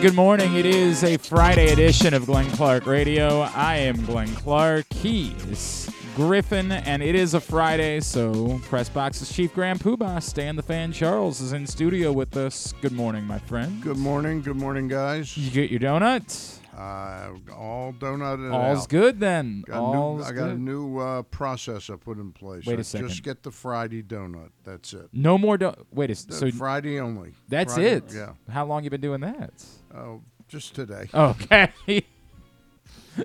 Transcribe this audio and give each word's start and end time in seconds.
Good 0.00 0.14
morning. 0.14 0.54
It 0.56 0.64
is 0.64 1.04
a 1.04 1.18
Friday 1.18 1.72
edition 1.72 2.14
of 2.14 2.24
Glenn 2.24 2.50
Clark 2.52 2.86
Radio. 2.86 3.40
I 3.54 3.76
am 3.76 4.02
Glenn 4.06 4.28
Clark. 4.36 4.90
He 4.94 5.32
is 5.50 5.90
Griffin, 6.16 6.72
and 6.72 7.02
it 7.02 7.14
is 7.14 7.34
a 7.34 7.40
Friday, 7.40 8.00
so 8.00 8.58
Press 8.64 8.88
Box's 8.88 9.30
Chief 9.30 9.52
Grand 9.52 9.78
Poobah, 9.80 10.22
Stan 10.22 10.56
the 10.56 10.62
Fan 10.62 10.92
Charles, 10.92 11.42
is 11.42 11.52
in 11.52 11.66
studio 11.66 12.12
with 12.12 12.34
us. 12.38 12.72
Good 12.80 12.92
morning, 12.92 13.24
my 13.24 13.38
friend. 13.40 13.82
Good 13.82 13.98
morning. 13.98 14.40
Good 14.40 14.56
morning, 14.56 14.88
guys. 14.88 15.36
You 15.36 15.50
get 15.50 15.70
your 15.70 15.80
donut? 15.80 16.56
Uh, 16.74 17.32
all 17.54 17.92
donut 17.92 18.52
All's 18.54 18.84
out. 18.84 18.88
good 18.88 19.20
then. 19.20 19.64
Got 19.66 19.76
a 19.90 19.92
new, 19.94 20.22
I 20.22 20.32
got 20.32 20.48
a 20.48 20.56
new 20.58 20.96
uh, 20.98 21.22
process 21.24 21.90
I 21.90 21.96
put 21.96 22.16
in 22.16 22.32
place. 22.32 22.64
Wait 22.64 22.76
a 22.76 22.78
I 22.78 22.82
second. 22.82 23.08
Just 23.08 23.22
get 23.22 23.42
the 23.42 23.50
Friday 23.50 24.02
donut. 24.02 24.48
That's 24.64 24.94
it. 24.94 25.08
No 25.12 25.36
more 25.36 25.58
do- 25.58 25.74
Wait 25.92 26.08
a 26.08 26.12
s- 26.12 26.26
Uh, 26.30 26.34
so 26.34 26.50
Friday 26.52 26.98
only. 26.98 27.34
that's 27.48 27.74
Friday- 27.74 27.90
it. 27.96 28.04
Yeah. 28.14 28.32
How 28.50 28.64
long 28.64 28.82
you 28.84 28.88
been 28.88 29.02
doing 29.02 29.20
that? 29.20 29.52
Oh, 29.94 30.22
just 30.48 30.74
today. 30.74 31.08
Okay. 31.12 31.70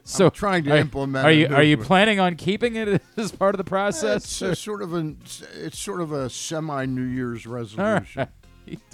so 0.04 0.26
I'm 0.26 0.32
trying 0.32 0.64
to 0.66 0.72
are, 0.72 0.78
implement. 0.78 1.26
Are 1.26 1.32
you 1.32 1.48
are 1.48 1.64
you 1.64 1.78
planning 1.78 2.20
on 2.20 2.36
keeping 2.36 2.76
it 2.76 3.02
as 3.18 3.32
part 3.32 3.56
of 3.56 3.58
the 3.58 3.64
process? 3.64 4.24
It's 4.24 4.42
a 4.42 4.56
sort 4.56 4.82
of 4.82 4.94
an. 4.94 5.20
It's 5.56 5.80
sort 5.80 6.02
of 6.02 6.12
a 6.12 6.30
semi 6.30 6.86
New 6.86 7.04
Year's 7.04 7.46
resolution, 7.46 8.06
right. 8.16 8.30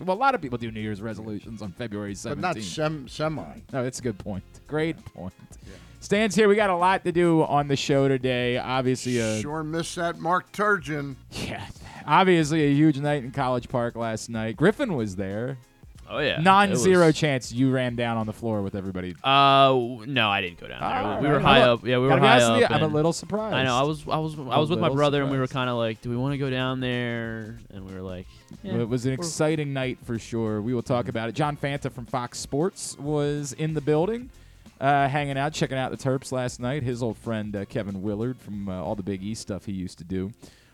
Well, 0.04 0.18
a 0.18 0.20
lot 0.20 0.36
of 0.36 0.42
people 0.42 0.58
do 0.58 0.70
New 0.70 0.82
Year's 0.82 1.02
resolutions 1.02 1.62
on 1.62 1.72
February 1.72 2.14
17th. 2.14 2.30
but 2.30 2.40
not 2.40 2.58
sem- 2.58 3.08
semi. 3.08 3.62
no, 3.72 3.84
that's 3.86 4.00
a 4.00 4.02
good 4.02 4.18
point. 4.20 4.44
Great 4.68 4.98
point. 5.14 5.34
Stan's 6.02 6.36
here. 6.36 6.50
We 6.50 6.56
got 6.56 6.70
a 6.70 6.76
lot 6.76 7.06
to 7.06 7.14
do 7.14 7.44
on 7.44 7.70
the 7.70 7.78
show 7.78 8.10
today. 8.10 8.58
Obviously, 8.58 9.22
uh, 9.22 9.40
Sure 9.40 9.64
missed 9.64 9.96
that 9.96 10.20
Mark 10.20 10.52
Turgeon. 10.52 11.16
yeah, 11.30 11.66
obviously 12.06 12.66
a 12.66 12.74
huge 12.74 13.00
night 13.00 13.24
in 13.24 13.32
College 13.32 13.70
Park 13.70 13.96
last 13.96 14.30
night. 14.30 14.58
Griffin 14.58 14.96
was 14.96 15.16
there. 15.16 15.58
Oh 16.14 16.20
yeah, 16.20 16.42
Non-zero 16.42 17.06
was- 17.08 17.16
chance 17.16 17.52
you 17.54 17.72
ran 17.72 17.96
down 17.96 18.18
on 18.18 18.26
the 18.26 18.34
floor 18.34 18.62
with 18.62 18.76
everybody. 18.76 19.16
Uh, 19.24 20.04
no, 20.06 20.30
I 20.30 20.42
didn't 20.42 20.60
go 20.60 20.68
down 20.68 20.82
there. 20.82 20.90
All 20.90 21.22
we 21.22 21.28
right. 21.28 21.34
were 21.34 21.40
high 21.40 21.62
up. 21.62 21.86
Yeah, 21.86 22.00
we 22.00 22.08
were 22.08 22.20
high 22.20 22.42
up. 22.42 22.60
you, 22.60 22.68
I'm 22.70 22.84
a 22.84 22.88
little 22.88 23.14
surprised. 23.14 23.56
I 23.56 23.64
know. 23.64 23.76
I 23.76 23.84
was. 23.84 24.06
I 24.08 24.18
was. 24.18 24.38
I 24.38 24.60
was 24.60 24.70
with 24.70 24.80
my 24.80 24.90
brother, 24.90 25.22
and 25.22 25.32
we 25.32 25.40
were 25.40 25.48
kind 25.48 25.70
of 25.70 25.78
like, 25.78 26.02
"Do 26.02 26.10
we 26.10 26.18
want 26.18 26.34
to 26.34 26.38
go 26.38 26.50
down 26.50 26.82
there?" 26.82 27.58
And 27.74 27.86
we 27.88 27.94
were 27.96 28.02
like, 28.02 28.28
yeah, 28.64 28.74
It 28.74 28.90
was 28.90 29.06
an 29.06 29.14
exciting 29.14 29.72
night 29.74 30.00
for 30.04 30.20
sure. 30.20 30.62
We 30.62 30.74
will 30.74 30.84
talk 30.84 31.08
about 31.08 31.30
it. 31.30 31.36
John 31.36 31.56
Fanta 31.56 31.92
from 31.92 32.06
Fox 32.06 32.38
Sports 32.40 32.98
was 33.00 33.54
in 33.54 33.74
the 33.74 33.82
building, 33.82 34.30
uh, 34.82 35.08
hanging 35.08 35.38
out, 35.38 35.54
checking 35.54 35.78
out 35.78 35.92
the 35.92 35.98
Terps 35.98 36.32
last 36.34 36.60
night. 36.60 36.84
His 36.84 37.02
old 37.02 37.18
friend 37.18 37.56
uh, 37.56 37.66
Kevin 37.66 38.02
Willard 38.02 38.38
from 38.40 38.68
uh, 38.68 38.84
all 38.84 38.96
the 38.96 39.04
Big 39.04 39.24
East 39.24 39.42
stuff 39.44 39.66
he 39.66 39.72
used 39.72 39.98
to 40.00 40.04
do. 40.04 40.32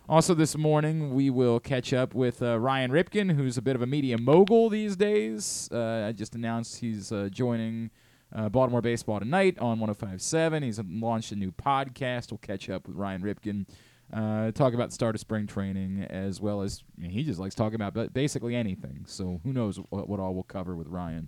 Also, 0.10 0.34
this 0.34 0.56
morning 0.56 1.14
we 1.14 1.30
will 1.30 1.60
catch 1.60 1.92
up 1.92 2.16
with 2.16 2.42
uh, 2.42 2.58
Ryan 2.58 2.92
Ripken, 2.92 3.36
who's 3.36 3.58
a 3.58 3.62
bit 3.62 3.76
of 3.76 3.82
a 3.82 3.86
media 3.86 4.18
mogul 4.18 4.70
these 4.70 4.96
days. 4.96 5.68
Uh, 5.70 6.06
I 6.08 6.14
just 6.14 6.34
announced 6.34 6.80
he's 6.80 7.12
uh, 7.12 7.28
joining 7.30 7.92
uh, 8.34 8.48
Baltimore 8.48 8.82
Baseball 8.82 9.20
tonight 9.20 9.60
on 9.60 9.80
105.7. 9.80 10.64
He's 10.64 10.80
launched 10.80 11.34
a 11.34 11.36
new 11.36 11.52
podcast. 11.52 12.32
We'll 12.32 12.38
catch 12.38 12.70
up 12.70 12.88
with 12.88 12.96
Ryan 12.96 13.22
Ripken, 13.22 13.66
uh, 14.14 14.52
talk 14.52 14.74
about 14.74 14.92
the 14.92 14.96
start 14.96 15.14
of 15.14 15.20
spring 15.20 15.46
training 15.46 16.08
as 16.10 16.40
well 16.40 16.62
as 16.62 16.84
he 17.02 17.24
just 17.26 17.38
likes 17.38 17.54
talking 17.54 17.76
about 17.76 17.94
ba- 17.94 18.10
basically 18.10 18.56
anything. 18.56 19.04
So 19.08 19.42
who 19.44 19.52
knows 19.52 19.78
what, 19.90 20.08
what 20.08 20.22
all 20.22 20.34
we'll 20.34 20.44
cover 20.44 20.78
with 20.78 20.88
Ryan. 20.88 21.28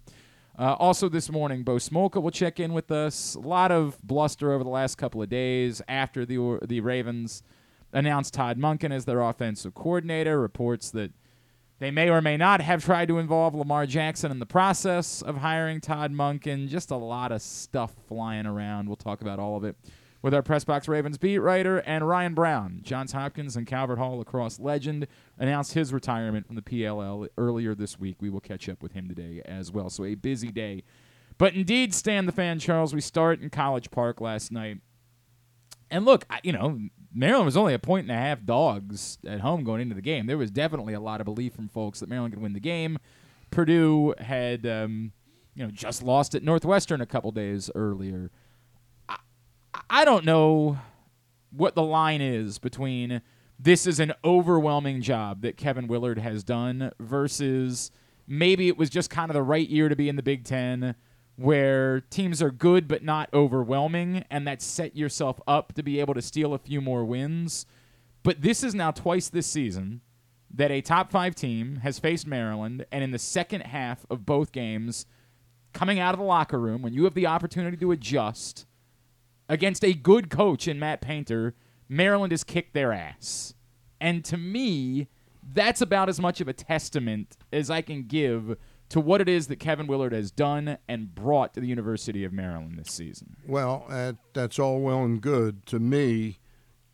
Uh, 0.58 0.76
also 0.80 1.10
this 1.10 1.30
morning, 1.30 1.64
Bo 1.64 1.76
Smolka 1.76 2.22
will 2.22 2.32
check 2.32 2.62
in 2.62 2.72
with 2.72 2.92
us. 2.92 3.36
A 3.36 3.40
lot 3.40 3.74
of 3.74 4.02
bluster 4.02 4.54
over 4.54 4.64
the 4.64 4.70
last 4.70 4.98
couple 4.98 5.22
of 5.22 5.28
days 5.28 5.82
after 5.90 6.26
the 6.26 6.60
the 6.66 6.80
Ravens 6.80 7.44
announced 7.92 8.34
Todd 8.34 8.58
Monken 8.58 8.92
as 8.92 9.06
their 9.06 9.22
offensive 9.22 9.74
coordinator. 9.74 10.40
Reports 10.40 10.92
that 10.92 11.12
they 11.80 11.92
may 11.92 12.10
or 12.10 12.22
may 12.22 12.38
not 12.38 12.62
have 12.62 12.84
tried 12.84 13.08
to 13.08 13.20
involve 13.20 13.56
Lamar 13.56 13.86
Jackson 13.86 14.32
in 14.32 14.40
the 14.40 14.46
process 14.46 15.22
of 15.22 15.38
hiring 15.38 15.80
Todd 15.80 16.12
Monken. 16.12 16.68
Just 16.68 16.92
a 16.92 16.98
lot 16.98 17.32
of 17.32 17.42
stuff 17.42 17.94
flying 18.08 18.46
around. 18.46 18.88
We'll 18.88 18.98
talk 18.98 19.22
about 19.22 19.40
all 19.40 19.56
of 19.56 19.64
it 19.64 19.78
with 20.22 20.34
our 20.34 20.42
Press 20.42 20.66
Box 20.66 20.88
Ravens 20.88 21.18
beat 21.18 21.40
writer 21.40 21.80
and 21.80 22.08
Ryan 22.08 22.34
Brown. 22.34 22.82
Johns 22.84 23.14
Hopkins 23.14 23.56
and 23.56 23.66
Calvert 23.66 23.98
Hall 23.98 24.18
lacrosse 24.18 24.60
legend 24.60 25.08
announced 25.38 25.74
his 25.74 25.94
retirement 25.94 26.46
from 26.46 26.56
the 26.56 26.62
PLL 26.62 27.28
earlier 27.38 27.74
this 27.74 28.00
week. 28.00 28.18
We 28.20 28.30
will 28.30 28.42
catch 28.42 28.68
up 28.68 28.84
with 28.84 28.92
him 28.92 29.08
today 29.08 29.42
as 29.46 29.72
well. 29.72 29.90
So 29.90 30.04
a 30.04 30.16
busy 30.16 30.52
day. 30.52 30.84
But 31.38 31.54
indeed, 31.54 31.94
Stan 31.94 32.26
the 32.26 32.34
fan, 32.34 32.60
Charles, 32.60 32.94
we 32.94 33.00
start 33.00 33.42
in 33.42 33.50
College 33.50 33.92
Park 33.92 34.20
last 34.20 34.52
night. 34.52 34.80
And 35.90 36.04
look, 36.04 36.26
you 36.44 36.52
know, 36.52 36.80
Maryland 37.14 37.46
was 37.46 37.58
only 37.58 37.74
a 37.74 37.80
point 37.80 38.04
and 38.04 38.12
a 38.12 38.20
half 38.20 38.44
dogs 38.46 39.18
at 39.26 39.40
home 39.40 39.64
going 39.64 39.82
into 39.82 39.96
the 39.96 40.02
game. 40.02 40.28
There 40.28 40.38
was 40.38 40.52
definitely 40.52 40.94
a 40.94 41.00
lot 41.00 41.22
of 41.22 41.26
belief 41.26 41.54
from 41.54 41.68
folks 41.68 42.00
that 42.00 42.10
Maryland 42.10 42.34
could 42.34 42.44
win 42.44 42.54
the 42.54 42.60
game. 42.60 42.98
Purdue 43.52 44.14
had, 44.20 44.66
um, 44.68 45.12
you 45.56 45.64
know, 45.64 45.72
just 45.72 46.04
lost 46.04 46.36
at 46.36 46.44
Northwestern 46.44 47.02
a 47.02 47.06
couple 47.06 47.32
days 47.32 47.72
earlier. 47.74 48.32
I, 49.08 49.18
I 49.90 50.06
don't 50.06 50.26
know 50.26 50.78
what 51.52 51.76
the 51.76 51.82
line 51.82 52.22
is 52.22 52.60
between 52.60 53.22
this 53.58 53.88
is 53.88 54.00
an 54.00 54.14
overwhelming 54.24 55.02
job 55.02 55.42
that 55.42 55.58
Kevin 55.58 55.88
Willard 55.88 56.20
has 56.20 56.44
done 56.44 56.92
versus 57.00 57.92
maybe 58.28 58.68
it 58.68 58.78
was 58.78 58.90
just 58.90 59.10
kind 59.10 59.30
of 59.30 59.34
the 59.34 59.44
right 59.44 59.68
year 59.68 59.90
to 59.90 59.96
be 59.96 60.08
in 60.08 60.16
the 60.16 60.24
Big 60.24 60.46
Ten 60.46 60.96
where 61.40 62.02
teams 62.02 62.42
are 62.42 62.52
good 62.52 62.88
but 62.88 63.04
not 63.04 63.30
overwhelming 63.34 64.26
and 64.30 64.46
that 64.46 64.62
set 64.62 64.96
yourself 64.96 65.40
up 65.48 65.74
to 65.74 65.82
be 65.82 66.00
able 66.00 66.14
to 66.14 66.22
steal 66.22 66.54
a 66.54 66.60
few 66.60 66.82
more 66.82 67.06
wins. 67.06 67.66
But 68.24 68.42
this 68.42 68.64
is 68.64 68.76
now 68.76 68.92
twice 68.92 69.30
this 69.30 69.48
season 69.48 70.02
that 70.54 70.72
a 70.72 70.82
top 70.82 71.12
five 71.12 71.36
team 71.36 71.78
has 71.78 72.00
faced 72.00 72.28
Maryland, 72.28 72.86
and 72.92 73.04
in 73.04 73.12
the 73.12 73.20
second 73.20 73.62
half 73.62 74.06
of 74.10 74.26
both 74.26 74.52
games, 74.52 75.06
coming 75.74 76.00
out 76.00 76.14
of 76.14 76.20
the 76.20 76.26
locker 76.26 76.60
room, 76.60 76.82
when 76.82 76.94
you 76.94 77.04
have 77.04 77.14
the 77.14 77.28
opportunity 77.28 77.78
to 77.78 77.92
adjust 77.92 78.66
against 79.48 79.86
a 79.86 79.94
good 79.94 80.30
coach 80.30 80.68
in 80.68 80.80
Matt 80.80 81.02
Painter, 81.02 81.56
Maryland 81.88 82.32
has 82.32 82.44
kicked 82.44 82.74
their 82.74 82.92
ass. 82.92 83.54
And 84.02 84.26
to 84.26 84.38
me, 84.38 85.08
that's 85.54 85.82
about 85.82 86.10
as 86.10 86.20
much 86.20 86.42
of 86.42 86.48
a 86.48 86.54
testament 86.54 87.38
as 87.54 87.70
I 87.70 87.82
can 87.82 88.04
give 88.04 88.58
to 88.90 89.00
what 89.00 89.22
it 89.22 89.30
is 89.30 89.48
that 89.48 89.58
Kevin 89.58 89.88
Willard 89.88 90.14
has 90.14 90.32
done 90.32 90.78
and 90.88 91.14
brought 91.14 91.54
to 91.54 91.60
the 91.60 91.68
University 91.68 92.24
of 92.24 92.34
Maryland 92.34 92.78
this 92.78 92.92
season. 92.92 93.38
Well, 93.48 93.86
uh, 93.90 94.14
that's 94.34 94.60
all 94.60 94.80
well 94.82 95.04
and 95.04 95.22
good. 95.22 95.66
To 95.68 95.80
me, 95.80 96.40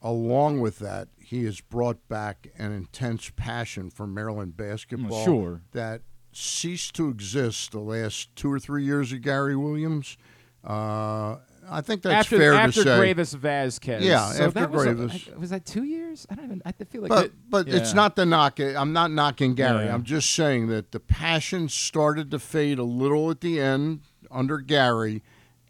along 0.01 0.59
with 0.59 0.79
that, 0.79 1.07
he 1.17 1.45
has 1.45 1.61
brought 1.61 2.07
back 2.07 2.47
an 2.57 2.71
intense 2.71 3.31
passion 3.35 3.89
for 3.89 4.05
Maryland 4.05 4.57
basketball 4.57 5.23
sure. 5.23 5.61
that 5.71 6.01
ceased 6.31 6.93
to 6.95 7.09
exist 7.09 7.71
the 7.71 7.79
last 7.79 8.35
two 8.35 8.51
or 8.51 8.59
three 8.59 8.83
years 8.83 9.13
of 9.13 9.21
Gary 9.21 9.55
Williams. 9.55 10.17
Uh, 10.63 11.37
I 11.69 11.81
think 11.81 12.01
that's 12.03 12.25
after 12.25 12.37
fair 12.37 12.53
after 12.53 12.83
to 12.83 12.89
say. 12.89 13.13
Greivis 13.13 13.33
Vasquez. 13.35 14.03
Yeah, 14.03 14.31
So 14.31 14.45
after 14.45 14.59
that 14.59 14.71
was, 14.71 14.85
Greivis. 14.85 15.33
I- 15.33 15.37
was 15.37 15.49
that 15.49 15.65
two 15.65 15.83
years? 15.83 16.27
I 16.29 16.35
don't 16.35 16.45
even. 16.45 16.61
I 16.65 16.71
feel 16.71 17.01
like. 17.01 17.09
but 17.09 17.21
that- 17.23 17.49
but 17.49 17.67
it's 17.67 17.93
not 17.93 18.15
the 18.15 18.25
knock. 18.25 18.59
I'm 18.59 18.93
not 18.93 19.11
knocking 19.11 19.55
Gary. 19.55 19.85
Yeah. 19.85 19.93
I'm 19.93 20.03
just 20.03 20.31
saying 20.31 20.67
that 20.67 20.91
the 20.91 20.99
passion 20.99 21.69
started 21.69 22.29
to 22.31 22.39
fade 22.39 22.77
a 22.79 22.83
little 22.83 23.31
at 23.31 23.41
the 23.41 23.59
end 23.59 24.01
under 24.29 24.59
Gary, 24.59 25.23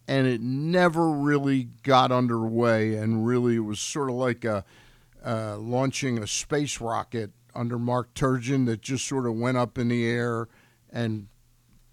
and 0.07 0.27
it 0.27 0.41
never 0.41 1.09
really 1.11 1.69
got 1.83 2.11
underway. 2.11 2.95
And 2.95 3.25
really, 3.25 3.55
it 3.55 3.59
was 3.59 3.79
sort 3.79 4.09
of 4.09 4.15
like 4.15 4.43
a 4.43 4.63
uh, 5.25 5.57
launching 5.57 6.17
a 6.19 6.27
space 6.27 6.79
rocket 6.81 7.31
under 7.55 7.79
Mark 7.79 8.13
Turgeon 8.13 8.65
that 8.65 8.81
just 8.81 9.07
sort 9.07 9.25
of 9.25 9.33
went 9.35 9.57
up 9.57 9.77
in 9.77 9.87
the 9.87 10.05
air, 10.05 10.47
and 10.91 11.27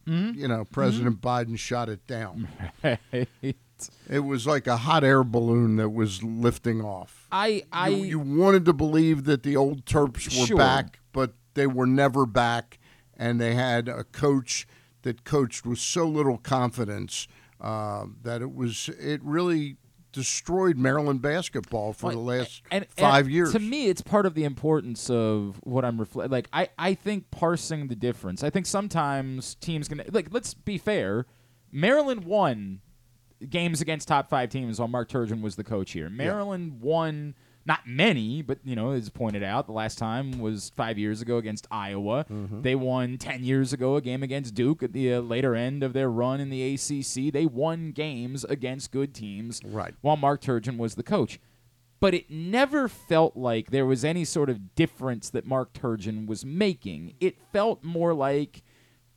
Mm-hmm. 0.04 0.37
you 0.40 0.49
know 0.49 0.64
President 0.64 1.20
Biden 1.20 1.56
shot 1.56 1.88
it 1.88 2.04
down. 2.08 2.49
It 4.08 4.20
was 4.20 4.46
like 4.46 4.67
a 4.67 4.76
hot 4.79 5.05
air 5.05 5.25
balloon 5.25 5.76
that 5.76 5.90
was 5.90 6.23
lifting 6.23 6.81
off. 6.82 7.26
I 7.32 7.62
I 7.73 7.88
you, 7.88 8.05
you 8.05 8.19
wanted 8.19 8.64
to 8.67 8.73
believe 8.73 9.25
that 9.25 9.43
the 9.43 9.56
old 9.56 9.84
Terps 9.84 10.25
were 10.38 10.46
Sure. 10.46 10.56
back, 10.56 11.00
but 11.12 11.34
they 11.55 11.67
were 11.67 11.87
never 11.87 12.26
back, 12.26 12.79
and 13.17 13.40
they 13.40 13.55
had 13.55 13.88
a 13.88 14.05
coach 14.05 14.67
that 15.02 15.25
coached 15.25 15.67
with 15.67 15.79
so 15.79 16.06
little 16.06 16.38
confidence 16.38 17.26
uh, 17.61 18.06
that 18.23 18.43
it 18.43 18.55
was 18.55 18.88
it 18.99 19.20
really 19.23 19.76
destroyed 20.12 20.76
Maryland 20.76 21.23
basketball 21.23 21.93
for 21.94 22.12
the 22.12 22.19
last 22.19 22.62
and, 22.70 22.85
and 22.85 22.93
five 22.93 23.31
years. 23.31 23.52
To 23.52 23.58
me, 23.58 23.88
it's 23.88 24.02
part 24.02 24.26
of 24.26 24.35
the 24.35 24.44
importance 24.44 25.08
of 25.08 25.58
what 25.62 25.85
I'm 25.85 25.99
reflecting. 25.99 26.31
Like 26.31 26.49
I, 26.52 26.69
I 26.78 26.94
think 26.94 27.31
parsing 27.31 27.88
the 27.88 27.96
difference. 27.96 28.43
I 28.44 28.50
think 28.50 28.67
sometimes 28.67 29.55
teams 29.56 29.88
can 29.88 30.02
like. 30.11 30.28
Let's 30.31 30.55
be 30.55 30.78
fair. 30.78 31.26
Maryland 31.70 32.25
won 32.25 32.81
games 33.50 33.80
against 33.80 34.08
top 34.08 34.28
five 34.28 34.48
teams 34.50 34.78
while 34.78 34.88
Mark 34.88 35.08
Turgeon 35.08 35.40
was 35.42 35.56
the 35.56 35.64
coach 35.64 35.92
here. 35.92 36.08
Maryland 36.10 36.80
won 36.80 37.34
not 37.64 37.86
many, 37.86 38.42
but 38.42 38.58
you 38.64 38.74
know, 38.74 38.90
as 38.90 39.08
pointed 39.08 39.42
out, 39.44 39.66
the 39.66 39.72
last 39.72 39.96
time 39.96 40.40
was 40.40 40.72
five 40.76 40.98
years 40.98 41.22
ago 41.22 41.36
against 41.36 41.66
Iowa. 41.70 42.26
They 42.62 42.74
won 42.74 43.18
ten 43.18 43.44
years 43.44 43.72
ago 43.72 43.96
a 43.96 44.00
game 44.00 44.22
against 44.22 44.54
Duke 44.54 44.82
at 44.82 44.92
the 44.92 45.14
uh, 45.14 45.20
later 45.20 45.54
end 45.54 45.82
of 45.84 45.92
their 45.92 46.10
run 46.10 46.40
in 46.40 46.50
the 46.50 46.74
ACC. 46.74 47.32
They 47.32 47.46
won 47.46 47.92
games 47.92 48.44
against 48.44 48.90
good 48.90 49.14
teams, 49.14 49.60
Right. 49.64 49.94
While 50.00 50.16
Mark 50.16 50.40
Turgeon 50.40 50.76
was 50.76 50.96
the 50.96 51.02
coach. 51.04 51.38
But 52.00 52.14
it 52.14 52.28
never 52.28 52.88
felt 52.88 53.36
like 53.36 53.70
there 53.70 53.86
was 53.86 54.04
any 54.04 54.24
sort 54.24 54.50
of 54.50 54.74
difference 54.74 55.30
that 55.30 55.46
Mark 55.46 55.72
Turgeon 55.72 56.26
was 56.26 56.44
making. 56.44 57.14
It 57.20 57.36
felt 57.52 57.84
more 57.84 58.12
like 58.12 58.64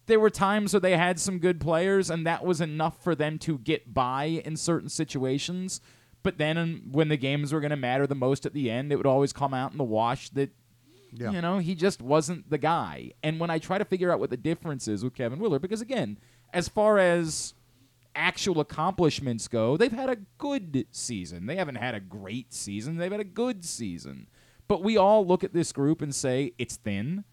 there 0.08 0.20
were 0.20 0.30
times 0.30 0.74
where 0.74 0.80
they 0.80 0.98
had 0.98 1.20
some 1.20 1.40
good 1.40 1.60
players, 1.60 2.10
and 2.10 2.26
that 2.28 2.46
was 2.46 2.62
enough 2.62 3.04
for 3.04 3.16
them 3.16 3.38
to 3.40 3.58
get 3.60 3.94
by 3.94 4.26
in 4.46 4.56
certain 4.58 4.90
situations. 4.90 5.82
But 6.24 6.38
then, 6.38 6.58
um, 6.58 6.82
when 6.92 7.08
the 7.10 7.18
games 7.18 7.54
were 7.54 7.60
going 7.60 7.72
to 7.72 7.76
matter 7.76 8.08
the 8.08 8.16
most 8.16 8.46
at 8.46 8.54
the 8.54 8.70
end, 8.72 8.92
it 8.92 8.96
would 8.96 9.06
always 9.06 9.32
come 9.34 9.54
out 9.54 9.72
in 9.72 9.78
the 9.78 9.84
wash 9.84 10.30
that 10.32 10.52
Yeah. 11.12 11.32
you 11.32 11.42
know, 11.42 11.60
he 11.60 11.76
just 11.76 12.02
wasn't 12.02 12.50
the 12.50 12.58
guy. 12.58 13.12
And 13.24 13.40
when 13.40 13.50
I 13.50 13.58
try 13.60 13.78
to 13.78 13.86
figure 13.86 14.12
out 14.12 14.20
what 14.20 14.30
the 14.32 14.38
difference 14.38 14.88
is 14.88 15.04
with 15.04 15.14
Kevin 15.14 15.40
Willard, 15.40 15.62
because 15.62 15.82
again, 15.82 16.18
as 16.52 16.68
far 16.68 16.98
as 17.00 17.54
actual 18.16 18.60
accomplishments 18.60 19.48
go, 19.48 19.78
they've 19.78 19.92
had 19.92 20.10
a 20.10 20.18
good 20.38 20.88
season. 20.92 21.46
They 21.46 21.56
haven't 21.58 21.76
had 21.76 21.96
a 21.96 22.00
great 22.00 22.54
season, 22.54 22.98
they've 22.98 23.12
had 23.12 23.22
a 23.22 23.26
good 23.26 23.64
season. 23.66 24.28
But 24.68 24.84
we 24.84 24.98
all 24.98 25.26
look 25.26 25.44
at 25.44 25.54
this 25.54 25.72
group 25.72 26.02
and 26.02 26.14
say 26.14 26.54
it's 26.58 26.76
thin. 26.76 27.24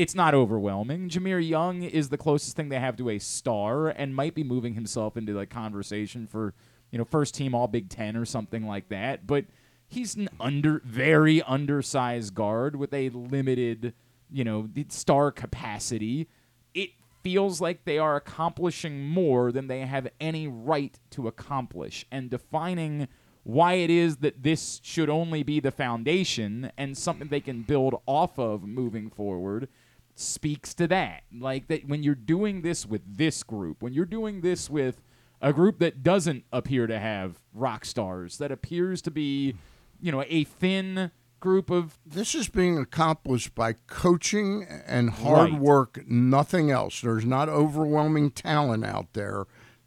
It's 0.00 0.14
not 0.14 0.32
overwhelming. 0.32 1.10
Jahmir 1.10 1.46
Young 1.46 1.82
is 1.82 2.08
the 2.08 2.16
closest 2.16 2.56
thing 2.56 2.70
they 2.70 2.80
have 2.80 2.96
to 2.96 3.10
a 3.10 3.18
star 3.18 3.88
and 3.88 4.16
might 4.16 4.34
be 4.34 4.42
moving 4.42 4.72
himself 4.72 5.14
into 5.14 5.34
the 5.34 5.44
conversation 5.44 6.26
for, 6.26 6.54
you 6.90 6.96
know, 6.96 7.04
first 7.04 7.34
team 7.34 7.54
all 7.54 7.68
Big 7.68 7.90
10 7.90 8.16
or 8.16 8.24
something 8.24 8.66
like 8.66 8.88
that, 8.88 9.26
but 9.26 9.44
he's 9.88 10.14
an 10.14 10.30
under 10.40 10.80
very 10.86 11.42
undersized 11.42 12.34
guard 12.34 12.76
with 12.76 12.94
a 12.94 13.10
limited, 13.10 13.92
you 14.30 14.42
know, 14.42 14.70
star 14.88 15.30
capacity. 15.30 16.30
It 16.72 16.92
feels 17.22 17.60
like 17.60 17.84
they 17.84 17.98
are 17.98 18.16
accomplishing 18.16 19.06
more 19.06 19.52
than 19.52 19.66
they 19.66 19.80
have 19.80 20.08
any 20.18 20.48
right 20.48 20.98
to 21.10 21.28
accomplish 21.28 22.06
and 22.10 22.30
defining 22.30 23.06
why 23.42 23.74
it 23.74 23.90
is 23.90 24.16
that 24.18 24.42
this 24.44 24.80
should 24.82 25.10
only 25.10 25.42
be 25.42 25.60
the 25.60 25.70
foundation 25.70 26.72
and 26.78 26.96
something 26.96 27.28
they 27.28 27.40
can 27.40 27.60
build 27.64 28.00
off 28.06 28.38
of 28.38 28.62
moving 28.62 29.10
forward 29.10 29.68
speaks 30.14 30.74
to 30.74 30.86
that. 30.88 31.22
Like 31.32 31.68
that 31.68 31.86
when 31.88 32.02
you're 32.02 32.14
doing 32.14 32.62
this 32.62 32.86
with 32.86 33.02
this 33.16 33.42
group, 33.42 33.82
when 33.82 33.92
you're 33.92 34.04
doing 34.04 34.40
this 34.40 34.68
with 34.70 35.02
a 35.40 35.52
group 35.52 35.78
that 35.78 36.02
doesn't 36.02 36.44
appear 36.52 36.86
to 36.86 36.98
have 36.98 37.38
rock 37.54 37.84
stars, 37.84 38.38
that 38.38 38.52
appears 38.52 39.00
to 39.02 39.10
be, 39.10 39.54
you 40.00 40.12
know, 40.12 40.22
a 40.28 40.44
thin 40.44 41.10
group 41.40 41.70
of 41.70 41.98
This 42.04 42.34
is 42.34 42.48
being 42.48 42.76
accomplished 42.76 43.54
by 43.54 43.72
coaching 43.86 44.66
and 44.86 45.08
hard 45.10 45.52
Right. 45.52 45.60
work, 45.60 46.04
nothing 46.06 46.70
else. 46.70 47.00
There's 47.00 47.24
not 47.24 47.48
overwhelming 47.48 48.30
talent 48.32 48.84
out 48.84 49.14
there. 49.14 49.46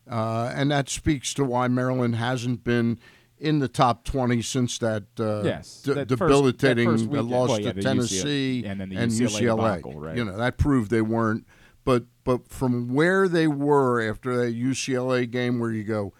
Uh, 0.09 0.51
and 0.55 0.71
that 0.71 0.89
speaks 0.89 1.33
to 1.35 1.45
why 1.45 1.67
Maryland 1.67 2.15
hasn't 2.15 2.63
been 2.63 2.97
in 3.39 3.59
the 3.59 3.67
top 3.67 4.03
20 4.05 4.41
since 4.41 4.77
that, 4.79 5.03
uh, 5.19 5.41
Yes, 5.43 5.81
de- 5.81 5.93
that 5.93 6.07
first- 6.07 6.09
that 6.09 6.15
debilitating 6.17 6.89
first 6.89 7.05
loss 7.05 7.49
Well, 7.49 7.59
yeah, 7.61 7.71
to 7.73 7.81
Tennessee 7.81 8.61
UCLA 8.63 8.71
and 8.71 8.79
then 8.81 8.89
the 8.89 8.95
UCLA 8.95 9.39
debacle, 9.81 9.99
right. 9.99 10.15
You 10.17 10.25
know, 10.25 10.37
that 10.37 10.57
proved 10.57 10.91
they 10.91 11.01
weren't. 11.01 11.45
But 11.85 12.05
but 12.23 12.47
from 12.47 12.93
where 12.93 13.27
they 13.27 13.47
were 13.47 14.01
after 14.01 14.37
that 14.37 14.53
UCLA 14.55 15.25
game, 15.29 15.59
where 15.59 15.71
you 15.71 15.83
go, 15.83 16.13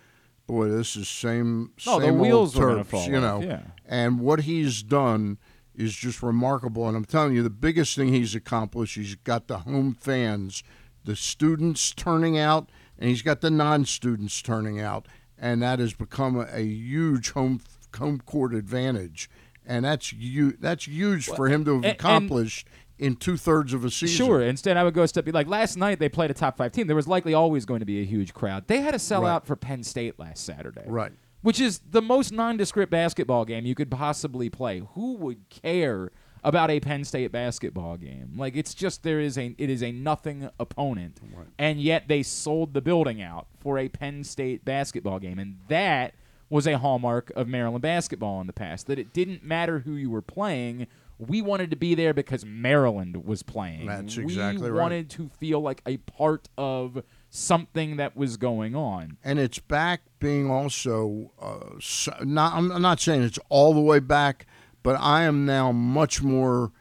boy, 0.47 0.67
this 0.69 0.97
is 0.97 1.07
same 1.07 1.71
No, 1.85 1.99
the 1.99 2.07
same 2.07 2.19
wheels 2.19 2.57
old 2.59 2.85
fall 2.87 3.05
you 3.05 3.21
know. 3.21 3.41
yeah. 3.41 3.61
And 3.85 4.19
what 4.19 4.41
he's 4.41 4.83
done 4.83 5.37
is 5.73 5.95
just 5.95 6.21
remarkable. 6.21 6.87
And 6.87 6.97
I'm 6.97 7.05
telling 7.05 7.33
you, 7.33 7.41
the 7.43 7.49
biggest 7.49 7.95
thing 7.95 8.09
he's 8.09 8.35
accomplished, 8.35 8.95
he's 8.95 9.15
got 9.15 9.47
the 9.47 9.59
home 9.59 9.93
fans, 9.97 10.61
the 11.05 11.15
students 11.15 11.93
turning 11.93 12.37
out, 12.37 12.69
and 12.99 13.09
he's 13.09 13.21
got 13.21 13.39
the 13.41 13.49
non-students 13.49 14.41
turning 14.41 14.79
out, 14.81 15.07
and 15.43 15.61
that 15.61 15.79
has 15.79 15.93
become 15.93 16.37
a, 16.37 16.47
a 16.53 16.63
huge 16.63 17.31
home 17.31 17.59
home 17.97 18.19
court 18.25 18.53
advantage. 18.55 19.29
And 19.65 19.85
that's 19.85 20.11
you. 20.13 20.53
That's 20.59 20.87
huge 20.87 21.25
for 21.27 21.47
him 21.49 21.63
to 21.65 21.71
have 21.71 21.75
and- 21.77 21.85
and- 21.85 21.93
accomplished 21.95 22.67
in 22.99 23.15
two 23.17 23.35
thirds 23.37 23.73
of 23.73 23.83
a 23.83 23.89
season. 23.91 24.15
Sure. 24.25 24.41
Instead, 24.41 24.77
I 24.77 24.83
would 24.83 24.93
go 24.93 25.03
a 25.03 25.07
step 25.07 25.27
like 25.33 25.47
last 25.47 25.75
night. 25.77 25.99
They 25.99 26.09
played 26.09 26.31
a 26.31 26.33
top 26.33 26.57
five 26.57 26.71
team. 26.71 26.87
There 26.87 26.95
was 26.95 27.07
likely 27.07 27.33
always 27.33 27.65
going 27.65 27.79
to 27.81 27.85
be 27.85 28.01
a 28.01 28.05
huge 28.05 28.33
crowd. 28.33 28.67
They 28.67 28.81
had 28.81 28.93
a 28.93 28.97
sellout 28.99 29.23
Right. 29.39 29.45
for 29.45 29.55
Penn 29.55 29.83
State 29.83 30.17
last 30.19 30.45
Saturday, 30.45 30.83
Right. 30.85 31.11
Which 31.41 31.59
is 31.59 31.81
the 31.89 32.01
most 32.01 32.31
nondescript 32.31 32.89
basketball 32.91 33.43
game 33.45 33.65
you 33.65 33.75
could 33.75 33.91
possibly 33.91 34.49
play. 34.49 34.83
Who 34.95 35.15
would 35.15 35.49
care 35.49 36.11
about 36.43 36.69
a 36.69 36.79
Penn 36.79 37.03
State 37.03 37.31
basketball 37.31 37.97
game? 37.97 38.33
Like 38.37 38.55
it's 38.55 38.73
just 38.73 39.03
there 39.03 39.19
is 39.19 39.37
a 39.37 39.55
it 39.57 39.69
is 39.69 39.81
a 39.81 39.91
nothing 39.91 40.49
opponent, 40.59 41.19
and 41.57 41.79
yet 41.81 42.07
they 42.07 42.23
sold 42.23 42.73
the 42.73 42.81
building 42.81 43.21
out 43.21 43.47
for 43.59 43.77
a 43.77 43.89
Penn 43.89 44.23
State 44.23 44.65
basketball 44.65 45.19
game, 45.19 45.39
and 45.39 45.57
that 45.67 46.13
was 46.49 46.67
a 46.67 46.77
hallmark 46.77 47.31
of 47.35 47.47
Maryland 47.47 47.81
basketball 47.81 48.39
in 48.41 48.47
the 48.47 48.53
past. 48.53 48.87
That 48.87 48.99
it 48.99 49.13
didn't 49.13 49.43
matter 49.43 49.79
who 49.79 49.93
you 49.93 50.09
were 50.09 50.21
playing. 50.21 50.87
We 51.19 51.41
wanted 51.41 51.69
to 51.69 51.75
be 51.75 51.95
there 51.95 52.13
because 52.13 52.43
Maryland 52.43 53.25
was 53.25 53.43
playing. 53.43 53.85
That's 53.85 54.17
we 54.17 54.23
exactly 54.23 54.69
right. 54.69 54.81
wanted 54.81 55.09
to 55.11 55.29
feel 55.39 55.61
like 55.61 55.81
a 55.85 55.97
part 55.97 56.49
of 56.57 57.03
something 57.29 57.97
that 57.97 58.15
was 58.15 58.37
going 58.37 58.75
on. 58.75 59.17
and 59.23 59.39
it's 59.39 59.57
back 59.59 60.01
being 60.19 60.51
also 60.51 61.31
uh, 61.41 62.23
not. 62.23 62.53
I'm 62.53 62.81
not 62.81 62.99
saying 62.99 63.23
it's 63.23 63.39
all 63.49 63.73
the 63.73 63.81
way 63.81 63.99
back, 63.99 64.45
but 64.83 64.97
I 64.99 65.23
am 65.23 65.45
now 65.45 65.71
much 65.71 66.21
more 66.21 66.71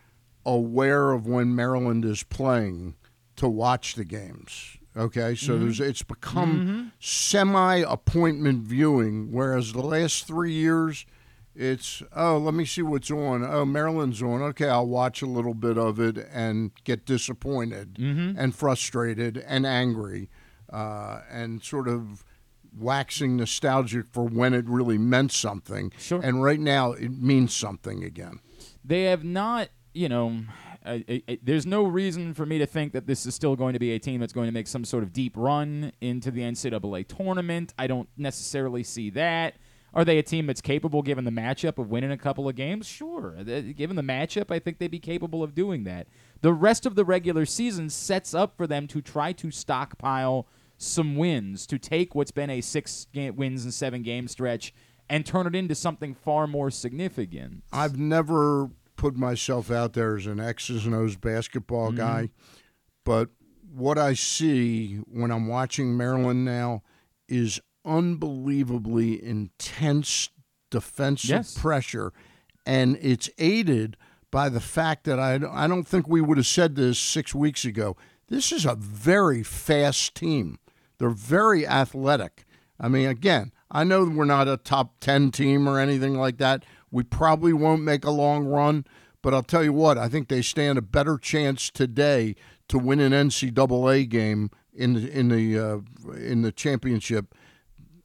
aware 0.45 1.13
of 1.13 1.27
when 1.27 1.55
Maryland 1.55 2.05
is 2.05 2.25
playing 2.25 2.97
to 3.37 3.49
watch 3.49 3.95
the 3.95 4.05
games. 4.05 4.79
Okay, 4.97 5.35
so 5.35 5.53
mm-hmm. 5.53 5.65
there's 5.65 5.81
it's 5.81 6.03
become 6.03 6.61
mm-hmm. 6.61 6.89
semi 7.01 7.77
appointment 7.77 8.65
viewing, 8.65 9.33
whereas 9.33 9.73
the 9.73 9.83
last 9.83 10.27
three 10.27 10.53
years. 10.53 11.07
It's 11.55 12.03
oh, 12.17 12.39
let 12.39 12.55
me 12.55 12.65
see 12.65 12.81
what's 12.81 13.11
on. 13.11 13.45
Oh, 13.45 13.67
Maryland's 13.67 14.23
on. 14.23 14.41
Okay, 14.41 14.69
I'll 14.71 14.87
watch 14.87 15.21
a 15.21 15.27
little 15.27 15.53
bit 15.53 15.77
of 15.77 16.01
it 16.01 16.17
and 16.33 16.71
get 16.85 17.05
disappointed 17.05 17.97
mm-hmm. 17.97 18.39
and 18.39 18.55
frustrated 18.55 19.37
and 19.47 19.67
angry, 19.67 20.31
uh, 20.73 21.21
and 21.31 21.63
sort 21.63 21.89
of 21.89 22.25
waxing 22.77 23.37
nostalgic 23.37 24.07
for 24.07 24.25
when 24.25 24.55
it 24.55 24.67
really 24.69 24.99
meant 24.99 25.33
something. 25.33 25.93
Sure. 25.99 26.21
And 26.23 26.43
right 26.43 26.61
now, 26.61 26.93
it 26.93 27.11
means 27.13 27.55
something 27.55 28.03
again. 28.05 28.41
they 28.85 29.05
have 29.05 29.25
not, 29.25 29.69
you 29.95 30.09
know, 30.09 30.41
I, 30.85 31.05
I, 31.09 31.23
I- 31.29 31.39
there's 31.43 31.67
no 31.67 31.85
reason 31.85 32.35
for 32.35 32.45
me 32.47 32.59
to 32.59 32.67
think 32.67 32.93
that 32.93 33.07
this 33.07 33.27
is 33.27 33.35
still 33.35 33.55
going 33.57 33.75
to 33.75 33.79
be 33.79 33.93
a 33.93 33.99
team 33.99 34.21
that's 34.21 34.33
going 34.33 34.47
to 34.49 34.53
make 34.53 34.67
some 34.67 34.85
sort 34.85 35.03
of 35.05 35.13
deep 35.13 35.35
run 35.37 35.93
into 36.01 36.31
the 36.31 36.41
NCAA 36.41 37.07
tournament. 37.07 37.73
I 37.79 37.87
don't 37.87 38.09
necessarily 38.17 38.83
see 38.83 39.11
that. 39.11 39.55
Are 39.95 40.07
they 40.07 40.17
a 40.17 40.23
team 40.23 40.47
that's 40.47 40.63
capable, 40.63 41.03
given 41.03 41.25
the 41.27 41.31
matchup, 41.31 41.77
of 41.77 41.91
winning 41.91 42.11
a 42.11 42.17
couple 42.17 42.49
of 42.49 42.57
games? 42.57 42.87
Sure. 42.87 43.33
Given 43.45 43.95
the 43.95 44.03
matchup, 44.03 44.51
I 44.51 44.59
think 44.59 44.79
they'd 44.79 44.91
be 44.91 44.99
capable 44.99 45.43
of 45.43 45.55
doing 45.55 45.85
that. 45.85 46.07
The 46.41 46.55
rest 46.55 46.87
of 46.87 46.95
the 46.95 47.05
regular 47.05 47.45
season 47.45 47.91
sets 47.91 48.33
up 48.33 48.57
for 48.57 48.67
them 48.67 48.87
to 48.89 49.03
try 49.03 49.33
to 49.35 49.51
stockpile 49.51 50.47
some 50.83 51.17
wins, 51.17 51.67
to 51.69 51.79
take 51.79 52.15
what's 52.15 52.31
been 52.33 52.51
a 52.51 52.61
six 52.61 53.07
ga- 53.13 53.31
wins 53.31 53.65
and 53.65 53.73
seven 53.73 54.03
game 54.03 54.29
stretch 54.29 54.73
and 55.09 55.25
turn 55.27 55.47
it 55.47 55.55
into 55.55 55.75
something 55.75 56.15
far 56.15 56.47
more 56.47 56.71
significant. 56.71 57.63
I've 57.73 57.99
never 57.99 58.71
put 58.97 59.17
myself 59.17 59.71
out 59.71 59.93
there 59.95 60.17
as 60.17 60.27
an 60.27 60.41
X's 60.41 60.87
and 60.87 60.95
O's 60.95 61.17
basketball 61.17 61.89
Mm-hmm. 61.89 61.97
guy, 61.97 62.29
but 63.05 63.31
what 63.75 63.99
I 63.99 64.15
see 64.15 64.97
when 65.09 65.31
I'm 65.31 65.47
watching 65.49 65.97
Maryland 65.97 66.45
now 66.45 66.83
is 67.29 67.61
unbelievably 67.85 69.23
intense 69.25 70.31
defensive 70.71 71.31
Yes. 71.31 71.59
pressure, 71.59 72.13
and 72.65 72.97
it's 73.01 73.29
aided 73.39 73.97
by 74.31 74.49
the 74.49 74.61
fact 74.61 75.05
that 75.05 75.19
I, 75.19 75.41
I 75.51 75.67
don't 75.67 75.85
think 75.87 76.09
we 76.09 76.21
would 76.21 76.39
have 76.39 76.47
said 76.47 76.75
this 76.77 76.99
six 76.99 77.35
weeks 77.35 77.65
ago. 77.65 77.97
This 78.29 78.53
is 78.53 78.65
a 78.65 78.75
very 78.75 79.43
fast 79.43 80.15
team. 80.15 80.59
They're 81.03 81.11
very 81.11 81.67
athletic. 81.67 82.45
I 82.79 82.87
mean, 82.87 83.09
again, 83.09 83.51
I 83.73 83.83
know 83.83 84.05
we're 84.05 84.25
not 84.25 84.47
a 84.47 84.57
top 84.57 85.01
10 85.01 85.33
team 85.33 85.69
or 85.69 85.81
anything 85.81 86.15
like 86.15 86.39
that. 86.39 86.65
We 86.93 87.03
probably 87.03 87.53
won't 87.53 87.83
make 87.83 88.05
a 88.05 88.13
long 88.13 88.45
run, 88.45 88.87
but 89.21 89.35
I'll 89.35 89.43
tell 89.43 89.65
you 89.65 89.73
what, 89.73 89.99
I 89.99 90.09
think 90.09 90.29
they 90.29 90.43
stand 90.43 90.79
a 90.79 90.83
better 90.83 91.19
chance 91.19 91.71
today 91.71 92.37
to 92.69 92.79
win 92.79 93.01
an 93.01 93.11
NCAA 93.11 94.09
game 94.09 94.53
in 94.73 94.93
the 94.93 95.11
in 95.11 95.29
the 95.29 95.59
uh, 95.59 95.79
in 96.15 96.43
the 96.43 96.53
championship 96.53 97.35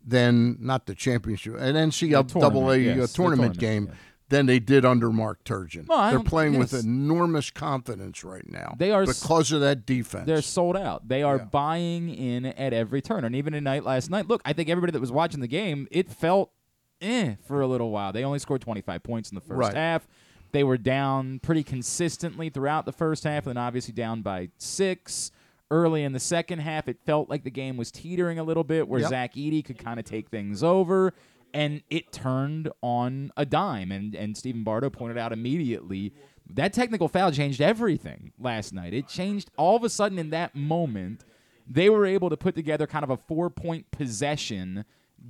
than 0.03 0.57
not 0.59 0.87
the 0.87 0.95
championship, 0.95 1.53
an 1.53 1.75
NCAA 1.75 2.27
tournament, 2.27 2.81
yes, 2.81 2.97
uh, 2.97 3.01
the 3.01 3.07
tournament, 3.09 3.13
tournament, 3.13 3.59
game 3.59 3.87
yeah. 3.89 3.93
Than 4.29 4.45
they 4.45 4.59
did 4.59 4.83
under 4.83 5.09
Mark 5.09 5.45
Turgeon. 5.45 5.87
They're 5.87 6.19
playing 6.21 6.59
with 6.59 6.73
enormous 6.73 7.49
confidence 7.49 8.25
right 8.25 8.43
now. 8.49 8.75
They 8.77 8.91
are 8.91 9.05
because 9.05 9.53
of 9.53 9.61
that 9.61 9.85
defense. 9.85 10.25
They're 10.27 10.41
sold 10.41 10.75
out. 10.75 11.07
They 11.07 11.23
are 11.23 11.37
Yeah. 11.37 11.45
buying 11.45 12.09
in 12.09 12.45
at 12.45 12.73
every 12.73 13.01
turn. 13.01 13.23
And 13.23 13.33
even 13.35 13.53
tonight, 13.53 13.85
last 13.85 14.09
night, 14.09 14.27
look, 14.27 14.41
I 14.43 14.51
think 14.51 14.67
everybody 14.67 14.91
that 14.91 14.99
was 14.99 15.13
watching 15.13 15.39
the 15.39 15.47
game, 15.47 15.87
it 15.91 16.09
felt 16.09 16.51
eh 16.99 17.35
for 17.45 17.61
a 17.61 17.67
little 17.67 17.89
while. 17.89 18.11
They 18.11 18.25
only 18.25 18.39
scored 18.39 18.59
25 18.59 19.01
points 19.01 19.31
in 19.31 19.35
the 19.35 19.41
first 19.41 19.59
Right. 19.59 19.75
half. 19.75 20.07
They 20.51 20.63
were 20.63 20.77
down 20.77 21.39
pretty 21.39 21.63
consistently 21.63 22.49
throughout 22.49 22.85
the 22.85 22.91
first 22.91 23.23
half, 23.23 23.45
and 23.47 23.55
then 23.55 23.63
obviously 23.63 23.93
down 23.93 24.21
by 24.23 24.49
six. 24.57 25.31
Early 25.69 26.03
in 26.03 26.13
the 26.13 26.19
second 26.19 26.59
half, 26.59 26.87
it 26.87 26.97
felt 27.05 27.29
like 27.29 27.43
the 27.43 27.49
game 27.51 27.75
was 27.77 27.91
teetering 27.91 28.39
a 28.39 28.43
little 28.43 28.63
bit, 28.63 28.87
where 28.87 29.01
Yep. 29.01 29.09
Zach 29.09 29.33
Edey 29.35 29.63
could 29.63 29.77
kind 29.77 29.99
of 29.99 30.05
take 30.05 30.29
things 30.29 30.63
over, 30.63 31.13
and 31.53 31.81
it 31.89 32.11
turned 32.11 32.69
on 32.81 33.31
a 33.37 33.45
dime. 33.45 33.91
And 33.91 34.15
and 34.15 34.37
Stephen 34.37 34.63
Bardo 34.63 34.89
pointed 34.89 35.17
out 35.17 35.31
immediately 35.33 36.13
That 36.49 36.73
technical 36.73 37.07
foul 37.07 37.31
changed 37.31 37.61
everything 37.61 38.31
last 38.39 38.73
night. 38.73 38.93
It 38.93 39.07
changed 39.07 39.51
all 39.57 39.75
of 39.75 39.83
a 39.83 39.89
sudden 39.89 40.17
in 40.17 40.29
that 40.29 40.55
moment. 40.55 41.25
They 41.67 41.89
were 41.89 42.05
able 42.05 42.29
to 42.29 42.37
put 42.37 42.55
together 42.55 42.87
kind 42.87 43.03
of 43.03 43.09
a 43.09 43.17
four 43.17 43.49
point 43.49 43.91
possession, 43.91 44.85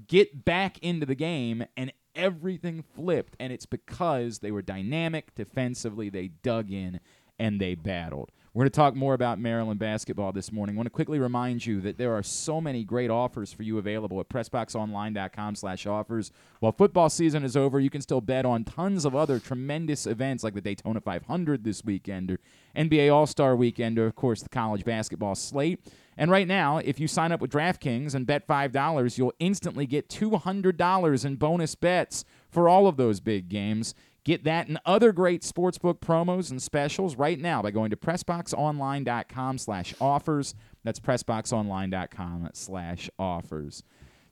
get 0.08 0.46
back 0.46 0.78
into 0.80 1.06
the 1.06 1.16
game, 1.16 1.66
and 1.76 1.92
everything 2.16 2.84
flipped. 2.96 3.36
And 3.40 3.52
it's 3.52 3.66
because 3.66 4.40
they 4.40 4.52
were 4.52 4.62
dynamic 4.62 5.34
defensively. 5.36 6.10
They 6.10 6.28
dug 6.44 6.72
in 6.72 7.00
and 7.40 7.60
they 7.60 7.76
battled. 7.76 8.32
We're 8.58 8.64
going 8.64 8.72
to 8.72 8.76
talk 8.76 8.96
more 8.96 9.14
about 9.14 9.38
Maryland 9.38 9.80
basketball 9.80 10.32
this 10.32 10.52
morning. 10.52 10.76
I 10.76 10.78
want 10.78 10.88
to 10.88 10.90
quickly 10.90 11.20
remind 11.20 11.64
you 11.64 11.80
that 11.82 12.00
there 12.00 12.16
are 12.16 12.24
so 12.24 12.60
many 12.60 12.84
great 12.84 13.12
offers 13.12 13.54
for 13.54 13.62
you 13.62 13.78
available 13.78 14.20
at 14.20 14.30
pressboxonline.com 14.30 15.54
slash 15.54 15.86
offers. 15.86 16.32
While 16.60 16.72
football 16.72 17.12
season 17.12 17.44
is 17.44 17.56
over, 17.56 17.80
you 17.80 17.92
can 17.92 18.02
still 18.02 18.20
bet 18.20 18.46
on 18.48 18.64
tons 18.64 19.06
of 19.06 19.16
other 19.16 19.38
tremendous 19.38 20.08
events 20.08 20.44
like 20.44 20.56
the 20.56 20.62
Daytona 20.62 21.00
500 21.00 21.64
this 21.64 21.86
weekend, 21.86 22.32
or 22.32 22.40
NBA 22.76 23.14
All-Star 23.14 23.56
Weekend, 23.56 24.00
or 24.00 24.08
of 24.08 24.16
course 24.16 24.42
the 24.42 24.50
college 24.50 24.84
basketball 24.84 25.36
slate. 25.36 25.80
And 26.18 26.32
right 26.32 26.48
now, 26.48 26.80
if 26.80 27.00
you 27.00 27.08
sign 27.08 27.32
up 27.32 27.42
with 27.42 27.52
DraftKings 27.52 28.16
and 28.16 28.26
bet 28.26 28.48
$5, 28.48 29.18
you'll 29.20 29.34
instantly 29.38 29.86
get 29.86 30.10
$200 30.10 31.26
in 31.26 31.36
bonus 31.36 31.76
bets 31.76 32.26
for 32.50 32.68
all 32.68 32.88
of 32.88 32.98
those 32.98 33.20
big 33.20 33.50
games. 33.50 33.94
Get 34.28 34.44
that 34.44 34.68
and 34.68 34.78
other 34.86 35.14
great 35.14 35.42
sportsbook 35.42 36.02
promos 36.02 36.52
and 36.52 36.62
specials 36.62 37.16
right 37.16 37.40
now 37.40 37.62
by 37.62 37.72
going 37.72 37.92
to 37.92 37.96
PressBoxOnline.com 37.96 39.58
slash 39.58 39.96
offers. 40.02 40.54
That's 40.84 41.00
PressBoxOnline.com 41.00 42.50
slash 42.52 43.10
offers. 43.18 43.84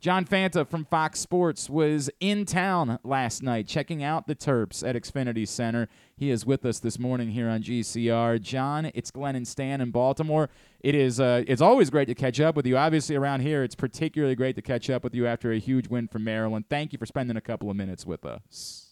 John 0.01 0.25
Fanta 0.25 0.67
from 0.67 0.83
Fox 0.83 1.21
Sports 1.21 1.69
was 1.69 2.09
in 2.19 2.43
town 2.43 2.99
last 3.05 3.41
night 3.41 3.69
checking 3.69 4.03
out 4.03 4.27
the 4.27 4.35
Terps 4.35 4.85
at 4.85 4.97
Xfinity 4.97 5.47
Center. 5.47 5.87
He 6.13 6.29
is 6.29 6.45
with 6.45 6.65
us 6.65 6.79
this 6.79 6.99
morning 6.99 7.31
here 7.31 7.47
on 7.47 7.63
GCR. 7.63 8.41
John, 8.41 8.91
it's 8.93 9.11
Glenn 9.11 9.37
and 9.37 9.47
Stan 9.47 9.79
in 9.79 9.91
Baltimore. 9.91 10.49
It 10.81 10.93
is 10.93 11.21
uh, 11.21 11.45
it's 11.47 11.61
always 11.61 11.89
great 11.89 12.09
to 12.09 12.15
catch 12.15 12.41
up 12.41 12.57
with 12.57 12.67
you. 12.67 12.75
Obviously, 12.75 13.15
around 13.15 13.39
here, 13.43 13.63
it's 13.63 13.75
particularly 13.75 14.35
great 14.35 14.57
to 14.57 14.61
catch 14.61 14.89
up 14.89 15.05
with 15.05 15.15
you 15.15 15.25
after 15.25 15.53
a 15.53 15.57
huge 15.57 15.87
win 15.87 16.09
for 16.09 16.19
Maryland. 16.19 16.65
Thank 16.69 16.91
you 16.91 16.99
for 16.99 17.05
spending 17.05 17.37
a 17.37 17.41
couple 17.41 17.69
of 17.69 17.77
minutes 17.77 18.05
with 18.05 18.25
us. 18.25 18.84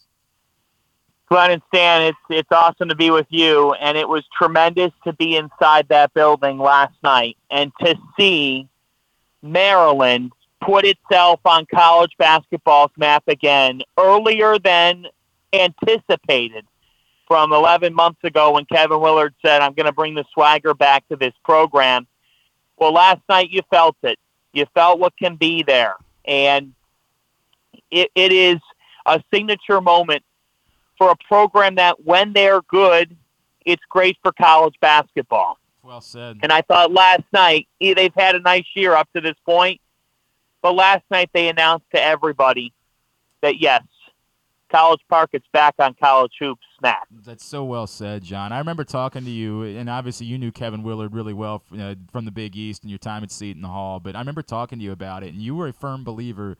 Glenn 1.28 1.52
and 1.52 1.62
Stan, 1.68 2.02
it's 2.02 2.18
it's 2.28 2.52
awesome 2.52 2.88
to 2.90 2.94
be 2.94 3.10
with 3.10 3.26
you, 3.30 3.72
and 3.74 3.96
it 3.96 4.08
was 4.08 4.24
tremendous 4.36 4.92
to 5.04 5.12
be 5.14 5.36
inside 5.36 5.88
that 5.88 6.12
building 6.14 6.58
last 6.58 6.94
night 7.02 7.36
and 7.50 7.72
to 7.80 7.96
see 8.18 8.68
Maryland 9.42 10.32
put 10.60 10.84
itself 10.84 11.40
on 11.44 11.66
college 11.66 12.12
basketball's 12.18 12.90
map 12.96 13.24
again 13.26 13.82
earlier 13.98 14.58
than 14.58 15.06
anticipated 15.52 16.64
from 17.26 17.52
11 17.52 17.94
months 17.94 18.22
ago 18.24 18.52
when 18.52 18.64
Kevin 18.66 19.00
Willard 19.00 19.34
said, 19.44 19.62
I'm 19.62 19.74
going 19.74 19.86
to 19.86 19.92
bring 19.92 20.14
the 20.14 20.24
swagger 20.32 20.74
back 20.74 21.06
to 21.08 21.16
this 21.16 21.34
program. 21.44 22.06
Well, 22.78 22.92
last 22.92 23.20
night 23.28 23.50
you 23.50 23.62
felt 23.70 23.96
it. 24.02 24.18
You 24.52 24.66
felt 24.74 24.98
what 24.98 25.16
can 25.16 25.36
be 25.36 25.62
there. 25.62 25.94
And 26.24 26.74
it, 27.90 28.10
it 28.14 28.32
is 28.32 28.58
a 29.06 29.22
signature 29.32 29.80
moment 29.80 30.22
for 30.96 31.10
a 31.10 31.16
program 31.28 31.74
that, 31.74 32.04
when 32.04 32.32
they're 32.32 32.62
good, 32.62 33.16
it's 33.64 33.82
great 33.88 34.16
for 34.22 34.30
college 34.32 34.74
basketball. 34.80 35.58
Well 35.82 36.00
said. 36.00 36.38
And 36.42 36.52
I 36.52 36.62
thought 36.62 36.92
last 36.92 37.24
night, 37.32 37.66
they've 37.80 38.14
had 38.16 38.34
a 38.34 38.40
nice 38.40 38.66
year 38.74 38.94
up 38.94 39.08
to 39.14 39.20
this 39.20 39.36
point, 39.44 39.80
but 40.62 40.74
last 40.74 41.02
night 41.10 41.30
they 41.34 41.48
announced 41.48 41.86
to 41.94 42.02
everybody 42.02 42.72
that, 43.42 43.60
yes, 43.60 43.82
College 44.70 45.00
Park 45.08 45.30
is 45.34 45.42
back 45.52 45.74
on 45.78 45.94
college 45.94 46.32
hoops 46.38 46.64
snap. 46.78 47.06
That's 47.10 47.44
so 47.44 47.64
well 47.64 47.86
said, 47.86 48.22
John. 48.22 48.52
I 48.52 48.58
remember 48.58 48.84
talking 48.84 49.24
to 49.24 49.30
you, 49.30 49.62
and 49.62 49.88
obviously 49.90 50.26
you 50.26 50.38
knew 50.38 50.52
Kevin 50.52 50.82
Willard 50.82 51.14
really 51.14 51.34
well 51.34 51.62
uh, 51.78 51.94
from 52.10 52.24
the 52.24 52.30
Big 52.30 52.56
East 52.56 52.82
and 52.82 52.90
your 52.90 52.98
time 52.98 53.22
at 53.22 53.30
Seton 53.30 53.62
Hall, 53.62 54.00
but 54.00 54.16
I 54.16 54.18
remember 54.20 54.42
talking 54.42 54.78
to 54.78 54.84
you 54.84 54.92
about 54.92 55.22
it, 55.22 55.32
and 55.32 55.42
you 55.42 55.54
were 55.54 55.68
a 55.68 55.72
firm 55.72 56.02
believer 56.02 56.56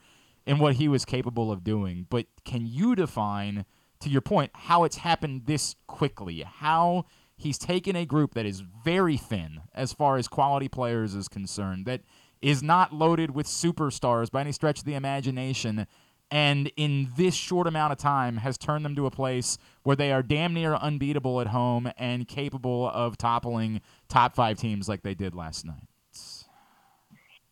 in 0.46 0.58
what 0.58 0.74
he 0.74 0.86
was 0.86 1.04
capable 1.04 1.50
of 1.50 1.64
doing. 1.64 2.06
But 2.08 2.26
can 2.44 2.66
you 2.66 2.94
define– 2.94 3.64
to 4.04 4.11
your 4.11 4.20
point, 4.20 4.50
how 4.54 4.84
it's 4.84 4.99
happened 4.99 5.46
this 5.46 5.76
quickly, 5.87 6.42
how 6.42 7.06
he's 7.37 7.58
taken 7.58 7.96
a 7.96 8.04
group 8.04 8.34
that 8.34 8.46
is 8.46 8.61
very 8.84 9.16
thin 9.16 9.62
as 9.75 9.92
far 9.92 10.16
as 10.16 10.28
quality 10.28 10.68
players 10.68 11.14
is 11.14 11.26
concerned, 11.26 11.87
that 11.87 12.02
is 12.40 12.62
not 12.62 12.92
loaded 12.92 13.34
with 13.34 13.46
superstars 13.46 14.30
by 14.30 14.42
any 14.42 14.52
stretch 14.52 14.80
of 14.80 14.84
the 14.84 14.94
imagination, 14.94 15.87
and 16.30 16.70
in 16.76 17.11
this 17.16 17.34
short 17.34 17.66
amount 17.66 17.92
of 17.92 17.99
time 17.99 18.37
has 18.37 18.58
turned 18.58 18.84
them 18.84 18.94
to 18.94 19.06
a 19.06 19.11
place 19.11 19.56
where 19.82 19.96
they 19.96 20.12
are 20.12 20.23
damn 20.23 20.52
near 20.52 20.75
unbeatable 20.75 21.40
at 21.40 21.49
home 21.49 21.90
and 21.96 22.28
capable 22.28 22.90
of 22.90 23.16
toppling 23.16 23.80
top 24.08 24.34
five 24.34 24.58
teams 24.58 24.88
like 24.88 25.02
they 25.02 25.14
did 25.14 25.34
last 25.34 25.64
night. 25.64 25.88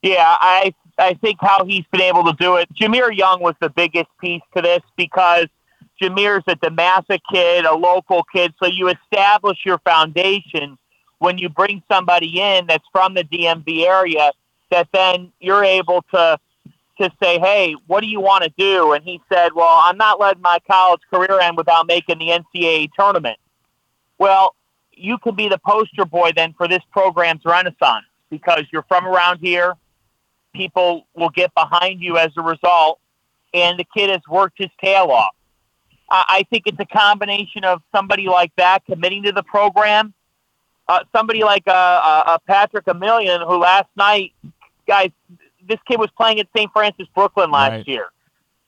Yeah, 0.03 0.37
I 0.41 0.75
I 0.99 1.15
think 1.15 1.39
how 1.41 1.65
he's 1.65 1.85
been 1.93 2.03
able 2.03 2.25
to 2.25 2.35
do 2.39 2.57
it. 2.57 2.69
Jahmir 2.75 3.17
Young 3.17 3.41
was 3.41 3.55
the 3.61 3.71
biggest 3.71 4.09
piece 4.21 4.43
to 4.55 4.61
this 4.61 4.81
because– 4.99 5.47
Jahmir's 6.03 6.45
a 6.49 6.57
DeMatha 6.57 7.21
kid, 7.31 7.65
a 7.65 7.75
local 7.75 8.25
kid. 8.25 8.53
So 8.63 8.69
you 8.69 8.89
establish 8.89 9.59
your 9.65 9.79
foundation 9.79 10.77
when 11.19 11.39
you 11.39 11.49
bring 11.49 11.83
somebody 11.91 12.41
in 12.41 12.67
that's 12.67 12.85
from 12.91 13.15
the 13.15 13.23
DMV 13.25 13.87
area 13.87 14.33
that 14.71 14.89
then 14.93 15.33
you're 15.41 15.65
able 15.65 16.05
to 16.13 16.39
to 17.01 17.11
say, 17.23 17.39
hey, 17.39 17.75
what 17.87 18.01
do 18.01 18.07
you 18.07 18.21
want 18.21 18.45
to 18.45 18.53
do? 18.59 18.93
And 18.93 19.03
he 19.03 19.21
said, 19.33 19.55
well, 19.55 19.81
I'm 19.83 19.97
not 19.97 20.21
letting 20.21 20.43
my 20.43 20.59
college 20.71 21.01
career 21.13 21.41
end 21.41 21.57
without 21.57 21.87
making 21.87 22.19
the 22.19 22.29
NCAA 22.29 22.91
tournament. 22.99 23.39
Well, 24.19 24.55
you 24.93 25.19
can 25.19 25.35
be 25.35 25.49
the 25.49 25.59
poster 25.59 26.05
boy 26.05 26.33
then 26.37 26.55
for 26.57 26.69
this 26.69 26.83
program's 26.93 27.45
renaissance 27.45 28.05
because 28.31 28.65
you're 28.71 28.85
from 28.89 29.07
around 29.07 29.39
here. 29.39 29.75
People 30.55 31.07
will 31.15 31.31
get 31.31 31.53
behind 31.55 32.03
you 32.03 32.19
as 32.19 32.31
a 32.37 32.43
result. 32.43 33.01
And 33.55 33.79
the 33.79 33.87
kid 33.97 34.11
has 34.11 34.21
worked 34.29 34.59
his 34.59 34.71
tail 34.83 35.11
off. 35.11 35.35
I 36.11 36.45
think 36.51 36.65
it's 36.67 36.79
a 36.79 36.85
combination 36.85 37.65
of 37.65 37.83
somebody 37.95 38.27
like 38.27 38.53
that 38.57 38.85
committing 38.85 39.23
to 39.25 39.33
the 39.33 39.43
program, 39.43 40.13
uh, 40.89 41.05
somebody 41.15 41.43
like 41.43 41.67
uh, 41.67 41.71
uh, 41.73 42.39
Patrick 42.47 42.85
Emilien, 42.85 43.47
who 43.47 43.57
last 43.57 43.89
night, 43.97 44.33
guys, 44.87 45.11
this 45.67 45.79
kid 45.87 45.99
was 45.99 46.11
playing 46.17 46.41
at 46.41 46.49
St. 46.55 46.71
Francis 46.73 47.07
Brooklyn 47.15 47.51
last 47.51 47.71
right. 47.71 47.89
year, 47.89 48.07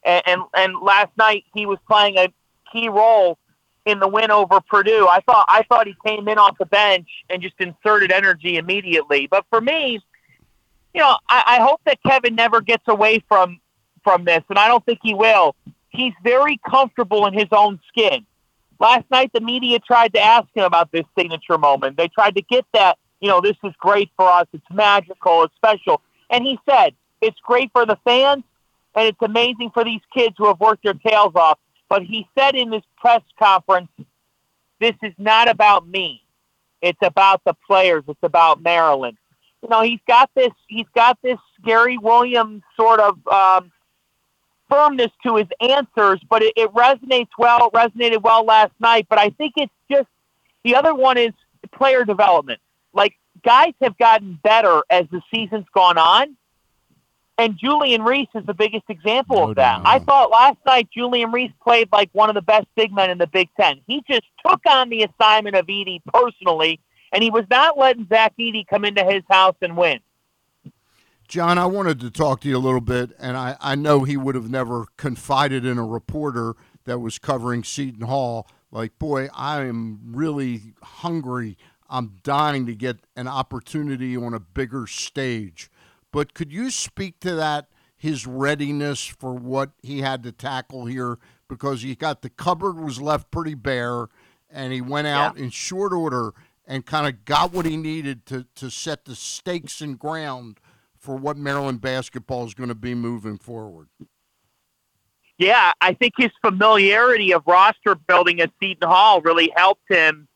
and, 0.04 0.22
and 0.26 0.40
and 0.54 0.80
last 0.80 1.10
night 1.18 1.44
he 1.52 1.66
was 1.66 1.78
playing 1.86 2.16
a 2.16 2.32
key 2.72 2.88
role 2.88 3.38
in 3.84 3.98
the 3.98 4.08
win 4.08 4.30
over 4.30 4.60
Purdue. 4.60 5.06
I 5.08 5.20
thought 5.20 5.44
I 5.48 5.64
thought 5.68 5.86
he 5.86 5.96
came 6.06 6.28
in 6.28 6.38
off 6.38 6.56
the 6.58 6.66
bench 6.66 7.08
and 7.28 7.42
just 7.42 7.56
inserted 7.58 8.12
energy 8.12 8.56
immediately. 8.56 9.26
But 9.26 9.44
for 9.50 9.60
me, 9.60 10.00
you 10.94 11.00
know, 11.00 11.18
I, 11.28 11.58
I 11.58 11.62
hope 11.62 11.80
that 11.84 11.98
Kevin 12.02 12.34
never 12.34 12.60
gets 12.60 12.84
away 12.86 13.22
from 13.28 13.60
from 14.02 14.24
this, 14.24 14.42
and 14.48 14.58
I 14.58 14.68
don't 14.68 14.84
think 14.86 15.00
he 15.02 15.14
will 15.14 15.56
he's 15.94 16.12
very 16.22 16.60
comfortable 16.68 17.26
in 17.26 17.34
his 17.34 17.48
own 17.52 17.80
skin. 17.88 18.26
Last 18.80 19.04
night, 19.10 19.30
the 19.32 19.40
media 19.40 19.78
tried 19.78 20.12
to 20.14 20.20
ask 20.20 20.48
him 20.54 20.64
about 20.64 20.90
this 20.92 21.04
signature 21.16 21.58
moment. 21.58 21.96
They 21.96 22.08
tried 22.08 22.34
to 22.36 22.42
get 22.42 22.66
that, 22.74 22.98
you 23.20 23.28
know, 23.28 23.40
this 23.40 23.56
is 23.62 23.72
great 23.78 24.10
for 24.16 24.28
us. 24.28 24.46
It's 24.52 24.64
magical. 24.72 25.44
It's 25.44 25.54
special. 25.54 26.02
And 26.30 26.44
he 26.44 26.58
said, 26.68 26.94
it's 27.20 27.38
great 27.40 27.70
for 27.72 27.86
the 27.86 27.96
fans 28.04 28.42
and 28.94 29.08
it's 29.08 29.22
amazing 29.22 29.70
for 29.72 29.84
these 29.84 30.00
kids 30.12 30.34
who 30.38 30.46
have 30.46 30.60
worked 30.60 30.84
their 30.84 30.94
tails 30.94 31.32
off. 31.34 31.58
But 31.88 32.02
he 32.02 32.28
said 32.36 32.54
in 32.54 32.70
this 32.70 32.82
press 32.96 33.22
conference, 33.38 33.88
this 34.80 34.94
is 35.02 35.12
not 35.18 35.48
about 35.48 35.86
me. 35.86 36.22
It's 36.82 36.98
about 37.02 37.42
the 37.44 37.54
players. 37.66 38.04
It's 38.08 38.22
about 38.22 38.62
Maryland. 38.62 39.16
You 39.62 39.68
know, 39.68 39.82
he's 39.82 40.00
got 40.06 40.30
this. 40.34 40.52
He's 40.66 40.86
got 40.94 41.18
this 41.22 41.38
Gary 41.64 41.96
Williams 41.96 42.62
sort 42.76 43.00
of 43.00 43.26
um, 43.28 43.72
firmness 44.74 45.10
to 45.24 45.36
his 45.36 45.46
answers, 45.60 46.20
but 46.28 46.42
it, 46.42 46.52
it 46.56 46.72
resonates 46.72 47.28
well. 47.38 47.68
It 47.68 47.72
resonated 47.72 48.22
well 48.22 48.44
last 48.44 48.72
night, 48.80 49.06
but 49.08 49.18
I 49.18 49.30
think 49.30 49.54
it's 49.56 49.72
just 49.90 50.08
the 50.64 50.74
other 50.74 50.94
one 50.94 51.16
is 51.18 51.32
player 51.72 52.04
development. 52.04 52.60
Like 52.92 53.14
guys 53.44 53.74
have 53.80 53.96
gotten 53.98 54.38
better 54.42 54.82
as 54.90 55.06
the 55.10 55.20
season's 55.32 55.66
gone 55.74 55.98
on. 55.98 56.36
And 57.36 57.58
Julian 57.58 58.02
Reese 58.02 58.28
is 58.36 58.46
the 58.46 58.54
biggest 58.54 58.84
example 58.88 59.36
No 59.36 59.50
of 59.50 59.56
that. 59.56 59.82
doubt. 59.82 59.86
I 59.86 59.98
thought 59.98 60.30
last 60.30 60.58
night 60.64 60.88
Julian 60.94 61.32
Reese 61.32 61.50
played 61.62 61.88
like 61.90 62.08
one 62.12 62.28
of 62.28 62.34
the 62.36 62.42
best 62.42 62.66
big 62.76 62.92
men 62.92 63.10
in 63.10 63.18
the 63.18 63.26
Big 63.26 63.48
Ten. 63.60 63.80
He 63.88 64.04
just 64.08 64.22
took 64.46 64.60
on 64.68 64.88
the 64.88 65.02
assignment 65.02 65.56
of 65.56 65.66
Edey 65.66 66.00
personally, 66.12 66.78
and 67.12 67.24
he 67.24 67.30
was 67.30 67.44
not 67.50 67.76
letting 67.76 68.06
Zach 68.08 68.34
Edey 68.38 68.64
come 68.68 68.84
into 68.84 69.04
his 69.04 69.24
house 69.28 69.56
and 69.62 69.76
win. 69.76 69.98
John, 71.34 71.58
I 71.58 71.66
wanted 71.66 71.98
to 71.98 72.12
talk 72.12 72.42
to 72.42 72.48
you 72.48 72.56
a 72.56 72.58
little 72.58 72.80
bit, 72.80 73.10
and 73.18 73.36
I, 73.36 73.56
I 73.60 73.74
know 73.74 74.04
he 74.04 74.16
would 74.16 74.36
have 74.36 74.48
never 74.48 74.86
confided 74.96 75.66
in 75.66 75.78
a 75.78 75.84
reporter 75.84 76.54
that 76.84 77.00
was 77.00 77.18
covering 77.18 77.64
Seton 77.64 78.06
Hall. 78.06 78.46
Like, 78.70 79.00
boy, 79.00 79.28
I 79.34 79.64
am 79.64 79.98
really 80.12 80.74
hungry. 80.80 81.58
I'm 81.90 82.18
dying 82.22 82.66
to 82.66 82.74
get 82.76 82.98
an 83.16 83.26
opportunity 83.26 84.16
on 84.16 84.32
a 84.32 84.38
bigger 84.38 84.86
stage. 84.86 85.72
But 86.12 86.34
could 86.34 86.52
you 86.52 86.70
speak 86.70 87.18
to 87.22 87.34
that, 87.34 87.66
his 87.96 88.28
readiness 88.28 89.04
for 89.04 89.34
what 89.34 89.72
he 89.82 90.02
had 90.02 90.22
to 90.22 90.30
tackle 90.30 90.86
here? 90.86 91.18
Because 91.48 91.82
he 91.82 91.96
got 91.96 92.22
the 92.22 92.30
cupboard 92.30 92.78
was 92.78 93.00
left 93.00 93.32
pretty 93.32 93.54
bare, 93.54 94.06
and 94.48 94.72
he 94.72 94.80
went 94.80 95.08
out 95.08 95.36
in 95.36 95.50
short 95.50 95.92
order 95.92 96.32
and 96.64 96.86
kind 96.86 97.08
of 97.08 97.24
got 97.24 97.52
what 97.52 97.66
he 97.66 97.76
needed 97.76 98.24
to 98.26 98.46
to 98.54 98.70
set 98.70 99.04
the 99.04 99.16
stakes 99.16 99.80
and 99.80 99.98
ground 99.98 100.60
for 101.04 101.16
what 101.16 101.36
Maryland 101.36 101.82
basketball 101.82 102.46
is 102.46 102.54
going 102.54 102.70
to 102.70 102.74
be 102.74 102.94
moving 102.94 103.36
forward. 103.36 103.88
Yeah, 105.36 105.72
I 105.82 105.92
think 105.92 106.14
his 106.16 106.30
familiarity 106.40 107.34
of 107.34 107.42
roster 107.46 107.94
building 107.94 108.40
at 108.40 108.50
Seton 108.58 108.88
Hall 108.88 109.20
really 109.20 109.52
helped 109.54 109.82
him 109.90 110.26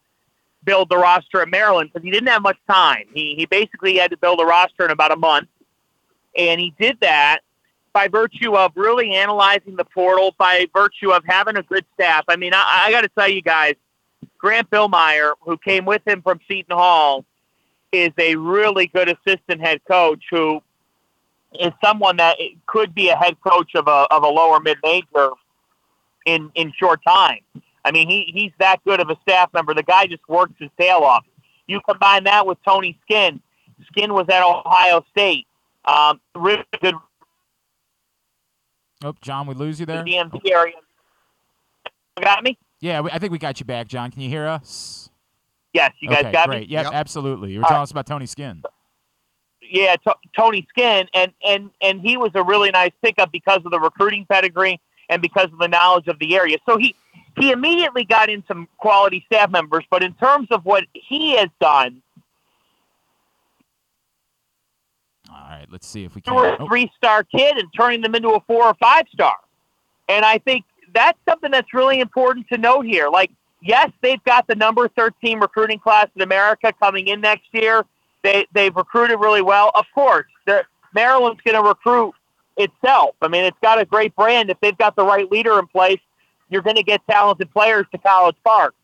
build 0.64 0.90
the 0.90 0.98
roster 0.98 1.40
at 1.40 1.48
Maryland 1.48 1.90
because 1.90 2.04
he 2.04 2.10
didn't 2.10 2.28
have 2.28 2.42
much 2.42 2.58
time. 2.68 3.04
He 3.14 3.34
he 3.34 3.46
basically 3.46 3.96
had 3.96 4.10
to 4.10 4.18
build 4.18 4.40
a 4.40 4.44
roster 4.44 4.84
in 4.84 4.90
about 4.90 5.10
a 5.10 5.16
month, 5.16 5.48
and 6.36 6.60
he 6.60 6.74
did 6.78 6.98
that 7.00 7.38
by 7.94 8.08
virtue 8.08 8.54
of 8.54 8.72
really 8.74 9.14
analyzing 9.14 9.76
the 9.76 9.86
portal, 9.86 10.34
by 10.36 10.66
virtue 10.76 11.12
of 11.12 11.24
having 11.26 11.56
a 11.56 11.62
good 11.62 11.86
staff. 11.94 12.24
I 12.28 12.36
mean, 12.36 12.52
I, 12.52 12.84
I 12.86 12.90
got 12.90 13.02
to 13.02 13.08
tell 13.08 13.28
you 13.28 13.40
guys, 13.40 13.74
Grant 14.36 14.68
Billmeier, 14.68 15.32
who 15.40 15.56
came 15.56 15.86
with 15.86 16.06
him 16.06 16.20
from 16.20 16.40
Seton 16.46 16.76
Hall, 16.76 17.24
is 17.92 18.10
a 18.18 18.36
really 18.36 18.86
good 18.88 19.08
assistant 19.08 19.60
head 19.60 19.80
coach 19.90 20.22
who 20.30 20.60
is 21.58 21.72
someone 21.82 22.16
that 22.18 22.36
could 22.66 22.94
be 22.94 23.08
a 23.08 23.16
head 23.16 23.36
coach 23.40 23.74
of 23.74 23.88
a 23.88 24.06
of 24.10 24.22
a 24.22 24.28
lower 24.28 24.60
mid 24.60 24.78
major 24.82 25.30
in 26.26 26.50
in 26.54 26.72
short 26.78 27.00
time. 27.06 27.40
I 27.84 27.90
mean, 27.90 28.08
he 28.08 28.30
he's 28.34 28.52
that 28.58 28.82
good 28.84 29.00
of 29.00 29.08
a 29.10 29.16
staff 29.22 29.50
member. 29.54 29.74
The 29.74 29.82
guy 29.82 30.06
just 30.06 30.26
works 30.28 30.52
his 30.58 30.70
tail 30.78 30.98
off. 30.98 31.24
You 31.66 31.80
combine 31.88 32.24
that 32.24 32.46
with 32.46 32.58
Tony 32.66 32.98
Skinn. 33.02 33.40
Skinn 33.86 34.12
was 34.12 34.26
at 34.28 34.42
Ohio 34.42 35.04
State. 35.10 35.46
Um, 35.84 36.20
really 36.34 36.64
good 36.82 36.94
Oh, 39.04 39.14
John, 39.20 39.46
we 39.46 39.54
lose 39.54 39.78
you 39.78 39.86
there. 39.86 40.02
DMV 40.02 40.40
area. 40.50 40.74
Got 42.20 42.42
me? 42.42 42.58
Yeah, 42.80 43.02
I 43.12 43.18
think 43.18 43.32
we 43.32 43.38
got 43.38 43.60
you 43.60 43.66
back, 43.66 43.86
John. 43.86 44.10
Can 44.10 44.22
you 44.22 44.28
hear 44.28 44.46
us? 44.46 45.07
Yes, 45.78 45.92
you 46.00 46.08
guys 46.08 46.22
okay, 46.22 46.32
got 46.32 46.48
great. 46.48 46.68
me. 46.68 46.74
Yep, 46.74 46.84
Yep. 46.86 46.92
absolutely. 46.94 47.52
You 47.52 47.60
were 47.60 47.64
All 47.64 47.68
telling 47.68 47.78
right. 47.80 47.82
us 47.84 47.90
about 47.92 48.06
Tony 48.06 48.26
Skinn. 48.26 48.62
yeah, 49.62 49.96
T- 49.96 50.12
Tony 50.36 50.66
Skinn, 50.70 51.08
and 51.14 51.32
and 51.44 51.70
and 51.80 52.00
he 52.00 52.16
was 52.16 52.32
a 52.34 52.42
really 52.42 52.70
nice 52.70 52.92
pickup 53.02 53.30
because 53.32 53.60
of 53.64 53.70
the 53.70 53.78
recruiting 53.80 54.26
pedigree 54.28 54.80
and 55.08 55.22
because 55.22 55.46
of 55.52 55.58
the 55.58 55.68
knowledge 55.68 56.08
of 56.08 56.18
the 56.18 56.34
area. 56.34 56.56
So 56.66 56.76
he 56.78 56.96
he 57.38 57.52
immediately 57.52 58.04
got 58.04 58.28
in 58.28 58.42
some 58.48 58.68
quality 58.78 59.22
staff 59.26 59.50
members. 59.50 59.84
But 59.90 60.02
in 60.02 60.14
terms 60.14 60.48
of 60.50 60.64
what 60.64 60.84
he 60.94 61.36
has 61.36 61.48
done, 61.60 62.02
All 65.30 65.36
right, 65.48 65.66
let's 65.70 65.86
see 65.86 66.04
if 66.04 66.14
we 66.14 66.22
you 66.26 66.32
can. 66.32 66.34
were 66.34 66.48
a 66.48 66.58
oh, 66.58 66.66
three 66.66 66.90
star 66.96 67.22
kid 67.24 67.56
and 67.58 67.68
turning 67.76 68.00
them 68.00 68.14
into 68.14 68.30
a 68.30 68.40
four 68.48 68.64
or 68.64 68.74
five 68.80 69.06
star. 69.12 69.36
And 70.08 70.24
I 70.24 70.38
think 70.38 70.64
that's 70.94 71.18
something 71.28 71.50
that's 71.50 71.72
really 71.74 72.00
important 72.00 72.48
to 72.48 72.58
note 72.58 72.86
here. 72.86 73.08
Like, 73.08 73.30
yes, 73.60 73.90
they've 74.02 74.22
got 74.24 74.46
the 74.46 74.54
number 74.54 74.88
13 74.88 75.40
recruiting 75.40 75.78
class 75.78 76.06
in 76.14 76.22
America 76.22 76.72
coming 76.80 77.08
in 77.08 77.20
next 77.20 77.46
year. 77.52 77.84
They, 78.22 78.46
they've 78.52 78.74
recruited 78.74 79.20
really 79.20 79.42
well. 79.42 79.70
Of 79.74 79.86
course, 79.94 80.26
Maryland's 80.94 81.40
going 81.42 81.62
to 81.62 81.66
recruit 81.66 82.14
itself. 82.56 83.14
I 83.22 83.28
mean, 83.28 83.44
it's 83.44 83.58
got 83.62 83.80
a 83.80 83.84
great 83.84 84.14
brand. 84.16 84.50
If 84.50 84.58
they've 84.60 84.76
got 84.76 84.96
the 84.96 85.04
right 85.04 85.30
leader 85.30 85.58
in 85.58 85.66
place, 85.66 86.00
you're 86.50 86.62
going 86.62 86.76
to 86.76 86.82
get 86.82 87.00
talented 87.08 87.50
players 87.52 87.86
to 87.92 87.98
College 87.98 88.36
Park. 88.44 88.74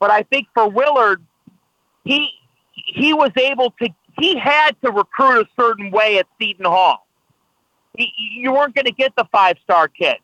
But 0.00 0.10
I 0.10 0.22
think 0.24 0.48
for 0.54 0.68
Willard, 0.68 1.22
he 2.04 2.30
he 2.74 3.14
was 3.14 3.30
able 3.36 3.70
to 3.82 3.88
he 4.18 4.36
had 4.36 4.72
to 4.84 4.90
recruit 4.90 5.46
a 5.46 5.60
certain 5.60 5.90
way 5.90 6.18
at 6.18 6.26
Seton 6.40 6.64
Hall. 6.64 7.06
He, 7.96 8.12
you 8.16 8.52
weren't 8.52 8.74
going 8.74 8.86
to 8.86 8.92
get 8.92 9.14
the 9.16 9.26
five 9.30 9.56
star 9.62 9.86
kid, 9.88 10.16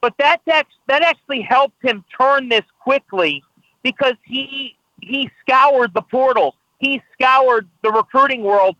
but 0.00 0.14
that 0.18 0.40
that 0.46 1.02
actually 1.02 1.42
helped 1.42 1.82
him 1.84 2.04
turn 2.18 2.48
this 2.48 2.64
quickly 2.80 3.42
because 3.82 4.14
he 4.24 4.76
he 5.00 5.30
scoured 5.40 5.94
the 5.94 6.02
portal, 6.02 6.54
he 6.78 7.02
scoured 7.12 7.68
the 7.82 7.90
recruiting 7.90 8.42
world 8.42 8.76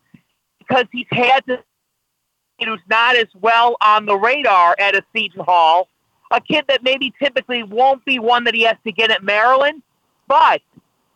because 0.58 0.86
he's 0.92 1.06
had 1.10 1.40
to. 1.46 1.62
Who's 2.62 2.80
not 2.90 3.16
as 3.16 3.28
well 3.40 3.78
on 3.80 4.04
the 4.04 4.16
radar 4.16 4.76
at 4.78 4.94
a 4.94 5.02
Seton 5.16 5.42
Hall, 5.46 5.88
a 6.30 6.42
kid 6.42 6.66
that 6.68 6.82
maybe 6.82 7.10
typically 7.18 7.62
won't 7.62 8.04
be 8.04 8.18
one 8.18 8.44
that 8.44 8.54
he 8.54 8.64
has 8.64 8.76
to 8.84 8.92
get 8.92 9.10
at 9.10 9.24
Maryland, 9.24 9.82
but 10.28 10.60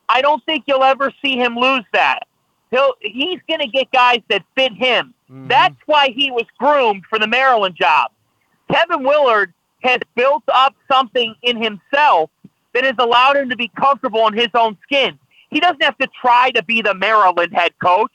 I 0.08 0.22
don't 0.22 0.42
think 0.44 0.64
you'll 0.66 0.82
ever 0.82 1.12
see 1.22 1.36
him 1.36 1.56
lose 1.56 1.84
that. 1.92 2.20
He'll 2.70 2.94
he's 3.00 3.40
going 3.46 3.60
to 3.60 3.68
get 3.68 3.92
guys 3.92 4.20
that 4.30 4.42
fit 4.56 4.72
him. 4.72 5.14
Mm-hmm. 5.30 5.48
That's 5.48 5.76
why 5.86 6.10
he 6.10 6.30
was 6.30 6.46
groomed 6.58 7.04
for 7.08 7.18
the 7.18 7.26
Maryland 7.26 7.76
job. 7.76 8.10
Kevin 8.70 9.04
Willard 9.04 9.52
has 9.82 9.98
built 10.16 10.42
up 10.48 10.74
something 10.90 11.34
in 11.42 11.62
himself 11.62 12.30
that 12.74 12.84
has 12.84 12.94
allowed 12.98 13.36
him 13.36 13.48
to 13.50 13.56
be 13.56 13.68
comfortable 13.78 14.26
in 14.28 14.34
his 14.34 14.48
own 14.54 14.76
skin. 14.82 15.18
He 15.50 15.60
doesn't 15.60 15.82
have 15.82 15.96
to 15.98 16.08
try 16.20 16.50
to 16.52 16.62
be 16.62 16.82
the 16.82 16.94
Maryland 16.94 17.52
head 17.54 17.72
coach. 17.82 18.12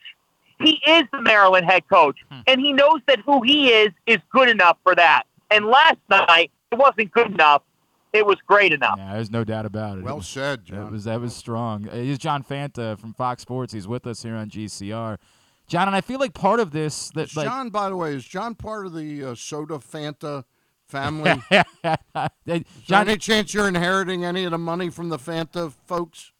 He 0.59 0.81
is 0.85 1.03
the 1.13 1.21
Maryland 1.21 1.65
head 1.65 1.87
coach, 1.87 2.17
Hmm. 2.29 2.39
and 2.47 2.59
he 2.59 2.73
knows 2.73 2.99
that 3.07 3.19
who 3.25 3.41
he 3.43 3.69
is 3.69 3.89
is 4.05 4.17
good 4.31 4.49
enough 4.49 4.77
for 4.83 4.93
that. 4.95 5.23
And 5.49 5.65
last 5.65 5.97
night, 6.09 6.51
it 6.71 6.77
wasn't 6.77 7.11
good 7.11 7.27
enough. 7.31 7.61
It 8.11 8.25
was 8.25 8.37
great 8.47 8.73
enough. 8.73 8.95
yeah, 8.97 9.13
there's 9.13 9.31
no 9.31 9.43
doubt 9.43 9.65
about 9.65 9.97
it. 9.97 9.99
It 10.01 10.03
Well 10.03 10.17
was- 10.17 10.27
said, 10.27 10.65
That 10.67 10.91
was 10.91 11.03
that 11.05 11.21
was 11.21 11.35
strong. 11.35 11.87
Uh, 11.87 11.95
He's 11.95 12.17
John 12.17 12.43
Fanta 12.43 12.97
from 12.99 13.13
Fox 13.13 13.43
Sports. 13.43 13.71
He's 13.71 13.87
with 13.87 14.05
us 14.07 14.23
here 14.23 14.35
on 14.35 14.49
GCR. 14.49 15.17
John, 15.67 15.87
and 15.87 15.95
I 15.95 16.01
feel 16.01 16.19
like 16.19 16.33
part 16.33 16.59
of 16.59 16.71
this 16.71 17.11
that 17.11 17.29
Is 17.29 17.37
like 17.37 17.45
John, 17.47 17.69
by 17.69 17.87
the 17.89 17.95
way, 17.95 18.13
is 18.15 18.25
John 18.25 18.55
part 18.55 18.87
of 18.87 18.93
the 18.95 19.23
uh, 19.23 19.35
Soda 19.35 19.75
Fanta 19.77 20.43
family? 20.89 21.31
Is 21.51 21.63
there 22.45 22.61
John, 22.85 23.07
any 23.07 23.17
chance 23.17 23.53
you're 23.53 23.67
inheriting 23.67 24.25
any 24.25 24.43
of 24.43 24.51
the 24.51 24.57
money 24.57 24.89
from 24.89 25.09
the 25.09 25.17
Fanta 25.17 25.71
folks? 25.85 26.31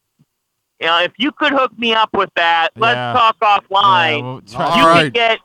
You 0.82 0.88
know, 0.88 1.02
if 1.04 1.12
you 1.18 1.32
could 1.32 1.52
hook 1.52 1.78
me 1.78 1.94
up 1.94 2.10
with 2.14 2.30
that, 2.36 2.70
let's 2.76 2.96
Yeah. 2.96 3.14
talk 3.14 3.40
offline. 3.40 4.20
yeah, 4.20 4.24
we'll 4.24 4.42
try- 4.42 4.80
you 4.80 4.86
right. 4.88 5.04
can 5.04 5.12
get. 5.12 5.40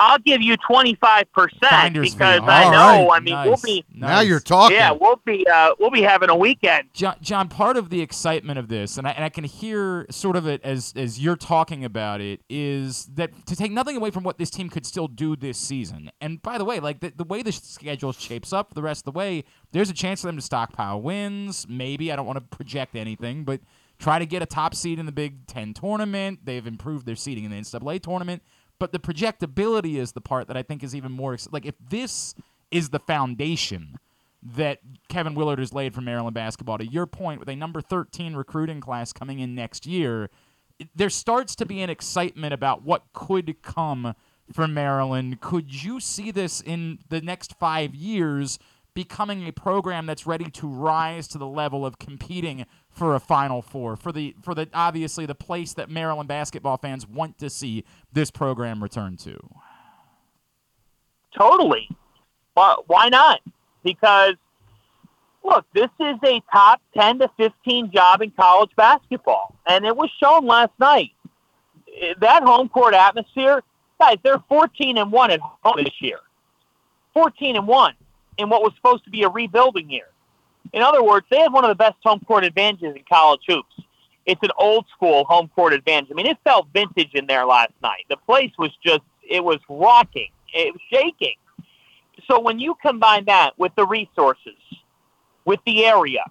I'll 0.00 0.18
give 0.18 0.40
you 0.42 0.56
twenty 0.56 0.94
five 0.94 1.30
percent 1.32 1.58
Finder's 1.70 2.08
fee. 2.10 2.18
because 2.18 2.40
All 2.40 2.50
I 2.50 2.64
know. 2.70 3.08
right. 3.08 3.16
I 3.16 3.20
mean, 3.20 3.34
we'll 3.42 3.50
Nice, 3.52 3.62
be. 3.62 3.84
Now 3.92 4.20
you're 4.20 4.40
talking. 4.40 4.76
Yeah, 4.76 4.92
we'll 4.92 5.20
be. 5.24 5.46
Uh, 5.46 5.70
we'll 5.78 5.90
be 5.90 6.02
having 6.02 6.30
a 6.30 6.36
weekend. 6.36 6.88
John, 6.94 7.16
John, 7.20 7.48
part 7.48 7.76
of 7.76 7.90
the 7.90 8.00
excitement 8.00 8.58
of 8.58 8.68
this, 8.68 8.96
and 8.98 9.06
I, 9.08 9.10
and 9.10 9.24
I 9.24 9.28
can 9.28 9.44
hear 9.44 10.06
sort 10.10 10.36
of 10.36 10.46
it 10.46 10.60
as 10.62 10.92
as 10.96 11.18
you're 11.20 11.36
talking 11.36 11.84
about 11.84 12.20
it, 12.20 12.40
is 12.48 13.06
that 13.14 13.46
to 13.46 13.56
take 13.56 13.72
nothing 13.72 13.96
away 13.96 14.10
from 14.10 14.22
what 14.24 14.38
this 14.38 14.50
team 14.50 14.68
could 14.68 14.86
still 14.86 15.08
do 15.08 15.34
this 15.36 15.58
season. 15.58 16.10
And 16.20 16.40
by 16.42 16.58
the 16.58 16.64
way, 16.64 16.78
like 16.80 17.00
the, 17.00 17.12
the 17.16 17.24
way 17.24 17.42
the 17.42 17.52
schedule 17.52 18.12
shapes 18.12 18.52
up 18.52 18.74
the 18.74 18.82
rest 18.82 19.00
of 19.06 19.12
the 19.12 19.18
way, 19.18 19.44
there's 19.72 19.90
a 19.90 19.94
chance 19.94 20.20
for 20.20 20.28
them 20.28 20.36
to 20.36 20.42
stockpile 20.42 21.02
wins. 21.02 21.66
Maybe 21.68 22.12
I 22.12 22.16
don't 22.16 22.26
want 22.26 22.36
to 22.38 22.56
project 22.56 22.94
anything, 22.94 23.44
but 23.44 23.60
try 23.98 24.18
to 24.20 24.26
get 24.26 24.42
a 24.42 24.46
top 24.46 24.76
seed 24.76 24.98
in 25.00 25.06
the 25.06 25.12
Big 25.12 25.46
Ten 25.48 25.74
tournament. 25.74 26.40
They've 26.44 26.64
improved 26.66 27.04
their 27.04 27.16
seeding 27.16 27.44
in 27.44 27.50
the 27.50 27.56
NCAA 27.56 28.00
tournament, 28.00 28.42
but 28.78 28.92
the 28.92 28.98
projectability 28.98 29.96
is 29.96 30.12
the 30.12 30.20
part 30.20 30.46
that 30.48 30.56
I 30.56 30.62
think 30.62 30.82
is 30.82 30.94
even 30.94 31.12
more 31.12 31.36
like 31.50 31.66
if 31.66 31.74
this 31.90 32.34
is 32.70 32.90
the 32.90 32.98
foundation 32.98 33.98
that 34.42 34.78
Kevin 35.08 35.34
Willard 35.34 35.58
has 35.58 35.72
laid 35.72 35.94
for 35.94 36.00
Maryland 36.00 36.34
basketball. 36.34 36.78
To 36.78 36.86
your 36.86 37.06
point, 37.06 37.40
with 37.40 37.48
a 37.48 37.56
number 37.56 37.80
13 37.80 38.34
recruiting 38.36 38.80
class 38.80 39.12
coming 39.12 39.40
in 39.40 39.54
next 39.54 39.86
year, 39.86 40.30
there 40.94 41.10
starts 41.10 41.56
to 41.56 41.66
be 41.66 41.80
an 41.80 41.90
excitement 41.90 42.54
about 42.54 42.82
what 42.82 43.04
could 43.12 43.62
come 43.62 44.14
for 44.52 44.68
Maryland. 44.68 45.40
Could 45.40 45.82
you 45.82 45.98
see 46.00 46.30
this 46.30 46.60
in 46.60 47.00
the 47.08 47.20
next 47.20 47.58
five 47.58 47.94
years 47.94 48.58
becoming 48.94 49.46
a 49.46 49.52
program 49.52 50.06
that's 50.06 50.26
ready 50.26 50.50
to 50.50 50.66
rise 50.66 51.28
to 51.28 51.38
the 51.38 51.46
level 51.46 51.84
of 51.84 51.98
competing 51.98 52.64
for 52.98 53.14
a 53.14 53.20
Final 53.20 53.62
Four, 53.62 53.96
for 53.96 54.12
the 54.12 54.34
for 54.42 54.54
the 54.54 54.68
obviously 54.74 55.24
the 55.24 55.34
place 55.34 55.72
that 55.74 55.88
Maryland 55.88 56.28
basketball 56.28 56.76
fans 56.76 57.06
want 57.06 57.38
to 57.38 57.48
see 57.48 57.84
this 58.12 58.30
program 58.30 58.82
return 58.82 59.16
to? 59.18 59.38
Totally. 61.36 61.88
Why, 62.54 62.76
why 62.88 63.08
not? 63.08 63.40
Because, 63.84 64.34
look, 65.44 65.64
this 65.74 65.90
is 66.00 66.16
a 66.24 66.42
top 66.52 66.80
10 66.96 67.20
to 67.20 67.30
15 67.36 67.92
job 67.92 68.20
in 68.20 68.32
college 68.32 68.70
basketball. 68.76 69.54
And 69.66 69.84
it 69.84 69.96
was 69.96 70.10
shown 70.20 70.46
last 70.46 70.72
night. 70.80 71.10
That 72.20 72.42
home 72.42 72.68
court 72.68 72.94
atmosphere, 72.94 73.62
guys, 74.00 74.16
they're 74.24 74.42
14 74.48 74.98
and 74.98 75.12
1 75.12 75.30
at 75.30 75.40
home 75.40 75.84
this 75.84 76.00
year. 76.00 76.18
14 77.14 77.56
and 77.56 77.66
1 77.68 77.94
in 78.38 78.48
what 78.48 78.62
was 78.62 78.72
supposed 78.76 79.04
to 79.04 79.10
be 79.10 79.22
a 79.22 79.28
rebuilding 79.28 79.90
year. 79.90 80.08
In 80.72 80.82
other 80.82 81.02
words, 81.02 81.26
they 81.30 81.38
have 81.40 81.52
one 81.52 81.64
of 81.64 81.68
the 81.68 81.74
best 81.74 81.96
home 82.02 82.20
court 82.20 82.44
advantages 82.44 82.94
in 82.94 83.02
college 83.08 83.40
hoops. 83.46 83.74
It's 84.26 84.42
an 84.42 84.50
old 84.58 84.86
school 84.94 85.24
home 85.24 85.48
court 85.54 85.72
advantage. 85.72 86.10
I 86.10 86.14
mean, 86.14 86.26
it 86.26 86.38
felt 86.44 86.68
vintage 86.72 87.14
in 87.14 87.26
there 87.26 87.46
last 87.46 87.72
night. 87.82 88.04
The 88.10 88.18
place 88.18 88.52
was 88.58 88.70
just, 88.84 89.00
it 89.28 89.42
was 89.42 89.58
rocking, 89.68 90.28
it 90.52 90.72
was 90.72 90.82
shaking. 90.90 91.36
So 92.26 92.38
when 92.40 92.58
you 92.58 92.76
combine 92.82 93.24
that 93.24 93.58
with 93.58 93.74
the 93.74 93.86
resources, 93.86 94.58
with 95.46 95.60
the 95.64 95.86
area, 95.86 96.24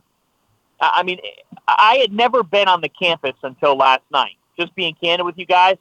I 0.80 1.02
mean, 1.02 1.19
I 1.67 1.95
had 1.95 2.13
never 2.13 2.43
been 2.43 2.67
on 2.67 2.82
the 2.82 2.89
campus 2.89 3.34
until 3.41 3.76
last 3.76 4.04
night, 4.12 4.36
just 4.60 4.76
being 4.76 4.95
candid 5.02 5.26
with 5.26 5.38
you 5.38 5.45
guys. 5.45 5.78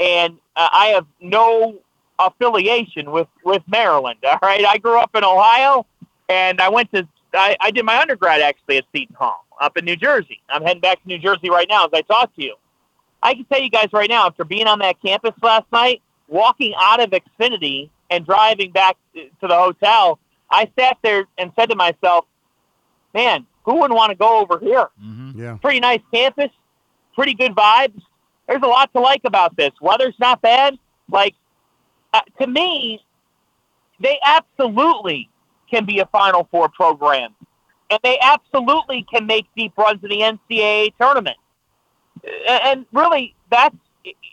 And 0.00 0.38
uh, 0.56 0.68
I 0.72 0.86
have 0.86 1.06
no 1.20 1.78
affiliation 2.18 3.12
with, 3.12 3.28
with 3.44 3.62
Maryland. 3.68 4.18
All 4.24 4.38
right. 4.42 4.64
I 4.64 4.78
grew 4.78 4.98
up 4.98 5.14
in 5.14 5.22
Ohio 5.22 5.86
and 6.28 6.60
I 6.60 6.68
went 6.68 6.92
to, 6.92 7.06
I, 7.34 7.56
I 7.60 7.70
did 7.70 7.84
my 7.84 8.00
undergrad 8.00 8.40
actually 8.40 8.78
at 8.78 8.84
Seton 8.92 9.14
Hall. 9.16 9.44
up 9.60 9.76
in 9.76 9.84
New 9.84 9.96
Jersey. 9.96 10.40
I'm 10.48 10.62
heading 10.62 10.80
back 10.80 11.02
to 11.02 11.08
New 11.08 11.18
Jersey 11.18 11.50
right 11.50 11.66
now 11.68 11.84
as 11.84 11.90
I 11.92 12.02
talk 12.02 12.34
to 12.36 12.42
you. 12.42 12.54
I 13.22 13.34
can 13.34 13.44
tell 13.46 13.60
you 13.60 13.70
guys 13.70 13.88
right 13.92 14.08
now, 14.08 14.26
after 14.26 14.44
being 14.44 14.66
on 14.66 14.78
that 14.78 15.00
campus 15.02 15.32
last 15.42 15.66
night, 15.72 16.02
walking 16.28 16.74
out 16.78 17.00
of 17.00 17.10
Xfinity 17.10 17.90
and 18.10 18.24
driving 18.24 18.70
back 18.70 18.96
to 19.14 19.28
the 19.42 19.54
hotel, 19.54 20.18
I 20.50 20.70
sat 20.78 20.98
there 21.02 21.26
and 21.36 21.52
said 21.58 21.70
to 21.70 21.76
myself, 21.76 22.26
man, 23.12 23.46
who 23.64 23.80
wouldn't 23.80 23.96
want 23.96 24.10
to 24.10 24.16
go 24.16 24.38
over 24.38 24.58
here? 24.60 24.88
Mm-hmm. 25.02 25.40
Yeah. 25.40 25.56
Pretty 25.60 25.80
nice 25.80 26.00
campus, 26.12 26.50
pretty 27.14 27.34
good 27.34 27.52
vibes. 27.52 28.00
There's 28.46 28.62
a 28.62 28.66
lot 28.66 28.92
to 28.94 29.00
like 29.00 29.22
about 29.24 29.56
this. 29.56 29.72
Weather's 29.80 30.14
not 30.18 30.40
bad. 30.40 30.78
Like, 31.10 31.34
uh, 32.14 32.20
to 32.40 32.46
me, 32.46 33.04
they 34.00 34.18
absolutely 34.24 35.28
can 35.70 35.84
be 35.84 36.00
a 36.00 36.06
Final 36.06 36.48
Four 36.50 36.68
program. 36.68 37.34
And 37.90 37.98
they 38.02 38.18
absolutely 38.20 39.06
can 39.10 39.26
make 39.26 39.46
deep 39.56 39.76
runs 39.76 40.02
in 40.02 40.10
the 40.10 40.20
NCAA 40.20 40.92
tournament. 41.00 41.36
And 42.48 42.84
really, 42.92 43.34
that's 43.50 43.76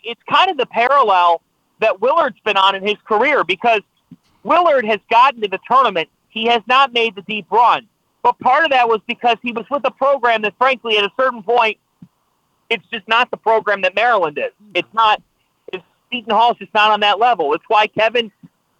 it's 0.04 0.20
kind 0.28 0.50
of 0.50 0.56
the 0.56 0.66
parallel 0.66 1.42
that 1.80 2.00
Willard's 2.00 2.38
been 2.44 2.56
on 2.56 2.74
in 2.74 2.86
his 2.86 2.96
career 3.06 3.44
because 3.44 3.80
Willard 4.42 4.84
has 4.86 5.00
gotten 5.10 5.40
to 5.42 5.48
the 5.48 5.58
tournament. 5.68 6.08
He 6.28 6.46
has 6.46 6.62
not 6.66 6.92
made 6.92 7.14
the 7.14 7.22
deep 7.22 7.46
run. 7.50 7.86
But 8.22 8.38
part 8.40 8.64
of 8.64 8.70
that 8.70 8.88
was 8.88 9.00
because 9.06 9.36
he 9.42 9.52
was 9.52 9.66
with 9.70 9.82
a 9.84 9.90
program 9.90 10.42
that, 10.42 10.54
frankly, 10.58 10.98
at 10.98 11.04
a 11.04 11.10
certain 11.16 11.42
point, 11.42 11.78
it's 12.68 12.84
just 12.92 13.06
not 13.06 13.30
the 13.30 13.36
program 13.36 13.82
that 13.82 13.94
Maryland 13.94 14.38
is. 14.38 14.52
It's 14.74 14.92
not. 14.92 15.22
It's, 15.72 15.84
Seton 16.12 16.32
Hall's 16.32 16.58
just 16.58 16.74
not 16.74 16.90
on 16.90 17.00
that 17.00 17.18
level. 17.18 17.54
It's 17.54 17.64
why 17.68 17.86
Kevin 17.86 18.32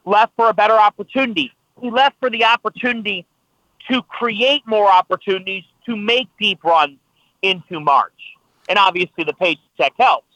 left 0.05 0.33
for 0.37 0.49
a 0.49 0.55
better 0.55 0.75
opportunity. 0.75 1.53
He 1.81 1.91
left 1.91 2.17
for 2.21 2.31
the 2.31 2.45
opportunity 2.45 3.27
to 3.91 4.03
create 4.03 4.63
more 4.67 4.91
opportunities 4.91 5.65
to 5.87 5.97
make 5.97 6.29
deep 6.41 6.65
runs 6.65 6.99
into 7.43 7.81
March. 7.81 8.13
And 8.69 8.79
obviously 8.79 9.25
the 9.25 9.35
paycheck 9.35 9.93
helps. 9.99 10.27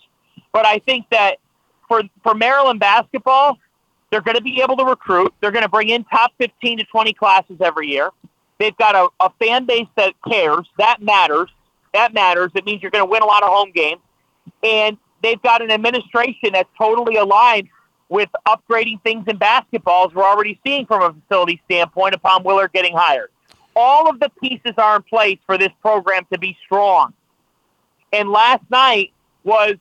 But 0.52 0.66
I 0.66 0.78
think 0.80 1.06
that 1.10 1.38
for, 1.88 2.02
for 2.22 2.34
Maryland 2.34 2.80
basketball, 2.80 3.58
they're 4.10 4.20
going 4.20 4.36
to 4.36 4.42
be 4.42 4.60
able 4.60 4.76
to 4.76 4.84
recruit. 4.84 5.32
They're 5.40 5.52
going 5.52 5.62
to 5.62 5.68
bring 5.68 5.88
in 5.88 6.04
top 6.04 6.32
15 6.38 6.78
to 6.78 6.84
20 6.84 7.12
classes 7.14 7.56
every 7.60 7.88
year. 7.88 8.10
They've 8.58 8.76
got 8.76 8.94
a, 8.94 9.08
a 9.24 9.30
fan 9.38 9.66
base 9.66 9.88
that 9.96 10.14
cares. 10.28 10.66
That 10.78 11.00
matters. 11.00 11.48
That 11.94 12.12
matters. 12.12 12.50
It 12.54 12.64
means 12.64 12.82
you're 12.82 12.90
going 12.90 13.04
to 13.04 13.10
win 13.10 13.22
a 13.22 13.26
lot 13.26 13.42
of 13.42 13.48
home 13.48 13.72
games. 13.72 14.00
And 14.62 14.96
they've 15.22 15.40
got 15.42 15.62
an 15.62 15.70
administration 15.70 16.52
that's 16.52 16.68
totally 16.76 17.16
aligned 17.16 17.68
with 18.10 18.28
upgrading 18.46 19.02
things 19.02 19.24
in 19.28 19.38
basketball, 19.38 20.08
as 20.08 20.14
we're 20.14 20.24
already 20.24 20.60
seeing 20.66 20.84
from 20.84 21.02
a 21.02 21.14
facility 21.22 21.62
standpoint 21.64 22.14
upon 22.14 22.42
Willard 22.42 22.72
getting 22.72 22.94
hired. 22.94 23.30
All 23.76 24.10
of 24.10 24.18
the 24.18 24.30
pieces 24.42 24.74
are 24.76 24.96
in 24.96 25.02
place 25.04 25.38
for 25.46 25.56
this 25.56 25.70
program 25.80 26.26
to 26.32 26.38
be 26.38 26.58
strong. 26.66 27.14
And 28.12 28.28
last 28.28 28.64
night 28.68 29.12
was 29.44 29.76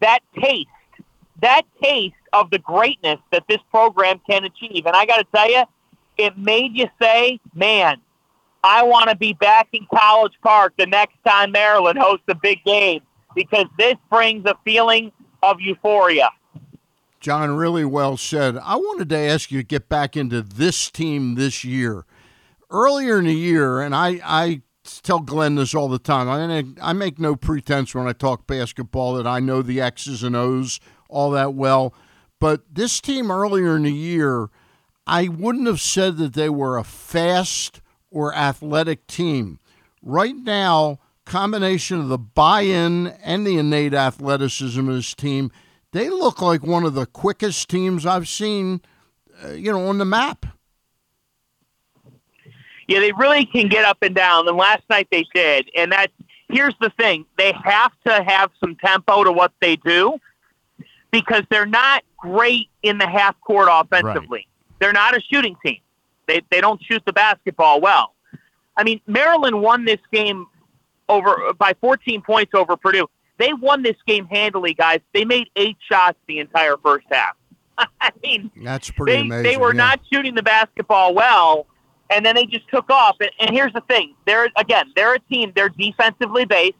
that 0.00 0.18
taste, 0.38 0.68
that 1.40 1.62
taste 1.80 2.16
of 2.32 2.50
the 2.50 2.58
greatness 2.58 3.20
that 3.30 3.44
this 3.48 3.60
program 3.70 4.20
can 4.28 4.44
achieve. 4.44 4.84
And 4.86 4.96
I 4.96 5.06
got 5.06 5.18
to 5.18 5.26
tell 5.32 5.48
you, 5.48 5.62
it 6.18 6.36
made 6.36 6.76
you 6.76 6.88
say, 7.00 7.38
man, 7.54 8.00
I 8.64 8.82
want 8.82 9.10
to 9.10 9.16
be 9.16 9.32
back 9.32 9.68
in 9.72 9.86
College 9.94 10.34
Park 10.42 10.74
the 10.76 10.86
next 10.86 11.16
time 11.24 11.52
Maryland 11.52 11.98
hosts 11.98 12.24
a 12.28 12.34
big 12.34 12.64
game 12.64 13.02
because 13.36 13.66
this 13.78 13.94
brings 14.10 14.44
a 14.46 14.56
feeling 14.64 15.12
of 15.42 15.60
euphoria. 15.60 16.30
John, 17.24 17.56
really 17.56 17.86
well 17.86 18.18
said. 18.18 18.58
I 18.58 18.76
wanted 18.76 19.08
to 19.08 19.16
ask 19.16 19.50
you 19.50 19.60
to 19.60 19.66
get 19.66 19.88
back 19.88 20.14
into 20.14 20.42
this 20.42 20.90
team 20.90 21.36
this 21.36 21.64
year. 21.64 22.04
Earlier 22.68 23.18
in 23.18 23.24
the 23.24 23.32
year, 23.32 23.80
and 23.80 23.94
I, 23.94 24.20
I 24.22 24.60
tell 25.02 25.20
Glenn 25.20 25.54
this 25.54 25.74
all 25.74 25.88
the 25.88 25.98
time. 25.98 26.28
I 26.28 26.86
I 26.86 26.92
make 26.92 27.18
no 27.18 27.34
pretense 27.34 27.94
when 27.94 28.06
I 28.06 28.12
talk 28.12 28.46
basketball 28.46 29.14
that 29.14 29.26
I 29.26 29.40
know 29.40 29.62
the 29.62 29.80
X's 29.80 30.22
and 30.22 30.36
O's 30.36 30.80
all 31.08 31.30
that 31.30 31.54
well. 31.54 31.94
But 32.40 32.62
this 32.70 33.00
team 33.00 33.30
earlier 33.30 33.74
in 33.74 33.84
the 33.84 33.90
year, 33.90 34.50
I 35.06 35.28
wouldn't 35.28 35.66
have 35.66 35.80
said 35.80 36.18
that 36.18 36.34
they 36.34 36.50
were 36.50 36.76
a 36.76 36.84
fast 36.84 37.80
or 38.10 38.34
athletic 38.34 39.06
team. 39.06 39.60
Right 40.02 40.36
now, 40.36 40.98
combination 41.24 42.00
of 42.00 42.08
the 42.08 42.18
buy-in 42.18 43.06
and 43.06 43.46
the 43.46 43.56
innate 43.56 43.94
athleticism 43.94 44.86
of 44.86 44.96
this 44.96 45.14
team, 45.14 45.50
they 45.94 46.10
look 46.10 46.42
like 46.42 46.66
one 46.66 46.84
of 46.84 46.94
the 46.94 47.06
quickest 47.06 47.68
teams 47.70 48.04
I've 48.04 48.26
seen, 48.26 48.80
uh, 49.44 49.52
you 49.52 49.70
know, 49.72 49.86
on 49.86 49.98
the 49.98 50.04
map. 50.04 50.44
Yeah, 52.88 52.98
they 52.98 53.12
really 53.12 53.46
can 53.46 53.68
get 53.68 53.84
up 53.84 53.98
and 54.02 54.14
down. 54.14 54.46
And 54.48 54.56
last 54.56 54.82
night 54.90 55.06
they 55.10 55.24
did. 55.32 55.70
And 55.76 55.92
that's 55.92 56.12
here's 56.48 56.74
the 56.80 56.90
thing: 56.98 57.24
they 57.38 57.52
have 57.64 57.92
to 58.06 58.22
have 58.24 58.50
some 58.58 58.76
tempo 58.84 59.22
to 59.22 59.32
what 59.32 59.52
they 59.60 59.76
do 59.76 60.18
because 61.12 61.44
they're 61.48 61.64
not 61.64 62.02
great 62.18 62.68
in 62.82 62.98
the 62.98 63.06
half 63.06 63.40
court 63.40 63.68
offensively. 63.70 64.48
They're 64.80 64.92
not 64.92 65.16
a 65.16 65.20
shooting 65.20 65.56
team. 65.64 65.78
They 66.26 66.42
they 66.50 66.60
don't 66.60 66.82
shoot 66.82 67.02
the 67.06 67.12
basketball 67.12 67.80
well. 67.80 68.14
I 68.76 68.82
mean, 68.82 69.00
Maryland 69.06 69.62
won 69.62 69.84
this 69.84 70.00
game 70.12 70.46
over 71.08 71.52
by 71.56 71.74
14 71.80 72.20
points 72.22 72.52
over 72.52 72.76
Purdue. 72.76 73.08
They 73.38 73.52
won 73.52 73.82
this 73.82 73.96
game 74.06 74.26
handily, 74.26 74.74
guys. 74.74 75.00
They 75.12 75.24
made 75.24 75.48
eight 75.56 75.76
shots 75.90 76.18
the 76.28 76.38
entire 76.38 76.76
first 76.76 77.06
half. 77.10 77.36
I 77.78 78.10
mean, 78.22 78.50
That's 78.62 78.90
pretty 78.90 79.12
they 79.12 79.20
amazing. 79.22 79.42
they 79.42 79.56
were 79.56 79.72
yeah. 79.74 79.78
not 79.78 80.00
shooting 80.12 80.34
the 80.34 80.42
basketball 80.42 81.14
well, 81.14 81.66
and 82.10 82.24
then 82.24 82.36
they 82.36 82.46
just 82.46 82.68
took 82.68 82.88
off. 82.90 83.16
And, 83.20 83.30
and 83.40 83.50
here's 83.50 83.72
the 83.72 83.80
thing: 83.82 84.14
they're 84.26 84.48
again, 84.56 84.92
they're 84.94 85.14
a 85.14 85.18
team. 85.18 85.52
They're 85.56 85.68
defensively 85.70 86.44
based. 86.44 86.76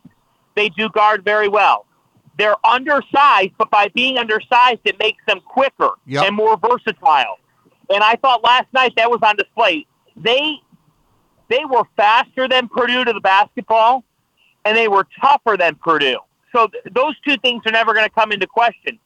They 0.55 0.69
do 0.69 0.89
guard 0.91 1.25
very 1.25 1.49
well. 1.49 1.87
They're 2.39 2.55
undersized, 2.67 3.53
but 3.59 3.71
by 3.71 3.89
being 3.95 4.19
undersized, 4.19 4.81
it 4.85 4.99
makes 4.99 5.23
them 5.27 5.41
quicker 5.41 5.91
Yep. 6.07 6.25
and 6.27 6.37
more 6.37 6.57
versatile. 6.57 7.39
And 7.91 8.03
I 8.03 8.17
thought 8.17 8.43
last 8.45 8.67
night 8.73 8.93
that 8.97 9.11
was 9.11 9.21
on 9.23 9.37
display. 9.37 9.87
They 10.17 10.57
they 11.49 11.65
were 11.65 11.85
faster 11.97 12.47
than 12.49 12.69
Purdue 12.69 13.05
to 13.05 13.13
the 13.13 13.21
basketball, 13.21 14.05
and 14.65 14.77
they 14.77 14.87
were 14.89 15.07
tougher 15.21 15.57
than 15.57 15.75
Purdue. 15.75 16.19
So 16.55 16.69
th- 16.69 16.85
those 16.93 17.15
two 17.27 17.37
things 17.39 17.63
are 17.67 17.73
never 17.73 17.93
going 17.93 18.07
to 18.07 18.15
come 18.15 18.33
into 18.33 18.47
question. 18.47 18.99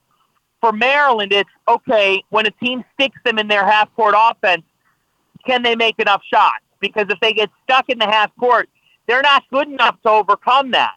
For 0.60 0.72
Maryland, 0.72 1.32
it's 1.32 1.50
okay 1.66 2.22
when 2.30 2.46
a 2.46 2.50
team 2.50 2.84
sticks 2.94 3.18
them 3.24 3.38
in 3.38 3.48
their 3.48 3.64
half 3.64 3.94
court 3.94 4.14
offense. 4.16 4.64
Can 5.46 5.62
they 5.62 5.76
make 5.76 5.98
enough 5.98 6.22
shots? 6.32 6.64
Because 6.80 7.06
if 7.08 7.18
they 7.20 7.32
get 7.32 7.48
stuck 7.64 7.88
in 7.88 7.98
the 7.98 8.06
half 8.06 8.30
court, 8.38 8.68
they're 9.06 9.22
not 9.22 9.44
good 9.50 9.68
enough 9.68 10.00
to 10.02 10.10
overcome 10.10 10.72
that. 10.72 10.96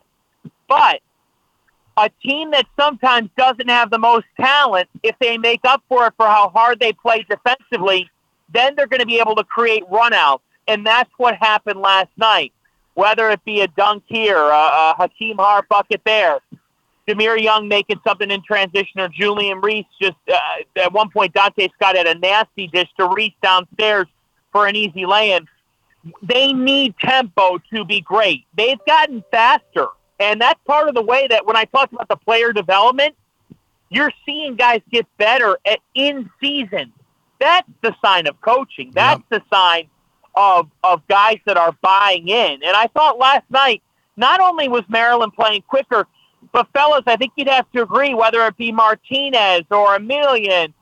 But 0.67 1.01
a 1.97 2.09
team 2.23 2.51
that 2.51 2.65
sometimes 2.79 3.29
doesn't 3.37 3.69
have 3.69 3.89
the 3.89 3.99
most 3.99 4.25
talent, 4.39 4.89
if 5.03 5.15
they 5.19 5.37
make 5.37 5.61
up 5.63 5.83
for 5.87 6.07
it 6.07 6.13
for 6.17 6.25
how 6.25 6.49
hard 6.49 6.79
they 6.79 6.93
play 6.93 7.25
defensively, 7.29 8.09
then 8.53 8.75
they're 8.75 8.87
going 8.87 8.99
to 8.99 9.05
be 9.05 9.19
able 9.19 9.35
to 9.35 9.43
create 9.43 9.83
runouts. 9.89 10.41
And 10.67 10.85
that's 10.85 11.09
what 11.17 11.35
happened 11.35 11.79
last 11.79 12.09
night. 12.17 12.53
Whether 13.01 13.31
it 13.31 13.43
be 13.43 13.61
a 13.61 13.67
dunk 13.67 14.03
here, 14.05 14.37
a, 14.37 14.63
a 14.91 14.95
Hakeem 14.95 15.37
Hart 15.37 15.67
bucket 15.67 16.01
there, 16.05 16.37
Jahmir 17.07 17.41
Young 17.41 17.67
making 17.67 17.99
something 18.05 18.29
in 18.29 18.43
transition, 18.43 18.99
or 18.99 19.07
Julian 19.07 19.59
Reese 19.59 19.87
just 19.99 20.17
uh, 20.31 20.37
at 20.75 20.93
one 20.93 21.09
point 21.09 21.33
Donta 21.33 21.67
Scott 21.73 21.95
had 21.97 22.05
a 22.05 22.13
nasty 22.13 22.67
dish 22.67 22.89
to 22.99 23.09
Reese 23.09 23.33
downstairs 23.41 24.05
for 24.51 24.67
an 24.67 24.75
easy 24.75 25.07
lay-in. 25.07 25.47
They 26.21 26.53
need 26.53 26.93
tempo 27.01 27.57
to 27.73 27.83
be 27.85 28.01
great. 28.01 28.45
They've 28.55 28.77
gotten 28.85 29.23
faster, 29.31 29.87
and 30.19 30.39
that's 30.39 30.59
part 30.67 30.87
of 30.87 30.93
the 30.93 31.01
way 31.01 31.25
that 31.25 31.43
when 31.43 31.55
I 31.55 31.65
talk 31.65 31.91
about 31.91 32.07
the 32.07 32.17
player 32.17 32.53
development, 32.53 33.15
you're 33.89 34.13
seeing 34.27 34.57
guys 34.57 34.81
get 34.91 35.07
better 35.17 35.57
at 35.65 35.79
in 35.95 36.29
season. 36.39 36.93
That's 37.39 37.67
the 37.81 37.95
sign 38.05 38.27
of 38.27 38.39
coaching. 38.41 38.91
That's 38.93 39.23
the 39.31 39.41
sign 39.51 39.89
of 40.35 40.69
of 40.83 41.05
guys 41.07 41.39
that 41.45 41.57
are 41.57 41.73
buying 41.81 42.27
in. 42.27 42.63
And 42.63 42.75
I 42.75 42.87
thought 42.87 43.17
last 43.17 43.45
night, 43.49 43.81
not 44.17 44.39
only 44.39 44.67
was 44.67 44.83
Maryland 44.87 45.33
playing 45.33 45.63
quicker, 45.63 46.07
but 46.51 46.67
fellas, 46.73 47.03
I 47.07 47.15
think 47.15 47.33
you'd 47.35 47.47
have 47.47 47.69
to 47.71 47.83
agree 47.83 48.13
whether 48.13 48.45
it 48.45 48.57
be 48.57 48.71
Martinez 48.71 49.63
or 49.69 49.97
Emilien, 49.97 50.73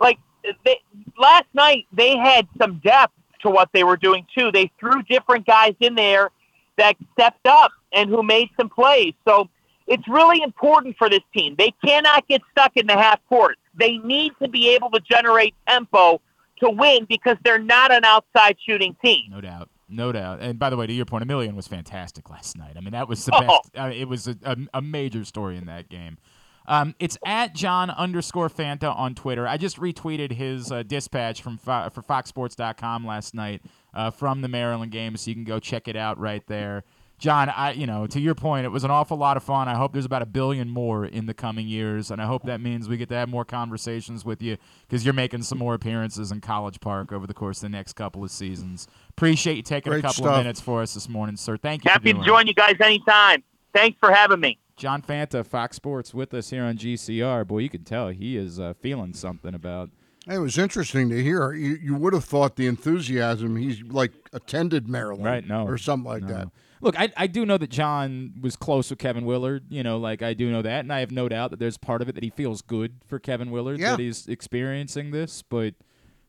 like 0.00 0.18
they, 0.64 0.80
last 1.18 1.46
night 1.54 1.86
they 1.92 2.16
had 2.16 2.46
some 2.58 2.78
depth 2.78 3.14
to 3.42 3.50
what 3.50 3.70
they 3.72 3.84
were 3.84 3.96
doing 3.96 4.26
too. 4.36 4.50
They 4.52 4.70
threw 4.80 5.02
different 5.02 5.46
guys 5.46 5.74
in 5.80 5.94
there 5.94 6.30
that 6.76 6.96
stepped 7.12 7.46
up 7.46 7.72
and 7.92 8.08
who 8.08 8.22
made 8.22 8.48
some 8.58 8.68
plays. 8.68 9.14
So 9.26 9.48
it's 9.86 10.06
really 10.08 10.42
important 10.42 10.96
for 10.96 11.08
this 11.08 11.22
team. 11.34 11.54
They 11.58 11.72
cannot 11.84 12.26
get 12.28 12.42
stuck 12.52 12.76
in 12.76 12.86
the 12.86 12.96
half 12.96 13.20
court. 13.28 13.58
They 13.74 13.98
need 13.98 14.32
to 14.42 14.48
be 14.48 14.74
able 14.74 14.90
to 14.90 15.00
generate 15.00 15.54
tempo 15.66 16.20
to 16.60 16.70
win 16.70 17.06
because 17.08 17.36
they're 17.44 17.58
not 17.58 17.92
an 17.92 18.04
outside 18.04 18.56
shooting 18.64 18.96
team. 19.04 19.30
No 19.30 19.40
doubt. 19.40 19.68
No 19.88 20.12
doubt. 20.12 20.40
And 20.40 20.58
by 20.58 20.68
the 20.70 20.76
way, 20.76 20.86
to 20.86 20.92
your 20.92 21.06
point, 21.06 21.24
Emilien 21.26 21.54
was 21.54 21.66
fantastic 21.66 22.28
last 22.28 22.56
night. 22.58 22.74
I 22.76 22.80
mean, 22.80 22.92
that 22.92 23.08
was 23.08 23.24
the 23.24 23.34
Oh. 23.34 23.40
best. 23.40 23.70
Uh, 23.76 23.90
it 23.94 24.06
was 24.08 24.28
a, 24.28 24.36
a, 24.44 24.56
a 24.74 24.82
major 24.82 25.24
story 25.24 25.56
in 25.56 25.64
that 25.66 25.88
game. 25.88 26.18
Um, 26.66 26.94
it's 26.98 27.16
at 27.24 27.54
John 27.54 27.88
underscore 27.88 28.50
Fanta 28.50 28.94
on 28.94 29.14
Twitter. 29.14 29.48
I 29.48 29.56
just 29.56 29.78
retweeted 29.78 30.32
his 30.32 30.70
uh, 30.70 30.82
dispatch 30.82 31.40
from 31.40 31.56
Fo- 31.56 31.88
for 31.88 32.02
FoxSports.com 32.02 33.06
last 33.06 33.34
night 33.34 33.62
uh, 33.94 34.10
from 34.10 34.42
the 34.42 34.48
Maryland 34.48 34.92
game, 34.92 35.16
so 35.16 35.30
you 35.30 35.34
can 35.34 35.44
go 35.44 35.58
check 35.58 35.88
it 35.88 35.96
out 35.96 36.18
right 36.18 36.46
there. 36.46 36.84
John, 37.18 37.48
I 37.48 37.72
you 37.72 37.86
know, 37.86 38.06
to 38.06 38.20
your 38.20 38.34
point, 38.36 38.64
it 38.64 38.68
was 38.68 38.84
an 38.84 38.90
awful 38.92 39.16
lot 39.16 39.36
of 39.36 39.42
fun. 39.42 39.66
I 39.68 39.74
hope 39.74 39.92
there's 39.92 40.04
about 40.04 40.22
a 40.22 40.26
billion 40.26 40.68
more 40.68 41.04
in 41.04 41.26
the 41.26 41.34
coming 41.34 41.66
years, 41.66 42.10
and 42.12 42.22
I 42.22 42.26
hope 42.26 42.44
that 42.44 42.60
means 42.60 42.88
we 42.88 42.96
get 42.96 43.08
to 43.08 43.16
have 43.16 43.28
more 43.28 43.44
conversations 43.44 44.24
with 44.24 44.40
you 44.40 44.56
because 44.86 45.04
you're 45.04 45.14
making 45.14 45.42
some 45.42 45.58
more 45.58 45.74
appearances 45.74 46.30
in 46.30 46.40
College 46.40 46.78
Park 46.80 47.12
over 47.12 47.26
the 47.26 47.34
course 47.34 47.58
of 47.58 47.62
the 47.62 47.68
next 47.70 47.94
couple 47.94 48.22
of 48.22 48.30
seasons. 48.30 48.86
Appreciate 49.10 49.56
you 49.56 49.62
taking 49.62 49.90
Great 49.90 49.98
a 49.98 50.02
couple 50.02 50.22
stuff. 50.24 50.32
of 50.34 50.38
minutes 50.38 50.60
for 50.60 50.80
us 50.80 50.94
this 50.94 51.08
morning, 51.08 51.36
sir. 51.36 51.56
Thank 51.56 51.84
you. 51.84 51.88
for 51.88 51.92
Happy 51.94 52.12
to 52.12 52.12
doing 52.14 52.24
join 52.26 52.46
you 52.46 52.54
guys 52.54 52.76
anytime. 52.80 53.42
Thanks 53.74 53.98
for 53.98 54.12
having 54.12 54.38
me. 54.40 54.58
John 54.76 55.02
Fanta, 55.02 55.44
Fox 55.44 55.74
Sports, 55.74 56.14
with 56.14 56.32
us 56.34 56.50
here 56.50 56.62
on 56.62 56.76
GCR. 56.78 57.44
Boy, 57.48 57.58
you 57.58 57.68
can 57.68 57.82
tell 57.82 58.10
he 58.10 58.36
is 58.36 58.60
uh, 58.60 58.74
feeling 58.80 59.12
something 59.12 59.54
about. 59.54 59.90
It 60.30 60.38
was 60.38 60.56
interesting 60.56 61.08
to 61.08 61.20
hear. 61.20 61.52
You, 61.52 61.78
you 61.82 61.94
would 61.96 62.12
have 62.12 62.24
thought 62.24 62.54
the 62.54 62.66
enthusiasm. 62.68 63.56
He's 63.56 63.82
like 63.82 64.12
attended 64.32 64.86
Maryland, 64.88 65.24
Right, 65.24 65.46
no. 65.46 65.66
or 65.66 65.78
something 65.78 66.08
like 66.08 66.22
No. 66.22 66.28
that. 66.28 66.48
Look, 66.80 66.98
I, 66.98 67.10
I 67.16 67.26
do 67.26 67.44
know 67.44 67.58
that 67.58 67.70
John 67.70 68.34
was 68.40 68.56
close 68.56 68.90
with 68.90 68.98
Kevin 68.98 69.24
Willard. 69.24 69.64
You 69.70 69.82
know, 69.82 69.98
like 69.98 70.22
I 70.22 70.34
do 70.34 70.50
know 70.50 70.62
that, 70.62 70.80
and 70.80 70.92
I 70.92 71.00
have 71.00 71.10
no 71.10 71.28
doubt 71.28 71.50
that 71.50 71.58
there's 71.58 71.76
part 71.76 72.02
of 72.02 72.08
it 72.08 72.14
that 72.14 72.24
he 72.24 72.30
feels 72.30 72.62
good 72.62 72.94
for 73.06 73.18
Kevin 73.18 73.50
Willard 73.50 73.78
Yeah. 73.80 73.92
that 73.92 74.00
he's 74.00 74.26
experiencing 74.28 75.10
this. 75.10 75.42
But 75.42 75.74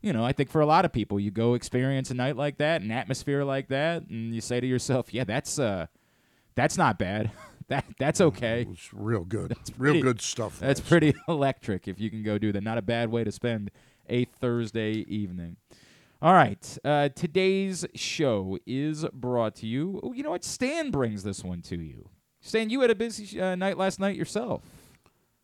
you 0.02 0.14
know, 0.14 0.24
I 0.26 0.32
think 0.32 0.50
for 0.50 0.62
a 0.62 0.66
lot 0.66 0.86
of 0.86 0.94
people, 0.94 1.20
you 1.20 1.30
go 1.32 1.54
experience 1.54 2.10
a 2.10 2.14
night 2.14 2.36
like 2.38 2.58
that, 2.58 2.82
an 2.82 2.90
atmosphere 2.92 3.44
like 3.44 3.68
that, 3.68 4.04
and 4.10 4.34
you 4.34 4.42
say 4.42 4.60
to 4.60 4.68
yourself, 4.68 5.14
"Yeah, 5.14 5.24
that's 5.26 5.60
uh, 5.60 5.88
that's 6.56 6.78
not 6.78 6.98
bad. 6.98 7.32
that 7.68 7.86
that's 8.00 8.20
okay. 8.22 8.66
It's 8.72 8.94
real 8.94 9.26
good. 9.26 9.56
pretty- 9.78 10.00
real 10.00 10.02
good 10.04 10.22
stuff. 10.22 10.60
That's 10.60 10.80
last 10.80 10.90
pretty 10.90 11.14
electric 11.28 11.88
if 11.88 12.00
you 12.00 12.10
can 12.10 12.24
go 12.24 12.38
do 12.38 12.52
that. 12.52 12.64
Not 12.64 12.78
a 12.78 12.82
bad 12.82 13.10
way 13.12 13.24
to 13.24 13.32
spend 13.32 13.72
a 14.10 14.26
Thursday 14.26 14.92
evening. 15.08 15.58
All 16.22 16.34
right. 16.34 16.78
Uh, 16.84 17.08
today's 17.10 17.86
show 17.96 18.58
is 18.66 19.06
brought 19.14 19.56
to 19.56 19.68
you. 19.68 20.02
Oh, 20.04 20.12
you 20.12 20.22
know 20.22 20.32
what? 20.32 20.44
Stan 20.44 20.92
brings 20.92 21.24
this 21.24 21.46
one 21.46 21.62
to 21.64 21.78
you. 21.78 22.10
Stan, 22.42 22.70
you 22.70 22.82
had 22.82 22.90
a 22.90 22.96
busy 22.96 23.40
uh, 23.40 23.56
night 23.56 23.78
last 23.78 24.02
night 24.02 24.18
yourself. 24.18 24.64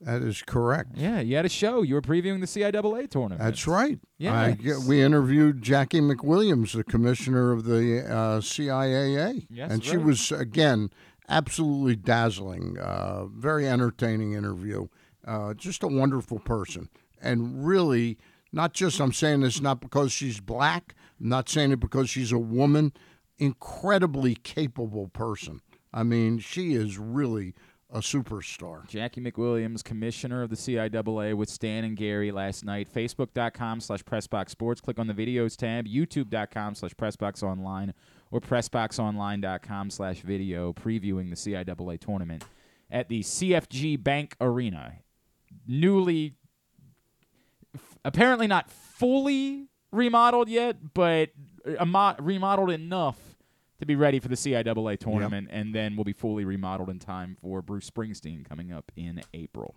That 0.01 0.21
is 0.21 0.41
correct. 0.41 0.91
Yeah, 0.95 1.21
you 1.21 1.37
had 1.37 1.45
a 1.45 1.49
show. 1.49 1.81
You 1.81 1.95
were 1.95 2.01
previewing 2.01 2.41
the 2.41 2.45
CIAA 2.45 3.09
tournament. 3.09 3.39
That's 3.39 3.65
right. 3.65 3.97
Yes. 4.17 4.33
I 4.33 4.57
we 4.85 5.01
interviewed 5.01 5.61
Jackie 5.61 6.01
McWilliams, 6.01 6.73
the 6.73 6.83
commissioner 6.83 7.53
of 7.53 7.63
the 7.63 8.01
uh, 8.05 8.41
CIAA. 8.41 9.47
Yes, 9.49 9.71
and 9.71 9.81
she 9.81 9.95
was, 9.95 10.33
again, 10.33 10.89
absolutely 11.29 11.95
dazzling. 11.95 12.77
Uh, 12.77 13.27
very 13.27 13.65
entertaining 13.65 14.33
interview. 14.33 14.89
Uh, 15.25 15.53
just 15.53 15.83
a 15.83 15.87
wonderful 15.87 16.39
person. 16.39 16.89
And 17.21 17.65
really, 17.65 18.17
not 18.51 18.73
just, 18.73 18.99
I'm 18.99 19.13
saying 19.13 19.41
this 19.41 19.61
not 19.61 19.81
because 19.81 20.11
she's 20.11 20.39
black, 20.39 20.95
I'm 21.19 21.29
not 21.29 21.49
saying 21.49 21.71
it 21.71 21.79
because 21.79 22.09
she's 22.09 22.31
a 22.31 22.37
woman, 22.37 22.93
incredibly 23.37 24.35
capable 24.35 25.07
person. 25.07 25.61
I 25.93 26.03
mean, 26.03 26.39
she 26.39 26.73
is 26.73 26.97
really 26.97 27.53
a 27.89 27.99
superstar. 27.99 28.85
Jackie 28.87 29.21
McWilliams, 29.21 29.83
commissioner 29.83 30.41
of 30.41 30.49
the 30.49 30.55
CIAA, 30.55 31.33
with 31.33 31.49
Stan 31.49 31.83
and 31.83 31.95
Gary 31.95 32.31
last 32.31 32.65
night. 32.65 32.91
Facebook.com 32.93 33.79
slash 33.79 34.03
Pressbox 34.03 34.49
Sports. 34.49 34.81
Click 34.81 34.99
on 34.99 35.07
the 35.07 35.13
videos 35.13 35.55
tab. 35.55 35.85
YouTube.com 35.85 36.75
slash 36.75 36.93
Pressbox 36.93 37.43
Online 37.43 37.93
or 38.31 38.41
PressboxOnline.com 38.41 39.89
slash 39.89 40.21
video 40.21 40.73
previewing 40.73 41.29
the 41.29 41.35
CIAA 41.35 41.99
tournament 41.99 42.43
at 42.91 43.07
the 43.07 43.21
CFG 43.21 44.03
Bank 44.03 44.35
Arena. 44.41 44.95
Newly, 45.67 46.35
apparently 48.05 48.47
not 48.47 48.69
fully 48.69 49.67
remodeled 49.91 50.47
yet, 50.47 50.93
but 50.93 51.31
mo- 51.85 52.15
remodeled 52.19 52.71
enough 52.71 53.17
to 53.79 53.85
be 53.85 53.95
ready 53.95 54.19
for 54.19 54.29
the 54.29 54.35
CIAA 54.35 54.97
tournament, 54.97 55.49
and 55.51 55.75
then 55.75 55.97
will 55.97 56.05
be 56.05 56.13
fully 56.13 56.45
remodeled 56.45 56.89
in 56.89 56.99
time 56.99 57.35
for 57.41 57.61
Bruce 57.61 57.89
Springsteen 57.89 58.47
coming 58.47 58.71
up 58.71 58.89
in 58.95 59.21
April. 59.33 59.75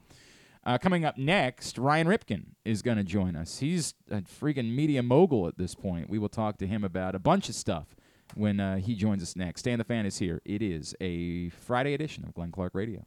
Uh, 0.65 0.77
coming 0.79 1.05
up 1.05 1.17
next, 1.17 1.79
Ryan 1.79 2.07
Ripken 2.07 2.45
is 2.65 2.83
going 2.83 2.99
to 2.99 3.05
join 3.05 3.35
us. 3.35 3.59
He's 3.59 3.95
a 4.11 4.21
freaking 4.21 4.75
media 4.75 5.03
mogul 5.03 5.49
at 5.49 5.57
this 5.57 5.75
point. 5.75 6.11
We 6.11 6.19
will 6.19 6.29
talk 6.29 6.59
to 6.59 6.67
him 6.67 6.85
about 6.85 7.15
a 7.15 7.19
bunch 7.19 7.49
of 7.49 7.55
stuff 7.55 7.97
when 8.35 8.61
uh, 8.61 8.77
he 8.77 8.95
joins 8.95 9.23
us 9.23 9.35
next. 9.35 9.61
Stan 9.61 9.79
the 9.79 9.85
Fan 9.85 10.05
is 10.05 10.19
here. 10.19 10.43
It 10.45 10.63
is 10.63 10.95
a 11.01 11.49
Friday 11.49 11.95
edition 11.95 12.25
of 12.25 12.35
Glenn 12.35 12.53
Clark 12.53 12.75
Radio. 12.75 13.07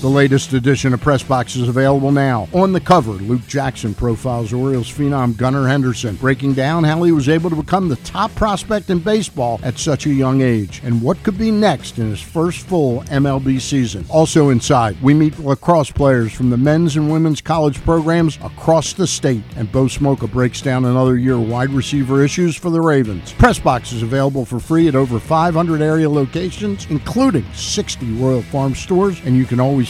The 0.00 0.08
latest 0.08 0.54
edition 0.54 0.94
of 0.94 1.02
Press 1.02 1.22
Box 1.22 1.56
is 1.56 1.68
available 1.68 2.10
now. 2.10 2.48
On 2.54 2.72
the 2.72 2.80
cover, 2.80 3.10
Luke 3.10 3.46
Jackson 3.46 3.92
profiles 3.92 4.50
Orioles 4.50 4.90
phenom 4.90 5.36
Gunnar 5.36 5.68
Henderson, 5.68 6.16
breaking 6.16 6.54
down 6.54 6.84
how 6.84 7.02
he 7.02 7.12
was 7.12 7.28
able 7.28 7.50
to 7.50 7.56
become 7.56 7.90
the 7.90 7.96
top 7.96 8.34
prospect 8.34 8.88
in 8.88 9.00
baseball 9.00 9.60
at 9.62 9.78
such 9.78 10.06
a 10.06 10.10
young 10.10 10.40
age 10.40 10.80
and 10.84 11.02
what 11.02 11.22
could 11.22 11.36
be 11.36 11.50
next 11.50 11.98
in 11.98 12.08
his 12.08 12.22
first 12.22 12.66
full 12.66 13.02
MLB 13.02 13.60
season. 13.60 14.06
Also 14.08 14.48
inside, 14.48 14.96
we 15.02 15.12
meet 15.12 15.38
lacrosse 15.38 15.90
players 15.90 16.32
from 16.32 16.48
the 16.48 16.56
men's 16.56 16.96
and 16.96 17.12
women's 17.12 17.42
college 17.42 17.78
programs 17.84 18.38
across 18.42 18.94
the 18.94 19.06
state, 19.06 19.44
and 19.56 19.70
Bo 19.70 19.84
Smolka 19.84 20.32
breaks 20.32 20.62
down 20.62 20.86
another 20.86 21.18
year 21.18 21.38
wide 21.38 21.74
receiver 21.74 22.24
issues 22.24 22.56
for 22.56 22.70
the 22.70 22.80
Ravens. 22.80 23.34
Press 23.34 23.58
Box 23.58 23.92
is 23.92 24.02
available 24.02 24.46
for 24.46 24.60
free 24.60 24.88
at 24.88 24.94
over 24.94 25.20
500 25.20 25.82
area 25.82 26.08
locations, 26.08 26.86
including 26.86 27.44
60 27.52 28.14
Royal 28.14 28.40
Farm 28.40 28.74
stores, 28.74 29.20
and 29.26 29.36
you 29.36 29.44
can 29.44 29.60
always 29.60 29.89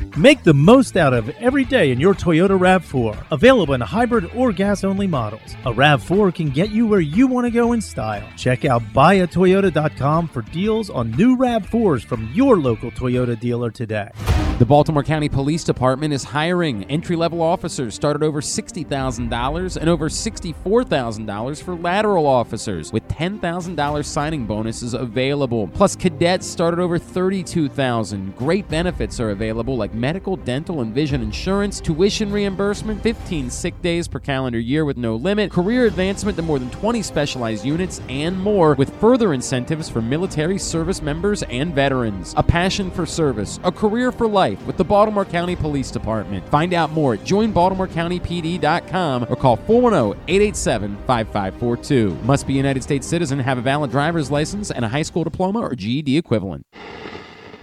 Make 0.17 0.43
the 0.43 0.53
most 0.53 0.97
out 0.97 1.13
of 1.13 1.29
every 1.39 1.63
day 1.63 1.89
in 1.89 1.97
your 1.97 2.13
Toyota 2.13 2.59
RAV4. 2.59 3.27
Available 3.31 3.75
in 3.75 3.79
hybrid 3.79 4.29
or 4.35 4.51
gas 4.51 4.83
only 4.83 5.07
models. 5.07 5.55
A 5.65 5.71
RAV4 5.71 6.35
can 6.35 6.49
get 6.49 6.69
you 6.69 6.85
where 6.85 6.99
you 6.99 7.27
want 7.27 7.45
to 7.45 7.51
go 7.51 7.71
in 7.71 7.79
style. 7.79 8.27
Check 8.35 8.65
out 8.65 8.83
buyatoyota.com 8.93 10.27
for 10.27 10.41
deals 10.41 10.89
on 10.89 11.11
new 11.11 11.37
RAV4s 11.37 12.03
from 12.03 12.29
your 12.33 12.57
local 12.57 12.91
Toyota 12.91 13.39
dealer 13.39 13.71
today. 13.71 14.09
The 14.61 14.65
Baltimore 14.67 15.01
County 15.01 15.27
Police 15.27 15.63
Department 15.63 16.13
is 16.13 16.23
hiring 16.23 16.83
entry 16.83 17.15
level 17.15 17.41
officers 17.41 17.95
start 17.95 18.15
at 18.15 18.21
over 18.21 18.41
$60,000 18.41 19.77
and 19.77 19.89
over 19.89 20.07
$64,000 20.07 21.63
for 21.63 21.75
lateral 21.75 22.27
officers, 22.27 22.93
with 22.93 23.07
$10,000 23.07 24.05
signing 24.05 24.45
bonuses 24.45 24.93
available. 24.93 25.67
Plus, 25.69 25.95
cadets 25.95 26.45
start 26.45 26.73
at 26.73 26.79
over 26.79 26.99
$32,000. 26.99 28.35
Great 28.35 28.69
benefits 28.69 29.19
are 29.19 29.31
available 29.31 29.77
like 29.77 29.95
medical, 30.01 30.35
dental, 30.35 30.81
and 30.81 30.93
vision 30.93 31.21
insurance, 31.21 31.79
tuition 31.79 32.29
reimbursement, 32.31 33.01
15 33.03 33.51
sick 33.51 33.79
days 33.81 34.07
per 34.07 34.19
calendar 34.19 34.59
year 34.59 34.83
with 34.83 34.97
no 34.97 35.15
limit, 35.15 35.51
career 35.51 35.85
advancement 35.85 36.35
to 36.35 36.41
more 36.41 36.57
than 36.59 36.71
20 36.71 37.03
specialized 37.03 37.63
units, 37.63 38.01
and 38.09 38.37
more, 38.37 38.73
with 38.73 38.93
further 38.99 39.33
incentives 39.33 39.87
for 39.87 40.01
military 40.01 40.57
service 40.57 41.01
members 41.01 41.43
and 41.43 41.73
veterans. 41.73 42.33
A 42.35 42.43
passion 42.43 42.89
for 42.89 43.05
service, 43.05 43.59
a 43.63 43.71
career 43.71 44.11
for 44.11 44.27
life 44.27 44.65
with 44.65 44.77
the 44.77 44.83
Baltimore 44.83 45.25
County 45.25 45.55
Police 45.55 45.91
Department. 45.91 46.49
Find 46.49 46.73
out 46.73 46.91
more 46.91 47.13
at 47.13 47.19
joinbaltimorecountypd.com 47.19 49.27
or 49.29 49.35
call 49.35 49.57
410-887-5542. 49.57 52.23
Must 52.23 52.47
be 52.47 52.53
a 52.53 52.57
United 52.57 52.81
States 52.81 53.05
citizen, 53.05 53.37
have 53.39 53.59
a 53.59 53.61
valid 53.61 53.91
driver's 53.91 54.31
license, 54.31 54.71
and 54.71 54.83
a 54.83 54.87
high 54.87 55.03
school 55.03 55.23
diploma 55.23 55.59
or 55.59 55.75
GED 55.75 56.17
equivalent. 56.17 56.65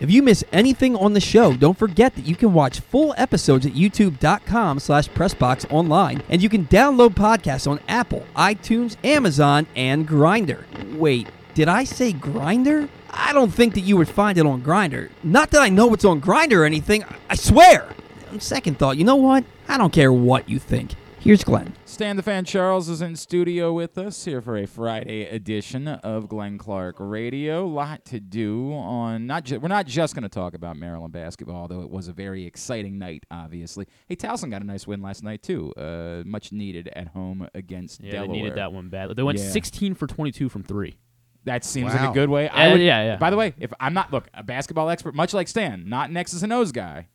If 0.00 0.12
you 0.12 0.22
miss 0.22 0.44
anything 0.52 0.94
on 0.94 1.14
the 1.14 1.20
show, 1.20 1.54
don't 1.54 1.76
forget 1.76 2.14
that 2.14 2.24
you 2.24 2.36
can 2.36 2.52
watch 2.52 2.78
full 2.78 3.14
episodes 3.16 3.66
at 3.66 3.72
youtube.com 3.72 4.78
slash 4.78 5.08
pressbox 5.08 5.68
online, 5.72 6.22
and 6.28 6.40
you 6.40 6.48
can 6.48 6.66
download 6.66 7.14
podcasts 7.14 7.68
on 7.68 7.80
Apple, 7.88 8.24
iTunes, 8.36 8.96
Amazon, 9.04 9.66
and 9.74 10.06
Grindr. 10.06 10.64
Wait, 10.96 11.26
did 11.54 11.66
I 11.66 11.82
say 11.82 12.12
Grindr? 12.12 12.88
I 13.10 13.32
don't 13.32 13.52
think 13.52 13.74
that 13.74 13.80
you 13.80 13.96
would 13.96 14.08
find 14.08 14.38
it 14.38 14.46
on 14.46 14.62
Grindr. 14.62 15.10
Not 15.24 15.50
that 15.50 15.62
I 15.62 15.68
know 15.68 15.88
what's 15.88 16.04
on 16.04 16.20
Grindr 16.20 16.58
or 16.58 16.64
anything, 16.64 17.04
I 17.28 17.34
swear. 17.34 17.88
On 18.30 18.38
second 18.38 18.78
thought, 18.78 18.98
you 18.98 19.04
know 19.04 19.16
what? 19.16 19.42
I 19.66 19.78
don't 19.78 19.92
care 19.92 20.12
what 20.12 20.48
you 20.48 20.60
think. 20.60 20.92
Here's 21.20 21.42
Glenn. 21.42 21.74
Stan 21.84 22.16
the 22.16 22.22
Fan 22.22 22.44
Charles 22.44 22.88
is 22.88 23.02
in 23.02 23.16
studio 23.16 23.72
with 23.72 23.98
us 23.98 24.24
here 24.24 24.40
for 24.40 24.56
a 24.56 24.66
Friday 24.66 25.24
edition 25.26 25.86
of 25.88 26.28
Glenn 26.28 26.56
Clark 26.58 26.96
Radio. 27.00 27.66
Lot 27.66 28.04
to 28.06 28.20
do 28.20 28.72
on 28.72 29.26
not 29.26 29.44
ju- 29.44 29.58
we're 29.58 29.68
not 29.68 29.84
just 29.86 30.14
going 30.14 30.22
to 30.22 30.28
talk 30.28 30.54
about 30.54 30.76
Maryland 30.76 31.12
basketball, 31.12 31.66
though 31.68 31.82
it 31.82 31.90
was 31.90 32.06
a 32.08 32.12
very 32.12 32.46
exciting 32.46 32.98
night. 32.98 33.24
Obviously, 33.30 33.86
hey 34.06 34.14
Towson 34.16 34.48
got 34.50 34.62
a 34.62 34.64
nice 34.64 34.86
win 34.86 35.02
last 35.02 35.22
night 35.24 35.42
too, 35.42 35.72
uh, 35.76 36.22
much 36.24 36.52
needed 36.52 36.88
at 36.94 37.08
home 37.08 37.48
against 37.52 38.00
Yeah, 38.00 38.12
Delaware. 38.12 38.28
they 38.28 38.32
needed 38.42 38.54
that 38.54 38.72
one 38.72 38.88
badly. 38.88 39.14
They 39.14 39.22
went 39.24 39.38
Yeah. 39.38 39.50
16 39.50 39.94
for 39.94 40.06
22 40.06 40.48
from 40.48 40.62
three. 40.62 40.96
That 41.44 41.64
seems 41.64 41.92
like 41.92 42.10
a 42.10 42.12
good 42.14 42.28
way. 42.30 42.48
I 42.48 42.68
Uh, 42.68 42.72
would, 42.72 42.80
yeah, 42.80 43.02
yeah. 43.04 43.16
By 43.16 43.30
the 43.30 43.36
way, 43.36 43.54
if 43.58 43.72
I'm 43.80 43.92
not 43.92 44.12
look 44.12 44.28
a 44.34 44.42
basketball 44.44 44.88
expert, 44.88 45.14
much 45.14 45.34
like 45.34 45.48
Stan, 45.48 45.88
not 45.88 46.10
an 46.10 46.16
X's 46.16 46.42
and 46.42 46.52
O's 46.52 46.72
guy, 46.72 47.08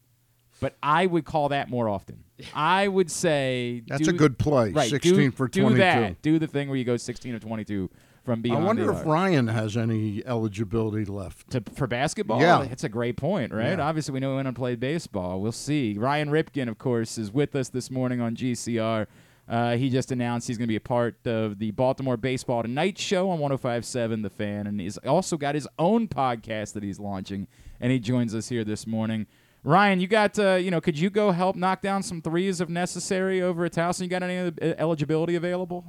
but 0.59 0.75
I 0.83 1.05
would 1.05 1.23
call 1.25 1.49
that 1.49 1.69
more 1.69 1.87
often. 1.87 2.23
I 2.53 2.87
would 2.87 3.09
say 3.11 3.83
That's 3.87 4.03
do- 4.03 4.09
a 4.09 4.13
good 4.13 4.37
play. 4.37 4.71
Right, 4.71 4.89
16 4.89 5.13
do, 5.15 5.31
for 5.31 5.47
Do 5.47 5.61
22. 5.61 5.77
that. 5.79 6.21
Do 6.21 6.39
the 6.39 6.47
thing 6.47 6.69
where 6.69 6.77
you 6.77 6.83
go 6.85 6.97
16 6.97 7.33
or 7.35 7.39
22 7.39 7.89
from 8.23 8.41
I 8.49 8.55
wonder 8.55 8.89
if 8.89 8.97
arc. 8.97 9.05
Ryan 9.05 9.47
has 9.47 9.75
any 9.75 10.25
eligibility 10.25 11.03
left. 11.05 11.51
to, 11.51 11.61
for 11.75 11.87
basketball. 11.87 12.39
Yeah. 12.39 12.63
it's 12.63 12.83
a 12.85 12.89
great 12.89 13.17
point, 13.17 13.53
right? 13.53 13.77
Yeah. 13.77 13.85
Obviously, 13.85 14.13
we 14.13 14.19
know 14.21 14.29
he 14.31 14.35
went 14.37 14.47
and 14.47 14.55
played 14.55 14.79
baseball. 14.79 15.41
We'll 15.41 15.51
see. 15.51 15.97
Ryan 15.97 16.29
Ripken, 16.29 16.69
of 16.69 16.77
course, 16.77 17.17
is 17.17 17.31
with 17.31 17.55
us 17.55 17.69
this 17.69 17.91
morning 17.91 18.21
on 18.21 18.35
GCR. 18.35 19.07
Uh, 19.45 19.75
he 19.75 19.89
just 19.89 20.09
announced 20.13 20.47
he's 20.47 20.57
going 20.57 20.67
to 20.67 20.71
be 20.71 20.77
a 20.77 20.81
part 20.81 21.27
of 21.27 21.59
the 21.59 21.71
Baltimore 21.71 22.15
Baseball 22.15 22.61
Tonight 22.63 22.97
show 22.97 23.29
on 23.29 23.39
105.7 23.39 24.23
The 24.23 24.29
Fan, 24.29 24.67
and 24.67 24.79
he's 24.79 24.97
also 24.99 25.35
got 25.35 25.53
his 25.53 25.67
own 25.77 26.07
podcast 26.07 26.71
that 26.73 26.83
he's 26.83 26.97
launching, 26.99 27.47
and 27.81 27.91
he 27.91 27.99
joins 27.99 28.33
us 28.33 28.47
here 28.47 28.63
this 28.63 28.87
morning. 28.87 29.27
Ryan, 29.63 29.99
you 30.01 30.07
got, 30.07 30.37
uh, 30.37 30.55
you 30.55 30.71
know, 30.71 30.81
could 30.81 30.99
you 30.99 31.09
go 31.09 31.31
help 31.31 31.55
knock 31.55 31.81
down 31.81 32.03
some 32.03 32.21
threes 32.21 32.59
if 32.59 32.67
necessary 32.67 33.41
over 33.41 33.63
at 33.65 33.71
Towson? 33.73 34.01
You 34.01 34.07
got 34.09 34.23
any 34.23 34.37
uh, 34.37 34.51
eligibility 34.77 35.35
available? 35.35 35.85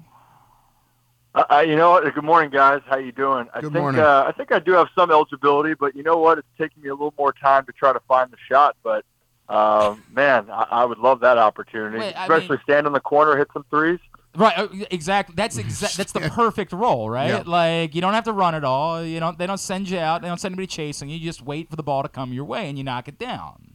Uh, 1.35 1.45
uh, 1.51 1.65
you 1.67 1.75
know 1.75 1.91
what? 1.91 2.15
Good 2.15 2.23
morning, 2.23 2.51
guys. 2.51 2.83
How 2.87 2.99
you 2.99 3.11
doing? 3.11 3.49
I 3.53 3.61
Good 3.61 3.73
think 3.73 3.83
morning. 3.83 4.01
Uh, 4.01 4.25
I 4.29 4.33
think 4.33 4.53
I 4.53 4.61
do 4.61 4.73
have 4.73 4.87
some 4.95 5.11
eligibility, 5.11 5.75
but 5.75 5.97
you 5.97 6.05
know 6.05 6.19
what? 6.19 6.39
It's 6.39 6.47
taking 6.57 6.85
me 6.85 6.89
a 6.89 6.93
little 6.95 7.15
more 7.19 7.33
time 7.33 7.67
to 7.67 7.73
try 7.73 7.93
to 7.93 8.01
find 8.07 8.31
the 8.31 8.37
shot. 8.49 8.77
But 8.85 9.05
um, 9.49 10.05
man, 10.13 10.49
I, 10.51 10.67
I 10.71 10.85
would 10.85 10.99
love 10.99 11.19
that 11.21 11.37
opportunity, 11.37 11.99
Wait, 11.99 12.15
I 12.15 12.23
especially 12.23 12.57
mean- 12.57 12.63
stand 12.63 12.87
in 12.87 12.93
the 12.93 13.01
corner, 13.01 13.37
hit 13.37 13.49
some 13.53 13.65
threes. 13.71 13.99
Right, 14.37 14.59
uh, 14.59 14.69
exactly. 14.91 15.35
That's 15.37 15.59
exact. 15.59 15.97
That's 15.97 16.13
the 16.13 16.21
perfect 16.21 16.73
role, 16.73 17.09
right? 17.09 17.29
Yeah. 17.29 17.43
Like 17.47 17.95
you 17.95 18.01
don't 18.01 18.15
have 18.15 18.25
to 18.25 18.33
run 18.33 18.55
at 18.55 18.65
all. 18.65 19.05
You 19.05 19.21
don't. 19.21 19.39
They 19.39 19.47
don't 19.47 19.59
send 19.59 19.89
you 19.89 19.99
out. 19.99 20.23
They 20.23 20.29
don't 20.29 20.41
send 20.41 20.53
anybody 20.53 20.67
chasing 20.67 21.09
you. 21.09 21.17
You 21.17 21.27
just 21.27 21.43
wait 21.43 21.71
for 21.71 21.77
the 21.77 21.83
ball 21.83 22.03
to 22.03 22.09
come 22.09 22.33
your 22.33 22.45
way 22.45 22.69
and 22.69 22.77
you 22.79 22.85
knock 22.85 23.09
it 23.09 23.19
down. 23.19 23.75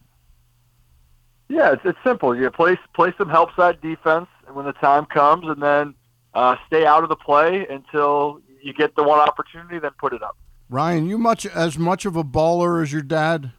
Yeah, 1.48 1.72
it's, 1.74 1.82
it's 1.84 1.98
simple. 2.04 2.36
You 2.36 2.50
play 2.52 2.78
play 2.94 3.14
some 3.18 3.30
help 3.30 3.56
side 3.56 3.82
defense 3.82 4.28
when 4.52 4.66
the 4.66 4.74
time 4.74 5.06
comes, 5.06 5.46
and 5.48 5.62
then 5.62 5.96
uh, 6.34 6.56
stay 6.68 6.86
out 6.86 7.04
of 7.04 7.10
the 7.10 7.16
play 7.16 7.66
until 7.70 8.42
you 8.62 8.74
get 8.74 8.96
the 8.96 9.04
one 9.04 9.20
opportunity, 9.20 9.80
then 9.80 9.92
put 10.00 10.14
it 10.14 10.22
up. 10.22 10.38
Ryan, 10.70 11.08
you 11.08 11.18
much 11.18 11.46
as 11.46 11.78
much 11.78 12.06
of 12.06 12.16
a 12.16 12.24
baller 12.24 12.84
as 12.84 12.92
your 12.92 13.02
dad? 13.02 13.52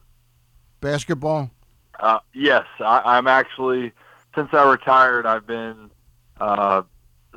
Basketball? 0.80 1.50
Uh, 1.98 2.20
yes, 2.32 2.64
I, 2.78 3.02
I'm 3.04 3.26
actually 3.26 3.92
since 4.34 4.48
I 4.52 4.70
retired, 4.70 5.26
I've 5.26 5.46
been. 5.46 5.90
Uh, 6.40 6.82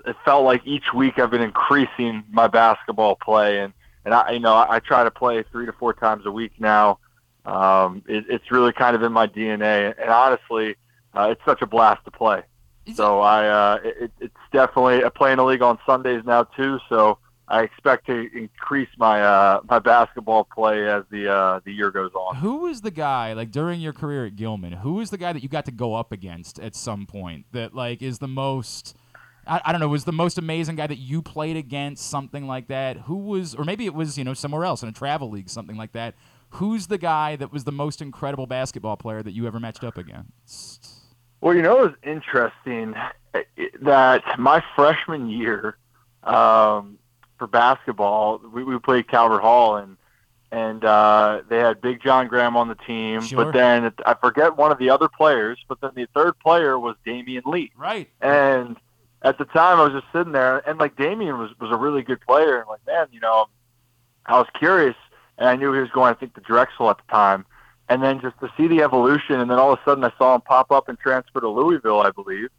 it 0.05 0.15
felt 0.25 0.43
like 0.43 0.61
each 0.65 0.93
week 0.93 1.19
I've 1.19 1.31
been 1.31 1.41
increasing 1.41 2.23
my 2.31 2.47
basketball 2.47 3.15
play, 3.15 3.59
and 3.59 3.73
and 4.05 4.13
I 4.13 4.31
you 4.31 4.39
know 4.39 4.53
I, 4.53 4.75
I 4.75 4.79
try 4.79 5.03
to 5.03 5.11
play 5.11 5.43
three 5.51 5.65
to 5.65 5.73
four 5.73 5.93
times 5.93 6.25
a 6.25 6.31
week 6.31 6.53
now. 6.59 6.99
Um, 7.45 8.03
it, 8.07 8.25
it's 8.29 8.51
really 8.51 8.71
kind 8.73 8.95
of 8.95 9.03
in 9.03 9.11
my 9.11 9.27
DNA, 9.27 9.93
and 9.99 10.09
honestly, 10.09 10.75
uh, 11.13 11.29
it's 11.31 11.41
such 11.45 11.61
a 11.61 11.65
blast 11.65 12.03
to 12.05 12.11
play. 12.11 12.43
So 12.95 13.21
I 13.21 13.47
uh, 13.47 13.79
it, 13.83 14.11
it's 14.19 14.35
definitely 14.51 15.03
I 15.05 15.09
play 15.09 15.31
in 15.31 15.39
a 15.39 15.45
league 15.45 15.61
on 15.61 15.79
Sundays 15.85 16.23
now 16.25 16.43
too. 16.43 16.79
So 16.89 17.17
I 17.47 17.63
expect 17.63 18.07
to 18.07 18.29
increase 18.35 18.89
my 18.97 19.21
uh, 19.21 19.61
my 19.69 19.79
basketball 19.79 20.43
play 20.43 20.89
as 20.89 21.03
the 21.09 21.31
uh, 21.31 21.59
the 21.63 21.71
year 21.71 21.91
goes 21.91 22.11
on. 22.13 22.35
Who 22.37 22.57
was 22.57 22.81
the 22.81 22.91
guy 22.91 23.33
like 23.33 23.51
during 23.51 23.79
your 23.79 23.93
career 23.93 24.25
at 24.25 24.35
Gilman? 24.35 24.73
Who 24.73 24.95
was 24.95 25.11
the 25.11 25.17
guy 25.17 25.33
that 25.33 25.43
you 25.43 25.49
got 25.49 25.65
to 25.65 25.71
go 25.71 25.93
up 25.95 26.11
against 26.11 26.59
at 26.59 26.75
some 26.75 27.05
point 27.05 27.45
that 27.51 27.73
like 27.73 28.01
is 28.01 28.19
the 28.19 28.27
most? 28.27 28.95
I, 29.47 29.61
I 29.65 29.71
don't 29.71 29.81
know. 29.81 29.87
Was 29.87 30.05
the 30.05 30.11
most 30.11 30.37
amazing 30.37 30.75
guy 30.75 30.87
that 30.87 30.97
you 30.97 31.21
played 31.21 31.57
against 31.57 32.09
something 32.09 32.47
like 32.47 32.67
that? 32.67 32.97
Who 33.01 33.17
was, 33.17 33.55
or 33.55 33.63
maybe 33.63 33.85
it 33.85 33.93
was 33.93 34.17
you 34.17 34.23
know 34.23 34.33
somewhere 34.33 34.65
else 34.65 34.83
in 34.83 34.89
a 34.89 34.93
travel 34.93 35.29
league, 35.29 35.49
something 35.49 35.75
like 35.77 35.91
that. 35.93 36.15
Who's 36.51 36.87
the 36.87 36.97
guy 36.99 37.35
that 37.37 37.51
was 37.51 37.63
the 37.63 37.71
most 37.71 38.01
incredible 38.01 38.45
basketball 38.45 38.95
player 38.95 39.23
that 39.23 39.31
you 39.31 39.47
ever 39.47 39.59
matched 39.59 39.83
up 39.83 39.97
against? 39.97 40.87
Well, 41.41 41.55
you 41.55 41.61
know, 41.61 41.79
it 41.79 41.83
was 41.87 41.95
interesting 42.03 42.93
eh, 43.33 43.41
that 43.81 44.23
my 44.39 44.63
freshman 44.75 45.29
year 45.29 45.77
um, 46.23 46.97
for 47.37 47.47
basketball, 47.47 48.39
we, 48.53 48.63
we 48.63 48.77
played 48.79 49.07
Calvert 49.09 49.41
Hall, 49.41 49.77
and 49.77 49.97
and 50.51 50.85
uh, 50.85 51.41
they 51.49 51.57
had 51.57 51.81
Big 51.81 52.01
John 52.03 52.27
Graham 52.27 52.55
on 52.55 52.67
the 52.67 52.75
team. 52.75 53.21
Sure. 53.21 53.45
But 53.45 53.53
then 53.53 53.91
I 54.05 54.13
forget 54.13 54.55
one 54.55 54.71
of 54.71 54.77
the 54.77 54.91
other 54.91 55.09
players. 55.09 55.57
But 55.67 55.81
then 55.81 55.91
the 55.95 56.07
third 56.13 56.37
player 56.39 56.77
was 56.77 56.95
Damion 57.05 57.45
Lee, 57.45 57.71
Right. 57.75 58.07
and 58.21 58.77
at 59.23 59.37
the 59.37 59.45
time 59.45 59.79
I 59.79 59.83
was 59.83 59.93
just 59.93 60.11
sitting 60.11 60.33
there, 60.33 60.67
and 60.69 60.79
like 60.79 60.95
Damion 60.95 61.37
was 61.39 61.51
was 61.59 61.71
a 61.71 61.77
really 61.77 62.01
good 62.01 62.21
player, 62.21 62.59
and 62.59 62.67
like 62.67 62.85
man, 62.85 63.07
you 63.11 63.19
know, 63.19 63.47
I 64.25 64.37
was 64.37 64.47
curious, 64.57 64.95
and 65.37 65.47
I 65.47 65.55
knew 65.55 65.73
he 65.73 65.79
was 65.79 65.89
going, 65.91 66.13
I 66.13 66.17
think, 66.17 66.35
to 66.35 66.41
Drexel 66.41 66.89
at 66.89 66.97
the 66.97 67.11
time. 67.11 67.45
And 67.89 68.01
then 68.01 68.21
just 68.21 68.39
to 68.39 68.49
see 68.55 68.67
the 68.67 68.81
evolution, 68.81 69.39
and 69.39 69.49
then 69.51 69.59
all 69.59 69.73
of 69.73 69.79
a 69.79 69.81
sudden 69.83 70.03
I 70.03 70.11
saw 70.17 70.35
him 70.35 70.41
pop 70.41 70.71
up 70.71 70.87
and 70.87 70.97
transfer 70.97 71.41
to 71.41 71.49
Louisville, 71.49 72.01
I 72.01 72.11
believe, 72.11 72.49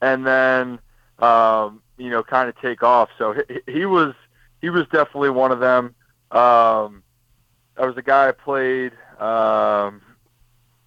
and 0.00 0.26
then 0.26 0.78
um, 1.18 1.82
you 1.98 2.10
know 2.10 2.22
kind 2.22 2.48
of 2.48 2.58
take 2.60 2.82
off. 2.82 3.10
So 3.18 3.34
he, 3.34 3.72
he 3.72 3.86
was 3.86 4.14
he 4.60 4.70
was 4.70 4.84
definitely 4.92 5.30
one 5.30 5.52
of 5.52 5.60
them. 5.60 5.94
Um, 6.30 7.02
there 7.76 7.86
was 7.86 7.96
a 7.96 8.02
guy 8.02 8.28
I 8.28 8.32
played. 8.32 8.92
Um, 9.18 10.02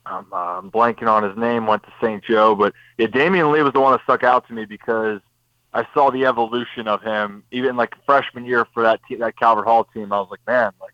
I'm, 0.05 0.25
uh, 0.31 0.35
I'm 0.59 0.71
blanking 0.71 1.07
on 1.07 1.23
his 1.23 1.37
name. 1.37 1.65
Went 1.67 1.83
to 1.83 1.93
St. 2.01 2.23
Joe, 2.23 2.55
but 2.55 2.73
yeah, 2.97 3.07
Damion 3.07 3.51
Lee 3.51 3.63
was 3.63 3.73
the 3.73 3.79
one 3.79 3.91
that 3.93 4.01
stuck 4.03 4.23
out 4.23 4.47
to 4.47 4.53
me 4.53 4.65
because 4.65 5.19
I 5.73 5.85
saw 5.93 6.11
the 6.11 6.25
evolution 6.25 6.87
of 6.87 7.01
him. 7.01 7.43
Even 7.51 7.75
like 7.75 7.93
freshman 8.05 8.45
year 8.45 8.65
for 8.73 8.83
that 8.83 9.01
team, 9.07 9.19
that 9.19 9.37
Calvert 9.37 9.65
Hall 9.65 9.83
team, 9.83 10.13
I 10.13 10.19
was 10.19 10.27
like, 10.29 10.41
man, 10.47 10.71
like 10.79 10.93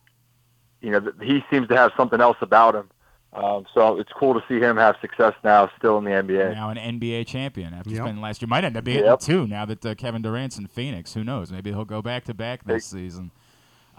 you 0.81 0.91
know, 0.91 1.11
he 1.21 1.43
seems 1.51 1.67
to 1.67 1.75
have 1.77 1.91
something 1.95 2.19
else 2.19 2.37
about 2.41 2.75
him. 2.75 2.89
Um, 3.33 3.65
so 3.73 3.97
it's 3.97 4.11
cool 4.11 4.33
to 4.33 4.43
see 4.49 4.59
him 4.59 4.75
have 4.75 4.95
success 4.99 5.33
now, 5.43 5.69
still 5.77 5.97
in 5.99 6.03
the 6.03 6.11
NBA. 6.11 6.53
Now 6.53 6.69
an 6.69 6.77
NBA 6.77 7.27
champion 7.27 7.73
after 7.73 7.91
Yep. 7.91 7.99
spending 8.01 8.21
last 8.21 8.41
year. 8.41 8.49
Might 8.49 8.65
end 8.65 8.75
up 8.75 8.83
being 8.83 9.05
Yep. 9.05 9.19
two 9.21 9.47
now 9.47 9.63
that 9.65 9.85
uh, 9.85 9.95
Kevin 9.95 10.21
Durant's 10.21 10.57
in 10.57 10.67
Phoenix. 10.67 11.13
Who 11.13 11.23
knows? 11.23 11.49
Maybe 11.51 11.71
he'll 11.71 11.85
go 11.85 12.01
back 12.01 12.25
to 12.25 12.33
back 12.33 12.65
this 12.65 12.85
season. 12.85 13.31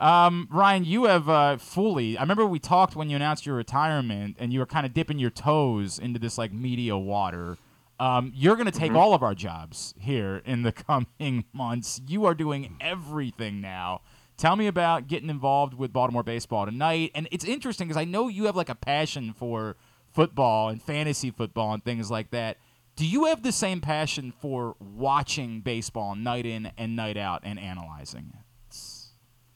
Um, 0.02 0.48
Ryan, 0.50 0.84
you 0.84 1.04
have 1.04 1.28
uh, 1.28 1.56
fully. 1.58 2.18
I 2.18 2.22
remember 2.22 2.44
we 2.44 2.58
talked 2.58 2.96
when 2.96 3.08
you 3.08 3.14
announced 3.14 3.46
your 3.46 3.54
retirement, 3.54 4.36
and 4.40 4.52
you 4.52 4.58
were 4.58 4.66
kind 4.66 4.84
of 4.84 4.92
dipping 4.92 5.20
your 5.20 5.30
toes 5.30 5.96
into 5.96 6.18
this 6.18 6.36
like 6.36 6.52
media 6.52 6.98
water. 6.98 7.56
Um, 8.00 8.32
you're 8.34 8.56
going 8.56 8.70
to 8.70 8.76
take 8.76 8.94
all 8.94 9.14
of 9.14 9.22
our 9.22 9.36
jobs 9.36 9.94
here 9.96 10.42
in 10.44 10.62
the 10.62 10.72
coming 10.72 11.44
months. 11.52 12.00
You 12.08 12.24
are 12.24 12.34
doing 12.34 12.76
everything 12.80 13.60
now. 13.60 14.00
Tell 14.36 14.56
me 14.56 14.66
about 14.66 15.06
getting 15.06 15.30
involved 15.30 15.74
with 15.74 15.92
Baltimore 15.92 16.24
baseball 16.24 16.66
tonight. 16.66 17.12
And 17.14 17.28
it's 17.30 17.44
interesting 17.44 17.86
because 17.86 18.00
I 18.00 18.04
know 18.04 18.26
you 18.26 18.46
have 18.46 18.56
like 18.56 18.70
a 18.70 18.74
passion 18.74 19.32
for 19.32 19.76
football 20.12 20.68
and 20.68 20.82
fantasy 20.82 21.30
football 21.30 21.74
and 21.74 21.84
things 21.84 22.10
like 22.10 22.32
that. 22.32 22.56
Do 22.96 23.06
you 23.06 23.26
have 23.26 23.44
the 23.44 23.52
same 23.52 23.80
passion 23.80 24.32
for 24.32 24.74
watching 24.80 25.60
baseball 25.60 26.16
night 26.16 26.44
in 26.44 26.72
and 26.76 26.96
night 26.96 27.16
out 27.16 27.42
and 27.44 27.56
analyzing 27.56 28.32
it? 28.34 28.41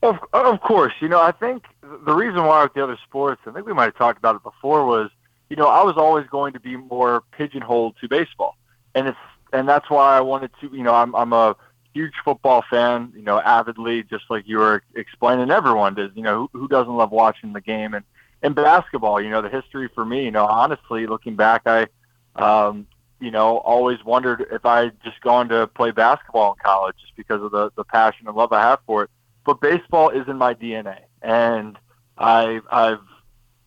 Of, 0.06 0.20
of 0.32 0.60
course, 0.60 0.92
you 1.00 1.08
know, 1.08 1.20
I 1.20 1.32
think 1.32 1.64
the 1.82 2.14
reason 2.14 2.44
why 2.44 2.62
with 2.62 2.74
the 2.74 2.84
other 2.84 2.96
sports, 3.08 3.42
I 3.44 3.50
think 3.50 3.66
we 3.66 3.72
might 3.72 3.86
have 3.86 3.96
talked 3.96 4.18
about 4.18 4.36
it 4.36 4.42
before, 4.44 4.86
was 4.86 5.10
you 5.50 5.56
know 5.56 5.66
I 5.66 5.82
was 5.82 5.96
always 5.96 6.28
going 6.28 6.52
to 6.52 6.60
be 6.60 6.76
more 6.76 7.24
pigeonholed 7.32 7.96
to 8.00 8.08
baseball, 8.08 8.56
and 8.94 9.08
it's 9.08 9.18
and 9.52 9.68
that's 9.68 9.90
why 9.90 10.16
I 10.16 10.20
wanted 10.20 10.52
to. 10.60 10.68
You 10.68 10.84
know, 10.84 10.94
I'm 10.94 11.12
I'm 11.16 11.32
a 11.32 11.56
huge 11.92 12.12
football 12.24 12.62
fan. 12.70 13.14
You 13.16 13.22
know, 13.22 13.40
avidly, 13.40 14.04
just 14.04 14.26
like 14.30 14.46
you 14.46 14.58
were 14.58 14.84
explaining. 14.94 15.50
Everyone 15.50 15.94
does. 15.94 16.12
You 16.14 16.22
know, 16.22 16.48
who, 16.52 16.60
who 16.60 16.68
doesn't 16.68 16.96
love 16.96 17.10
watching 17.10 17.52
the 17.52 17.60
game 17.60 17.92
and 17.92 18.04
and 18.44 18.54
basketball? 18.54 19.20
You 19.20 19.30
know, 19.30 19.42
the 19.42 19.48
history 19.48 19.88
for 19.92 20.04
me. 20.04 20.24
You 20.26 20.30
know, 20.30 20.46
honestly, 20.46 21.08
looking 21.08 21.34
back, 21.34 21.62
I. 21.66 21.88
Um, 22.36 22.86
you 23.18 23.30
know, 23.30 23.56
always 23.56 24.04
wondered 24.04 24.46
if 24.52 24.66
I 24.66 24.84
had 24.84 25.02
just 25.02 25.22
gone 25.22 25.48
to 25.48 25.66
play 25.68 25.90
basketball 25.90 26.52
in 26.52 26.58
college 26.62 26.96
just 27.00 27.16
because 27.16 27.42
of 27.42 27.50
the, 27.50 27.70
the 27.74 27.82
passion 27.82 28.28
and 28.28 28.36
love 28.36 28.52
I 28.52 28.60
have 28.60 28.80
for 28.86 29.04
it 29.04 29.10
but 29.46 29.60
baseball 29.60 30.10
is 30.10 30.26
in 30.28 30.36
my 30.36 30.52
DNA, 30.54 30.98
and 31.22 31.78
I, 32.18 32.60
I've 32.70 33.00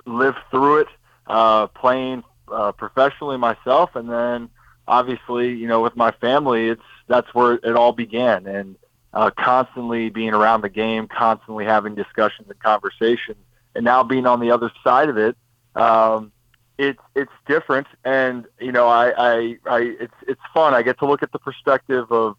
lived 0.05 0.38
through 0.51 0.82
it, 0.82 0.88
uh, 1.27 1.67
playing 1.67 2.23
uh, 2.51 2.73
professionally 2.73 3.38
myself, 3.38 3.95
and 3.95 4.09
then 4.09 4.49
obviously, 4.88 5.53
you 5.53 5.67
know, 5.67 5.82
with 5.82 5.95
my 5.95 6.11
family, 6.11 6.67
it's 6.67 6.82
that's 7.07 7.34
where 7.34 7.53
it 7.53 7.75
all 7.75 7.93
began, 7.93 8.45
and 8.45 8.75
uh, 9.13 9.32
constantly 9.32 10.09
being 10.09 10.34
around 10.34 10.61
the 10.61 10.69
game, 10.69 11.07
constantly 11.07 11.65
having 11.65 11.95
discussions 11.95 12.49
and 12.49 12.59
conversations, 12.59 13.38
and 13.73 13.86
now 13.86 14.03
being 14.03 14.25
on 14.25 14.39
the 14.39 14.51
other 14.51 14.71
side 14.84 15.09
of 15.09 15.17
it. 15.17 15.36
Um, 15.75 16.32
it's 16.77 17.01
it's 17.15 17.32
different, 17.47 17.88
and 18.03 18.45
you 18.59 18.71
know, 18.71 18.88
I, 18.88 19.11
I, 19.17 19.57
I 19.65 19.80
it's 19.99 20.13
it's 20.27 20.41
fun. 20.53 20.73
I 20.73 20.82
get 20.82 20.99
to 20.99 21.05
look 21.05 21.23
at 21.23 21.32
the 21.32 21.39
perspective 21.39 22.11
of 22.11 22.36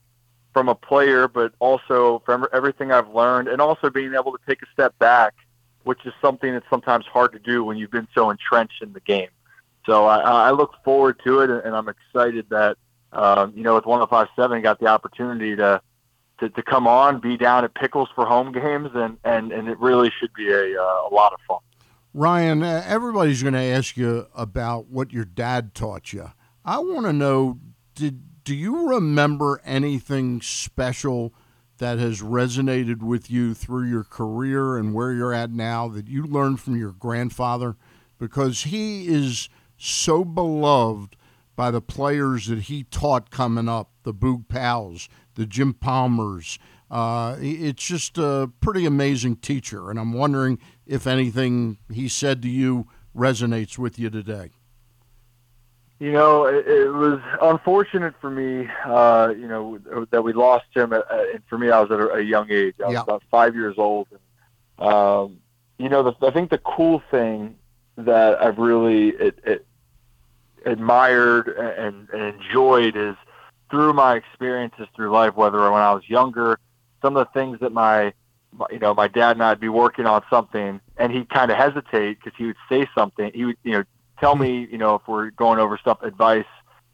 from 0.53 0.69
a 0.69 0.75
player, 0.75 1.29
but 1.29 1.53
also 1.59 2.23
from 2.25 2.47
everything 2.53 2.93
I've 2.93 3.09
learned, 3.15 3.49
and 3.49 3.61
also 3.61 3.91
being 3.91 4.15
able 4.15 4.33
to 4.33 4.39
take 4.49 4.63
a 4.63 4.67
step 4.73 4.99
back, 4.99 5.35
which 5.85 6.05
is 6.05 6.13
something 6.21 6.53
that's 6.53 6.69
sometimes 6.69 7.07
hard 7.07 7.33
to 7.33 7.39
do 7.39 7.65
when 7.65 7.77
you've 7.77 7.91
been 7.91 8.09
so 8.15 8.31
entrenched 8.31 8.83
in 8.83 8.93
the 8.93 9.01
game. 9.01 9.29
So 9.87 10.07
I, 10.07 10.19
I 10.19 10.51
look 10.51 10.75
forward 10.85 11.21
to 11.25 11.41
it, 11.41 11.51
and 11.51 11.75
I'm 11.75 11.89
excited 11.89 12.47
that 12.51 12.77
um, 13.13 13.53
you 13.57 13.63
know 13.63 13.75
with 13.75 13.85
105.7 13.85 14.63
got 14.63 14.79
the 14.79 14.87
opportunity 14.87 15.57
to, 15.57 15.81
to 16.39 16.49
to 16.49 16.63
come 16.63 16.87
on, 16.87 17.21
be 17.21 17.37
down 17.37 17.65
at 17.65 17.75
Pickles 17.75 18.09
for 18.15 18.27
home 18.27 18.53
games, 18.53 18.91
and 18.95 19.19
and 19.25 19.53
and 19.53 19.69
it 19.69 19.79
really 19.79 20.13
should 20.19 20.33
be 20.35 20.51
a 20.51 20.81
uh, 20.81 21.09
a 21.11 21.11
lot 21.13 21.33
of 21.33 21.41
fun. 21.49 21.59
Ryan, 22.13 22.63
uh, 22.63 22.83
everybody's 22.87 23.43
going 23.43 23.55
to 23.55 23.61
ask 23.61 23.97
you 23.97 24.27
about 24.35 24.87
what 24.87 25.13
your 25.13 25.25
dad 25.25 25.75
taught 25.75 26.13
you. 26.13 26.33
I 26.65 26.79
want 26.81 27.07
to 27.07 27.13
know 27.13 27.61
did 27.95 28.23
do 28.45 28.55
you 28.55 28.89
remember 28.89 29.61
anything 29.65 30.41
special 30.41 31.33
that 31.79 31.99
has 31.99 32.21
resonated 32.21 33.03
with 33.03 33.31
you 33.31 33.55
through 33.55 33.89
your 33.89 34.05
career 34.05 34.77
and 34.77 34.95
where 34.95 35.13
you're 35.13 35.33
at 35.33 35.51
now 35.51 35.89
that 35.89 36.09
you 36.09 36.25
learned 36.25 36.61
from 36.61 36.77
your 36.77 36.93
grandfather 36.93 37.77
because 38.19 38.65
he 38.65 39.09
is 39.09 39.49
so 39.79 40.25
beloved 40.25 41.17
by 41.57 41.71
the 41.71 41.81
players 41.81 42.47
that 42.47 42.63
he 42.63 42.85
taught 42.85 43.31
coming 43.31 43.69
up, 43.69 43.91
the 44.03 44.15
Boog 44.15 44.47
Powells, 44.49 45.09
the 45.35 45.47
Jim 45.47 45.75
Palmers. 45.75 46.59
Uh, 46.91 47.37
it's 47.41 47.87
just 47.87 48.19
a 48.19 48.51
pretty 48.61 48.85
amazing 48.85 49.37
teacher, 49.37 49.91
and 49.91 49.99
I'm 49.99 50.13
wondering 50.13 50.59
if 50.87 51.07
anything 51.07 51.79
he 51.93 52.09
said 52.09 52.43
to 52.43 52.49
you 52.49 52.89
resonates 53.17 53.79
with 53.79 53.99
you 53.99 54.11
today. 54.11 54.51
You 56.01 56.13
know, 56.13 56.47
it, 56.47 56.67
it 56.67 56.89
was 56.89 57.21
unfortunate 57.43 58.15
for 58.23 58.31
me, 58.31 58.67
uh, 58.87 59.35
you 59.37 59.47
know, 59.47 59.79
that 60.11 60.23
we 60.23 60.33
lost 60.33 60.65
him. 60.75 60.95
At, 60.95 61.05
and 61.11 61.43
for 61.47 61.59
me, 61.59 61.71
I 61.71 61.79
was 61.79 61.91
at 61.91 62.01
a, 62.01 62.15
a 62.15 62.21
young 62.23 62.51
age. 62.51 62.75
I 62.83 62.87
was 62.87 62.95
Yeah. 62.95 63.03
about 63.03 63.23
five 63.31 63.55
years 63.55 63.75
old. 63.77 64.09
And, 64.11 64.89
um, 64.89 65.41
you 65.79 65.91
know, 65.91 66.03
the, 66.03 66.27
I 66.27 66.31
think 66.31 66.49
the 66.49 66.59
cool 66.59 67.03
thing 67.11 67.57
that 67.99 68.43
I've 68.43 68.57
really 68.57 69.09
it, 69.11 69.39
it 69.45 69.67
admired 70.65 71.49
and, 71.49 72.09
and 72.09 72.35
enjoyed 72.35 72.97
is 72.97 73.15
through 73.71 73.93
my 73.93 74.17
experiences 74.17 74.87
through 74.97 75.11
life, 75.11 75.37
whether 75.37 75.59
when 75.71 75.83
I 75.83 75.93
was 75.93 76.09
younger, 76.09 76.59
some 77.03 77.15
of 77.17 77.27
the 77.27 77.39
things 77.39 77.61
that 77.61 77.73
my, 77.73 78.15
my 78.53 78.67
you 78.71 78.79
know, 78.79 78.95
my 78.95 79.07
dad 79.07 79.33
and 79.33 79.43
I'd 79.43 79.61
be 79.61 79.69
working 79.69 80.07
on 80.07 80.23
something, 80.31 80.81
and 80.97 81.13
he'd 81.13 81.29
kind 81.29 81.51
of 81.51 81.59
hesitate 81.59 82.19
because 82.19 82.37
he 82.39 82.47
would 82.47 82.57
say 82.71 82.89
something. 82.95 83.31
He 83.35 83.45
would, 83.45 83.59
you 83.65 83.73
know, 83.73 83.85
tell 84.21 84.37
me, 84.37 84.69
you 84.71 84.79
know, 84.79 84.95
if 84.97 85.03
we're 85.09 85.31
going 85.31 85.59
over 85.59 85.77
stuff, 85.79 86.03
advice, 86.03 86.45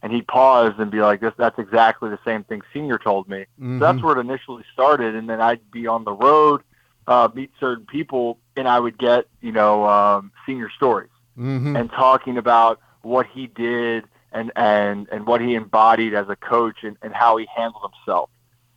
and 0.02 0.12
he'd 0.12 0.26
pause 0.26 0.72
and 0.78 0.90
be 0.90 1.00
like, 1.00 1.20
"This, 1.20 1.32
that's 1.36 1.58
exactly 1.58 2.08
the 2.10 2.18
same 2.24 2.44
thing 2.44 2.62
Senior 2.72 2.98
told 2.98 3.28
me." 3.28 3.46
Mhm. 3.60 3.78
So 3.78 3.84
that's 3.84 4.02
where 4.02 4.16
it 4.16 4.20
initially 4.20 4.64
started, 4.72 5.14
and 5.14 5.28
then 5.28 5.40
I'd 5.40 5.70
be 5.70 5.86
on 5.86 6.04
the 6.04 6.12
road, 6.12 6.62
uh, 7.06 7.28
meet 7.34 7.50
certain 7.58 7.86
people, 7.86 8.38
and 8.56 8.68
I 8.68 8.78
would 8.78 8.98
get, 8.98 9.26
you 9.40 9.52
know, 9.52 9.86
um, 9.86 10.32
Senior 10.46 10.70
stories 10.70 11.10
Mhm. 11.36 11.78
and 11.78 11.90
talking 11.90 12.38
about 12.38 12.80
what 13.02 13.26
he 13.26 13.46
did 13.46 14.04
and 14.32 14.50
and 14.56 15.08
and 15.10 15.26
what 15.26 15.40
he 15.40 15.54
embodied 15.54 16.14
as 16.14 16.28
a 16.28 16.36
coach 16.36 16.82
and, 16.82 16.96
and 17.02 17.14
how 17.14 17.36
he 17.36 17.46
handled 17.54 17.90
himself. 17.92 18.30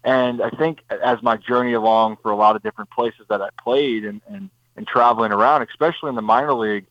And 0.04 0.42
I 0.42 0.50
think 0.52 0.80
as 0.90 1.22
my 1.22 1.36
journey 1.38 1.74
along 1.74 2.18
for 2.24 2.32
a 2.32 2.36
lot 2.36 2.56
of 2.56 2.64
different 2.64 2.90
places 2.92 3.26
that 3.30 3.42
I 3.42 3.50
played 3.62 4.06
and, 4.06 4.22
and, 4.28 4.50
and 4.78 4.88
traveling 4.88 5.34
around, 5.34 5.64
especially 5.64 6.10
in 6.10 6.16
the 6.16 6.22
minor 6.22 6.54
league 6.54 6.86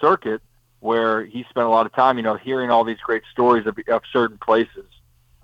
circuit, 0.00 0.40
where 0.80 1.24
he 1.24 1.44
spent 1.50 1.66
a 1.66 1.68
lot 1.68 1.86
of 1.86 1.92
time, 1.94 2.16
you 2.16 2.22
know, 2.22 2.36
hearing 2.36 2.70
all 2.70 2.84
these 2.84 2.98
great 2.98 3.22
stories 3.32 3.66
of, 3.66 3.76
of 3.88 4.02
certain 4.12 4.38
places. 4.38 4.86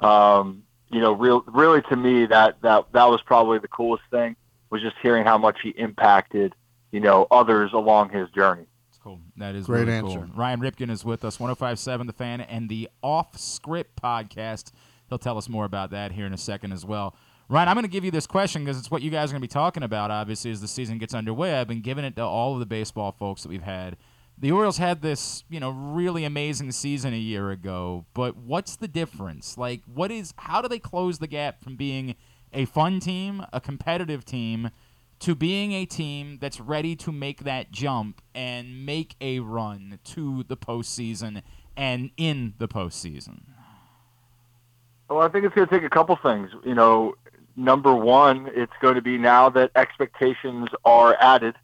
Um, 0.01 0.63
you 0.91 1.01
know, 1.01 1.13
real, 1.13 1.43
really 1.47 1.83
to 1.83 1.97
me, 1.97 2.27
that, 2.27 2.61
that, 2.63 2.93
that 2.93 3.09
was 3.09 3.21
probably 3.23 3.59
the 3.59 3.69
coolest 3.69 4.05
thing 4.11 4.37
was 4.71 4.81
just 4.81 4.97
hearing 5.03 5.25
how 5.25 5.37
much 5.37 5.59
he 5.63 5.71
impacted, 5.71 6.55
you 6.93 7.01
know, 7.01 7.27
others 7.31 7.73
along 7.75 8.09
his 8.09 8.29
journey. 8.31 8.67
Cool. 9.03 9.21
That 9.37 9.55
is 9.55 9.67
Great 9.67 9.81
really 9.81 9.93
answer. 9.93 10.21
cool. 10.21 10.31
Ryan 10.35 10.61
Ripken 10.61 10.91
is 10.91 11.05
with 11.05 11.25
us, 11.25 11.39
1057 11.39 12.07
The 12.07 12.13
Fan, 12.13 12.41
and 12.41 12.69
the 12.69 12.89
Off 13.03 13.39
Script 13.39 14.01
podcast. 14.01 14.73
He'll 15.09 15.19
tell 15.19 15.37
us 15.37 15.49
more 15.49 15.65
about 15.65 15.91
that 15.91 16.13
here 16.13 16.25
in 16.25 16.33
a 16.33 16.39
second 16.39 16.73
as 16.73 16.87
well. 16.87 17.15
Ryan, 17.49 17.69
I'm 17.69 17.75
going 17.75 17.85
to 17.85 17.91
give 17.91 18.05
you 18.05 18.11
this 18.11 18.27
question 18.27 18.65
because 18.65 18.79
it's 18.79 18.91
what 18.91 19.03
you 19.03 19.11
guys 19.11 19.29
are 19.29 19.35
going 19.35 19.43
to 19.43 19.49
be 19.49 19.53
talking 19.53 19.83
about, 19.83 20.11
obviously, 20.11 20.51
as 20.51 20.63
the 20.63 20.69
season 20.69 20.97
gets 20.97 21.13
underway. 21.13 21.55
I've 21.55 21.69
been 21.69 21.83
giving 21.83 22.05
it 22.05 22.17
to 22.17 22.23
all 22.23 22.55
of 22.55 22.61
the 22.61 22.67
baseball 22.67 23.13
folks 23.13 23.43
that 23.43 23.51
we've 23.51 23.63
had. 23.63 23.99
The 24.43 24.51
Orioles 24.51 24.79
had 24.79 25.03
this, 25.03 25.45
you 25.49 25.61
know, 25.61 25.71
really 25.71 26.25
amazing 26.25 26.73
season 26.73 27.15
a 27.15 27.17
year 27.17 27.53
ago, 27.53 28.07
but 28.13 28.37
what's 28.37 28.75
the 28.75 28.89
difference? 28.89 29.57
Like, 29.57 29.83
what 29.87 30.11
is, 30.11 30.35
how 30.37 30.61
do 30.61 30.67
they 30.67 30.81
close 30.81 31.21
the 31.21 31.29
gap 31.29 31.63
from 31.63 31.77
being 31.77 32.17
a 32.53 32.65
fun 32.65 32.99
team, 32.99 33.47
a 33.53 33.61
competitive 33.61 34.25
team, 34.25 34.71
to 35.21 35.37
being 35.37 35.71
a 35.71 35.87
team 35.87 36.39
that's 36.41 36.59
ready 36.59 36.97
to 36.97 37.13
make 37.13 37.45
that 37.45 37.71
jump 37.71 38.21
and 38.35 38.85
make 38.85 39.15
a 39.21 39.39
run 39.39 40.01
to 40.07 40.43
the 40.49 40.57
postseason 40.57 41.43
and 41.77 42.11
in 42.17 42.55
the 42.59 42.67
postseason? 42.67 43.43
Well, 45.09 45.21
I 45.21 45.29
think 45.29 45.45
it's 45.45 45.55
going 45.55 45.69
to 45.69 45.73
take 45.73 45.85
a 45.85 45.91
couple 45.91 46.17
things. 46.17 46.51
You 46.65 46.75
know, 46.75 47.15
number 47.55 47.95
one, 47.95 48.51
it's 48.53 48.73
going 48.81 48.97
to 48.97 49.03
be 49.03 49.19
now 49.19 49.51
that 49.51 49.71
expectations 49.77 50.67
are 50.85 51.15
added. 51.21 51.55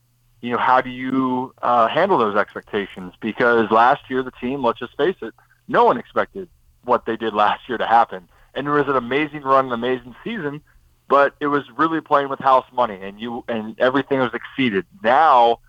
You 0.41 0.53
know, 0.53 0.59
how 0.59 0.81
do 0.81 0.91
you 0.91 1.55
uh, 1.63 1.89
handle 1.89 2.19
those 2.19 2.37
expectations? 2.37 3.15
Because 3.21 3.71
last 3.71 4.09
year, 4.09 4.23
the 4.23 4.31
team, 4.33 4.63
let's 4.63 4.79
just 4.79 4.97
face 4.97 5.17
it, 5.21 5.35
no 5.67 5.85
one 5.85 5.99
expected 5.99 6.49
what 6.85 7.07
they 7.07 7.17
did 7.17 7.35
last 7.35 7.69
year 7.69 7.79
to 7.79 7.87
happen. 7.87 8.29
And 8.55 8.67
it 8.67 8.71
was 8.71 8.89
an 8.89 8.97
amazing 8.97 9.43
run, 9.43 9.67
an 9.67 9.73
amazing 9.73 10.15
season, 10.25 10.63
but 11.09 11.35
it 11.41 11.47
was 11.47 11.65
really 11.77 12.01
playing 12.01 12.29
with 12.29 12.39
house 12.39 12.67
money, 12.73 12.99
and 13.01 13.21
you 13.21 13.45
and 13.49 13.79
everything 13.79 14.21
was 14.21 14.33
exceeded. 14.35 14.87
Now, 15.03 15.61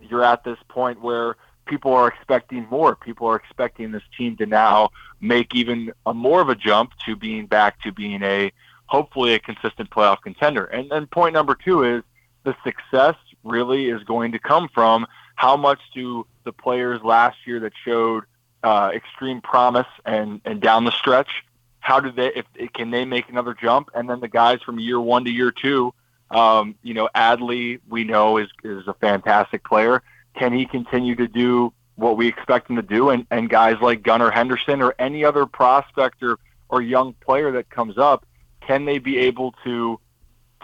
you're 0.00 0.24
at 0.24 0.44
this 0.44 0.58
point 0.68 1.00
where 1.00 1.36
people 1.66 1.92
are 1.92 2.08
expecting 2.08 2.66
more. 2.70 2.96
People 2.96 3.26
are 3.26 3.36
expecting 3.36 3.92
this 3.92 4.02
team 4.16 4.36
to 4.36 4.46
now 4.46 4.90
make 5.20 5.54
even 5.54 5.92
a 6.06 6.14
more 6.14 6.40
of 6.40 6.48
a 6.48 6.54
jump 6.54 6.92
to 7.04 7.16
being 7.16 7.46
back 7.46 7.80
to 7.82 7.92
being 7.92 8.22
a 8.22 8.52
hopefully 8.86 9.34
a 9.34 9.38
consistent 9.38 9.90
playoff 9.90 10.22
contender. 10.22 10.64
And 10.64 10.90
then 10.90 11.06
point 11.06 11.34
number 11.34 11.54
two 11.56 11.82
is 11.82 12.02
the 12.44 12.54
success 12.62 13.16
really 13.46 13.88
is 13.88 14.02
going 14.04 14.32
to 14.32 14.38
come 14.38 14.68
from 14.72 15.06
how 15.34 15.56
much 15.56 15.80
do 15.94 16.26
the 16.44 16.52
players 16.52 17.02
last 17.02 17.36
year 17.46 17.60
that 17.60 17.72
showed 17.84 18.24
uh, 18.62 18.90
extreme 18.94 19.40
promise 19.40 19.86
and 20.04 20.40
and 20.44 20.60
down 20.60 20.84
the 20.84 20.90
stretch, 20.90 21.44
how 21.80 22.00
do 22.00 22.10
they 22.10 22.32
if 22.34 22.72
can 22.72 22.90
they 22.90 23.04
make 23.04 23.28
another 23.28 23.54
jump? 23.54 23.90
And 23.94 24.10
then 24.10 24.20
the 24.20 24.28
guys 24.28 24.60
from 24.62 24.80
year 24.80 25.00
one 25.00 25.24
to 25.24 25.30
year 25.30 25.52
two, 25.52 25.94
um, 26.30 26.74
you 26.82 26.94
know, 26.94 27.08
Adley 27.14 27.80
we 27.88 28.04
know 28.04 28.38
is 28.38 28.48
is 28.64 28.88
a 28.88 28.94
fantastic 28.94 29.64
player. 29.64 30.02
Can 30.34 30.52
he 30.52 30.66
continue 30.66 31.14
to 31.16 31.28
do 31.28 31.72
what 31.94 32.16
we 32.16 32.26
expect 32.26 32.68
him 32.68 32.76
to 32.76 32.82
do? 32.82 33.10
And 33.10 33.26
and 33.30 33.48
guys 33.48 33.76
like 33.80 34.02
Gunnar 34.02 34.30
Henderson 34.30 34.82
or 34.82 34.94
any 34.98 35.24
other 35.24 35.46
prospect 35.46 36.22
or, 36.22 36.38
or 36.68 36.82
young 36.82 37.14
player 37.14 37.52
that 37.52 37.70
comes 37.70 37.98
up, 37.98 38.26
can 38.60 38.84
they 38.84 38.98
be 38.98 39.18
able 39.18 39.54
to 39.64 40.00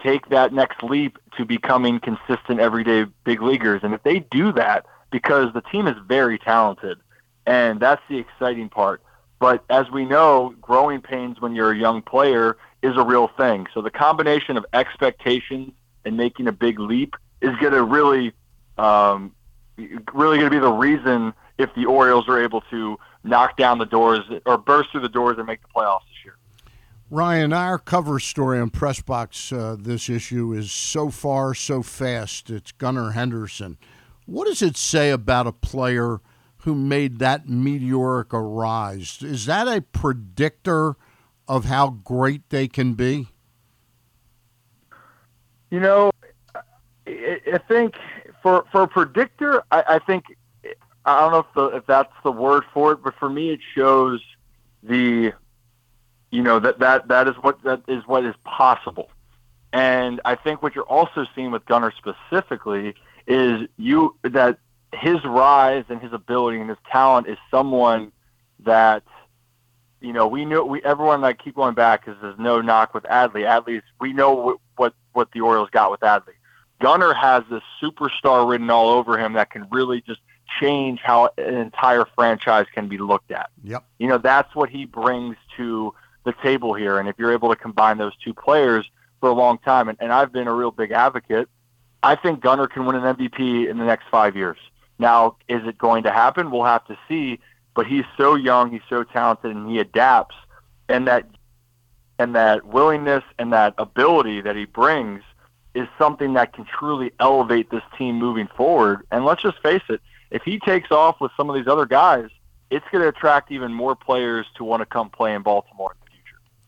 take 0.03 0.29
that 0.29 0.53
next 0.53 0.83
leap 0.83 1.17
to 1.37 1.45
becoming 1.45 1.99
consistent 1.99 2.59
everyday 2.59 3.05
big 3.23 3.41
leaguers? 3.41 3.81
And 3.83 3.93
if 3.93 4.03
they 4.03 4.19
do 4.19 4.51
that, 4.53 4.85
because 5.11 5.53
the 5.53 5.61
team 5.61 5.87
is 5.87 5.95
very 6.07 6.37
talented, 6.37 6.97
and 7.45 7.79
that's 7.79 8.01
the 8.09 8.17
exciting 8.17 8.69
part. 8.69 9.01
But 9.39 9.63
as 9.69 9.89
we 9.91 10.05
know, 10.05 10.55
growing 10.61 11.01
pains 11.01 11.41
when 11.41 11.55
you're 11.55 11.71
a 11.71 11.77
young 11.77 12.01
player 12.01 12.57
is 12.81 12.95
a 12.97 13.03
real 13.03 13.27
thing. 13.27 13.67
So 13.73 13.81
the 13.81 13.91
combination 13.91 14.57
of 14.57 14.65
expectations 14.73 15.73
and 16.05 16.17
making 16.17 16.47
a 16.47 16.51
big 16.51 16.79
leap 16.79 17.15
is 17.41 17.55
going 17.57 17.73
to 17.73 17.83
really, 17.83 18.33
um, 18.77 19.33
really 19.77 20.37
going 20.37 20.45
to 20.45 20.49
be 20.49 20.59
the 20.59 20.71
reason 20.71 21.33
if 21.57 21.73
the 21.75 21.85
Orioles 21.85 22.27
are 22.27 22.41
able 22.41 22.61
to 22.71 22.97
knock 23.23 23.57
down 23.57 23.77
the 23.77 23.85
doors 23.85 24.21
or 24.45 24.57
burst 24.57 24.91
through 24.91 25.01
the 25.01 25.09
doors 25.09 25.37
and 25.37 25.47
make 25.47 25.61
the 25.61 25.67
playoffs 25.75 26.01
this 26.07 26.25
year. 26.25 26.35
Ryan, 27.13 27.53
our 27.53 27.77
cover 27.77 28.19
story 28.19 28.59
on 28.59 28.71
Pressbox 28.71 29.55
uh, 29.55 29.75
this 29.79 30.09
issue 30.09 30.51
is 30.51 30.71
so 30.71 31.11
far, 31.11 31.53
so 31.53 31.83
fast. 31.83 32.49
It's 32.49 32.71
Gunnar 32.71 33.11
Henderson. 33.11 33.77
What 34.25 34.45
does 34.47 34.63
it 34.63 34.75
say 34.75 35.11
about 35.11 35.45
a 35.45 35.51
player 35.51 36.21
who 36.61 36.73
made 36.73 37.19
that 37.19 37.47
meteoric 37.47 38.29
rise? 38.31 39.19
Is 39.21 39.45
that 39.45 39.67
a 39.67 39.81
predictor 39.81 40.95
of 41.47 41.65
how 41.65 41.91
great 41.91 42.49
they 42.49 42.67
can 42.67 42.95
be? 42.95 43.27
You 45.69 45.81
know, 45.81 46.09
I, 47.05 47.39
I 47.53 47.59
think 47.67 47.93
for 48.41 48.65
for 48.71 48.81
a 48.81 48.87
predictor, 48.87 49.61
I, 49.69 49.83
I 49.87 49.99
think 49.99 50.23
I 51.05 51.19
don't 51.19 51.31
know 51.31 51.39
if 51.41 51.53
the 51.53 51.77
if 51.77 51.85
that's 51.85 52.13
the 52.23 52.31
word 52.31 52.63
for 52.73 52.93
it, 52.93 53.03
but 53.03 53.13
for 53.19 53.29
me 53.29 53.51
it 53.51 53.59
shows 53.75 54.19
the 54.81 55.31
you 56.33 56.41
know 56.41 56.59
that 56.59 56.79
that 56.79 57.07
that 57.09 57.27
is 57.27 57.35
what 57.35 57.61
that 57.61 57.83
is 57.87 58.07
what 58.07 58.25
is 58.25 58.33
possible. 58.43 59.09
And 59.71 60.19
I 60.25 60.33
think 60.33 60.63
what 60.63 60.73
you're 60.73 60.83
also 60.83 61.27
seeing 61.35 61.51
with 61.51 61.63
Gunnar 61.67 61.93
specifically 61.95 62.95
is 63.27 63.67
you 63.77 64.15
that 64.23 64.57
his 64.93 65.23
rise 65.23 65.85
and 65.89 66.01
his 66.01 66.11
ability 66.11 66.59
and 66.59 66.69
his 66.69 66.79
talent 66.91 67.27
is 67.27 67.37
someone 67.51 68.11
that 68.61 69.03
you 70.01 70.11
know 70.11 70.27
we 70.27 70.43
know 70.43 70.65
we 70.65 70.81
everyone 70.83 71.21
like 71.21 71.37
keep 71.37 71.55
going 71.55 71.75
back 71.75 72.03
because 72.03 72.19
there's 72.19 72.39
no 72.39 72.61
knock 72.61 72.95
with 72.95 73.03
Adley. 73.03 73.45
Adley's 73.45 73.83
we 74.01 74.11
know 74.11 74.33
what, 74.33 74.57
what 74.75 74.93
what 75.13 75.31
the 75.33 75.41
Orioles 75.41 75.69
got 75.69 75.91
with 75.91 75.99
Adley. 75.99 76.33
Gunnar 76.81 77.13
has 77.13 77.43
this 77.51 77.61
superstar 77.79 78.49
written 78.49 78.71
all 78.71 78.89
over 78.89 79.19
him 79.19 79.33
that 79.33 79.51
can 79.51 79.67
really 79.69 80.01
just 80.01 80.19
change 80.59 80.99
how 80.99 81.29
an 81.37 81.53
entire 81.53 82.05
franchise 82.15 82.65
can 82.73 82.87
be 82.87 82.97
looked 82.97 83.31
at. 83.31 83.51
Yep. 83.63 83.85
You 83.99 84.07
know, 84.07 84.17
that's 84.17 84.55
what 84.55 84.71
he 84.71 84.85
brings 84.85 85.35
to 85.57 85.93
the 86.25 86.33
table 86.43 86.73
here. 86.73 86.99
And 86.99 87.07
if 87.09 87.15
you're 87.17 87.31
able 87.31 87.49
to 87.49 87.55
combine 87.55 87.97
those 87.97 88.15
two 88.23 88.33
players 88.33 88.89
for 89.19 89.29
a 89.29 89.33
long 89.33 89.57
time, 89.59 89.89
and, 89.89 89.97
and 90.01 90.11
I've 90.11 90.31
been 90.31 90.47
a 90.47 90.53
real 90.53 90.71
big 90.71 90.91
advocate, 90.91 91.49
I 92.01 92.15
think 92.15 92.41
Gunnar 92.41 92.67
can 92.67 92.85
win 92.85 92.95
an 92.95 93.15
MVP 93.15 93.69
in 93.69 93.77
the 93.77 93.85
next 93.85 94.05
five 94.11 94.35
years. 94.35 94.57
Now, 94.99 95.37
is 95.47 95.65
it 95.65 95.77
going 95.77 96.03
to 96.03 96.11
happen? 96.11 96.51
We'll 96.51 96.65
have 96.65 96.85
to 96.87 96.97
see. 97.07 97.39
But 97.75 97.87
he's 97.87 98.05
so 98.17 98.35
young, 98.35 98.71
he's 98.71 98.81
so 98.89 99.03
talented, 99.03 99.55
and 99.55 99.69
he 99.69 99.79
adapts. 99.79 100.35
And 100.89 101.07
that 101.07 101.27
and 102.19 102.35
that 102.35 102.65
willingness 102.65 103.23
and 103.39 103.51
that 103.53 103.73
ability 103.77 104.41
that 104.41 104.55
he 104.55 104.65
brings 104.65 105.23
is 105.73 105.87
something 105.97 106.33
that 106.33 106.53
can 106.53 106.65
truly 106.65 107.11
elevate 107.19 107.71
this 107.71 107.81
team 107.97 108.19
moving 108.19 108.47
forward. 108.55 109.05
And 109.11 109.25
let's 109.25 109.41
just 109.41 109.59
face 109.63 109.81
it, 109.89 110.01
if 110.29 110.43
he 110.43 110.59
takes 110.59 110.91
off 110.91 111.19
with 111.19 111.31
some 111.35 111.49
of 111.49 111.55
these 111.55 111.67
other 111.67 111.85
guys, 111.85 112.29
it's 112.69 112.85
going 112.91 113.01
to 113.01 113.07
attract 113.07 113.51
even 113.51 113.73
more 113.73 113.95
players 113.95 114.45
to 114.55 114.63
want 114.63 114.81
to 114.81 114.85
come 114.85 115.09
play 115.09 115.33
in 115.33 115.41
Baltimore. 115.41 115.95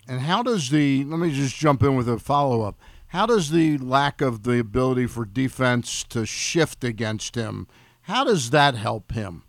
And 0.08 0.22
how 0.22 0.44
does 0.44 0.70
the 0.70 1.04
let 1.04 1.20
me 1.20 1.32
just 1.32 1.56
jump 1.56 1.82
in 1.84 1.96
with 1.96 2.08
a 2.08 2.20
follow 2.20 2.62
up. 2.62 2.80
How 3.08 3.26
does 3.26 3.52
the 3.52 3.78
lack 3.78 4.22
of 4.22 4.44
the 4.44 4.60
ability 4.60 5.08
for 5.08 5.26
defense 5.26 6.04
to 6.06 6.26
shift 6.26 6.84
against 6.84 7.36
him? 7.36 7.68
How 8.02 8.24
does 8.24 8.50
that 8.52 8.76
help 8.76 9.14
him? 9.14 9.44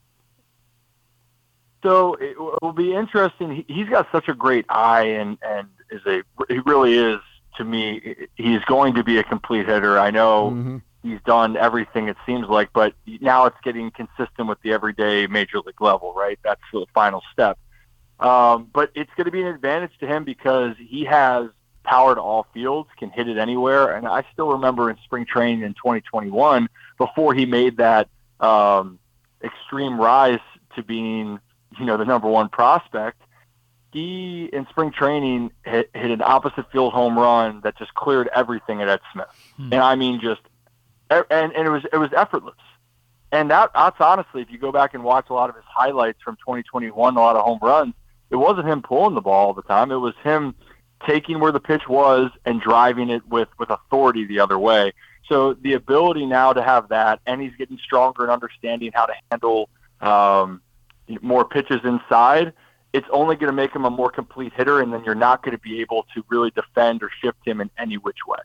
So 1.82 2.14
it 2.20 2.36
will 2.62 2.72
be 2.72 2.94
interesting. 2.94 3.64
He's 3.68 3.88
got 3.88 4.08
such 4.10 4.28
a 4.28 4.34
great 4.34 4.64
eye, 4.68 5.04
and 5.04 5.38
and 5.42 5.68
is 5.90 6.00
a 6.06 6.22
he 6.48 6.58
really 6.60 6.94
is 6.96 7.20
to 7.58 7.64
me. 7.64 8.16
He's 8.34 8.64
going 8.64 8.94
to 8.94 9.04
be 9.04 9.18
a 9.18 9.24
complete 9.24 9.66
hitter. 9.66 9.98
I 9.98 10.10
know 10.10 10.50
Mm-hmm. 10.50 10.76
he's 11.02 11.20
done 11.26 11.56
everything 11.56 12.08
it 12.08 12.16
seems 12.24 12.48
like, 12.48 12.70
but 12.72 12.94
now 13.20 13.46
it's 13.46 13.56
getting 13.62 13.90
consistent 13.90 14.48
with 14.48 14.60
the 14.62 14.72
everyday 14.72 15.26
major 15.26 15.58
league 15.60 15.80
level. 15.80 16.12
Right, 16.14 16.38
that's 16.42 16.60
the 16.72 16.86
final 16.94 17.22
step. 17.32 17.58
Um, 18.18 18.68
but 18.72 18.90
it's 18.94 19.10
going 19.16 19.26
to 19.26 19.30
be 19.30 19.42
an 19.42 19.48
advantage 19.48 19.92
to 20.00 20.06
him 20.06 20.24
because 20.24 20.74
he 20.78 21.04
has 21.04 21.48
power 21.84 22.14
to 22.14 22.20
all 22.20 22.46
fields, 22.52 22.88
can 22.98 23.10
hit 23.10 23.28
it 23.28 23.38
anywhere. 23.38 23.92
And 23.92 24.08
I 24.08 24.24
still 24.32 24.52
remember 24.52 24.90
in 24.90 24.96
spring 25.04 25.26
training 25.26 25.62
in 25.62 25.74
2021, 25.74 26.68
before 26.98 27.34
he 27.34 27.46
made 27.46 27.76
that 27.76 28.08
um, 28.40 28.98
extreme 29.42 30.00
rise 30.00 30.40
to 30.74 30.82
being, 30.82 31.38
you 31.78 31.84
know, 31.84 31.96
the 31.96 32.04
number 32.04 32.28
one 32.28 32.48
prospect, 32.48 33.20
he 33.92 34.50
in 34.52 34.66
spring 34.68 34.92
training 34.92 35.50
hit, 35.64 35.90
hit 35.94 36.10
an 36.10 36.20
opposite 36.20 36.70
field 36.70 36.92
home 36.92 37.18
run 37.18 37.60
that 37.62 37.78
just 37.78 37.94
cleared 37.94 38.28
everything 38.34 38.82
at 38.82 38.88
Ed 38.88 39.00
Smith. 39.12 39.26
And 39.72 39.80
I 39.80 39.94
mean, 39.94 40.20
just 40.20 40.42
and 41.08 41.24
and 41.30 41.66
it 41.66 41.70
was 41.70 41.82
it 41.90 41.96
was 41.96 42.10
effortless. 42.14 42.56
And 43.32 43.50
that 43.50 43.70
that's 43.74 44.00
honestly, 44.00 44.42
if 44.42 44.50
you 44.50 44.58
go 44.58 44.70
back 44.70 44.92
and 44.92 45.02
watch 45.02 45.30
a 45.30 45.32
lot 45.32 45.48
of 45.48 45.56
his 45.56 45.64
highlights 45.66 46.20
from 46.22 46.36
2021, 46.36 47.16
a 47.16 47.18
lot 47.18 47.36
of 47.36 47.42
home 47.42 47.58
runs, 47.62 47.94
it 48.30 48.36
wasn't 48.36 48.68
him 48.68 48.82
pulling 48.82 49.14
the 49.14 49.20
ball 49.20 49.48
all 49.48 49.54
the 49.54 49.62
time. 49.62 49.90
It 49.90 49.96
was 49.96 50.14
him 50.22 50.54
taking 51.06 51.40
where 51.40 51.52
the 51.52 51.60
pitch 51.60 51.88
was 51.88 52.30
and 52.44 52.60
driving 52.60 53.10
it 53.10 53.26
with 53.28 53.48
with 53.58 53.70
authority 53.70 54.26
the 54.26 54.40
other 54.40 54.58
way. 54.58 54.92
So 55.28 55.54
the 55.54 55.72
ability 55.72 56.26
now 56.26 56.52
to 56.52 56.62
have 56.62 56.88
that, 56.88 57.20
and 57.26 57.40
he's 57.40 57.54
getting 57.56 57.78
stronger 57.78 58.22
and 58.22 58.30
understanding 58.30 58.92
how 58.94 59.06
to 59.06 59.14
handle 59.30 59.68
um, 60.00 60.62
more 61.20 61.44
pitches 61.44 61.80
inside. 61.84 62.52
It's 62.92 63.06
only 63.10 63.36
going 63.36 63.48
to 63.48 63.52
make 63.52 63.74
him 63.74 63.84
a 63.84 63.90
more 63.90 64.10
complete 64.10 64.52
hitter, 64.54 64.80
and 64.80 64.92
then 64.92 65.04
you're 65.04 65.14
not 65.14 65.42
going 65.42 65.56
to 65.56 65.60
be 65.60 65.80
able 65.80 66.06
to 66.14 66.24
really 66.28 66.50
defend 66.50 67.02
or 67.02 67.10
shift 67.20 67.38
him 67.44 67.60
in 67.60 67.70
any 67.78 67.96
which 67.98 68.18
way. 68.26 68.38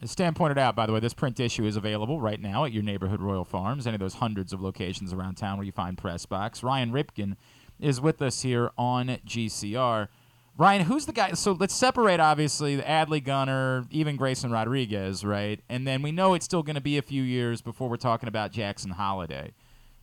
As 0.00 0.10
Stan 0.10 0.34
pointed 0.34 0.58
out, 0.58 0.76
by 0.76 0.86
the 0.86 0.92
way, 0.92 1.00
this 1.00 1.14
print 1.14 1.40
issue 1.40 1.64
is 1.64 1.76
available 1.76 2.20
right 2.20 2.40
now 2.40 2.64
at 2.64 2.72
your 2.72 2.82
neighborhood 2.82 3.20
Royal 3.20 3.44
Farms, 3.44 3.86
any 3.86 3.94
of 3.94 4.00
those 4.00 4.14
hundreds 4.14 4.52
of 4.52 4.60
locations 4.60 5.12
around 5.12 5.36
town 5.36 5.56
where 5.56 5.64
you 5.64 5.72
find 5.72 5.98
Press 5.98 6.26
Box. 6.26 6.62
Ryan 6.62 6.92
Ripken 6.92 7.36
is 7.80 8.00
with 8.00 8.20
us 8.22 8.42
here 8.42 8.70
on 8.76 9.18
GCR. 9.26 10.08
Ryan, 10.56 10.82
who's 10.86 11.06
the 11.06 11.12
guy? 11.12 11.32
So 11.32 11.52
let's 11.52 11.74
separate, 11.74 12.18
obviously, 12.18 12.74
the 12.74 12.82
Adley 12.82 13.22
Gunnar, 13.22 13.84
even 13.90 14.16
Grayson 14.16 14.50
Rodriguez, 14.50 15.24
right? 15.24 15.60
And 15.68 15.86
then 15.86 16.02
we 16.02 16.10
know 16.10 16.34
it's 16.34 16.44
still 16.44 16.64
going 16.64 16.74
to 16.74 16.80
be 16.80 16.98
a 16.98 17.02
few 17.02 17.22
years 17.22 17.60
before 17.60 17.88
we're 17.88 17.96
talking 17.96 18.28
about 18.28 18.50
Jackson 18.50 18.90
Holliday. 18.90 19.52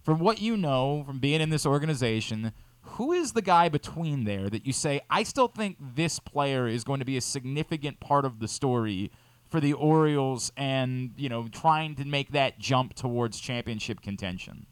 From 0.01 0.19
what 0.19 0.41
you 0.41 0.55
know 0.55 1.03
from 1.05 1.19
being 1.19 1.41
in 1.41 1.49
this 1.49 1.65
organization, 1.65 2.53
who 2.81 3.11
is 3.11 3.33
the 3.33 3.41
guy 3.41 3.67
between 3.67 4.23
there 4.23 4.49
that 4.49 4.65
you 4.65 4.71
say, 4.71 5.01
I 5.09 5.23
still 5.23 5.49
think 5.49 5.77
this 5.79 6.19
player 6.19 6.67
is 6.67 6.85
going 6.85 6.99
to 6.99 7.05
be 7.05 7.17
a 7.17 7.21
significant 7.21 7.99
part 7.99 8.23
of 8.23 8.39
the 8.39 8.47
story 8.47 9.11
for 9.49 9.59
the 9.59 9.73
Orioles 9.73 10.51
and, 10.55 11.11
you 11.17 11.27
know, 11.27 11.47
trying 11.47 11.95
to 11.95 12.05
make 12.05 12.31
that 12.31 12.59
jump 12.59 12.93
towards 12.93 13.39
championship 13.39 14.01
contention? 14.01 14.67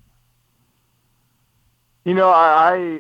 You 2.06 2.14
know, 2.14 2.30
I, 2.30 3.00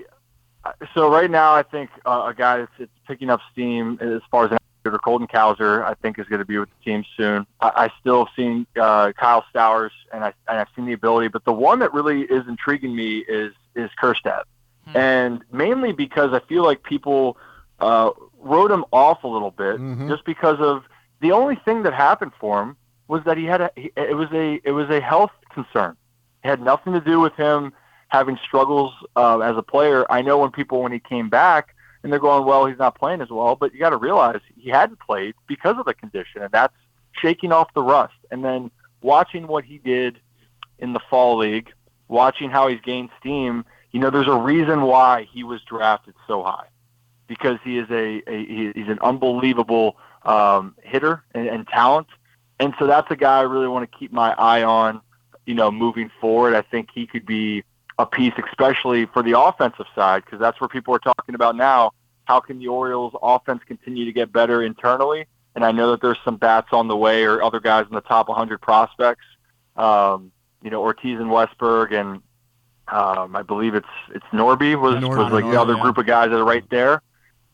I 0.64 0.72
so 0.93 1.12
right 1.12 1.30
now 1.30 1.54
I 1.54 1.64
think 1.64 1.89
uh, 2.06 2.28
a 2.28 2.34
guy 2.34 2.58
that's, 2.60 2.72
that's 2.80 2.91
picking 3.08 3.30
up 3.30 3.41
steam 3.51 3.97
as 4.01 4.22
far 4.32 4.45
as 4.45 4.51
an 4.51 4.58
outfielder, 4.58 4.99
Colton 4.99 5.28
Cowser, 5.28 5.84
I 5.84 5.93
think 5.95 6.20
is 6.20 6.28
going 6.28 6.39
to 6.39 6.45
be 6.45 6.58
with 6.58 6.70
the 6.70 6.91
team 6.91 7.04
soon. 7.18 7.45
I, 7.60 7.72
I 7.76 7.89
still 7.99 8.26
have 8.26 8.34
seen 8.36 8.66
uh, 8.80 9.12
Kyle 9.14 9.43
Stowers, 9.54 9.91
and 10.14 10.24
I 10.24 10.34
and 10.47 10.60
I've 10.60 10.68
seen 10.76 10.86
the 10.86 10.93
ability, 10.93 11.28
but 11.28 11.43
the 11.45 11.54
one 11.54 11.80
that 11.80 11.93
really 11.93 12.22
is 12.22 12.47
intriguing 12.47 12.95
me 12.95 13.20
is 13.20 13.54
is 13.76 13.89
Kjerstad, 14.01 14.43
and 14.95 15.41
mainly 15.51 15.91
because 15.91 16.34
I 16.34 16.39
feel 16.47 16.64
like 16.64 16.84
people 16.84 17.38
uh, 17.80 18.12
wrote 18.39 18.72
him 18.72 18.86
off 18.91 19.24
a 19.24 19.28
little 19.28 19.51
bit 19.51 19.80
just 20.08 20.24
because 20.26 20.60
of 20.60 20.84
the 21.20 21.32
only 21.32 21.56
thing 21.56 21.84
that 21.84 21.93
happened 21.93 22.32
for 22.39 22.62
him 22.62 22.78
was 23.08 23.22
that 23.26 23.38
he 23.38 23.45
had 23.45 23.62
a 23.62 23.72
he, 23.76 23.91
it 23.97 24.16
was 24.16 24.30
a 24.32 24.62
it 24.64 24.72
was 24.72 24.89
a 24.89 25.01
health 25.01 25.32
concern. 25.54 25.97
It 26.43 26.47
had 26.47 26.62
nothing 26.62 26.93
to 26.93 27.01
do 27.01 27.20
with 27.20 27.34
him 27.36 27.74
having 28.14 28.38
struggles 28.45 28.93
uh, 29.16 29.39
as 29.39 29.57
a 29.57 29.64
player. 29.64 30.05
I 30.07 30.22
know 30.22 30.38
when 30.38 30.51
people 30.51 30.84
when 30.84 30.91
he 30.91 30.99
came 30.99 31.30
back 31.30 31.76
and 32.03 32.11
they're 32.11 32.20
going, 32.20 32.45
well, 32.45 32.68
he's 32.68 32.78
not 32.78 32.93
playing 32.95 33.22
as 33.22 33.30
well, 33.32 33.55
but 33.55 33.74
you 33.74 33.80
got 33.80 33.89
to 33.89 33.97
realize 33.97 34.39
he 34.55 34.70
hadn't 34.70 34.99
played 34.99 35.34
because 35.47 35.78
of 35.80 35.86
the 35.86 35.95
condition, 35.95 36.43
and 36.43 36.51
that's 36.51 36.76
shaking 37.20 37.51
off 37.51 37.74
the 37.74 37.82
rust. 37.82 38.14
And 38.30 38.45
then 38.45 38.70
watching 39.01 39.47
what 39.47 39.66
he 39.66 39.80
did 39.80 40.20
in 40.78 40.93
the 40.93 40.99
fall 41.09 41.38
league, 41.38 41.74
watching 42.07 42.51
how 42.51 42.68
he's 42.68 42.82
gained 42.82 43.09
steam, 43.20 43.66
you 43.91 43.99
know, 43.99 44.11
there's 44.11 44.28
a 44.28 44.38
reason 44.38 44.84
why 44.84 45.28
he 45.32 45.43
was 45.43 45.61
drafted 45.64 46.14
so 46.28 46.43
high 46.43 46.68
because 47.26 47.57
he 47.64 47.80
is 47.80 47.89
a, 47.89 48.22
a 48.28 48.74
he's 48.76 48.89
an 48.89 48.99
unbelievable 49.01 49.97
um, 50.22 50.76
hitter 50.84 51.24
and, 51.34 51.47
and 51.47 51.68
talent, 51.68 52.07
and 52.59 52.76
so 52.78 52.86
that's 52.86 53.09
a 53.09 53.16
guy 53.16 53.39
I 53.39 53.43
really 53.43 53.68
want 53.68 53.91
to 53.91 53.97
keep 53.97 54.14
my 54.14 54.36
eye 54.38 54.61
on. 54.61 55.01
You 55.47 55.55
know, 55.55 55.72
moving 55.72 56.11
forward, 56.22 56.53
I 56.53 56.61
think 56.61 56.89
he 56.93 57.07
could 57.07 57.26
be 57.26 57.64
a 58.00 58.06
piece, 58.06 58.34
especially 58.48 59.06
for 59.06 59.22
the 59.22 59.39
offensive 59.39 59.86
side, 59.96 60.24
because 60.26 60.39
that's 60.39 60.60
where 60.60 60.68
people 60.68 60.96
are 60.96 61.00
talking 61.00 61.36
about 61.36 61.56
now. 61.56 61.91
How 62.26 62.39
can 62.39 62.60
the 62.60 62.68
Orioles' 62.68 63.14
offense 63.22 63.62
continue 63.68 64.06
to 64.06 64.12
get 64.12 64.32
better 64.32 64.64
internally? 64.64 65.26
And 65.56 65.64
I 65.64 65.72
know 65.72 65.91
that 65.91 66.02
there's 66.02 66.18
some 66.26 66.38
bats 66.38 66.70
on 66.72 66.88
the 66.88 66.98
way, 66.98 67.24
or 67.24 67.44
other 67.44 67.60
guys 67.60 67.86
in 67.88 67.94
the 67.94 68.02
top 68.02 68.28
100 68.28 68.60
prospects. 68.62 69.26
Um, 69.76 70.32
you 70.64 70.70
know, 70.70 70.82
Ortiz 70.82 71.20
and 71.20 71.30
Westburg, 71.30 71.94
and 71.94 72.22
um, 72.88 73.36
I 73.36 73.44
believe 73.44 73.76
it's 73.76 73.88
it's 74.10 74.26
Norby 74.34 74.80
was, 74.80 74.96
Norby, 74.96 75.18
was 75.18 75.32
like 75.32 75.44
the 75.46 75.60
other 75.60 75.76
yeah. 75.76 75.82
group 75.82 75.98
of 75.98 76.06
guys 76.06 76.30
that 76.30 76.39
are 76.39 76.46
right 76.46 76.68
there. 76.70 77.02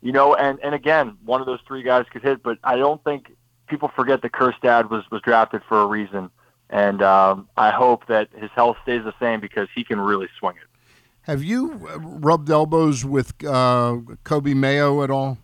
You 0.02 0.12
know, 0.12 0.36
and 0.36 0.60
and 0.64 0.74
again, 0.74 1.18
one 1.26 1.42
of 1.42 1.48
those 1.48 1.60
three 1.68 1.84
guys 1.84 2.06
could 2.10 2.22
hit, 2.22 2.42
but 2.42 2.58
I 2.64 2.78
don't 2.78 3.04
think 3.04 3.32
people 3.68 3.92
forget 3.96 4.22
that 4.22 4.32
Kjerstad 4.32 4.90
was 4.90 5.04
was 5.12 5.22
drafted 5.22 5.62
for 5.68 5.82
a 5.82 5.86
reason, 5.86 6.30
and 6.70 7.02
um, 7.02 7.48
I 7.58 7.72
hope 7.72 8.06
that 8.08 8.30
his 8.36 8.50
health 8.52 8.78
stays 8.84 9.04
the 9.04 9.14
same 9.20 9.40
because 9.40 9.68
he 9.76 9.84
can 9.84 10.00
really 10.00 10.28
swing 10.40 10.56
it. 10.58 10.64
Have 11.24 11.44
you 11.44 11.88
uh, 11.90 12.00
rubbed 12.00 12.50
elbows 12.50 13.06
with 13.06 13.34
uh, 13.44 13.98
Coby 14.24 14.56
Mayo 14.56 15.04
at 15.04 15.12
all? 15.12 15.38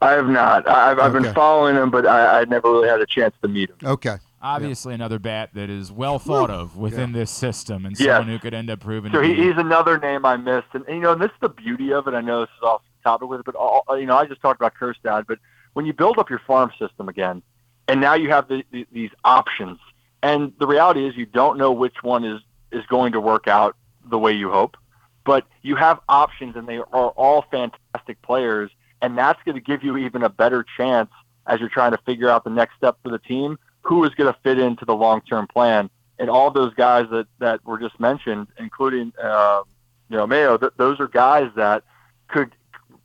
I 0.00 0.12
have 0.12 0.28
not. 0.28 0.68
I- 0.68 0.90
I've, 0.90 0.98
I've 0.98 1.14
Okay. 1.14 1.24
been 1.24 1.34
following 1.34 1.76
him, 1.76 1.90
but 1.90 2.06
I, 2.06 2.40
I 2.40 2.44
never 2.44 2.70
really 2.70 2.88
had 2.88 3.00
a 3.00 3.06
chance 3.06 3.34
to 3.42 3.48
meet 3.48 3.70
him. 3.70 3.76
Okay. 3.84 4.16
Obviously, 4.42 4.92
another 4.92 5.18
bat 5.18 5.50
that 5.54 5.70
is 5.70 5.90
well 5.90 6.18
thought 6.18 6.50
of 6.50 6.76
within 6.76 7.12
this 7.12 7.30
system 7.30 7.86
and 7.86 7.98
Yes. 7.98 8.08
someone 8.18 8.28
who 8.28 8.38
could 8.38 8.52
end 8.52 8.68
up 8.68 8.80
proving 8.80 9.10
So 9.10 9.22
to 9.22 9.26
he, 9.26 9.34
be. 9.34 9.42
he's 9.44 9.56
another 9.56 9.98
name 9.98 10.26
I 10.26 10.36
missed, 10.36 10.66
and, 10.74 10.84
and 10.86 10.96
you 10.96 11.02
know, 11.02 11.12
and 11.12 11.22
this 11.22 11.30
is 11.30 11.36
the 11.40 11.48
beauty 11.48 11.94
of 11.94 12.06
it. 12.08 12.12
I 12.12 12.20
know 12.20 12.40
this 12.40 12.50
is 12.58 12.62
off 12.62 12.82
the 13.02 13.08
topic 13.08 13.28
with 13.30 13.40
it, 13.40 13.46
but 13.46 13.54
all, 13.54 13.84
you 13.98 14.04
know, 14.04 14.16
I 14.18 14.26
just 14.26 14.42
talked 14.42 14.60
about 14.60 14.74
Kjerstad, 14.78 15.26
but 15.26 15.38
when 15.72 15.86
you 15.86 15.94
build 15.94 16.18
up 16.18 16.28
your 16.28 16.40
farm 16.46 16.70
system 16.78 17.08
again, 17.08 17.42
and 17.88 18.00
now 18.00 18.14
you 18.14 18.30
have 18.30 18.48
the, 18.48 18.64
the, 18.70 18.86
these 18.92 19.10
options, 19.24 19.78
and 20.22 20.52
the 20.58 20.66
reality 20.66 21.06
is 21.06 21.16
you 21.16 21.26
don't 21.26 21.58
know 21.58 21.72
which 21.72 22.02
one 22.02 22.24
is 22.24 22.40
is 22.72 22.84
going 22.86 23.12
to 23.12 23.20
work 23.20 23.46
out 23.46 23.76
the 24.04 24.18
way 24.18 24.32
you 24.32 24.50
hope. 24.50 24.76
But 25.24 25.46
you 25.62 25.76
have 25.76 26.00
options, 26.08 26.56
and 26.56 26.68
they 26.68 26.76
are 26.76 26.84
all 27.10 27.44
fantastic 27.50 28.20
players, 28.22 28.70
and 29.00 29.16
that's 29.16 29.42
going 29.44 29.54
to 29.54 29.60
give 29.60 29.82
you 29.82 29.96
even 29.96 30.22
a 30.22 30.28
better 30.28 30.64
chance 30.76 31.10
as 31.46 31.60
you're 31.60 31.68
trying 31.68 31.92
to 31.92 31.98
figure 31.98 32.28
out 32.28 32.44
the 32.44 32.50
next 32.50 32.76
step 32.76 32.98
for 33.02 33.10
the 33.10 33.18
team. 33.18 33.58
Who 33.82 34.04
is 34.04 34.14
going 34.14 34.32
to 34.32 34.38
fit 34.42 34.58
into 34.58 34.84
the 34.84 34.94
long-term 34.94 35.46
plan? 35.48 35.90
And 36.18 36.30
all 36.30 36.50
those 36.50 36.72
guys 36.74 37.06
that 37.10 37.26
that 37.38 37.64
were 37.64 37.78
just 37.78 37.98
mentioned, 37.98 38.48
including 38.58 39.12
uh, 39.22 39.62
you 40.08 40.16
know 40.16 40.26
Mayo, 40.26 40.56
th- 40.56 40.72
those 40.76 41.00
are 41.00 41.08
guys 41.08 41.50
that 41.56 41.84
could 42.28 42.52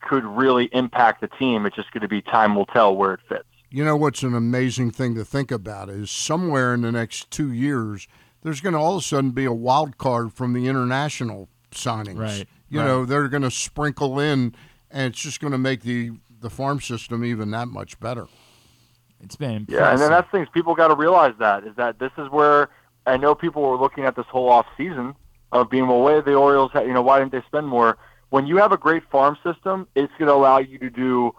could 0.02 0.24
really 0.24 0.66
impact 0.72 1.22
the 1.22 1.28
team. 1.28 1.66
It's 1.66 1.76
just 1.76 1.92
going 1.92 2.02
to 2.02 2.08
be 2.08 2.22
time 2.22 2.56
will 2.56 2.66
tell 2.68 2.96
where 2.96 3.14
it 3.14 3.20
fits. 3.28 3.49
You 3.72 3.86
know 3.86 3.96
what's 3.96 4.24
an 4.24 4.34
amazing 4.34 4.92
thing 4.92 5.14
to 5.16 5.24
think 5.24 5.52
about 5.52 5.90
is 5.90 6.10
somewhere 6.10 6.74
in 6.74 6.82
the 6.82 6.92
next 6.92 7.30
two 7.30 7.52
years, 7.52 8.08
there's 8.42 8.62
going 8.62 8.74
to 8.74 8.80
all 8.80 8.96
of 8.96 9.04
a 9.04 9.06
sudden 9.06 9.32
be 9.32 9.46
a 9.46 9.54
wild 9.54 9.98
card 9.98 10.34
from 10.34 10.54
the 10.54 10.68
international 10.68 11.50
signings. 11.72 12.18
Right, 12.18 12.48
You 12.70 12.80
right. 12.80 12.86
know, 12.86 13.06
they're 13.06 13.28
going 13.28 13.44
to 13.44 13.52
sprinkle 13.52 14.20
in, 14.20 14.56
and 14.90 15.14
it's 15.14 15.22
just 15.22 15.40
going 15.40 15.52
to 15.52 15.58
make 15.58 15.82
the 15.82 16.12
the 16.42 16.50
farm 16.50 16.80
system 16.80 17.26
even 17.26 17.52
that 17.52 17.68
much 17.68 18.00
better. 18.00 18.28
It's 19.22 19.36
been 19.36 19.52
impressive. 19.52 19.82
Yeah, 19.82 19.92
and 19.92 20.00
then 20.00 20.10
that's 20.10 20.32
things 20.32 20.48
people 20.54 20.74
got 20.74 20.88
to 20.88 20.96
realize 20.96 21.34
that 21.40 21.66
is 21.66 21.76
that 21.76 22.00
this 22.00 22.12
is 22.18 22.30
where 22.30 22.70
I 23.06 23.18
know 23.18 23.36
people 23.36 23.62
were 23.62 23.78
looking 23.78 24.06
at 24.06 24.16
this 24.16 24.26
whole 24.28 24.50
off 24.50 24.66
season 24.78 25.16
of 25.52 25.70
being 25.70 25.88
well, 25.88 26.00
why 26.02 26.22
the 26.22 26.34
Orioles, 26.36 26.72
you 26.76 26.94
know, 26.94 27.02
why 27.02 27.20
didn't 27.20 27.34
they 27.34 27.42
spend 27.48 27.68
more? 27.68 27.98
When 28.30 28.48
you 28.48 28.58
have 28.58 28.72
a 28.72 28.78
great 28.78 29.04
farm 29.12 29.38
system, 29.44 29.88
it's 29.96 30.14
going 30.18 30.28
to 30.28 30.34
allow 30.34 30.60
you 30.60 30.78
to 30.80 30.90
do 30.90 31.34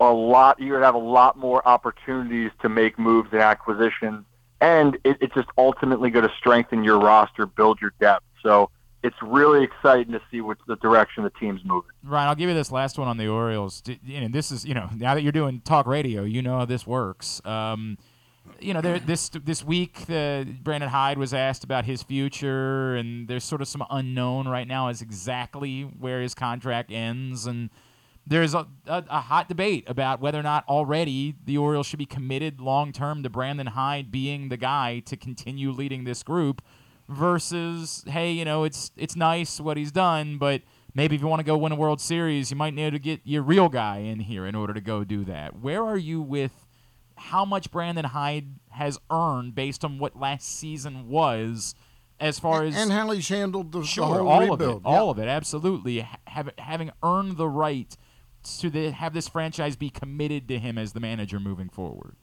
a 0.00 0.12
lot. 0.12 0.58
You're 0.58 0.70
going 0.70 0.80
to 0.80 0.86
have 0.86 0.94
a 0.94 0.98
lot 0.98 1.36
more 1.36 1.66
opportunities 1.66 2.50
to 2.62 2.68
make 2.68 2.98
moves 2.98 3.28
and 3.32 3.40
acquisitions, 3.40 4.24
and 4.60 4.96
it, 5.04 5.18
it's 5.20 5.34
just 5.34 5.48
ultimately 5.56 6.10
going 6.10 6.26
to 6.26 6.34
strengthen 6.38 6.82
your 6.82 6.98
roster, 6.98 7.46
build 7.46 7.80
your 7.80 7.92
depth. 8.00 8.24
So 8.42 8.70
it's 9.02 9.16
really 9.22 9.62
exciting 9.62 10.12
to 10.12 10.20
see 10.30 10.40
what 10.40 10.58
the 10.66 10.76
direction 10.76 11.24
the 11.24 11.30
team's 11.30 11.60
moving. 11.64 11.90
Ryan, 12.02 12.28
I'll 12.28 12.34
give 12.34 12.48
you 12.48 12.54
this 12.54 12.72
last 12.72 12.98
one 12.98 13.08
on 13.08 13.16
the 13.16 13.28
Orioles. 13.28 13.82
And 14.12 14.32
this 14.32 14.50
is 14.50 14.64
you 14.64 14.74
know 14.74 14.88
now 14.96 15.14
that 15.14 15.22
you're 15.22 15.32
doing 15.32 15.60
talk 15.60 15.86
radio, 15.86 16.22
you 16.22 16.42
know 16.42 16.58
how 16.58 16.64
this 16.64 16.86
works. 16.86 17.40
Um, 17.44 17.98
you 18.58 18.74
know, 18.74 18.80
there, 18.80 18.98
this 18.98 19.28
this 19.28 19.64
week, 19.64 20.06
Brandon 20.06 20.88
Hyde 20.88 21.18
was 21.18 21.32
asked 21.32 21.64
about 21.64 21.84
his 21.84 22.02
future, 22.02 22.96
and 22.96 23.28
there's 23.28 23.44
sort 23.44 23.60
of 23.60 23.68
some 23.68 23.84
unknown 23.90 24.48
right 24.48 24.66
now 24.66 24.88
as 24.88 25.02
exactly 25.02 25.82
where 25.82 26.20
his 26.20 26.34
contract 26.34 26.90
ends, 26.90 27.46
and 27.46 27.70
there's 28.26 28.54
a, 28.54 28.66
a, 28.86 29.04
a 29.08 29.20
hot 29.20 29.48
debate 29.48 29.84
about 29.86 30.20
whether 30.20 30.38
or 30.38 30.42
not 30.42 30.64
already 30.68 31.34
the 31.44 31.58
Orioles 31.58 31.86
should 31.86 31.98
be 31.98 32.06
committed 32.06 32.60
long 32.60 32.92
term 32.92 33.22
to 33.22 33.30
Brandon 33.30 33.68
Hyde 33.68 34.10
being 34.10 34.48
the 34.48 34.56
guy 34.56 35.00
to 35.00 35.16
continue 35.16 35.72
leading 35.72 36.04
this 36.04 36.22
group 36.22 36.62
versus 37.08 38.04
hey, 38.06 38.30
you 38.32 38.44
know, 38.44 38.64
it's 38.64 38.92
it's 38.96 39.16
nice 39.16 39.60
what 39.60 39.76
he's 39.76 39.92
done, 39.92 40.38
but 40.38 40.62
maybe 40.94 41.16
if 41.16 41.22
you 41.22 41.26
want 41.26 41.40
to 41.40 41.44
go 41.44 41.56
win 41.56 41.72
a 41.72 41.76
World 41.76 42.00
Series, 42.00 42.50
you 42.50 42.56
might 42.56 42.74
need 42.74 42.92
to 42.92 42.98
get 42.98 43.20
your 43.24 43.42
real 43.42 43.68
guy 43.68 43.98
in 43.98 44.20
here 44.20 44.46
in 44.46 44.54
order 44.54 44.72
to 44.72 44.80
go 44.80 45.04
do 45.04 45.24
that. 45.24 45.58
Where 45.58 45.84
are 45.84 45.98
you 45.98 46.20
with 46.20 46.52
how 47.16 47.44
much 47.44 47.70
Brandon 47.70 48.06
Hyde 48.06 48.60
has 48.70 48.98
earned 49.10 49.54
based 49.54 49.84
on 49.84 49.98
what 49.98 50.18
last 50.18 50.48
season 50.48 51.08
was 51.08 51.74
as 52.18 52.38
far 52.38 52.62
as 52.64 52.76
and 52.76 52.92
how 52.92 53.10
he's 53.10 53.28
handled 53.28 53.72
the, 53.72 53.82
Sure, 53.82 54.06
the 54.06 54.14
whole 54.22 54.28
all 54.28 54.40
rebuild. 54.40 54.60
of 54.60 54.82
it, 54.82 54.86
all 54.86 55.10
of 55.10 55.18
it, 55.18 55.28
absolutely. 55.28 56.06
Have, 56.26 56.50
having 56.58 56.90
earned 57.02 57.36
the 57.36 57.48
right 57.48 57.96
to 58.42 58.70
the, 58.70 58.90
have 58.90 59.14
this 59.14 59.28
franchise 59.28 59.76
be 59.76 59.90
committed 59.90 60.48
to 60.48 60.58
him 60.58 60.78
as 60.78 60.92
the 60.92 61.00
manager 61.00 61.40
moving 61.40 61.68
forward. 61.68 62.16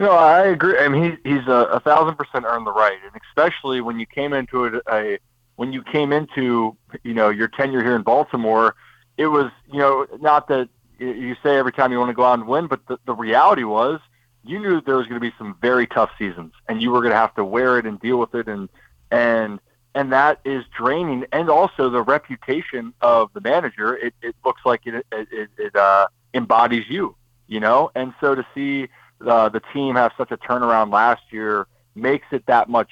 No, 0.00 0.10
I 0.10 0.46
agree. 0.46 0.78
I 0.78 0.88
mean, 0.88 1.18
he, 1.24 1.30
he's 1.30 1.46
a, 1.46 1.68
a 1.72 1.80
thousand 1.80 2.16
percent 2.16 2.44
earned 2.46 2.66
the 2.66 2.72
right, 2.72 2.98
and 3.04 3.22
especially 3.28 3.80
when 3.80 4.00
you 4.00 4.06
came 4.06 4.32
into 4.32 4.64
it, 4.64 4.82
a 4.90 5.18
when 5.56 5.72
you 5.72 5.82
came 5.84 6.12
into 6.12 6.76
you 7.04 7.14
know 7.14 7.30
your 7.30 7.48
tenure 7.48 7.82
here 7.82 7.94
in 7.94 8.02
Baltimore, 8.02 8.74
it 9.16 9.26
was 9.26 9.52
you 9.72 9.78
know 9.78 10.06
not 10.20 10.48
that 10.48 10.68
you 10.98 11.36
say 11.42 11.56
every 11.56 11.72
time 11.72 11.92
you 11.92 11.98
want 11.98 12.08
to 12.10 12.14
go 12.14 12.24
out 12.24 12.38
and 12.38 12.48
win, 12.48 12.66
but 12.66 12.86
the, 12.88 12.98
the 13.06 13.14
reality 13.14 13.64
was 13.64 14.00
you 14.44 14.58
knew 14.58 14.80
there 14.80 14.96
was 14.96 15.06
going 15.06 15.20
to 15.20 15.26
be 15.26 15.34
some 15.38 15.56
very 15.60 15.86
tough 15.86 16.10
seasons, 16.18 16.52
and 16.68 16.82
you 16.82 16.90
were 16.90 17.00
going 17.00 17.12
to 17.12 17.16
have 17.16 17.34
to 17.34 17.44
wear 17.44 17.78
it 17.78 17.86
and 17.86 18.00
deal 18.00 18.18
with 18.18 18.34
it, 18.34 18.48
and 18.48 18.68
and 19.10 19.60
and 19.94 20.12
that 20.12 20.40
is 20.44 20.64
draining, 20.76 21.24
and 21.32 21.48
also 21.48 21.88
the 21.88 22.02
reputation 22.02 22.92
of 23.00 23.30
the 23.32 23.40
manager. 23.40 23.96
It, 23.96 24.14
it 24.22 24.34
looks 24.44 24.62
like 24.64 24.82
it 24.86 25.06
it, 25.12 25.50
it, 25.56 25.76
uh, 25.76 26.08
embodies 26.32 26.84
you, 26.88 27.16
you 27.46 27.60
know, 27.60 27.90
and 27.94 28.12
so 28.20 28.34
to 28.34 28.46
see 28.54 28.88
uh, 29.26 29.48
the 29.48 29.60
team 29.72 29.94
have 29.94 30.12
such 30.18 30.30
a 30.30 30.36
turnaround 30.36 30.92
last 30.92 31.22
year 31.30 31.66
makes 31.94 32.26
it 32.32 32.44
that 32.46 32.68
much 32.68 32.90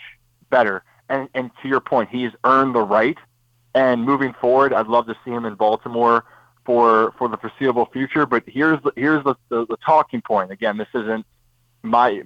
better. 0.50 0.84
And 1.08 1.28
and 1.34 1.50
to 1.62 1.68
your 1.68 1.80
point, 1.80 2.08
he's 2.10 2.30
earned 2.44 2.74
the 2.74 2.82
right. 2.82 3.18
And 3.74 4.04
moving 4.04 4.34
forward, 4.40 4.72
I'd 4.72 4.86
love 4.86 5.06
to 5.06 5.16
see 5.24 5.30
him 5.30 5.44
in 5.44 5.54
Baltimore 5.54 6.24
for 6.64 7.12
for 7.18 7.28
the 7.28 7.36
foreseeable 7.36 7.86
future. 7.86 8.26
But 8.26 8.44
here's 8.46 8.80
the 8.82 8.92
here's 8.96 9.24
the, 9.24 9.34
the, 9.48 9.66
the 9.66 9.76
talking 9.84 10.22
point. 10.22 10.50
Again, 10.50 10.76
this 10.76 10.88
isn't 10.94 11.26
my 11.82 12.22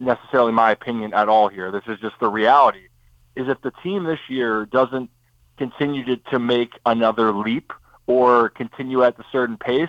necessarily 0.00 0.52
my 0.52 0.72
opinion 0.72 1.14
at 1.14 1.28
all 1.28 1.48
here. 1.48 1.70
This 1.70 1.84
is 1.86 2.00
just 2.00 2.16
the 2.20 2.28
reality. 2.28 2.87
Is 3.38 3.48
if 3.48 3.60
the 3.62 3.72
team 3.82 4.04
this 4.04 4.18
year 4.28 4.66
doesn't 4.66 5.10
continue 5.56 6.04
to, 6.04 6.16
to 6.32 6.38
make 6.38 6.72
another 6.84 7.32
leap 7.32 7.72
or 8.06 8.48
continue 8.48 9.02
at 9.04 9.18
a 9.18 9.24
certain 9.30 9.56
pace, 9.56 9.88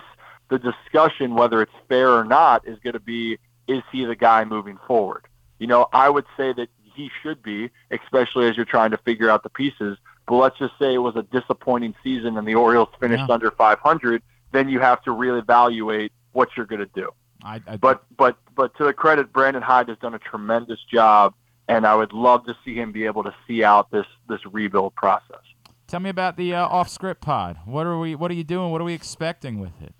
the 0.50 0.58
discussion, 0.58 1.34
whether 1.34 1.60
it's 1.60 1.72
fair 1.88 2.10
or 2.10 2.24
not, 2.24 2.66
is 2.66 2.78
going 2.78 2.94
to 2.94 3.00
be 3.00 3.38
is 3.66 3.82
he 3.92 4.04
the 4.04 4.16
guy 4.16 4.44
moving 4.44 4.78
forward? 4.86 5.24
You 5.58 5.66
know, 5.66 5.88
I 5.92 6.08
would 6.08 6.26
say 6.36 6.52
that 6.52 6.68
he 6.94 7.10
should 7.22 7.42
be, 7.42 7.70
especially 7.90 8.48
as 8.48 8.56
you're 8.56 8.64
trying 8.66 8.90
to 8.92 8.98
figure 8.98 9.28
out 9.30 9.42
the 9.42 9.50
pieces. 9.50 9.98
But 10.26 10.36
let's 10.36 10.58
just 10.58 10.74
say 10.78 10.94
it 10.94 10.98
was 10.98 11.16
a 11.16 11.22
disappointing 11.24 11.94
season 12.04 12.36
and 12.36 12.46
the 12.46 12.54
Orioles 12.54 12.88
finished 13.00 13.24
Yeah. 13.28 13.34
under 13.34 13.50
500, 13.50 14.22
then 14.52 14.68
you 14.68 14.80
have 14.80 15.02
to 15.02 15.12
really 15.12 15.38
evaluate 15.40 16.12
what 16.32 16.48
you're 16.56 16.66
going 16.66 16.80
to 16.80 16.90
do. 16.94 17.10
I, 17.42 17.60
I, 17.66 17.76
But 17.76 18.04
but 18.16 18.36
but 18.54 18.76
to 18.76 18.84
the 18.84 18.92
credit, 18.92 19.32
Brandon 19.32 19.62
Hyde 19.62 19.88
has 19.88 19.98
done 19.98 20.14
a 20.14 20.18
tremendous 20.18 20.78
job, 20.92 21.34
and 21.70 21.86
I 21.86 21.94
would 21.94 22.12
love 22.12 22.44
to 22.46 22.56
see 22.64 22.74
him 22.74 22.90
be 22.90 23.06
able 23.06 23.22
to 23.22 23.34
see 23.46 23.62
out 23.62 23.90
this 23.90 24.06
this 24.28 24.40
rebuild 24.44 24.94
process. 24.96 25.40
tell 25.86 26.00
me 26.00 26.10
about 26.10 26.36
the 26.36 26.54
uh, 26.54 26.66
off 26.66 26.88
script 26.88 27.20
pod. 27.20 27.58
What 27.64 27.86
are 27.86 27.98
we? 27.98 28.14
What 28.14 28.30
are 28.30 28.34
you 28.34 28.44
doing? 28.44 28.72
What 28.72 28.80
are 28.80 28.84
we 28.84 28.94
expecting 28.94 29.60
with 29.60 29.80
it? 29.80 29.94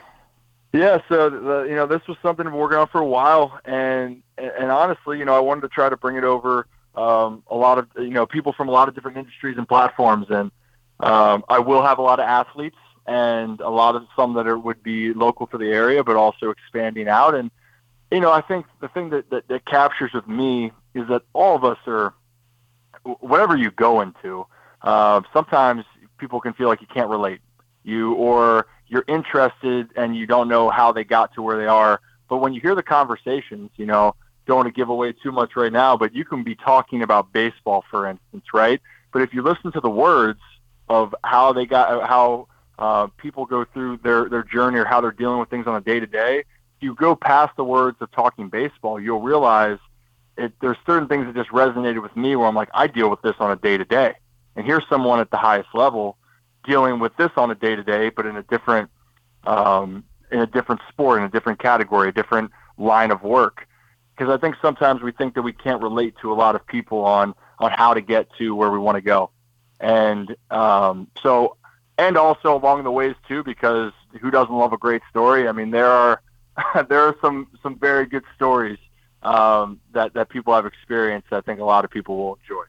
Yeah, 0.72 0.98
so 1.08 1.28
the, 1.28 1.66
you 1.68 1.74
know 1.74 1.88
this 1.88 2.02
was 2.06 2.16
something 2.22 2.46
we've 2.46 2.52
been 2.52 2.60
working 2.60 2.78
on 2.78 2.86
for 2.86 3.00
a 3.00 3.04
while, 3.04 3.58
and 3.64 4.22
and 4.38 4.70
honestly, 4.70 5.18
you 5.18 5.24
know, 5.24 5.34
I 5.34 5.40
wanted 5.40 5.62
to 5.62 5.68
try 5.68 5.88
to 5.88 5.96
bring 5.96 6.14
it 6.14 6.22
over 6.22 6.68
um, 6.94 7.42
a 7.48 7.56
lot 7.56 7.78
of 7.78 7.88
you 7.96 8.10
know 8.10 8.24
people 8.24 8.52
from 8.52 8.68
a 8.68 8.70
lot 8.70 8.86
of 8.86 8.94
different 8.94 9.16
industries 9.16 9.58
and 9.58 9.66
platforms, 9.66 10.26
and 10.30 10.52
um, 11.00 11.42
I 11.48 11.58
will 11.58 11.82
have 11.82 11.98
a 11.98 12.02
lot 12.02 12.20
of 12.20 12.26
athletes 12.26 12.76
and 13.04 13.60
a 13.60 13.68
lot 13.68 13.96
of 13.96 14.06
some 14.14 14.34
that 14.34 14.46
are, 14.46 14.56
would 14.56 14.80
be 14.80 15.12
local 15.12 15.48
to 15.48 15.58
the 15.58 15.72
area, 15.72 16.04
but 16.04 16.14
also 16.14 16.50
expanding 16.50 17.08
out. 17.08 17.34
And 17.34 17.50
you 18.12 18.20
know, 18.20 18.30
I 18.30 18.40
think 18.40 18.64
the 18.80 18.86
thing 18.86 19.10
that, 19.10 19.28
that 19.30 19.48
that 19.48 19.66
captures 19.66 20.12
with 20.14 20.28
me 20.28 20.70
is 20.94 21.08
that 21.08 21.22
all 21.32 21.56
of 21.56 21.64
us 21.64 21.78
are 21.86 22.14
whatever 23.20 23.56
you 23.56 23.70
go 23.70 24.00
into. 24.00 24.46
Uh, 24.82 25.20
sometimes 25.32 25.84
people 26.18 26.40
can 26.40 26.52
feel 26.52 26.68
like 26.68 26.80
you 26.80 26.86
can't 26.92 27.08
relate 27.08 27.40
you 27.82 28.14
or 28.14 28.66
you're 28.88 29.04
interested 29.08 29.88
and 29.96 30.16
you 30.16 30.26
don't 30.26 30.48
know 30.48 30.68
how 30.68 30.92
they 30.92 31.04
got 31.04 31.34
to 31.34 31.42
where 31.42 31.56
they 31.56 31.66
are. 31.66 32.00
But 32.28 32.38
when 32.38 32.52
you 32.52 32.60
hear 32.60 32.74
the 32.74 32.82
conversations, 32.82 33.70
you 33.76 33.86
know, 33.86 34.14
don't 34.46 34.56
want 34.56 34.66
to 34.66 34.72
give 34.72 34.88
away 34.88 35.12
too 35.12 35.32
much 35.32 35.56
right 35.56 35.72
now, 35.72 35.96
but 35.96 36.14
you 36.14 36.24
can 36.24 36.42
be 36.42 36.54
talking 36.54 37.02
about 37.02 37.32
baseball, 37.32 37.84
for 37.90 38.06
instance, 38.06 38.44
right? 38.52 38.80
But 39.12 39.22
if 39.22 39.32
you 39.32 39.42
listen 39.42 39.72
to 39.72 39.80
the 39.80 39.90
words 39.90 40.40
of 40.88 41.14
how 41.24 41.52
they 41.52 41.66
got, 41.66 42.08
how 42.08 42.48
uh, 42.78 43.06
people 43.16 43.46
go 43.46 43.64
through 43.64 43.98
their, 43.98 44.28
their 44.28 44.42
journey 44.42 44.78
or 44.78 44.84
how 44.84 45.00
they're 45.00 45.12
dealing 45.12 45.38
with 45.38 45.50
things 45.50 45.66
on 45.66 45.76
a 45.76 45.80
day 45.80 46.00
to 46.00 46.06
day, 46.06 46.40
if 46.40 46.44
you 46.80 46.94
go 46.94 47.14
past 47.14 47.56
the 47.56 47.64
words 47.64 47.98
of 48.00 48.10
talking 48.10 48.48
baseball, 48.48 49.00
you'll 49.00 49.20
realize 49.20 49.78
it, 50.40 50.52
there's 50.60 50.76
certain 50.86 51.06
things 51.06 51.26
that 51.26 51.34
just 51.34 51.50
resonated 51.50 52.02
with 52.02 52.16
me 52.16 52.34
where 52.34 52.48
I'm 52.48 52.54
like, 52.54 52.70
I 52.72 52.86
deal 52.86 53.10
with 53.10 53.20
this 53.22 53.34
on 53.38 53.50
a 53.50 53.56
day 53.56 53.76
to 53.76 53.84
day. 53.84 54.14
And 54.56 54.66
here's 54.66 54.84
someone 54.88 55.20
at 55.20 55.30
the 55.30 55.36
highest 55.36 55.68
level 55.74 56.16
dealing 56.64 56.98
with 56.98 57.16
this 57.16 57.30
on 57.36 57.50
a 57.50 57.54
day 57.54 57.76
to 57.76 57.84
day, 57.84 58.10
but 58.10 58.26
in 58.26 58.36
a 58.36 58.42
different 58.44 58.90
um, 59.44 60.04
in 60.32 60.40
a 60.40 60.46
different 60.46 60.80
sport, 60.88 61.18
in 61.18 61.24
a 61.24 61.28
different 61.28 61.58
category, 61.58 62.08
a 62.08 62.12
different 62.12 62.50
line 62.78 63.10
of 63.10 63.22
work. 63.22 63.66
Because 64.16 64.32
I 64.32 64.38
think 64.38 64.56
sometimes 64.60 65.02
we 65.02 65.12
think 65.12 65.34
that 65.34 65.42
we 65.42 65.52
can't 65.52 65.82
relate 65.82 66.14
to 66.22 66.32
a 66.32 66.34
lot 66.34 66.54
of 66.54 66.66
people 66.66 67.04
on 67.04 67.34
on 67.58 67.70
how 67.70 67.94
to 67.94 68.00
get 68.00 68.28
to 68.38 68.54
where 68.54 68.70
we 68.70 68.78
want 68.78 68.96
to 68.96 69.02
go, 69.02 69.30
and 69.78 70.34
um, 70.50 71.08
so 71.22 71.56
and 71.98 72.16
also 72.16 72.56
along 72.56 72.84
the 72.84 72.90
ways 72.90 73.14
too, 73.28 73.42
because 73.44 73.92
who 74.20 74.30
doesn't 74.30 74.54
love 74.54 74.72
a 74.72 74.78
great 74.78 75.02
story? 75.10 75.48
I 75.48 75.52
mean, 75.52 75.70
there 75.70 75.90
are 75.90 76.22
there 76.88 77.02
are 77.02 77.16
some 77.20 77.48
some 77.62 77.78
very 77.78 78.06
good 78.06 78.24
stories 78.34 78.78
um, 79.22 79.80
that 79.92 80.14
that 80.14 80.28
people 80.28 80.54
have 80.54 80.66
experienced. 80.66 81.32
I 81.32 81.40
think 81.40 81.60
a 81.60 81.64
lot 81.64 81.84
of 81.84 81.90
people 81.90 82.16
will 82.16 82.38
enjoy. 82.42 82.64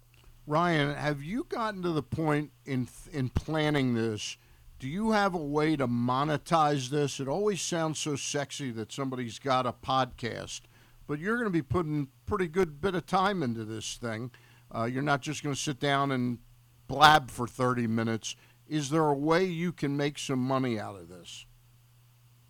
Ryan, 0.47 0.95
have 0.95 1.23
you 1.23 1.45
gotten 1.47 1.81
to 1.83 1.91
the 1.91 2.03
point 2.03 2.51
in 2.65 2.87
in 3.11 3.29
planning 3.29 3.93
this? 3.93 4.37
Do 4.79 4.87
you 4.87 5.11
have 5.11 5.35
a 5.35 5.37
way 5.37 5.75
to 5.75 5.87
monetize 5.87 6.89
this? 6.89 7.19
It 7.19 7.27
always 7.27 7.61
sounds 7.61 7.99
so 7.99 8.15
sexy 8.15 8.71
that 8.71 8.91
somebody's 8.91 9.37
got 9.37 9.67
a 9.67 9.73
podcast, 9.73 10.61
but 11.05 11.19
you're 11.19 11.35
going 11.35 11.45
to 11.45 11.51
be 11.51 11.61
putting 11.61 12.07
pretty 12.25 12.47
good 12.47 12.81
bit 12.81 12.95
of 12.95 13.05
time 13.05 13.43
into 13.43 13.63
this 13.63 13.95
thing. 13.97 14.31
Uh, 14.75 14.85
you're 14.85 15.03
not 15.03 15.21
just 15.21 15.43
going 15.43 15.53
to 15.53 15.61
sit 15.61 15.79
down 15.79 16.11
and 16.11 16.39
blab 16.87 17.29
for 17.29 17.47
30 17.47 17.85
minutes. 17.85 18.35
Is 18.67 18.89
there 18.89 19.05
a 19.05 19.13
way 19.13 19.45
you 19.45 19.71
can 19.71 19.95
make 19.95 20.17
some 20.17 20.39
money 20.39 20.79
out 20.79 20.95
of 20.95 21.09
this? 21.09 21.45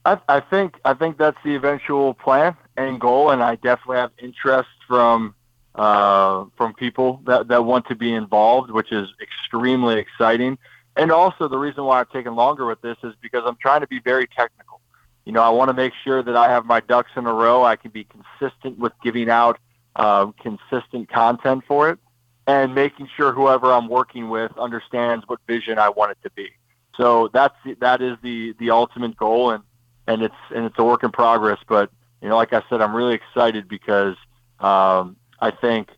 I, 0.05 0.19
I 0.27 0.39
think 0.39 0.79
I 0.83 0.93
think 0.93 1.17
that's 1.17 1.37
the 1.43 1.55
eventual 1.55 2.13
plan 2.13 2.55
and 2.77 2.99
goal, 2.99 3.31
and 3.31 3.43
I 3.43 3.55
definitely 3.55 3.97
have 3.97 4.11
interest 4.17 4.69
from 4.87 5.35
uh, 5.75 6.45
from 6.57 6.73
people 6.73 7.21
that, 7.25 7.47
that 7.49 7.63
want 7.63 7.87
to 7.87 7.95
be 7.95 8.13
involved, 8.13 8.71
which 8.71 8.91
is 8.91 9.07
extremely 9.21 9.99
exciting. 9.99 10.57
And 10.97 11.11
also, 11.11 11.47
the 11.47 11.57
reason 11.57 11.85
why 11.85 12.01
I've 12.01 12.11
taken 12.11 12.35
longer 12.35 12.65
with 12.65 12.81
this 12.81 12.97
is 13.03 13.13
because 13.21 13.43
I'm 13.45 13.57
trying 13.61 13.81
to 13.81 13.87
be 13.87 13.99
very 13.99 14.27
technical. 14.27 14.81
You 15.23 15.31
know, 15.31 15.41
I 15.41 15.49
want 15.49 15.69
to 15.69 15.73
make 15.73 15.93
sure 16.03 16.21
that 16.23 16.35
I 16.35 16.49
have 16.49 16.65
my 16.65 16.81
ducks 16.81 17.11
in 17.15 17.25
a 17.25 17.33
row. 17.33 17.63
I 17.63 17.75
can 17.75 17.91
be 17.91 18.05
consistent 18.05 18.79
with 18.79 18.93
giving 19.03 19.29
out 19.29 19.59
um, 19.95 20.33
consistent 20.41 21.09
content 21.09 21.63
for 21.67 21.89
it, 21.89 21.99
and 22.47 22.73
making 22.73 23.07
sure 23.15 23.31
whoever 23.31 23.71
I'm 23.71 23.87
working 23.87 24.29
with 24.29 24.51
understands 24.57 25.25
what 25.27 25.39
vision 25.47 25.77
I 25.77 25.89
want 25.89 26.11
it 26.11 26.17
to 26.23 26.31
be. 26.31 26.49
So 26.97 27.29
that's 27.31 27.55
the, 27.63 27.75
that 27.75 28.01
is 28.01 28.17
the 28.23 28.55
the 28.59 28.71
ultimate 28.71 29.15
goal, 29.15 29.51
and 29.51 29.63
and 30.07 30.21
it's 30.21 30.35
and 30.53 30.65
it's 30.65 30.77
a 30.77 30.83
work 30.83 31.03
in 31.03 31.11
progress. 31.11 31.59
But 31.67 31.91
you 32.21 32.29
know, 32.29 32.37
like 32.37 32.53
I 32.53 32.63
said, 32.69 32.81
I'm 32.81 32.95
really 32.95 33.15
excited 33.15 33.67
because 33.67 34.15
um, 34.59 35.15
I 35.39 35.51
think 35.51 35.89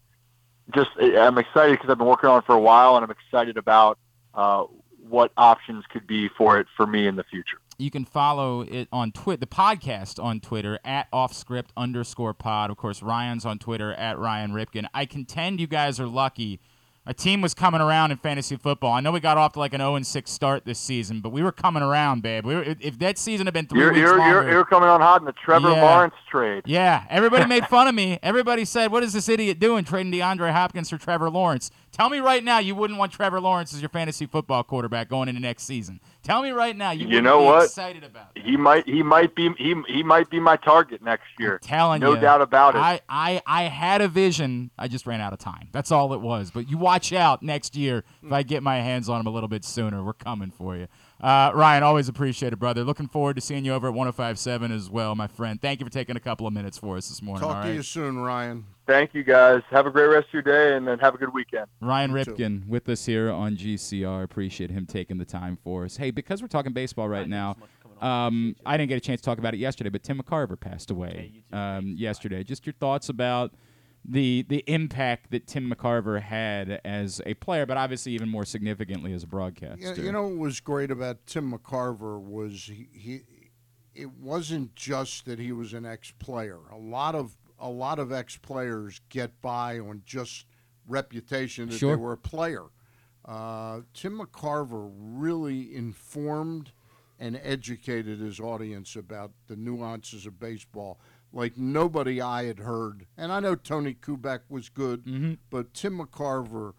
just 0.74 0.90
I'm 1.00 1.38
excited 1.38 1.74
because 1.74 1.90
I've 1.90 1.98
been 1.98 2.08
working 2.08 2.30
on 2.30 2.40
it 2.40 2.46
for 2.46 2.56
a 2.56 2.60
while, 2.60 2.96
and 2.96 3.04
I'm 3.04 3.12
excited 3.12 3.58
about 3.58 3.98
uh, 4.34 4.64
what 5.10 5.32
options 5.38 5.84
could 5.92 6.08
be 6.08 6.30
for 6.30 6.60
it 6.60 6.68
for 6.76 6.88
me 6.88 7.08
in 7.08 7.16
the 7.16 7.24
future. 7.24 7.58
You 7.78 7.90
can 7.90 8.06
follow 8.06 8.62
it 8.62 8.88
on 8.92 9.12
Twitter, 9.12 9.40
the 9.42 9.48
podcast 9.48 10.24
on 10.24 10.40
Twitter 10.40 10.80
at 10.86 11.12
offscript 11.12 11.70
underscore 11.76 12.34
pod. 12.34 12.70
Of 12.70 12.78
course, 12.78 13.02
Ryan's 13.02 13.46
on 13.46 13.58
Twitter 13.58 13.94
at 13.94 14.18
Ryan 14.20 14.52
Ripken. 14.52 14.86
I 14.94 15.06
contend 15.06 15.60
you 15.60 15.68
guys 15.68 16.00
are 16.00 16.08
lucky. 16.08 16.60
A 17.06 17.14
team 17.14 17.42
was 17.42 17.54
coming 17.54 17.82
around 17.82 18.12
in 18.12 18.18
fantasy 18.18 18.56
football. 18.56 18.94
I 18.94 19.02
know 19.02 19.12
we 19.12 19.20
got 19.20 19.38
off 19.38 19.52
to 19.54 19.60
like 19.60 19.74
an 19.74 19.82
0 19.82 20.02
6 20.02 20.32
start 20.32 20.64
this 20.64 20.80
season, 20.80 21.20
but 21.20 21.32
we 21.34 21.44
were 21.44 21.52
coming 21.52 21.84
around, 21.84 22.24
babe. 22.24 22.46
We 22.46 22.56
were, 22.56 22.64
if 22.64 22.98
that 23.00 23.18
season 23.18 23.46
had 23.46 23.54
been 23.54 23.66
3 23.68 23.78
you're, 23.78 23.90
weeks 23.90 24.00
you're, 24.00 24.18
longer, 24.18 24.42
you're, 24.44 24.52
you're 24.52 24.66
coming 24.66 24.88
on 24.88 25.02
hot 25.02 25.20
in 25.20 25.26
the 25.26 25.34
Trevor 25.34 25.72
Yeah. 25.72 25.82
Lawrence 25.82 26.16
trade. 26.32 26.64
Yeah, 26.66 27.04
everybody 27.10 27.46
made 27.46 27.68
fun 27.68 27.90
of 27.90 27.96
me. 27.96 28.20
Everybody 28.24 28.64
said, 28.64 28.90
"What 28.90 29.04
is 29.04 29.12
this 29.12 29.28
idiot 29.28 29.60
doing 29.60 29.84
trading 29.84 30.14
DeAndre 30.14 30.54
Hopkins 30.54 30.90
for 30.90 30.98
Trevor 30.98 31.30
Lawrence?" 31.30 31.72
Tell 31.94 32.10
me 32.10 32.18
right 32.20 32.44
now, 32.44 32.58
you 32.58 32.74
wouldn't 32.74 32.98
want 32.98 33.12
Trevor 33.12 33.40
Lawrence 33.40 33.72
as 33.72 33.80
your 33.80 33.90
fantasy 33.90 34.26
football 34.26 34.64
quarterback 34.64 35.10
going 35.10 35.30
into 35.30 35.40
next 35.40 35.64
season. 35.64 36.00
Tell 36.24 36.42
me 36.42 36.50
right 36.50 36.76
now, 36.76 36.90
you, 36.90 37.08
You 37.08 37.22
know 37.22 37.40
be 37.42 37.46
what? 37.46 37.66
excited 37.66 38.04
about. 38.04 38.30
It. 38.36 38.44
He 38.44 38.58
might 38.58 38.88
he 38.88 39.04
might 39.04 39.36
be 39.36 39.52
he 39.60 39.76
he 39.88 40.02
might 40.02 40.28
be 40.32 40.40
my 40.40 40.58
target 40.58 41.04
next 41.04 41.26
year. 41.38 41.60
Telling 41.62 42.02
no 42.02 42.16
you, 42.16 42.20
doubt 42.20 42.42
about 42.42 42.74
it. 42.74 42.80
I, 42.80 43.02
I 43.08 43.44
I 43.46 43.64
had 43.66 44.02
a 44.02 44.08
vision. 44.08 44.72
I 44.76 44.88
just 44.88 45.06
ran 45.06 45.22
out 45.22 45.34
of 45.34 45.40
time. 45.40 45.70
That's 45.72 45.92
all 45.92 46.14
it 46.14 46.22
was. 46.22 46.50
But 46.50 46.68
you 46.68 46.80
watch 46.80 47.14
out 47.14 47.44
next 47.44 47.76
year 47.76 48.04
if 48.24 48.32
I 48.32 48.42
get 48.42 48.64
my 48.64 48.78
hands 48.78 49.08
on 49.08 49.22
him 49.22 49.28
a 49.28 49.32
little 49.32 49.50
bit 49.50 49.64
sooner. 49.64 50.04
We're 50.04 50.14
coming 50.14 50.50
for 50.50 50.76
you. 50.76 50.88
Uh, 51.24 51.54
Ryan, 51.56 51.84
always 51.84 52.10
appreciate 52.10 52.52
it, 52.52 52.58
brother. 52.58 52.84
Looking 52.84 53.08
forward 53.08 53.38
to 53.38 53.42
seeing 53.42 53.64
you 53.64 53.74
over 53.74 53.88
at 53.88 53.94
1057 53.94 54.74
as 54.74 54.90
well, 54.90 55.16
my 55.16 55.28
friend. 55.28 55.62
Thank 55.62 55.80
you 55.80 55.86
for 55.86 55.92
taking 55.92 56.18
a 56.18 56.20
couple 56.20 56.46
of 56.46 56.52
minutes 56.52 56.78
for 56.78 56.98
us 56.98 57.08
this 57.08 57.22
morning. 57.22 57.40
Talk 57.40 57.56
all 57.56 57.64
to 57.64 57.70
right? 57.70 57.76
you 57.76 57.82
soon, 57.82 58.20
Ryan. 58.20 58.66
Thank 58.86 59.14
you 59.14 59.24
guys. 59.24 59.62
Have 59.70 59.86
a 59.86 59.90
great 59.90 60.08
rest 60.08 60.28
of 60.28 60.34
your 60.34 60.42
day, 60.42 60.76
and 60.76 60.86
then 60.86 61.00
have 61.00 61.16
a 61.16 61.18
good 61.18 61.34
weekend. 61.34 61.68
Ryan 61.80 62.14
You 62.14 62.26
too. 62.26 62.62
With 62.68 62.90
us 62.90 63.06
here 63.06 63.32
on 63.32 63.56
GCR. 63.56 64.22
Appreciate 64.22 64.70
him 64.70 64.86
taking 64.86 65.18
the 65.18 65.24
time 65.24 65.58
for 65.64 65.86
us. 65.86 65.96
Hey, 65.96 66.12
because 66.12 66.42
we're 66.42 66.50
talking 66.50 66.74
baseball 66.74 67.08
right 67.08 67.30
now, 67.30 67.56
um, 68.02 68.58
I 68.66 68.76
didn't 68.76 68.90
get 68.90 68.98
a 68.98 69.00
chance 69.00 69.22
to 69.22 69.26
talk 69.26 69.38
about 69.38 69.54
it 69.54 69.62
yesterday, 69.62 69.90
but 69.90 70.04
Tim 70.04 70.22
McCarver 70.22 70.60
passed 70.60 70.92
away 70.92 71.44
um, 71.54 71.96
yesterday. 71.98 72.44
Just 72.44 72.66
your 72.66 72.74
thoughts 72.74 73.08
about 73.08 73.54
the 74.06 74.46
the 74.48 74.64
impact 74.68 75.32
that 75.32 75.48
Tim 75.48 75.72
McCarver 75.72 76.22
had 76.22 76.82
as 76.84 77.22
a 77.26 77.34
player, 77.36 77.66
but 77.66 77.78
obviously 77.78 78.12
even 78.14 78.30
more 78.30 78.46
significantly 78.46 79.14
as 79.14 79.24
a 79.24 79.28
broadcaster. 79.28 79.94
Yeah, 79.96 79.96
you 79.96 80.12
know 80.12 80.24
what 80.28 80.38
was 80.38 80.60
great 80.60 80.92
about 80.92 81.26
Tim 81.26 81.52
McCarver 81.52 82.20
was 82.22 82.66
he, 82.66 82.88
he 82.92 83.22
it 83.96 84.12
wasn't 84.12 84.76
just 84.76 85.26
that 85.26 85.40
he 85.40 85.52
was 85.52 85.74
an 85.74 85.86
ex-player. 85.86 86.60
A 86.72 86.78
lot 86.78 87.16
of 87.16 87.38
a 87.60 87.70
lot 87.70 88.00
of 88.00 88.12
ex-players 88.12 89.00
get 89.10 89.40
by 89.42 89.80
on 89.80 90.02
just 90.06 90.46
reputation 90.88 91.70
that 91.70 91.78
Sure. 91.78 91.96
they 91.96 92.02
were 92.02 92.12
a 92.14 92.18
player. 92.18 92.66
Uh, 93.24 93.82
Tim 93.94 94.20
McCarver 94.20 94.92
really 94.98 95.74
informed 95.74 96.74
and 97.20 97.40
educated 97.42 98.20
his 98.20 98.40
audience 98.40 98.98
about 98.98 99.32
the 99.48 99.56
nuances 99.56 100.26
of 100.26 100.40
baseball 100.40 101.00
like 101.36 101.58
nobody 101.58 102.22
I 102.22 102.46
had 102.46 102.60
heard. 102.60 103.08
And 103.18 103.32
I 103.32 103.40
know 103.40 103.56
Tony 103.56 103.96
Kubek 103.96 104.42
was 104.50 104.70
good, 104.70 105.04
Mhm. 105.06 105.40
but 105.50 105.74
Tim 105.74 105.98
McCarver 106.00 106.74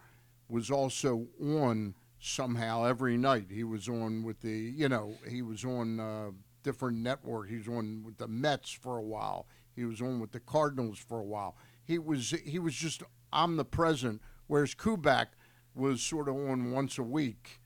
was 0.48 0.70
also 0.70 1.26
on 1.42 1.94
somehow 2.20 2.84
every 2.84 3.16
night. 3.16 3.50
He 3.50 3.64
was 3.64 3.88
on 3.88 4.22
with 4.22 4.40
the, 4.40 4.52
you 4.57 4.88
know, 4.88 5.16
he 5.28 5.42
was 5.42 5.64
on 5.64 5.98
uh, 6.00 6.30
different 6.62 6.98
network. 6.98 7.48
He 7.48 7.57
was 7.57 7.68
on 7.68 8.02
with 8.05 8.16
the 8.18 8.28
Mets 8.28 8.70
for 8.70 8.96
a 8.96 9.02
while. 9.02 9.46
He 9.74 9.84
was 9.84 10.00
on 10.00 10.20
with 10.20 10.30
the 10.30 10.40
Cardinals 10.40 10.98
for 11.00 11.18
a 11.18 11.24
while. 11.24 11.57
He 11.84 11.98
was 11.98 12.30
he 12.30 12.59
was 12.61 12.74
just 12.74 13.02
omnipresent. 13.32 14.22
Whereas 14.46 14.74
Kubek 14.74 15.28
was 15.74 16.00
sort 16.00 16.28
of 16.28 16.36
on 16.36 16.70
once 16.70 16.96
a 16.98 17.02
week. 17.02 17.61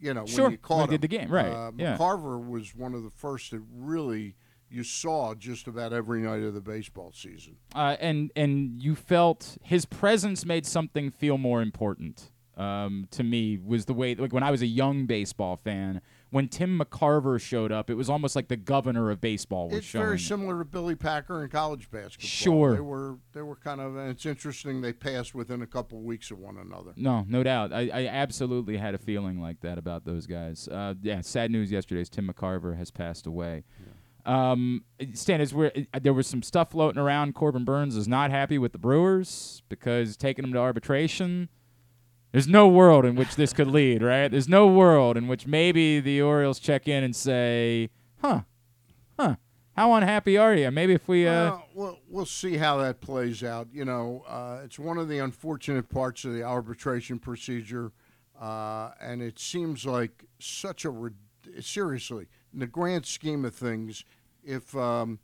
You 0.00 0.14
know, 0.14 0.24
Sure, 0.26 0.44
when 0.44 0.52
you 0.52 0.58
when 0.58 0.62
caught 0.62 0.90
he 0.90 0.96
did 0.96 1.02
the 1.02 1.08
game, 1.08 1.30
right, 1.30 1.46
Uh, 1.52 1.72
yeah. 1.76 1.96
McCarver 1.96 2.44
was 2.44 2.74
one 2.74 2.94
of 2.94 3.02
the 3.04 3.10
first 3.10 3.50
that 3.52 3.60
really 3.72 4.34
you 4.72 4.82
saw 4.84 5.34
just 5.34 5.66
about 5.66 5.92
every 5.92 6.20
night 6.20 6.42
of 6.42 6.54
the 6.54 6.60
baseball 6.60 7.12
season. 7.14 7.56
uh, 7.74 7.96
and 8.00 8.30
and 8.34 8.82
you 8.82 8.94
felt 8.94 9.58
his 9.62 9.84
presence 9.84 10.44
made 10.44 10.66
something 10.66 11.10
feel 11.10 11.38
more 11.38 11.60
important 11.62 12.30
um, 12.56 13.08
to 13.10 13.22
me 13.22 13.58
was 13.58 13.86
the 13.86 13.94
way 13.94 14.14
like 14.14 14.32
when 14.32 14.42
I 14.42 14.50
was 14.50 14.62
a 14.62 14.66
young 14.66 15.06
baseball 15.06 15.56
fan 15.56 16.00
when 16.30 16.48
Tim 16.48 16.78
McCarver 16.78 17.40
showed 17.40 17.72
up 17.72 17.88
it 17.90 17.94
was 17.94 18.08
almost 18.10 18.36
like 18.36 18.48
the 18.48 18.56
governor 18.56 19.10
of 19.10 19.20
baseball 19.20 19.68
was 19.68 19.78
It's 19.78 19.86
showing 19.86 20.02
It's 20.02 20.08
very 20.08 20.18
similar 20.18 20.58
to 20.58 20.64
Billy 20.64 20.94
Packer 20.94 21.42
in 21.44 21.50
college 21.50 21.90
basketball. 21.90 22.28
Sure. 22.28 22.74
they 22.74 22.80
were 22.80 23.18
they 23.32 23.42
were 23.42 23.56
kind 23.56 23.80
of. 23.80 23.96
And 23.96 24.10
it's 24.10 24.26
interesting 24.26 24.80
they 24.82 24.92
passed 24.92 25.34
within 25.34 25.62
a 25.62 25.66
couple 25.66 25.98
of 25.98 26.04
weeks 26.04 26.30
of 26.30 26.38
one 26.38 26.58
another. 26.58 26.92
No, 26.96 27.24
no 27.28 27.42
doubt. 27.42 27.72
I, 27.72 27.90
I 27.92 28.06
absolutely 28.06 28.76
had 28.76 28.94
a 28.94 28.98
feeling 28.98 29.40
like 29.40 29.60
that 29.60 29.78
about 29.78 30.04
those 30.04 30.26
guys. 30.26 30.68
Uh, 30.68 30.94
yeah, 31.02 31.20
sad 31.22 31.50
news 31.50 31.70
yesterday 31.72 32.02
is 32.02 32.08
Tim 32.10 32.28
McCarver 32.28 32.76
has 32.76 32.90
passed 32.90 33.26
away. 33.26 33.64
Um, 34.24 34.84
Stan, 35.14 35.40
is 35.40 35.52
where 35.52 35.72
uh, 35.92 35.98
there 36.00 36.12
was 36.12 36.26
some 36.26 36.42
stuff 36.42 36.70
floating 36.70 37.00
around. 37.00 37.34
Corbin 37.34 37.64
Burnes 37.64 37.96
is 37.96 38.06
not 38.06 38.30
happy 38.30 38.56
with 38.58 38.72
the 38.72 38.78
Brewers 38.78 39.62
because 39.68 40.16
taking 40.16 40.42
them 40.44 40.52
to 40.52 40.58
arbitration. 40.58 41.48
There's 42.30 42.48
no 42.48 42.68
world 42.68 43.04
in 43.04 43.14
which 43.16 43.34
this 43.36 43.52
could 43.52 43.66
lead, 43.78 44.02
right? 44.02 44.28
There's 44.30 44.48
no 44.48 44.66
world 44.68 45.16
in 45.16 45.26
which 45.26 45.46
maybe 45.46 46.00
the 46.00 46.22
Orioles 46.22 46.58
check 46.60 46.86
in 46.86 47.02
and 47.02 47.14
say, 47.16 47.90
"Huh, 48.20 48.42
huh, 49.18 49.36
how 49.76 49.92
unhappy 49.94 50.38
are 50.38 50.54
you?" 50.54 50.70
Maybe 50.70 50.94
if 50.94 51.08
we, 51.08 51.26
uh, 51.26 51.32
Well, 51.32 51.68
we'll, 51.74 51.98
we'll 52.08 52.26
see 52.26 52.56
how 52.58 52.76
that 52.78 53.00
plays 53.00 53.42
out. 53.42 53.68
You 53.72 53.84
know, 53.84 54.24
uh, 54.28 54.60
it's 54.64 54.78
one 54.78 54.98
of 54.98 55.08
the 55.08 55.18
unfortunate 55.18 55.88
parts 55.88 56.24
of 56.24 56.32
the 56.32 56.44
arbitration 56.44 57.18
procedure, 57.18 57.90
uh, 58.40 58.92
and 59.00 59.20
it 59.20 59.38
seems 59.40 59.84
like 59.84 60.24
such 60.38 60.84
a 60.84 60.90
rid- 60.90 61.16
seriously 61.60 62.28
in 62.52 62.60
the 62.60 62.66
grand 62.66 63.06
scheme 63.06 63.44
of 63.44 63.54
things. 63.54 64.04
If 64.44 64.74
um, 64.76 65.18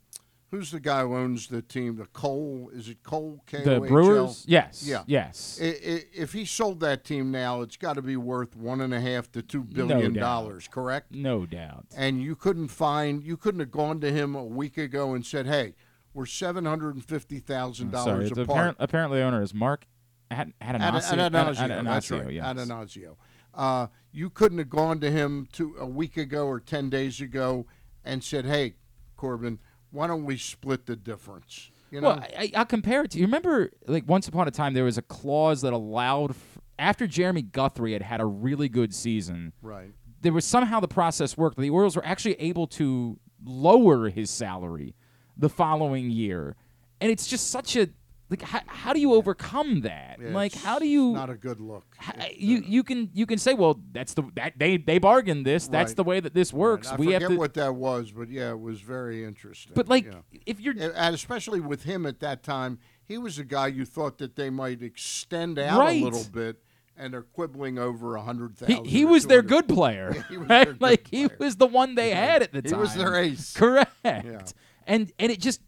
who's 0.51 0.71
the 0.71 0.79
guy 0.79 1.01
who 1.01 1.15
owns 1.15 1.47
the 1.47 1.61
team? 1.61 1.97
The 1.97 2.05
Cole 2.05 2.69
is 2.73 2.87
it 2.89 3.03
Cole? 3.03 3.43
the 3.51 3.79
Brewers, 3.87 4.45
yes, 4.47 4.83
Yeah. 4.87 5.03
yes, 5.07 5.59
I- 5.61 5.65
i- 5.65 6.03
If 6.13 6.33
he 6.33 6.45
sold 6.45 6.79
that 6.79 7.03
team 7.03 7.31
now, 7.31 7.61
it's 7.61 7.75
got 7.77 7.93
to 7.93 8.01
be 8.01 8.15
worth 8.15 8.55
one 8.55 8.81
and 8.81 8.93
a 8.93 9.01
half 9.01 9.31
to 9.33 9.41
two 9.41 9.63
billion 9.63 9.99
No 9.99 10.09
doubt. 10.11 10.19
dollars. 10.21 10.67
Correct? 10.69 11.11
no 11.13 11.45
doubt. 11.45 11.85
and 11.95 12.21
you 12.21 12.35
couldn't 12.35 12.69
find 12.69 13.23
you 13.23 13.35
couldn't 13.37 13.59
have 13.59 13.71
gone 13.71 13.99
to 14.01 14.11
him 14.11 14.35
a 14.35 14.43
week 14.45 14.77
ago 14.77 15.13
and 15.13 15.25
said, 15.25 15.45
"Hey, 15.45 15.75
we're 16.13 16.25
seven 16.25 16.65
hundred 16.65 16.95
and 16.95 17.03
fifty 17.03 17.39
thousand 17.39 17.91
Sorry, 17.91 18.05
dollars 18.05 18.29
it's 18.31 18.37
apart." 18.39 18.49
apparent, 18.49 18.77
apparently 18.79 19.19
the 19.19 19.25
owner 19.25 19.41
is 19.41 19.53
Mark 19.53 19.85
Ad- 20.31 20.53
Ad- 20.61 20.75
Attanasio. 20.79 21.29
Attanasio, 21.29 21.59
Ad- 21.59 21.85
that's 21.85 22.09
Attanasio, 22.09 22.23
right. 22.25 22.33
yes. 22.33 22.45
Attanasio. 22.45 23.15
Uh, 23.59 23.87
you 24.13 24.29
couldn't 24.29 24.57
have 24.57 24.69
gone 24.69 24.99
to 25.01 25.11
him 25.11 25.47
to 25.51 25.75
a 25.77 25.85
week 25.85 26.15
ago 26.15 26.47
or 26.47 26.59
ten 26.61 26.89
days 26.89 27.19
ago 27.19 27.65
and 28.05 28.23
said, 28.23 28.45
"Hey, 28.45 28.75
Corbin, 29.17 29.59
why 29.91 30.07
don't 30.07 30.23
we 30.23 30.37
split 30.37 30.85
the 30.85 30.95
difference?" 30.95 31.69
You 31.91 31.99
know, 32.01 32.07
Well, 32.09 32.19
I, 32.37 32.51
I'll 32.55 32.65
compare 32.65 33.01
it 33.03 33.11
to 33.11 33.17
you. 33.19 33.25
Remember, 33.25 33.71
like 33.85 34.07
once 34.07 34.27
upon 34.29 34.47
a 34.47 34.51
time, 34.51 34.73
there 34.73 34.85
was 34.85 34.97
a 34.97 35.01
clause 35.01 35.61
that 35.61 35.73
allowed 35.73 36.29
f- 36.31 36.57
after 36.77 37.05
Jeremy 37.05 37.41
Guthrie 37.41 37.93
had 37.93 38.01
had 38.03 38.21
a 38.21 38.25
really 38.25 38.69
good 38.69 38.93
season. 38.95 39.51
right? 39.61 39.91
There 40.21 40.31
was 40.31 40.45
somehow 40.45 40.79
the 40.79 40.87
process 40.87 41.35
worked. 41.37 41.57
The 41.57 41.69
Orioles 41.69 41.95
were 41.95 42.05
actually 42.05 42.35
able 42.35 42.67
to 42.67 43.19
lower 43.43 44.09
his 44.09 44.29
salary 44.29 44.95
the 45.35 45.49
following 45.49 46.09
year, 46.11 46.55
and 47.01 47.11
it's 47.11 47.27
just 47.27 47.49
such 47.49 47.75
a 47.75 47.89
like. 48.29 48.41
How, 48.41 48.61
how 48.67 48.93
do 48.93 48.99
you 48.99 49.13
overcome 49.13 49.81
that? 49.81 50.17
Yeah, 50.21 50.29
like, 50.29 50.53
how 50.53 50.79
do 50.79 50.87
you? 50.87 51.13
Not 51.13 51.29
a 51.29 51.35
good 51.35 51.59
look. 51.59 51.95
h- 52.19 52.35
you 52.37 52.63
you 52.65 52.83
can 52.83 53.09
you 53.13 53.25
can 53.25 53.37
say 53.37 53.53
well 53.53 53.79
that's 53.91 54.13
the 54.13 54.23
that 54.35 54.53
they 54.57 54.77
they 54.77 54.97
bargained 54.99 55.45
this 55.45 55.67
that's 55.67 55.91
Right. 55.91 55.95
the 55.97 56.03
way 56.03 56.19
that 56.19 56.33
this 56.33 56.51
works 56.53 56.89
I 56.89 56.95
we 56.95 57.05
forget 57.07 57.21
have 57.23 57.31
to 57.31 57.37
what 57.37 57.53
that 57.55 57.75
was, 57.75 58.11
but 58.11 58.29
yeah, 58.29 58.51
it 58.51 58.59
was 58.59 58.81
very 58.81 59.23
interesting. 59.23 59.73
but 59.75 59.87
like 59.89 60.05
yeah. 60.05 60.19
if 60.45 60.59
you're 60.59 60.73
and 60.79 61.15
especially 61.15 61.59
with 61.59 61.83
him 61.83 62.05
at 62.05 62.19
that 62.19 62.43
time, 62.43 62.79
he 63.05 63.17
was 63.17 63.39
a 63.39 63.43
guy 63.43 63.67
you 63.67 63.85
thought 63.85 64.17
that 64.19 64.35
they 64.35 64.49
might 64.49 64.81
extend 64.83 65.57
out 65.57 65.79
Right. 65.79 66.01
a 66.01 66.05
little 66.05 66.25
bit, 66.31 66.61
and 66.95 67.13
they're 67.13 67.23
quibbling 67.23 67.79
over 67.79 68.15
a 68.15 68.21
hundred 68.21 68.55
He, 68.67 68.81
he 68.85 69.05
was 69.05 69.25
their 69.27 69.41
good 69.41 69.67
player. 69.67 70.25
he 70.29 70.37
was 70.37 70.47
right? 70.49 70.67
good 70.67 70.81
like 70.81 71.07
he 71.09 71.27
was 71.39 71.55
the 71.55 71.65
one 71.67 71.95
they 71.95 72.11
had 72.11 72.43
at 72.43 72.51
the 72.51 72.61
time. 72.61 72.73
He 72.77 72.79
was 72.81 72.93
their 72.95 73.15
ace. 73.15 73.53
Correct. 73.53 73.91
Yeah. 74.03 74.41
And 74.85 75.11
and 75.17 75.31
it 75.31 75.39
just 75.39 75.61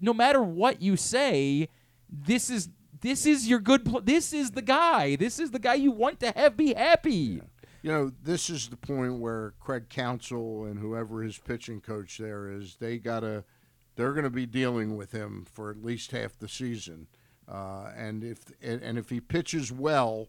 no 0.00 0.12
matter 0.14 0.42
what 0.42 0.80
you 0.82 0.96
say, 0.96 1.68
this 2.10 2.50
is 2.50 2.68
this 3.00 3.26
is 3.26 3.48
your 3.48 3.60
good 3.60 3.84
pl- 3.84 4.00
this 4.00 4.32
is 4.32 4.52
the 4.52 4.62
guy. 4.62 5.16
This 5.16 5.38
is 5.38 5.50
the 5.50 5.58
guy 5.58 5.74
you 5.74 5.90
want 5.90 6.20
to 6.20 6.32
have 6.32 6.56
be 6.56 6.74
happy. 6.74 7.40
You 7.82 7.92
know, 7.92 8.12
this 8.22 8.50
is 8.50 8.68
the 8.68 8.76
point 8.76 9.20
where 9.20 9.54
Craig 9.60 9.88
Counsell 9.88 10.64
and 10.64 10.78
whoever 10.78 11.22
his 11.22 11.38
pitching 11.38 11.80
coach 11.80 12.18
there 12.18 12.50
is, 12.50 12.76
they 12.80 12.98
gotta, 12.98 13.44
they're 13.94 14.12
to 14.24 14.30
be 14.30 14.46
dealing 14.46 14.96
with 14.96 15.12
him 15.12 15.46
for 15.52 15.70
at 15.70 15.84
least 15.84 16.10
half 16.10 16.36
the 16.36 16.48
season. 16.48 17.06
Uh, 17.48 17.92
and 17.96 18.24
if 18.24 18.40
and, 18.60 18.82
and 18.82 18.98
if 18.98 19.10
he 19.10 19.20
pitches 19.20 19.70
well, 19.70 20.28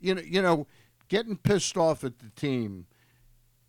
you 0.00 0.14
know, 0.14 0.22
you 0.22 0.42
know, 0.42 0.66
getting 1.08 1.36
pissed 1.36 1.76
off 1.76 2.02
at 2.02 2.18
the 2.18 2.30
team, 2.30 2.86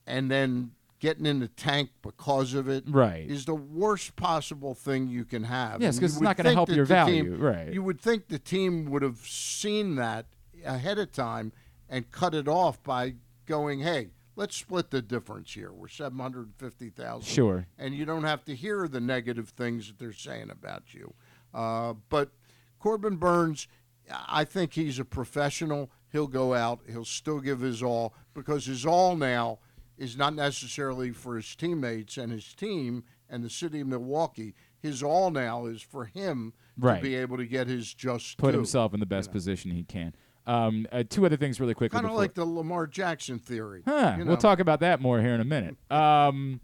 and 0.08 0.32
then 0.32 0.72
getting 1.00 1.26
in 1.26 1.40
the 1.40 1.48
tank 1.48 1.90
because 2.02 2.54
of 2.54 2.68
it, 2.68 2.84
Right. 2.88 3.30
is 3.30 3.46
the 3.46 3.54
worst 3.56 4.16
possible 4.16 4.74
thing 4.74 5.08
you 5.08 5.26
can 5.26 5.44
have. 5.44 5.82
Yes, 5.82 5.96
And 5.98 6.02
'cause 6.04 6.12
you 6.14 6.16
it's 6.18 6.22
not 6.22 6.38
gonna 6.38 6.50
think 6.50 6.56
help 6.58 6.70
your 6.70 6.86
value, 6.86 7.24
team- 7.36 7.40
right. 7.42 7.72
You 7.72 7.84
would 7.84 8.02
think 8.02 8.28
the 8.30 8.40
team 8.40 8.86
would 8.86 9.04
have 9.04 9.20
seen 9.20 9.96
that 9.96 10.26
ahead 10.66 10.98
of 10.98 11.12
time 11.12 11.52
and 11.88 12.10
cut 12.12 12.34
it 12.34 12.48
off 12.48 12.82
by 12.84 13.16
going, 13.46 13.82
"Hey, 13.82 14.10
let's 14.36 14.56
split 14.56 14.90
the 14.90 15.02
difference 15.02 15.54
here. 15.54 15.72
We're 15.72 15.88
seven 15.88 16.18
hundred 16.20 16.54
fifty 16.58 16.90
thousand, 16.90 17.28
Sure. 17.32 17.68
and 17.78 17.94
you 17.94 18.04
don't 18.06 18.24
have 18.24 18.44
to 18.46 18.56
hear 18.56 18.88
the 18.88 19.00
negative 19.00 19.50
things 19.50 19.88
that 19.88 20.00
they're 20.00 20.12
saying 20.14 20.50
about 20.50 20.94
you." 20.96 21.14
Uh, 21.54 21.94
but 22.10 22.32
Corbin 22.80 23.18
Burnes, 23.18 23.68
I 24.10 24.44
think 24.46 24.74
he's 24.74 24.98
a 25.00 25.06
professional. 25.06 25.92
He'll 26.12 26.28
go 26.28 26.54
out. 26.56 26.82
He'll 26.88 27.06
still 27.06 27.40
give 27.40 27.60
his 27.60 27.84
all 27.84 28.14
because 28.34 28.66
his 28.66 28.86
all 28.86 29.16
now 29.16 29.60
is 29.98 30.16
not 30.18 30.34
necessarily 30.36 31.12
for 31.12 31.36
his 31.36 31.56
teammates 31.56 32.18
and 32.18 32.32
his 32.32 32.54
team 32.54 33.04
and 33.30 33.44
the 33.44 33.50
city 33.50 33.82
of 33.82 33.88
Milwaukee. 33.88 34.54
His 34.80 35.02
all 35.04 35.32
now 35.32 35.66
is 35.66 35.82
for 35.82 36.06
him 36.06 36.54
Right. 36.78 36.98
to 36.98 37.02
be 37.02 37.16
able 37.16 37.38
to 37.38 37.46
get 37.46 37.68
his 37.68 37.94
just 37.94 38.38
Put 38.38 38.52
due. 38.52 38.58
himself 38.58 38.94
in 38.94 39.00
the 39.00 39.06
best 39.06 39.32
position 39.32 39.72
he 39.72 39.84
can. 39.84 40.14
Um, 40.46 40.88
uh, 40.92 41.04
two 41.10 41.26
other 41.26 41.36
things 41.36 41.60
really 41.60 41.74
quickly. 41.74 41.98
Kind 41.98 42.06
of 42.10 42.16
like 42.16 42.34
the 42.36 42.46
Lamar 42.46 42.88
Jackson 42.88 43.38
theory. 43.40 43.82
Huh, 43.86 44.16
you 44.20 44.26
We'll 44.26 44.38
talk 44.38 44.60
about 44.60 44.80
that 44.80 45.02
more 45.02 45.20
here 45.20 45.34
in 45.34 45.42
a 45.42 45.46
minute. 45.46 45.76
Um, 45.92 46.62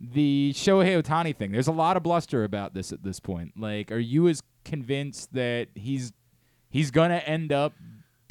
the 0.00 0.52
Shohei 0.56 1.00
Ohtani 1.00 1.36
thing. 1.36 1.52
There's 1.52 1.68
a 1.68 1.72
lot 1.72 1.96
of 1.96 2.02
bluster 2.02 2.42
about 2.42 2.74
this 2.74 2.90
at 2.92 3.04
this 3.04 3.20
point. 3.20 3.52
Like, 3.56 3.92
are 3.92 3.98
you 3.98 4.26
as 4.28 4.42
convinced 4.64 5.32
that 5.34 5.68
he's 5.74 6.12
he's 6.70 6.90
gonna 6.90 7.18
end 7.18 7.52
up 7.52 7.74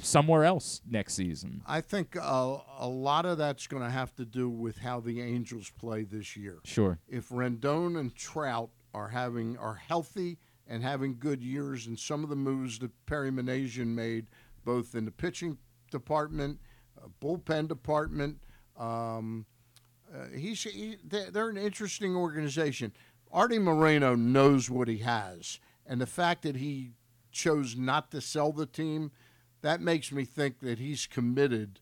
somewhere 0.03 0.43
else 0.43 0.81
next 0.89 1.13
season? 1.13 1.61
I 1.65 1.81
think 1.81 2.15
uh, 2.15 2.57
a 2.77 2.87
lot 2.87 3.25
of 3.25 3.37
that's 3.37 3.67
going 3.67 3.83
to 3.83 3.89
have 3.89 4.15
to 4.15 4.25
do 4.25 4.49
with 4.49 4.77
how 4.79 4.99
the 4.99 5.21
Angels 5.21 5.71
play 5.77 6.03
this 6.03 6.35
year. 6.35 6.59
Sure. 6.63 6.99
If 7.07 7.29
Rendon 7.29 7.99
and 7.99 8.15
Trout 8.15 8.69
are 8.93 9.09
having 9.09 9.57
are 9.57 9.75
healthy 9.75 10.37
and 10.67 10.83
having 10.83 11.17
good 11.17 11.41
years, 11.41 11.87
and 11.87 11.97
some 11.97 12.23
of 12.23 12.29
the 12.29 12.35
moves 12.35 12.79
that 12.79 12.91
Perry 13.05 13.31
Minasian 13.31 13.87
made, 13.87 14.27
both 14.63 14.95
in 14.95 15.05
the 15.05 15.11
pitching 15.11 15.57
department, 15.91 16.59
uh, 16.97 17.07
bullpen 17.21 17.67
department, 17.67 18.37
um, 18.77 19.45
uh, 20.13 20.25
he's 20.35 20.63
he, 20.63 20.97
they're, 21.03 21.31
they're 21.31 21.49
an 21.49 21.57
interesting 21.57 22.15
organization. 22.15 22.93
Arte 23.31 23.59
Moreno 23.59 24.15
knows 24.15 24.69
what 24.69 24.87
he 24.87 24.99
has, 24.99 25.59
and 25.85 26.01
the 26.01 26.07
fact 26.07 26.43
that 26.43 26.55
he 26.55 26.91
chose 27.31 27.75
not 27.75 28.11
to 28.11 28.21
sell 28.21 28.51
the 28.51 28.65
team, 28.65 29.11
that 29.61 29.81
makes 29.81 30.11
me 30.11 30.25
think 30.25 30.59
that 30.59 30.79
he's 30.79 31.05
committed 31.07 31.79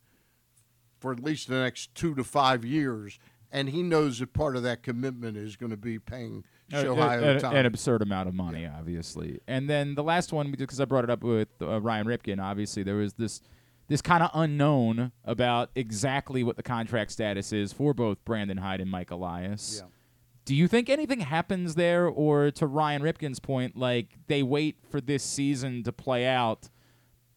for 0.99 1.11
at 1.11 1.19
least 1.19 1.47
the 1.47 1.55
next 1.59 1.93
two 1.93 2.15
to 2.15 2.23
five 2.23 2.65
years, 2.65 3.19
and 3.51 3.69
he 3.69 3.83
knows 3.83 4.19
that 4.19 4.33
part 4.33 4.55
of 4.55 4.63
that 4.63 4.83
commitment 4.83 5.37
is 5.37 5.55
going 5.55 5.69
to 5.69 5.77
be 5.77 5.99
paying 5.99 6.43
Uh, 6.73 6.83
Shohei 6.83 7.43
an, 7.53 7.65
absurd 7.65 8.01
amount 8.01 8.27
of 8.27 8.33
money, 8.35 8.65
obviously. 8.65 9.39
And 9.47 9.69
then 9.69 9.95
the 9.95 10.03
last 10.03 10.33
one, 10.33 10.51
because 10.51 10.81
I 10.81 10.85
brought 10.85 11.03
it 11.03 11.09
up 11.09 11.23
with 11.23 11.49
uh, 11.61 11.79
Ryan 11.79 12.07
Ripken, 12.07 12.41
obviously 12.41 12.83
there 12.83 12.95
was 12.95 13.13
this 13.13 13.41
this 13.87 14.01
kind 14.01 14.21
of 14.21 14.29
unknown 14.33 15.13
about 15.23 15.69
exactly 15.73 16.43
what 16.43 16.57
the 16.57 16.63
contract 16.63 17.09
status 17.09 17.53
is 17.53 17.71
for 17.71 17.93
both 17.93 18.17
Brandon 18.25 18.57
Hyde 18.57 18.81
and 18.81 18.91
Mike 18.91 19.11
Elias. 19.11 19.81
Yeah. 19.81 19.87
Do 20.43 20.55
you 20.55 20.67
think 20.67 20.89
anything 20.89 21.21
happens 21.21 21.75
there, 21.75 22.05
or 22.07 22.51
to 22.51 22.67
Ryan 22.67 23.01
Ripken's 23.01 23.39
point, 23.39 23.77
like 23.77 24.17
they 24.27 24.43
wait 24.43 24.77
for 24.89 24.99
this 24.99 25.23
season 25.23 25.83
to 25.83 25.93
play 25.93 26.25
out 26.25 26.69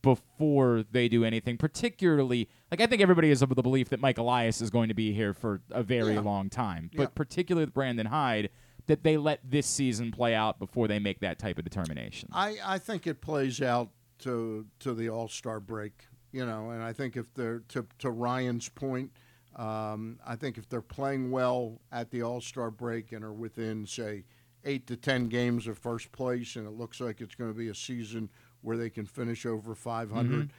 before 0.03 0.84
they 0.90 1.09
do 1.09 1.24
anything? 1.24 1.57
Particularly, 1.57 2.48
like 2.70 2.80
I 2.80 2.86
think 2.86 3.03
everybody 3.03 3.30
is 3.30 3.42
of 3.42 3.48
the 3.55 3.62
belief 3.62 3.88
that 3.90 4.01
Mike 4.01 4.18
Elias 4.18 4.61
is 4.61 4.70
going 4.70 4.88
to 4.88 4.94
be 4.94 5.12
here 5.12 5.32
for 5.34 5.61
a 5.70 5.82
very 5.82 6.14
Yeah. 6.14 6.20
long 6.20 6.48
time, 6.51 6.90
but 6.94 7.03
Yeah. 7.03 7.09
particularly 7.14 7.64
with 7.66 7.74
Brandon 7.74 8.07
Hyde, 8.07 8.51
that 8.86 9.03
they 9.05 9.16
let 9.16 9.40
this 9.48 9.66
season 9.66 10.11
play 10.11 10.34
out 10.34 10.59
before 10.59 10.88
they 10.88 10.98
make 10.98 11.20
that 11.20 11.38
type 11.38 11.59
of 11.59 11.64
determination. 11.64 12.28
I, 12.32 12.57
I 12.64 12.78
think 12.78 13.07
it 13.07 13.20
plays 13.20 13.61
out 13.62 13.90
to 14.20 14.66
to 14.80 14.94
the 14.94 15.09
All 15.09 15.28
Star 15.28 15.61
break, 15.61 16.07
you 16.32 16.44
know, 16.44 16.70
and 16.70 16.82
I 16.82 16.92
think 16.92 17.16
if 17.16 17.32
they're 17.34 17.61
to 17.68 17.86
to 17.98 18.11
Ryan's 18.11 18.68
point, 18.68 19.12
um, 19.57 20.18
I 20.26 20.36
think 20.36 20.59
if 20.59 20.68
they're 20.68 20.80
playing 20.82 21.30
well 21.30 21.80
at 21.92 22.11
the 22.11 22.22
All 22.22 22.40
Star 22.40 22.70
break 22.70 23.12
and 23.12 23.24
are 23.24 23.32
within 23.32 23.86
say 23.86 24.24
eight 24.64 24.86
to 24.88 24.96
ten 24.96 25.28
games 25.28 25.66
of 25.66 25.78
first 25.78 26.12
place, 26.12 26.57
and 26.57 26.66
it 26.66 26.72
looks 26.72 27.01
like 27.01 27.20
it's 27.20 27.34
going 27.34 27.51
to 27.51 27.57
be 27.57 27.68
a 27.68 27.74
season 27.74 28.28
where 28.62 28.76
they 28.76 28.90
can 28.90 29.06
finish 29.06 29.44
over 29.46 29.74
500. 29.74 30.50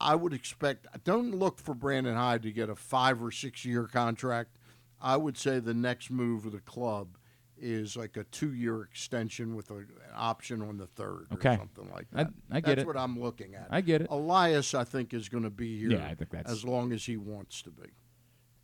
I 0.00 0.14
would 0.16 0.32
expect. 0.32 0.86
Don't 1.04 1.34
look 1.34 1.58
for 1.60 1.74
Brandon 1.74 2.14
Hyde 2.16 2.42
to 2.42 2.50
get 2.52 2.68
a 2.68 2.74
five 2.74 3.22
or 3.22 3.30
six 3.30 3.64
year 3.64 3.84
contract. 3.86 4.50
I 5.00 5.16
would 5.16 5.36
say 5.38 5.60
the 5.60 5.74
next 5.74 6.10
move 6.10 6.46
of 6.46 6.52
the 6.52 6.60
club 6.60 7.16
is 7.56 7.96
like 7.96 8.16
a 8.16 8.24
two 8.24 8.52
year 8.52 8.82
extension 8.82 9.54
with 9.54 9.70
a, 9.70 9.76
an 9.76 9.86
option 10.16 10.60
on 10.62 10.76
the 10.76 10.86
third 10.88 11.26
Okay. 11.34 11.54
or 11.54 11.58
something 11.58 11.90
like 11.92 12.06
I- 12.14 12.24
that. 12.24 12.32
I 12.50 12.54
get 12.60 12.64
That's 12.64 12.72
it. 12.72 12.76
That's 12.76 12.86
what 12.86 12.96
I'm 12.96 13.20
looking 13.20 13.54
at. 13.54 13.68
I 13.70 13.80
get 13.80 14.00
it. 14.02 14.08
Elias, 14.10 14.74
I 14.74 14.82
think, 14.84 15.14
is 15.14 15.28
going 15.28 15.44
to 15.44 15.50
be 15.50 15.78
here 15.78 15.92
Yeah, 15.92 16.06
I 16.06 16.14
think 16.14 16.30
that's- 16.30 16.50
as 16.52 16.64
long 16.64 16.92
as 16.92 17.04
he 17.06 17.16
wants 17.16 17.62
to 17.62 17.70
be. 17.70 17.88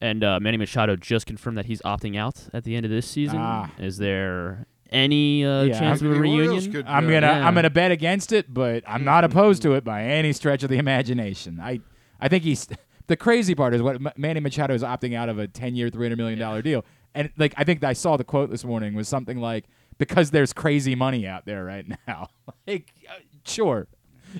And 0.01 0.24
uh, 0.24 0.41
Manny 0.41 0.57
Machado 0.57 0.97
just 0.97 1.26
confirmed 1.26 1.59
that 1.59 1.66
he's 1.66 1.82
opting 1.82 2.16
out 2.18 2.49
at 2.55 2.64
the 2.64 2.74
end 2.74 2.84
of 2.86 2.91
this 2.91 3.07
season. 3.09 3.38
Ah. 3.38 3.70
Is 3.78 3.99
there 3.99 4.66
any 4.91 5.45
uh, 5.45 5.62
Yeah, 5.62 5.78
chance 5.78 6.03
of 6.03 6.11
a 6.11 6.14
reunion? 6.14 6.72
could, 6.72 6.86
I'm 6.86 7.05
gonna 7.05 7.20
yeah. 7.26 7.47
I'm 7.47 7.55
gonna 7.55 7.70
bet 7.70 7.91
against 7.91 8.32
it, 8.32 8.53
but 8.53 8.82
I'm 8.86 9.05
not 9.05 9.24
opposed 9.24 9.62
to 9.62 9.74
it 9.74 9.84
by 9.84 10.03
any 10.05 10.32
stretch 10.32 10.62
of 10.62 10.70
the 10.70 10.78
imagination. 10.78 11.61
I 11.61 11.80
I 12.20 12.28
think 12.28 12.45
he's 12.45 12.68
the 13.07 13.16
crazy 13.16 13.55
part 13.55 13.74
is 13.74 13.82
what 13.82 13.97
M- 13.97 14.09
Manny 14.16 14.41
Machado 14.41 14.74
is 14.74 14.82
opting 14.82 15.14
out 15.14 15.28
of 15.28 15.38
a 15.38 15.49
10 15.49 15.74
year, 15.74 15.88
300 15.91 16.16
million 16.16 16.38
dollar 16.38 16.62
deal, 16.62 16.84
and 17.14 17.30
like 17.36 17.55
I 17.57 17.64
think 17.64 17.82
I 17.84 17.93
saw 17.93 18.16
the 18.16 18.24
quote 18.24 18.51
this 18.51 18.64
morning 18.64 18.95
was 18.95 19.09
something 19.09 19.38
like 19.38 19.64
because 19.99 20.30
there's 20.30 20.53
crazy 20.53 20.95
money 20.95 21.26
out 21.26 21.45
there 21.47 21.64
right 21.64 21.86
now. 22.09 22.28
like 22.66 22.93
uh, 23.09 23.14
sure, 23.45 23.86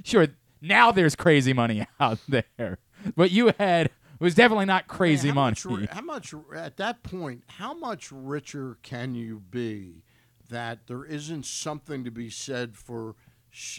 sure. 0.05 0.27
Now 0.63 0.91
there's 0.93 1.17
crazy 1.17 1.53
money 1.53 1.87
out 2.01 2.19
there. 2.29 2.79
What 3.15 3.31
you 3.31 3.53
had 3.59 3.91
was 4.19 4.35
definitely 4.35 4.67
not 4.67 4.87
crazy 4.87 5.29
how 5.29 5.35
money. 5.35 5.51
Much, 5.53 5.65
ri- 5.65 5.89
how 5.91 6.01
much 6.03 6.35
at 6.55 6.77
that 6.77 7.03
point? 7.03 7.45
How 7.47 7.73
much 7.73 8.13
richer 8.13 8.77
can 8.83 9.15
you 9.15 9.41
be 9.51 10.03
that 10.51 10.87
there 10.87 11.05
isn't 11.05 11.47
something 11.47 12.05
to 12.05 12.11
be 12.11 12.31
said 12.31 12.77
for, 12.77 13.17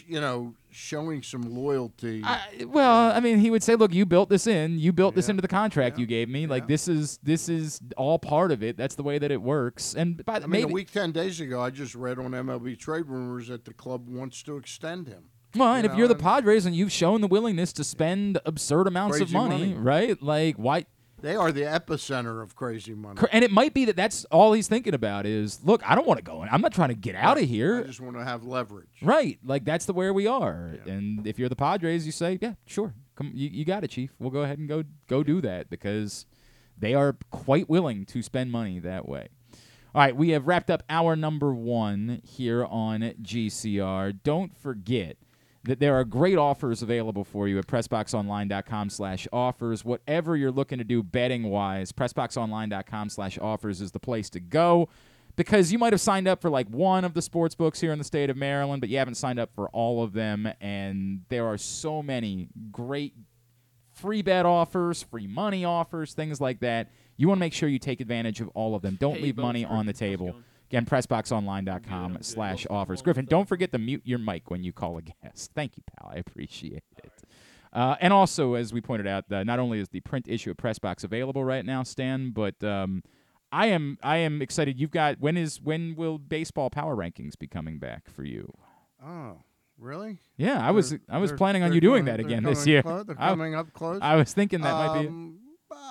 you 0.06 0.20
know, 0.20 0.54
showing 0.70 1.22
some 1.22 1.42
loyalty? 1.54 2.22
I, 2.24 2.64
well, 2.66 3.10
I 3.12 3.20
mean, 3.20 3.38
he 3.38 3.50
would 3.50 3.62
say, 3.62 3.74
"Look, 3.76 3.94
you 3.94 4.04
built 4.04 4.28
this 4.28 4.46
in. 4.46 4.78
You 4.78 4.92
built 4.92 5.14
this 5.14 5.28
into 5.28 5.40
the 5.40 5.48
contract 5.48 5.96
Yeah. 5.96 6.00
you 6.00 6.06
gave 6.06 6.28
me. 6.28 6.46
Like 6.46 6.66
this 6.68 6.88
is 6.88 7.18
this 7.22 7.48
is 7.48 7.80
all 7.96 8.18
part 8.18 8.52
of 8.52 8.62
it. 8.62 8.76
That's 8.76 8.94
the 8.96 9.02
way 9.02 9.18
that 9.18 9.30
it 9.30 9.40
works." 9.40 9.94
And 9.94 10.22
by 10.24 10.34
I 10.36 10.38
the 10.40 10.48
mean, 10.48 10.60
maybe 10.62 10.70
a 10.72 10.74
week 10.74 10.90
ten 10.90 11.12
days 11.12 11.40
ago, 11.40 11.60
I 11.60 11.70
just 11.70 11.94
read 11.94 12.18
on 12.18 12.32
MLB 12.32 12.78
trade 12.78 13.06
rumors 13.06 13.48
that 13.48 13.64
the 13.64 13.72
club 13.74 14.08
wants 14.08 14.42
to 14.42 14.56
extend 14.56 15.08
him. 15.08 15.24
well, 15.56 15.74
and 15.74 15.86
if 15.86 15.94
you're 15.94 16.08
the 16.08 16.14
Padres 16.14 16.64
and 16.66 16.74
you've 16.74 16.92
shown 16.92 17.20
the 17.20 17.28
willingness 17.28 17.72
to 17.74 17.84
spend 17.84 18.38
absurd 18.46 18.86
amounts 18.86 19.20
of 19.20 19.30
money, 19.32 19.58
money. 19.68 19.74
right? 19.74 20.22
Like 20.22 20.56
why? 20.56 20.86
They 21.22 21.36
are 21.36 21.52
the 21.52 21.62
epicenter 21.62 22.42
of 22.42 22.56
crazy 22.56 22.94
money. 22.94 23.20
And 23.30 23.44
it 23.44 23.52
might 23.52 23.72
be 23.72 23.84
that 23.86 23.96
that's 23.96 24.24
all 24.26 24.52
he's 24.52 24.66
thinking 24.68 24.92
about 24.92 25.24
is, 25.24 25.62
look, 25.62 25.88
I 25.88 25.94
don't 25.94 26.06
want 26.06 26.18
to 26.18 26.24
go 26.24 26.42
in. 26.42 26.48
I'm 26.50 26.60
not 26.60 26.72
trying 26.72 26.88
to 26.88 26.96
get 26.96 27.14
out 27.14 27.38
of 27.38 27.44
here. 27.44 27.78
I 27.78 27.82
just 27.84 28.00
want 28.00 28.16
to 28.16 28.24
have 28.24 28.44
leverage. 28.44 28.88
Right, 29.00 29.38
like 29.44 29.64
that's 29.64 29.86
the 29.86 29.92
where 29.92 30.12
we 30.12 30.26
are. 30.26 30.76
And 30.84 31.26
if 31.26 31.38
you're 31.38 31.48
the 31.48 31.56
Padres, 31.56 32.04
you 32.04 32.12
say, 32.12 32.38
yeah, 32.42 32.54
sure, 32.66 32.92
come, 33.14 33.30
you, 33.32 33.48
you 33.48 33.64
got 33.64 33.84
it, 33.84 33.90
Chief. 33.90 34.12
We'll 34.18 34.30
go 34.30 34.40
ahead 34.40 34.58
and 34.58 34.68
go 34.68 34.82
go 35.06 35.22
do 35.22 35.40
that 35.42 35.70
because 35.70 36.26
they 36.76 36.94
are 36.94 37.16
quite 37.30 37.68
willing 37.68 38.04
to 38.06 38.22
spend 38.22 38.50
money 38.50 38.80
that 38.80 39.08
way. 39.08 39.28
All 39.94 40.00
right, 40.00 40.16
we 40.16 40.30
have 40.30 40.46
wrapped 40.46 40.70
up 40.70 40.82
our 40.88 41.14
number 41.14 41.54
one 41.54 42.22
here 42.24 42.64
on 42.64 43.00
GCR. 43.22 44.18
Don't 44.24 44.56
forget 44.56 45.18
that 45.64 45.78
there 45.78 45.94
are 45.94 46.04
great 46.04 46.36
offers 46.38 46.82
available 46.82 47.22
for 47.24 47.46
you 47.46 47.56
at 47.58 47.66
pressboxonline.com 47.68 48.90
slash 48.90 49.28
offers. 49.32 49.84
Whatever 49.84 50.36
you're 50.36 50.50
looking 50.50 50.78
to 50.78 50.84
do 50.84 51.02
betting 51.02 51.44
wise, 51.44 51.92
pressboxonline.com 51.92 53.08
slash 53.10 53.38
offers 53.38 53.80
is 53.80 53.92
the 53.92 54.00
place 54.00 54.28
to 54.30 54.40
go. 54.40 54.88
because 55.36 55.72
you 55.72 55.78
might 55.78 55.92
have 55.92 56.00
signed 56.00 56.28
up 56.28 56.42
for 56.42 56.50
like 56.50 56.68
one 56.68 57.04
of 57.04 57.14
the 57.14 57.22
sports 57.22 57.54
books 57.54 57.80
here 57.80 57.92
in 57.92 57.98
the 57.98 58.04
state 58.04 58.28
of 58.28 58.36
Maryland, 58.36 58.80
but 58.80 58.90
you 58.90 58.98
haven't 58.98 59.14
signed 59.14 59.38
up 59.38 59.50
for 59.54 59.68
all 59.70 60.02
of 60.02 60.12
them. 60.12 60.48
And 60.60 61.22
there 61.28 61.46
are 61.46 61.56
so 61.56 62.02
many 62.02 62.48
great 62.70 63.14
free 63.94 64.20
bet 64.22 64.44
offers, 64.44 65.02
free 65.02 65.26
money 65.26 65.64
offers, 65.64 66.12
things 66.12 66.40
like 66.40 66.60
that. 66.60 66.90
You 67.16 67.28
want 67.28 67.38
to 67.38 67.40
make 67.40 67.52
sure 67.54 67.68
you 67.68 67.78
take 67.78 68.00
advantage 68.00 68.40
of 68.40 68.48
all 68.48 68.74
of 68.74 68.82
them. 68.82 68.96
Don't 69.00 69.16
Hey, 69.16 69.22
leave 69.22 69.36
money 69.36 69.64
on 69.64 69.86
the 69.86 69.92
table. 69.92 70.34
Again, 70.72 70.86
pressboxonline.com 70.86 72.18
slash 72.22 72.66
offers. 72.70 73.02
Griffin, 73.02 73.26
don't 73.26 73.46
forget 73.46 73.72
to 73.72 73.78
mute 73.78 74.00
your 74.04 74.18
mic 74.18 74.50
when 74.50 74.62
you 74.64 74.72
call 74.72 74.96
a 74.96 75.02
guest. 75.02 75.50
Thank 75.54 75.76
you, 75.76 75.82
pal. 75.98 76.10
I 76.10 76.16
appreciate 76.16 76.82
it. 77.04 77.12
Uh, 77.74 77.96
and 78.00 78.10
also, 78.10 78.54
as 78.54 78.72
we 78.72 78.80
pointed 78.80 79.06
out, 79.06 79.30
uh, 79.30 79.44
not 79.44 79.58
only 79.58 79.80
is 79.80 79.90
the 79.90 80.00
print 80.00 80.26
issue 80.28 80.50
of 80.50 80.56
Pressbox 80.56 81.04
available 81.04 81.44
right 81.44 81.64
now, 81.64 81.82
Stan, 81.82 82.30
but 82.30 82.62
um, 82.64 83.02
I 83.50 83.66
am 83.66 83.98
I 84.02 84.16
am 84.18 84.40
excited. 84.40 84.80
You've 84.80 84.90
got 84.90 85.20
when 85.20 85.36
is 85.36 85.60
when 85.60 85.94
will 85.94 86.16
baseball 86.18 86.70
power 86.70 86.96
rankings 86.96 87.38
be 87.38 87.46
coming 87.46 87.78
back 87.78 88.08
for 88.10 88.24
you? 88.24 88.50
Oh, 89.04 89.38
really? 89.78 90.18
Yeah, 90.38 90.66
I 90.66 90.70
was 90.70 90.94
I 91.10 91.18
was 91.18 91.32
planning 91.32 91.62
on 91.62 91.72
you 91.74 91.80
doing 91.82 92.04
coming- 92.06 92.16
that 92.16 92.20
again 92.20 92.42
this 92.44 92.66
year. 92.66 92.82
they're 92.82 93.16
I- 93.18 93.28
coming 93.28 93.54
up 93.54 93.72
close. 93.74 94.00
I 94.02 94.16
was 94.16 94.32
thinking 94.32 94.62
that 94.62 94.72
might 94.72 95.00
be. 95.00 95.06
it. 95.06 95.08
Um, 95.10 95.38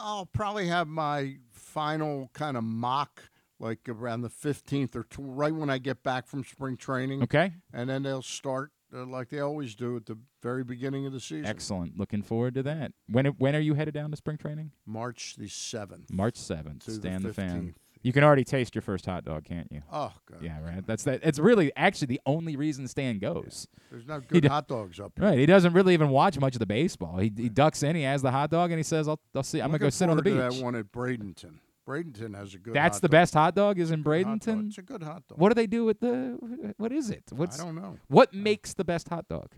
I'll 0.03 0.25
probably 0.27 0.67
have 0.67 0.87
my 0.87 1.37
final 1.51 2.29
kind 2.33 2.57
of 2.57 2.63
mock 2.63 3.23
like 3.61 3.87
around 3.87 4.21
the 4.21 4.29
15th 4.29 4.95
or 4.95 5.03
tw- 5.03 5.19
right 5.19 5.53
when 5.53 5.69
I 5.69 5.77
get 5.77 6.03
back 6.03 6.27
from 6.27 6.43
spring 6.43 6.75
training. 6.75 7.23
Okay. 7.23 7.53
And 7.71 7.89
then 7.89 8.03
they'll 8.03 8.21
start 8.21 8.71
uh, 8.93 9.05
like 9.05 9.29
they 9.29 9.39
always 9.39 9.75
do 9.75 9.95
at 9.95 10.07
the 10.07 10.17
very 10.41 10.63
beginning 10.63 11.05
of 11.05 11.13
the 11.13 11.19
season. 11.19 11.45
Excellent. 11.45 11.97
Looking 11.97 12.23
forward 12.23 12.55
to 12.55 12.63
that. 12.63 12.91
When 13.07 13.27
when 13.27 13.55
are 13.55 13.59
you 13.59 13.75
headed 13.75 13.93
down 13.93 14.11
to 14.11 14.17
spring 14.17 14.37
training? 14.37 14.71
March 14.85 15.35
the 15.37 15.45
7th. 15.45 16.11
March 16.11 16.35
seventh. 16.35 16.85
To 16.85 16.91
the 16.91 16.97
Stan 16.97 17.23
the, 17.23 17.33
fan. 17.33 17.75
You 18.03 18.11
can 18.11 18.23
already 18.23 18.43
taste 18.43 18.73
your 18.73 18.81
first 18.81 19.05
hot 19.05 19.25
dog, 19.25 19.43
can't 19.43 19.71
you? 19.71 19.83
Oh, 19.91 20.11
God. 20.25 20.41
Yeah, 20.41 20.59
right. 20.63 20.85
That's 20.85 21.03
that. 21.03 21.19
It's 21.21 21.37
really 21.37 21.71
actually 21.75 22.07
the 22.07 22.21
only 22.25 22.55
reason 22.55 22.87
Stan 22.87 23.19
goes. 23.19 23.67
There's 23.91 24.07
no 24.07 24.19
good 24.27 24.45
hot 24.45 24.67
dogs 24.67 24.99
up 24.99 25.11
here. 25.15 25.27
Right. 25.27 25.37
He 25.37 25.45
doesn't 25.45 25.73
really 25.73 25.93
even 25.93 26.09
watch 26.09 26.39
much 26.39 26.55
of 26.55 26.59
the 26.59 26.65
baseball. 26.65 27.19
He, 27.19 27.31
he 27.37 27.47
ducks 27.47 27.83
in. 27.83 27.95
He 27.95 28.01
has 28.01 28.23
the 28.23 28.31
hot 28.31 28.49
dog, 28.49 28.71
and 28.71 28.79
he 28.79 28.83
says, 28.83 29.07
"I'll 29.07 29.19
I'll 29.35 29.43
see. 29.43 29.61
I'm 29.61 29.67
gonna 29.67 29.77
go 29.77 29.91
sit 29.91 30.09
on 30.09 30.17
the 30.17 30.23
beach." 30.23 30.33
that 30.33 30.55
one 30.55 30.73
at 30.73 30.91
Bradenton. 30.91 31.59
Bradenton 31.91 32.35
has 32.35 32.53
a 32.53 32.57
good 32.57 32.73
That's 32.73 32.97
hot 32.97 33.01
the 33.01 33.07
dog. 33.07 33.11
best 33.11 33.33
hot 33.33 33.55
dog. 33.55 33.79
Is 33.79 33.91
in 33.91 34.01
Good 34.03 34.25
hot 34.25 34.39
dog. 34.39 34.55
Bradenton. 34.57 34.67
It's 34.67 34.77
a 34.77 34.81
good 34.81 35.03
hot 35.03 35.23
dog. 35.27 35.39
What 35.39 35.49
do 35.49 35.55
they 35.55 35.67
do 35.67 35.85
with 35.85 35.99
the? 35.99 36.73
What 36.77 36.91
is 36.91 37.09
it? 37.09 37.23
What's 37.31 37.57
don't 37.57 37.75
know. 37.75 37.97
What 38.07 38.33
makes 38.33 38.73
the 38.73 38.83
best 38.83 39.09
hot 39.09 39.27
dog? 39.27 39.51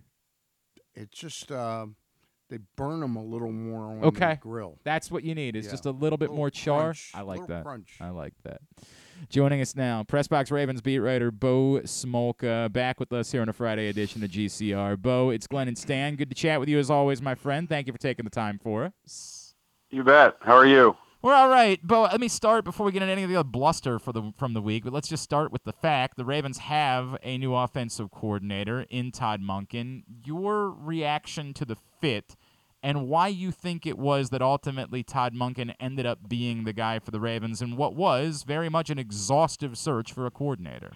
It's 0.96 1.18
just 1.18 1.52
uh, 1.52 1.88
they 2.50 2.60
burn 2.76 3.00
them 3.00 3.16
a 3.16 3.24
little 3.24 3.52
more 3.52 3.86
on 3.86 4.04
Okay. 4.04 4.32
the 4.36 4.40
grill. 4.42 4.78
That's 4.84 5.10
what 5.10 5.24
you 5.24 5.34
need. 5.36 5.56
It's 5.56 5.66
Yeah. 5.68 5.72
just 5.72 5.86
a 5.86 5.92
little 5.92 6.18
bit 6.18 6.26
Little 6.26 6.38
more 6.38 6.50
char. 6.50 6.82
crunch, 6.84 7.12
I 7.14 7.22
like 7.22 7.48
that. 7.48 7.64
crunch. 7.64 7.98
I 8.00 8.10
like 8.10 8.34
that. 8.44 8.62
Joining 9.30 9.62
us 9.62 9.76
now, 9.76 10.04
Pressbox 10.04 10.52
Ravens 10.52 10.82
beat 10.82 11.00
writer 11.00 11.32
Bo 11.32 11.80
Smolka, 11.86 12.72
back 12.72 13.00
with 13.00 13.14
us 13.14 13.32
here 13.32 13.42
on 13.42 13.50
a 13.50 13.54
Friday 13.54 13.88
edition 13.88 14.24
of 14.24 14.30
GCR. 14.30 14.98
Bo, 15.02 15.30
it's 15.30 15.48
Glenn 15.48 15.68
and 15.68 15.78
Stan. 15.78 16.16
Good 16.16 16.30
to 16.30 16.36
chat 16.36 16.60
with 16.60 16.68
you 16.70 16.78
as 16.78 16.90
always, 16.90 17.22
my 17.22 17.34
friend. 17.36 17.70
Thank 17.70 17.88
you 17.88 17.94
for 17.94 18.00
taking 18.00 18.26
the 18.26 18.32
time 18.32 18.60
for 18.60 18.92
us. 19.06 19.56
You 19.90 20.04
bet. 20.04 20.36
How 20.42 20.56
are 20.58 20.66
you? 20.66 20.98
We're 21.24 21.36
all 21.36 21.48
right, 21.48 21.82
Bo. 21.82 22.02
Let 22.02 22.20
me 22.20 22.28
start 22.28 22.66
before 22.66 22.86
we 22.86 22.92
get 22.92 23.02
into 23.02 23.14
any 23.14 23.24
of 23.24 23.30
the 23.30 23.38
other 23.38 23.48
bluster 23.48 23.98
for 23.98 24.12
the 24.12 24.34
from 24.38 24.54
the 24.54 24.62
week. 24.62 24.84
But 24.84 24.92
let's 24.92 25.08
just 25.08 25.24
start 25.24 25.54
with 25.54 25.64
the 25.64 25.72
fact 25.72 26.18
the 26.18 26.26
Ravens 26.26 26.58
have 26.58 27.18
a 27.24 27.38
new 27.38 27.56
offensive 27.56 28.12
coordinator 28.12 28.86
in 28.90 29.14
Todd 29.14 29.42
Monken. 29.42 30.04
Your 30.26 30.70
reaction 30.70 31.54
to 31.54 31.64
the 31.64 31.78
fit 32.02 32.36
and 32.84 33.08
why 33.08 33.30
you 33.30 33.52
think 33.52 33.86
it 33.86 33.98
was 33.98 34.32
that 34.32 34.42
ultimately 34.42 35.02
Todd 35.02 35.34
Monken 35.34 35.74
ended 35.80 36.06
up 36.06 36.28
being 36.28 36.66
the 36.66 36.74
guy 36.74 37.00
for 37.00 37.12
the 37.12 37.22
Ravens 37.22 37.62
in 37.62 37.78
what 37.78 37.96
was 37.96 38.44
very 38.44 38.68
much 38.68 38.90
an 38.90 39.00
exhaustive 39.00 39.78
search 39.78 40.12
for 40.12 40.26
a 40.26 40.32
coordinator. 40.32 40.92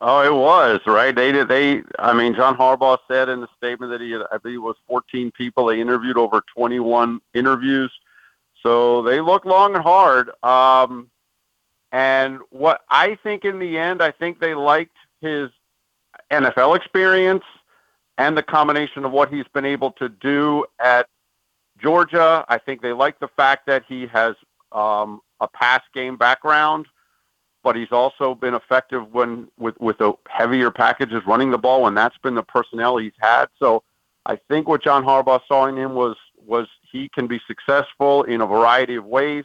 Oh, 0.00 0.22
it 0.22 0.32
was 0.32 0.80
right. 0.86 1.14
They 1.14 1.30
did. 1.30 1.48
They. 1.48 1.82
I 1.98 2.14
mean, 2.14 2.34
John 2.34 2.56
Harbaugh 2.56 2.96
said 3.06 3.28
in 3.28 3.42
the 3.42 3.48
statement 3.58 3.92
that 3.92 4.00
he. 4.00 4.16
I 4.32 4.38
believe 4.38 4.56
it 4.56 4.60
was 4.60 4.76
14 4.88 5.30
people. 5.32 5.66
They 5.66 5.78
interviewed 5.78 6.16
over 6.16 6.42
21 6.56 7.20
interviews. 7.34 7.92
So 8.64 9.02
they 9.02 9.20
looked 9.20 9.46
long 9.46 9.74
and 9.74 9.82
hard. 9.82 10.30
Um, 10.42 11.10
and 11.92 12.40
what 12.50 12.80
I 12.88 13.16
think 13.22 13.44
in 13.44 13.58
the 13.58 13.78
end, 13.78 14.02
I 14.02 14.10
think 14.10 14.40
they 14.40 14.54
liked 14.54 14.96
his 15.20 15.50
NFL 16.30 16.76
experience 16.76 17.44
and 18.18 18.36
the 18.36 18.42
combination 18.42 19.04
of 19.04 19.12
what 19.12 19.32
he's 19.32 19.46
been 19.52 19.64
able 19.64 19.92
to 19.92 20.08
do 20.08 20.64
at 20.80 21.08
Georgia. 21.80 22.44
I 22.48 22.58
think 22.58 22.82
they 22.82 22.92
like 22.92 23.18
the 23.20 23.28
fact 23.28 23.66
that 23.66 23.84
he 23.88 24.06
has 24.06 24.34
um, 24.72 25.20
a 25.40 25.48
pass 25.48 25.82
game 25.94 26.16
background 26.16 26.86
but 27.64 27.74
he's 27.74 27.90
also 27.90 28.34
been 28.34 28.54
effective 28.54 29.12
when 29.12 29.48
with 29.58 29.74
with 29.80 29.98
the 29.98 30.12
heavier 30.28 30.70
packages 30.70 31.22
running 31.26 31.50
the 31.50 31.58
ball 31.58 31.88
and 31.88 31.96
that's 31.96 32.16
been 32.18 32.34
the 32.34 32.42
personnel 32.42 32.98
he's 32.98 33.12
had. 33.18 33.46
So 33.58 33.82
I 34.26 34.36
think 34.48 34.68
what 34.68 34.84
John 34.84 35.02
Harbaugh 35.02 35.40
saw 35.48 35.66
in 35.66 35.76
him 35.76 35.94
was 35.94 36.14
was 36.36 36.68
he 36.94 37.10
can 37.12 37.26
be 37.26 37.40
successful 37.48 38.22
in 38.22 38.40
a 38.40 38.46
variety 38.46 38.94
of 38.94 39.04
ways, 39.04 39.44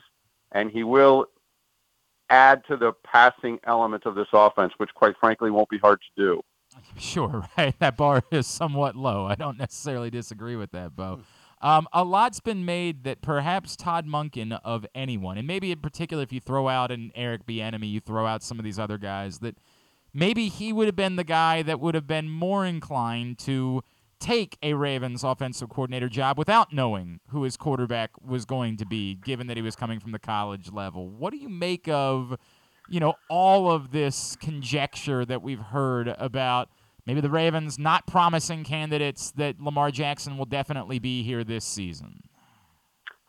and 0.52 0.70
he 0.70 0.84
will 0.84 1.26
add 2.30 2.62
to 2.68 2.78
the 2.78 2.94
passing 3.04 3.60
element 3.64 4.06
of 4.06 4.14
this 4.14 4.28
offense, 4.34 4.72
which 4.78 4.92
quite 4.94 5.16
frankly 5.20 5.50
won't 5.50 5.68
be 5.68 5.80
hard 5.80 6.00
to 6.00 6.24
do. 6.24 6.42
Sure, 7.00 7.44
right. 7.58 7.74
That 7.80 7.98
bar 7.98 8.22
is 8.32 8.46
somewhat 8.46 8.96
low. 8.96 9.26
I 9.26 9.34
don't 9.34 9.58
necessarily 9.58 10.12
disagree 10.12 10.56
with 10.56 10.72
that, 10.72 10.96
Bo. 10.96 11.22
Um, 11.62 11.88
a 11.92 12.04
lot's 12.04 12.40
been 12.40 12.64
made 12.64 13.04
that 13.06 13.22
perhaps 13.24 13.76
Todd 13.76 14.06
Monken 14.06 14.60
of 14.64 14.86
anyone, 14.94 15.40
and 15.40 15.48
maybe 15.48 15.72
in 15.72 15.80
particular 15.80 16.22
if 16.22 16.32
you 16.32 16.40
throw 16.40 16.68
out 16.68 16.92
an 16.92 17.12
Eric 17.16 17.48
Bieniemy, 17.48 17.90
you 17.90 18.00
throw 18.00 18.28
out 18.28 18.44
some 18.44 18.60
of 18.60 18.64
these 18.64 18.78
other 18.78 19.00
guys, 19.00 19.40
that 19.40 19.58
maybe 20.14 20.48
he 20.48 20.72
would 20.72 20.86
have 20.86 20.96
been 20.96 21.16
the 21.16 21.24
guy 21.24 21.64
that 21.64 21.80
would 21.80 21.96
have 21.96 22.06
been 22.06 22.30
more 22.30 22.66
inclined 22.66 23.40
to 23.40 23.82
take 24.20 24.58
a 24.62 24.74
Ravens 24.74 25.24
offensive 25.24 25.70
coordinator 25.70 26.10
job 26.10 26.38
without 26.38 26.74
knowing 26.74 27.20
who 27.30 27.44
his 27.44 27.58
quarterback 27.58 28.12
was 28.22 28.46
going 28.46 28.78
to 28.78 28.86
be, 28.86 29.16
given 29.16 29.48
that 29.48 29.58
he 29.58 29.64
was 29.64 29.76
coming 29.76 30.00
from 30.00 30.12
the 30.12 30.20
college 30.20 30.72
level. 30.72 31.10
What 31.10 31.32
do 31.32 31.38
you 31.38 31.50
make 31.50 31.88
of, 31.88 32.36
you 32.90 33.00
know, 33.00 33.16
all 33.30 33.72
of 33.72 33.92
this 33.92 34.36
conjecture 34.40 35.26
that 35.26 35.42
we've 35.42 35.60
heard 35.60 36.08
about 36.18 36.70
maybe 37.06 37.22
the 37.22 37.30
Ravens 37.30 37.80
not 37.80 38.06
promising 38.06 38.64
candidates 38.64 39.32
that 39.32 39.60
Lamar 39.60 39.92
Jackson 39.92 40.38
will 40.38 40.46
definitely 40.46 41.00
be 41.00 41.24
here 41.24 41.44
this 41.44 41.66
season? 41.66 42.22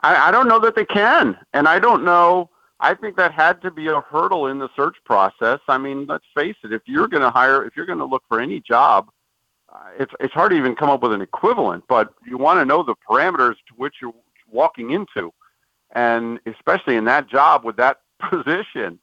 I, 0.01 0.28
I 0.28 0.30
don't 0.30 0.49
know 0.49 0.59
that 0.61 0.74
they 0.74 0.84
can, 0.84 1.36
and 1.53 1.68
I 1.68 1.78
don't 1.78 2.05
know. 2.05 2.51
I 2.80 2.95
think 2.95 3.16
that 3.16 3.32
had 3.32 3.61
to 3.62 3.70
be 3.70 3.88
a 3.88 4.01
hurdle 4.01 4.47
in 4.47 4.59
the 4.59 4.70
search 4.74 4.97
process. 5.05 5.61
I 5.68 5.78
mean, 5.78 6.07
let's 6.07 6.24
face 6.34 6.57
it. 6.64 6.72
If 6.72 6.82
you're 6.86 7.09
going 7.09 7.22
to 7.22 7.30
hire, 7.30 7.64
if 7.64 7.76
you're 7.76 7.86
going 7.86 7.99
to 7.99 8.07
look 8.07 8.22
for 8.28 8.41
any 8.41 8.61
job, 8.61 9.11
Uh, 9.73 9.79
it's 9.99 10.12
it's 10.21 10.35
hard 10.35 10.51
to 10.51 10.57
even 10.57 10.75
come 10.75 10.91
up 10.91 11.03
with 11.03 11.12
an 11.12 11.21
equivalent. 11.21 11.85
But 11.89 12.12
you 12.27 12.39
want 12.39 12.61
to 12.61 12.64
know 12.64 12.83
the 12.83 12.95
parameters 13.09 13.55
to 13.68 13.75
which 13.77 13.97
you're 14.03 14.14
walking 14.51 14.91
into, 14.91 15.33
and 15.93 16.41
especially 16.47 16.97
in 16.97 17.05
that 17.05 17.29
job 17.29 17.64
with 17.64 17.77
that 17.77 17.99
position. 18.31 18.99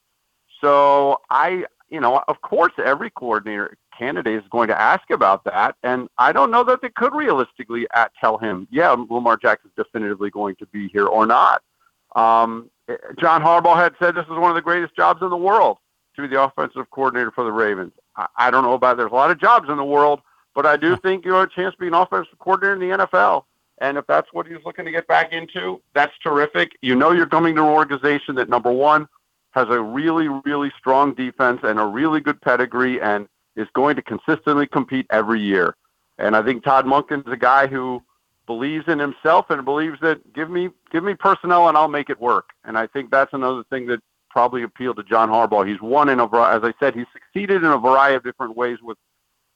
So 0.60 1.20
I, 1.30 1.64
you 1.88 2.00
know, 2.00 2.22
of 2.28 2.40
course, 2.42 2.72
every 2.84 3.10
coordinator 3.10 3.76
candidate 3.96 4.42
is 4.42 4.48
going 4.50 4.68
to 4.68 4.80
ask 4.80 5.08
about 5.10 5.44
that, 5.44 5.76
and 5.82 6.08
I 6.18 6.32
don't 6.32 6.50
know 6.50 6.64
that 6.64 6.82
they 6.82 6.90
could 6.90 7.14
realistically 7.14 7.86
at, 7.94 8.12
tell 8.20 8.38
him, 8.38 8.68
yeah, 8.70 8.90
Lamar 8.90 9.36
Jackson's 9.36 9.72
definitively 9.76 10.30
going 10.30 10.56
to 10.56 10.66
be 10.66 10.88
here 10.88 11.06
or 11.06 11.26
not. 11.26 11.62
Um, 12.14 12.70
eh, 12.88 12.96
John 13.20 13.42
Harbaugh 13.42 13.76
had 13.76 13.94
said 14.00 14.14
this 14.14 14.24
is 14.24 14.30
one 14.30 14.50
of 14.50 14.54
the 14.54 14.62
greatest 14.62 14.94
jobs 14.96 15.22
in 15.22 15.30
the 15.30 15.36
world 15.36 15.78
to 16.16 16.22
be 16.22 16.28
the 16.28 16.42
offensive 16.42 16.90
coordinator 16.90 17.30
for 17.30 17.44
the 17.44 17.52
Ravens. 17.52 17.92
I, 18.16 18.26
I 18.36 18.50
don't 18.50 18.64
know 18.64 18.74
about 18.74 18.96
there's 18.96 19.12
a 19.12 19.14
lot 19.14 19.30
of 19.30 19.40
jobs 19.40 19.68
in 19.68 19.76
the 19.76 19.84
world, 19.84 20.20
but 20.58 20.66
I 20.66 20.76
do 20.76 20.96
think 20.96 21.24
you 21.24 21.34
have 21.34 21.46
a 21.48 21.52
chance 21.54 21.72
to 21.74 21.78
be 21.78 21.86
an 21.86 21.94
offensive 21.94 22.36
coordinator 22.40 22.72
in 22.74 22.80
the 22.80 23.06
NFL. 23.06 23.44
And 23.80 23.96
if 23.96 24.04
that's 24.08 24.26
what 24.32 24.44
he's 24.44 24.58
looking 24.66 24.86
to 24.86 24.90
get 24.90 25.06
back 25.06 25.32
into, 25.32 25.80
that's 25.94 26.12
terrific. 26.20 26.72
You 26.82 26.96
know 26.96 27.12
you're 27.12 27.28
coming 27.28 27.54
to 27.54 27.62
an 27.62 27.68
organization 27.68 28.34
that 28.34 28.48
number 28.48 28.72
one 28.72 29.06
has 29.52 29.68
a 29.70 29.80
really, 29.80 30.26
really 30.26 30.72
strong 30.76 31.14
defense 31.14 31.60
and 31.62 31.78
a 31.78 31.86
really 31.86 32.18
good 32.18 32.40
pedigree 32.40 33.00
and 33.00 33.28
is 33.54 33.68
going 33.72 33.94
to 33.94 34.02
consistently 34.02 34.66
compete 34.66 35.06
every 35.10 35.40
year. 35.40 35.76
And 36.18 36.34
I 36.34 36.42
think 36.42 36.64
Todd 36.64 36.86
Monken's 36.86 37.30
a 37.32 37.36
guy 37.36 37.68
who 37.68 38.02
believes 38.48 38.88
in 38.88 38.98
himself 38.98 39.50
and 39.50 39.64
believes 39.64 40.00
that 40.00 40.32
give 40.32 40.50
me 40.50 40.70
give 40.90 41.04
me 41.04 41.14
personnel 41.14 41.68
and 41.68 41.78
I'll 41.78 41.86
make 41.86 42.10
it 42.10 42.20
work. 42.20 42.46
And 42.64 42.76
I 42.76 42.88
think 42.88 43.12
that's 43.12 43.32
another 43.32 43.62
thing 43.70 43.86
that 43.86 44.00
probably 44.28 44.64
appealed 44.64 44.96
to 44.96 45.04
John 45.04 45.28
Harbaugh. 45.28 45.68
He's 45.68 45.80
won 45.80 46.08
in 46.08 46.18
a 46.18 46.24
as 46.24 46.64
I 46.64 46.74
said, 46.80 46.96
he's 46.96 47.06
succeeded 47.12 47.62
in 47.62 47.70
a 47.70 47.78
variety 47.78 48.16
of 48.16 48.24
different 48.24 48.56
ways 48.56 48.78
with 48.82 48.98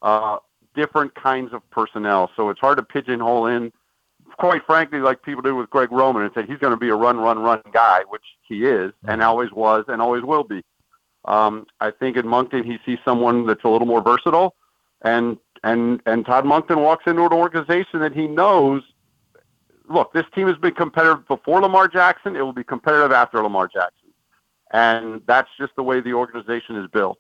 uh, 0.03 0.37
different 0.75 1.15
kinds 1.15 1.53
of 1.53 1.69
personnel. 1.71 2.31
So 2.37 2.51
it's 2.51 2.61
hard 2.61 2.79
to 2.79 2.83
pigeonhole 2.83 3.47
in. 3.47 3.73
Quite 4.39 4.65
frankly, 4.65 5.01
like 5.01 5.23
people 5.23 5.43
do 5.43 5.55
with 5.55 5.71
Greg 5.71 5.93
Roman 5.93 6.23
and 6.23 6.31
said 6.35 6.47
he's 6.47 6.59
going 6.59 6.73
to 6.73 6.79
be 6.79 6.89
a 6.89 6.95
run, 6.95 7.19
run, 7.19 7.39
run 7.39 7.61
guy, 7.73 8.03
which 8.09 8.23
he 8.43 8.65
is 8.67 8.93
and 9.07 9.23
always 9.23 9.53
was 9.53 9.85
and 9.89 10.01
always 10.01 10.23
will 10.23 10.45
be. 10.45 10.65
Um, 11.25 11.67
I 11.81 11.91
think 11.91 12.17
in 12.17 12.25
Monken 12.25 12.65
he 12.65 12.79
sees 12.85 12.99
someone 13.05 13.47
that's 13.47 13.65
a 13.65 13.69
little 13.69 13.87
more 13.87 14.03
versatile, 14.03 14.57
and 15.03 15.39
and 15.63 16.01
and 16.07 16.27
Todd 16.27 16.45
Monken 16.45 16.83
walks 16.83 17.05
into 17.07 17.25
an 17.25 17.33
organization 17.33 18.01
that 18.01 18.13
he 18.13 18.27
knows. 18.27 18.83
Look, 19.89 20.13
this 20.13 20.25
team 20.35 20.49
has 20.49 20.57
been 20.57 20.75
competitive 20.75 21.29
before 21.29 21.61
Lamar 21.61 21.87
Jackson. 21.87 22.35
It 22.35 22.41
will 22.41 22.53
be 22.53 22.65
competitive 22.65 23.13
after 23.13 23.43
Lamar 23.43 23.69
Jackson, 23.69 24.11
and 24.73 25.23
that's 25.27 25.51
just 25.59 25.77
the 25.77 25.83
way 25.83 26.01
the 26.01 26.15
organization 26.15 26.77
is 26.77 26.89
built. 26.91 27.19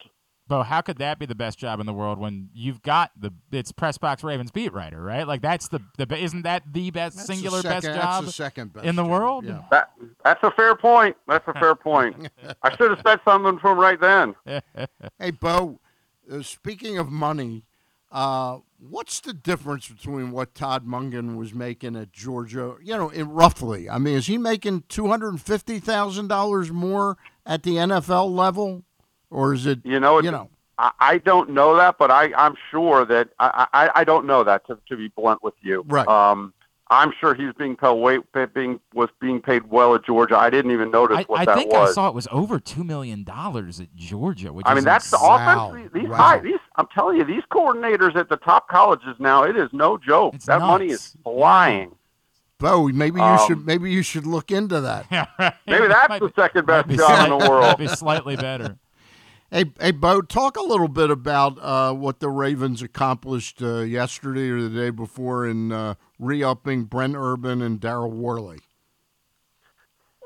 Bo, 0.48 0.62
how 0.62 0.80
could 0.80 0.98
that 0.98 1.18
be 1.18 1.24
the 1.26 1.34
best 1.36 1.58
job 1.58 1.78
in 1.80 1.86
the 1.86 1.92
world 1.92 2.18
when 2.18 2.50
you've 2.52 2.82
got 2.82 3.10
the 3.18 3.32
it's 3.52 3.72
press 3.72 3.96
box 3.96 4.22
Ravens 4.24 4.50
beat 4.50 4.72
writer, 4.72 5.00
right? 5.00 5.26
Like 5.26 5.40
that's 5.40 5.68
the 5.68 5.80
the 5.96 6.16
isn't 6.16 6.42
that 6.42 6.64
the 6.72 6.90
best 6.90 7.16
That's 7.16 7.26
the 7.28 7.34
singular 7.34 7.62
second- 7.62 7.70
best 7.76 7.86
that's 7.86 7.98
job 7.98 8.24
the 8.24 8.32
second 8.32 8.72
best 8.72 8.84
in 8.86 8.96
the 8.96 9.02
job, 9.02 9.10
world? 9.10 9.44
yeah. 9.46 9.62
That 9.70 9.90
that's 10.24 10.42
a 10.42 10.50
fair 10.50 10.74
point. 10.74 11.16
That's 11.28 11.46
a 11.48 11.54
fair 11.54 11.74
point. 11.74 12.28
I 12.62 12.76
should 12.76 12.90
have 12.90 13.00
said 13.06 13.20
something 13.24 13.58
to 13.60 13.68
him 13.68 13.78
right 13.78 14.00
then. 14.00 14.34
Hey, 15.18 15.30
Bo, 15.30 15.80
uh, 16.30 16.42
speaking 16.42 16.98
of 16.98 17.10
money, 17.10 17.64
uh, 18.10 18.58
what's 18.78 19.20
the 19.20 19.32
difference 19.32 19.88
between 19.88 20.32
what 20.32 20.54
Todd 20.54 20.86
Monken 20.86 21.36
was 21.36 21.54
making 21.54 21.96
at 21.96 22.12
Georgia? 22.12 22.74
You 22.82 22.96
know, 22.96 23.08
in 23.10 23.28
roughly. 23.30 23.88
I 23.88 23.98
mean, 23.98 24.16
is 24.16 24.26
he 24.26 24.38
making 24.38 24.84
two 24.88 25.06
hundred 25.06 25.40
fifty 25.40 25.78
thousand 25.78 26.26
dollars 26.28 26.70
more 26.72 27.16
at 27.46 27.62
the 27.62 27.76
NFL 27.76 28.34
level, 28.34 28.82
or 29.32 29.54
is 29.54 29.66
it? 29.66 29.80
You 29.84 29.98
know, 30.00 30.20
you 30.20 30.30
know, 30.30 30.48
I, 30.78 30.90
I 31.00 31.18
don't 31.18 31.50
know 31.50 31.76
that, 31.76 31.96
but 31.98 32.10
I, 32.10 32.32
I'm 32.34 32.54
sure 32.70 33.04
that 33.06 33.28
I, 33.38 33.66
I, 33.72 33.90
I 33.96 34.04
don't 34.04 34.26
know 34.26 34.44
that 34.44 34.66
to, 34.66 34.78
to 34.88 34.96
be 34.96 35.08
blunt 35.08 35.42
with 35.42 35.54
you. 35.62 35.84
Right. 35.88 36.06
Um, 36.08 36.52
I'm 36.90 37.12
sure 37.18 37.32
he's 37.34 37.54
being 37.54 37.74
paid 37.74 37.92
way, 37.94 38.18
being 38.54 38.78
was 38.92 39.08
being 39.18 39.40
paid 39.40 39.70
well 39.70 39.94
at 39.94 40.04
Georgia. 40.04 40.36
I 40.36 40.50
didn't 40.50 40.72
even 40.72 40.90
notice 40.90 41.18
I, 41.18 41.22
what 41.22 41.40
I 41.40 41.44
that 41.46 41.56
think 41.56 41.70
was. 41.72 41.76
I 41.76 41.78
think 41.86 41.90
I 41.90 41.94
saw 41.94 42.08
it 42.08 42.14
was 42.14 42.28
over 42.30 42.60
two 42.60 42.84
million 42.84 43.24
dollars 43.24 43.80
at 43.80 43.94
Georgia, 43.96 44.52
which 44.52 44.66
I 44.66 44.72
is 44.72 44.76
mean, 44.76 44.84
that's 44.84 45.10
the 45.10 45.16
insane. 45.16 45.30
offense. 45.32 45.90
These, 45.94 46.02
these 46.02 46.14
high, 46.14 46.38
these 46.40 46.58
I'm 46.76 46.86
telling 46.94 47.16
you, 47.16 47.24
these 47.24 47.44
coordinators 47.50 48.14
at 48.14 48.28
the 48.28 48.36
top 48.36 48.68
colleges 48.68 49.16
now, 49.18 49.42
it 49.44 49.56
is 49.56 49.70
no 49.72 49.96
joke. 49.96 50.38
that 50.40 50.60
money 50.60 50.88
is 50.90 51.16
flying. 51.24 51.94
Bo, 52.58 52.88
maybe 52.88 53.18
you 53.20 53.24
Um, 53.26 53.46
should 53.48 53.64
maybe 53.66 53.90
you 53.90 54.02
should 54.02 54.26
look 54.26 54.50
into 54.50 54.80
that. 54.82 55.06
Yeah. 55.10 55.52
Maybe 55.66 55.86
that's 55.88 56.18
the 56.20 56.30
second 56.36 56.66
best 56.66 56.88
be 56.88 56.96
job 56.96 57.24
in 57.24 57.30
the 57.30 57.38
slight- 57.38 57.48
world. 57.50 57.62
might 57.68 57.78
be 57.78 57.88
slightly 57.88 58.36
better. 58.36 58.76
Hey, 59.52 59.66
hey, 59.78 59.90
Bo, 59.90 60.22
talk 60.22 60.56
a 60.56 60.62
little 60.62 60.88
bit 60.88 61.10
about 61.10 61.58
uh, 61.60 61.92
what 61.92 62.20
the 62.20 62.30
Ravens 62.30 62.80
accomplished 62.80 63.60
uh, 63.60 63.80
yesterday 63.80 64.48
or 64.48 64.62
the 64.62 64.70
day 64.70 64.88
before 64.88 65.46
in 65.46 65.70
uh, 65.70 65.96
re-upping 66.18 66.84
Brent 66.84 67.14
Urban 67.14 67.60
and 67.60 67.78
Daryl 67.78 68.12
Worley. 68.12 68.60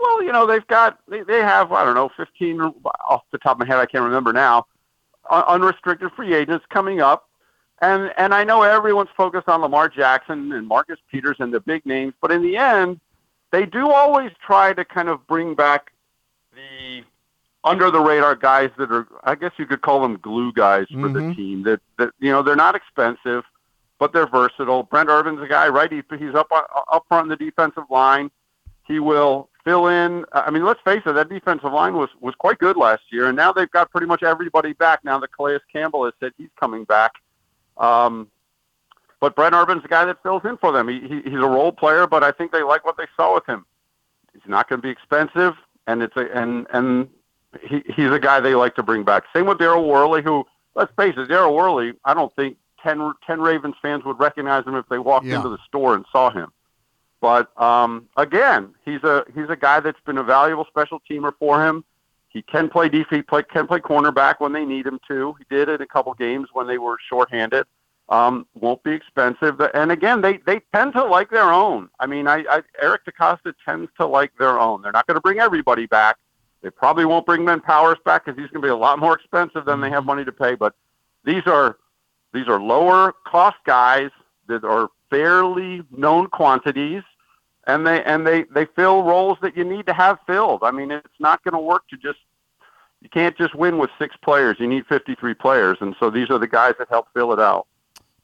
Well, 0.01 0.23
you 0.23 0.31
know, 0.31 0.47
they've 0.47 0.67
got 0.69 1.01
they, 1.09 1.23
they 1.23 1.41
have 1.41 1.73
I 1.73 1.85
don't 1.85 1.97
know 1.97 2.09
15 2.17 2.61
off 2.61 3.23
the 3.33 3.39
top 3.39 3.61
of 3.61 3.67
my 3.67 3.67
head 3.67 3.81
I 3.81 3.87
can't 3.87 4.05
remember 4.05 4.33
now 4.33 4.67
un- 5.29 5.45
unrestricted 5.49 6.13
free 6.13 6.33
agents 6.33 6.65
coming 6.71 7.01
up. 7.01 7.29
And 7.83 8.13
and 8.17 8.33
I 8.33 8.45
know 8.45 8.63
everyone's 8.63 9.11
focused 9.17 9.49
on 9.49 9.61
Lamar 9.61 9.89
Jackson 9.89 10.53
and 10.53 10.69
Marcus 10.69 11.01
Peters 11.11 11.39
and 11.41 11.53
the 11.53 11.59
big 11.59 11.85
names, 11.85 12.15
but 12.23 12.31
in 12.31 12.43
the 12.43 12.57
end, 12.57 13.01
they 13.51 13.67
do 13.67 13.91
always 13.91 14.31
try 14.41 14.73
to 14.73 14.85
kind 14.85 15.09
of 15.09 15.27
bring 15.27 15.57
back 15.57 15.93
the 16.55 17.03
under 17.67 17.91
the 17.91 18.01
radar 18.01 18.35
guys 18.35 18.71
that 18.79 18.91
are 18.91 19.07
I 19.25 19.35
guess 19.35 19.53
you 19.59 19.67
could 19.67 19.83
call 19.83 20.01
them 20.01 20.17
glue 20.23 20.53
guys 20.53 20.87
for 20.89 21.09
the 21.09 21.21
Mhm. 21.21 21.37
team 21.37 21.63
that 21.65 21.81
that 21.99 22.11
you 22.21 22.31
know 22.33 22.43
they're 22.43 22.57
not 22.57 22.75
expensive 22.75 23.45
but 23.99 24.13
they're 24.13 24.27
versatile. 24.27 24.83
Brent 24.83 25.09
Urban's 25.09 25.41
a 25.41 25.47
guy, 25.47 25.69
right? 25.69 25.91
He, 25.91 26.03
he's 26.19 26.35
up 26.35 26.49
up 26.53 27.05
front 27.09 27.25
in 27.25 27.29
the 27.31 27.37
defensive 27.37 27.85
line. 27.91 28.31
He 28.87 29.01
will 29.01 29.49
fill 29.65 29.89
in. 29.89 30.25
I 30.33 30.51
mean, 30.51 30.65
let's 30.65 30.81
face 30.83 31.03
it, 31.07 31.13
that 31.15 31.29
defensive 31.29 31.73
line 31.73 31.95
was 31.95 32.11
was 32.21 32.35
quite 32.35 32.59
good 32.59 32.77
last 32.77 33.03
year, 33.11 33.27
and 33.27 33.37
now 33.37 33.53
they've 33.53 33.71
got 33.71 33.91
pretty 33.91 34.07
much 34.07 34.23
everybody 34.23 34.73
back. 34.75 35.03
Now 35.03 35.19
that 35.19 35.33
Calais 35.33 35.61
Campbell 35.73 36.05
has 36.05 36.15
said 36.21 36.33
he's 36.37 36.51
coming 36.61 36.85
back, 36.85 37.13
um, 37.79 38.29
but 39.19 39.35
Brent 39.35 39.55
Urban's 39.55 39.83
the 39.83 39.89
guy 39.89 40.05
that 40.05 40.23
fills 40.23 40.45
in 40.45 40.57
for 40.59 40.73
them. 40.73 40.89
He, 40.89 41.01
he 41.01 41.23
he's 41.23 41.41
a 41.41 41.49
role 41.49 41.73
player, 41.73 42.07
but 42.07 42.23
I 42.23 42.33
think 42.33 42.53
they 42.53 42.63
like 42.63 42.85
what 42.85 42.97
they 42.97 43.07
saw 43.17 43.35
with 43.35 43.47
him. 43.47 43.65
He's 44.33 44.43
not 44.47 44.69
going 44.69 44.81
to 44.81 44.87
be 44.87 44.91
expensive, 44.91 45.55
and 45.87 46.03
it's 46.03 46.17
a 46.17 46.31
and 46.37 46.67
and 46.73 47.09
he, 47.63 47.83
he's 47.95 48.11
a 48.11 48.19
guy 48.19 48.41
they 48.41 48.55
like 48.55 48.75
to 48.77 48.83
bring 48.83 49.05
back. 49.05 49.25
Same 49.35 49.47
with 49.47 49.59
Daryl 49.59 49.87
Worley, 49.87 50.23
who 50.23 50.45
let's 50.75 50.93
face 50.97 51.15
it, 51.17 51.29
Daryl 51.29 51.55
Worley. 51.55 51.95
I 52.05 52.15
don't 52.15 52.35
think 52.37 52.57
10, 52.83 53.13
10 53.27 53.41
Ravens 53.41 53.75
fans 53.83 54.05
would 54.05 54.19
recognize 54.19 54.65
him 54.67 54.75
if 54.77 54.87
they 54.89 54.99
walked 54.99 55.27
Yeah. 55.27 55.37
into 55.37 55.49
the 55.49 55.59
store 55.67 55.95
and 55.95 56.05
saw 56.13 56.31
him. 56.31 56.53
But 57.21 57.51
um, 57.61 58.09
again, 58.17 58.75
he's 58.85 59.03
a 59.03 59.25
he's 59.35 59.49
a 59.49 59.57
guy 59.57 59.81
that's 59.81 60.01
been 60.05 60.19
a 60.19 60.23
valuable 60.23 60.67
special 60.67 61.01
teamer 61.11 61.33
for 61.39 61.65
him. 61.65 61.83
He 62.29 62.43
can 62.43 62.69
play 62.69 62.89
def- 62.91 63.09
he 63.11 63.23
play, 63.23 63.43
can 63.43 63.67
play 63.67 63.81
cornerback 63.81 64.35
when 64.39 64.53
they 64.53 64.65
need 64.67 64.87
him 64.87 65.01
to. 65.09 65.35
He 65.39 65.45
did 65.55 65.69
it 65.71 65.81
a 65.81 65.87
couple 65.87 66.13
games 66.15 66.49
when 66.53 66.67
they 66.67 66.77
were 66.79 66.97
shorthanded. 67.09 67.65
Um, 68.09 68.47
won't 68.55 68.83
be 68.85 68.93
expensive, 68.93 69.61
and 69.75 69.91
again, 69.91 70.21
they 70.21 70.37
they 70.47 70.61
tend 70.73 70.93
to 70.93 71.03
like 71.05 71.31
their 71.31 71.51
own. 71.53 71.89
I 71.99 72.07
mean, 72.07 72.29
I, 72.29 72.45
I 72.49 72.63
Eric 72.81 73.03
DeCosta 73.07 73.53
tends 73.65 73.91
to 73.99 74.07
like 74.07 74.31
their 74.39 74.61
own. 74.61 74.83
They're 74.83 74.93
not 74.93 75.07
going 75.09 75.17
to 75.17 75.21
bring 75.21 75.41
everybody 75.41 75.87
back. 75.87 76.17
They 76.63 76.71
probably 76.71 77.05
won't 77.05 77.27
bring 77.27 77.45
Ben 77.45 77.61
Powers 77.61 77.99
back 78.05 78.25
because 78.25 78.39
he's 78.39 78.51
going 78.51 78.63
to 78.63 78.67
be 78.67 78.71
a 78.71 78.77
lot 78.77 78.99
more 78.99 79.15
expensive 79.15 79.65
than 79.65 79.81
they 79.81 79.91
have 79.91 80.01
mm-hmm. 80.01 80.07
money 80.07 80.25
to 80.25 80.33
pay. 80.33 80.55
But 80.55 80.75
these 81.25 81.47
are 81.47 81.79
these 82.33 82.49
are 82.49 82.61
lower 82.61 83.15
cost 83.25 83.57
guys 83.65 84.11
that 84.49 84.65
are 84.65 84.89
fairly 85.11 85.83
known 85.91 86.27
quantities, 86.29 87.03
and 87.67 87.87
they 87.87 88.03
and 88.05 88.27
they 88.27 88.45
they 88.45 88.67
fill 88.67 89.03
roles 89.03 89.39
that 89.43 89.57
you 89.57 89.65
need 89.65 89.87
to 89.87 89.93
have 89.93 90.19
filled. 90.27 90.63
I 90.63 90.71
mean, 90.71 90.91
it's 90.91 91.21
not 91.21 91.43
going 91.45 91.55
to 91.55 91.61
work 91.61 91.89
to 91.89 91.97
just 91.97 92.19
you 93.01 93.09
can't 93.09 93.37
just 93.37 93.55
win 93.55 93.79
with 93.79 93.91
six 93.99 94.17
players. 94.23 94.57
You 94.59 94.67
need 94.67 94.87
53 94.87 95.35
players, 95.35 95.79
and 95.81 95.95
so 96.01 96.11
these 96.11 96.31
are 96.31 96.39
the 96.39 96.49
guys 96.49 96.75
that 96.79 96.89
help 96.89 97.07
fill 97.15 97.33
it 97.33 97.41
out. 97.41 97.67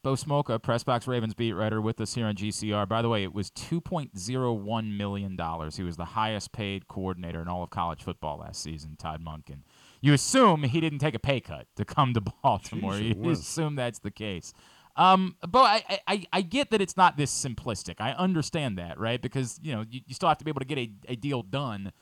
Bo 0.03 0.15
Smolka, 0.15 0.59
Pressbox 0.61 1.07
Ravens 1.07 1.33
beat 1.33 1.53
writer 1.53 1.81
with 1.81 2.01
us 2.01 2.15
here 2.15 2.27
on 2.27 2.35
GCR. 2.35 2.89
By 2.89 3.03
the 3.03 3.09
way, 3.09 3.23
it 3.23 3.33
was 3.33 3.51
$2.01 3.53 4.97
million. 4.97 5.39
He 5.73 5.83
was 5.85 5.97
the 5.97 6.05
highest 6.05 6.51
paid 6.51 6.89
coordinator 6.89 7.41
in 7.41 7.47
all 7.47 7.63
of 7.63 7.71
college 7.71 8.03
football 8.03 8.39
last 8.39 8.61
season, 8.63 8.97
Todd 8.99 9.25
Monken. 9.25 9.61
You 10.01 10.13
assume 10.13 10.65
he 10.65 10.81
didn't 10.81 10.99
take 10.99 11.15
a 11.15 11.21
pay 11.21 11.41
cut 11.41 11.69
to 11.77 11.85
come 11.85 12.15
to 12.15 12.21
Baltimore. 12.43 12.95
Jeez, 12.95 13.25
you 13.25 13.31
assume 13.31 13.77
that's 13.77 14.01
the 14.01 14.11
case. 14.11 14.53
Um, 14.97 15.37
Bo, 15.47 15.61
I, 15.61 15.85
I- 15.89 16.01
I, 16.09 16.25
I 16.33 16.43
get 16.43 16.71
that 16.73 16.81
it's 16.83 16.97
not 16.97 17.17
this 17.17 17.31
simplistic. 17.33 17.95
I 18.01 18.11
understand 18.13 18.79
that, 18.79 18.99
right? 18.99 19.23
Because, 19.23 19.61
you 19.63 19.73
know, 19.73 19.85
you, 19.89 20.01
you 20.07 20.15
still 20.17 20.29
have 20.29 20.39
to 20.39 20.45
be 20.45 20.51
able 20.51 20.61
to 20.61 20.67
get 20.67 20.79
a, 20.79 20.91
a 21.09 21.17
deal 21.17 21.43
done. 21.43 21.93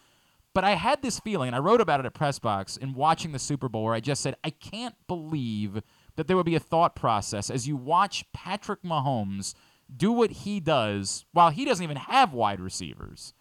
But 0.54 0.64
I 0.64 0.70
had 0.70 1.02
this 1.02 1.20
feeling, 1.20 1.48
and 1.48 1.54
I 1.54 1.60
wrote 1.60 1.80
about 1.82 2.00
it 2.00 2.06
at 2.06 2.14
Pressbox 2.14 2.78
in 2.78 2.94
watching 2.94 3.30
the 3.32 3.38
Super 3.38 3.68
Bowl, 3.68 3.84
where 3.84 3.94
I 3.94 4.00
just 4.00 4.22
said, 4.22 4.34
I 4.42 4.50
can't 4.50 4.96
believe 5.06 5.80
that 6.16 6.26
there 6.26 6.36
would 6.36 6.46
be 6.46 6.54
a 6.54 6.60
thought 6.60 6.94
process 6.94 7.50
as 7.50 7.66
you 7.66 7.76
watch 7.76 8.24
Patrick 8.32 8.82
Mahomes 8.82 9.54
do 9.94 10.12
what 10.12 10.30
he 10.30 10.60
does 10.60 11.24
while 11.32 11.50
he 11.50 11.64
doesn't 11.64 11.82
even 11.82 11.96
have 11.96 12.32
wide 12.32 12.60
receivers. 12.60 13.34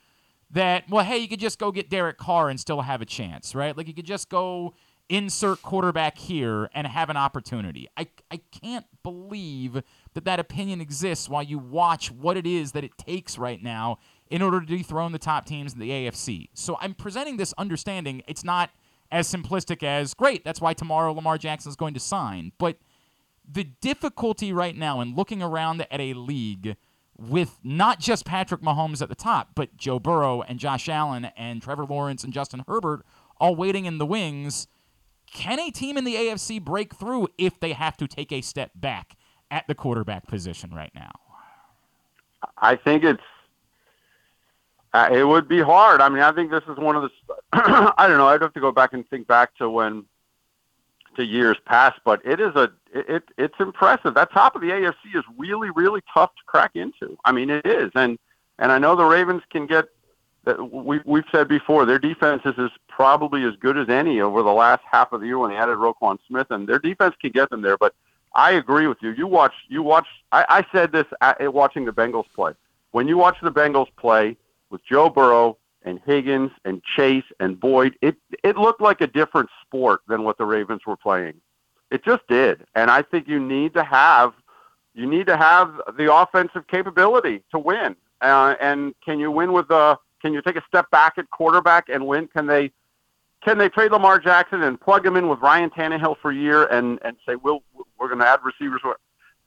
That, 0.51 0.89
well, 0.89 1.05
hey, 1.05 1.19
you 1.19 1.27
could 1.27 1.39
just 1.39 1.59
go 1.59 1.71
get 1.71 1.89
Derek 1.89 2.17
Carr 2.17 2.49
and 2.49 2.59
still 2.59 2.81
have 2.81 3.01
a 3.01 3.05
chance, 3.05 3.53
right? 3.53 3.77
Like 3.77 3.87
you 3.87 3.93
could 3.93 4.05
just 4.05 4.29
go 4.29 4.73
insert 5.09 5.61
quarterback 5.61 6.17
here 6.17 6.69
and 6.73 6.85
have 6.85 7.09
an 7.09 7.17
opportunity. 7.17 7.87
I, 7.97 8.07
I 8.31 8.39
can't 8.51 8.85
believe 9.03 9.81
that 10.13 10.25
that 10.25 10.39
opinion 10.39 10.81
exists 10.81 11.27
while 11.27 11.43
you 11.43 11.57
watch 11.57 12.11
what 12.11 12.37
it 12.37 12.45
is 12.45 12.71
that 12.73 12.83
it 12.83 12.97
takes 12.97 13.37
right 13.37 13.61
now 13.61 13.97
in 14.29 14.41
order 14.41 14.59
to 14.59 14.65
dethrone 14.65 15.11
the 15.11 15.19
top 15.19 15.45
teams 15.45 15.73
in 15.73 15.79
the 15.79 15.89
AFC. 15.89 16.49
So 16.53 16.77
I'm 16.79 16.93
presenting 16.93 17.37
this 17.37 17.53
understanding 17.57 18.21
it's 18.27 18.43
not 18.43 18.69
as 19.11 19.31
simplistic 19.31 19.83
as, 19.83 20.13
great, 20.13 20.43
that's 20.43 20.61
why 20.61 20.73
tomorrow 20.73 21.13
Lamar 21.13 21.37
Jackson 21.37 21.69
is 21.69 21.75
going 21.75 21.93
to 21.93 21.99
sign. 21.99 22.51
But 22.57 22.77
the 23.51 23.63
difficulty 23.63 24.53
right 24.53 24.75
now 24.75 25.01
in 25.01 25.15
looking 25.15 25.41
around 25.41 25.85
at 25.89 25.99
a 25.99 26.13
league 26.13 26.75
with 27.17 27.59
not 27.63 27.99
just 27.99 28.25
Patrick 28.25 28.61
Mahomes 28.61 29.01
at 29.01 29.09
the 29.09 29.15
top, 29.15 29.49
but 29.55 29.75
Joe 29.75 29.99
Burrow 29.99 30.41
and 30.41 30.59
Josh 30.59 30.87
Allen 30.87 31.29
and 31.35 31.61
Trevor 31.61 31.85
Lawrence 31.85 32.23
and 32.23 32.31
Justin 32.31 32.63
Herbert 32.67 33.05
all 33.39 33.55
waiting 33.55 33.85
in 33.85 33.97
the 33.97 34.05
wings. 34.05 34.67
Can 35.31 35.59
a 35.59 35.69
team 35.69 35.97
in 35.97 36.05
the 36.05 36.15
AFC 36.15 36.63
break 36.63 36.95
through 36.95 37.27
if 37.37 37.59
they 37.59 37.73
have 37.73 37.97
to 37.97 38.07
take 38.07 38.31
a 38.31 38.41
step 38.41 38.71
back 38.75 39.15
at 39.51 39.67
the 39.67 39.75
quarterback 39.75 40.27
position 40.27 40.71
right 40.73 40.91
now? 40.95 41.11
I 42.57 42.75
think 42.75 43.03
it's 43.03 43.21
uh, 44.93 45.09
it 45.11 45.23
would 45.23 45.47
be 45.47 45.61
hard. 45.61 46.01
I 46.01 46.09
mean, 46.09 46.23
I 46.23 46.31
think 46.31 46.51
this 46.51 46.63
is 46.69 46.77
one 46.77 46.95
of 46.95 47.03
the. 47.03 47.09
I 47.97 48.07
don't 48.07 48.17
know. 48.17 48.27
I'd 48.27 48.41
have 48.41 48.53
to 48.53 48.59
go 48.59 48.71
back 48.71 48.93
and 48.93 49.07
think 49.09 49.27
back 49.27 49.55
to 49.57 49.69
when 49.69 50.05
to 51.15 51.25
years 51.25 51.57
past, 51.65 51.99
but 52.03 52.21
it 52.25 52.39
is 52.39 52.55
a 52.55 52.71
it 52.93 53.23
it's 53.37 53.59
impressive. 53.59 54.13
That 54.15 54.31
top 54.31 54.55
of 54.55 54.61
the 54.61 54.69
AFC 54.69 55.15
is 55.15 55.23
really 55.37 55.69
really 55.71 56.01
tough 56.11 56.31
to 56.35 56.41
crack 56.45 56.71
into. 56.75 57.17
I 57.25 57.31
mean, 57.31 57.49
it 57.49 57.65
is, 57.65 57.91
and 57.95 58.17
and 58.57 58.71
I 58.71 58.79
know 58.79 58.95
the 58.95 59.05
Ravens 59.05 59.43
can 59.51 59.67
get. 59.67 59.85
We 60.71 61.01
we've 61.05 61.25
said 61.31 61.47
before, 61.47 61.85
their 61.85 61.99
defense 61.99 62.41
is, 62.45 62.57
is 62.57 62.71
probably 62.87 63.43
as 63.43 63.55
good 63.57 63.77
as 63.77 63.89
any 63.89 64.21
over 64.21 64.41
the 64.41 64.51
last 64.51 64.81
half 64.89 65.11
of 65.11 65.21
the 65.21 65.27
year 65.27 65.37
when 65.37 65.51
they 65.51 65.57
added 65.57 65.77
Roquan 65.77 66.17
Smith, 66.27 66.47
and 66.49 66.67
their 66.67 66.79
defense 66.79 67.13
can 67.21 67.31
get 67.31 67.49
them 67.51 67.61
there. 67.61 67.77
But 67.77 67.93
I 68.33 68.51
agree 68.51 68.87
with 68.87 68.97
you. 69.01 69.11
You 69.11 69.27
watch 69.27 69.53
you 69.67 69.83
watch. 69.83 70.07
I, 70.31 70.45
I 70.49 70.65
said 70.71 70.91
this 70.91 71.05
at, 71.21 71.53
watching 71.53 71.85
the 71.85 71.91
Bengals 71.91 72.25
play. 72.33 72.53
When 72.91 73.07
you 73.07 73.17
watch 73.17 73.37
the 73.43 73.51
Bengals 73.51 73.87
play 73.97 74.37
with 74.69 74.81
Joe 74.85 75.09
Burrow 75.09 75.57
and 75.83 75.99
Higgins 76.05 76.51
and 76.65 76.81
Chase 76.95 77.23
and 77.39 77.59
Boyd, 77.59 77.95
it 78.01 78.17
it 78.43 78.57
looked 78.57 78.81
like 78.81 79.01
a 79.01 79.07
different 79.07 79.49
sport 79.65 80.01
than 80.07 80.23
what 80.23 80.37
the 80.37 80.45
Ravens 80.45 80.81
were 80.85 80.97
playing. 80.97 81.35
It 81.91 82.03
just 82.03 82.27
did, 82.27 82.65
and 82.75 82.91
I 82.91 83.01
think 83.01 83.27
you 83.27 83.39
need 83.39 83.73
to 83.73 83.83
have 83.83 84.33
you 84.93 85.05
need 85.05 85.27
to 85.27 85.37
have 85.37 85.79
the 85.97 86.13
offensive 86.13 86.67
capability 86.67 87.43
to 87.51 87.59
win. 87.59 87.95
Uh, 88.21 88.55
and 88.59 88.93
can 89.03 89.19
you 89.19 89.31
win 89.31 89.53
with 89.53 89.69
the? 89.69 89.97
Can 90.21 90.33
you 90.33 90.41
take 90.41 90.57
a 90.57 90.63
step 90.67 90.91
back 90.91 91.13
at 91.17 91.29
quarterback 91.29 91.87
and 91.87 92.05
win? 92.05 92.27
Can 92.27 92.45
they? 92.47 92.71
can 93.41 93.57
they 93.57 93.69
trade 93.69 93.91
Lamar 93.91 94.19
Jackson 94.19 94.63
and 94.63 94.79
plug 94.79 95.05
him 95.05 95.15
in 95.15 95.29
with 95.29 95.39
Ryan 95.39 95.69
Tannehill 95.69 96.17
for 96.21 96.31
a 96.31 96.35
year 96.35 96.65
and 96.65 96.99
and 97.03 97.15
say 97.25 97.35
we'll 97.35 97.63
we're 97.97 98.07
going 98.07 98.19
to 98.19 98.27
add 98.27 98.39
receivers? 98.43 98.81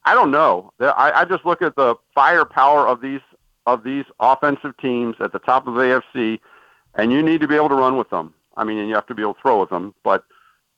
I 0.04 0.14
don't 0.14 0.30
know. 0.30 0.72
I, 0.80 1.12
I 1.14 1.24
just 1.24 1.44
look 1.44 1.62
at 1.62 1.76
the 1.76 1.94
firepower 2.14 2.88
of 2.88 3.00
these 3.00 3.20
of 3.66 3.84
these 3.84 4.04
offensive 4.20 4.76
teams 4.78 5.16
at 5.20 5.32
the 5.32 5.38
top 5.38 5.66
of 5.66 5.74
the 5.74 5.80
AFC, 5.80 6.40
and 6.94 7.12
you 7.12 7.22
need 7.22 7.40
to 7.40 7.48
be 7.48 7.56
able 7.56 7.68
to 7.68 7.74
run 7.74 7.96
with 7.96 8.10
them. 8.10 8.34
I 8.56 8.64
mean, 8.64 8.78
and 8.78 8.88
you 8.88 8.94
have 8.94 9.06
to 9.06 9.14
be 9.14 9.22
able 9.22 9.34
to 9.34 9.40
throw 9.40 9.60
with 9.60 9.70
them, 9.70 9.94
but 10.02 10.24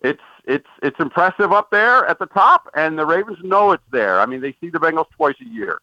it's 0.01 0.23
it's 0.44 0.69
it's 0.82 1.01
impressive 1.01 1.52
up 1.52 1.70
there 1.70 2.06
at 2.06 2.19
the 2.19 2.27
top, 2.27 2.69
and 2.74 2.98
the 2.98 3.06
Ravens 3.06 3.39
know 3.43 3.73
it's 3.73 3.82
there. 3.90 4.20
I 4.20 4.27
mean, 4.27 4.40
they 4.40 4.55
see 4.61 4.69
the 4.69 4.78
Bengals 4.78 5.09
twice 5.16 5.36
a 5.40 5.48
year, 5.48 5.81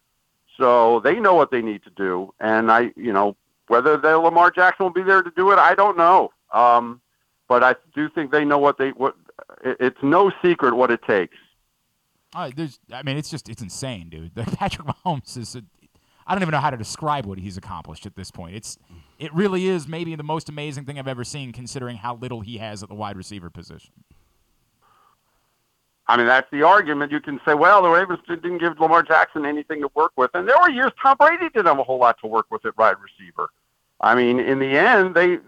so 0.56 1.00
they 1.00 1.18
know 1.18 1.34
what 1.34 1.50
they 1.50 1.60
need 1.60 1.82
to 1.84 1.90
do. 1.90 2.32
And 2.40 2.70
I, 2.70 2.92
you 2.96 3.12
know, 3.12 3.36
whether 3.68 3.96
the 3.96 4.16
Lamar 4.18 4.50
Jackson 4.50 4.84
will 4.84 4.92
be 4.92 5.02
there 5.02 5.22
to 5.22 5.32
do 5.36 5.50
it, 5.50 5.58
I 5.58 5.74
don't 5.74 5.96
know. 5.96 6.32
Um, 6.52 7.00
but 7.48 7.62
I 7.62 7.74
do 7.94 8.08
think 8.08 8.30
they 8.30 8.44
know 8.44 8.58
what 8.58 8.78
they 8.78 8.90
what. 8.90 9.16
It's 9.64 10.02
no 10.02 10.32
secret 10.42 10.74
what 10.74 10.90
it 10.90 11.02
takes. 11.02 11.36
Uh, 12.34 12.50
there's, 12.54 12.78
I 12.92 13.02
mean, 13.02 13.16
it's 13.16 13.28
just 13.28 13.48
it's 13.48 13.60
insane, 13.60 14.08
dude. 14.08 14.34
Patrick 14.56 14.86
Mahomes 14.86 15.36
is. 15.36 15.56
I 16.32 16.34
don't 16.34 16.44
even 16.44 16.52
know 16.52 16.60
how 16.60 16.70
to 16.70 16.78
describe 16.78 17.26
what 17.26 17.38
he's 17.38 17.58
accomplished 17.58 18.06
at 18.06 18.16
this 18.16 18.30
point. 18.30 18.56
It's 18.56 18.78
it 19.18 19.34
really 19.34 19.66
is 19.66 19.86
maybe 19.86 20.14
the 20.14 20.22
most 20.22 20.48
amazing 20.48 20.86
thing 20.86 20.98
I've 20.98 21.06
ever 21.06 21.24
seen, 21.24 21.52
considering 21.52 21.98
how 21.98 22.14
little 22.14 22.40
he 22.40 22.56
has 22.56 22.82
at 22.82 22.88
the 22.88 22.94
wide 22.94 23.18
receiver 23.18 23.50
position. 23.50 23.92
I 26.06 26.16
mean, 26.16 26.24
that's 26.24 26.50
the 26.50 26.62
argument. 26.62 27.12
You 27.12 27.20
can 27.20 27.38
say, 27.44 27.52
well, 27.52 27.82
the 27.82 27.90
Ravens 27.90 28.20
didn't 28.26 28.56
give 28.56 28.80
Lamar 28.80 29.02
Jackson 29.02 29.44
anything 29.44 29.82
to 29.82 29.90
work 29.94 30.12
with, 30.16 30.30
and 30.32 30.48
there 30.48 30.56
were 30.58 30.70
years 30.70 30.90
Tom 31.02 31.18
Brady 31.20 31.50
didn't 31.50 31.66
have 31.66 31.78
a 31.78 31.84
whole 31.84 31.98
lot 31.98 32.16
to 32.22 32.26
work 32.26 32.46
with 32.50 32.64
at 32.64 32.78
wide 32.78 32.96
receiver. 32.98 33.50
I 34.00 34.14
mean, 34.14 34.40
in 34.40 34.58
the 34.58 34.78
end, 34.78 35.14
they 35.14 35.38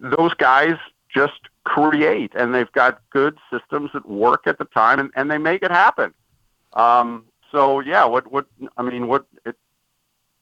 those 0.00 0.34
guys 0.34 0.76
just 1.08 1.40
create, 1.64 2.32
and 2.34 2.54
they've 2.54 2.70
got 2.72 3.00
good 3.08 3.38
systems 3.50 3.88
that 3.94 4.06
work 4.06 4.46
at 4.46 4.58
the 4.58 4.66
time, 4.66 5.00
and, 5.00 5.10
and 5.16 5.30
they 5.30 5.38
make 5.38 5.62
it 5.62 5.70
happen. 5.70 6.12
Um, 6.74 7.24
so 7.50 7.80
yeah, 7.80 8.04
what 8.04 8.30
what 8.30 8.44
I 8.76 8.82
mean, 8.82 9.08
what 9.08 9.24
it, 9.46 9.56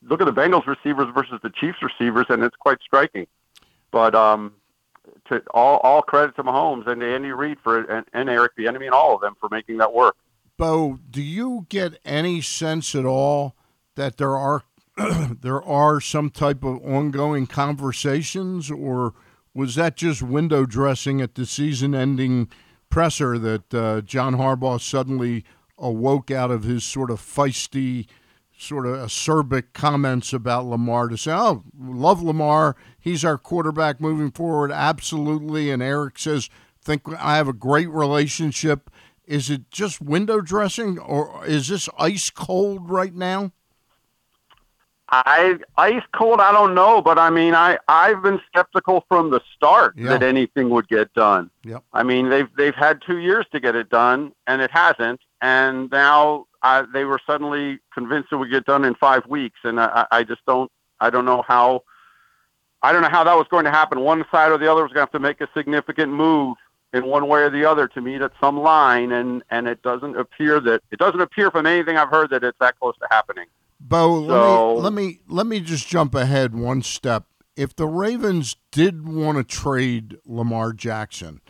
look 0.02 0.20
at 0.20 0.26
the 0.26 0.32
Bengals 0.32 0.66
receivers 0.66 1.08
versus 1.14 1.40
the 1.42 1.50
Chiefs 1.50 1.78
receivers, 1.82 2.26
and 2.28 2.42
it's 2.42 2.56
quite 2.56 2.78
striking. 2.82 3.26
But 3.90 4.14
um, 4.14 4.52
to 5.28 5.42
all 5.52 5.78
all 5.78 6.02
credit 6.02 6.36
to 6.36 6.44
Mahomes 6.44 6.86
and 6.86 7.00
to 7.00 7.06
Andy 7.06 7.30
Reid 7.30 7.58
for 7.62 7.82
and, 7.84 8.06
and 8.12 8.28
Eric 8.28 8.52
Bieniemy 8.56 8.86
and 8.86 8.94
all 8.94 9.14
of 9.14 9.20
them 9.20 9.36
for 9.40 9.48
making 9.50 9.78
that 9.78 9.92
work. 9.92 10.16
Bo, 10.56 10.98
do 11.10 11.22
you 11.22 11.66
get 11.68 11.98
any 12.04 12.40
sense 12.40 12.94
at 12.94 13.04
all 13.04 13.54
that 13.94 14.16
there 14.16 14.36
are 14.36 14.62
there 15.40 15.62
are 15.62 16.00
some 16.00 16.30
type 16.30 16.64
of 16.64 16.82
ongoing 16.84 17.46
conversations, 17.46 18.70
or 18.70 19.14
was 19.54 19.74
that 19.74 19.96
just 19.96 20.22
window 20.22 20.64
dressing 20.64 21.20
at 21.20 21.34
the 21.34 21.44
season-ending 21.44 22.48
presser 22.88 23.38
that 23.38 23.74
uh, 23.74 24.00
John 24.00 24.36
Harbaugh 24.36 24.80
suddenly 24.80 25.44
awoke 25.78 26.30
out 26.30 26.50
of 26.50 26.62
his 26.64 26.84
sort 26.84 27.10
of 27.10 27.20
feisty, 27.20 28.06
sort 28.58 28.86
of 28.86 28.96
acerbic 28.96 29.72
comments 29.74 30.32
about 30.32 30.64
Lamar 30.66 31.08
to 31.08 31.16
say, 31.16 31.32
"Oh, 31.32 31.62
love 31.78 32.22
Lamar. 32.22 32.76
He's 32.98 33.24
our 33.24 33.38
quarterback 33.38 34.00
moving 34.00 34.30
forward, 34.30 34.72
absolutely." 34.72 35.70
And 35.70 35.82
Eric 35.82 36.18
says, 36.18 36.48
"Think 36.80 37.02
I 37.18 37.36
have 37.36 37.48
a 37.48 37.52
great 37.52 37.90
relationship." 37.90 38.90
Is 39.26 39.50
it 39.50 39.70
just 39.70 40.00
window 40.00 40.40
dressing, 40.40 40.98
or 40.98 41.44
is 41.44 41.68
this 41.68 41.88
ice 41.98 42.30
cold 42.30 42.88
right 42.88 43.14
now? 43.14 43.50
I 45.08 45.58
ice 45.76 46.02
cold. 46.14 46.40
I 46.40 46.50
don't 46.50 46.74
know, 46.74 47.00
but 47.00 47.18
I 47.18 47.30
mean, 47.30 47.54
I 47.54 47.78
I've 47.86 48.22
been 48.22 48.40
skeptical 48.48 49.04
from 49.08 49.30
the 49.30 49.40
start 49.54 49.94
Yeah. 49.96 50.08
that 50.10 50.22
anything 50.24 50.68
would 50.70 50.88
get 50.88 51.12
done. 51.14 51.50
Yep. 51.62 51.84
I 51.92 52.02
mean, 52.02 52.28
they've 52.28 52.48
they've 52.56 52.74
had 52.74 53.00
two 53.06 53.18
years 53.18 53.46
to 53.52 53.60
get 53.60 53.76
it 53.76 53.88
done, 53.88 54.32
and 54.48 54.60
it 54.60 54.70
hasn't. 54.72 55.20
And 55.40 55.90
now 55.92 56.46
I, 56.66 56.84
they 56.92 57.04
were 57.04 57.20
suddenly 57.24 57.78
convinced 57.94 58.30
it 58.32 58.36
would 58.36 58.50
get 58.50 58.64
done 58.64 58.84
in 58.84 58.94
five 58.96 59.24
weeks, 59.26 59.60
and 59.62 59.78
I, 59.80 60.04
I 60.10 60.24
just 60.24 60.40
don't 60.46 60.70
I 61.00 61.10
don't 61.10 61.24
know 61.24 61.44
how 61.46 61.84
I 62.82 62.92
don't 62.92 63.02
know 63.02 63.08
how 63.08 63.22
that 63.24 63.36
was 63.36 63.46
going 63.48 63.64
to 63.66 63.70
happen. 63.70 64.00
One 64.00 64.24
side 64.32 64.50
or 64.50 64.58
the 64.58 64.70
other 64.70 64.82
was 64.82 64.90
going 64.92 65.06
to 65.06 65.12
have 65.12 65.12
to 65.12 65.20
make 65.20 65.40
a 65.40 65.48
significant 65.56 66.12
move 66.12 66.56
in 66.92 67.06
one 67.06 67.28
way 67.28 67.42
or 67.42 67.50
the 67.50 67.64
other 67.64 67.86
to 67.88 68.00
meet 68.00 68.20
at 68.20 68.32
some 68.40 68.58
line, 68.58 69.12
and 69.12 69.44
and 69.50 69.68
it 69.68 69.80
doesn't 69.82 70.16
appear 70.16 70.58
that 70.60 70.82
it 70.90 70.98
doesn't 70.98 71.20
appear 71.20 71.52
from 71.52 71.66
anything 71.66 71.96
I've 71.96 72.10
heard 72.10 72.30
that 72.30 72.42
it's 72.42 72.58
that 72.58 72.78
close 72.80 72.94
to 72.98 73.06
happening. 73.10 73.46
Bo, 73.78 74.26
So- 74.26 74.74
let 74.74 74.92
me 74.92 75.02
let 75.02 75.12
me 75.16 75.20
let 75.28 75.46
me 75.46 75.60
just 75.60 75.86
jump 75.86 76.14
ahead 76.16 76.54
one 76.54 76.82
step. 76.82 77.26
If 77.54 77.76
the 77.76 77.86
Ravens 77.86 78.56
did 78.72 79.06
want 79.08 79.38
to 79.38 79.44
trade 79.44 80.16
Lamar 80.26 80.72
Jackson, 80.72 81.40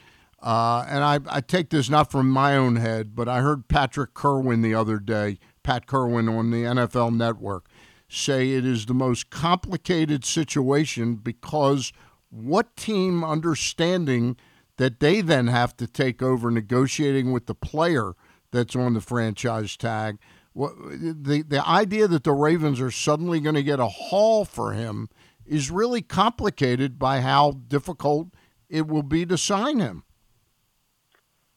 uh, 0.47 0.87
and 0.89 1.03
I, 1.03 1.19
I 1.29 1.41
take 1.41 1.71
this 1.71 1.91
not 1.91 2.11
from 2.11 2.31
my 2.31 2.57
own 2.57 2.77
head, 2.77 3.17
but 3.17 3.29
I 3.29 3.41
heard 3.41 3.67
Patrick 3.67 4.15
Kirwan 4.15 4.63
the 4.63 4.75
other 4.75 5.01
day, 5.01 5.39
Pat 5.65 5.87
Kirwan 5.87 6.29
on 6.29 6.53
the 6.53 6.63
NFL 6.63 7.17
Network, 7.17 7.67
say 8.09 8.53
it 8.53 8.65
is 8.65 8.87
the 8.87 8.95
most 8.95 9.29
complicated 9.31 10.25
situation 10.25 11.17
because 11.17 11.93
what 12.31 12.77
team 12.77 13.25
understanding 13.25 14.37
that 14.77 15.01
they 15.01 15.21
then 15.21 15.49
have 15.49 15.77
to 15.79 15.87
take 15.87 16.23
over 16.23 16.51
negotiating 16.51 17.33
with 17.33 17.47
the 17.47 17.55
player 17.55 18.13
that's 18.53 18.77
on 18.77 18.95
the 18.95 19.01
franchise 19.01 19.77
tag. 19.77 20.19
What 20.53 20.75
the 20.79 21.43
the 21.47 21.67
idea 21.67 22.07
that 22.09 22.25
the 22.25 22.33
Ravens 22.33 22.81
are 22.81 22.91
suddenly 22.91 23.41
going 23.41 23.57
to 23.57 23.63
get 23.63 23.81
a 23.81 23.89
haul 23.89 24.45
for 24.45 24.73
him 24.73 25.09
is 25.45 25.71
really 25.71 26.03
complicated 26.03 26.99
by 26.99 27.21
how 27.21 27.53
difficult 27.69 28.29
it 28.69 28.87
will 28.87 29.03
be 29.03 29.27
to 29.27 29.37
sign 29.37 29.81
him. 29.81 30.05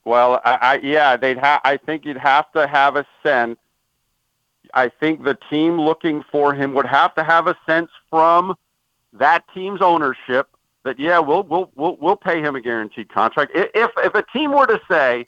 Well, 0.04 0.40
I, 0.44 0.58
I 0.60 0.80
yeah, 0.82 1.16
they'd 1.16 1.38
have. 1.38 1.60
I 1.64 1.76
think 1.76 2.04
you'd 2.04 2.16
have 2.16 2.50
to 2.52 2.66
have 2.66 2.96
a 2.96 3.06
sense. 3.22 3.58
I 4.72 4.88
think 4.88 5.24
the 5.24 5.36
team 5.50 5.80
looking 5.80 6.22
for 6.30 6.54
him 6.54 6.74
would 6.74 6.86
have 6.86 7.14
to 7.16 7.24
have 7.24 7.46
a 7.46 7.56
sense 7.66 7.90
from 8.08 8.54
that 9.12 9.44
team's 9.52 9.82
ownership 9.82 10.48
that 10.84 10.98
yeah, 10.98 11.18
we'll 11.18 11.42
we'll 11.42 11.70
we'll, 11.74 11.96
we'll 12.00 12.16
pay 12.16 12.40
him 12.40 12.56
a 12.56 12.60
guaranteed 12.60 13.08
contract. 13.08 13.52
If 13.54 13.90
if 13.96 14.14
a 14.14 14.24
team 14.32 14.52
were 14.52 14.66
to 14.66 14.80
say 14.90 15.26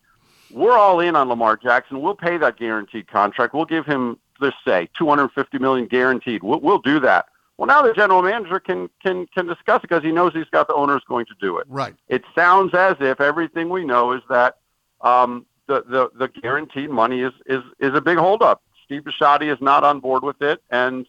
we're 0.50 0.76
all 0.76 1.00
in 1.00 1.16
on 1.16 1.28
Lamar 1.28 1.56
Jackson, 1.56 2.00
we'll 2.00 2.14
pay 2.14 2.36
that 2.38 2.56
guaranteed 2.56 3.08
contract. 3.08 3.54
We'll 3.54 3.64
give 3.64 3.86
him 3.86 4.18
let's 4.40 4.56
say 4.64 4.88
250 4.98 5.58
million 5.58 5.86
guaranteed. 5.86 6.42
We'll, 6.42 6.60
we'll 6.60 6.80
do 6.80 6.98
that. 7.00 7.26
Well, 7.58 7.66
now 7.66 7.82
the 7.82 7.92
general 7.92 8.22
manager 8.22 8.58
can 8.58 8.88
can 9.02 9.26
can 9.26 9.46
discuss 9.46 9.78
it 9.78 9.82
because 9.82 10.02
he 10.02 10.12
knows 10.12 10.32
he's 10.32 10.48
got 10.50 10.68
the 10.68 10.74
owners 10.74 11.02
going 11.08 11.26
to 11.26 11.34
do 11.40 11.58
it. 11.58 11.66
Right. 11.68 11.94
It 12.08 12.24
sounds 12.34 12.74
as 12.74 12.96
if 13.00 13.20
everything 13.20 13.68
we 13.68 13.84
know 13.84 14.12
is 14.12 14.22
that 14.28 14.56
um, 15.02 15.46
the, 15.66 15.84
the 15.88 16.10
the 16.18 16.28
guaranteed 16.28 16.90
money 16.90 17.20
is 17.20 17.32
is 17.46 17.62
is 17.78 17.94
a 17.94 18.00
big 18.00 18.18
holdup. 18.18 18.62
Steve 18.84 19.02
Bisciotti 19.02 19.52
is 19.52 19.60
not 19.60 19.84
on 19.84 20.00
board 20.00 20.22
with 20.22 20.40
it, 20.42 20.62
and 20.70 21.06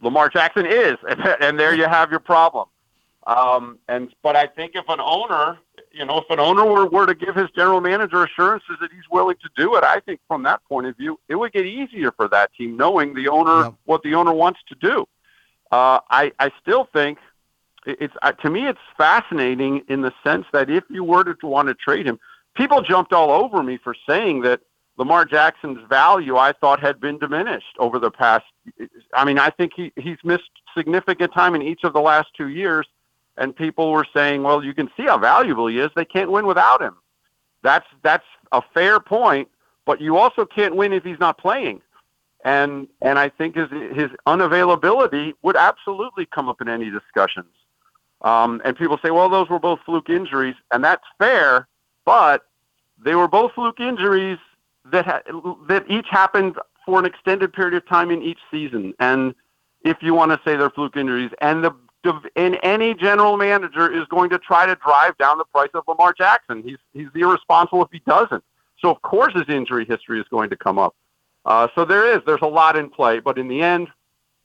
Lamar 0.00 0.28
Jackson 0.28 0.66
is, 0.66 0.96
and 1.08 1.20
and 1.40 1.58
there 1.58 1.74
you 1.74 1.84
have 1.84 2.10
your 2.10 2.20
problem. 2.20 2.68
Um, 3.26 3.78
and 3.88 4.14
but 4.22 4.36
I 4.36 4.46
think 4.46 4.72
if 4.74 4.88
an 4.88 5.00
owner, 5.00 5.58
you 5.92 6.04
know, 6.04 6.18
if 6.18 6.30
an 6.30 6.40
owner 6.40 6.64
were, 6.64 6.86
were 6.86 7.06
to 7.06 7.14
give 7.14 7.34
his 7.34 7.50
general 7.50 7.80
manager 7.80 8.24
assurances 8.24 8.76
that 8.80 8.90
he's 8.90 9.08
willing 9.10 9.36
to 9.42 9.50
do 9.54 9.76
it, 9.76 9.84
I 9.84 10.00
think 10.00 10.20
from 10.26 10.42
that 10.44 10.64
point 10.64 10.86
of 10.86 10.96
view, 10.96 11.20
it 11.28 11.34
would 11.34 11.52
get 11.52 11.66
easier 11.66 12.10
for 12.12 12.28
that 12.28 12.54
team 12.54 12.76
knowing 12.76 13.14
the 13.14 13.28
owner 13.28 13.70
what 13.84 14.02
the 14.02 14.14
owner 14.14 14.32
wants 14.32 14.60
to 14.68 14.74
do. 14.76 15.06
Uh, 15.70 16.00
I 16.08 16.32
I 16.38 16.50
still 16.62 16.88
think 16.92 17.18
it's 17.84 18.14
uh, 18.22 18.32
to 18.32 18.50
me 18.50 18.66
it's 18.66 18.78
fascinating 18.96 19.82
in 19.88 20.00
the 20.00 20.12
sense 20.24 20.46
that 20.52 20.70
if 20.70 20.84
you 20.88 21.04
were 21.04 21.24
to 21.24 21.46
want 21.46 21.68
to 21.68 21.74
trade 21.74 22.06
him, 22.06 22.18
people 22.58 22.82
jumped 22.82 23.12
all 23.12 23.30
over 23.30 23.62
me 23.62 23.78
for 23.82 23.94
saying 24.06 24.42
that 24.42 24.60
Lamar 24.98 25.24
Jackson's 25.24 25.78
value 25.88 26.36
I 26.36 26.52
thought 26.52 26.80
had 26.80 27.00
been 27.00 27.18
diminished 27.18 27.76
over 27.78 28.00
the 28.00 28.10
past. 28.10 28.44
I 29.14 29.24
mean, 29.24 29.38
I 29.38 29.48
think 29.48 29.72
he 29.74 29.92
he's 29.96 30.18
missed 30.24 30.50
significant 30.76 31.32
time 31.32 31.54
in 31.54 31.62
each 31.62 31.84
of 31.84 31.92
the 31.92 32.00
last 32.00 32.28
two 32.36 32.48
years, 32.48 32.86
and 33.36 33.54
people 33.54 33.92
were 33.92 34.06
saying, 34.12 34.42
well, 34.42 34.62
you 34.62 34.74
can 34.74 34.90
see 34.96 35.04
how 35.04 35.16
valuable 35.16 35.68
he 35.68 35.78
is. 35.78 35.90
They 35.94 36.04
can't 36.04 36.32
win 36.32 36.46
without 36.46 36.82
him. 36.82 36.96
That's 37.62 37.86
that's 38.02 38.26
a 38.50 38.60
fair 38.74 38.98
point, 38.98 39.48
but 39.86 40.00
you 40.00 40.16
also 40.16 40.44
can't 40.44 40.74
win 40.74 40.92
if 40.92 41.04
he's 41.04 41.20
not 41.20 41.38
playing. 41.38 41.80
And 42.44 42.88
and 43.00 43.20
I 43.20 43.28
think 43.28 43.54
his 43.54 43.70
his 43.70 44.10
unavailability 44.26 45.34
would 45.42 45.56
absolutely 45.56 46.26
come 46.26 46.48
up 46.48 46.60
in 46.60 46.68
any 46.68 46.90
discussions. 46.90 47.54
Um, 48.22 48.60
and 48.64 48.76
people 48.76 48.98
say, 49.00 49.12
well, 49.12 49.28
those 49.28 49.48
were 49.48 49.60
both 49.60 49.78
fluke 49.86 50.10
injuries, 50.10 50.56
and 50.72 50.82
that's 50.82 51.04
fair, 51.20 51.68
but 52.04 52.47
they 53.02 53.14
were 53.14 53.28
both 53.28 53.52
fluke 53.52 53.80
injuries 53.80 54.38
that 54.92 55.04
ha- 55.04 55.22
that 55.68 55.84
each 55.88 56.06
happened 56.10 56.56
for 56.84 56.98
an 56.98 57.04
extended 57.04 57.52
period 57.52 57.74
of 57.74 57.86
time 57.86 58.10
in 58.10 58.22
each 58.22 58.38
season. 58.50 58.94
And 58.98 59.34
if 59.84 59.98
you 60.00 60.14
want 60.14 60.32
to 60.32 60.40
say 60.44 60.56
they're 60.56 60.70
fluke 60.70 60.96
injuries, 60.96 61.30
and 61.40 61.62
the 61.62 61.74
and 62.36 62.58
any 62.62 62.94
general 62.94 63.36
manager 63.36 63.92
is 63.92 64.06
going 64.06 64.30
to 64.30 64.38
try 64.38 64.66
to 64.66 64.76
drive 64.76 65.16
down 65.18 65.36
the 65.38 65.44
price 65.44 65.70
of 65.74 65.84
Lamar 65.86 66.12
Jackson. 66.12 66.62
He's 66.62 66.78
he's 66.92 67.08
irresponsible 67.14 67.82
if 67.82 67.90
he 67.92 68.00
doesn't. 68.06 68.42
So 68.78 68.90
of 68.90 69.02
course 69.02 69.34
his 69.34 69.48
injury 69.48 69.84
history 69.84 70.20
is 70.20 70.26
going 70.30 70.50
to 70.50 70.56
come 70.56 70.78
up. 70.78 70.94
Uh, 71.44 71.68
so 71.74 71.84
there 71.84 72.14
is 72.14 72.22
there's 72.26 72.42
a 72.42 72.46
lot 72.46 72.76
in 72.76 72.88
play, 72.88 73.18
but 73.20 73.38
in 73.38 73.48
the 73.48 73.60
end, 73.60 73.88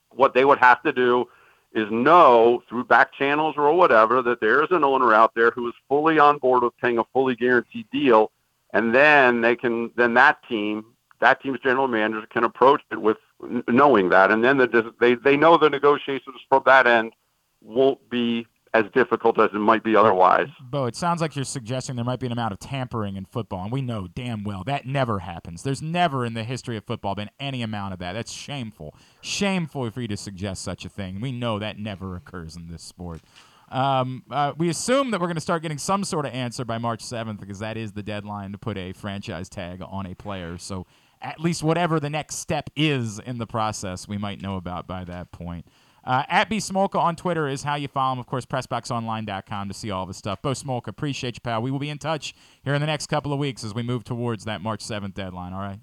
what 0.10 0.34
they 0.34 0.46
would 0.46 0.60
have 0.60 0.82
to 0.84 0.92
do 0.92 1.28
is 1.74 1.88
know 1.92 2.62
through 2.70 2.84
back 2.84 3.14
channels 3.14 3.56
or 3.58 3.74
whatever 3.74 4.22
that 4.22 4.40
there 4.40 4.64
is 4.64 4.70
an 4.72 4.84
owner 4.84 5.14
out 5.14 5.32
there 5.36 5.52
who 5.52 5.68
is 5.68 5.74
fully 5.88 6.20
on 6.20 6.38
board 6.38 6.64
with 6.64 6.78
paying 6.78 7.00
a 7.00 7.04
fully 7.14 7.36
guaranteed 7.36 7.88
deal, 7.92 8.32
and 8.74 8.94
then 8.94 9.42
they 9.42 9.56
can 9.56 9.92
then 9.96 10.16
that 10.16 10.40
team 10.48 10.86
that 11.22 11.42
team's 11.42 11.60
general 11.62 11.88
manager 11.88 12.28
can 12.30 12.44
approach 12.44 12.82
it 12.92 13.00
with 13.00 13.18
knowing 13.68 14.10
that, 14.10 14.32
and 14.32 14.44
then 14.44 14.58
the, 14.58 14.94
they 15.00 15.16
they 15.16 15.38
know 15.38 15.58
the 15.58 15.70
negotiations 15.70 16.36
from 16.50 16.64
that 16.66 16.88
end 16.88 17.14
won't 17.62 18.10
be 18.10 18.46
as 18.74 18.86
difficult 18.94 19.40
as 19.40 19.52
it 19.54 19.60
might 19.60 19.84
be 19.84 19.96
otherwise. 19.96 20.48
Bo, 20.60 20.86
it 20.86 20.96
sounds 20.96 21.22
like 21.22 21.36
you're 21.36 21.46
suggesting 21.46 21.96
there 21.96 22.04
might 22.04 22.20
be 22.20 22.26
an 22.26 22.32
amount 22.32 22.54
of 22.54 22.60
tampering 22.60 23.16
in 23.16 23.26
football, 23.26 23.64
and 23.64 23.72
we 23.72 23.82
know 23.82 24.08
damn 24.08 24.44
well 24.44 24.64
that 24.66 24.86
never 24.86 25.20
happens. 25.20 25.64
There's 25.64 25.82
never 25.82 26.26
in 26.26 26.34
the 26.34 26.44
history 26.44 26.76
of 26.76 26.84
football 26.84 27.16
been 27.16 27.30
any 27.40 27.62
amount 27.62 27.94
of 27.94 28.00
that. 28.00 28.14
That's 28.14 28.32
shameful. 28.32 28.96
Shameful 29.22 29.92
for 29.92 30.02
you 30.02 30.08
to 30.08 30.18
suggest 30.18 30.64
such 30.64 30.86
a 30.86 30.90
thing. 30.90 31.22
We 31.22 31.32
know 31.32 31.60
that 31.60 31.78
never 31.78 32.16
occurs 32.16 32.56
in 32.56 32.70
this 32.70 32.84
sport. 32.84 33.22
Um, 33.74 34.24
uh, 34.30 34.54
we 34.56 34.70
assume 34.70 35.10
that 35.12 35.20
we're 35.20 35.28
going 35.28 35.36
to 35.36 35.42
start 35.42 35.64
getting 35.64 35.80
some 35.80 36.04
sort 36.04 36.28
of 36.28 36.34
answer 36.34 36.64
by 36.64 36.78
March 36.78 37.04
7th 37.04 37.40
because 37.40 37.58
that 37.60 37.76
is 37.76 37.92
the 37.92 38.04
deadline 38.04 38.52
to 38.52 38.58
put 38.60 38.78
a 38.78 38.94
franchise 38.94 39.50
tag 39.50 39.82
on 39.82 40.06
a 40.06 40.14
player. 40.14 40.60
So 40.60 40.86
at 41.20 41.40
least 41.40 41.64
whatever 41.64 42.00
the 42.00 42.10
next 42.10 42.36
step 42.36 42.70
is 42.76 43.18
in 43.18 43.40
the 43.40 43.48
process, 43.48 44.08
we 44.08 44.18
might 44.20 44.42
know 44.42 44.58
about 44.58 44.86
by 44.86 45.04
that 45.06 45.32
point. 45.32 45.66
Uh, 46.04 46.24
at 46.28 46.50
B 46.50 46.58
Smolka 46.58 47.00
on 47.00 47.16
Twitter 47.16 47.48
is 47.48 47.64
how 47.64 47.74
you 47.74 47.88
follow 47.88 48.14
him. 48.14 48.20
Of 48.20 48.28
course, 48.28 48.46
PressBoxOnline.com 48.46 49.70
to 49.70 49.74
see 49.74 49.90
all 49.90 50.06
the 50.06 50.14
stuff. 50.14 50.42
Bo 50.42 50.52
Smolka, 50.52 50.90
appreciate 50.90 51.38
you, 51.38 51.42
pal. 51.42 51.62
We 51.62 51.72
will 51.72 51.80
be 51.80 51.90
in 51.90 51.98
touch 51.98 52.36
here 52.64 52.76
in 52.76 52.82
the 52.82 52.88
next 52.88 53.08
couple 53.08 53.34
of 53.34 53.40
weeks 53.40 53.64
as 53.64 53.74
we 53.74 53.82
move 53.82 54.04
towards 54.04 54.46
that 54.46 54.62
March 54.62 54.82
7th 54.82 55.16
deadline, 55.16 55.54
all 55.54 55.62
right? 55.62 55.80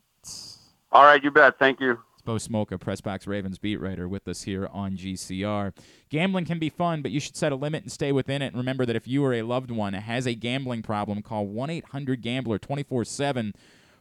All 0.93 1.05
right, 1.05 1.25
you 1.25 1.31
bet. 1.31 1.59
Thank 1.59 1.81
you. 1.81 1.99
It's 2.21 2.27
Bo 2.27 2.35
Smolka, 2.35 2.79
Pressbox 2.79 3.27
Ravens 3.27 3.57
beat 3.57 3.81
writer, 3.81 4.07
with 4.07 4.29
us 4.29 4.43
here 4.43 4.69
on 4.75 4.95
GCR. 4.95 5.73
Gambling 6.11 6.45
can 6.45 6.59
be 6.59 6.69
fun, 6.69 7.01
but 7.01 7.13
you 7.13 7.19
should 7.19 7.35
set 7.35 7.51
a 7.51 7.57
limit 7.57 7.83
and 7.83 7.91
stay 7.91 8.13
within 8.13 8.43
it. 8.43 8.49
And 8.49 8.57
remember 8.57 8.85
that 8.85 8.95
if 8.95 9.09
you 9.09 9.25
or 9.25 9.33
a 9.33 9.41
loved 9.41 9.71
one 9.71 9.95
has 9.95 10.27
a 10.27 10.35
gambling 10.35 10.83
problem, 10.83 11.23
call 11.23 11.47
1 11.47 11.71
800 11.71 12.21
Gambler 12.21 12.59
24 12.59 13.07
7 13.07 13.55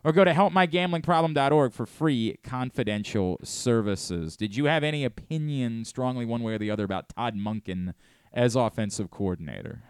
or 0.04 0.12
go 0.12 0.26
to 0.26 0.34
helpmygamblingproblem.org 0.34 1.72
for 1.72 1.86
free 1.86 2.38
confidential 2.44 3.40
services. 3.42 4.36
Did 4.36 4.54
you 4.54 4.66
have 4.66 4.84
any 4.84 5.06
opinion, 5.06 5.86
strongly 5.86 6.26
one 6.26 6.44
way 6.44 6.56
or 6.56 6.58
the 6.58 6.72
other, 6.72 6.84
about 6.84 7.08
Todd 7.16 7.38
Monken 7.38 7.94
as 8.34 8.54
offensive 8.54 9.10
coordinator? 9.10 9.84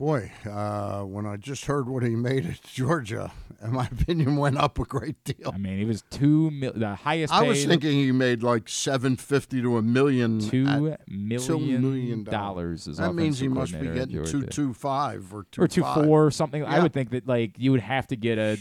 Boy, 0.00 0.32
uh, 0.50 1.02
when 1.02 1.26
I 1.26 1.36
just 1.36 1.66
heard 1.66 1.86
what 1.86 2.02
he 2.02 2.16
made 2.16 2.46
at 2.46 2.62
Georgia, 2.72 3.32
my 3.68 3.84
opinion 3.84 4.36
went 4.36 4.56
up 4.56 4.78
a 4.78 4.84
great 4.86 5.22
deal. 5.24 5.52
I 5.52 5.58
mean, 5.58 5.76
he 5.76 5.84
was 5.84 6.02
two 6.08 6.50
mil- 6.50 6.72
the 6.74 6.94
highest. 6.94 7.34
I 7.34 7.42
was 7.42 7.66
thinking 7.66 7.92
he 7.92 8.10
made 8.10 8.42
like 8.42 8.66
seven 8.70 9.16
fifty 9.16 9.60
to 9.60 9.76
a 9.76 9.82
million. 9.82 10.40
Two 10.40 10.96
million 11.06 11.40
two 11.42 11.58
million 11.58 12.24
dollars 12.24 12.88
as 12.88 12.96
That 12.96 13.14
means 13.14 13.40
he 13.40 13.48
must 13.48 13.78
be 13.78 13.88
getting 13.88 14.24
two 14.24 14.46
two 14.46 14.72
five 14.72 15.34
or 15.34 15.44
two 15.52 15.60
or 15.60 15.68
two 15.68 15.82
five. 15.82 16.06
four 16.06 16.24
or 16.24 16.30
something. 16.30 16.64
I 16.64 16.80
would 16.80 16.94
think 16.94 17.10
that 17.10 17.28
like 17.28 17.58
you 17.58 17.70
would 17.70 17.82
have 17.82 18.06
to 18.06 18.16
get 18.16 18.38
a. 18.38 18.56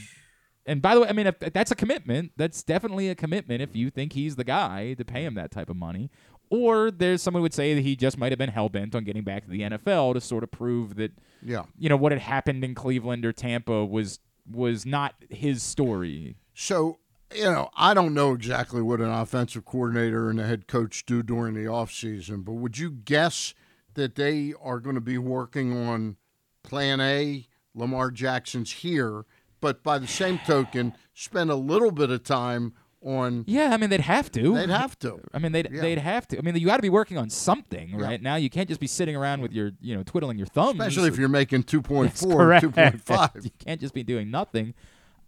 And 0.66 0.82
by 0.82 0.94
the 0.94 1.00
way, 1.00 1.08
I 1.08 1.14
mean 1.14 1.28
if 1.28 1.40
that's 1.40 1.72
a 1.72 1.76
commitment. 1.76 2.34
That's 2.36 2.64
definitely 2.64 3.08
a 3.08 3.16
commitment 3.16 3.62
if 3.62 3.78
you 3.78 3.90
think 3.90 4.12
he's 4.12 4.36
the 4.36 4.44
guy 4.44 4.94
to 4.96 5.06
pay 5.06 5.24
him 5.24 5.36
that 5.36 5.52
type 5.52 5.70
of 5.70 5.78
money. 5.78 6.12
Or 6.50 6.90
there's 6.90 7.22
someone 7.22 7.44
would 7.44 7.54
say 7.54 7.74
that 7.76 7.82
he 7.82 7.96
just 7.96 8.18
might 8.18 8.32
have 8.32 8.40
been 8.40 8.50
hell 8.50 8.70
bent 8.70 8.96
on 8.96 9.04
getting 9.04 9.24
back 9.24 9.44
to 9.44 9.50
the 9.50 9.62
NFL 9.62 10.16
to 10.16 10.22
sort 10.22 10.44
of 10.44 10.50
prove 10.52 10.96
that 10.96 11.12
Yeah. 11.44 11.64
you 11.78 11.90
know 11.90 11.98
what 11.98 12.12
had 12.12 12.22
happened 12.22 12.64
in 12.64 12.74
Cleveland 12.76 13.24
or 13.26 13.32
Tampa 13.32 13.86
was 13.86 14.20
was 14.52 14.84
not 14.86 15.14
his 15.30 15.62
story. 15.62 16.38
So, 16.56 16.98
you 17.36 17.44
know, 17.44 17.70
I 17.78 17.94
don't 17.94 18.16
know 18.16 18.34
exactly 18.34 18.82
what 18.82 19.00
an 19.00 19.12
offensive 19.12 19.64
coordinator 19.64 20.28
and 20.32 20.40
a 20.40 20.48
head 20.48 20.68
coach 20.68 21.06
do 21.06 21.22
during 21.22 21.54
the 21.54 21.66
offseason, 21.66 22.44
but 22.44 22.54
would 22.54 22.80
you 22.80 22.90
guess 22.90 23.54
that 23.94 24.16
they 24.16 24.56
are 24.60 24.80
going 24.80 24.96
to 24.96 25.02
be 25.02 25.20
working 25.20 25.78
on 25.78 26.18
plan 26.64 27.00
A, 27.00 27.48
Lamar 27.76 28.10
Jackson's 28.10 28.72
here, 28.72 29.26
but 29.62 29.84
by 29.84 30.00
the 30.00 30.08
same 30.08 30.40
token, 30.40 30.94
spend 31.14 31.52
a 31.52 31.56
little 31.56 31.92
bit 31.92 32.10
of 32.10 32.24
time 32.24 32.74
on 33.02 33.46
Yeah, 33.48 33.70
I 33.74 33.78
mean 33.78 33.90
they'd 33.90 34.02
have 34.02 34.32
to. 34.34 34.56
They'd 34.56 34.70
have 34.70 34.98
to. 35.00 35.22
I 35.34 35.40
mean 35.40 35.52
they'd 35.52 35.70
Yeah. 35.72 35.82
they'd 35.82 35.98
have 36.00 36.28
to. 36.30 36.38
I 36.38 36.42
mean 36.42 36.56
you 36.56 36.66
got 36.66 36.76
to 36.78 36.82
be 36.82 36.90
working 36.90 37.18
on 37.18 37.30
something 37.30 37.96
right 37.98 38.22
now. 38.22 38.36
You 38.36 38.50
can't 38.50 38.68
just 38.68 38.82
be 38.82 38.88
sitting 38.88 39.16
around 39.16 39.42
with 39.42 39.54
your 39.54 39.72
you 39.82 39.96
know 39.96 40.04
twiddling 40.04 40.38
your 40.38 40.48
thumbs. 40.48 40.80
especially 40.80 41.08
if 41.08 41.18
you're 41.18 41.30
making 41.30 41.64
2.4 41.64 42.04
That's 42.04 42.22
and 42.24 42.32
correct. 42.34 42.66
2.5. 43.08 43.44
You 43.46 43.52
can't 43.60 43.80
just 43.82 43.94
be 43.94 44.04
doing 44.04 44.30
nothing. 44.32 44.74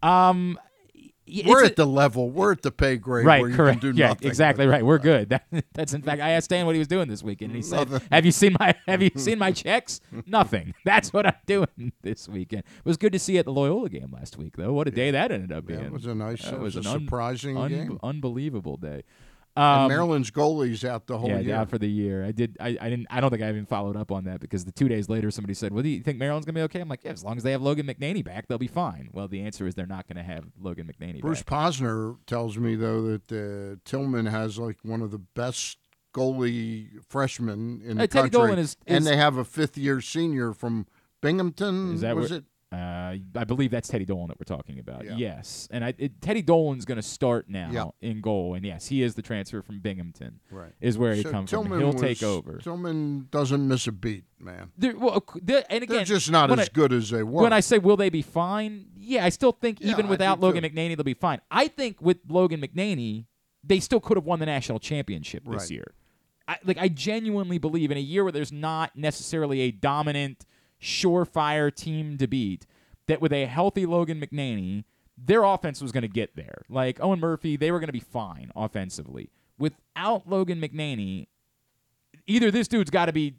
Um, 0.04 0.60
We're 1.46 1.64
at 1.64 1.76
the 1.76 1.86
level, 1.86 2.30
we're 2.30 2.52
at 2.54 2.62
the 2.62 2.72
pay 2.72 2.98
grade 2.98 3.26
right, 3.26 3.42
where 3.42 3.50
you 3.50 3.56
correct. 3.56 3.82
can 3.82 3.94
do 3.94 3.98
yeah, 4.00 4.10
nothing. 4.10 4.28
exactly 4.28 4.68
right. 4.68 4.86
We're 4.86 4.96
uh, 4.96 5.00
good. 5.00 5.30
That, 5.30 5.46
that's 5.74 5.94
in 5.94 6.02
fact. 6.02 6.22
I 6.22 6.32
asked 6.32 6.46
Stan 6.46 6.66
what 6.66 6.76
he 6.76 6.80
was 6.80 6.88
doing 6.88 7.08
this 7.08 7.24
weekend, 7.24 7.52
and 7.52 7.56
he 7.58 7.62
said, 7.62 7.88
"Have 8.12 8.26
you 8.26 8.32
seen 8.32 8.56
my 8.60 8.76
Have 8.88 9.02
you 9.02 9.12
seen 9.16 9.40
my 9.40 9.52
checks? 9.52 10.02
Nothing. 10.28 10.74
That's 10.86 11.14
what 11.14 11.26
I'm 11.26 11.34
doing 11.46 11.92
this 12.02 12.28
weekend." 12.28 12.64
It 12.78 12.86
was 12.86 12.98
good 12.98 13.14
to 13.14 13.20
see 13.20 13.38
at 13.38 13.46
the 13.46 13.52
Loyola 13.54 13.90
game 13.90 14.12
last 14.12 14.38
week, 14.38 14.58
though. 14.58 14.74
What 14.74 14.88
a 14.88 14.92
day 14.92 15.12
that 15.12 15.32
ended 15.32 15.52
up 15.52 15.70
Yeah, 15.70 15.76
being. 15.78 15.88
it 15.88 15.92
was 15.94 16.06
a 16.06 16.16
nice- 16.16 16.42
That 16.44 16.56
it 16.56 16.60
was 16.60 16.76
an 16.76 16.86
a 16.86 16.92
un- 16.92 17.00
surprising 17.02 17.58
un- 17.58 17.70
game. 17.70 18.00
unbelievable 18.04 18.78
day. 18.78 19.04
And 19.56 19.82
Um, 19.84 19.88
Maryland's 19.90 20.32
goalie's 20.32 20.86
out 20.86 21.08
the 21.08 21.18
whole 21.18 21.30
yeah, 21.30 21.40
year. 21.40 21.56
out 21.56 21.70
for 21.70 21.78
the 21.78 21.88
year. 21.90 22.24
I 22.24 22.32
did. 22.32 22.56
I, 22.60 22.78
I 22.80 22.90
didn't. 22.90 23.08
I 23.10 23.20
don't 23.20 23.30
think 23.32 23.44
I 23.44 23.50
even 23.50 23.66
followed 23.66 23.98
up 23.98 24.10
on 24.12 24.24
that 24.24 24.40
because 24.40 24.64
the 24.64 24.72
two 24.72 24.88
days 24.88 25.10
later, 25.10 25.30
somebody 25.30 25.54
said, 25.54 25.74
"Well, 25.74 25.84
do 25.84 25.90
you 25.90 26.02
think 26.02 26.18
Maryland's 26.20 26.46
gonna 26.46 26.58
be 26.60 26.64
okay?" 26.64 26.80
I'm 26.80 26.88
like, 26.88 27.04
"Yeah, 27.04 27.12
as 27.12 27.24
long 27.24 27.36
as 27.36 27.44
they 27.44 27.52
have 27.52 27.62
Logan 27.62 27.86
McNaney 27.86 28.24
back, 28.24 28.48
they'll 28.48 28.58
be 28.58 28.68
fine." 28.68 29.10
Well, 29.12 29.28
the 29.28 29.42
answer 29.42 29.68
is 29.68 29.76
they're 29.76 29.86
not 29.86 30.08
gonna 30.08 30.24
have 30.24 30.46
Logan 30.58 30.88
McNaney 30.90 31.20
Bruce 31.20 31.44
back. 31.44 31.60
Posner 31.60 32.16
tells 32.28 32.58
me 32.58 32.76
though 32.76 33.02
that 33.18 33.32
uh, 33.32 33.76
Tillman 33.84 34.28
has 34.28 34.58
like 34.58 34.78
one 34.84 35.02
of 35.02 35.12
the 35.12 35.20
best 35.20 35.78
goalie 36.16 36.88
freshmen 37.10 37.82
in 37.84 37.98
the 37.98 38.04
Uh, 38.04 38.08
Teddy 38.08 38.30
country, 38.30 38.30
Dolan 38.30 38.60
is- 38.60 38.78
and 38.88 39.06
they 39.06 39.18
have 39.18 39.38
a 39.38 39.44
fifth 39.46 39.78
year 39.78 40.00
senior 40.02 40.54
from 40.54 40.86
Binghamton. 41.22 41.94
Is 41.96 42.02
that 42.02 42.16
was 42.16 42.30
where- 42.30 42.40
it? 42.40 42.46
Uh, 42.72 43.18
I 43.36 43.44
believe 43.44 43.70
that's 43.72 43.90
Teddy 43.90 44.06
Dolan 44.06 44.30
that 44.30 44.40
we're 44.40 44.46
talking 44.56 44.80
about. 44.80 45.04
Yeah. 45.04 45.16
Yes, 45.18 45.68
and 45.72 45.84
I, 45.84 45.94
it, 45.98 46.22
Teddy 46.22 46.42
Dolan's 46.42 46.86
going 46.86 46.96
to 46.96 47.02
start 47.02 47.50
now 47.50 47.70
Yeah. 48.02 48.10
in 48.10 48.22
goal, 48.22 48.54
and 48.54 48.64
yes, 48.66 48.88
he 48.88 49.02
is 49.04 49.14
the 49.16 49.22
transfer 49.22 49.62
from 49.62 49.80
Binghamton. 49.80 50.40
Right. 50.50 50.72
is 50.80 50.98
where 50.98 51.14
he 51.14 51.24
So 51.24 51.32
comes 51.32 51.50
Tillman 51.50 51.72
from. 51.72 51.80
He'll 51.80 51.92
was- 51.92 52.02
take 52.02 52.24
over. 52.24 52.60
Tillman 52.60 53.28
doesn't 53.30 53.68
miss 53.68 53.88
a 53.88 53.92
beat, 53.92 54.24
man. 54.40 54.72
They're, 54.78 54.98
well, 54.98 55.22
they're- 55.42 55.66
and 55.70 55.84
again, 55.84 55.98
They're 55.98 56.06
just 56.06 56.32
not 56.32 56.50
as 56.50 56.60
I- 56.60 56.68
good 56.72 56.94
as 56.94 57.10
they 57.10 57.24
were. 57.24 57.44
When 57.44 57.52
I 57.52 57.60
say 57.60 57.78
will 57.78 57.98
they 57.98 58.10
be 58.10 58.22
fine, 58.22 58.86
yeah, 58.96 59.26
I 59.26 59.30
still 59.30 59.52
think 59.52 59.82
Yeah, 59.82 59.92
even 59.92 60.06
I 60.06 60.10
without 60.10 60.40
do 60.40 60.46
Logan 60.48 60.64
too. 60.64 60.70
McNaney, 60.70 60.96
they'll 60.96 61.04
be 61.04 61.14
fine. 61.14 61.42
I 61.52 61.68
think 61.68 62.02
with 62.02 62.20
Logan 62.30 62.62
McNaney, 62.62 63.26
they 63.66 63.82
still 63.82 64.00
could 64.00 64.16
have 64.16 64.26
won 64.26 64.40
the 64.40 64.46
national 64.46 64.80
championship 64.80 65.44
this 65.44 65.64
Right. 65.64 65.72
year. 65.72 65.94
I, 66.48 66.58
like 66.64 66.78
I 66.78 66.88
genuinely 66.88 67.58
believe 67.58 67.92
in 67.92 67.98
a 67.98 68.02
year 68.02 68.24
where 68.24 68.32
there's 68.32 68.52
not 68.52 68.96
necessarily 68.96 69.60
a 69.62 69.72
dominant, 69.72 70.46
surefire 70.82 71.74
team 71.74 72.18
to 72.18 72.28
beat, 72.28 72.66
that 73.08 73.22
with 73.22 73.34
a 73.34 73.46
healthy 73.46 73.86
Logan 73.86 74.20
McNaney, 74.20 74.84
their 75.18 75.44
offense 75.44 75.82
was 75.82 75.92
going 75.92 76.02
to 76.02 76.08
get 76.08 76.36
there. 76.36 76.64
Like 76.70 77.00
Owen 77.02 77.20
Murphy, 77.20 77.56
they 77.58 77.72
were 77.72 77.80
going 77.80 77.88
to 77.88 77.94
be 77.94 78.00
fine 78.00 78.52
offensively. 78.56 79.30
Without 79.58 80.28
Logan 80.28 80.60
McNaney, 80.60 81.28
either 82.26 82.50
this 82.50 82.68
dude's 82.68 82.90
got 82.90 83.06
to 83.06 83.14
be 83.14 83.36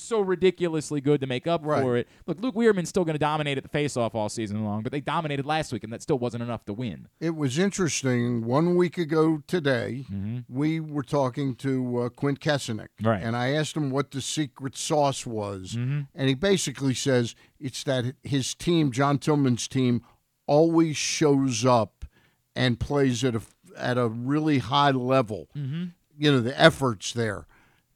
so 0.00 0.20
ridiculously 0.20 1.00
good 1.00 1.20
to 1.20 1.26
make 1.26 1.46
up 1.46 1.60
Right. 1.64 1.82
for 1.82 1.96
it. 1.96 2.08
Look, 2.26 2.40
Luke 2.40 2.54
Wierman's 2.54 2.88
still 2.88 3.04
going 3.04 3.14
to 3.14 3.18
dominate 3.18 3.58
at 3.58 3.62
the 3.64 3.68
faceoff 3.68 4.14
all 4.14 4.28
season 4.28 4.64
long, 4.64 4.82
but 4.82 4.92
they 4.92 5.00
dominated 5.00 5.44
last 5.46 5.72
week, 5.72 5.84
and 5.84 5.92
that 5.92 6.02
still 6.02 6.18
wasn't 6.18 6.42
enough 6.42 6.64
to 6.66 6.72
win. 6.72 7.08
It 7.20 7.36
was 7.36 7.58
interesting. 7.58 8.44
One 8.44 8.76
week 8.76 8.98
ago 8.98 9.42
today, 9.46 10.06
Mm-hmm. 10.10 10.38
we 10.48 10.80
were 10.80 11.02
talking 11.02 11.54
to 11.56 11.98
uh, 11.98 12.08
Quint 12.10 12.40
Kessenich, 12.40 12.88
Right. 13.02 13.22
and 13.22 13.36
I 13.36 13.50
asked 13.50 13.76
him 13.76 13.90
what 13.90 14.10
the 14.10 14.20
secret 14.20 14.76
sauce 14.76 15.26
was, 15.26 15.74
Mhm. 15.76 16.08
and 16.14 16.28
he 16.28 16.34
basically 16.34 16.94
says 16.94 17.34
it's 17.60 17.84
that 17.84 18.14
his 18.22 18.54
team, 18.54 18.90
John 18.92 19.18
Tillman's 19.18 19.68
team, 19.68 20.02
always 20.46 20.96
shows 20.96 21.64
up 21.64 22.04
and 22.54 22.78
plays 22.80 23.24
at 23.24 23.34
a 23.34 23.42
at 23.74 23.96
a 23.96 24.06
really 24.06 24.58
high 24.58 24.90
level. 24.90 25.48
Mhm. 25.56 25.92
You 26.18 26.30
know, 26.32 26.40
the 26.42 26.60
efforts 26.60 27.14
there. 27.14 27.46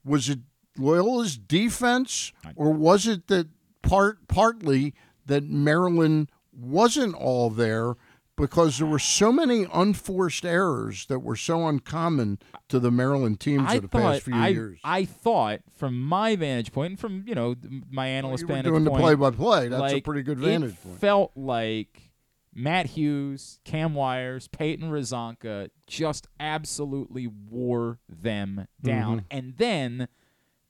Was 0.03 0.27
it 0.27 0.39
Loyola's 0.77 1.37
defense, 1.37 2.31
or 2.55 2.71
was 2.73 3.07
it 3.07 3.27
that 3.27 3.47
part 3.81 4.27
partly 4.27 4.93
that 5.25 5.43
Maryland 5.43 6.29
wasn't 6.51 7.13
all 7.15 7.49
there 7.49 7.95
because 8.35 8.77
there 8.77 8.87
were 8.87 8.99
so 8.99 9.31
many 9.31 9.65
unforced 9.73 10.45
errors 10.45 11.07
that 11.07 11.19
were 11.19 11.35
so 11.35 11.67
uncommon 11.67 12.37
to 12.69 12.79
the 12.79 12.91
Maryland 12.91 13.39
teams 13.39 13.63
I 13.67 13.75
of 13.75 13.81
the 13.83 13.87
thought 13.87 14.01
past 14.13 14.23
few 14.23 14.35
I, 14.35 14.47
years. 14.49 14.79
I 14.83 15.05
thought 15.05 15.61
from 15.75 15.99
my 15.99 16.35
vantage 16.35 16.71
point 16.71 16.91
and 16.91 16.99
from 16.99 17.23
you 17.27 17.33
know 17.35 17.55
my 17.89 18.07
analyst 18.07 18.41
you 18.41 18.47
were 18.47 18.53
vantage 18.55 18.71
doing 18.71 18.83
the 18.83 18.91
play-by-play. 18.91 19.69
That's 19.69 19.93
a 19.93 20.01
pretty 20.01 20.21
good 20.21 20.37
it 20.39 20.41
vantage 20.41 20.75
point. 20.83 20.99
Felt 20.99 21.31
like 21.35 22.11
Matt 22.53 22.87
Hughes, 22.87 23.59
Cam 23.65 23.93
Wires, 23.93 24.47
Peyton 24.47 24.89
Rezanka 24.91 25.69
just 25.87 26.27
absolutely 26.39 27.27
wore 27.27 27.99
them 28.09 28.67
down, 28.81 29.21
Mhm. 29.21 29.25
and 29.31 29.57
then 29.57 30.07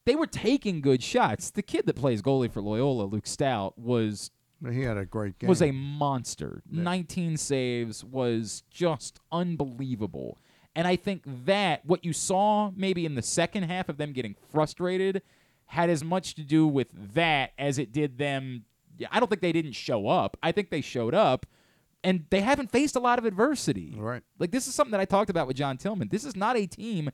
they 0.08 0.16
were 0.16 0.26
taking 0.26 0.80
good 0.80 1.02
shots. 1.02 1.50
The 1.50 1.60
kid 1.60 1.84
that 1.84 1.94
plays 1.94 2.22
goalie 2.22 2.50
for 2.50 2.62
Loyola, 2.62 3.02
Luke 3.02 3.26
Stout, 3.26 3.78
was 3.78 4.30
He 4.66 4.80
had 4.80 4.96
a 4.96 5.04
great 5.04 5.38
game. 5.38 5.48
was 5.48 5.60
a 5.60 5.70
monster. 5.70 6.62
19 6.70 7.36
saves 7.36 8.02
was 8.02 8.62
just 8.70 9.20
unbelievable. 9.30 10.38
And 10.74 10.86
I 10.88 10.96
think 10.96 11.24
that 11.44 11.84
what 11.84 12.06
you 12.06 12.14
saw 12.14 12.70
maybe 12.74 13.04
in 13.04 13.16
the 13.16 13.22
second 13.22 13.64
half 13.64 13.90
of 13.90 13.98
them 13.98 14.12
getting 14.14 14.34
frustrated 14.50 15.20
had 15.66 15.90
as 15.90 16.02
much 16.02 16.34
to 16.36 16.42
do 16.42 16.66
with 16.66 16.88
that 17.14 17.52
as 17.58 17.78
it 17.78 17.92
did 17.92 18.16
them. 18.16 18.64
I 19.10 19.20
don't 19.20 19.28
think 19.28 19.42
they 19.42 19.52
didn't 19.52 19.72
show 19.72 20.08
up. 20.08 20.38
I 20.42 20.52
think 20.52 20.70
they 20.70 20.80
showed 20.80 21.14
up 21.14 21.44
and 22.02 22.24
they 22.30 22.40
haven't 22.40 22.70
faced 22.70 22.96
a 22.96 23.00
lot 23.00 23.18
of 23.18 23.26
adversity. 23.26 23.94
Right. 23.94 24.22
Like 24.38 24.52
this 24.52 24.68
is 24.68 24.74
something 24.74 24.92
that 24.92 25.00
I 25.00 25.04
talked 25.04 25.28
about 25.28 25.46
with 25.46 25.56
John 25.56 25.76
Tillman. 25.76 26.08
This 26.08 26.24
is 26.24 26.34
not 26.34 26.56
a 26.56 26.66
team 26.66 27.10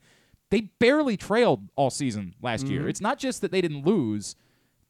they 0.51 0.61
barely 0.79 1.17
trailed 1.17 1.69
all 1.75 1.89
season 1.89 2.35
last 2.41 2.67
year. 2.67 2.83
Mhm. 2.83 2.89
It's 2.89 3.01
not 3.01 3.17
just 3.19 3.41
that 3.41 3.51
they 3.51 3.61
didn't 3.61 3.85
lose. 3.85 4.35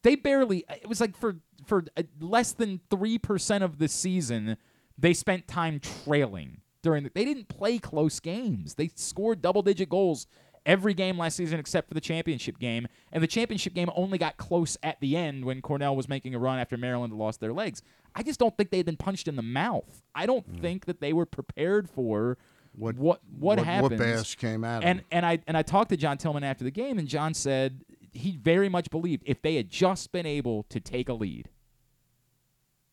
They 0.03 0.15
barely 0.15 0.65
it 0.69 0.87
was 0.87 1.01
like 1.01 1.15
for 1.17 1.37
for 1.65 1.83
uh, 1.97 2.03
less 2.19 2.51
than 2.51 2.79
3% 2.91 3.63
of 3.63 3.79
the 3.79 3.87
season 3.87 4.57
they 4.97 5.13
spent 5.13 5.47
time 5.47 5.79
trailing 5.79 6.61
during 6.83 7.03
the, 7.03 7.11
they 7.15 7.25
didn't 7.25 7.47
play 7.47 7.79
close 7.79 8.19
games. 8.19 8.75
They 8.75 8.91
scored 8.95 9.41
double-digit 9.41 9.89
goals 9.89 10.27
every 10.65 10.93
game 10.93 11.17
last 11.17 11.35
season 11.35 11.59
except 11.59 11.87
for 11.87 11.93
the 11.95 12.01
championship 12.01 12.59
game, 12.59 12.87
and 13.11 13.21
the 13.23 13.27
championship 13.27 13.73
game 13.73 13.89
only 13.95 14.17
got 14.17 14.37
close 14.37 14.77
at 14.83 14.99
the 15.01 15.17
end 15.17 15.43
when 15.45 15.61
Cornell 15.61 15.95
was 15.95 16.07
making 16.07 16.33
a 16.35 16.39
run 16.39 16.59
after 16.59 16.77
Maryland 16.77 17.13
lost 17.13 17.39
their 17.39 17.51
legs. 17.53 17.81
I 18.13 18.23
just 18.23 18.39
don't 18.39 18.55
think 18.55 18.69
they'd 18.69 18.85
been 18.85 18.95
punched 18.97 19.27
in 19.27 19.35
the 19.35 19.41
mouth. 19.41 20.01
I 20.13 20.25
don't 20.25 20.45
think 20.61 20.85
that 20.85 21.01
they 21.01 21.11
were 21.13 21.25
prepared 21.25 21.89
for 21.89 22.37
what 22.77 22.95
what 22.97 23.21
what, 23.39 23.57
what- 23.57 23.81
what 23.83 23.97
bass 23.97 24.35
came 24.35 24.63
'em. 24.63 24.81
and 24.83 25.03
and 25.11 25.25
I 25.25 25.39
and 25.47 25.55
I 25.57 25.61
talked 25.61 25.89
to 25.89 25.97
John 25.97 26.17
Tillman 26.17 26.43
after 26.43 26.63
the 26.63 26.71
game, 26.71 26.97
and 26.99 27.07
John 27.07 27.33
said 27.33 27.81
he 28.11 28.37
very 28.37 28.69
much 28.69 28.89
believed 28.89 29.23
if 29.25 29.41
they 29.41 29.55
had 29.55 29.69
just 29.69 30.11
been 30.11 30.25
able 30.25 30.63
to 30.63 30.79
take 30.79 31.09
a 31.09 31.13
lead, 31.13 31.49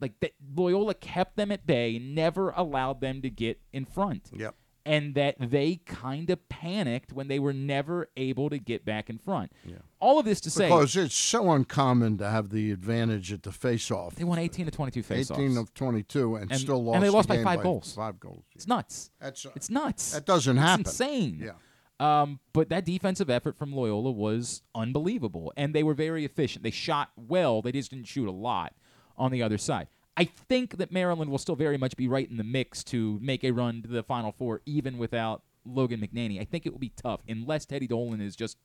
like 0.00 0.18
that 0.20 0.32
Loyola 0.54 0.94
kept 0.94 1.36
them 1.36 1.52
at 1.52 1.66
bay, 1.66 1.98
never 1.98 2.50
allowed 2.50 3.00
them 3.00 3.22
to 3.22 3.30
get 3.30 3.60
in 3.72 3.84
front. 3.84 4.30
Yep. 4.34 4.54
And 4.84 5.14
that 5.14 5.36
they 5.38 5.76
kind 5.86 6.28
of 6.28 6.48
panicked 6.48 7.12
when 7.12 7.28
they 7.28 7.38
were 7.38 7.52
never 7.52 8.08
able 8.16 8.50
to 8.50 8.58
get 8.58 8.84
back 8.84 9.08
in 9.08 9.16
front. 9.16 9.52
All 10.02 10.18
of 10.18 10.24
this 10.24 10.40
to 10.42 10.50
say, 10.50 10.66
Because 10.66 10.96
it's 10.96 11.14
so 11.14 11.52
uncommon 11.52 12.18
to 12.18 12.28
have 12.28 12.50
the 12.50 12.72
advantage 12.72 13.32
at 13.32 13.44
the 13.44 13.52
face-off. 13.52 14.16
they 14.16 14.24
won 14.24 14.38
18 14.38 14.64
to 14.66 14.72
22 14.72 15.02
faceoffs. 15.04 15.38
18 15.38 15.56
of 15.56 15.72
22 15.74 16.34
and, 16.36 16.50
And- 16.50 16.60
still 16.60 16.82
lost 16.82 16.96
and 16.96 17.04
they 17.04 17.08
the 17.08 17.12
lost 17.12 17.28
by 17.28 17.36
game 17.36 17.44
five 17.44 17.62
goals. 17.62 17.94
Five 17.94 18.18
goals. 18.18 18.44
It's 18.54 18.66
nuts. 18.66 19.10
That's 19.20 19.46
uh, 19.46 19.50
it's 19.54 19.70
nuts. 19.70 20.10
That 20.12 20.26
doesn't 20.26 20.58
It's 20.58 20.66
happen. 20.66 20.80
insane. 20.86 21.40
Yeah. 21.40 21.52
Um, 22.00 22.40
but 22.52 22.68
that 22.70 22.84
defensive 22.84 23.30
effort 23.30 23.56
from 23.56 23.72
Loyola 23.72 24.10
was 24.10 24.62
unbelievable, 24.74 25.52
and 25.56 25.72
they 25.72 25.84
were 25.84 25.94
very 25.94 26.24
efficient. 26.24 26.64
They 26.64 26.72
shot 26.72 27.10
well. 27.16 27.62
They 27.62 27.70
just 27.70 27.90
didn't 27.90 28.08
shoot 28.08 28.26
a 28.28 28.32
lot 28.32 28.74
on 29.16 29.30
the 29.30 29.40
other 29.42 29.56
side. 29.58 29.86
I 30.16 30.24
think 30.24 30.78
that 30.78 30.90
Maryland 30.90 31.30
will 31.30 31.38
still 31.38 31.54
very 31.54 31.78
much 31.78 31.96
be 31.96 32.08
right 32.08 32.28
in 32.28 32.38
the 32.38 32.44
mix 32.44 32.82
to 32.84 33.18
make 33.22 33.44
a 33.44 33.52
run 33.52 33.82
to 33.82 33.88
the 33.88 34.02
Final 34.02 34.32
Four, 34.32 34.62
even 34.66 34.98
without 34.98 35.42
Logan 35.64 36.00
McNaney. 36.00 36.40
I 36.40 36.44
think 36.44 36.66
it 36.66 36.72
will 36.72 36.80
be 36.80 36.92
tough 36.96 37.20
unless 37.28 37.66
Teddy 37.66 37.86
Dolan 37.86 38.20
is 38.20 38.34
just 38.34 38.58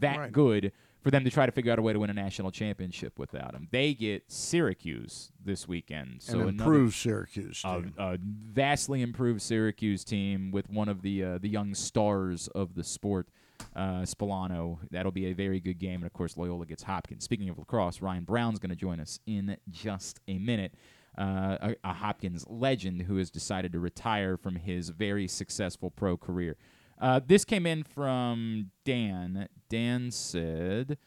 that 0.00 0.18
Right. 0.18 0.32
good 0.32 0.72
for 1.02 1.10
them 1.12 1.22
to 1.24 1.30
try 1.30 1.46
to 1.46 1.52
figure 1.52 1.70
out 1.72 1.78
a 1.78 1.82
way 1.82 1.92
to 1.92 2.00
win 2.00 2.10
a 2.10 2.14
national 2.14 2.50
championship 2.50 3.18
without 3.18 3.54
him. 3.54 3.68
They 3.70 3.94
get 3.94 4.24
Syracuse 4.30 5.30
this 5.44 5.68
weekend, 5.68 6.20
so 6.22 6.40
An 6.40 6.48
improved 6.48 6.94
Syracuse 6.94 7.62
a, 7.64 7.80
team. 7.80 7.94
a 7.96 8.18
vastly 8.20 9.02
improved 9.02 9.40
Syracuse 9.42 10.02
team 10.04 10.50
with 10.50 10.68
one 10.68 10.88
of 10.88 11.02
the 11.02 11.22
uh, 11.22 11.38
the 11.38 11.48
young 11.48 11.74
stars 11.74 12.48
of 12.48 12.74
the 12.74 12.82
sport, 12.82 13.28
uh, 13.76 14.02
Spallina. 14.02 14.78
That'll 14.90 15.12
be 15.12 15.26
a 15.26 15.32
very 15.32 15.60
good 15.60 15.78
game, 15.78 15.96
and 15.96 16.06
of 16.06 16.12
course 16.12 16.36
Loyola 16.36 16.66
gets 16.66 16.82
Hopkins. 16.82 17.22
Speaking 17.24 17.48
of 17.48 17.58
lacrosse, 17.58 18.02
Ryan 18.02 18.24
Brown's 18.24 18.58
going 18.58 18.70
to 18.70 18.76
join 18.76 18.98
us 18.98 19.20
in 19.26 19.56
just 19.70 20.20
a 20.26 20.38
minute. 20.38 20.72
Uh, 21.18 21.56
a, 21.62 21.76
a 21.90 21.92
Hopkins 21.94 22.44
legend 22.46 23.00
who 23.02 23.16
has 23.16 23.30
decided 23.30 23.72
to 23.72 23.78
retire 23.80 24.36
from 24.36 24.54
his 24.56 24.90
very 24.90 25.26
successful 25.26 25.90
pro 25.90 26.14
career. 26.16 26.56
Uh, 26.98 27.20
this 27.24 27.44
came 27.44 27.66
in 27.66 27.82
from 27.82 28.70
Dan. 28.84 29.48
Dan 29.68 30.10
said, 30.10 30.98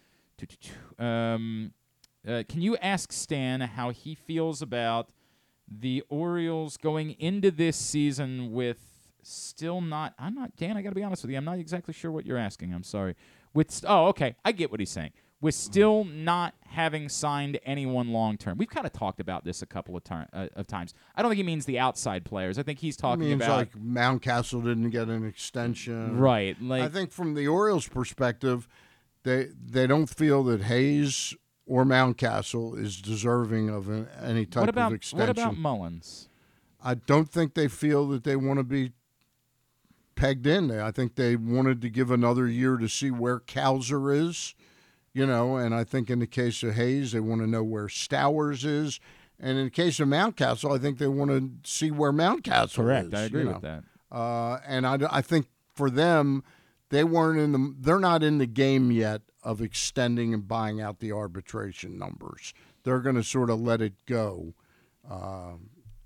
um, 0.97 1.73
uh, 2.27 2.43
"Can 2.47 2.61
you 2.61 2.77
ask 2.77 3.11
Stan 3.11 3.61
how 3.61 3.89
he 3.89 4.15
feels 4.15 4.61
about 4.61 5.09
the 5.67 6.03
Orioles 6.09 6.77
going 6.77 7.11
into 7.19 7.51
this 7.51 7.77
season 7.77 8.51
with 8.51 8.79
still 9.23 9.81
not? 9.81 10.13
I'm 10.19 10.35
not 10.35 10.55
Dan. 10.55 10.77
I 10.77 10.81
got 10.81 10.89
to 10.89 10.95
be 10.95 11.03
honest 11.03 11.23
with 11.23 11.31
you. 11.31 11.37
I'm 11.37 11.45
not 11.45 11.59
exactly 11.59 11.93
sure 11.93 12.11
what 12.11 12.25
you're 12.25 12.37
asking. 12.37 12.73
I'm 12.73 12.83
sorry. 12.83 13.15
With 13.53 13.71
st- 13.71 13.89
oh, 13.89 14.07
okay, 14.07 14.35
I 14.45 14.51
get 14.51 14.71
what 14.71 14.79
he's 14.79 14.91
saying. 14.91 15.11
With 15.41 15.55
still 15.55 16.03
not 16.03 16.53
having 16.65 17.07
signed 17.07 17.59
anyone 17.65 18.09
long 18.09 18.37
term, 18.37 18.57
we've 18.57 18.69
kind 18.69 18.85
of 18.85 18.91
talked 18.91 19.21
about 19.21 19.45
this 19.45 19.61
a 19.61 19.65
couple 19.65 19.95
of, 19.95 20.03
tar- 20.03 20.27
uh, 20.33 20.47
of 20.57 20.67
times. 20.67 20.93
I 21.15 21.21
don't 21.21 21.31
think 21.31 21.37
he 21.37 21.43
means 21.43 21.65
the 21.65 21.79
outside 21.79 22.25
players. 22.25 22.59
I 22.59 22.63
think 22.63 22.79
he's 22.79 22.97
talking 22.97 23.21
means 23.29 23.41
about 23.41 23.55
like 23.57 23.71
Mountcastle 23.73 24.61
didn't 24.65 24.89
get 24.89 25.07
an 25.07 25.25
extension, 25.25 26.17
Right, 26.17 26.61
like- 26.61 26.83
I 26.83 26.89
think 26.89 27.11
from 27.13 27.35
the 27.35 27.47
Orioles' 27.47 27.87
perspective, 27.87 28.67
they 29.23 29.47
they 29.65 29.87
don't 29.87 30.07
feel 30.07 30.43
that 30.45 30.63
Hays 30.63 31.33
or 31.65 31.85
Mountcastle 31.85 32.77
is 32.77 32.99
deserving 33.01 33.69
of 33.69 33.87
an, 33.89 34.07
any 34.21 34.45
type 34.45 34.61
what 34.63 34.69
about 34.69 34.91
of 34.91 34.95
extension. 34.95 35.19
what 35.27 35.29
about 35.29 35.57
Mullins? 35.57 36.27
I 36.83 36.95
don't 36.95 37.29
think 37.29 37.53
they 37.53 37.67
feel 37.69 38.07
that 38.09 38.23
they 38.25 38.35
want 38.35 38.59
to 38.59 38.63
be 38.63 38.91
pegged 40.15 40.47
in. 40.47 40.69
I 40.71 40.91
think 40.91 41.15
they 41.15 41.35
wanted 41.35 41.81
to 41.81 41.89
give 41.89 42.11
another 42.11 42.47
year 42.47 42.75
to 42.77 42.89
see 42.89 43.11
where 43.11 43.39
Cowser 43.39 44.13
is, 44.15 44.55
you 45.13 45.25
know, 45.25 45.57
and 45.57 45.73
I 45.73 45.83
think 45.83 46.09
in 46.09 46.19
the 46.19 46.27
case 46.27 46.63
of 46.63 46.75
Hays, 46.75 47.11
they 47.11 47.19
want 47.19 47.41
to 47.41 47.47
know 47.47 47.63
where 47.63 47.87
Stowers 47.87 48.63
is. 48.65 48.99
And 49.39 49.57
in 49.57 49.65
the 49.65 49.71
case 49.71 49.99
of 49.99 50.09
Mountcastle, 50.09 50.75
I 50.75 50.81
think 50.81 50.97
they 50.97 51.07
want 51.07 51.31
to 51.31 51.69
see 51.69 51.91
where 51.91 52.11
Mountcastle 52.11 52.75
Correct, 52.75 53.07
is. 53.07 53.11
Correct. 53.11 53.15
I 53.15 53.21
agree 53.21 53.45
with 53.45 53.63
know. 53.63 53.81
that. 54.11 54.15
Uh, 54.15 54.59
and 54.67 54.85
I, 54.85 54.97
I 55.09 55.21
think 55.21 55.47
for 55.75 55.89
them, 55.89 56.43
they 56.89 57.03
weren't 57.03 57.39
in 57.39 57.51
the 57.51 57.75
they're 57.79 57.99
not 57.99 58.23
in 58.23 58.39
the 58.39 58.47
game 58.47 58.91
yet 58.91 59.21
of 59.43 59.61
extending 59.61 60.33
and 60.33 60.47
buying 60.47 60.81
out 60.81 60.99
the 60.99 61.11
arbitration 61.11 61.97
numbers. 61.97 62.53
They're 62.83 62.99
going 62.99 63.15
to 63.15 63.23
sort 63.23 63.49
of 63.49 63.61
let 63.61 63.81
it 63.81 63.93
go, 64.05 64.53
uh, 65.09 65.53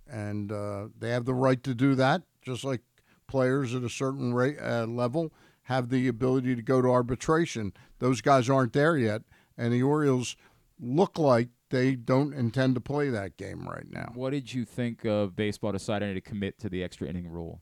and 0.07 0.51
uh, 0.51 0.88
they 0.99 1.09
have 1.09 1.25
the 1.25 1.34
right 1.34 1.63
to 1.63 1.73
do 1.73 1.95
that, 1.95 2.23
just 2.41 2.63
like 2.63 2.81
players 3.27 3.73
at 3.73 3.84
a 3.84 3.89
certain 3.89 4.34
rate, 4.34 4.57
uh, 4.61 4.85
level 4.85 5.31
have 5.64 5.90
the 5.90 6.07
ability 6.07 6.56
to 6.56 6.61
go 6.61 6.81
to 6.81 6.88
arbitration. 6.90 7.73
Those 7.99 8.22
guys 8.22 8.49
aren't 8.49 8.73
there 8.73 8.98
yet, 8.98 9.22
and 9.57 9.72
the 9.73 9.84
Orioles 9.84 10.35
look 10.80 11.18
like 11.18 11.49
they 11.69 11.95
don't 11.95 12.34
intend 12.34 12.76
to 12.76 12.81
play 12.81 13.10
that 13.10 13.38
game 13.38 13.68
right 13.68 13.90
now. 13.90 14.11
What 14.14 14.31
did 14.31 14.53
you 14.53 14.65
think 14.65 15.06
of 15.06 15.35
baseball 15.35 15.72
deciding 15.72 16.14
to 16.14 16.22
commit 16.22 16.60
to 16.60 16.69
the 16.69 16.84
extra 16.84 17.07
inning 17.07 17.27
rule 17.27 17.61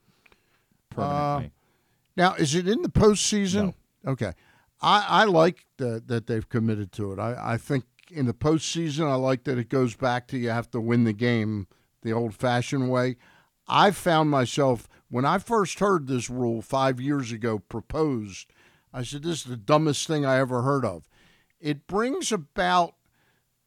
Uh, 0.91 0.95
permanently? 0.95 1.51
now, 2.17 2.33
is 2.35 2.55
it 2.55 2.67
in 2.67 2.81
the 2.81 2.89
postseason? 2.89 3.73
Okay. 4.05 4.33
I, 4.81 5.05
I 5.07 5.23
like 5.25 5.65
that, 5.77 6.07
that 6.07 6.27
they've 6.27 6.47
committed 6.49 6.91
to 6.93 7.13
it. 7.13 7.19
I, 7.19 7.53
I 7.53 7.57
think 7.57 7.85
in 8.09 8.25
the 8.25 8.33
postseason, 8.33 9.07
I 9.07 9.13
like 9.15 9.43
that 9.43 9.57
it 9.59 9.69
goes 9.69 9.95
back 9.95 10.27
to 10.29 10.37
you 10.37 10.49
have 10.49 10.71
to 10.71 10.81
win 10.81 11.03
the 11.03 11.13
game 11.13 11.67
the 12.01 12.11
old 12.11 12.33
fashioned 12.33 12.89
way. 12.89 13.17
I 13.67 13.91
found 13.91 14.31
myself, 14.31 14.89
when 15.11 15.25
I 15.25 15.37
first 15.37 15.77
heard 15.79 16.07
this 16.07 16.29
rule 16.29 16.61
five 16.63 16.99
years 16.99 17.31
ago 17.31 17.59
proposed, 17.59 18.47
I 18.93 19.03
said, 19.03 19.21
this 19.23 19.39
is 19.41 19.43
the 19.43 19.57
dumbest 19.57 20.07
thing 20.07 20.25
I 20.25 20.37
ever 20.39 20.63
heard 20.63 20.83
of. 20.85 21.07
It 21.59 21.85
brings 21.85 22.31
about 22.31 22.95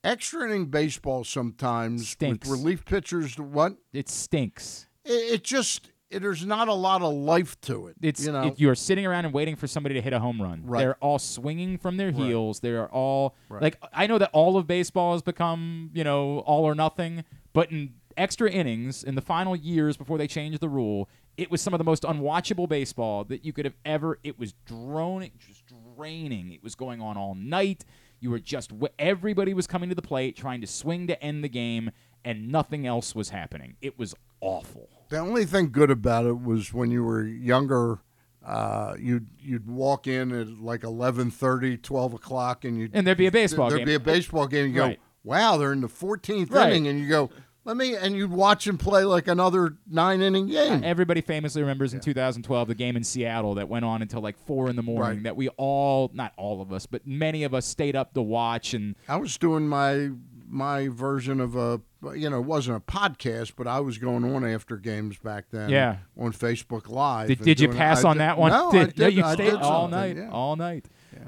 extra 0.03 0.45
inning 0.47 0.66
baseball 0.66 1.25
sometimes 1.25 2.09
Stinks. 2.11 2.49
with 2.49 2.59
relief 2.59 2.85
pitchers. 2.85 3.39
What? 3.39 3.77
It 3.93 4.09
stinks. 4.09 4.87
It, 5.05 5.11
it 5.35 5.45
just, 5.45 5.91
it, 6.11 6.21
there's 6.21 6.45
not 6.45 6.69
a 6.69 6.75
lot 6.75 7.03
of 7.03 7.12
life 7.15 7.61
to 7.62 7.87
it. 7.87 7.97
It's 8.03 8.27
you 8.27 8.33
know? 8.33 8.49
it- 8.49 8.61
you're 8.61 8.75
sitting 8.75 9.07
around 9.07 9.25
and 9.27 9.33
waiting 9.35 9.57
for 9.57 9.66
somebody 9.66 9.95
to 9.95 10.01
hit 10.03 10.12
a 10.12 10.19
home 10.19 10.41
run. 10.43 10.62
Right. 10.65 10.81
They're 10.81 10.97
all 10.97 11.19
swinging 11.19 11.79
from 11.79 11.97
their 11.97 12.11
heels. 12.11 12.61
They're 12.61 12.89
all 12.89 13.35
Right. 13.49 13.62
like 13.62 13.79
I 13.93 14.07
know 14.07 14.19
that 14.19 14.31
all 14.33 14.57
of 14.57 14.66
baseball 14.66 15.12
has 15.12 15.23
become 15.23 15.91
you 15.95 16.05
know 16.05 16.41
all 16.41 16.65
or 16.65 16.75
nothing, 16.75 17.25
but 17.53 17.71
in 17.71 17.95
extra 18.16 18.51
innings 18.51 19.03
in 19.03 19.15
the 19.15 19.21
final 19.23 19.57
years 19.57 19.97
before 19.97 20.19
they 20.19 20.27
changed 20.29 20.61
the 20.61 20.69
rule, 20.69 21.09
it 21.36 21.51
was 21.51 21.61
some 21.61 21.74
of 21.74 21.78
the 21.78 21.85
most 21.85 22.02
unwatchable 22.05 22.69
baseball 22.69 23.24
that 23.24 23.44
you 23.44 23.52
could 23.52 23.65
have 23.65 23.74
ever. 23.85 24.19
It 24.23 24.39
was 24.39 24.55
droning, 24.66 25.32
just 25.39 25.65
draining. 25.97 26.52
It 26.52 26.62
was 26.62 26.74
going 26.74 27.01
on 27.01 27.16
all 27.16 27.35
night. 27.35 27.85
You 28.20 28.31
were 28.31 28.39
just 28.39 28.73
everybody 28.98 29.52
was 29.55 29.66
coming 29.66 29.89
to 29.89 29.94
the 29.94 30.02
plate 30.02 30.36
trying 30.36 30.61
to 30.61 30.66
swing 30.66 31.06
to 31.09 31.23
end 31.23 31.43
the 31.44 31.48
game, 31.48 31.90
and 32.24 32.48
nothing 32.48 32.86
else 32.86 33.15
was 33.15 33.31
happening. 33.31 33.77
It 33.82 33.98
was 33.98 34.15
awful. 34.40 34.89
The 35.11 35.19
only 35.19 35.44
thing 35.44 35.70
good 35.70 35.90
about 35.90 36.24
it 36.27 36.40
was 36.40 36.73
when 36.73 36.90
you 36.90 37.05
were 37.05 37.24
younger, 37.27 37.98
uh, 38.44 38.94
you'd 38.98 39.27
you'd 39.40 39.66
walk 39.69 40.06
in 40.06 40.32
at 40.32 40.48
like 40.48 40.82
11:30, 40.82 41.82
12 41.82 42.15
o'clock, 42.15 42.65
and 42.65 42.78
you 42.78 42.89
And 42.93 43.06
there'd 43.06 43.19
be 43.19 43.27
a 43.27 43.32
baseball 43.32 43.69
game. 43.69 43.78
there'd 43.78 43.86
game. 43.89 43.98
be 43.98 44.11
a 44.11 44.15
baseball 44.15 44.47
game. 44.47 44.69
You 44.69 44.74
go, 44.74 44.82
Right. 44.85 45.01
wow, 45.23 45.56
they're 45.56 45.73
in 45.73 45.81
the 45.82 45.89
14th 45.89 46.51
Right. 46.51 46.69
inning, 46.70 46.86
and 46.89 46.98
you 46.98 47.09
go, 47.09 47.31
let 47.65 47.77
me, 47.77 47.97
and 47.97 48.15
you'd 48.15 48.31
watch 48.31 48.66
him 48.66 48.77
play 48.78 49.05
like 49.05 49.27
another 49.28 49.77
nine 49.91 50.20
inning 50.20 50.45
uh, 50.51 50.65
game. 50.65 50.85
Everybody 50.85 51.20
famously 51.20 51.62
remembers 51.62 51.95
in 51.95 52.01
2012 52.01 52.69
the 52.69 52.74
game 52.74 52.97
in 52.97 53.05
Seattle 53.05 53.55
that 53.55 53.69
went 53.69 53.85
on 53.85 54.03
until 54.03 54.20
like 54.20 54.39
four 54.47 54.69
in 54.69 54.77
the 54.77 54.82
morning. 54.82 55.19
Right. 55.19 55.23
That 55.24 55.36
we 55.36 55.49
all, 55.51 56.11
not 56.12 56.32
all 56.36 56.61
of 56.61 56.73
us, 56.73 56.86
but 56.86 57.07
many 57.07 57.45
of 57.45 57.55
us 57.55 57.65
stayed 57.66 57.97
up 57.97 58.12
to 58.15 58.23
watch. 58.23 58.74
And 58.74 58.95
I 59.09 59.16
was 59.16 59.36
doing 59.39 59.66
my 59.69 60.11
my 60.47 60.86
version 60.89 61.41
of 61.41 61.57
a 61.57 61.81
you 62.15 62.28
know 62.28 62.39
it 62.39 62.45
wasn't 62.45 62.77
a 62.77 62.81
podcast, 62.81 63.55
but 63.57 63.66
I 63.66 63.81
was 63.81 63.97
going 63.99 64.24
on 64.24 64.45
after 64.45 64.77
games 64.77 65.16
back 65.19 65.47
then. 65.51 65.70
Yeah. 65.70 65.97
on 66.19 66.32
Facebook 66.32 66.89
Live. 66.89 67.28
Did, 67.28 67.41
did 67.41 67.61
you 67.61 67.70
pass 67.70 68.05
I 68.05 68.11
on 68.11 68.16
did- 68.16 68.20
that 68.20 68.39
one? 68.39 68.53
No, 68.53 68.70
did, 68.70 68.81
I 68.81 68.85
no, 68.85 68.91
did. 69.07 69.15
you 69.15 69.24
I 69.24 69.35
stayed 69.35 69.51
did 69.53 69.55
all 69.55 69.85
something, 69.85 69.99
night, 69.99 70.16
yeah. 70.16 70.31
all 70.31 70.57
night. 70.57 70.85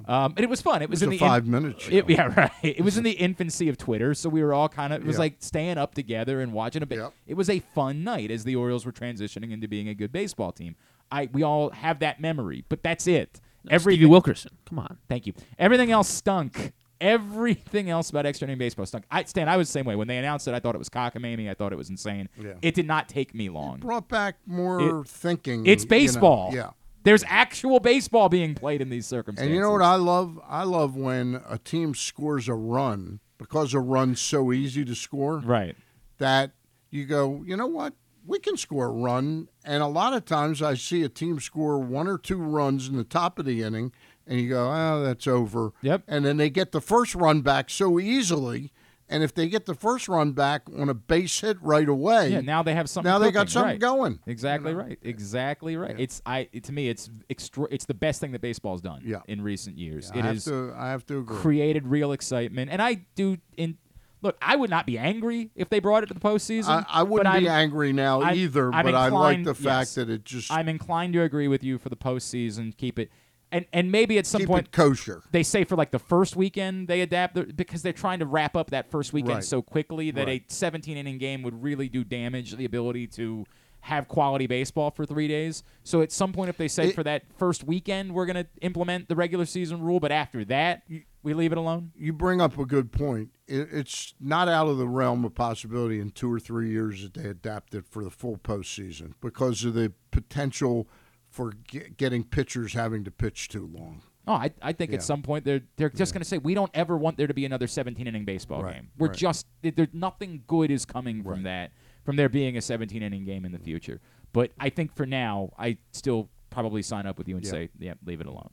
Um, 0.09 0.35
and 0.37 0.45
it 0.45 0.49
was 0.49 0.61
fun. 0.63 0.83
It 0.83 0.89
was, 0.91 0.99
was 1.01 1.03
in 1.03 1.09
a 1.09 1.11
the 1.11 1.17
in- 1.25 1.29
five-minute 1.31 1.81
show. 1.81 1.93
It, 1.93 2.09
yeah, 2.11 2.33
right. 2.37 2.51
It 2.63 2.83
was 2.85 2.97
in 2.97 3.05
the 3.05 3.11
infancy 3.13 3.69
of 3.69 3.77
Twitter, 3.77 4.15
so 4.15 4.29
we 4.29 4.43
were 4.43 4.55
all 4.55 4.69
kind 4.69 4.93
of. 4.93 5.01
It 5.03 5.07
was 5.07 5.17
Yeah. 5.17 5.21
like 5.21 5.37
staying 5.41 5.79
up 5.79 5.95
together 5.95 6.41
and 6.41 6.53
watching 6.53 6.83
a 6.83 6.87
bit. 6.87 7.01
It 7.27 7.35
was 7.35 7.51
a 7.51 7.61
fun 7.75 8.05
night 8.05 8.31
as 8.31 8.45
the 8.45 8.55
Orioles 8.57 8.87
were 8.87 8.93
transitioning 8.93 9.51
into 9.53 9.67
being 9.69 9.89
a 9.89 9.95
good 9.95 10.13
baseball 10.13 10.53
team. 10.53 10.77
I 11.11 11.29
we 11.33 11.43
all 11.43 11.71
have 11.71 11.99
that 12.01 12.21
memory, 12.21 12.65
but 12.69 12.83
that's 12.83 13.07
it. 13.07 13.41
Stevie 13.79 14.07
Wilkerson, 14.07 14.53
come 14.65 14.79
on. 14.79 14.99
Thank 15.09 15.27
you. 15.27 15.33
Everything 15.59 15.91
else 15.91 16.09
stunk. 16.09 16.73
Everything 17.01 17.91
else 17.91 18.11
about 18.11 18.27
extra 18.27 18.47
inning 18.47 18.59
baseball 18.59 18.87
stunk. 18.87 19.05
I 19.11 19.25
Stan, 19.25 19.49
I 19.49 19.57
was 19.57 19.69
the 19.69 19.73
same 19.73 19.85
way. 19.85 19.97
When 19.97 20.09
they 20.09 20.17
announced 20.19 20.49
it, 20.49 20.55
I 20.55 20.61
thought 20.61 20.75
it 20.75 20.79
was 20.79 20.89
cockamamie. 20.89 21.51
I 21.51 21.55
thought 21.55 21.73
it 21.73 21.77
was 21.77 21.91
insane. 21.91 22.29
Yeah. 22.41 22.55
It 22.63 22.75
did 22.75 22.87
not 22.87 23.09
take 23.09 23.35
me 23.35 23.49
long. 23.49 23.79
brought 23.81 24.09
back 24.09 24.37
more 24.47 25.01
It- 25.03 25.09
thinking. 25.09 25.67
It's 25.67 25.83
you 25.85 25.89
know, 25.89 25.91
baseball. 25.91 26.51
yeah. 26.55 26.71
There's 27.07 27.23
actual 27.29 27.79
baseball 27.79 28.29
being 28.29 28.57
played 28.57 28.83
in 28.83 28.91
these 28.91 29.07
circumstances. 29.07 29.47
And 29.47 29.55
you 29.55 29.61
know 29.61 29.71
what 29.71 29.81
I 29.81 29.95
love? 29.95 30.41
I 30.45 30.65
love 30.65 30.97
when 30.97 31.41
a 31.49 31.57
team 31.57 31.95
scores 31.95 32.49
a 32.49 32.55
run 32.55 33.21
because 33.39 33.75
a 33.75 33.79
run's 33.79 34.21
so 34.21 34.53
easy 34.53 34.85
to 34.85 34.95
score. 34.97 35.39
Right. 35.39 35.77
That 36.19 36.51
you 36.91 37.05
go, 37.05 37.45
you 37.47 37.57
know 37.57 37.69
what? 37.69 37.95
We 38.27 38.41
can 38.41 38.57
score 38.57 38.87
a 38.87 38.91
run. 38.91 39.47
And 39.65 39.85
a 39.85 39.87
lot 39.87 40.15
of 40.15 40.25
times 40.25 40.61
I 40.61 40.75
see 40.75 41.05
a 41.05 41.09
team 41.09 41.39
score 41.39 41.79
one 41.79 42.09
or 42.09 42.19
two 42.19 42.39
runs 42.39 42.89
in 42.89 42.97
the 42.97 43.05
top 43.05 43.39
of 43.39 43.45
the 43.45 43.63
inning, 43.63 43.93
and 44.27 44.41
you 44.41 44.49
go, 44.49 44.69
oh, 44.69 45.05
that's 45.05 45.29
over. 45.29 45.75
Yep. 45.83 46.03
And 46.09 46.25
then 46.25 46.39
they 46.39 46.51
get 46.51 46.73
the 46.73 46.81
first 46.81 47.15
run 47.15 47.41
back 47.41 47.71
so 47.71 48.01
easily. 48.01 48.73
And 49.09 49.23
if 49.23 49.33
they 49.35 49.49
get 49.49 49.67
the 49.67 49.75
first 49.75 50.09
run 50.09 50.33
back 50.33 50.63
on 50.77 50.89
a 50.89 50.95
base 50.95 51.41
hit 51.41 51.59
right 51.63 51.89
away, 51.89 52.31
Yeah, 52.31 52.41
now 52.41 52.63
they 52.65 52.75
have 52.75 52.91
something. 52.91 53.09
Now 53.09 53.19
they 53.21 53.31
got 53.31 53.43
cooking, 53.47 53.51
something 53.53 53.71
right. 53.75 53.79
going. 53.81 54.19
Exactly 54.27 54.75
right. 54.75 54.99
Exactly 55.03 55.77
right. 55.77 55.95
It's 55.99 56.21
I 56.27 56.45
to 56.45 56.73
me 56.73 56.89
it's 56.89 57.09
extra. 57.31 57.69
It's 57.71 57.85
the 57.85 57.95
best 57.95 58.21
thing 58.21 58.33
that 58.33 58.41
baseball's 58.41 58.81
done. 58.81 59.03
Yeah. 59.05 59.21
in 59.29 59.43
recent 59.43 59.79
years. 59.79 60.11
I 60.13 60.19
It 60.19 60.25
have 60.25 60.43
to- 60.45 60.75
I 60.77 60.91
have 60.91 61.07
to 61.07 61.19
agree. 61.19 61.37
created 61.37 61.87
real 61.87 62.11
excitement, 62.13 62.71
and 62.73 62.83
I 62.83 62.95
do. 63.15 63.37
In 63.57 63.79
look, 64.23 64.37
I 64.43 64.57
would 64.57 64.71
not 64.71 64.87
be 64.87 64.99
angry 64.99 65.51
if 65.55 65.69
they 65.69 65.79
brought 65.79 66.03
it 66.03 66.07
to 66.07 66.15
the 66.15 66.19
postseason. 66.21 66.69
I, 66.69 66.85
I 66.89 67.03
wouldn't 67.05 67.33
be 67.39 67.49
I'm- 67.49 67.61
angry 67.61 67.93
now 67.93 68.23
I'm- 68.23 68.35
either, 68.37 68.73
I'm 68.75 68.85
but 68.85 68.95
I 68.97 69.09
like 69.09 69.45
the 69.45 69.55
fact 69.55 69.65
yes. 69.65 69.95
that 69.95 70.11
it 70.11 70.25
just 70.25 70.51
I'm 70.51 70.69
inclined 70.69 71.13
to 71.13 71.23
agree 71.23 71.47
with 71.47 71.63
you 71.63 71.79
for 71.79 71.91
the 71.91 71.97
postseason. 71.97 72.77
Keep 72.77 72.99
it, 72.99 73.11
and 73.53 73.65
and 73.73 73.91
maybe 73.93 74.19
at 74.19 74.27
some 74.27 74.41
Keep 74.41 74.49
point 74.49 74.73
kosher. 74.73 75.23
They 75.31 75.43
say 75.43 75.65
for 75.65 75.77
like 75.77 75.91
the 75.91 75.99
first 75.99 76.37
weekend 76.37 76.89
they 76.89 77.01
adapt 77.01 77.57
because 77.57 77.83
they're 77.83 77.93
trying 77.93 78.19
to 78.19 78.27
wrap 78.27 78.57
up 78.57 78.71
that 78.71 78.91
first 78.91 79.13
weekend 79.13 79.35
Right. 79.37 79.45
so 79.45 79.63
quickly 79.63 80.11
that 80.11 80.27
Right. 80.27 80.43
a 80.49 80.53
17 80.53 80.97
inning 80.97 81.19
game 81.19 81.43
would 81.43 81.63
really 81.63 81.89
do 81.89 82.03
damage 82.05 82.57
the 82.57 82.65
ability 82.65 83.07
to 83.09 83.45
have 83.81 84.09
quality 84.09 84.49
baseball 84.49 84.91
for 84.91 85.07
three 85.07 85.29
days. 85.29 85.63
So 85.85 86.03
at 86.03 86.11
some 86.11 86.33
point, 86.33 86.49
if 86.49 86.57
they 86.57 86.67
say 86.67 86.89
It- 86.89 86.97
for 86.97 87.05
that 87.05 87.23
first 87.39 87.63
weekend 87.63 88.13
we're 88.13 88.27
going 88.27 88.35
to 88.45 88.47
implement 88.61 89.09
the 89.09 89.15
regular 89.15 89.45
season 89.45 89.81
rule, 89.81 90.01
but 90.01 90.11
after 90.11 90.45
that 90.47 90.83
we 91.23 91.35
leave 91.35 91.53
it 91.53 91.59
alone. 91.59 91.93
you 91.97 92.13
bring 92.13 92.41
up 92.41 92.59
a 92.59 92.65
good 92.67 92.91
point. 92.91 93.31
It, 93.47 93.69
it's 93.73 94.15
not 94.19 94.49
out 94.49 94.67
of 94.67 94.79
the 94.79 94.89
realm 94.89 95.25
of 95.25 95.37
possibility 95.37 96.01
in 96.01 96.11
two 96.11 96.33
or 96.33 96.41
three 96.41 96.71
years 96.71 97.03
that 97.05 97.15
they 97.15 97.29
adapt 97.29 97.75
it 97.77 97.85
for 97.87 98.03
the 98.03 98.11
full 98.11 98.39
postseason 98.39 99.13
because 99.21 99.65
of 99.65 99.75
the 99.75 99.93
potential 100.11 100.89
for 101.37 101.53
ge- 101.71 101.95
getting 101.97 102.25
pitchers 102.25 102.73
having 102.73 103.05
to 103.05 103.11
pitch 103.11 103.49
too 103.49 103.71
long. 103.73 104.03
Oh, 104.27 104.33
I, 104.33 104.51
I 104.63 104.73
think 104.73 104.91
Yeah. 104.91 104.97
at 104.97 105.03
some 105.03 105.23
point 105.23 105.45
they're 105.45 105.61
they're 105.77 105.91
just 105.91 106.13
going 106.13 106.21
to 106.23 106.25
say 106.29 106.39
we 106.39 106.55
don't 106.55 106.71
ever 106.75 106.97
want 106.97 107.17
there 107.19 107.27
to 107.27 107.35
be 107.35 107.45
another 107.45 107.67
17 107.67 108.07
inning 108.07 108.25
baseball 108.25 108.63
Right, 108.63 108.75
game. 108.77 108.89
We're 108.99 109.09
right. 109.09 109.17
just 109.17 109.47
there's 109.63 109.89
nothing 109.93 110.43
good 110.47 110.71
is 110.71 110.85
coming 110.85 111.23
from 111.23 111.43
that 111.45 111.73
from 112.05 112.17
there 112.17 112.29
being 112.29 112.57
a 112.57 112.61
17 112.63 113.03
inning 113.03 113.25
game 113.25 113.45
in 113.45 113.53
the 113.53 113.59
future. 113.59 114.01
But 114.33 114.51
I 114.59 114.71
think 114.71 114.95
for 114.97 115.07
now, 115.07 115.51
I 115.59 115.79
still 115.93 116.29
probably 116.51 116.83
sign 116.83 117.07
up 117.07 117.19
with 117.19 117.29
you 117.29 117.37
and 117.37 117.45
Yeah. 117.45 117.51
say, 117.51 117.69
yeah, 117.79 117.95
leave 118.05 118.21
it 118.21 118.27
alone. 118.27 118.51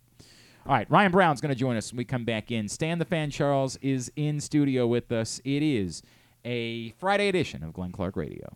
All 0.66 0.74
right, 0.74 0.90
Ryan 0.92 1.12
Brown's 1.12 1.42
going 1.42 1.54
to 1.54 1.60
join 1.60 1.76
us 1.78 1.92
when 1.92 1.98
we 1.98 2.06
come 2.06 2.24
back 2.26 2.52
in. 2.52 2.68
Stan 2.70 3.00
the 3.00 3.06
Fan 3.06 3.30
Charles 3.32 3.78
is 3.82 4.12
in 4.16 4.40
studio 4.40 4.86
with 4.88 5.12
us. 5.12 5.42
It 5.44 5.62
is 5.64 6.02
a 6.46 6.92
Friday 6.92 7.28
edition 7.30 7.64
of 7.64 7.74
Glenn 7.74 7.92
Clark 7.92 8.16
Radio. 8.16 8.56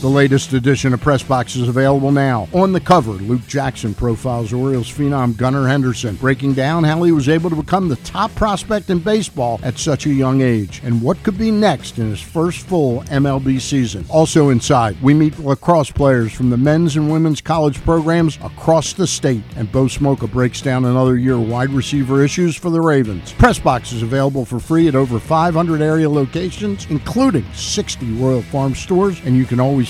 The 0.00 0.08
latest 0.08 0.54
edition 0.54 0.94
of 0.94 1.02
Press 1.02 1.22
Box 1.22 1.56
is 1.56 1.68
available 1.68 2.10
now. 2.10 2.48
On 2.54 2.72
the 2.72 2.80
cover, 2.80 3.10
Luke 3.10 3.46
Jackson 3.46 3.92
profiles 3.92 4.50
Orioles 4.50 4.90
phenom 4.90 5.36
Gunnar 5.36 5.68
Henderson, 5.68 6.14
breaking 6.14 6.54
down 6.54 6.84
how 6.84 7.02
he 7.02 7.12
was 7.12 7.28
able 7.28 7.50
to 7.50 7.56
become 7.56 7.90
the 7.90 7.96
top 7.96 8.34
prospect 8.34 8.88
in 8.88 9.00
baseball 9.00 9.60
at 9.62 9.78
such 9.78 10.06
a 10.06 10.10
young 10.10 10.40
age 10.40 10.80
and 10.84 11.02
what 11.02 11.22
could 11.22 11.36
be 11.36 11.50
next 11.50 11.98
in 11.98 12.08
his 12.08 12.22
first 12.22 12.66
full 12.66 13.02
MLB 13.02 13.60
season. 13.60 14.06
Also 14.08 14.48
inside, 14.48 14.96
we 15.02 15.12
meet 15.12 15.38
lacrosse 15.38 15.90
players 15.90 16.32
from 16.32 16.48
the 16.48 16.56
men's 16.56 16.96
and 16.96 17.12
women's 17.12 17.42
college 17.42 17.78
programs 17.84 18.38
across 18.42 18.94
the 18.94 19.06
state, 19.06 19.44
and 19.56 19.70
Bo 19.70 19.84
Smolka 19.84 20.32
breaks 20.32 20.62
down 20.62 20.86
another 20.86 21.18
year 21.18 21.38
wide 21.38 21.68
receiver 21.74 22.24
issues 22.24 22.56
for 22.56 22.70
the 22.70 22.80
Ravens. 22.80 23.34
Press 23.34 23.58
Box 23.58 23.92
is 23.92 24.02
available 24.02 24.46
for 24.46 24.58
free 24.60 24.88
at 24.88 24.94
over 24.94 25.18
500 25.18 25.82
area 25.82 26.08
locations, 26.08 26.86
including 26.86 27.44
60 27.52 28.14
Royal 28.14 28.40
Farm 28.40 28.74
stores, 28.74 29.20
and 29.26 29.36
you 29.36 29.44
can 29.44 29.60
always 29.60 29.89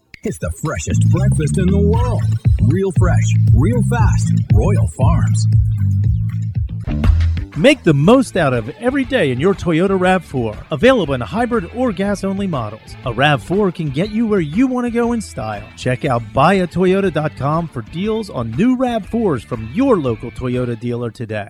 It's 0.23 0.37
the 0.37 0.51
freshest 0.63 1.09
breakfast 1.09 1.57
in 1.57 1.65
the 1.65 1.79
world. 1.79 2.21
Real 2.67 2.91
fresh, 2.99 3.33
real 3.55 3.81
fast. 3.89 4.31
Royal 4.53 4.87
Farms. 4.95 5.47
Make 7.57 7.81
the 7.83 7.95
most 7.95 8.37
out 8.37 8.53
of 8.53 8.69
every 8.69 9.03
day 9.03 9.31
in 9.31 9.39
your 9.39 9.55
Toyota 9.55 9.97
RAV4. 9.97 10.65
Available 10.69 11.15
in 11.15 11.21
hybrid 11.21 11.71
or 11.75 11.91
gas 11.91 12.23
only 12.23 12.45
models. 12.45 12.95
A 13.05 13.11
RAV4 13.11 13.73
can 13.73 13.89
get 13.89 14.11
you 14.11 14.27
where 14.27 14.39
you 14.39 14.67
want 14.67 14.85
to 14.85 14.91
go 14.91 15.13
in 15.13 15.21
style. 15.21 15.67
Check 15.75 16.05
out 16.05 16.21
buyatoyota.com 16.35 17.67
for 17.67 17.81
deals 17.81 18.29
on 18.29 18.51
new 18.51 18.77
RAV4s 18.77 19.43
from 19.43 19.71
your 19.73 19.97
local 19.97 20.29
Toyota 20.29 20.79
dealer 20.79 21.09
today. 21.09 21.49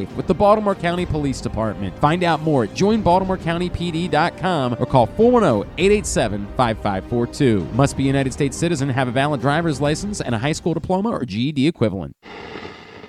with 0.15 0.27
the 0.27 0.33
Baltimore 0.33 0.75
County 0.75 1.05
Police 1.05 1.41
Department. 1.41 1.97
Find 1.99 2.23
out 2.23 2.41
more 2.41 2.63
at 2.65 2.71
joinbaltimorecountypd.com 2.71 4.75
or 4.79 4.85
call 4.85 5.07
410-887-5542. 5.07 7.73
Must 7.73 7.97
be 7.97 8.03
a 8.03 8.07
United 8.07 8.33
States 8.33 8.57
citizen, 8.57 8.89
have 8.89 9.07
a 9.07 9.11
valid 9.11 9.39
driver's 9.41 9.81
license, 9.81 10.21
and 10.21 10.35
a 10.35 10.37
high 10.37 10.51
school 10.51 10.73
diploma 10.73 11.09
or 11.09 11.25
GED 11.25 11.67
equivalent. 11.67 12.15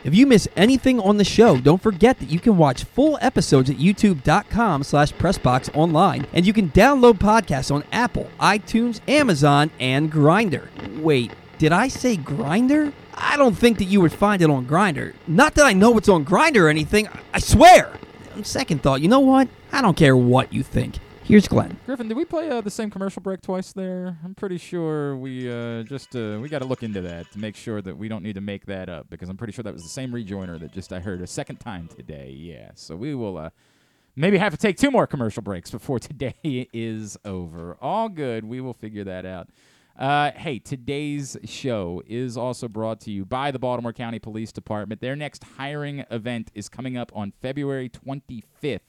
If 0.04 0.16
you 0.16 0.26
miss 0.26 0.48
anything 0.56 0.98
on 0.98 1.18
the 1.18 1.24
show, 1.24 1.58
don't 1.58 1.80
forget 1.80 2.18
that 2.18 2.28
you 2.28 2.40
can 2.40 2.56
watch 2.56 2.82
full 2.82 3.16
episodes 3.20 3.70
at 3.70 3.76
youtube.com 3.76 4.82
slash 4.82 5.12
pressbox 5.12 5.72
online, 5.76 6.26
and 6.32 6.44
you 6.44 6.52
can 6.52 6.70
download 6.70 7.18
podcasts 7.18 7.72
on 7.72 7.84
Apple, 7.92 8.28
iTunes, 8.40 9.00
Amazon, 9.08 9.70
and 9.78 10.10
Grindr. 10.10 10.66
Wait, 11.00 11.30
did 11.58 11.70
I 11.70 11.86
say 11.86 12.16
Grindr? 12.16 12.92
I 13.24 13.36
don't 13.36 13.56
think 13.56 13.78
that 13.78 13.84
you 13.84 14.00
would 14.00 14.12
find 14.12 14.42
it 14.42 14.50
on 14.50 14.66
Grindr. 14.66 15.14
Not 15.28 15.54
that 15.54 15.64
I 15.64 15.72
know 15.72 15.96
it's 15.96 16.08
on 16.08 16.24
Grindr 16.24 16.62
or 16.62 16.68
anything, 16.68 17.08
I 17.32 17.38
swear! 17.38 17.92
On 18.34 18.42
second 18.42 18.82
thought, 18.82 19.00
you 19.00 19.06
know 19.08 19.20
what? 19.20 19.48
I 19.70 19.80
don't 19.80 19.96
care 19.96 20.16
what 20.16 20.52
you 20.52 20.64
think. 20.64 20.98
Here's 21.22 21.46
Glenn. 21.46 21.78
Griffin, 21.86 22.08
did 22.08 22.16
we 22.16 22.24
play 22.24 22.50
uh, 22.50 22.60
the 22.60 22.70
same 22.70 22.90
commercial 22.90 23.22
break 23.22 23.40
twice 23.40 23.72
there? 23.72 24.18
I'm 24.24 24.34
pretty 24.34 24.58
sure 24.58 25.16
we 25.16 25.50
uh, 25.50 25.84
just 25.84 26.16
uh, 26.16 26.40
we 26.42 26.48
got 26.48 26.58
to 26.58 26.64
look 26.64 26.82
into 26.82 27.00
that 27.02 27.30
to 27.30 27.38
make 27.38 27.54
sure 27.54 27.80
that 27.80 27.96
we 27.96 28.08
don't 28.08 28.24
need 28.24 28.34
to 28.34 28.40
make 28.40 28.66
that 28.66 28.88
up 28.88 29.08
because 29.08 29.28
I'm 29.28 29.36
pretty 29.36 29.52
sure 29.52 29.62
that 29.62 29.72
was 29.72 29.84
the 29.84 29.88
same 29.88 30.10
rejoiner 30.10 30.58
that 30.58 30.72
just 30.72 30.92
I 30.92 30.98
heard 30.98 31.22
a 31.22 31.26
second 31.28 31.56
time 31.56 31.88
today. 31.96 32.34
Yeah, 32.36 32.72
so 32.74 32.96
we 32.96 33.14
will 33.14 33.38
uh, 33.38 33.50
maybe 34.16 34.36
have 34.36 34.52
to 34.52 34.58
take 34.58 34.76
two 34.76 34.90
more 34.90 35.06
commercial 35.06 35.42
breaks 35.42 35.70
before 35.70 35.98
today 36.00 36.34
is 36.72 37.16
over. 37.24 37.78
All 37.80 38.08
good. 38.08 38.44
We 38.44 38.60
will 38.60 38.74
figure 38.74 39.04
that 39.04 39.24
out. 39.24 39.48
Uh, 39.98 40.30
hey, 40.32 40.58
today's 40.58 41.36
show 41.44 42.02
is 42.06 42.36
also 42.36 42.66
brought 42.66 42.98
to 42.98 43.10
you 43.10 43.26
by 43.26 43.50
the 43.50 43.58
Baltimore 43.58 43.92
County 43.92 44.18
Police 44.18 44.50
Department. 44.50 45.02
Their 45.02 45.14
next 45.14 45.44
hiring 45.44 46.04
event 46.10 46.50
is 46.54 46.70
coming 46.70 46.96
up 46.96 47.12
on 47.14 47.32
February 47.42 47.90
25th. 47.90 48.80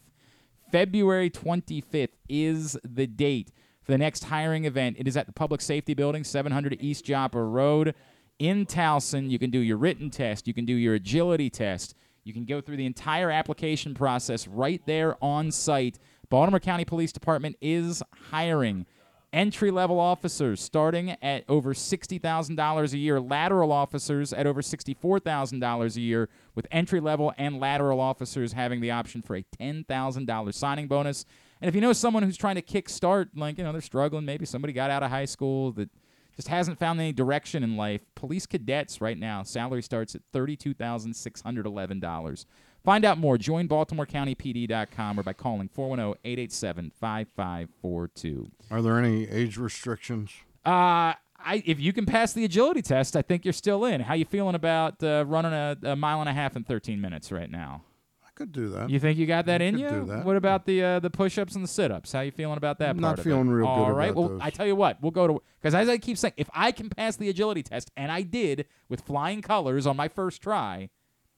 February 0.72 1.30
25th 1.30 2.14
is 2.30 2.78
the 2.86 3.06
date 3.06 3.52
for 3.84 3.92
the 3.92 3.98
next 3.98 4.24
hiring 4.24 4.64
event. 4.64 4.96
It 4.98 5.08
is 5.08 5.18
at 5.18 5.28
the 5.28 5.34
Public 5.34 5.60
Safety 5.60 5.94
Building, 5.94 6.24
700 6.24 6.78
East 6.80 7.04
Joppa 7.04 7.44
Road 7.44 7.96
in 8.40 8.66
Towson. 8.66 9.30
You 9.30 9.38
can 9.38 9.52
do 9.52 9.60
your 9.60 9.78
written 9.78 10.10
test, 10.10 10.48
you 10.48 10.54
can 10.54 10.66
do 10.66 10.74
your 10.74 10.96
agility 10.96 11.50
test, 11.50 11.96
you 12.24 12.32
can 12.32 12.46
go 12.46 12.62
through 12.62 12.78
the 12.78 12.86
entire 12.86 13.30
application 13.30 13.94
process 13.94 14.48
right 14.48 14.82
there 14.86 15.22
on 15.22 15.52
site. 15.52 16.00
Baltimore 16.30 16.62
County 16.62 16.86
Police 16.86 17.12
Department 17.12 17.58
is 17.62 18.02
hiring 18.32 18.86
entry 19.34 19.72
level 19.72 20.00
officers 20.00 20.62
starting 20.62 21.18
at 21.22 21.44
over 21.50 21.74
$60,000 21.74 22.94
a 22.94 22.98
year, 22.98 23.20
lateral 23.20 23.72
officers 23.72 24.32
at 24.32 24.46
over 24.46 24.62
$64,000 24.62 25.96
a 25.96 26.00
year, 26.00 26.30
with 26.56 26.68
entry 26.72 27.00
level 27.00 27.34
and 27.38 27.60
lateral 27.60 28.00
officers 28.00 28.54
having 28.54 28.80
the 28.80 28.92
option 28.92 29.24
for 29.24 29.36
a 29.36 29.44
$10,000 29.60 30.54
signing 30.54 30.88
bonus. 30.88 31.26
And 31.60 31.68
if 31.68 31.74
you 31.76 31.82
know 31.82 31.94
someone 31.94 32.22
who's 32.24 32.38
trying 32.38 32.56
to 32.56 32.62
kickstart, 32.62 33.30
like, 33.36 33.58
you 33.58 33.64
know, 33.64 33.72
they're 33.72 33.82
struggling, 33.82 34.26
maybe 34.26 34.46
somebody 34.46 34.74
got 34.74 34.92
out 34.92 35.02
of 35.02 35.10
high 35.10 35.26
school 35.26 35.72
that 35.74 35.90
just 36.36 36.48
hasn't 36.48 36.80
found 36.80 37.00
any 37.00 37.14
direction 37.14 37.64
in 37.64 37.78
life, 37.78 38.02
police 38.16 38.46
cadets 38.46 39.02
right 39.02 39.18
now, 39.18 39.42
salary 39.44 39.82
starts 39.82 40.16
at 40.16 40.22
$32,611. 40.34 42.46
Find 42.84 43.06
out 43.06 43.18
more. 43.18 43.38
Join 43.38 43.68
BaltimoreCountyPD.com 43.68 45.20
or 45.20 45.24
by 45.24 45.34
calling 45.34 45.70
410 45.70 46.20
887 46.24 46.92
5542. 47.00 48.48
Are 48.72 48.82
there 48.82 49.00
any 49.00 49.28
age 49.30 49.58
restrictions? 49.58 50.32
Uh, 50.66 51.14
I, 51.46 51.62
if 51.66 51.80
you 51.80 51.94
can 51.94 52.06
pass 52.06 52.34
the 52.34 52.46
agility 52.46 52.82
test, 52.82 53.16
I 53.16 53.22
think 53.22 53.46
you're 53.46 53.54
still 53.54 53.86
in. 53.86 54.02
How 54.02 54.14
you 54.14 54.26
feeling 54.26 54.56
about 54.56 55.02
uh, 55.04 55.26
running 55.28 55.54
a, 55.54 55.78
a 55.84 55.96
mile 55.96 56.20
and 56.22 56.30
a 56.30 56.34
half 56.34 56.56
in 56.56 56.64
13 56.64 57.00
minutes 57.00 57.32
right 57.32 57.50
now? 57.50 57.84
I 58.26 58.30
could 58.36 58.52
do 58.52 58.70
that. 58.70 58.90
You 58.90 59.00
think 59.00 59.18
you 59.18 59.26
got 59.28 59.46
that 59.46 59.62
I 59.62 59.66
in 59.66 59.76
could 59.76 59.82
you? 59.82 59.90
do 59.90 60.06
that. 60.06 60.26
What 60.26 60.36
about 60.38 60.66
the 60.66 60.84
uh, 60.84 61.00
the 61.00 61.10
push-ups 61.10 61.56
and 61.56 61.64
the 61.64 61.68
sit-ups? 61.68 62.12
How 62.14 62.22
you 62.22 62.32
feeling 62.32 62.58
about 62.58 62.80
that 62.80 62.90
I'm 62.92 63.00
part 63.00 63.18
not 63.18 63.24
feeling 63.24 63.50
real 63.50 63.66
good 63.68 63.72
All 63.72 63.92
right. 63.92 64.16
well, 64.16 64.30
those. 64.30 64.42
I 64.42 64.50
tell 64.50 64.66
you 64.66 64.76
what, 64.76 65.02
we'll 65.02 65.12
go 65.12 65.28
to 65.28 65.42
because 65.62 65.76
as 65.76 65.88
I 65.88 65.98
keep 66.00 66.18
saying, 66.18 66.34
if 66.38 66.50
I 66.54 66.72
can 66.72 66.90
pass 66.90 67.16
the 67.16 67.30
agility 67.30 67.62
test, 67.64 67.92
and 67.96 68.12
I 68.12 68.24
did 68.24 68.66
with 68.90 69.02
flying 69.02 69.42
colors 69.42 69.86
on 69.86 69.96
my 69.96 70.08
first 70.08 70.42
try, 70.42 70.90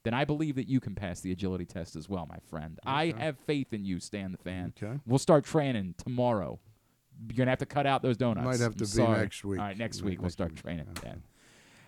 then 0.06 0.14
I 0.14 0.24
believe 0.24 0.54
that 0.54 0.68
you 0.68 0.78
can 0.78 0.94
pass 0.94 1.20
the 1.20 1.32
agility 1.32 1.64
test 1.64 1.96
as 1.96 2.08
well, 2.08 2.26
my 2.28 2.38
friend. 2.48 2.78
I 2.86 3.12
have 3.18 3.36
faith 3.38 3.72
in 3.72 3.84
you, 3.84 3.98
Stan 3.98 4.30
the 4.32 4.38
Fan. 4.38 4.72
Okay. 4.80 5.00
We'll 5.04 5.18
start 5.18 5.44
training 5.44 5.94
tomorrow. 5.98 6.60
You're 7.28 7.36
gonna 7.36 7.50
have 7.50 7.58
to 7.58 7.66
cut 7.66 7.86
out 7.86 8.02
those 8.02 8.16
donuts. 8.16 8.44
Might 8.44 8.60
have 8.60 8.72
I'm 8.72 8.74
to 8.74 8.84
be 8.84 8.86
sorry. 8.86 9.20
next 9.20 9.44
week. 9.44 9.58
All 9.58 9.66
right, 9.66 9.76
next 9.76 10.02
week 10.02 10.20
we'll 10.20 10.30
start 10.30 10.52
week. 10.52 10.62
training. 10.62 10.86
Okay. 10.90 11.08
then. 11.08 11.22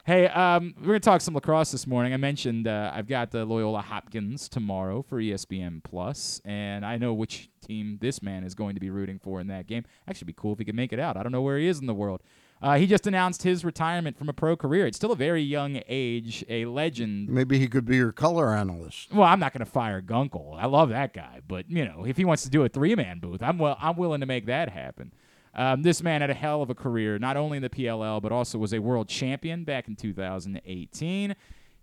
Hey, 0.05 0.27
um, 0.27 0.75
we're 0.81 0.87
gonna 0.87 1.01
talk 1.01 1.21
some 1.21 1.35
lacrosse 1.35 1.71
this 1.71 1.87
morning. 1.87 2.15
I 2.15 2.17
mentioned 2.17 2.67
uh, 2.67 2.91
I've 2.95 3.07
got 3.07 3.31
the 3.31 3.45
Loyola 3.45 3.83
Hopkins 3.83 4.49
tomorrow 4.49 5.03
for 5.03 5.21
ESPN 5.21 5.85
Plus, 5.85 6.41
and 6.47 6.85
I 6.85 6.97
know 6.97 7.13
which 7.13 7.51
team 7.61 7.99
this 8.01 8.23
man 8.23 8.43
is 8.43 8.55
going 8.55 8.75
to 8.75 8.81
be 8.81 8.89
rooting 8.89 9.19
for 9.19 9.39
in 9.39 9.49
that 9.49 9.67
game. 9.67 9.85
Actually, 10.09 10.27
be 10.27 10.35
cool 10.37 10.55
if 10.55 10.59
he 10.59 10.65
could 10.65 10.75
make 10.75 10.95
it 10.95 10.99
out. 10.99 11.19
I 11.19 11.23
don't 11.23 11.31
know 11.31 11.43
where 11.43 11.59
he 11.59 11.69
is 11.69 11.79
in 11.79 11.87
the 11.87 11.95
world. 11.95 12.23
Uh, 12.61 12.77
he 12.77 12.87
just 12.87 13.07
announced 13.07 13.43
his 13.43 13.65
retirement 13.65 14.19
from 14.19 14.29
a 14.29 14.33
pro 14.33 14.57
career. 14.57 14.87
It's 14.87 14.97
still 14.97 15.13
a 15.13 15.17
very 15.17 15.43
young 15.43 15.81
age, 15.89 16.45
a 16.49 16.65
legend. 16.65 17.29
Maybe 17.29 17.59
he 17.59 17.69
could 17.69 17.85
be 17.85 17.97
your 17.97 18.11
color 18.11 18.55
analyst. 18.55 19.13
Well, 19.13 19.29
I'm 19.29 19.39
not 19.39 19.53
going 19.53 19.65
to 19.65 19.71
fire 19.71 20.03
Gunkel. 20.03 20.61
I 20.61 20.67
love 20.67 20.89
that 20.89 21.15
guy, 21.15 21.41
but 21.47 21.71
you 21.71 21.85
know, 21.85 22.05
if 22.05 22.17
he 22.17 22.25
wants 22.25 22.43
to 22.43 22.51
do 22.51 22.65
a 22.65 22.69
three-man 22.69 23.21
booth, 23.21 23.43
I'm 23.43 23.59
well, 23.59 23.77
I'm 23.81 23.97
willing 23.97 24.21
to 24.21 24.27
make 24.27 24.47
that 24.47 24.71
happen. 24.71 25.13
Um, 25.55 25.83
this 25.83 26.03
man 26.03 26.21
had 26.21 26.31
a 26.31 26.35
hell 26.35 26.63
of 26.63 26.71
a 26.71 26.75
career, 26.75 27.19
not 27.19 27.37
only 27.37 27.57
in 27.57 27.63
the 27.63 27.71
PLL, 27.71 28.21
but 28.23 28.33
also 28.33 28.59
was 28.59 28.73
a 28.73 28.81
world 28.81 29.09
champion 29.09 29.65
back 29.65 29.89
in 29.89 29.97
2018. 29.97 31.35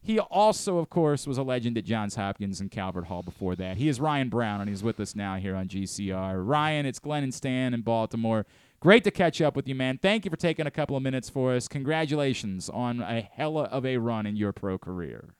He 0.01 0.19
also, 0.19 0.77
of 0.77 0.89
course, 0.89 1.25
was 1.25 1.39
a 1.39 1.43
legend 1.43 1.77
at 1.79 1.83
Johns 1.83 2.15
Hopkins 2.15 2.61
and 2.61 2.69
Calvert 2.69 3.05
Hall 3.05 3.23
before 3.23 3.55
that. 3.55 3.77
He 3.77 3.89
is 3.89 3.99
Ryan 3.99 4.29
Brown, 4.29 4.61
and 4.61 4.69
he's 4.69 4.83
with 4.83 4.99
us 4.99 5.15
now 5.15 5.35
here 5.37 5.55
on 5.55 5.67
GCR. 5.67 6.47
Ryan, 6.47 6.85
it's 6.85 6.99
Glenn 6.99 7.23
and 7.23 7.33
Stan 7.33 7.73
in 7.73 7.81
Baltimore. 7.81 8.45
Great 8.85 9.03
to 9.03 9.09
catch 9.09 9.41
up 9.41 9.55
with 9.55 9.67
you, 9.67 9.73
man. 9.73 9.97
Thank 9.99 10.25
you 10.25 10.29
for 10.29 10.37
taking 10.37 10.67
a 10.67 10.69
couple 10.69 10.95
of 10.95 11.01
minutes 11.01 11.27
for 11.27 11.55
us. 11.55 11.67
Congratulations 11.67 12.69
on 12.69 13.01
a 13.01 13.19
hella 13.19 13.63
of 13.63 13.83
a 13.83 13.97
run 13.97 14.27
in 14.27 14.35
your 14.35 14.53
pro 14.53 14.77
career. 14.77 15.33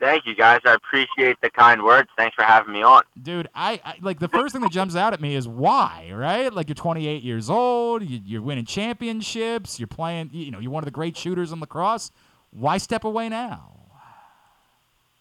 Thank 0.00 0.26
you, 0.26 0.34
guys. 0.34 0.58
I 0.64 0.74
appreciate 0.74 1.40
the 1.42 1.50
kind 1.50 1.84
words. 1.84 2.08
Thanks 2.16 2.34
for 2.34 2.42
having 2.42 2.72
me 2.72 2.82
on. 2.82 3.04
dude 3.22 3.46
I, 3.54 3.80
I 3.84 3.94
like 4.00 4.18
the 4.18 4.26
first 4.26 4.52
thing 4.52 4.62
that 4.62 4.72
jumps 4.72 4.96
out 4.96 5.12
at 5.12 5.20
me 5.20 5.36
is 5.36 5.46
why 5.46 6.10
right 6.12 6.52
like 6.52 6.68
you're 6.68 6.74
28 6.74 7.22
years 7.22 7.48
old 7.48 8.02
you, 8.02 8.20
you're 8.24 8.42
winning 8.42 8.64
championships 8.64 9.78
you're 9.78 9.86
playing 9.86 10.30
you 10.32 10.50
know 10.50 10.58
you're 10.58 10.72
one 10.72 10.82
of 10.82 10.86
the 10.86 10.90
great 10.90 11.16
shooters 11.16 11.52
in 11.52 11.60
lacrosse 11.60 12.10
why 12.50 12.78
step 12.78 13.04
away 13.04 13.28
now 13.28 13.74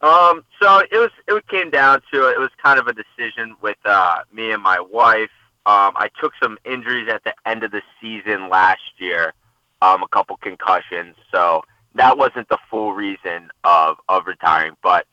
Um, 0.01 0.43
so 0.59 0.79
it 0.79 0.97
was 0.97 1.11
it 1.27 1.47
came 1.47 1.69
down 1.69 2.01
to 2.11 2.27
it 2.29 2.39
was 2.39 2.49
kind 2.63 2.79
of 2.79 2.87
a 2.87 2.93
decision 2.93 3.55
with 3.61 3.77
uh, 3.85 4.19
me 4.31 4.51
and 4.51 4.61
my 4.61 4.79
wife. 4.79 5.31
Um, 5.67 5.93
I 5.95 6.09
took 6.19 6.33
some 6.41 6.57
injuries 6.65 7.09
at 7.09 7.23
the 7.23 7.33
end 7.45 7.63
of 7.63 7.71
the 7.71 7.81
season 8.01 8.49
last 8.49 8.81
year, 8.97 9.33
um, 9.81 10.01
a 10.01 10.07
couple 10.07 10.37
concussions, 10.37 11.15
so 11.31 11.63
that 11.95 12.17
wasn't 12.17 12.47
the 12.49 12.57
full 12.69 12.93
reason 12.93 13.49
of 13.63 13.97
of 14.07 14.27
retiring. 14.27 14.75
But 14.81 15.05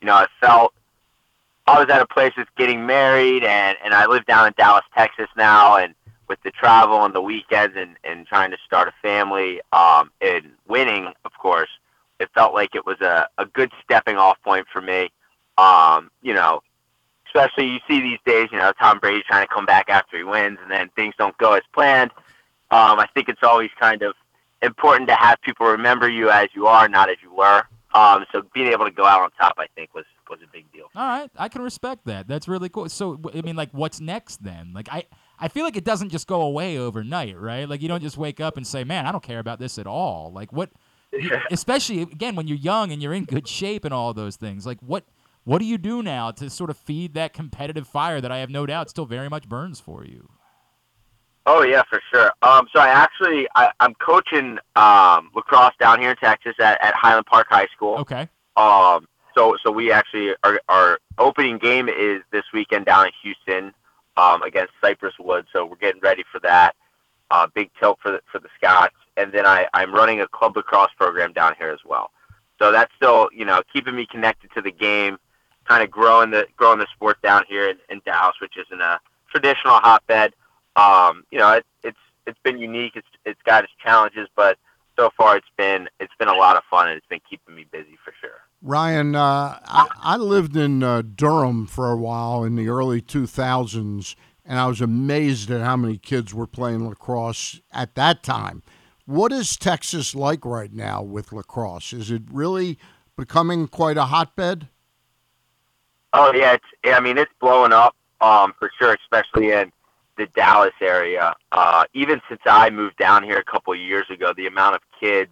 you 0.00 0.06
know, 0.06 0.14
I 0.14 0.26
felt 0.40 0.74
I 1.66 1.78
was 1.78 1.88
at 1.90 2.02
a 2.02 2.06
place 2.06 2.32
that's 2.36 2.50
getting 2.56 2.84
married, 2.84 3.44
and 3.44 3.78
and 3.84 3.94
I 3.94 4.06
live 4.06 4.26
down 4.26 4.46
in 4.48 4.54
Dallas, 4.56 4.84
Texas 4.94 5.28
now, 5.36 5.76
and 5.76 5.94
with 6.28 6.42
the 6.42 6.50
travel 6.50 7.04
and 7.04 7.14
the 7.14 7.22
weekends 7.22 7.76
and 7.76 7.96
and 8.04 8.26
trying 8.26 8.50
to 8.50 8.58
start 8.66 8.88
a 8.88 8.92
family, 9.00 9.60
um, 9.72 10.10
and 10.20 10.50
winning, 10.66 11.12
of 11.24 11.32
course 11.38 11.70
it 12.20 12.28
felt 12.34 12.54
like 12.54 12.74
it 12.74 12.86
was 12.86 13.00
a, 13.00 13.26
a 13.38 13.46
good 13.46 13.72
stepping 13.82 14.16
off 14.16 14.36
point 14.42 14.66
for 14.72 14.80
me. 14.80 15.10
Um, 15.58 16.10
you 16.22 16.34
know, 16.34 16.60
especially 17.34 17.66
you 17.68 17.78
see 17.88 18.00
these 18.00 18.18
days, 18.26 18.48
you 18.52 18.58
know, 18.58 18.72
Tom 18.80 18.98
Brady 18.98 19.22
trying 19.28 19.46
to 19.46 19.52
come 19.52 19.66
back 19.66 19.88
after 19.88 20.16
he 20.18 20.24
wins 20.24 20.58
and 20.62 20.70
then 20.70 20.90
things 20.96 21.14
don't 21.18 21.36
go 21.38 21.52
as 21.54 21.62
planned. 21.72 22.10
Um, 22.72 22.98
I 23.00 23.06
think 23.14 23.28
it's 23.28 23.42
always 23.42 23.70
kind 23.80 24.02
of 24.02 24.14
important 24.62 25.08
to 25.08 25.14
have 25.14 25.40
people 25.42 25.66
remember 25.66 26.08
you 26.08 26.30
as 26.30 26.48
you 26.54 26.66
are, 26.66 26.88
not 26.88 27.08
as 27.10 27.16
you 27.22 27.34
were. 27.34 27.62
Um, 27.94 28.24
so 28.30 28.42
being 28.54 28.68
able 28.68 28.84
to 28.84 28.90
go 28.92 29.04
out 29.04 29.20
on 29.22 29.30
top, 29.32 29.54
I 29.58 29.66
think, 29.74 29.94
was 29.94 30.04
was 30.28 30.38
a 30.44 30.52
big 30.52 30.70
deal. 30.72 30.84
all 30.94 31.04
right 31.08 31.28
i 31.36 31.48
can 31.48 31.60
respect 31.60 32.04
that 32.04 32.28
that's 32.28 32.46
really 32.46 32.68
cool 32.68 32.88
so 32.88 33.18
i 33.34 33.40
mean 33.42 33.56
like 33.56 33.68
what's 33.72 33.98
next 34.00 34.40
then 34.44 34.70
like 34.72 34.88
i 34.92 35.04
i 35.40 35.48
feel 35.48 35.64
like 35.64 35.76
it 35.76 35.82
doesn't 35.82 36.10
just 36.10 36.28
go 36.28 36.42
away 36.42 36.78
overnight 36.78 37.36
right 37.36 37.68
like 37.68 37.82
you 37.82 37.88
don't 37.88 38.00
just 38.00 38.16
wake 38.16 38.38
up 38.38 38.56
and 38.56 38.64
say 38.64 38.84
man 38.84 39.06
i 39.06 39.10
don't 39.10 39.24
care 39.24 39.40
about 39.40 39.58
this 39.58 39.76
at 39.76 39.88
all 39.88 40.30
like 40.32 40.52
what 40.52 40.70
you- 41.12 41.36
especially 41.50 42.02
again 42.02 42.36
when 42.36 42.46
you're 42.46 42.56
young 42.56 42.92
and 42.92 43.02
you're 43.02 43.12
in 43.12 43.24
good 43.24 43.48
shape 43.48 43.84
and 43.84 43.92
all 43.92 44.14
those 44.14 44.36
things 44.36 44.64
like 44.64 44.78
what 44.86 45.02
what 45.44 45.58
do 45.58 45.64
you 45.64 45.78
do 45.78 46.02
now 46.02 46.30
to 46.30 46.50
sort 46.50 46.70
of 46.70 46.76
feed 46.76 47.14
that 47.14 47.32
competitive 47.32 47.86
fire 47.86 48.20
that 48.20 48.30
i 48.32 48.38
have 48.38 48.50
no 48.50 48.66
doubt 48.66 48.90
still 48.90 49.06
very 49.06 49.28
much 49.28 49.48
burns 49.48 49.80
for 49.80 50.04
you 50.04 50.28
Oh 51.46 51.62
yeah, 51.62 51.82
for 51.88 52.00
sure. 52.12 52.30
Um, 52.42 52.68
so 52.72 52.80
I 52.80 52.88
actually 52.88 53.48
I, 53.54 53.70
I'm 53.80 53.94
coaching 53.94 54.58
um, 54.76 55.30
lacrosse 55.34 55.74
down 55.80 56.00
here 56.00 56.10
in 56.10 56.16
Texas 56.16 56.54
at, 56.60 56.80
at 56.82 56.94
Highland 56.94 57.26
Park 57.26 57.46
High 57.50 57.66
School. 57.74 57.96
okay 57.96 58.28
Um, 58.56 59.08
so 59.36 59.56
so 59.64 59.70
we 59.70 59.90
actually 59.90 60.34
our 60.44 60.60
our 60.68 60.98
opening 61.18 61.58
game 61.58 61.88
is 61.88 62.22
this 62.30 62.44
weekend 62.52 62.86
down 62.86 63.06
in 63.06 63.12
Houston 63.22 63.72
um, 64.16 64.42
against 64.42 64.72
Cypress 64.80 65.14
Woods. 65.18 65.48
So 65.52 65.64
we're 65.64 65.76
getting 65.76 66.00
ready 66.00 66.24
for 66.30 66.40
that. 66.40 66.76
Uh, 67.30 67.46
big 67.54 67.70
tilt 67.78 67.98
for 68.02 68.10
the, 68.10 68.20
for 68.30 68.40
the 68.40 68.48
Scots, 68.56 68.94
and 69.16 69.32
then 69.32 69.46
I 69.46 69.66
I'm 69.72 69.94
running 69.94 70.20
a 70.20 70.28
club 70.28 70.56
lacrosse 70.56 70.90
program 70.98 71.32
down 71.32 71.54
here 71.58 71.70
as 71.70 71.78
well. 71.86 72.10
So 72.60 72.70
that's 72.70 72.92
still 72.96 73.28
you 73.32 73.44
know 73.44 73.62
keeping 73.72 73.96
me 73.96 74.06
connected 74.10 74.50
to 74.54 74.62
the 74.62 74.72
game, 74.72 75.16
kind 75.66 75.82
of 75.82 75.90
growing 75.90 76.30
the 76.30 76.46
growing 76.56 76.78
the 76.78 76.86
sport 76.94 77.20
down 77.22 77.44
here 77.48 77.68
in, 77.68 77.76
in 77.88 78.00
Dallas, 78.04 78.36
which 78.40 78.54
isn't 78.56 78.80
a 78.80 78.98
traditional 79.30 79.74
hotbed. 79.74 80.34
Um, 80.76 81.24
you 81.30 81.38
know 81.38 81.52
it, 81.52 81.66
it's 81.82 81.98
it's 82.26 82.38
been 82.42 82.58
unique. 82.58 82.92
It's 82.96 83.08
it's 83.24 83.40
got 83.44 83.64
its 83.64 83.72
challenges, 83.82 84.28
but 84.36 84.58
so 84.96 85.10
far 85.16 85.36
it's 85.36 85.48
been 85.56 85.88
it's 85.98 86.12
been 86.18 86.28
a 86.28 86.34
lot 86.34 86.56
of 86.56 86.62
fun 86.70 86.88
and 86.88 86.96
it's 86.96 87.06
been 87.06 87.20
keeping 87.28 87.54
me 87.54 87.66
busy 87.70 87.96
for 88.04 88.12
sure. 88.20 88.40
Ryan, 88.62 89.14
uh, 89.14 89.58
I, 89.64 89.88
I 90.02 90.16
lived 90.16 90.54
in 90.54 90.82
uh, 90.82 91.02
Durham 91.02 91.66
for 91.66 91.90
a 91.90 91.96
while 91.96 92.44
in 92.44 92.56
the 92.56 92.68
early 92.68 93.00
2000s, 93.00 94.14
and 94.44 94.58
I 94.58 94.66
was 94.66 94.82
amazed 94.82 95.50
at 95.50 95.62
how 95.62 95.76
many 95.76 95.96
kids 95.96 96.34
were 96.34 96.46
playing 96.46 96.86
lacrosse 96.86 97.60
at 97.72 97.94
that 97.94 98.22
time. 98.22 98.62
What 99.06 99.32
is 99.32 99.56
Texas 99.56 100.14
like 100.14 100.44
right 100.44 100.72
now 100.72 101.02
with 101.02 101.32
lacrosse? 101.32 101.94
Is 101.94 102.10
it 102.10 102.22
really 102.30 102.78
becoming 103.16 103.66
quite 103.66 103.96
a 103.96 104.04
hotbed? 104.04 104.68
Oh 106.12 106.32
yeah, 106.32 106.54
it's 106.54 106.64
I 106.84 107.00
mean 107.00 107.18
it's 107.18 107.32
blowing 107.40 107.72
up 107.72 107.94
um, 108.20 108.54
for 108.58 108.70
sure, 108.78 108.94
especially 108.94 109.52
in 109.52 109.72
the 110.16 110.26
Dallas 110.34 110.74
area. 110.80 111.34
Uh, 111.52 111.84
even 111.94 112.20
since 112.28 112.40
I 112.46 112.70
moved 112.70 112.96
down 112.96 113.22
here 113.22 113.38
a 113.38 113.44
couple 113.44 113.72
of 113.72 113.78
years 113.78 114.06
ago, 114.10 114.32
the 114.36 114.46
amount 114.46 114.74
of 114.76 114.82
kids 114.98 115.30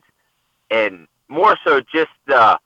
and 0.71 1.07
more 1.29 1.57
so 1.65 1.81
just 1.81 2.11
the 2.27 2.59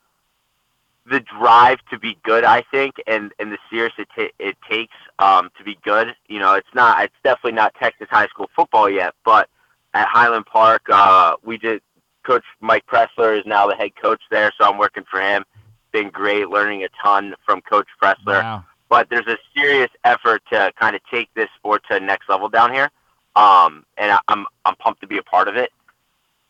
the 1.04 1.20
drive 1.20 1.78
to 1.90 1.98
be 1.98 2.16
good, 2.22 2.44
I 2.44 2.62
think, 2.70 2.94
and 3.06 3.32
and 3.38 3.50
the 3.50 3.58
serious 3.70 3.92
it, 3.98 4.08
ta 4.14 4.28
it 4.38 4.56
takes 4.70 4.94
um, 5.18 5.50
to 5.58 5.64
be 5.64 5.78
good. 5.82 6.14
You 6.28 6.38
know, 6.38 6.54
it's 6.54 6.74
not 6.74 7.02
it's 7.02 7.14
definitely 7.24 7.52
not 7.52 7.74
Texas 7.74 8.08
high 8.10 8.28
school 8.28 8.48
football 8.54 8.88
yet, 8.88 9.14
but 9.24 9.48
at 9.94 10.06
Highland 10.08 10.46
Park, 10.46 10.82
uh, 10.90 11.36
we 11.42 11.58
did. 11.58 11.82
Coach 12.24 12.44
Mike 12.60 12.86
Pressler 12.86 13.36
is 13.36 13.44
now 13.46 13.66
the 13.66 13.74
head 13.74 13.96
coach 14.00 14.22
there, 14.30 14.52
so 14.56 14.70
I'm 14.70 14.78
working 14.78 15.02
for 15.10 15.20
him. 15.20 15.44
Been 15.92 16.10
great, 16.10 16.48
learning 16.48 16.84
a 16.84 16.88
ton 17.02 17.34
from 17.44 17.60
Coach 17.60 17.88
Pressler. 18.02 18.42
Wow. 18.42 18.64
But 18.88 19.08
there's 19.08 19.26
a 19.26 19.38
serious 19.54 19.90
effort 20.04 20.42
to 20.50 20.72
kind 20.78 20.94
of 20.94 21.02
take 21.10 21.32
this 21.34 21.48
sport 21.56 21.82
to 21.88 21.94
the 21.94 22.00
next 22.00 22.28
level 22.28 22.48
down 22.48 22.72
here, 22.72 22.90
um, 23.36 23.86
and 23.96 24.12
I, 24.12 24.18
I'm 24.28 24.46
I'm 24.64 24.76
pumped 24.76 25.00
to 25.00 25.06
be 25.06 25.18
a 25.18 25.22
part 25.22 25.48
of 25.48 25.56
it. 25.56 25.70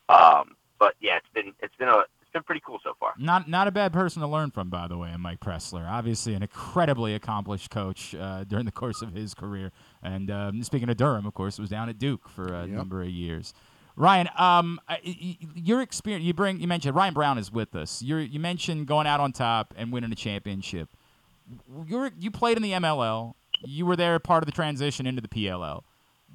Um, 0.09 0.57
but 0.79 0.95
yeah, 1.01 1.17
it's 1.17 1.27
been 1.33 1.53
it's 1.61 1.75
been 1.77 1.89
a 1.89 1.99
it's 2.33 2.33
been 2.33 2.43
pretty 2.43 2.63
cool 2.65 2.81
so 2.83 2.95
far. 2.99 3.13
Not 3.19 3.49
not 3.49 3.69
a 3.69 3.71
bad 3.71 3.93
person 3.93 4.23
to 4.23 4.29
learn 4.29 4.51
from, 4.51 4.71
by 4.71 4.89
the 4.89 4.97
way, 4.97 5.15
Mike 5.19 5.39
Pressler. 5.39 5.89
Obviously, 5.89 6.35
an 6.35 6.43
incredibly 6.43 7.15
accomplished 7.15 7.71
coach 7.71 8.15
uh, 8.15 8.45
during 8.49 8.65
the 8.65 8.73
course 8.73 9.03
of 9.03 9.13
his 9.13 9.35
career. 9.35 9.71
And 10.03 10.31
um, 10.31 10.63
speaking 10.63 10.89
of 10.89 10.97
Durham, 10.97 11.27
of 11.27 11.35
course, 11.35 11.59
was 11.59 11.71
down 11.71 11.89
at 11.89 11.99
Duke 11.99 12.29
for 12.29 12.53
a 12.53 12.67
number 12.67 13.03
of 13.03 13.09
years. 13.09 13.55
Ryan, 13.97 14.29
um, 14.37 14.81
your 15.55 15.83
experience. 15.83 16.25
You 16.25 16.35
bring. 16.35 16.61
You 16.61 16.67
mentioned 16.67 16.97
Ryan 16.97 17.15
Brown 17.15 17.39
is 17.39 17.53
with 17.53 17.75
us. 17.75 18.03
You 18.03 18.17
you 18.17 18.41
mentioned 18.41 18.87
going 18.87 19.07
out 19.07 19.21
on 19.21 19.33
top 19.33 19.75
and 19.77 19.93
winning 19.93 20.13
a 20.13 20.17
championship. 20.17 20.89
You're 21.87 22.11
you 22.19 22.31
played 22.31 22.57
in 22.57 22.63
the 22.63 22.73
MLL. 22.73 23.35
You 23.65 23.87
were 23.87 23.97
there 23.97 24.19
part 24.19 24.43
of 24.43 24.47
the 24.47 24.53
transition 24.53 25.07
into 25.07 25.21
the 25.21 25.29
PLL. 25.29 25.83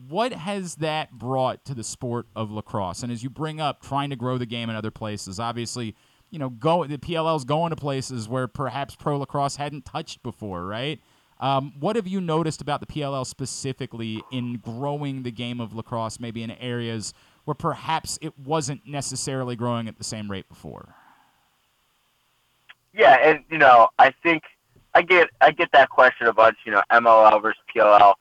What 0.07 0.31
has 0.31 0.75
that 0.75 1.11
brought 1.11 1.65
to 1.65 1.73
the 1.73 1.83
sport 1.83 2.27
of 2.35 2.51
lacrosse? 2.51 3.01
And 3.01 3.11
as 3.11 3.23
you 3.23 3.29
bring 3.31 3.59
up 3.59 3.81
trying 3.81 4.11
to 4.11 4.15
grow 4.15 4.37
the 4.37 4.45
game 4.45 4.69
in 4.69 4.75
other 4.75 4.91
places, 4.91 5.39
obviously, 5.39 5.95
you 6.29 6.37
know, 6.37 6.49
go 6.49 6.85
the 6.85 6.99
PLL's 6.99 7.45
going 7.45 7.71
to 7.71 7.75
places 7.75 8.29
where 8.29 8.47
perhaps 8.47 8.95
pro 8.95 9.17
lacrosse 9.17 9.55
hadn't 9.55 9.85
touched 9.85 10.21
before, 10.21 10.65
right? 10.65 11.01
Um, 11.39 11.73
what 11.79 11.95
have 11.95 12.07
you 12.07 12.21
noticed 12.21 12.61
about 12.61 12.79
the 12.79 12.87
PLL 12.87 13.25
specifically 13.25 14.23
in 14.31 14.57
growing 14.57 15.23
the 15.23 15.31
game 15.31 15.59
of 15.59 15.73
lacrosse, 15.73 16.19
maybe 16.19 16.43
in 16.43 16.51
areas 16.51 17.13
where 17.47 17.55
perhaps 17.55 18.19
it 18.21 18.37
wasn't 18.37 18.85
necessarily 18.85 19.55
growing 19.55 19.87
at 19.87 19.97
the 19.97 20.03
same 20.03 20.29
rate 20.29 20.49
before? 20.49 20.93
Yeah, 22.93 23.15
and 23.23 23.45
you 23.49 23.57
know, 23.57 23.87
I 23.97 24.11
think 24.21 24.43
I 24.93 25.01
get 25.01 25.29
I 25.39 25.51
get 25.51 25.71
that 25.71 25.89
question 25.89 26.27
a 26.27 26.33
bunch. 26.33 26.57
You 26.65 26.73
know, 26.73 26.81
MLL 26.91 27.41
versus 27.41 27.61
PLL, 27.73 28.15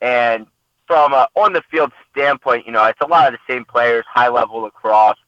and 0.00 0.46
from 0.86 1.12
a 1.12 1.26
on 1.34 1.54
the 1.54 1.62
field 1.72 1.90
standpoint, 2.12 2.66
you 2.66 2.72
know, 2.72 2.84
it's 2.84 3.00
a 3.00 3.06
lot 3.08 3.26
of 3.26 3.32
the 3.32 3.52
same 3.52 3.64
players, 3.64 4.04
high 4.08 4.28
level 4.28 4.60
lacrosse. 4.60 5.18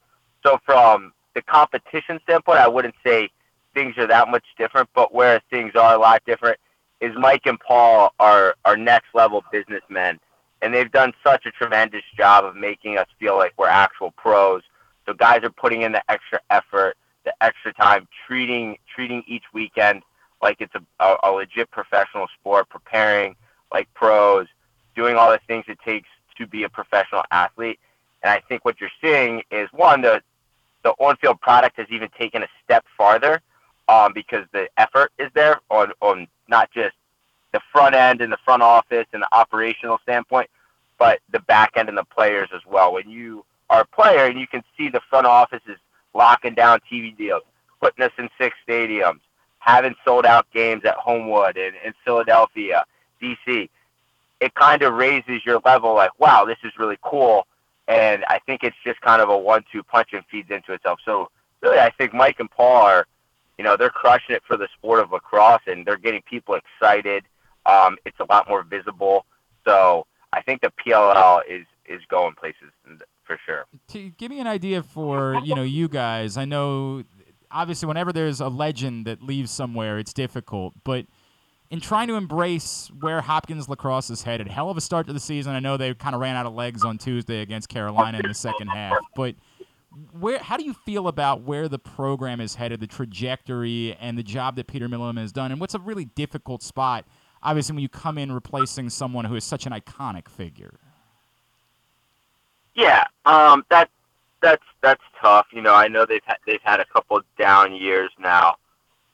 So 0.44 0.60
from 0.64 1.12
the 1.34 1.42
competition 1.42 2.20
standpoint, 2.22 2.60
I 2.60 2.68
wouldn't 2.68 2.94
say 3.04 3.30
things 3.74 3.98
are 3.98 4.06
that 4.06 4.28
much 4.28 4.44
different. 4.58 4.88
But 4.94 5.12
where 5.12 5.40
things 5.50 5.72
are 5.74 5.96
a 5.96 5.98
lot 5.98 6.22
different 6.24 6.60
is 7.00 7.10
Mike 7.18 7.46
and 7.46 7.58
Paul 7.58 8.14
are 8.20 8.54
are 8.64 8.76
next 8.76 9.08
level 9.12 9.42
businessmen, 9.50 10.20
and 10.62 10.74
they've 10.74 10.90
done 10.90 11.12
such 11.24 11.46
a 11.46 11.50
tremendous 11.50 12.02
job 12.16 12.44
of 12.44 12.56
making 12.56 12.98
us 12.98 13.06
feel 13.18 13.36
like 13.36 13.52
we're 13.56 13.68
actual 13.68 14.10
pros. 14.12 14.62
So 15.06 15.14
guys 15.14 15.42
are 15.42 15.50
putting 15.50 15.82
in 15.82 15.92
the 15.92 16.02
extra 16.10 16.40
effort, 16.50 16.96
the 17.24 17.34
extra 17.42 17.72
time, 17.72 18.06
treating 18.26 18.76
treating 18.94 19.22
each 19.26 19.44
weekend 19.52 20.02
like 20.42 20.56
it's 20.60 20.74
a, 20.74 20.82
a, 21.04 21.16
a 21.24 21.30
legit 21.30 21.70
professional 21.70 22.26
sport, 22.38 22.68
preparing 22.68 23.36
like 23.72 23.92
pros, 23.94 24.46
doing 24.94 25.16
all 25.16 25.30
the 25.30 25.40
things 25.46 25.64
it 25.68 25.78
takes 25.84 26.08
to 26.38 26.46
be 26.46 26.64
a 26.64 26.68
professional 26.68 27.22
athlete. 27.30 27.78
And 28.22 28.30
I 28.30 28.40
think 28.48 28.64
what 28.64 28.80
you're 28.80 28.90
seeing 29.00 29.42
is 29.50 29.68
one, 29.72 30.02
the 30.02 30.22
the 30.82 30.90
on-field 30.92 31.40
product 31.42 31.76
has 31.76 31.86
even 31.90 32.08
taken 32.18 32.42
a 32.42 32.48
step 32.64 32.84
farther 32.96 33.42
um, 33.88 34.12
because 34.14 34.46
the 34.52 34.68
effort 34.78 35.12
is 35.18 35.30
there 35.34 35.60
on 35.68 35.92
on 36.00 36.26
not 36.48 36.70
just 36.72 36.94
the 37.52 37.60
front 37.72 37.94
end 37.94 38.20
and 38.20 38.32
the 38.32 38.38
front 38.44 38.62
office 38.62 39.06
and 39.12 39.22
the 39.22 39.28
operational 39.34 39.98
standpoint, 40.02 40.48
but 40.98 41.20
the 41.30 41.40
back 41.40 41.72
end 41.76 41.88
and 41.88 41.98
the 41.98 42.04
players 42.04 42.48
as 42.54 42.60
well. 42.66 42.92
When 42.92 43.08
you 43.08 43.44
are 43.68 43.82
a 43.82 43.86
player 43.86 44.26
and 44.26 44.38
you 44.38 44.46
can 44.46 44.62
see 44.76 44.88
the 44.88 45.00
front 45.08 45.26
office 45.26 45.62
is 45.68 45.78
locking 46.14 46.54
down 46.54 46.80
TV 46.90 47.16
deals, 47.16 47.42
putting 47.80 48.04
us 48.04 48.12
in 48.18 48.28
six 48.38 48.56
stadiums, 48.66 49.20
having 49.58 49.94
sold 50.04 50.26
out 50.26 50.46
games 50.52 50.84
at 50.84 50.96
Homewood 50.96 51.56
and 51.56 51.74
in 51.84 51.92
Philadelphia, 52.04 52.84
DC, 53.22 53.68
it 54.40 54.54
kind 54.54 54.82
of 54.82 54.94
raises 54.94 55.44
your 55.44 55.60
level 55.64 55.94
like, 55.94 56.18
wow, 56.18 56.44
this 56.44 56.58
is 56.64 56.72
really 56.78 56.98
cool. 57.02 57.46
And 57.88 58.24
I 58.28 58.38
think 58.46 58.62
it's 58.62 58.76
just 58.84 59.00
kind 59.00 59.20
of 59.20 59.28
a 59.28 59.36
one 59.36 59.64
two 59.70 59.82
punch 59.82 60.10
and 60.12 60.24
feeds 60.30 60.50
into 60.50 60.72
itself. 60.72 61.00
So 61.04 61.30
really 61.60 61.78
I 61.78 61.90
think 61.90 62.14
Mike 62.14 62.40
and 62.40 62.50
Paul 62.50 62.86
are 62.86 63.06
you 63.60 63.64
know, 63.64 63.76
they're 63.76 63.90
crushing 63.90 64.34
it 64.34 64.42
for 64.46 64.56
the 64.56 64.68
sport 64.78 65.00
of 65.00 65.12
lacrosse 65.12 65.60
and 65.66 65.84
they're 65.84 65.98
getting 65.98 66.22
people 66.22 66.54
excited. 66.54 67.24
Um, 67.66 67.96
it's 68.04 68.18
a 68.20 68.26
lot 68.30 68.48
more 68.48 68.62
visible. 68.62 69.26
So 69.66 70.06
I 70.32 70.42
think 70.42 70.60
the 70.62 70.72
PLL 70.84 71.40
is 71.48 71.66
is 71.86 72.00
going 72.08 72.34
places 72.34 72.70
for 73.24 73.38
sure. 73.44 73.64
to 73.88 74.10
give 74.10 74.30
me 74.30 74.40
an 74.40 74.46
idea 74.46 74.82
for 74.82 75.40
you 75.44 75.54
know 75.54 75.62
you 75.62 75.88
guys. 75.88 76.36
I 76.36 76.44
know 76.44 77.04
obviously 77.50 77.86
whenever 77.86 78.12
there's 78.12 78.40
a 78.40 78.48
legend 78.48 79.06
that 79.06 79.22
leaves 79.22 79.50
somewhere 79.50 79.98
it's 79.98 80.12
difficult. 80.12 80.74
But 80.84 81.06
in 81.70 81.80
trying 81.80 82.08
to 82.08 82.14
embrace 82.14 82.90
where 83.00 83.20
hopkins 83.20 83.68
lacrosse 83.68 84.10
is 84.10 84.22
headed 84.22 84.48
hell 84.48 84.70
of 84.70 84.76
a 84.76 84.80
start 84.80 85.06
to 85.06 85.12
the 85.12 85.20
season. 85.20 85.54
I 85.54 85.60
know 85.60 85.76
they 85.76 85.94
kind 85.94 86.14
of 86.14 86.20
ran 86.20 86.36
out 86.36 86.46
of 86.46 86.54
legs 86.54 86.84
on 86.84 86.98
tuesday 86.98 87.40
against 87.40 87.68
carolina 87.68 88.18
in 88.18 88.28
the 88.28 88.34
second 88.34 88.68
half. 88.68 88.98
But 89.14 89.36
where 90.12 90.38
how 90.38 90.56
do 90.56 90.64
you 90.64 90.74
feel 90.74 91.08
about 91.08 91.42
where 91.42 91.68
the 91.68 91.78
program 91.78 92.40
is 92.40 92.54
headed 92.54 92.80
the 92.80 92.86
trajectory 92.86 93.96
and 94.00 94.16
the 94.18 94.22
job 94.22 94.56
that 94.56 94.66
peter 94.66 94.88
Milliman 94.88 95.18
has 95.18 95.32
done? 95.32 95.52
And 95.52 95.60
what's 95.60 95.74
a 95.74 95.80
really 95.80 96.04
difficult 96.04 96.62
spot 96.62 97.06
obviously 97.42 97.74
when 97.74 97.82
you 97.82 97.88
come 97.88 98.18
in 98.18 98.32
replacing 98.32 98.90
someone 98.90 99.24
who 99.24 99.34
is 99.34 99.44
such 99.44 99.66
an 99.66 99.72
iconic 99.72 100.28
figure 100.28 100.78
Yeah, 102.74 103.04
um, 103.26 103.64
that 103.70 103.90
that's 104.40 104.64
that's 104.80 105.02
tough. 105.20 105.46
You 105.52 105.62
know, 105.62 105.74
I 105.74 105.88
know 105.88 106.06
they've 106.06 106.22
had, 106.24 106.38
they've 106.46 106.62
had 106.62 106.80
a 106.80 106.84
couple 106.86 107.20
down 107.38 107.74
years 107.74 108.10
now, 108.18 108.56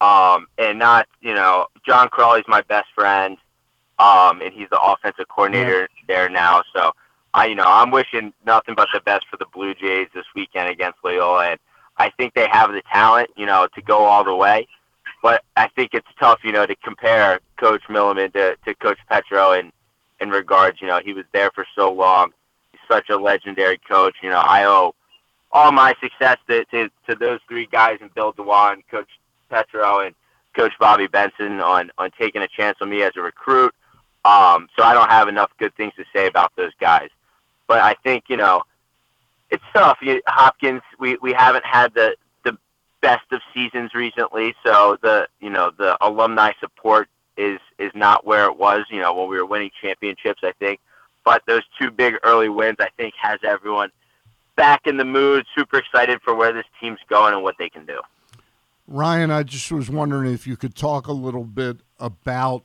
um, 0.01 0.47
and 0.59 0.79
not 0.79 1.07
you 1.21 1.35
know 1.35 1.67
John 1.87 2.09
Crawley's 2.09 2.45
my 2.49 2.63
best 2.63 2.89
friend, 2.95 3.37
um, 3.99 4.41
and 4.41 4.53
he's 4.53 4.69
the 4.71 4.81
offensive 4.81 5.29
coordinator 5.29 5.89
there 6.07 6.29
now. 6.29 6.63
So 6.75 6.93
I 7.35 7.47
you 7.47 7.55
know 7.55 7.65
I'm 7.67 7.91
wishing 7.91 8.33
nothing 8.45 8.75
but 8.75 8.89
the 8.93 9.01
best 9.01 9.27
for 9.31 9.37
the 9.37 9.47
Blue 9.53 9.75
Jays 9.75 10.09
this 10.15 10.27
weekend 10.35 10.69
against 10.69 10.99
Loyola, 11.05 11.51
and 11.51 11.61
I 11.97 12.11
think 12.11 12.35
they 12.35 12.49
have 12.49 12.73
the 12.73 12.83
talent 12.93 13.31
you 13.37 13.47
know 13.47 13.67
to 13.75 13.83
go 13.83 13.99
all 13.99 14.25
the 14.25 14.35
way. 14.35 14.69
But 15.23 15.43
I 15.57 15.69
think 15.69 15.95
it's 15.95 16.07
tough, 16.21 16.41
you 16.45 16.53
know, 16.53 16.67
to 16.67 16.77
compare 16.77 17.41
Coach 17.59 17.83
Milliman 17.89 18.33
to, 18.35 18.57
to 18.65 18.75
Coach 18.75 18.99
Petro 19.09 19.53
in 19.53 19.73
in 20.21 20.31
regards, 20.31 20.81
you 20.81 20.87
know, 20.87 21.01
he 21.05 21.13
was 21.13 21.25
there 21.33 21.51
for 21.55 21.67
so 21.75 21.93
long 21.93 22.33
He's 22.73 22.81
such 22.89 23.11
a 23.11 23.17
legendary 23.17 23.79
coach. 23.79 24.17
You 24.23 24.31
know, 24.31 24.41
I 24.41 24.65
owe 24.65 24.95
all 25.53 25.73
my 25.73 25.95
success 26.01 26.39
to, 26.49 26.65
to, 26.67 26.89
to 27.09 27.15
those 27.15 27.41
three 27.49 27.67
guys 27.67 27.99
and 28.01 28.13
Bill 28.15 28.33
Dwan, 28.33 28.83
Coach 28.91 29.09
Petro, 29.51 30.01
and 30.01 30.15
Coach 30.55 30.73
Bobby 30.81 31.07
Benson 31.07 31.61
on, 31.61 31.91
on 31.99 32.11
taking 32.19 32.43
a 32.43 32.49
chance 32.49 32.79
on 32.81 32.89
me 32.91 33.03
as 33.03 33.13
a 33.17 33.21
recruit. 33.21 33.75
Um, 34.25 34.69
so 34.77 34.85
I 34.85 34.93
don't 34.93 35.11
have 35.11 35.29
enough 35.29 35.51
good 35.59 35.75
things 35.77 35.93
to 35.97 36.05
say 36.15 36.27
about 36.27 36.53
those 36.57 36.73
guys. 36.81 37.11
But 37.69 37.81
I 37.81 37.95
think, 38.03 38.25
you 38.29 38.37
know, 38.37 38.63
it's 39.51 39.63
tough. 39.73 39.99
You, 40.03 40.21
Hopkins, 40.27 40.83
we, 40.99 41.17
we 41.23 41.33
haven't 41.33 41.65
had 41.65 41.95
the, 41.95 42.17
the 42.21 42.26
best 43.07 43.31
of 43.31 43.41
seasons 43.55 43.95
recently. 43.95 44.55
So 44.65 44.97
the, 45.03 45.29
you 45.41 45.51
know, 45.51 45.71
the 45.77 45.97
alumni 46.05 46.53
support 46.61 47.09
is, 47.37 47.61
is 47.79 47.93
not 47.95 48.27
where 48.27 48.47
it 48.47 48.57
was, 48.57 48.85
you 48.91 49.01
know, 49.01 49.15
when 49.15 49.29
we 49.29 49.37
were 49.37 49.47
winning 49.47 49.71
championships, 49.81 50.41
I 50.43 50.53
think 50.59 50.81
but 51.27 51.43
those 51.47 51.63
two 51.79 51.91
big 51.91 52.15
early 52.23 52.49
wins 52.49 52.77
I 52.79 52.89
think 52.97 53.13
has 53.21 53.41
everyone 53.43 53.91
back 54.55 54.87
in 54.87 54.97
the 54.97 55.05
mood, 55.05 55.45
super 55.55 55.77
excited 55.77 56.21
for 56.25 56.35
where 56.35 56.53
this 56.53 56.65
team's 56.81 57.01
going 57.11 57.35
and 57.35 57.43
what 57.43 57.57
they 57.59 57.69
can 57.69 57.85
do. 57.85 58.01
Ryan, 58.87 59.31
I 59.31 59.43
just 59.43 59.71
was 59.71 59.91
wondering 59.91 60.33
if 60.33 60.47
you 60.47 60.57
could 60.57 60.77
talk 60.77 61.09
a 61.09 61.13
little 61.13 61.45
bit 61.45 61.79
about 61.99 62.63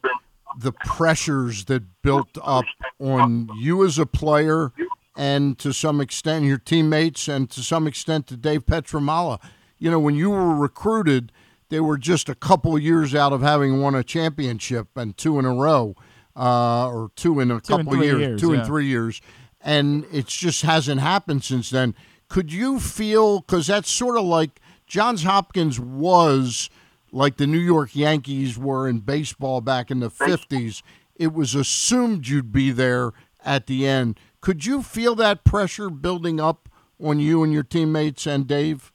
the 0.60 0.72
pressures 0.72 1.66
that 1.66 1.84
built 2.04 2.38
up 2.44 2.66
on 3.00 3.50
you 3.60 3.84
as 3.84 3.98
a 3.98 4.06
player 4.06 4.72
and 5.18 5.58
to 5.58 5.74
some 5.74 6.00
extent 6.00 6.46
your 6.46 6.60
teammates 6.60 7.28
and 7.28 7.50
to 7.50 7.64
some 7.64 7.88
extent 7.88 8.28
to 8.28 8.38
Dave 8.38 8.66
Pietramala. 8.68 9.40
You 9.82 9.90
know, 9.90 10.00
when 10.00 10.14
you 10.14 10.30
were 10.30 10.56
recruited, 10.56 11.32
they 11.70 11.80
were 11.80 11.98
just 11.98 12.30
a 12.30 12.36
couple 12.36 12.78
years 12.78 13.16
out 13.16 13.34
of 13.34 13.42
having 13.42 13.82
won 13.82 13.96
a 13.96 14.04
championship 14.04 14.90
and 14.96 15.18
two 15.18 15.40
in 15.40 15.46
a 15.46 15.54
row, 15.56 15.96
uh, 16.36 16.88
or 16.88 17.10
two 17.16 17.40
in 17.40 17.50
a 17.50 17.60
Two 17.60 17.78
couple 17.78 18.04
years, 18.04 18.20
years, 18.20 18.42
two 18.42 18.52
yeah. 18.52 18.60
and 18.60 18.68
three 18.68 18.86
years, 18.86 19.22
and 19.60 20.06
it 20.12 20.28
just 20.28 20.62
hasn't 20.62 21.02
happened 21.02 21.44
since 21.44 21.72
then. 21.72 21.96
Could 22.30 22.54
you 22.54 22.80
feel 22.80 23.40
because 23.40 23.66
that's 23.66 23.90
sort 23.90 24.18
of 24.18 24.24
like 24.26 24.62
Johns 24.86 25.24
Hopkins 25.24 25.80
was 25.80 26.70
like 27.12 27.38
the 27.38 27.48
New 27.48 27.58
York 27.58 27.96
Yankees 27.96 28.60
were 28.60 28.88
in 28.88 29.00
baseball 29.00 29.62
back 29.62 29.90
in 29.90 30.00
the 30.00 30.12
fifties. 30.12 30.84
It 31.16 31.34
was 31.34 31.56
assumed 31.56 32.28
you'd 32.28 32.52
be 32.52 32.70
there 32.70 33.14
at 33.44 33.66
the 33.66 33.88
end. 33.88 34.20
Could 34.42 34.64
you 34.66 34.84
feel 34.84 35.16
that 35.16 35.44
pressure 35.44 35.90
building 35.90 36.40
up 36.40 36.70
on 37.04 37.20
you 37.20 37.44
and 37.44 37.52
your 37.52 37.64
teammates 37.64 38.28
and 38.28 38.46
Dave? 38.46 38.91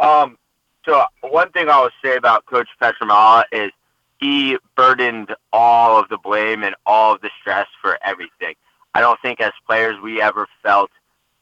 Um, 0.00 0.38
so 0.84 1.04
one 1.20 1.52
thing 1.52 1.68
I 1.68 1.80
would 1.82 1.92
say 2.02 2.16
about 2.16 2.46
Coach 2.46 2.68
Pietramala 2.80 3.44
is 3.52 3.70
he 4.18 4.56
burdened 4.74 5.34
all 5.52 5.98
of 6.00 6.08
the 6.08 6.16
blame 6.16 6.64
and 6.64 6.74
all 6.86 7.14
of 7.14 7.20
the 7.20 7.30
stress 7.40 7.66
for 7.82 7.98
everything. 8.02 8.54
I 8.94 9.00
don't 9.00 9.20
think 9.20 9.40
as 9.40 9.52
players 9.66 10.00
we 10.02 10.20
ever 10.20 10.48
felt 10.62 10.90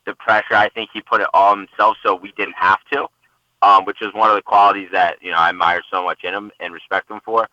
the 0.06 0.14
pressure. 0.14 0.54
I 0.54 0.68
think 0.70 0.90
he 0.92 1.00
put 1.00 1.20
it 1.20 1.28
all 1.32 1.52
on 1.52 1.66
himself 1.66 1.96
so 2.02 2.16
we 2.16 2.32
didn't 2.32 2.56
have 2.56 2.80
to, 2.92 3.06
um, 3.62 3.84
which 3.84 4.02
is 4.02 4.12
one 4.12 4.28
of 4.28 4.36
the 4.36 4.42
qualities 4.42 4.88
that 4.92 5.22
you 5.22 5.30
know 5.30 5.38
I 5.38 5.50
admire 5.50 5.82
so 5.90 6.02
much 6.02 6.24
in 6.24 6.34
him 6.34 6.50
and 6.58 6.74
respect 6.74 7.10
him 7.10 7.20
for. 7.24 7.48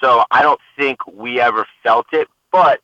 So 0.00 0.24
I 0.30 0.42
don't 0.42 0.60
think 0.76 0.98
we 1.06 1.40
ever 1.40 1.66
felt 1.82 2.06
it, 2.12 2.28
but 2.50 2.80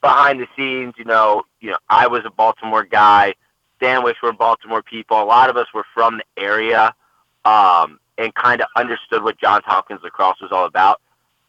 behind 0.00 0.40
the 0.40 0.46
scenes, 0.56 0.94
you 0.96 1.04
know, 1.04 1.44
you 1.60 1.70
know, 1.70 1.78
I 1.88 2.06
was 2.06 2.22
a 2.24 2.30
Baltimore 2.30 2.84
guy. 2.84 3.34
Sandwich 3.80 4.16
were 4.22 4.32
Baltimore 4.32 4.82
people. 4.82 5.20
A 5.20 5.24
lot 5.24 5.50
of 5.50 5.56
us 5.56 5.66
were 5.74 5.84
from 5.94 6.18
the 6.18 6.42
area 6.42 6.94
um, 7.44 7.98
and 8.18 8.34
kind 8.34 8.60
of 8.60 8.68
understood 8.76 9.22
what 9.22 9.38
Johns 9.38 9.64
Hopkins 9.66 10.00
lacrosse 10.02 10.40
was 10.40 10.52
all 10.52 10.66
about. 10.66 11.00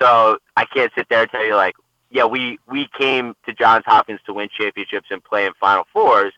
So 0.02 0.40
I 0.58 0.66
can't 0.66 0.92
sit 0.96 1.08
there 1.10 1.22
and 1.22 1.32
tell 1.32 1.46
you 1.46 1.56
like, 1.56 1.76
yeah, 2.12 2.26
we 2.26 2.60
we 2.68 2.88
came 2.98 3.36
to 3.46 3.54
Johns 3.54 3.84
Hopkins 3.86 4.20
to 4.26 4.34
win 4.34 4.50
championships 4.56 5.08
and 5.10 5.24
play 5.24 5.46
in 5.46 5.54
Final 5.60 5.86
Fours, 5.92 6.34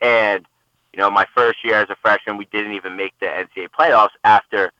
and 0.00 0.46
you 0.96 1.02
know, 1.02 1.10
my 1.10 1.26
first 1.34 1.62
year 1.62 1.74
as 1.74 1.90
a 1.90 1.96
freshman, 1.96 2.38
we 2.38 2.46
didn't 2.46 2.72
even 2.72 2.96
make 2.96 3.12
the 3.20 3.26
NCAA 3.26 3.68
playoffs 3.68 4.16
after, 4.24 4.72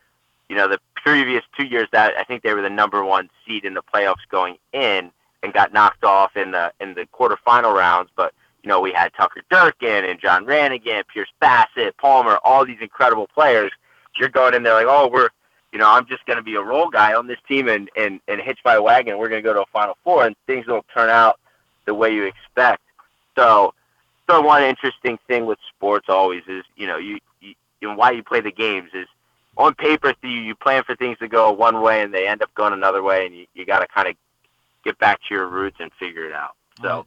you 0.49 0.57
know, 0.57 0.67
the 0.67 0.81
previous 0.95 1.43
two 1.59 1.67
years 1.67 1.89
that 1.93 2.15
I 2.17 2.25
think 2.25 2.43
they 2.43 2.55
were 2.55 2.63
the 2.63 2.71
number 2.71 3.05
one 3.05 3.29
seed 3.47 3.67
in 3.67 3.75
the 3.75 3.83
playoffs 3.83 4.27
going 4.31 4.57
in 4.73 5.11
and 5.43 5.53
got 5.53 5.75
knocked 5.75 6.05
off 6.05 6.35
in 6.35 6.53
the 6.53 6.73
in 6.81 6.95
the 6.95 7.07
quarterfinal 7.13 7.77
rounds. 7.77 8.11
But 8.17 8.33
you 8.63 8.69
know, 8.69 8.81
we 8.81 8.93
had 8.93 9.13
Tucker 9.13 9.43
Durkin 9.51 10.07
and 10.07 10.19
John 10.19 10.47
Ranagan, 10.47 11.03
Pierce 11.13 11.29
Bassett, 11.39 11.99
Palmer, 11.99 12.39
all 12.43 12.65
these 12.65 12.81
incredible 12.81 13.27
players. 13.27 13.71
You're 14.19 14.29
going 14.29 14.55
in 14.55 14.63
there 14.63 14.75
like, 14.75 14.87
oh, 14.89 15.09
we're, 15.09 15.29
you 15.73 15.79
know, 15.79 15.89
I'm 15.89 16.07
just 16.07 16.25
going 16.27 16.37
to 16.39 16.43
be 16.43 16.55
a 16.55 16.63
role 16.63 16.89
guy 16.89 17.15
on 17.15 17.27
this 17.27 17.39
team 17.49 17.69
and 17.69 17.91
and 17.97 18.21
and 18.29 18.41
hitch 18.41 18.59
my 18.65 18.79
wagon. 18.79 19.19
We're 19.19 19.29
going 19.29 19.43
to 19.43 19.47
go 19.47 19.55
to 19.55 19.63
a 19.63 19.67
Final 19.73 19.97
Four, 20.05 20.27
and 20.27 20.37
things 20.47 20.67
don't 20.67 20.87
turn 20.95 21.11
out 21.11 21.39
the 21.85 21.95
way 21.95 22.15
you 22.15 22.25
expect. 22.25 22.83
So, 23.37 23.75
so 24.29 24.41
one 24.41 24.63
interesting 24.63 25.19
thing 25.29 25.47
with 25.47 25.59
sports 25.75 26.07
always 26.09 26.43
is, 26.49 26.65
you 26.77 26.87
know, 26.87 26.97
you, 26.97 27.19
you, 27.41 27.55
know, 27.83 27.95
why 27.95 28.11
you 28.11 28.23
play 28.23 28.41
the 28.41 28.51
games 28.51 28.91
is 28.95 29.07
on 29.57 29.75
paper 29.75 30.15
you 30.23 30.29
you 30.29 30.55
plan 30.55 30.83
for 30.85 30.97
things 30.97 31.19
to 31.19 31.29
go 31.29 31.51
one 31.53 31.81
way 31.81 32.03
and 32.03 32.13
they 32.13 32.27
end 32.27 32.43
up 32.43 32.53
going 32.55 32.73
another 32.73 33.03
way, 33.03 33.27
and 33.27 33.35
you 33.35 33.47
you 33.55 33.65
got 33.65 33.81
to 33.81 33.87
kind 33.89 34.09
of 34.09 34.15
get 34.85 34.99
back 34.99 35.21
to 35.29 35.35
your 35.35 35.49
roots 35.49 35.77
and 35.81 35.91
figure 35.99 36.27
it 36.27 36.33
out. 36.33 36.55
So, 36.81 37.07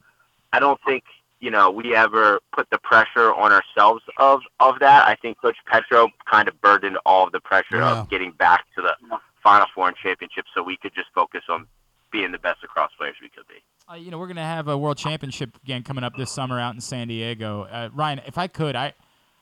I 0.52 0.60
don't 0.60 0.80
think 0.86 1.04
you 1.40 1.50
know 1.52 1.70
we 1.72 1.96
ever 1.96 2.40
put 2.54 2.70
the 2.70 2.78
pressure 2.80 3.34
on 3.34 3.52
ourselves 3.52 4.04
of 4.18 4.42
of 4.60 4.80
that. 4.80 5.08
I 5.08 5.16
think 5.16 5.40
Coach 5.42 5.58
Petro 5.66 6.10
kind 6.30 6.48
of 6.48 6.60
burdened 6.62 6.98
all 7.06 7.26
of 7.26 7.32
the 7.32 7.40
pressure 7.40 7.78
Yeah. 7.78 8.02
of 8.02 8.10
getting 8.10 8.32
back 8.32 8.66
to 8.76 8.82
the 8.82 8.96
Final 9.44 9.68
Four 9.74 9.88
and 9.88 9.98
championship, 9.98 10.46
so 10.54 10.62
we 10.64 10.78
could 10.78 10.94
just 10.94 11.08
focus 11.16 11.44
on 11.50 11.66
being 12.12 12.32
the 12.32 12.40
best 12.40 12.62
lacrosse 12.62 12.92
players 12.98 13.16
we 13.22 13.30
could 13.30 13.48
be. 13.48 13.56
Uh, 13.90 13.96
you 13.96 14.12
know, 14.12 14.18
we're 14.18 14.26
going 14.28 14.36
to 14.36 14.42
have 14.42 14.68
a 14.68 14.78
world 14.78 14.98
championship 14.98 15.56
again 15.64 15.84
coming 15.84 16.04
up 16.04 16.16
this 16.18 16.32
summer 16.32 16.60
out 16.60 16.74
in 16.76 16.82
San 16.82 17.08
Diego. 17.08 17.64
Uh, 17.72 17.90
Ryan, 17.94 18.22
if 18.28 18.38
I 18.38 18.48
could, 18.48 18.76
I 18.76 18.94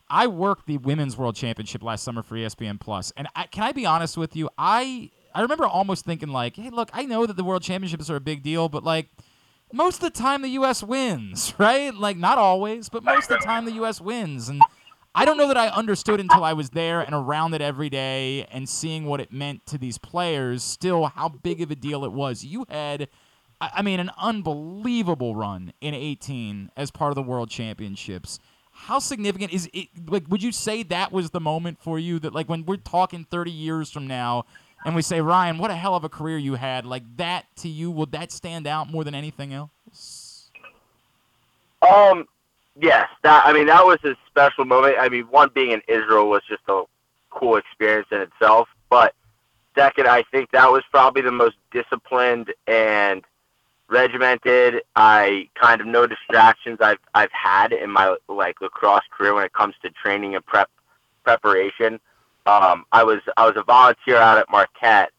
I 0.10 0.28
worked 0.28 0.68
the 0.68 0.78
women's 0.78 1.18
world 1.18 1.36
championship 1.36 1.82
last 1.84 2.04
summer 2.04 2.24
for 2.24 2.36
ESPN 2.36 2.80
Plus, 2.80 3.12
and 3.18 3.28
I, 3.36 3.46
can 3.48 3.64
I 3.64 3.72
be 3.72 3.86
honest 3.86 4.18
with 4.18 4.36
you? 4.36 4.50
I 4.58 5.10
I 5.36 5.42
remember 5.42 5.66
almost 5.66 6.06
thinking 6.06 6.30
like, 6.30 6.56
hey, 6.56 6.70
look, 6.70 6.90
I 6.94 7.06
know 7.06 7.26
that 7.26 7.36
the 7.36 7.44
world 7.44 7.62
championships 7.64 8.10
are 8.10 8.16
a 8.16 8.22
big 8.22 8.42
deal, 8.44 8.70
but 8.70 8.84
like 8.84 9.10
most 9.72 9.96
of 9.96 10.02
the 10.02 10.10
time 10.10 10.42
the 10.42 10.50
U.S. 10.50 10.84
wins, 10.84 11.54
right? 11.60 11.94
Like 11.94 12.18
not 12.18 12.38
always, 12.38 12.90
but 12.90 13.04
most 13.04 13.30
of 13.30 13.40
the 13.40 13.46
time 13.46 13.66
the 13.66 13.74
U.S. 13.74 14.00
wins, 14.02 14.50
and 14.50 14.62
I 15.16 15.26
don't 15.26 15.38
know 15.38 15.48
that 15.48 15.58
I 15.58 15.70
understood 15.70 16.20
until 16.20 16.44
I 16.44 16.54
was 16.54 16.70
there 16.70 17.02
and 17.02 17.16
around 17.16 17.56
it 17.56 17.62
every 17.62 17.90
day 17.90 18.46
and 18.52 18.70
seeing 18.70 19.06
what 19.06 19.20
it 19.20 19.34
meant 19.34 19.66
to 19.66 19.78
these 19.78 19.98
players. 19.98 20.64
Still, 20.64 21.06
how 21.08 21.30
big 21.30 21.60
of 21.62 21.72
a 21.72 21.76
deal 21.76 22.06
it 22.06 22.12
was. 22.12 22.46
You 22.46 22.66
had, 22.70 23.08
I 23.60 23.82
mean, 23.82 24.00
an 24.00 24.12
unbelievable 24.16 25.36
run 25.36 25.74
in 25.82 25.96
18 25.96 26.70
as 26.78 26.92
part 26.92 27.10
of 27.10 27.16
the 27.16 27.24
World 27.24 27.50
Championships. 27.50 28.40
How 28.72 29.00
significant 29.00 29.52
is 29.52 29.68
it? 29.74 29.88
Like, 30.08 30.26
would 30.30 30.44
you 30.44 30.52
say 30.52 30.84
that 30.84 31.12
was 31.12 31.32
the 31.32 31.40
moment 31.40 31.80
for 31.82 31.98
you 31.98 32.20
that, 32.20 32.36
like, 32.36 32.48
when 32.48 32.64
we're 32.64 32.78
talking 32.78 33.24
30 33.24 33.50
years 33.50 33.90
from 33.90 34.06
now, 34.06 34.46
and 34.88 34.96
we 34.96 35.02
say, 35.02 35.20
Ryan, 35.20 35.58
what 35.58 35.70
a 35.70 35.76
hell 35.76 35.96
of 35.96 36.06
a 36.06 36.10
career 36.10 36.38
you 36.38 36.56
had, 36.56 36.86
like 36.86 37.04
that 37.18 37.46
to 37.58 37.68
you, 37.68 37.92
would 37.92 38.14
that 38.14 38.32
stand 38.32 38.66
out 38.66 38.90
more 38.90 39.04
than 39.04 39.14
anything 39.14 39.54
else? 39.54 40.50
Um, 41.82 42.26
yes, 42.80 43.10
that 43.22 43.46
I 43.46 43.52
mean 43.52 43.68
that 43.68 43.86
was 43.86 44.00
a 44.06 44.16
special 44.28 44.64
moment. 44.64 44.96
I 44.98 45.10
mean, 45.10 45.26
one 45.26 45.50
being 45.54 45.72
in 45.72 45.82
Israel 45.90 46.30
was 46.30 46.42
just 46.48 46.62
a 46.70 46.84
cool 47.32 47.58
experience 47.58 48.08
in 48.12 48.22
itself, 48.22 48.70
but 48.90 49.14
second, 49.76 50.08
I 50.08 50.24
think 50.32 50.52
that 50.52 50.72
was 50.72 50.84
probably 50.90 51.22
the 51.22 51.34
most 51.34 51.58
disciplined 51.72 52.54
and 52.66 53.26
regimented. 53.90 54.84
I 54.96 55.50
kind 55.62 55.82
of 55.82 55.88
no 55.88 56.08
distractions 56.08 56.78
I've 56.80 57.00
I've 57.14 57.32
had 57.34 57.74
in 57.74 57.92
my 57.92 58.16
like 58.30 58.62
lacrosse 58.62 59.04
career 59.12 59.34
when 59.36 59.44
it 59.44 59.52
comes 59.52 59.76
to 59.82 59.90
training 59.90 60.36
and 60.36 60.46
prep 60.46 60.70
preparation. 61.26 62.00
Um, 62.48 62.86
I 62.94 63.04
was 63.04 63.20
I 63.36 63.46
was 63.46 63.58
a 63.58 63.64
volunteer 63.64 64.16
out 64.16 64.38
at 64.38 64.50
Marquette, 64.50 65.12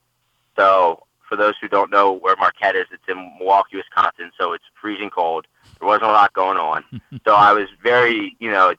so 0.56 1.04
for 1.28 1.36
those 1.36 1.52
who 1.60 1.68
don't 1.68 1.90
know 1.90 2.12
where 2.12 2.34
Marquette 2.36 2.74
is, 2.74 2.86
it's 2.90 3.02
in 3.06 3.16
Milwaukee, 3.38 3.76
Wisconsin, 3.76 4.30
so 4.40 4.54
it's 4.54 4.64
freezing 4.80 5.10
cold. 5.10 5.46
There 5.78 5.86
wasn't 5.86 6.04
a 6.04 6.12
lot 6.12 6.32
going 6.32 6.56
on, 6.56 6.84
so 7.26 7.34
I 7.34 7.52
was 7.52 7.68
very 7.82 8.34
you 8.38 8.50
know 8.50 8.74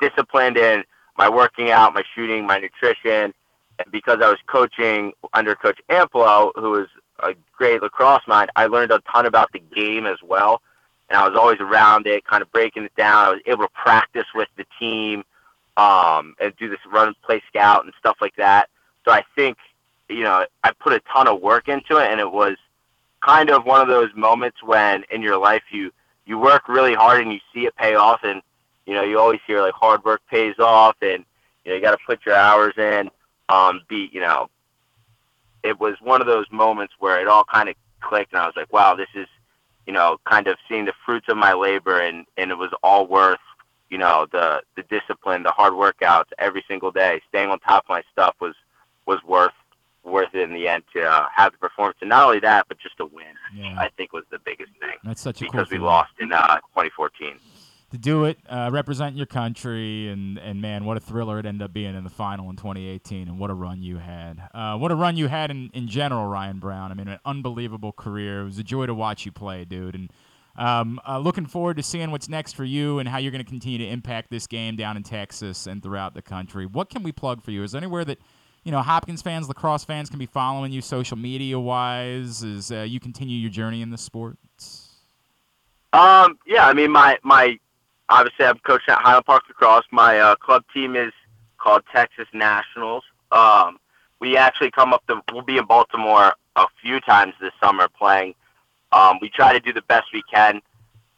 disciplined 0.00 0.56
in 0.56 0.84
my 1.18 1.28
working 1.28 1.70
out, 1.70 1.92
my 1.92 2.02
shooting, 2.14 2.46
my 2.46 2.58
nutrition, 2.58 3.34
and 3.78 3.92
because 3.92 4.20
I 4.22 4.28
was 4.30 4.38
coaching 4.46 5.12
under 5.34 5.54
Coach 5.54 5.78
Amplo, 5.90 6.52
who 6.56 6.70
was 6.70 6.88
a 7.18 7.34
great 7.56 7.82
lacrosse 7.82 8.26
mind, 8.26 8.50
I 8.56 8.66
learned 8.66 8.90
a 8.90 9.02
ton 9.12 9.26
about 9.26 9.52
the 9.52 9.60
game 9.74 10.06
as 10.06 10.18
well. 10.22 10.62
And 11.10 11.18
I 11.18 11.28
was 11.28 11.36
always 11.38 11.60
around 11.60 12.06
it, 12.06 12.24
kind 12.24 12.42
of 12.42 12.50
breaking 12.52 12.84
it 12.84 12.96
down. 12.96 13.26
I 13.26 13.30
was 13.30 13.40
able 13.46 13.64
to 13.64 13.72
practice 13.74 14.24
with 14.34 14.48
the 14.56 14.64
team 14.80 15.24
um, 15.76 16.34
and 16.40 16.54
do 16.58 16.68
this 16.68 16.78
run, 16.90 17.14
play 17.24 17.42
scout, 17.48 17.84
and 17.84 17.92
stuff 17.98 18.16
like 18.20 18.36
that. 18.36 18.68
So 19.04 19.12
I 19.12 19.22
think, 19.34 19.56
you 20.08 20.22
know, 20.22 20.44
I 20.64 20.72
put 20.72 20.92
a 20.92 21.00
ton 21.12 21.28
of 21.28 21.40
work 21.40 21.68
into 21.68 21.96
it, 21.96 22.10
and 22.10 22.20
it 22.20 22.30
was 22.30 22.56
kind 23.24 23.50
of 23.50 23.64
one 23.64 23.80
of 23.80 23.88
those 23.88 24.10
moments 24.14 24.62
when 24.62 25.04
in 25.10 25.22
your 25.22 25.38
life 25.38 25.62
you 25.70 25.92
you 26.24 26.38
work 26.38 26.68
really 26.68 26.94
hard 26.94 27.20
and 27.20 27.32
you 27.32 27.40
see 27.54 27.66
it 27.66 27.74
pay 27.76 27.94
off, 27.94 28.20
and 28.22 28.42
you 28.86 28.94
know 28.94 29.02
you 29.02 29.18
always 29.18 29.40
hear 29.46 29.60
like 29.60 29.74
hard 29.74 30.04
work 30.04 30.20
pays 30.30 30.58
off, 30.58 30.96
and 31.02 31.24
you 31.64 31.70
know 31.70 31.76
you 31.76 31.82
got 31.82 31.92
to 31.92 32.04
put 32.06 32.24
your 32.26 32.34
hours 32.34 32.74
in. 32.76 33.10
Um, 33.48 33.82
be 33.88 34.08
you 34.12 34.20
know, 34.20 34.48
it 35.62 35.78
was 35.80 35.96
one 36.00 36.20
of 36.20 36.26
those 36.26 36.46
moments 36.50 36.94
where 36.98 37.20
it 37.20 37.28
all 37.28 37.44
kind 37.44 37.68
of 37.68 37.74
clicked, 38.00 38.32
and 38.32 38.42
I 38.42 38.46
was 38.46 38.54
like, 38.56 38.72
wow, 38.72 38.94
this 38.94 39.08
is 39.14 39.26
you 39.86 39.92
know 39.92 40.18
kind 40.24 40.46
of 40.46 40.56
seeing 40.68 40.84
the 40.84 40.92
fruits 41.04 41.28
of 41.28 41.36
my 41.36 41.54
labor, 41.54 42.00
and 42.00 42.26
and 42.36 42.50
it 42.50 42.58
was 42.58 42.70
all 42.82 43.06
worth 43.06 43.40
you 43.92 43.98
know 43.98 44.26
the 44.32 44.62
the 44.74 44.82
discipline, 44.84 45.42
the 45.42 45.50
hard 45.50 45.74
workouts 45.74 46.30
every 46.38 46.64
single 46.66 46.90
day, 46.90 47.20
staying 47.28 47.50
on 47.50 47.60
top 47.60 47.84
of 47.84 47.90
my 47.90 48.02
stuff 48.10 48.34
was 48.40 48.54
was 49.06 49.18
worth 49.22 49.52
worth 50.02 50.34
it 50.34 50.40
in 50.40 50.54
the 50.54 50.66
end 50.66 50.82
to 50.94 51.02
uh, 51.02 51.26
have 51.34 51.52
the 51.52 51.58
performance, 51.58 51.98
and 52.00 52.08
not 52.08 52.24
only 52.24 52.40
that, 52.40 52.64
but 52.68 52.78
just 52.78 52.96
to 52.96 53.04
win. 53.04 53.34
Yeah. 53.54 53.76
I 53.78 53.90
think 53.90 54.14
was 54.14 54.24
the 54.30 54.38
biggest 54.38 54.72
thing. 54.80 54.96
That's 55.04 55.20
such 55.20 55.42
a 55.42 55.44
cool 55.44 55.52
because 55.52 55.70
we 55.70 55.76
feeling. 55.76 55.86
lost 55.86 56.12
in 56.18 56.32
uh, 56.32 56.56
2014. 56.74 57.38
to 57.90 57.98
do 57.98 58.24
it, 58.24 58.38
uh, 58.48 58.70
represent 58.72 59.14
your 59.14 59.26
country, 59.26 60.08
and 60.08 60.38
and 60.38 60.62
man, 60.62 60.86
what 60.86 60.96
a 60.96 61.00
thriller 61.00 61.38
it 61.38 61.44
ended 61.44 61.62
up 61.62 61.74
being 61.74 61.94
in 61.94 62.02
the 62.02 62.10
final 62.10 62.48
in 62.48 62.56
2018, 62.56 63.28
and 63.28 63.38
what 63.38 63.50
a 63.50 63.54
run 63.54 63.82
you 63.82 63.98
had. 63.98 64.42
Uh, 64.54 64.78
what 64.78 64.90
a 64.90 64.94
run 64.94 65.18
you 65.18 65.28
had 65.28 65.50
in, 65.50 65.70
in 65.74 65.86
general, 65.86 66.26
Ryan 66.26 66.58
Brown. 66.58 66.90
I 66.90 66.94
mean, 66.94 67.08
an 67.08 67.18
unbelievable 67.26 67.92
career. 67.92 68.40
It 68.40 68.44
was 68.44 68.58
a 68.58 68.64
joy 68.64 68.86
to 68.86 68.94
watch 68.94 69.26
you 69.26 69.32
play, 69.32 69.66
dude, 69.66 69.94
and. 69.94 70.10
Um, 70.56 71.00
uh, 71.08 71.18
looking 71.18 71.46
forward 71.46 71.78
to 71.78 71.82
seeing 71.82 72.10
what's 72.10 72.28
next 72.28 72.54
for 72.54 72.64
you 72.64 72.98
and 72.98 73.08
how 73.08 73.18
you're 73.18 73.30
going 73.30 73.44
to 73.44 73.48
continue 73.48 73.78
to 73.78 73.86
impact 73.86 74.30
this 74.30 74.46
game 74.46 74.76
down 74.76 74.96
in 74.96 75.02
Texas 75.02 75.66
and 75.66 75.82
throughout 75.82 76.14
the 76.14 76.22
country. 76.22 76.66
What 76.66 76.90
can 76.90 77.02
we 77.02 77.12
plug 77.12 77.42
for 77.42 77.50
you? 77.50 77.62
Is 77.62 77.72
there 77.72 77.78
anywhere 77.80 78.04
that 78.04 78.18
you 78.64 78.70
know 78.70 78.82
Hopkins 78.82 79.22
fans, 79.22 79.48
lacrosse 79.48 79.84
fans 79.84 80.10
can 80.10 80.18
be 80.18 80.26
following 80.26 80.72
you 80.72 80.82
social 80.82 81.16
media 81.16 81.58
wise 81.58 82.44
as 82.44 82.70
uh, 82.70 82.82
you 82.82 83.00
continue 83.00 83.38
your 83.38 83.50
journey 83.50 83.80
in 83.80 83.90
the 83.90 83.98
sport? 83.98 84.36
Um, 85.92 86.38
yeah, 86.46 86.66
I 86.66 86.72
mean, 86.74 86.90
my 86.90 87.18
my 87.22 87.58
obviously 88.08 88.46
I'm 88.46 88.58
coaching 88.58 88.92
at 88.92 89.00
Highland 89.00 89.26
Park 89.26 89.44
Lacrosse. 89.48 89.84
My 89.90 90.18
uh, 90.18 90.36
club 90.36 90.64
team 90.72 90.96
is 90.96 91.12
called 91.58 91.82
Texas 91.94 92.26
Nationals. 92.32 93.04
Um, 93.30 93.78
we 94.20 94.36
actually 94.36 94.70
come 94.70 94.92
up 94.92 95.06
to. 95.06 95.20
We'll 95.32 95.42
be 95.42 95.56
in 95.56 95.66
Baltimore 95.66 96.34
a 96.56 96.66
few 96.82 97.00
times 97.00 97.34
this 97.40 97.52
summer 97.62 97.88
playing. 97.88 98.34
Um, 98.92 99.18
we 99.20 99.30
try 99.30 99.52
to 99.52 99.60
do 99.60 99.72
the 99.72 99.82
best 99.82 100.06
we 100.12 100.22
can, 100.32 100.60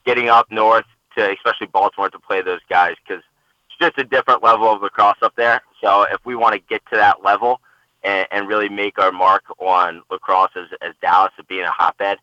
getting 0.04 0.28
up 0.28 0.50
north 0.50 0.84
to 1.16 1.32
especially 1.32 1.66
Baltimore 1.68 2.10
to 2.10 2.18
play 2.18 2.42
those 2.42 2.60
guys 2.68 2.94
because 3.06 3.22
it's 3.68 3.78
just 3.78 3.98
a 3.98 4.04
different 4.04 4.42
level 4.42 4.68
of 4.68 4.82
lacrosse 4.82 5.22
up 5.22 5.34
there. 5.36 5.62
So 5.80 6.02
if 6.02 6.24
we 6.24 6.36
want 6.36 6.54
to 6.54 6.60
get 6.60 6.82
to 6.90 6.96
that 6.96 7.22
level 7.22 7.60
and, 8.02 8.26
and 8.30 8.48
really 8.48 8.68
make 8.68 8.98
our 8.98 9.12
mark 9.12 9.44
on 9.58 10.02
lacrosse 10.10 10.52
as, 10.56 10.68
as 10.82 10.94
Dallas 11.00 11.32
of 11.38 11.48
being 11.48 11.64
a 11.64 11.70
hotbed, 11.70 12.18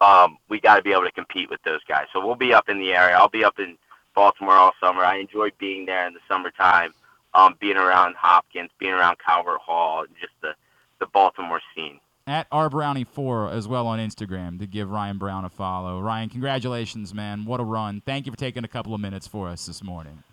um, 0.00 0.38
we 0.48 0.60
got 0.60 0.76
to 0.76 0.82
be 0.82 0.92
able 0.92 1.04
to 1.04 1.12
compete 1.12 1.50
with 1.50 1.62
those 1.64 1.80
guys. 1.88 2.06
So 2.12 2.24
we'll 2.24 2.36
be 2.36 2.52
up 2.52 2.68
in 2.68 2.78
the 2.78 2.92
area. 2.92 3.16
I'll 3.16 3.28
be 3.28 3.44
up 3.44 3.58
in 3.58 3.76
Baltimore 4.14 4.54
all 4.54 4.72
summer. 4.80 5.04
I 5.04 5.18
enjoy 5.18 5.50
being 5.58 5.86
there 5.86 6.06
in 6.06 6.14
the 6.14 6.20
summertime, 6.28 6.92
um, 7.34 7.56
being 7.60 7.76
around 7.76 8.14
Hopkins, 8.16 8.70
being 8.78 8.92
around 8.92 9.18
Calvert 9.24 9.60
Hall, 9.60 10.00
and 10.00 10.14
just 10.20 10.32
the, 10.42 10.54
the 11.00 11.06
Baltimore 11.06 11.60
scene. 11.74 12.00
At 12.28 12.48
R 12.50 12.68
Brownie 12.68 13.04
4 13.04 13.50
as 13.50 13.68
well 13.68 13.86
on 13.86 14.00
Instagram 14.00 14.58
to 14.58 14.66
give 14.66 14.90
Ryan 14.90 15.16
Brown 15.16 15.44
a 15.44 15.48
follow. 15.48 16.00
Ryan, 16.00 16.28
congratulations, 16.28 17.14
man. 17.14 17.44
What 17.44 17.60
a 17.60 17.64
run. 17.64 18.02
Thank 18.04 18.26
you 18.26 18.32
for 18.32 18.38
taking 18.38 18.64
a 18.64 18.68
couple 18.68 18.94
of 18.94 19.00
minutes 19.00 19.28
for 19.28 19.48
us 19.48 19.66
this 19.66 19.82
morning. 19.82 20.24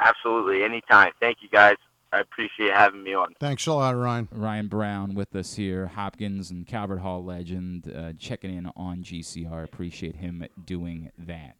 Absolutely. 0.00 0.64
Anytime. 0.64 1.12
Thank 1.20 1.38
you, 1.42 1.48
guys. 1.50 1.76
I 2.12 2.20
appreciate 2.20 2.72
having 2.72 3.02
me 3.02 3.14
on. 3.14 3.34
Thanks 3.40 3.66
a 3.66 3.72
lot, 3.72 3.96
Ryan. 3.96 4.28
Ryan 4.32 4.68
Brown 4.68 5.14
with 5.14 5.34
us 5.34 5.54
here, 5.54 5.86
Hopkins 5.86 6.50
and 6.50 6.66
Calvert 6.66 7.00
Hall 7.00 7.24
legend, 7.24 7.90
uh, 7.94 8.12
checking 8.18 8.54
in 8.54 8.70
on 8.76 9.02
GCR. 9.02 9.64
Appreciate 9.64 10.16
him 10.16 10.46
doing 10.64 11.10
that. 11.18 11.56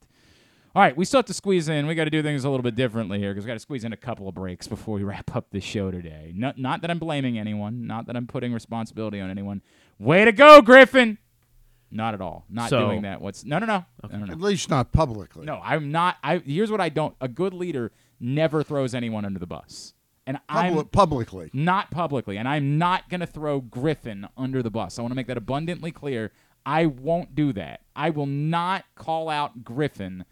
All 0.75 0.81
right, 0.83 0.97
we 0.97 1.05
still 1.05 1.19
have 1.19 1.27
to 1.27 1.35
squeeze 1.35 1.69
in. 1.69 1.87
We 1.87 1.95
got 1.95 2.05
to 2.05 2.11
do 2.11 2.23
things 2.23 2.45
a 2.45 2.49
little 2.51 2.63
bit 2.63 2.75
differently 2.75 3.19
here 3.19 3.33
because 3.33 3.45
we 3.45 3.49
got 3.49 3.55
to 3.55 3.61
squeeze 3.61 3.85
in 3.85 3.93
a 3.93 3.97
couple 3.97 4.27
of 4.27 4.35
breaks 4.35 4.67
before 4.67 4.95
we 4.97 5.03
wrap 5.05 5.37
up 5.37 5.51
the 5.51 5.61
show 5.61 5.91
today. 5.91 6.33
Not, 6.35 6.57
not 6.57 6.81
that 6.81 6.91
I'm 6.91 6.99
blaming 6.99 7.39
anyone, 7.39 7.87
not 7.87 8.07
that 8.07 8.17
I'm 8.17 8.27
putting 8.27 8.55
responsibility 8.55 9.21
on 9.21 9.29
anyone. 9.31 9.61
Way 9.99 10.25
to 10.25 10.33
go, 10.33 10.63
Griffin! 10.63 11.19
Not 11.91 12.15
at 12.15 12.23
all. 12.23 12.47
Not 12.49 12.71
So- 12.71 12.87
doing 12.87 13.03
that. 13.03 13.21
What's 13.21 13.45
no, 13.45 13.59
no, 13.59 13.67
no, 13.67 13.85
no, 14.11 14.17
no, 14.19 14.25
no. 14.25 14.33
At 14.33 14.41
least 14.41 14.71
not 14.71 14.93
publicly. 14.93 15.45
No, 15.45 15.61
I'm 15.63 15.93
not. 15.93 16.17
I 16.25 16.39
here's 16.39 16.71
what 16.71 16.81
I 16.81 16.89
don't. 16.89 17.15
A 17.21 17.29
good 17.29 17.53
leader 17.53 17.93
never 18.19 18.63
throws 18.63 18.95
anyone 18.95 19.27
under 19.27 19.39
the 19.39 19.47
bus, 19.47 19.93
and 20.27 20.39
I'm 20.49 20.71
Public, 20.73 20.91
publicly. 20.93 21.51
not 21.53 21.91
publicly, 21.91 22.39
and 22.39 22.49
I'm 22.49 22.79
not 22.79 23.11
gonna 23.11 23.27
throw 23.27 23.61
Griffin 23.61 24.27
under 24.39 24.63
the 24.63 24.71
bus. 24.71 24.99
I 24.99 25.03
want 25.03 25.13
to 25.13 25.17
make 25.17 25.27
that 25.27 25.37
abundantly 25.37 25.91
clear. 25.91 26.33
I 26.65 26.87
won't 26.87 27.35
do 27.35 27.53
that. 27.53 27.83
I 27.95 28.09
will 28.09 28.25
not 28.27 28.87
call 28.95 29.29
out 29.29 29.63
Griffin 29.63 30.25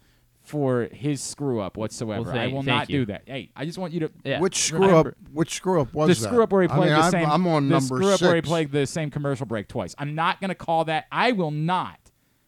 for 0.51 0.89
his 0.91 1.21
screw 1.21 1.59
up 1.61 1.77
whatsoever. 1.77 2.23
Well, 2.31 2.37
I 2.37 2.47
will 2.47 2.61
not 2.61 2.89
you. 2.89 2.99
do 2.99 3.05
that. 3.07 3.23
Hey, 3.25 3.49
I 3.55 3.65
just 3.65 3.77
want 3.77 3.93
you 3.93 4.01
to. 4.01 4.11
Yeah. 4.23 4.39
Which 4.41 4.57
screw 4.57 4.81
Remember- 4.81 5.09
up? 5.11 5.15
Which 5.33 5.53
screw 5.55 5.81
up 5.81 5.93
was 5.93 6.09
the 6.09 6.23
that? 6.25 6.29
screw 6.29 6.43
up 6.43 6.51
where 6.51 6.61
he 6.61 6.69
I 6.69 6.75
played 6.75 6.89
mean, 6.89 6.95
the 6.97 7.01
I'm- 7.03 7.11
same. 7.11 7.29
I'm 7.29 7.47
on 7.47 7.69
the 7.69 7.75
number 7.79 7.95
screw 7.95 8.09
up 8.13 8.21
where 8.21 8.35
he 8.35 8.41
played 8.41 8.71
the 8.71 8.85
same 8.85 9.09
commercial 9.09 9.45
break 9.45 9.67
twice. 9.69 9.95
I'm 9.97 10.13
not 10.13 10.39
going 10.41 10.49
to 10.49 10.55
call 10.55 10.85
that. 10.85 11.05
I 11.11 11.31
will 11.31 11.51
not. 11.51 11.97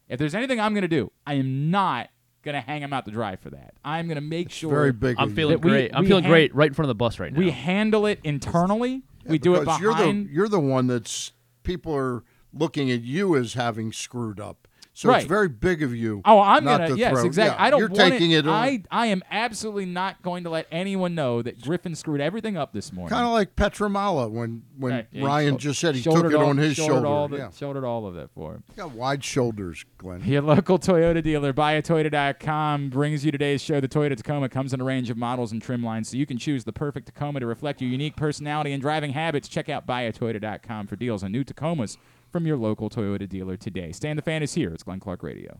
If 0.09 0.19
there's 0.19 0.35
anything 0.35 0.59
I'm 0.59 0.73
going 0.73 0.81
to 0.83 0.87
do, 0.87 1.11
I 1.25 1.35
am 1.35 1.71
not 1.71 2.09
going 2.43 2.55
to 2.55 2.61
hang 2.61 2.81
him 2.81 2.91
out 2.91 3.05
to 3.05 3.11
dry 3.11 3.37
for 3.37 3.49
that. 3.51 3.73
I'm 3.85 4.05
going 4.07 4.15
to 4.15 4.21
make 4.21 4.51
sure. 4.51 4.69
very 4.69 4.91
big 4.91 5.15
I'm 5.17 5.33
feeling 5.33 5.55
that 5.57 5.65
we- 5.65 5.71
great. 5.71 5.95
I'm 5.95 6.01
we 6.03 6.09
feeling 6.09 6.23
han- 6.25 6.31
great 6.31 6.53
right 6.53 6.67
in 6.67 6.73
front 6.73 6.87
of 6.87 6.89
the 6.89 6.95
bus 6.95 7.17
right 7.19 7.31
now. 7.31 7.39
We 7.39 7.51
handle 7.51 8.05
it 8.05 8.19
internally. 8.23 9.03
Yeah, 9.25 9.31
we 9.31 9.37
do 9.39 9.55
it 9.55 9.59
because 9.61 9.79
behind. 9.79 10.27
You're 10.27 10.27
the 10.27 10.33
you're 10.33 10.49
the 10.49 10.59
one 10.59 10.87
that's 10.87 11.31
people 11.63 11.95
are 11.95 12.23
looking 12.53 12.91
at 12.91 13.01
you 13.01 13.35
as 13.37 13.53
having 13.53 13.93
screwed 13.93 14.39
up. 14.41 14.67
So 14.95 15.09
Right. 15.09 15.21
it's 15.23 15.27
very 15.27 15.49
big 15.49 15.81
of 15.81 15.95
you. 15.95 16.21
Oh, 16.23 16.39
I'm 16.39 16.63
not 16.63 16.77
gonna 16.81 16.89
to 16.91 16.97
yes, 16.99 17.13
throw- 17.13 17.25
exactly. 17.25 17.55
yeah, 17.57 17.65
I 17.65 17.71
don't 17.71 17.79
You're 17.79 17.89
want 17.89 18.11
taking 18.11 18.29
it. 18.29 18.45
I 18.45 18.83
I 18.91 19.07
am 19.07 19.23
absolutely 19.31 19.87
not 19.87 20.21
going 20.21 20.43
to 20.43 20.51
let 20.51 20.67
anyone 20.71 21.15
know 21.15 21.41
that 21.41 21.59
Griffin 21.61 21.95
screwed 21.95 22.21
everything 22.21 22.57
up 22.57 22.73
this 22.73 22.93
morning. 22.93 23.09
kind 23.09 23.25
of 23.25 23.31
like 23.33 23.55
Pietramala 23.55 24.29
when 24.29 24.61
when 24.77 24.93
Right, 24.93 25.07
Ryan 25.23 25.57
just 25.57 25.79
said 25.79 25.95
he 25.95 26.03
took 26.03 26.25
it 26.25 26.35
all- 26.35 26.45
on 26.45 26.57
his 26.57 26.75
shoulder. 26.75 27.07
All 27.07 27.27
the, 27.27 27.37
yeah, 27.37 27.49
Shouldered 27.49 27.83
all 27.83 28.05
of 28.05 28.13
that 28.13 28.29
for 28.35 28.53
him. 28.53 28.63
got 28.77 28.91
wide 28.91 29.23
shoulders, 29.23 29.83
Glenn. 29.97 30.21
Your 30.25 30.43
local 30.43 30.77
Toyota 30.77 31.23
dealer, 31.23 31.53
buyatoyota.com, 31.53 32.89
brings 32.89 33.25
you 33.25 33.31
today's 33.31 33.61
show. 33.61 33.79
The 33.79 33.87
Toyota 33.87 34.15
Tacoma 34.15 34.47
comes 34.49 34.73
in 34.73 34.81
a 34.81 34.83
range 34.83 35.09
of 35.09 35.17
models 35.17 35.51
and 35.51 35.61
trim 35.61 35.83
lines, 35.83 36.09
so 36.09 36.17
you 36.17 36.25
can 36.25 36.37
choose 36.37 36.63
the 36.65 36.73
perfect 36.73 37.07
Tacoma 37.07 37.39
to 37.39 37.45
reflect 37.47 37.81
your 37.81 37.89
unique 37.89 38.15
personality 38.15 38.71
and 38.71 38.81
driving 38.81 39.13
habits. 39.13 39.47
Check 39.47 39.69
out 39.69 39.87
buyatoyota.com 39.87 40.87
for 40.87 40.95
deals 40.95 41.23
on 41.23 41.31
new 41.31 41.43
Tacomas 41.43 41.97
from 42.33 42.47
your 42.47 42.57
local 42.57 42.89
Toyota 42.89 43.29
dealer 43.29 43.55
today. 43.55 43.91
Stan 43.91 44.15
the 44.15 44.21
fan 44.23 44.41
is 44.41 44.55
here. 44.55 44.73
It's 44.73 44.81
Glenn 44.81 44.99
Clark 44.99 45.21
Radio. 45.21 45.59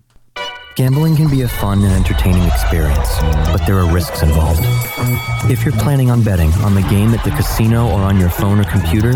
Gambling 0.76 1.16
can 1.16 1.30
be 1.30 1.44
a 1.44 1.48
fun 1.48 1.84
and 1.84 1.94
entertaining 1.94 2.42
experience, 2.46 3.08
but 3.52 3.64
there 3.68 3.78
are 3.78 3.94
risks 3.94 4.24
involved. 4.24 4.60
If 5.52 5.64
you're 5.64 5.76
planning 5.76 6.10
on 6.10 6.24
betting 6.24 6.52
on 6.66 6.74
the 6.74 6.82
game 6.82 7.14
at 7.14 7.24
the 7.24 7.30
casino 7.30 7.86
or 7.86 8.02
on 8.02 8.20
your 8.20 8.32
phone 8.32 8.60
or 8.60 8.64
computer, 8.64 9.14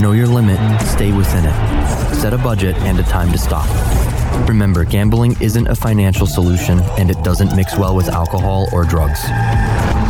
know 0.00 0.12
your 0.12 0.28
limit, 0.28 0.60
stay 0.82 1.10
within 1.10 1.46
it. 1.46 2.14
Set 2.14 2.32
a 2.32 2.38
budget 2.38 2.76
and 2.76 3.00
a 3.00 3.02
time 3.02 3.32
to 3.32 3.38
stop. 3.38 3.68
Remember, 4.48 4.84
gambling 4.84 5.36
isn't 5.40 5.66
a 5.66 5.74
financial 5.74 6.28
solution 6.28 6.78
and 6.96 7.10
it 7.10 7.20
doesn't 7.24 7.56
mix 7.56 7.76
well 7.76 7.96
with 7.96 8.08
alcohol 8.08 8.68
or 8.72 8.84
drugs. 8.84 9.20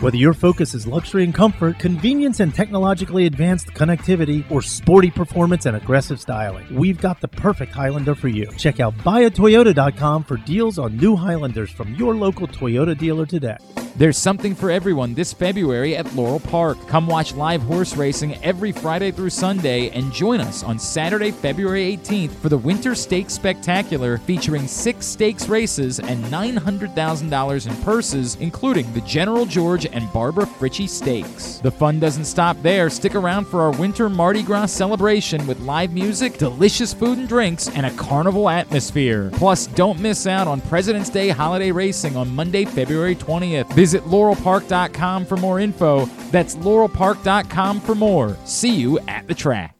Whether 0.00 0.16
your 0.16 0.32
focus 0.32 0.72
is 0.72 0.86
luxury 0.86 1.24
and 1.24 1.34
comfort, 1.34 1.78
convenience 1.78 2.40
and 2.40 2.54
technologically 2.54 3.26
advanced 3.26 3.66
connectivity, 3.74 4.50
or 4.50 4.62
sporty 4.62 5.10
performance 5.10 5.66
and 5.66 5.76
aggressive 5.76 6.18
styling, 6.18 6.74
we've 6.74 6.98
got 6.98 7.20
the 7.20 7.28
perfect 7.28 7.72
Highlander 7.72 8.14
for 8.14 8.28
you. 8.28 8.50
Check 8.56 8.80
out 8.80 8.96
buyatoyota.com 8.98 10.24
for 10.24 10.38
deals 10.38 10.78
on 10.78 10.96
new 10.96 11.16
Highlanders 11.16 11.70
from 11.70 11.94
your 11.96 12.14
local 12.14 12.48
Toyota 12.48 12.96
dealer 12.96 13.26
today. 13.26 13.58
There's 13.96 14.16
something 14.16 14.54
for 14.54 14.70
everyone 14.70 15.12
this 15.12 15.34
February 15.34 15.94
at 15.94 16.14
Laurel 16.14 16.40
Park. 16.40 16.78
Come 16.88 17.06
watch 17.06 17.34
live 17.34 17.60
horse 17.60 17.96
racing 17.96 18.42
every 18.42 18.72
Friday 18.72 19.10
through 19.10 19.28
Sunday 19.28 19.90
and 19.90 20.10
join 20.10 20.40
us 20.40 20.62
on 20.62 20.78
Saturday, 20.78 21.30
February 21.30 21.98
18th 21.98 22.30
for 22.36 22.48
the 22.48 22.56
Winter 22.56 22.94
Stakes 22.94 23.34
Spectacular 23.34 24.16
featuring 24.16 24.66
six 24.66 25.04
stakes 25.04 25.48
races 25.48 26.00
and 26.00 26.24
$900,000 26.26 27.66
in 27.66 27.82
purses, 27.82 28.36
including 28.36 28.90
the 28.94 29.02
General 29.20 29.44
George 29.44 29.84
and 29.84 30.10
Barbara 30.14 30.46
Fritchie 30.46 30.88
Stakes. 30.88 31.58
The 31.58 31.70
fun 31.70 32.00
doesn't 32.00 32.24
stop 32.24 32.56
there. 32.62 32.88
Stick 32.88 33.14
around 33.14 33.44
for 33.44 33.60
our 33.60 33.70
Winter 33.72 34.08
Mardi 34.08 34.42
Gras 34.42 34.72
celebration 34.72 35.46
with 35.46 35.60
live 35.60 35.92
music, 35.92 36.38
delicious 36.38 36.94
food 36.94 37.18
and 37.18 37.28
drinks, 37.28 37.68
and 37.68 37.84
a 37.84 37.90
carnival 37.90 38.48
atmosphere. 38.48 39.28
Plus, 39.34 39.66
don't 39.66 40.00
miss 40.00 40.26
out 40.26 40.48
on 40.48 40.62
President's 40.62 41.10
Day 41.10 41.28
holiday 41.28 41.70
racing 41.70 42.16
on 42.16 42.34
Monday, 42.34 42.64
February 42.64 43.14
20th. 43.14 43.70
Visit 43.74 44.02
laurelpark.com 44.04 45.26
for 45.26 45.36
more 45.36 45.60
info. 45.60 46.06
That's 46.30 46.56
laurelpark.com 46.56 47.82
for 47.82 47.94
more. 47.94 48.38
See 48.46 48.74
you 48.74 49.00
at 49.00 49.28
the 49.28 49.34
track. 49.34 49.79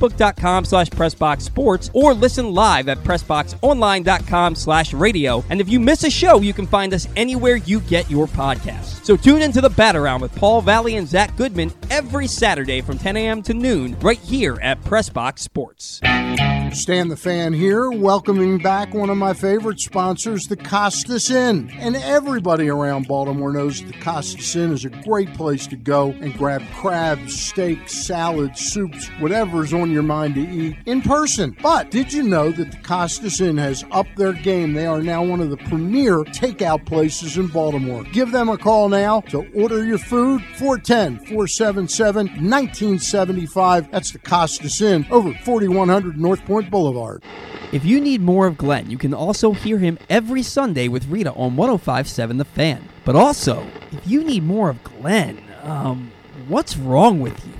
facebook.com 0.01 0.65
slash 0.65 0.89
pressboxsports 0.89 1.89
or 1.93 2.13
listen 2.13 2.53
live 2.53 2.89
at 2.89 2.97
pressboxonline.com 2.99 4.55
slash 4.55 4.93
radio. 4.93 5.43
And 5.49 5.61
if 5.61 5.69
you 5.69 5.79
miss 5.79 6.03
a 6.03 6.09
show, 6.09 6.41
you 6.41 6.53
can 6.53 6.67
find 6.67 6.93
us 6.93 7.07
anywhere 7.15 7.57
you 7.57 7.79
get 7.81 8.09
your 8.09 8.27
podcasts. 8.27 9.03
So 9.05 9.15
tune 9.15 9.41
into 9.41 9.61
the 9.61 9.69
Bat 9.69 9.95
Around 9.95 10.21
with 10.21 10.35
Paul 10.35 10.61
Valley 10.61 10.95
and 10.95 11.07
Zach 11.07 11.35
Goodman 11.37 11.71
every 11.89 12.27
Saturday 12.27 12.81
from 12.81 12.97
10 12.97 13.17
a.m. 13.17 13.41
to 13.43 13.53
noon 13.53 13.97
right 13.99 14.19
here 14.19 14.57
at 14.61 14.81
Pressbox 14.81 15.39
Sports. 15.39 15.99
Stan 16.73 17.09
the 17.09 17.17
Fan 17.17 17.51
here, 17.51 17.91
welcoming 17.91 18.57
back 18.57 18.93
one 18.93 19.09
of 19.09 19.17
my 19.17 19.33
favorite 19.33 19.79
sponsors, 19.79 20.47
the 20.47 20.55
Costas 20.55 21.29
Inn. 21.29 21.69
And 21.73 21.97
everybody 21.97 22.69
around 22.69 23.09
Baltimore 23.09 23.51
knows 23.51 23.83
the 23.83 23.91
Costas 23.93 24.55
Inn 24.55 24.71
is 24.71 24.85
a 24.85 24.89
great 24.89 25.33
place 25.33 25.67
to 25.67 25.75
go 25.75 26.11
and 26.21 26.33
grab 26.37 26.63
crabs, 26.75 27.37
steaks, 27.37 28.05
salads, 28.05 28.61
soups, 28.61 29.07
whatever's 29.19 29.73
on 29.73 29.90
your 29.91 30.03
mind 30.03 30.35
to 30.35 30.41
eat 30.41 30.77
in 30.85 31.01
person. 31.01 31.55
But 31.61 31.91
did 31.91 32.13
you 32.13 32.23
know 32.23 32.51
that 32.51 32.71
the 32.71 32.77
Costas 32.77 33.41
Inn 33.41 33.57
has 33.57 33.83
upped 33.91 34.15
their 34.15 34.33
game? 34.33 34.73
They 34.73 34.85
are 34.85 35.01
now 35.01 35.23
one 35.23 35.41
of 35.41 35.49
the 35.49 35.57
premier 35.57 36.19
takeout 36.19 36.85
places 36.85 37.37
in 37.37 37.47
Baltimore. 37.47 38.03
Give 38.05 38.31
them 38.31 38.49
a 38.49 38.57
call 38.57 38.89
now 38.89 39.21
to 39.21 39.45
order 39.53 39.83
your 39.83 39.97
food 39.97 40.41
410 40.57 41.19
477 41.27 42.27
1975. 42.27 43.91
That's 43.91 44.11
the 44.11 44.19
Costas 44.19 44.81
Inn 44.81 45.05
over 45.11 45.33
4100 45.33 46.17
North 46.17 46.43
Point 46.45 46.71
Boulevard. 46.71 47.23
If 47.71 47.85
you 47.85 48.01
need 48.01 48.21
more 48.21 48.47
of 48.47 48.57
Glenn, 48.57 48.89
you 48.89 48.97
can 48.97 49.13
also 49.13 49.53
hear 49.53 49.77
him 49.77 49.97
every 50.09 50.43
Sunday 50.43 50.89
with 50.89 51.07
Rita 51.07 51.31
on 51.33 51.55
1057 51.55 52.37
The 52.37 52.43
Fan. 52.43 52.89
But 53.05 53.15
also, 53.15 53.65
if 53.91 54.05
you 54.05 54.23
need 54.23 54.43
more 54.43 54.69
of 54.69 54.83
Glenn, 54.83 55.41
um, 55.63 56.11
what's 56.47 56.75
wrong 56.75 57.21
with 57.21 57.45
you? 57.45 57.53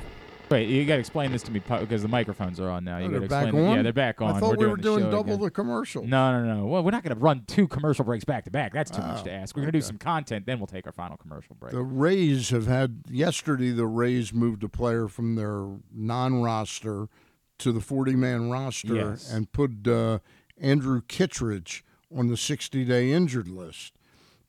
Wait, 0.51 0.67
you 0.69 0.85
got 0.85 0.95
to 0.95 0.99
explain 0.99 1.31
this 1.31 1.41
to 1.43 1.51
me 1.51 1.59
because 1.59 2.01
the 2.01 2.07
microphones 2.07 2.59
are 2.59 2.69
on 2.69 2.83
now. 2.83 2.97
You 2.97 3.05
Oh, 3.07 3.09
they're 3.09 3.21
back 3.21 3.45
explain 3.47 3.65
it. 3.65 3.75
Yeah, 3.77 3.81
they're 3.83 3.93
back 3.93 4.21
on. 4.21 4.35
I 4.35 4.39
thought 4.39 4.57
we 4.57 4.67
were 4.67 4.75
doing 4.77 5.05
double 5.05 5.33
again. 5.33 5.39
the 5.39 5.49
commercials. 5.49 6.07
No, 6.07 6.31
no, 6.43 6.55
no. 6.57 6.65
Well, 6.67 6.83
we're 6.83 6.91
not 6.91 7.03
going 7.03 7.15
to 7.15 7.19
run 7.21 7.43
two 7.47 7.67
commercial 7.67 8.03
breaks 8.05 8.25
back 8.25 8.43
to 8.45 8.51
back. 8.51 8.73
That's 8.73 8.91
too 8.91 9.01
much 9.01 9.21
Oh, 9.21 9.23
to 9.23 9.31
ask. 9.31 9.55
We're 9.55 9.61
going 9.63 9.71
to 9.71 9.79
do 9.79 9.81
some 9.83 9.97
content, 9.97 10.45
then 10.45 10.59
we'll 10.59 10.67
take 10.67 10.85
our 10.85 10.91
final 10.91 11.15
commercial 11.17 11.55
break. 11.59 11.71
The 11.71 11.81
Rays 11.81 12.49
have 12.49 12.67
had 12.67 13.03
yesterday. 13.09 13.71
The 13.71 13.87
Rays 13.87 14.33
moved 14.33 14.63
a 14.63 14.69
player 14.69 15.07
from 15.07 15.35
their 15.35 15.65
non-roster 15.93 17.07
to 17.59 17.71
the 17.71 17.79
40-man 17.79 18.49
roster 18.49 18.95
Yes. 18.95 19.31
and 19.31 19.51
put 19.51 19.87
uh, 19.87 20.19
Andrew 20.59 21.01
Kittredge 21.07 21.83
on 22.15 22.27
the 22.27 22.35
60-day 22.35 23.11
injured 23.11 23.47
list. 23.47 23.93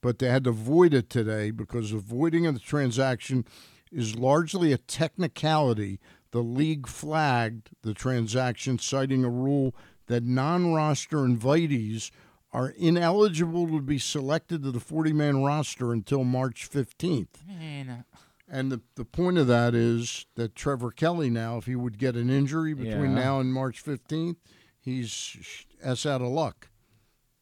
But 0.01 0.19
they 0.19 0.29
had 0.29 0.43
to 0.45 0.51
void 0.51 0.95
it 0.95 1.09
today 1.09 1.53
because 1.53 1.93
the 1.93 1.99
voiding 1.99 2.45
of 2.47 2.55
the 2.55 2.61
transaction 2.61 3.45
is 3.93 4.17
largely 4.17 4.73
a 4.73 4.79
technicality. 4.79 6.01
The 6.31 6.43
league 6.43 6.87
flagged 6.87 7.71
the 7.83 7.95
transaction, 7.95 8.79
citing 8.79 9.25
a 9.25 9.31
rule 9.31 9.75
that 10.07 10.25
non-roster 10.25 11.19
invitees 11.19 12.11
are 12.53 12.71
ineligible 12.71 13.67
to 13.69 13.81
be 13.81 13.99
selected 13.99 14.63
to 14.63 14.71
the 14.71 14.79
40-man 14.79 15.43
roster 15.43 15.93
until 15.93 16.25
March 16.25 16.69
15th. 16.71 17.47
Man, 17.47 18.05
And 18.49 18.71
the, 18.71 18.81
the 18.95 19.05
point 19.07 19.39
of 19.39 19.47
that 19.47 19.75
is 19.75 20.27
that 20.35 20.55
Trevor 20.55 20.91
Kelly 20.91 21.31
now, 21.31 21.57
if 21.57 21.65
he 21.67 21.77
would 21.77 21.99
get 21.99 22.15
an 22.17 22.29
injury 22.29 22.75
between 22.75 23.11
Yeah. 23.17 23.23
now 23.23 23.41
and 23.41 23.53
March 23.55 23.83
15th, 23.83 24.37
he's 24.81 25.65
s 25.83 26.05
out 26.05 26.21
of 26.21 26.29
luck. 26.29 26.69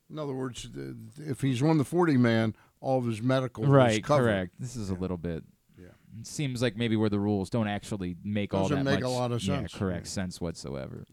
In 0.08 0.18
other 0.18 0.34
words, 0.34 0.68
if 1.18 1.40
he's 1.40 1.62
on 1.62 1.78
the 1.78 1.84
40 1.84 2.16
man, 2.16 2.54
all 2.80 2.98
of 2.98 3.06
his 3.06 3.22
medical 3.22 3.64
is 3.64 3.70
right, 3.70 4.02
correct. 4.04 4.52
This 4.58 4.76
is 4.76 4.90
a 4.90 4.94
little 4.94 5.16
bit. 5.16 5.44
It 6.18 6.26
seems 6.26 6.60
like 6.62 6.76
maybe 6.76 6.96
where 6.96 7.08
the 7.10 7.20
rules 7.20 7.50
don't 7.50 7.68
actually 7.68 8.16
make 8.24 8.52
all 8.54 8.68
Doesn't 8.68 8.84
that 8.84 8.90
make 8.90 9.00
a 9.00 9.04
much 9.04 9.12
lot 9.12 9.32
of 9.32 9.42
yeah, 9.42 9.58
sense. 9.58 9.74
correct 9.74 10.06
sense 10.08 10.40
whatsoever. 10.40 11.04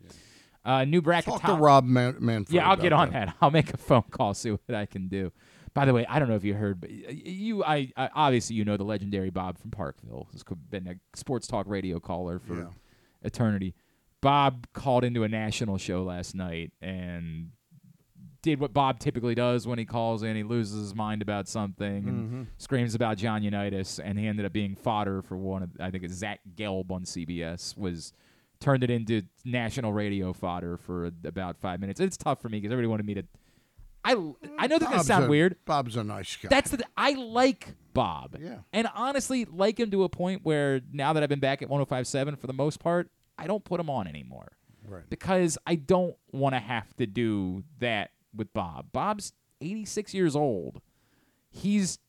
Uh, 0.65 0.83
new 0.85 1.01
bracket. 1.01 1.33
Talk 1.33 1.43
to 1.43 1.53
Rob 1.53 1.85
Man- 1.85 2.17
Manfred 2.19 2.53
Yeah, 2.55 2.65
I'll 2.67 2.73
about 2.73 2.81
get 2.83 2.93
on 2.93 3.11
that. 3.11 3.35
I'll 3.41 3.51
make 3.51 3.73
a 3.73 3.77
phone 3.77 4.03
call, 4.11 4.33
see 4.33 4.51
what 4.51 4.75
I 4.75 4.85
can 4.85 5.07
do. 5.07 5.31
By 5.73 5.85
the 5.85 5.93
way, 5.93 6.05
I 6.09 6.17
don't 6.19 6.27
know 6.27 6.35
if 6.35 6.43
you 6.43 6.55
heard, 6.55 6.81
but 6.81 6.89
y- 6.89 7.05
you, 7.09 7.63
I, 7.63 7.91
I 7.95 8.09
obviously 8.15 8.55
you 8.55 8.65
know 8.65 8.77
the 8.77 8.83
legendary 8.83 9.29
Bob 9.29 9.59
from 9.59 9.71
Parkville. 9.71 10.27
He's 10.31 10.43
been 10.69 10.87
a 10.87 10.95
sports 11.17 11.47
talk 11.47 11.67
radio 11.67 11.99
caller 11.99 12.39
for 12.39 12.55
Yeah. 12.55 12.65
eternity. 13.21 13.75
Bob 14.19 14.67
called 14.73 15.03
into 15.03 15.23
a 15.23 15.27
national 15.29 15.77
show 15.77 16.01
last 16.03 16.33
night 16.35 16.71
and 16.81 17.51
did 18.41 18.59
what 18.59 18.73
Bob 18.73 18.99
typically 18.99 19.35
does 19.35 19.67
when 19.67 19.79
he 19.79 19.85
calls 19.85 20.23
in. 20.23 20.35
He 20.35 20.43
loses 20.43 20.79
his 20.81 20.95
mind 20.95 21.21
about 21.21 21.47
something 21.47 22.07
and 22.07 22.31
Mhm. 22.31 22.47
screams 22.57 22.95
about 22.95 23.17
John 23.17 23.43
Unitas, 23.43 23.99
and 23.99 24.17
he 24.19 24.27
ended 24.27 24.45
up 24.45 24.53
being 24.53 24.75
fodder 24.75 25.21
for 25.21 25.35
one 25.37 25.63
of 25.63 25.71
I 25.79 25.89
think 25.91 26.03
it's 26.03 26.13
Zach 26.13 26.39
Gelb 26.55 26.91
on 26.91 27.03
CBS 27.05 27.75
was 27.77 28.13
turned 28.59 28.83
it 28.83 28.89
into 28.89 29.21
national 29.45 29.93
radio 29.93 30.33
fodder 30.33 30.77
for 30.77 31.11
about 31.23 31.57
five 31.59 31.79
minutes. 31.79 31.99
It's 31.99 32.17
tough 32.17 32.41
for 32.41 32.49
me 32.49 32.57
because 32.59 32.71
everybody 32.71 32.87
wanted 32.89 33.05
me 33.05 33.13
to. 33.15 33.23
I 34.05 34.11
I 34.57 34.67
know 34.67 34.77
this 34.79 34.83
is 34.83 34.83
gonna 34.85 34.95
Bob's 34.97 35.07
sound 35.07 35.25
a- 35.25 35.29
weird. 35.29 35.57
Bob's 35.65 35.95
a 35.95 36.03
nice 36.03 36.35
guy. 36.37 36.47
That's 36.49 36.71
the 36.71 36.83
I 36.95 37.11
like 37.13 37.75
Bob. 37.93 38.37
Yeah. 38.39 38.59
And 38.71 38.87
honestly, 38.95 39.45
like 39.45 39.79
him 39.79 39.91
to 39.91 40.03
a 40.03 40.09
point 40.09 40.41
where 40.43 40.81
now 40.91 41.13
that 41.13 41.23
I've 41.23 41.29
been 41.29 41.39
back 41.39 41.61
at 41.61 41.69
1057 41.69 42.35
for 42.35 42.47
the 42.47 42.53
most 42.53 42.79
part, 42.79 43.11
I 43.37 43.47
don't 43.47 43.63
put 43.65 43.79
him 43.79 43.89
on 43.89 44.07
anymore. 44.07 44.53
Right. 44.87 45.03
Because 45.09 45.57
I 45.67 45.75
don't 45.75 46.15
want 46.31 46.55
to 46.55 46.59
have 46.59 46.95
to 46.97 47.05
do 47.05 47.63
that 47.79 48.11
with 48.37 48.53
Bob. 48.53 48.91
Bob's 48.91 49.33
86 49.61 50.13
years 50.13 50.35
old. 50.35 50.81
He's 51.49 51.99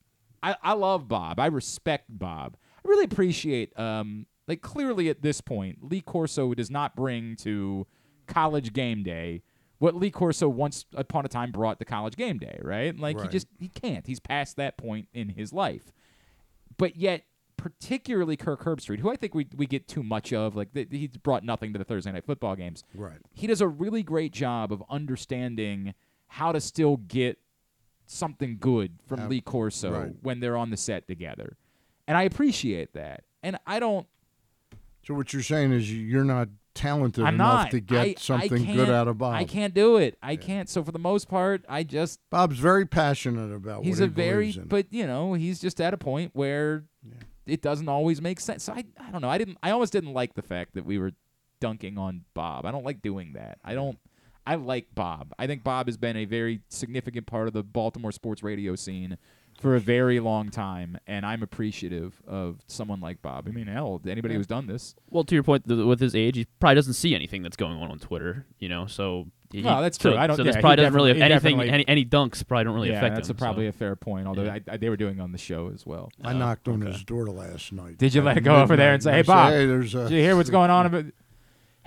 I, 0.42 0.56
I 0.62 0.72
love 0.74 1.08
Bob. 1.08 1.40
I 1.40 1.46
respect 1.46 2.06
Bob. 2.08 2.56
I 2.84 2.88
really 2.88 3.04
appreciate 3.04 3.78
um 3.78 4.26
like 4.46 4.62
clearly 4.62 5.08
at 5.08 5.22
this 5.22 5.40
point, 5.40 5.78
Lee 5.90 6.00
Corso 6.00 6.54
does 6.54 6.70
not 6.70 6.96
bring 6.96 7.36
to 7.36 7.86
college 8.26 8.72
game 8.72 9.02
day 9.02 9.42
what 9.78 9.94
Lee 9.94 10.10
Corso 10.10 10.48
once 10.48 10.84
upon 10.94 11.24
a 11.24 11.28
time 11.28 11.52
brought 11.52 11.78
to 11.78 11.84
college 11.84 12.16
game 12.16 12.38
day, 12.38 12.58
right? 12.62 12.98
Like 12.98 13.16
he 13.20 13.28
just 13.28 13.46
he 13.58 13.68
can't. 13.68 14.06
He's 14.06 14.20
past 14.20 14.56
that 14.56 14.76
point 14.76 15.08
in 15.12 15.30
his 15.30 15.52
life. 15.52 15.92
But 16.76 16.96
yet 16.96 17.24
particularly 17.56 18.36
Kirk 18.36 18.62
Herbstreit, 18.64 19.00
who 19.00 19.10
I 19.10 19.16
think 19.16 19.34
we 19.34 19.46
we 19.56 19.66
get 19.66 19.86
too 19.86 20.02
much 20.02 20.32
of, 20.32 20.56
like 20.56 20.72
th- 20.72 20.88
he's 20.90 21.16
brought 21.16 21.44
nothing 21.44 21.72
to 21.72 21.78
the 21.78 21.84
Thursday 21.84 22.10
night 22.12 22.24
football 22.24 22.56
games. 22.56 22.82
Right. 22.94 23.18
He 23.32 23.46
does 23.46 23.60
a 23.60 23.68
really 23.68 24.02
great 24.02 24.32
job 24.32 24.72
of 24.72 24.82
understanding 24.90 25.94
how 26.28 26.52
to 26.52 26.60
still 26.60 26.96
get 26.96 27.38
something 28.06 28.56
good 28.58 28.92
from 29.06 29.20
Ab- 29.20 29.30
Lee 29.30 29.40
Corso 29.40 29.90
right. 29.90 30.12
when 30.22 30.40
they're 30.40 30.56
on 30.56 30.70
the 30.70 30.76
set 30.76 31.06
together. 31.06 31.56
And 32.06 32.16
I 32.16 32.22
appreciate 32.22 32.94
that. 32.94 33.24
And 33.42 33.58
I 33.66 33.80
don't 33.80 34.06
So 35.06 35.14
what 35.14 35.32
you're 35.32 35.42
saying 35.42 35.72
is 35.72 35.92
you're 35.92 36.24
not 36.24 36.48
talented 36.74 37.24
I'm 37.24 37.34
enough 37.34 37.64
not 37.64 37.70
to 37.72 37.80
get 37.80 37.98
I- 37.98 38.02
I 38.10 38.14
something 38.18 38.64
good 38.64 38.88
out 38.88 39.08
of 39.08 39.18
Bob. 39.18 39.34
I 39.34 39.44
can't 39.44 39.74
do 39.74 39.96
it. 39.96 40.16
I 40.22 40.36
can't. 40.36 40.68
So 40.68 40.82
for 40.84 40.92
the 40.92 40.98
most 40.98 41.28
part, 41.28 41.64
I 41.68 41.82
just 41.82 42.20
Bob's 42.30 42.58
very 42.58 42.86
passionate 42.86 43.52
about 43.52 43.84
he's 43.84 44.00
a 44.00 44.04
he 44.04 44.10
very 44.10 44.52
but 44.52 44.86
you 44.90 45.06
know 45.06 45.34
he's 45.34 45.60
just 45.60 45.80
at 45.80 45.92
a 45.92 45.98
point 45.98 46.30
where 46.34 46.84
it 47.46 47.62
doesn't 47.62 47.88
always 47.88 48.20
make 48.20 48.38
sense 48.40 48.62
so 48.64 48.74
I, 48.74 48.84
I 49.00 49.10
don't 49.10 49.22
know 49.22 49.30
i 49.30 49.38
didn't 49.38 49.56
i 49.62 49.70
almost 49.70 49.90
didn't 49.90 50.12
like 50.12 50.34
the 50.34 50.42
fact 50.42 50.74
that 50.74 50.84
we 50.84 50.98
were 50.98 51.12
dunking 51.60 51.96
on 51.96 52.24
bob 52.34 52.66
i 52.66 52.70
don't 52.70 52.84
like 52.84 53.00
doing 53.00 53.32
that 53.32 53.58
i 53.64 53.72
don't 53.72 53.98
i 54.48 54.54
like 54.54 54.86
bob 54.94 55.32
i 55.38 55.46
think 55.46 55.62
bob 55.62 55.86
has 55.86 55.96
been 55.96 56.16
a 56.16 56.24
very 56.24 56.60
significant 56.68 57.26
part 57.26 57.46
of 57.46 57.52
the 57.54 57.62
baltimore 57.62 58.12
sports 58.12 58.42
radio 58.42 58.74
scene 58.74 59.16
for 59.60 59.74
a 59.74 59.80
very 59.80 60.20
long 60.20 60.48
time 60.50 60.96
and 61.06 61.26
i'm 61.26 61.42
appreciative 61.42 62.22
of 62.26 62.60
someone 62.68 63.00
like 63.00 63.20
bob 63.22 63.46
i 63.48 63.50
mean 63.50 63.66
hell 63.66 64.00
anybody 64.06 64.34
who's 64.34 64.46
done 64.46 64.66
this 64.66 64.94
Well, 65.10 65.24
to 65.24 65.34
your 65.34 65.42
point, 65.42 65.66
th- 65.66 65.84
with 65.84 66.00
his 66.00 66.14
age, 66.14 66.36
he 66.36 66.46
probably 66.60 66.74
doesn't 66.76 66.92
see 66.94 67.14
anything 67.14 67.42
that's 67.42 67.56
going 67.56 67.76
on 67.78 67.90
on 67.90 67.98
Twitter. 67.98 68.44
You 68.58 68.68
know, 68.68 68.86
so 68.86 69.26
he, 69.50 69.62
Well, 69.62 69.80
that's 69.80 69.98
so- 69.98 70.10
true. 70.10 70.18
I 70.18 70.26
don't- 70.26 70.36
So 70.36 70.44
this 70.44 70.52
yeah, 70.54 70.58
he 70.58 70.60
probably 70.60 70.76
doesn't 70.76 70.92
really 70.94 71.14
definitely- 71.14 71.52
anything. 71.70 71.74
Any, 71.74 71.88
any 71.88 72.04
dunks 72.04 72.46
probably 72.46 72.64
don't 72.64 72.74
really 72.74 72.90
yeah 72.90 72.98
affect 72.98 73.14
that's 73.16 73.30
him. 73.30 73.36
a, 73.36 73.38
probably 73.38 73.64
so. 73.64 73.70
a 73.70 73.72
fair 73.72 73.96
point 73.96 74.26
although 74.28 74.48
I, 74.48 74.60
I, 74.70 74.76
they 74.76 74.90
were 74.90 74.96
doing 74.98 75.18
on 75.18 75.32
the 75.32 75.38
show 75.38 75.70
as 75.74 75.86
well 75.86 76.10
I 76.22 76.34
oh, 76.34 76.38
knocked 76.38 76.68
on 76.68 76.82
his 76.82 77.02
door 77.02 77.26
last 77.26 77.72
night. 77.72 77.96
Did 77.98 78.14
you 78.14 78.20
let 78.22 78.36
it 78.36 78.42
go 78.42 78.56
over 78.56 78.76
there 78.76 78.92
and 78.92 79.02
say, 79.02 79.12
"Hey, 79.12 79.22
Bob, 79.22 79.52
Hey, 79.52 79.64
there's 79.66 79.94
a 79.94 80.02
did 80.08 80.12
you 80.16 80.22
hear 80.22 80.36
what's 80.36 80.50
going 80.50 80.70
on?" 80.70 80.86
About 80.86 81.06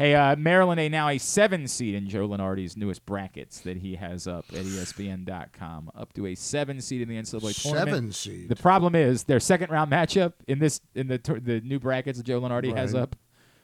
hey, 0.01 0.15
uh, 0.15 0.35
Maryland 0.35 0.79
a 0.79 0.89
now 0.89 1.09
a 1.09 1.17
seven 1.17 1.67
seed 1.67 1.93
in 1.93 2.09
Joe 2.09 2.27
Lunardi's 2.27 2.75
newest 2.75 3.05
brackets 3.05 3.61
that 3.61 3.77
he 3.77 3.95
has 3.95 4.27
up 4.27 4.45
at 4.49 4.65
ESPN.com, 4.65 5.91
up 5.95 6.11
to 6.13 6.25
a 6.25 6.35
seven 6.35 6.81
seed 6.81 7.01
in 7.01 7.09
the 7.09 7.15
NCAA 7.15 7.61
tournament. 7.61 7.87
Seven 7.87 8.11
seed? 8.11 8.49
The 8.49 8.55
problem 8.55 8.95
is 8.95 9.25
their 9.25 9.39
second 9.39 9.69
round 9.69 9.91
matchup 9.91 10.33
in 10.47 10.59
this 10.59 10.81
in 10.95 11.07
the 11.07 11.19
the 11.43 11.61
new 11.61 11.79
brackets 11.79 12.17
that 12.17 12.25
Joe 12.25 12.41
Lunardi 12.41 12.75
has 12.75 12.95
up 12.95 13.15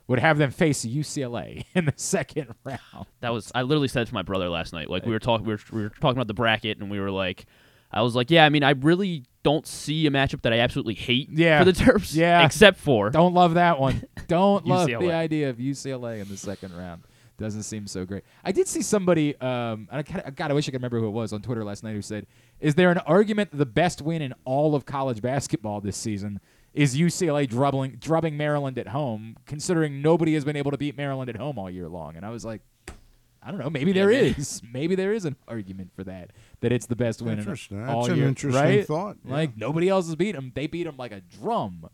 would 0.07 0.19
have 0.19 0.37
them 0.37 0.51
face 0.51 0.85
UCLA 0.85 1.65
in 1.73 1.85
the 1.85 1.93
second 1.95 2.53
round. 2.63 3.07
That 3.21 3.33
was 3.33 3.51
I 3.55 3.63
literally 3.63 3.87
said 3.87 4.07
to 4.07 4.13
my 4.13 4.21
brother 4.21 4.47
last 4.47 4.73
night. 4.73 4.89
Like 4.89 5.05
we 5.05 5.11
were 5.11 5.19
talking, 5.19 5.45
we 5.45 5.57
we 5.71 5.81
were 5.81 5.89
talking 5.89 6.17
about 6.17 6.27
the 6.27 6.35
bracket, 6.35 6.77
and 6.77 6.91
we 6.91 6.99
were 6.99 7.11
like, 7.11 7.45
I 7.91 8.01
was 8.01 8.15
like, 8.15 8.29
yeah, 8.29 8.45
I 8.45 8.49
mean, 8.49 8.63
I 8.63 8.71
really 8.71 9.23
don't 9.43 9.65
see 9.65 10.05
a 10.07 10.11
matchup 10.11 10.41
that 10.41 10.51
I 10.53 10.59
absolutely 10.59 10.95
hate 10.95 11.29
Yeah. 11.31 11.59
for 11.59 11.65
the 11.65 11.71
Terps. 11.71 12.13
Yeah. 12.15 12.45
except 12.45 12.79
for 12.79 13.09
Don't 13.09 13.33
love 13.33 13.53
that 13.53 13.79
one. 13.79 14.03
Don't 14.27 14.65
love 14.65 14.87
the 14.87 15.11
idea 15.13 15.49
of 15.49 15.57
UCLA 15.57 16.19
in 16.21 16.27
the 16.27 16.35
second 16.37 16.75
round. 16.77 17.03
Doesn't 17.37 17.63
seem 17.63 17.85
so 17.85 18.03
great. 18.03 18.23
I 18.43 18.51
did 18.51 18.67
see 18.67 18.81
somebody, 18.81 19.39
um, 19.39 19.87
and 19.91 20.03
I 20.25 20.29
God, 20.31 20.49
I 20.49 20.53
wish 20.55 20.67
I 20.67 20.71
could 20.71 20.79
remember 20.81 20.99
who 20.99 21.05
it 21.07 21.11
was 21.11 21.31
on 21.33 21.41
Twitter 21.43 21.63
last 21.63 21.83
night 21.83 21.93
who 21.93 22.01
said, 22.01 22.25
"Is 22.59 22.73
there 22.73 22.89
an 22.89 22.97
argument 22.99 23.51
that 23.51 23.57
the 23.57 23.65
best 23.67 24.01
win 24.01 24.23
in 24.23 24.33
all 24.43 24.73
of 24.73 24.85
college 24.87 25.21
basketball 25.21 25.79
this 25.79 25.95
season 25.95 26.39
is 26.73 26.97
UCLA 26.97 27.47
drubbing, 27.47 27.97
drubbing 27.99 28.37
Maryland 28.37 28.79
at 28.79 28.87
home, 28.87 29.37
considering 29.45 30.01
nobody 30.01 30.33
has 30.33 30.43
been 30.45 30.55
able 30.55 30.71
to 30.71 30.79
beat 30.79 30.97
Maryland 30.97 31.29
at 31.29 31.35
home 31.37 31.59
all 31.59 31.69
year 31.69 31.87
long?" 31.87 32.15
And 32.15 32.25
I 32.25 32.31
was 32.31 32.43
like, 32.43 32.63
I 33.47 33.51
don't 33.51 33.61
know. 33.61 33.69
Maybe 33.69 33.93
there 33.93 34.11
is. 34.11 34.61
Maybe 34.73 34.95
there 34.95 35.13
is 35.13 35.23
an 35.23 35.37
argument 35.47 35.91
for 35.95 36.03
that. 36.03 36.31
That 36.59 36.73
it's 36.73 36.85
the 36.85 36.97
best 36.97 37.21
win 37.21 37.33
in 37.33 37.39
Interesting. 37.39 37.79
That's 37.79 37.93
all 37.93 38.05
an 38.11 38.17
year, 38.17 38.27
interesting 38.27 38.61
right? 38.61 38.85
thought, 38.85 39.15
yeah. 39.23 39.33
Like 39.33 39.55
nobody 39.55 39.87
else 39.87 40.07
has 40.07 40.17
beat 40.17 40.33
them. 40.33 40.51
They 40.53 40.67
beat 40.67 40.83
them 40.83 40.97
like 40.97 41.13
a 41.13 41.21
drum 41.21 41.87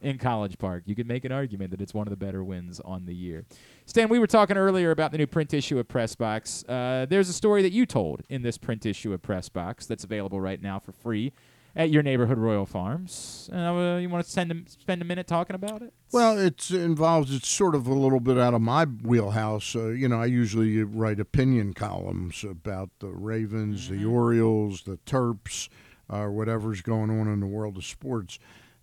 in 0.00 0.18
College 0.18 0.56
Park. 0.56 0.84
You 0.86 0.94
could 0.94 1.08
make 1.08 1.24
an 1.24 1.32
argument 1.32 1.72
that 1.72 1.80
it's 1.80 1.92
one 1.92 2.06
of 2.06 2.10
the 2.10 2.16
better 2.16 2.44
wins 2.44 2.78
on 2.78 3.06
the 3.06 3.14
year. 3.14 3.44
Stan, 3.86 4.08
we 4.08 4.20
were 4.20 4.28
talking 4.28 4.56
earlier 4.56 4.92
about 4.92 5.10
the 5.10 5.18
new 5.18 5.26
print 5.26 5.52
issue 5.52 5.80
of 5.80 5.88
Press 5.88 6.14
Box. 6.14 6.64
Uh, 6.68 7.06
there's 7.10 7.28
a 7.28 7.32
story 7.32 7.62
that 7.62 7.72
you 7.72 7.86
told 7.86 8.22
in 8.28 8.42
this 8.42 8.56
print 8.56 8.86
issue 8.86 9.12
of 9.12 9.20
Press 9.20 9.48
Box 9.48 9.86
that's 9.86 10.04
available 10.04 10.40
right 10.40 10.62
now 10.62 10.78
for 10.78 10.92
free 10.92 11.32
at 11.76 11.90
your 11.90 12.02
neighborhood 12.02 12.38
Royal 12.38 12.66
Farms. 12.66 13.48
Uh, 13.52 13.98
you 14.00 14.08
want 14.08 14.24
to 14.24 14.30
spend 14.30 14.52
a, 14.52 14.70
spend 14.70 15.02
a 15.02 15.04
minute 15.04 15.26
talking 15.26 15.54
about 15.54 15.82
it? 15.82 15.92
Well, 16.12 16.38
it 16.38 16.70
involves 16.70 17.34
it's 17.34 17.48
sort 17.48 17.74
of 17.74 17.86
a 17.86 17.94
little 17.94 18.20
bit 18.20 18.38
out 18.38 18.54
of 18.54 18.60
my 18.60 18.84
wheelhouse. 18.84 19.76
Uh, 19.76 19.88
you 19.88 20.08
know, 20.08 20.20
I 20.20 20.26
usually 20.26 20.82
write 20.82 21.20
opinion 21.20 21.74
columns 21.74 22.44
about 22.44 22.90
the 22.98 23.08
Ravens, 23.08 23.88
the 23.88 24.04
Orioles, 24.04 24.82
the 24.82 24.98
Terps, 25.06 25.68
or 26.08 26.28
uh, 26.28 26.30
whatever's 26.30 26.82
going 26.82 27.10
on 27.10 27.28
in 27.28 27.40
the 27.40 27.46
world 27.46 27.76
of 27.76 27.84
sports. 27.84 28.38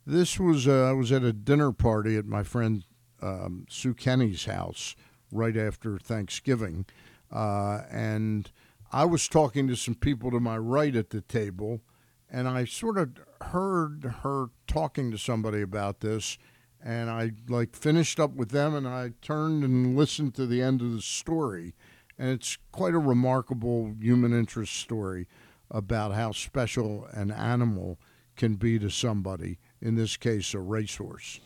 This 0.05 0.39
was 0.39 0.67
uh, 0.67 0.89
I 0.89 0.93
was 0.93 1.11
at 1.11 1.23
a 1.23 1.33
dinner 1.33 1.73
party 1.73 2.15
at 2.15 2.25
my 2.25 2.43
friend 2.43 2.83
um, 3.21 3.65
Sue 3.69 3.93
Kenny's 3.93 4.45
house 4.45 4.95
right 5.31 5.57
after 5.57 5.97
Thanksgiving, 5.97 6.85
uh, 7.29 7.81
and 7.91 8.49
I 8.93 9.03
was 9.03 9.27
talking 9.27 9.67
to 9.67 9.75
some 9.75 9.95
people 9.95 10.31
to 10.31 10.39
my 10.39 10.57
right 10.57 10.95
at 10.95 11.09
the 11.09 11.19
table, 11.19 11.81
and 12.29 12.47
I 12.47 12.65
sort 12.65 12.97
of 12.97 13.11
heard 13.41 14.15
her 14.23 14.47
talking 14.67 15.11
to 15.11 15.17
somebody 15.17 15.61
about 15.61 16.01
this, 16.01 16.37
and 16.83 17.09
I 17.09 17.31
like 17.47 17.75
finished 17.75 18.19
up 18.19 18.33
with 18.33 18.49
them, 18.49 18.75
and 18.75 18.87
I 18.87 19.11
turned 19.21 19.63
and 19.63 19.95
listened 19.95 20.35
to 20.35 20.45
the 20.45 20.61
end 20.61 20.81
of 20.81 20.91
the 20.91 21.01
story, 21.01 21.73
and 22.17 22.29
it's 22.29 22.57
quite 22.71 22.93
a 22.93 22.99
remarkable 22.99 23.93
human 23.99 24.33
interest 24.33 24.73
story 24.75 25.27
about 25.69 26.13
how 26.13 26.31
special 26.31 27.07
an 27.11 27.31
animal 27.31 27.99
can 28.35 28.55
be 28.55 28.79
to 28.79 28.89
somebody. 28.89 29.59
In 29.81 29.95
this 29.95 30.17
case, 30.17 30.53
a 30.53 30.59
racehorse, 30.59 31.39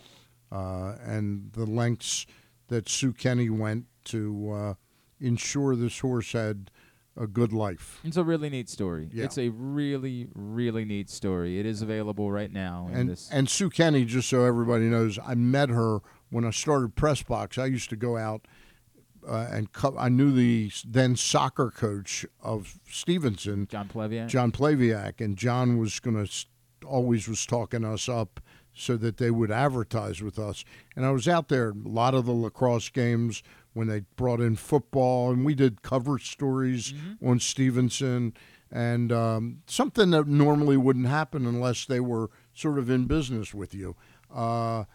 uh, 0.52 0.96
and 1.02 1.52
the 1.54 1.66
lengths 1.66 2.26
that 2.68 2.90
Sue 2.90 3.14
Kenny 3.14 3.50
went 3.50 3.86
to 4.06 4.52
uh, 4.52 4.74
ensure 5.20 5.76
this 5.76 6.00
horse 6.00 6.32
had 6.32 6.72
a 7.22 7.28
good 7.28 7.54
life. 7.54 8.00
It's 8.04 8.18
a 8.18 8.24
really 8.24 8.50
neat 8.50 8.68
story. 8.70 9.10
Yeah. 9.14 9.26
It's 9.26 9.38
a 9.38 9.50
really, 9.50 10.28
really 10.34 10.86
neat 10.86 11.10
story. 11.10 11.60
It 11.60 11.66
is 11.66 11.82
available 11.82 12.32
right 12.32 12.52
now. 12.52 12.88
In 12.92 12.98
And 12.98 13.10
this. 13.10 13.30
and 13.32 13.48
Sue 13.50 13.70
Kenny, 13.70 14.06
just 14.06 14.28
so 14.30 14.44
everybody 14.44 14.86
knows, 14.86 15.20
I 15.24 15.36
met 15.36 15.70
her 15.70 16.00
when 16.30 16.46
I 16.46 16.50
started 16.52 16.96
Press 16.96 17.22
Box. 17.22 17.58
I 17.58 17.66
used 17.68 17.90
to 17.92 17.96
go 17.96 18.18
out 18.18 18.48
uh, 19.28 19.48
and 19.52 19.72
co- 19.72 19.96
I 20.00 20.10
knew 20.10 20.32
the 20.32 20.72
then 20.88 21.16
soccer 21.16 21.70
coach 21.70 22.26
of 22.42 22.80
Stevenson, 22.90 23.68
John 23.70 23.88
Pleviak. 23.88 24.28
John 24.28 24.52
Plaviak, 24.52 25.22
and 25.22 25.38
John 25.38 25.78
was 25.78 26.00
going 26.00 26.26
to 26.26 26.46
always 26.88 27.28
was 27.28 27.46
talking 27.46 27.86
us 27.86 28.10
up 28.10 28.40
so 28.74 28.98
that 28.98 29.18
they 29.18 29.30
would 29.30 29.52
advertise 29.52 30.22
with 30.24 30.40
us. 30.40 30.66
And 30.96 31.06
I 31.06 31.12
was 31.12 31.28
out 31.28 31.50
there 31.50 31.70
a 31.70 31.74
lot 31.88 32.16
of 32.16 32.26
the 32.26 32.32
lacrosse 32.32 32.90
games 32.90 33.44
when 33.74 33.88
they 33.88 34.02
brought 34.16 34.42
in 34.42 34.56
football, 34.56 35.32
and 35.32 35.46
we 35.46 35.56
did 35.56 35.82
cover 35.82 36.20
stories 36.20 36.94
on 37.26 37.40
Stevenson 37.40 38.34
and 38.72 39.12
um, 39.12 39.62
something 39.66 40.12
that 40.12 40.28
normally 40.28 40.78
wouldn't 40.78 41.08
happen 41.08 41.46
unless 41.46 41.86
they 41.86 42.00
were 42.00 42.30
sort 42.54 42.80
of 42.80 42.90
in 42.90 43.06
business 43.06 43.54
with 43.54 43.74
you. 43.74 43.96
Uh, 44.34 44.86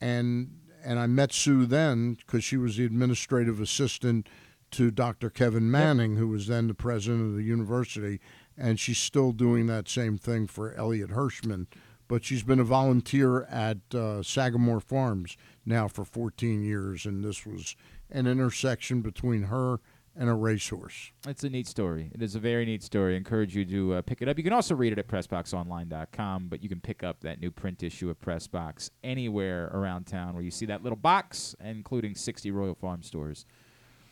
and 0.00 0.58
and 0.84 0.98
I 0.98 1.06
met 1.06 1.32
Sue 1.32 1.64
then 1.64 2.14
because 2.14 2.42
she 2.42 2.56
was 2.56 2.76
the 2.76 2.84
administrative 2.84 3.60
assistant 3.60 4.28
to 4.72 4.90
Dr. 4.90 5.30
Kevin 5.30 5.70
Manning, 5.70 6.16
who 6.16 6.26
was 6.26 6.48
then 6.48 6.66
the 6.66 6.74
president 6.74 7.22
of 7.22 7.36
the 7.36 7.44
university, 7.44 8.20
and 8.58 8.80
she's 8.80 8.98
still 8.98 9.30
doing 9.30 9.66
that 9.66 9.88
same 9.88 10.18
thing 10.18 10.48
for 10.48 10.74
Elliot 10.74 11.10
Hirschman. 11.10 11.66
But 12.08 12.24
she's 12.24 12.42
been 12.42 12.58
a 12.58 12.64
volunteer 12.64 13.44
at 13.44 13.94
uh, 13.94 14.22
Sagamore 14.22 14.80
Farms 14.80 15.36
now 15.64 15.88
for 15.88 16.04
14 16.04 16.62
years, 16.62 17.06
and 17.06 17.24
this 17.24 17.46
was 17.46 17.76
an 18.12 18.26
intersection 18.26 19.00
between 19.00 19.44
her 19.44 19.80
and 20.14 20.28
a 20.28 20.34
racehorse. 20.34 21.10
It's 21.26 21.42
a 21.42 21.48
neat 21.48 21.66
story. 21.66 22.10
It 22.14 22.20
is 22.22 22.34
a 22.34 22.38
very 22.38 22.66
neat 22.66 22.82
story. 22.82 23.14
I 23.14 23.16
encourage 23.16 23.56
you 23.56 23.64
to 23.64 23.94
uh, 23.94 24.02
pick 24.02 24.20
it 24.20 24.28
up. 24.28 24.36
You 24.36 24.44
can 24.44 24.52
also 24.52 24.74
read 24.74 24.92
it 24.92 24.98
at 24.98 25.08
PressBoxOnline.com, 25.08 26.48
but 26.48 26.62
you 26.62 26.68
can 26.68 26.80
pick 26.80 27.02
up 27.02 27.20
that 27.22 27.40
new 27.40 27.50
print 27.50 27.82
issue 27.82 28.10
of 28.10 28.20
PressBox 28.20 28.90
anywhere 29.02 29.70
around 29.72 30.06
town 30.06 30.34
where 30.34 30.42
you 30.42 30.50
see 30.50 30.66
that 30.66 30.82
little 30.82 30.96
box, 30.98 31.54
including 31.64 32.14
60 32.14 32.50
Royal 32.50 32.74
Farm 32.74 33.02
stores 33.02 33.46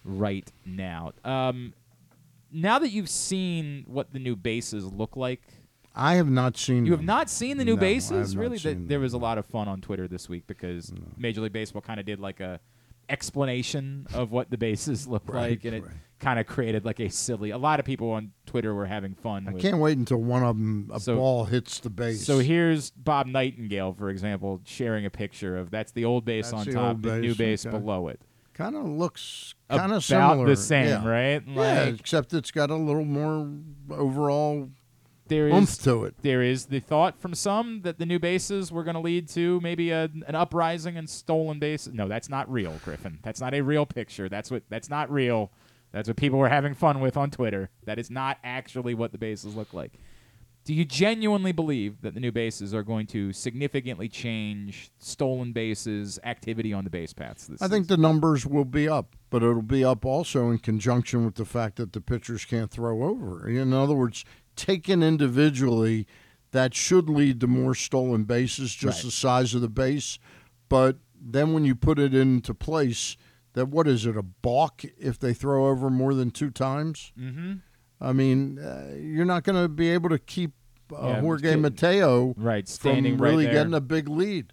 right 0.04 0.50
now. 0.64 1.12
Um, 1.24 1.74
now 2.50 2.78
that 2.78 2.88
you've 2.90 3.10
seen 3.10 3.84
what 3.86 4.12
the 4.12 4.18
new 4.18 4.36
bases 4.36 4.86
look 4.86 5.16
like, 5.16 5.42
I 5.94 6.14
have 6.14 6.30
not 6.30 6.56
seen. 6.56 6.86
you 6.86 6.92
have 6.92 7.00
them. 7.00 7.06
not 7.06 7.28
seen 7.28 7.58
the 7.58 7.64
new 7.64 7.72
No, 7.72 7.76
have 7.76 7.80
bases. 7.80 8.36
Really, 8.36 8.58
seen 8.58 8.76
Th- 8.76 8.88
there 8.88 9.00
was 9.00 9.12
a 9.12 9.18
lot 9.18 9.38
of 9.38 9.44
fun 9.46 9.68
on 9.68 9.80
Twitter 9.80 10.06
this 10.08 10.28
week 10.28 10.46
because 10.46 10.92
Major 11.18 11.40
League 11.40 11.52
Baseball 11.52 11.82
kind 11.82 11.98
of 12.00 12.06
did 12.06 12.20
like 12.20 12.38
a 12.40 12.60
explanation 13.10 14.06
of 14.14 14.30
what 14.30 14.50
the 14.50 14.58
bases 14.58 15.06
look 15.06 15.22
Right, 15.26 15.50
like, 15.50 15.64
and 15.64 15.74
it 15.76 15.84
kind 16.18 16.38
of 16.38 16.46
created 16.46 16.84
like 16.84 17.00
a 17.00 17.08
silly. 17.08 17.50
A 17.50 17.58
lot 17.58 17.80
of 17.80 17.86
people 17.86 18.10
on 18.10 18.32
Twitter 18.46 18.74
were 18.74 18.86
having 18.86 19.14
fun. 19.14 19.48
I 19.48 19.52
with, 19.52 19.62
can't 19.62 19.78
wait 19.78 19.96
until 19.98 20.18
one 20.18 20.42
of 20.42 20.56
them 20.56 20.90
a 20.92 21.00
So- 21.00 21.16
ball 21.16 21.44
hits 21.44 21.80
the 21.80 21.90
base. 21.90 22.24
So 22.24 22.38
here's 22.38 22.90
Bob 22.90 23.26
Nightingale, 23.26 23.94
for 23.94 24.10
example, 24.10 24.60
sharing 24.64 25.06
a 25.06 25.10
picture 25.10 25.56
of 25.56 25.70
that's 25.70 25.92
the 25.92 26.04
old 26.04 26.24
base 26.24 26.50
That's 26.50 26.60
on 26.60 26.66
the 26.66 26.72
top, 26.72 27.02
the 27.02 27.18
new 27.20 27.34
base, 27.34 27.64
okay. 27.66 27.76
below 27.76 28.08
it. 28.08 28.20
kind 28.52 28.76
of 28.76 28.84
looks 28.84 29.54
kind 29.70 29.92
of 29.92 30.04
similar. 30.04 30.46
the 30.46 30.56
same, 30.56 30.88
yeah. 30.88 31.08
right? 31.08 31.42
yeah, 31.46 31.84
except 31.84 32.34
it's 32.34 32.50
got 32.50 32.70
a 32.70 32.76
little 32.76 33.06
more 33.06 33.48
overall 33.90 34.68
There 35.30 35.46
is 35.46 35.54
oomph 35.54 35.82
to 35.84 36.04
it. 36.04 36.16
There 36.22 36.42
is 36.42 36.66
the 36.66 36.80
thought 36.80 37.20
from 37.20 37.34
some 37.36 37.82
that 37.82 37.98
the 37.98 38.04
new 38.04 38.18
bases 38.18 38.72
were 38.72 38.82
going 38.82 38.94
to 38.94 39.00
lead 39.00 39.28
to 39.30 39.60
maybe 39.60 39.92
a, 39.92 40.10
an 40.26 40.34
uprising 40.34 40.96
and 40.96 41.08
stolen 41.08 41.60
bases. 41.60 41.94
No, 41.94 42.08
that's 42.08 42.28
not 42.28 42.50
real, 42.50 42.80
Griffin. 42.84 43.20
That's 43.22 43.40
not 43.40 43.54
a 43.54 43.60
real 43.60 43.86
picture. 43.86 44.28
That's 44.28 44.50
what 44.50 44.64
that's 44.68 44.90
not 44.90 45.08
real. 45.10 45.52
That's 45.92 46.08
what 46.08 46.16
people 46.16 46.40
were 46.40 46.48
having 46.48 46.74
fun 46.74 47.00
with 47.00 47.16
on 47.16 47.30
Twitter. 47.30 47.70
That 47.84 47.98
is 47.98 48.10
not 48.10 48.38
actually 48.42 48.94
what 48.94 49.12
the 49.12 49.18
bases 49.18 49.54
look 49.54 49.72
like. 49.72 49.92
Do 50.64 50.74
you 50.74 50.84
genuinely 50.84 51.52
believe 51.52 52.02
that 52.02 52.14
the 52.14 52.20
new 52.20 52.32
bases 52.32 52.74
are 52.74 52.82
going 52.82 53.06
to 53.08 53.32
significantly 53.32 54.08
change 54.08 54.90
stolen 54.98 55.52
bases 55.52 56.18
activity 56.22 56.72
on 56.72 56.84
the 56.84 56.90
base 56.90 57.12
paths? 57.12 57.46
This 57.46 57.62
I 57.62 57.68
think 57.68 57.88
the 57.88 57.96
numbers 57.96 58.46
will 58.46 58.66
be 58.66 58.86
up, 58.86 59.16
but 59.30 59.42
it'll 59.42 59.62
be 59.62 59.84
up 59.84 60.04
also 60.04 60.50
in 60.50 60.58
conjunction 60.58 61.24
with 61.24 61.36
the 61.36 61.46
fact 61.46 61.76
that 61.76 61.92
the 61.94 62.00
pitchers 62.00 62.44
can't 62.44 62.70
throw 62.70 63.04
over. 63.04 63.48
In 63.48 63.72
other 63.72 63.94
words, 63.94 64.24
taken 64.56 65.02
individually, 65.02 66.06
that 66.52 66.74
should 66.74 67.08
lead 67.08 67.40
to 67.40 67.46
more 67.46 67.74
stolen 67.74 68.24
bases, 68.24 68.74
just 68.74 68.98
Right. 68.98 69.04
the 69.06 69.10
size 69.10 69.54
of 69.54 69.60
the 69.60 69.68
base. 69.68 70.18
But 70.68 70.98
then 71.20 71.52
when 71.52 71.64
you 71.64 71.74
put 71.74 71.98
it 71.98 72.14
into 72.14 72.54
place, 72.54 73.16
that 73.52 73.66
what 73.68 73.86
is 73.88 74.06
it 74.06 74.16
a 74.16 74.22
balk 74.22 74.82
if 74.98 75.18
they 75.18 75.34
throw 75.34 75.66
over 75.68 75.90
more 75.90 76.14
than 76.14 76.30
two 76.30 76.50
times? 76.50 77.12
Mm-hmm. 77.18 77.52
I 78.00 78.12
mean, 78.12 78.58
uh, 78.58 78.94
you're 78.96 79.24
not 79.26 79.44
going 79.44 79.60
to 79.60 79.68
be 79.68 79.90
able 79.90 80.08
to 80.08 80.18
keep 80.18 80.52
uh, 80.92 81.06
Yeah, 81.08 81.20
Jorge 81.20 81.56
Mateo 81.56 82.34
right 82.36 82.66
standing 82.68 83.16
right 83.18 83.30
really 83.30 83.44
there. 83.44 83.54
getting 83.54 83.74
a 83.74 83.80
big 83.80 84.08
lead. 84.08 84.52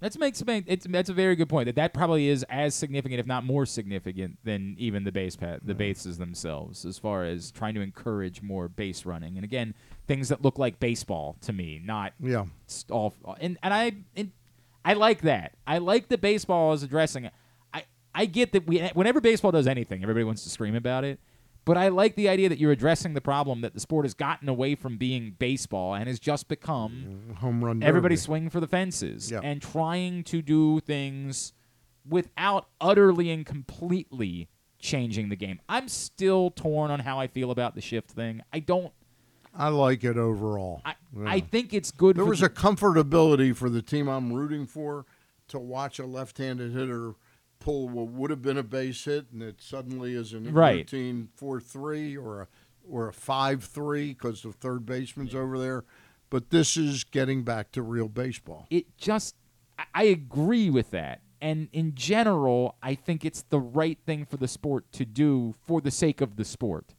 That's 0.00 0.16
makes 0.16 0.42
it's 0.46 0.86
that's 0.88 1.10
a 1.10 1.14
very 1.14 1.34
good 1.34 1.48
point. 1.48 1.66
That 1.66 1.74
that 1.76 1.92
probably 1.92 2.28
is 2.28 2.44
as 2.48 2.74
significant, 2.74 3.18
if 3.18 3.26
not 3.26 3.44
more 3.44 3.66
significant, 3.66 4.38
than 4.44 4.76
even 4.78 5.02
the 5.04 5.10
base 5.10 5.34
pat, 5.34 5.66
the 5.66 5.74
bases 5.74 6.18
themselves, 6.18 6.84
as 6.84 6.98
far 6.98 7.24
as 7.24 7.50
trying 7.50 7.74
to 7.74 7.80
encourage 7.80 8.40
more 8.40 8.68
base 8.68 9.04
running. 9.04 9.36
And 9.36 9.44
again, 9.44 9.74
things 10.06 10.28
that 10.28 10.42
look 10.42 10.58
like 10.58 10.78
baseball 10.78 11.36
to 11.42 11.52
me, 11.52 11.80
not 11.84 12.12
Yeah. 12.20 12.44
st- 12.66 12.90
all. 12.92 13.14
And 13.40 13.58
and 13.62 13.74
I 13.74 13.92
and 14.14 14.30
I 14.84 14.92
like 14.94 15.22
that. 15.22 15.54
I 15.66 15.78
like 15.78 16.08
that 16.08 16.20
baseball 16.20 16.72
is 16.72 16.84
addressing 16.84 17.24
it. 17.24 17.32
I 17.74 17.82
I 18.14 18.26
get 18.26 18.52
that 18.52 18.66
we 18.68 18.80
whenever 18.94 19.20
baseball 19.20 19.50
does 19.50 19.66
anything, 19.66 20.02
everybody 20.02 20.24
wants 20.24 20.44
to 20.44 20.48
scream 20.48 20.76
about 20.76 21.02
it. 21.04 21.18
But 21.68 21.76
I 21.76 21.88
like 21.88 22.14
the 22.14 22.30
idea 22.30 22.48
that 22.48 22.58
you're 22.58 22.72
addressing 22.72 23.12
the 23.12 23.20
problem 23.20 23.60
that 23.60 23.74
the 23.74 23.80
sport 23.80 24.06
has 24.06 24.14
gotten 24.14 24.48
away 24.48 24.74
from 24.74 24.96
being 24.96 25.36
baseball 25.38 25.92
and 25.94 26.08
has 26.08 26.18
just 26.18 26.48
become 26.48 27.26
uh, 27.30 27.34
Home 27.40 27.62
run. 27.62 27.82
everybody 27.82 28.14
derby. 28.14 28.20
swinging 28.22 28.48
for 28.50 28.58
the 28.58 28.66
fences 28.66 29.30
Yeah. 29.30 29.40
and 29.44 29.60
trying 29.60 30.24
to 30.24 30.40
do 30.40 30.80
things 30.80 31.52
without 32.08 32.68
utterly 32.80 33.30
and 33.30 33.44
completely 33.44 34.48
changing 34.78 35.28
the 35.28 35.36
game. 35.36 35.60
I'm 35.68 35.88
still 35.88 36.50
torn 36.50 36.90
on 36.90 37.00
how 37.00 37.20
I 37.20 37.26
feel 37.26 37.50
about 37.50 37.74
the 37.74 37.82
shift 37.82 38.12
thing. 38.12 38.40
I 38.50 38.60
don't. 38.60 38.92
I 39.54 39.68
like 39.68 40.04
it 40.04 40.16
overall. 40.16 40.80
I, 40.86 40.94
Yeah. 41.14 41.24
I 41.28 41.40
think 41.40 41.74
it's 41.74 41.90
good. 41.90 42.16
There 42.16 42.24
was 42.24 42.40
the- 42.40 42.46
a 42.46 42.48
comfortability 42.48 43.54
for 43.54 43.68
the 43.68 43.82
team 43.82 44.08
I'm 44.08 44.32
rooting 44.32 44.66
for 44.66 45.04
to 45.48 45.58
watch 45.58 45.98
a 45.98 46.06
left-handed 46.06 46.72
hitter 46.72 47.14
pull 47.60 47.88
what 47.88 48.08
would 48.08 48.30
have 48.30 48.42
been 48.42 48.58
a 48.58 48.62
base 48.62 49.04
hit, 49.04 49.26
and 49.32 49.42
it 49.42 49.60
suddenly 49.60 50.14
is 50.14 50.32
an 50.32 50.52
Right. 50.52 50.78
routine 50.78 51.28
four-three 51.36 52.16
or 52.16 52.42
a 52.42 52.48
or 52.90 53.08
a 53.08 53.12
five-three 53.12 54.14
because 54.14 54.42
the 54.42 54.52
third 54.52 54.86
baseman's 54.86 55.34
over 55.34 55.58
there. 55.58 55.84
But 56.30 56.50
this 56.50 56.76
is 56.76 57.04
getting 57.04 57.42
back 57.42 57.70
to 57.72 57.82
real 57.82 58.08
baseball. 58.08 58.66
it 58.70 58.96
just 58.96 59.34
I 59.94 60.04
agree 60.04 60.70
with 60.70 60.90
that. 60.90 61.20
And 61.40 61.68
in 61.72 61.94
general, 61.94 62.76
I 62.82 62.94
think 62.96 63.24
it's 63.24 63.42
the 63.42 63.60
right 63.60 63.98
thing 64.04 64.24
for 64.24 64.36
the 64.38 64.48
sport 64.48 64.90
to 64.92 65.04
do 65.04 65.54
for 65.66 65.80
the 65.80 65.90
sake 65.90 66.20
of 66.20 66.36
the 66.36 66.44
sport. 66.44 66.94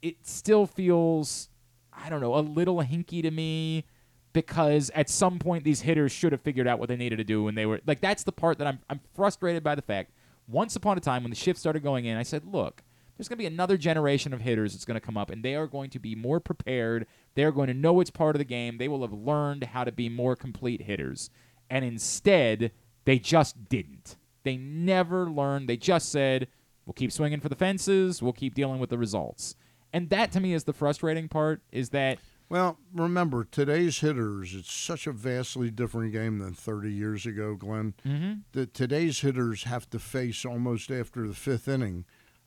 It 0.00 0.26
still 0.26 0.66
feels 0.66 1.48
I 1.92 2.08
don't 2.08 2.20
know, 2.22 2.34
a 2.34 2.40
little 2.40 2.78
hinky 2.82 3.22
to 3.22 3.30
me 3.30 3.84
because 4.32 4.90
at 4.94 5.08
some 5.08 5.38
point 5.38 5.64
these 5.64 5.82
hitters 5.82 6.12
should 6.12 6.32
have 6.32 6.40
figured 6.40 6.66
out 6.66 6.78
what 6.78 6.88
they 6.88 6.96
needed 6.96 7.16
to 7.16 7.24
do 7.24 7.42
when 7.42 7.54
they 7.54 7.66
were 7.66 7.80
like 7.86 8.00
that's 8.00 8.22
the 8.22 8.32
part 8.32 8.58
that 8.58 8.66
I'm 8.66 8.78
I'm 8.88 9.00
frustrated 9.14 9.62
by 9.62 9.74
the 9.74 9.82
fact 9.82 10.12
once 10.48 10.76
upon 10.76 10.96
a 10.96 11.00
time 11.00 11.22
when 11.22 11.30
the 11.30 11.36
shift 11.36 11.58
started 11.58 11.82
going 11.82 12.04
in, 12.04 12.16
I 12.16 12.22
said, 12.24 12.44
"Look, 12.44 12.82
there's 13.16 13.28
going 13.28 13.38
to 13.38 13.42
be 13.42 13.46
another 13.46 13.76
generation 13.76 14.32
of 14.32 14.40
hitters 14.40 14.72
that's 14.72 14.84
going 14.84 14.98
to 14.98 15.06
come 15.06 15.16
up, 15.16 15.30
and 15.30 15.44
they 15.44 15.54
are 15.54 15.66
going 15.66 15.90
to 15.90 15.98
be 15.98 16.14
more 16.14 16.40
prepared. 16.40 17.06
They're 17.34 17.52
going 17.52 17.68
to 17.68 17.74
know 17.74 18.00
it's 18.00 18.10
part 18.10 18.34
of 18.34 18.38
the 18.38 18.44
game. 18.44 18.78
They 18.78 18.88
will 18.88 19.02
have 19.02 19.12
learned 19.12 19.64
how 19.64 19.84
to 19.84 19.92
be 19.92 20.08
more 20.08 20.34
complete 20.34 20.82
hitters. 20.82 21.30
And 21.70 21.84
instead, 21.84 22.72
they 23.04 23.18
just 23.18 23.68
didn't. 23.68 24.16
They 24.42 24.56
never 24.56 25.30
learned. 25.30 25.68
They 25.68 25.76
just 25.76 26.10
said, 26.10 26.48
we'll 26.84 26.94
keep 26.94 27.12
swinging 27.12 27.40
for 27.40 27.48
the 27.48 27.54
fences, 27.54 28.20
we'll 28.20 28.32
keep 28.32 28.54
dealing 28.54 28.80
with 28.80 28.90
the 28.90 28.98
results. 28.98 29.54
And 29.92 30.10
that 30.10 30.32
to 30.32 30.40
me 30.40 30.52
is 30.52 30.64
the 30.64 30.72
frustrating 30.72 31.28
part 31.28 31.62
is 31.70 31.90
that 31.90 32.18
Well, 32.52 32.78
remember 32.92 33.44
today's 33.44 34.00
hitters. 34.00 34.54
It's 34.54 34.70
such 34.70 35.06
a 35.06 35.12
vastly 35.12 35.70
different 35.70 36.12
game 36.12 36.38
than 36.38 36.52
30 36.52 36.92
years 36.92 37.24
ago, 37.24 37.54
Glenn. 37.54 37.94
Mhm. 38.04 38.42
That 38.52 38.74
today's 38.74 39.20
hitters 39.20 39.62
have 39.64 39.88
to 39.88 39.98
face 39.98 40.44
almost 40.44 40.90
after 40.90 41.26
the 41.26 41.32
fifth 41.32 41.66
inning 41.66 42.04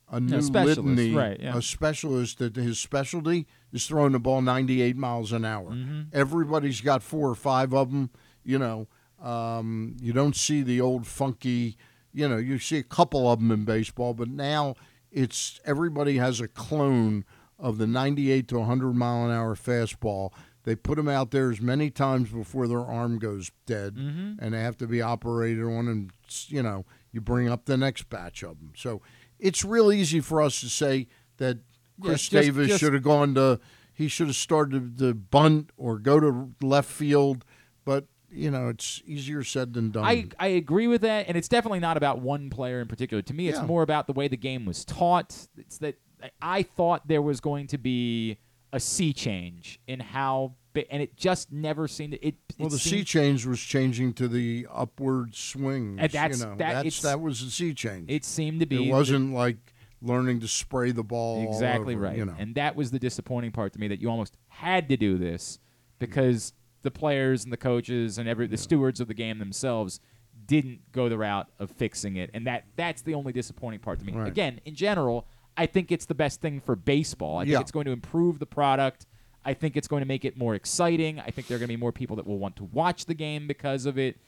a 0.08 0.20
new 0.20 0.40
specialist, 0.42 0.80
litany, 0.80 1.12
right, 1.12 1.40
yeah. 1.40 1.56
a 1.56 1.60
specialist 1.60 2.38
that 2.38 2.54
his 2.54 2.78
specialty 2.78 3.48
is 3.72 3.88
throwing 3.88 4.12
the 4.12 4.20
ball 4.20 4.40
98 4.40 4.96
miles 4.96 5.32
an 5.32 5.44
hour. 5.44 5.72
Mhm. 5.72 6.06
Everybody's 6.12 6.80
got 6.80 7.02
four 7.02 7.28
or 7.28 7.34
five 7.34 7.74
of 7.74 7.90
them. 7.90 8.10
You 8.44 8.60
know, 8.60 8.86
um, 9.20 9.96
you 10.00 10.12
don't 10.12 10.36
see 10.36 10.62
the 10.62 10.80
old 10.80 11.08
funky. 11.08 11.76
You 12.12 12.28
know, 12.28 12.36
you 12.36 12.60
see 12.60 12.78
a 12.78 12.84
couple 12.84 13.28
of 13.28 13.40
them 13.40 13.50
in 13.50 13.64
baseball, 13.64 14.14
but 14.14 14.28
now 14.28 14.76
it's 15.10 15.60
everybody 15.64 16.18
has 16.18 16.40
a 16.40 16.46
clone 16.46 17.24
of 17.58 17.78
the 17.78 17.86
98 17.86 18.48
to 18.48 18.58
100 18.58 18.92
mile 18.94 19.24
an 19.26 19.30
hour 19.34 19.54
fastball. 19.54 20.30
They 20.64 20.74
put 20.74 20.96
them 20.96 21.08
out 21.08 21.30
there 21.30 21.50
as 21.50 21.60
many 21.60 21.90
times 21.90 22.30
before 22.30 22.66
their 22.66 22.80
arm 22.84 23.18
goes 23.18 23.52
dead, 23.66 23.94
Mhm. 23.94 24.36
and 24.40 24.52
they 24.52 24.60
have 24.60 24.76
to 24.78 24.86
be 24.86 25.00
operated 25.00 25.62
on. 25.64 25.86
And 25.88 26.10
you 26.48 26.62
know, 26.62 26.84
you 27.12 27.20
bring 27.20 27.48
up 27.48 27.66
the 27.66 27.76
next 27.76 28.08
batch 28.10 28.42
of 28.42 28.58
them. 28.58 28.72
So 28.76 29.00
it's 29.38 29.64
real 29.64 29.92
easy 29.92 30.20
for 30.20 30.42
us 30.42 30.60
to 30.60 30.68
say 30.68 31.06
that 31.36 31.58
Chris 32.00 32.30
Yeah, 32.32 32.40
just- 32.42 32.56
Davis 32.56 32.78
should 32.78 32.94
have 32.94 33.02
gone 33.04 33.34
to. 33.36 33.60
He 33.94 34.08
should 34.08 34.26
have 34.26 34.36
started 34.36 34.98
the 34.98 35.14
bunt 35.14 35.70
or 35.76 35.98
go 35.98 36.20
to 36.20 36.52
left 36.60 36.90
field, 36.90 37.44
but 37.84 38.06
you 38.30 38.50
know 38.50 38.68
it's 38.68 39.00
easier 39.06 39.42
said 39.44 39.72
than 39.72 39.92
done. 39.92 40.04
I, 40.04 40.28
I 40.38 40.48
agree 40.48 40.88
with 40.88 41.00
that, 41.02 41.26
and 41.28 41.36
it's 41.38 41.48
definitely 41.48 41.78
not 41.80 41.96
about 41.96 42.18
one 42.20 42.50
player 42.50 42.80
in 42.80 42.88
particular. 42.88 43.22
To 43.22 43.32
me, 43.32 43.48
it's 43.48 43.58
Yeah. 43.60 43.64
more 43.66 43.82
about 43.82 44.08
the 44.08 44.12
way 44.12 44.26
the 44.28 44.36
game 44.36 44.66
was 44.66 44.84
taught. 44.84 45.46
It's 45.56 45.78
that 45.78 45.96
I 46.40 46.62
thought 46.62 47.06
there 47.08 47.22
was 47.22 47.40
going 47.40 47.66
to 47.68 47.78
be 47.78 48.38
a 48.72 48.80
sea 48.80 49.12
change 49.12 49.80
in 49.86 50.00
how, 50.00 50.54
and 50.90 51.00
it 51.02 51.16
just 51.16 51.52
never 51.52 51.88
seemed. 51.88 52.14
It, 52.14 52.22
it 52.22 52.34
well, 52.58 52.68
the 52.68 52.78
sea 52.78 53.04
change 53.04 53.46
was 53.46 53.60
changing 53.60 54.12
to 54.14 54.28
the 54.28 54.66
upward 54.72 55.34
swing. 55.34 55.96
That's- 55.96 56.38
you 56.38 56.44
know, 56.44 56.56
that- 56.56 56.84
that's 56.84 57.02
that 57.02 57.20
was 57.20 57.44
the 57.44 57.50
sea 57.50 57.74
change. 57.74 58.10
It 58.10 58.24
seemed 58.24 58.60
to 58.60 58.66
be 58.66 58.88
It 58.88 58.92
wasn't 58.92 59.32
like 59.32 59.56
learning 60.02 60.40
to 60.40 60.48
spray 60.48 60.90
the 60.92 61.02
ball. 61.02 61.46
all 61.46 61.52
exactly 61.54 61.94
over, 61.94 62.04
right. 62.04 62.16
You 62.18 62.26
know. 62.26 62.34
And 62.38 62.54
that 62.56 62.76
was 62.76 62.90
the 62.90 62.98
disappointing 62.98 63.52
part 63.52 63.72
to 63.74 63.80
me 63.80 63.88
that 63.88 64.00
you 64.00 64.10
almost 64.10 64.36
had 64.48 64.88
to 64.90 64.96
do 64.96 65.16
this 65.16 65.58
because 65.98 66.52
the 66.82 66.90
players 66.90 67.44
and 67.44 67.52
the 67.52 67.56
coaches 67.56 68.18
and 68.18 68.28
every 68.28 68.46
the 68.46 68.56
stewards 68.58 69.00
of 69.00 69.08
the 69.08 69.14
game 69.14 69.38
themselves 69.38 70.00
didn't 70.46 70.80
go 70.92 71.08
the 71.08 71.16
route 71.18 71.48
of 71.58 71.70
fixing 71.70 72.16
it. 72.16 72.30
And 72.34 72.46
that 72.46 72.64
that's 72.76 73.02
the 73.02 73.14
only 73.14 73.32
disappointing 73.32 73.80
part 73.80 73.98
to 74.00 74.04
me. 74.04 74.12
Right. 74.12 74.28
Again, 74.28 74.60
in 74.64 74.74
general, 74.74 75.26
I 75.56 75.66
think 75.66 75.90
it's 75.90 76.06
the 76.06 76.14
best 76.14 76.40
thing 76.40 76.60
for 76.60 76.76
baseball. 76.76 77.38
I 77.38 77.44
think 77.44 77.52
Yeah. 77.52 77.60
it's 77.60 77.70
going 77.72 77.86
to 77.86 77.92
improve 77.92 78.38
the 78.38 78.46
product. 78.46 79.06
I 79.44 79.54
think 79.54 79.76
it's 79.76 79.88
going 79.88 80.00
to 80.02 80.06
make 80.06 80.24
it 80.24 80.36
more 80.36 80.54
exciting. 80.54 81.20
I 81.20 81.30
think 81.30 81.46
there 81.46 81.56
are 81.56 81.58
going 81.60 81.68
to 81.68 81.72
be 81.72 81.80
more 81.80 81.92
people 81.92 82.16
that 82.16 82.26
will 82.26 82.38
want 82.38 82.56
to 82.56 82.64
watch 82.64 83.06
the 83.06 83.14
game 83.14 83.46
because 83.46 83.86
of 83.86 83.96
it. 83.98 84.18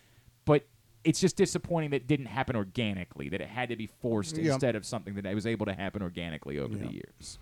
But 0.44 0.66
it's 1.05 1.20
just 1.20 1.36
disappointing 1.36 1.90
that 1.90 1.96
it 1.96 2.06
didn't 2.06 2.26
happen 2.26 2.56
organically, 2.56 3.28
that 3.28 3.40
it 3.40 3.48
had 3.48 3.68
to 3.68 3.76
be 3.76 3.86
forced 3.86 4.36
Yeah. 4.38 4.52
instead 4.52 4.76
of 4.76 4.84
something 4.86 5.14
that 5.14 5.34
was 5.34 5.46
able 5.46 5.66
to 5.66 5.74
happen 5.74 6.02
organically 6.02 6.59
over 6.59 6.76
the 6.76 6.92
years. 6.92 7.38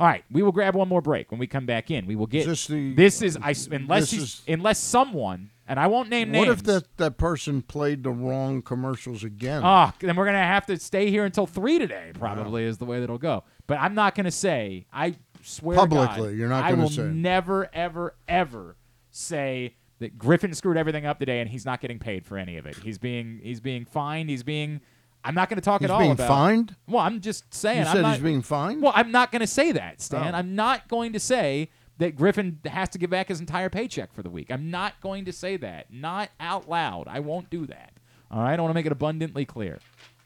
All 0.00 0.06
right, 0.06 0.24
we 0.30 0.42
will 0.42 0.52
grab 0.52 0.74
one 0.76 0.88
more 0.88 1.02
break. 1.02 1.30
When 1.30 1.40
we 1.40 1.46
come 1.46 1.66
back 1.66 1.90
in, 1.90 2.06
we 2.06 2.14
will 2.16 2.26
get. 2.26 2.42
Is 2.42 2.46
this 2.46 2.66
the- 2.68 2.94
this 2.94 3.22
is 3.22 3.36
I, 3.36 3.54
unless 3.74 4.10
this 4.10 4.12
is- 4.12 4.42
unless 4.46 4.78
someone 4.78 5.50
and 5.66 5.78
I 5.78 5.86
won't 5.88 6.08
name 6.08 6.32
what 6.32 6.46
names. 6.46 6.58
if 6.60 6.62
that, 6.64 6.96
that 6.98 7.16
person 7.18 7.62
played 7.62 8.02
the 8.04 8.10
wrong 8.10 8.62
commercials 8.62 9.24
again? 9.24 9.62
Oh, 9.64 9.92
then 10.00 10.14
we're 10.16 10.24
gonna 10.26 10.38
have 10.38 10.66
to 10.66 10.78
stay 10.78 11.10
here 11.10 11.24
until 11.24 11.46
three 11.46 11.78
today. 11.78 12.12
Probably 12.14 12.64
is 12.64 12.78
the 12.78 12.84
way 12.84 13.00
that'll 13.00 13.18
go. 13.18 13.44
But 13.66 13.78
I'm 13.80 13.94
not 13.94 14.14
gonna 14.14 14.30
say. 14.30 14.86
I 14.92 15.16
swear 15.42 15.76
Publicly, 15.76 16.30
God, 16.30 16.36
you're 16.36 16.48
not 16.48 16.62
gonna 16.68 16.80
I 16.80 16.82
will 16.82 16.90
say. 16.90 17.02
never, 17.08 17.68
ever, 17.72 18.14
ever 18.28 18.76
say 19.10 19.74
that 19.98 20.16
Griffin 20.16 20.54
screwed 20.54 20.76
everything 20.76 21.06
up 21.06 21.18
today 21.18 21.40
and 21.40 21.50
he's 21.50 21.66
not 21.66 21.80
getting 21.80 21.98
paid 21.98 22.24
for 22.24 22.38
any 22.38 22.56
of 22.56 22.66
it. 22.66 22.76
He's 22.76 22.98
being 22.98 23.40
he's 23.42 23.60
being 23.60 23.84
fined. 23.84 24.30
He's 24.30 24.44
being. 24.44 24.80
I'm 25.28 25.34
not 25.34 25.50
going 25.50 25.56
to 25.56 25.62
talk 25.62 25.82
He's 25.82 25.90
at 25.90 25.92
all 25.92 26.00
being 26.00 26.12
about. 26.12 26.26
fined? 26.26 26.74
Well, 26.88 27.02
I'm 27.04 27.20
just 27.20 27.52
saying. 27.52 27.82
You 27.82 27.86
I'm 27.86 27.92
said 27.96 28.02
not, 28.02 28.14
he's 28.14 28.22
being 28.22 28.40
fined? 28.42 28.80
Well, 28.82 28.92
I'm 28.94 29.12
not 29.12 29.30
going 29.30 29.40
to 29.40 29.46
say 29.46 29.72
that, 29.72 30.00
Stan. 30.00 30.34
Oh. 30.34 30.38
I'm 30.38 30.54
not 30.56 30.88
going 30.88 31.12
to 31.12 31.20
say 31.20 31.70
that 31.98 32.16
Griffin 32.16 32.60
has 32.64 32.88
to 32.90 32.98
give 32.98 33.10
back 33.10 33.28
his 33.28 33.38
entire 33.38 33.68
paycheck 33.68 34.14
for 34.14 34.22
the 34.22 34.30
week. 34.30 34.50
I'm 34.50 34.70
not 34.70 35.00
going 35.02 35.26
to 35.26 35.32
say 35.32 35.58
that. 35.58 35.92
Not 35.92 36.30
out 36.40 36.68
loud. 36.68 37.08
I 37.08 37.20
won't 37.20 37.50
do 37.50 37.66
that. 37.66 37.92
All 38.30 38.40
right. 38.42 38.58
I 38.58 38.62
want 38.62 38.70
to 38.70 38.74
make 38.74 38.86
it 38.86 38.92
abundantly 38.92 39.44
clear. 39.44 39.80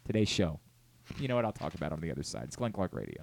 Today's 0.04 0.28
show. 0.28 0.60
You 1.18 1.26
know 1.28 1.34
what 1.34 1.44
I'll 1.44 1.52
talk 1.52 1.74
about 1.74 1.92
on 1.92 2.00
the 2.00 2.10
other 2.10 2.22
side. 2.22 2.44
It's 2.44 2.56
Glenn 2.56 2.72
Clark 2.72 2.94
Radio. 2.94 3.22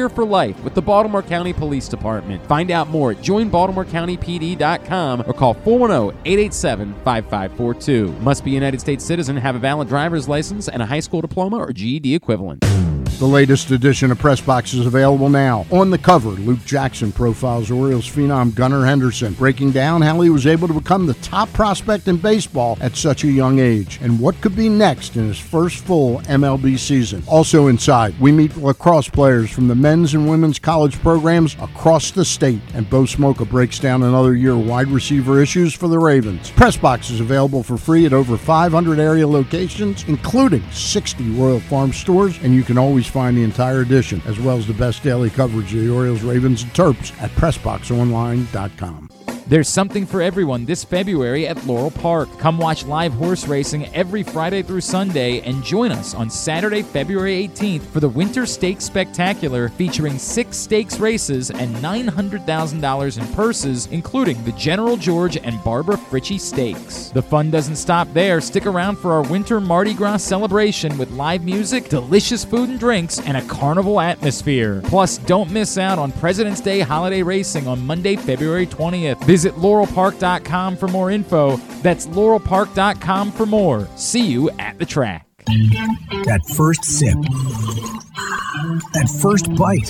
for 0.09 0.25
life 0.25 0.61
with 0.63 0.73
the 0.73 0.81
Baltimore 0.81 1.23
County 1.23 1.53
Police 1.53 1.87
Department. 1.87 2.45
Find 2.47 2.71
out 2.71 2.89
more 2.89 3.11
at 3.11 3.17
joinbaltimorecountypd.com 3.17 5.21
or 5.21 5.33
call 5.33 5.53
410-887-5542. 5.55 8.19
Must 8.21 8.43
be 8.43 8.51
a 8.51 8.53
United 8.53 8.81
States 8.81 9.03
citizen, 9.05 9.37
have 9.37 9.55
a 9.55 9.59
valid 9.59 9.87
driver's 9.87 10.29
license 10.29 10.67
and 10.67 10.81
a 10.81 10.85
high 10.85 10.99
school 10.99 11.21
diploma 11.21 11.57
or 11.57 11.71
GED 11.71 12.15
equivalent. 12.15 12.65
The 13.21 13.27
latest 13.27 13.69
edition 13.69 14.09
of 14.09 14.17
Press 14.17 14.41
Box 14.41 14.73
is 14.73 14.87
available 14.87 15.29
now. 15.29 15.67
On 15.69 15.91
the 15.91 15.97
cover, 15.99 16.29
Luke 16.29 16.65
Jackson 16.65 17.11
profiles 17.11 17.69
Orioles 17.69 18.09
phenom 18.09 18.55
Gunnar 18.55 18.83
Henderson, 18.83 19.33
breaking 19.33 19.73
down 19.73 20.01
how 20.01 20.21
he 20.21 20.31
was 20.31 20.47
able 20.47 20.67
to 20.67 20.73
become 20.73 21.05
the 21.05 21.13
top 21.13 21.53
prospect 21.53 22.07
in 22.07 22.17
baseball 22.17 22.79
at 22.81 22.95
such 22.95 23.23
a 23.23 23.27
young 23.27 23.59
age 23.59 23.99
and 24.01 24.19
what 24.19 24.41
could 24.41 24.55
be 24.55 24.69
next 24.69 25.17
in 25.17 25.27
his 25.27 25.37
first 25.37 25.85
full 25.85 26.17
MLB 26.21 26.79
season. 26.79 27.21
Also 27.27 27.67
inside, 27.67 28.19
we 28.19 28.31
meet 28.31 28.57
lacrosse 28.57 29.07
players 29.07 29.51
from 29.51 29.67
the 29.67 29.75
men's 29.75 30.15
and 30.15 30.27
women's 30.27 30.57
college 30.57 30.99
programs 31.01 31.53
across 31.61 32.09
the 32.09 32.25
state, 32.25 32.63
and 32.73 32.89
Bo 32.89 33.03
Smolka 33.03 33.47
breaks 33.47 33.77
down 33.77 34.01
another 34.01 34.33
year 34.33 34.57
wide 34.57 34.87
receiver 34.87 35.39
issues 35.39 35.75
for 35.75 35.87
the 35.87 35.99
Ravens. 35.99 36.49
Press 36.49 36.75
Box 36.75 37.11
is 37.11 37.19
available 37.19 37.61
for 37.61 37.77
free 37.77 38.07
at 38.07 38.13
over 38.13 38.35
500 38.35 38.97
area 38.97 39.27
locations, 39.27 40.05
including 40.05 40.63
60 40.71 41.29
Royal 41.33 41.59
Farm 41.59 41.93
stores, 41.93 42.39
and 42.41 42.55
you 42.55 42.63
can 42.63 42.79
always 42.79 43.10
find 43.11 43.37
the 43.37 43.43
entire 43.43 43.81
edition, 43.81 44.21
as 44.25 44.39
well 44.39 44.57
as 44.57 44.65
the 44.65 44.73
best 44.73 45.03
daily 45.03 45.29
coverage 45.29 45.73
of 45.73 45.81
the 45.81 45.89
Orioles, 45.89 46.23
Ravens, 46.23 46.63
and 46.63 46.73
Terps 46.73 47.11
at 47.21 47.29
PressBoxOnline.com. 47.31 49.10
There's 49.47 49.67
something 49.67 50.05
for 50.05 50.21
everyone 50.21 50.65
this 50.65 50.83
February 50.83 51.47
at 51.47 51.65
Laurel 51.65 51.91
Park. 51.91 52.29
Come 52.37 52.57
watch 52.57 52.85
live 52.85 53.11
horse 53.13 53.47
racing 53.47 53.87
every 53.93 54.23
Friday 54.23 54.61
through 54.61 54.81
Sunday 54.81 55.41
and 55.41 55.63
join 55.63 55.91
us 55.91 56.13
on 56.13 56.29
Saturday, 56.29 56.83
February 56.83 57.47
18th 57.47 57.81
for 57.87 57.99
the 57.99 58.07
Winter 58.07 58.45
Stakes 58.45 58.85
Spectacular 58.85 59.69
featuring 59.69 60.17
six 60.17 60.57
stakes 60.57 60.99
races 60.99 61.49
and 61.49 61.75
$900,000 61.77 63.17
in 63.17 63.33
purses, 63.33 63.87
including 63.87 64.41
the 64.43 64.51
General 64.53 64.95
George 64.95 65.37
and 65.37 65.61
Barbara 65.63 65.97
Fritchie 65.97 66.39
Stakes. 66.39 67.09
The 67.09 67.21
fun 67.21 67.51
doesn't 67.51 67.75
stop 67.75 68.07
there. 68.13 68.41
Stick 68.41 68.65
around 68.65 68.97
for 68.97 69.11
our 69.11 69.23
Winter 69.23 69.59
Mardi 69.59 69.93
Gras 69.93 70.17
celebration 70.17 70.97
with 70.97 71.11
live 71.11 71.43
music, 71.43 71.89
delicious 71.89 72.45
food 72.45 72.69
and 72.69 72.79
drinks, 72.79 73.19
and 73.19 73.35
a 73.35 73.45
carnival 73.45 73.99
atmosphere. 73.99 74.81
Plus, 74.85 75.17
don't 75.17 75.51
miss 75.51 75.77
out 75.77 75.99
on 75.99 76.11
President's 76.13 76.61
Day 76.61 76.79
holiday 76.79 77.23
racing 77.23 77.67
on 77.67 77.85
Monday, 77.85 78.15
February 78.15 78.67
20th. 78.67 79.25
Visit 79.31 79.53
laurelpark.com 79.53 80.75
for 80.75 80.89
more 80.89 81.09
info. 81.09 81.55
That's 81.83 82.05
laurelpark.com 82.07 83.31
for 83.31 83.45
more. 83.45 83.87
See 83.95 84.25
you 84.25 84.49
at 84.59 84.77
the 84.77 84.85
track. 84.85 85.25
That 86.27 86.41
first 86.53 86.83
sip. 86.83 87.15
That 88.91 89.07
first 89.21 89.47
bite. 89.55 89.87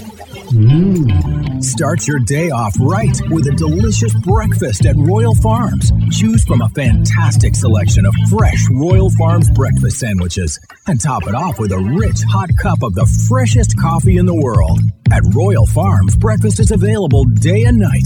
Mmm. 0.53 1.63
Start 1.63 2.07
your 2.07 2.19
day 2.19 2.51
off 2.51 2.75
right 2.79 3.19
with 3.31 3.47
a 3.47 3.55
delicious 3.55 4.13
breakfast 4.21 4.85
at 4.85 4.95
Royal 4.95 5.33
Farms. 5.33 5.91
Choose 6.11 6.45
from 6.45 6.61
a 6.61 6.69
fantastic 6.69 7.55
selection 7.55 8.05
of 8.05 8.13
fresh 8.29 8.63
Royal 8.69 9.09
Farms 9.09 9.49
breakfast 9.49 9.97
sandwiches 9.97 10.59
and 10.85 11.01
top 11.01 11.23
it 11.23 11.33
off 11.33 11.57
with 11.57 11.71
a 11.71 11.79
rich 11.79 12.21
hot 12.29 12.49
cup 12.61 12.83
of 12.83 12.93
the 12.93 13.09
freshest 13.27 13.75
coffee 13.81 14.17
in 14.17 14.27
the 14.27 14.35
world. 14.35 14.81
At 15.11 15.23
Royal 15.33 15.65
Farms, 15.65 16.15
breakfast 16.15 16.59
is 16.59 16.69
available 16.69 17.25
day 17.25 17.63
and 17.63 17.79
night. 17.79 18.05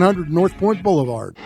4100 0.00 0.32
North 0.32 0.56
Point 0.56 0.82
Boulevard. 0.82 1.36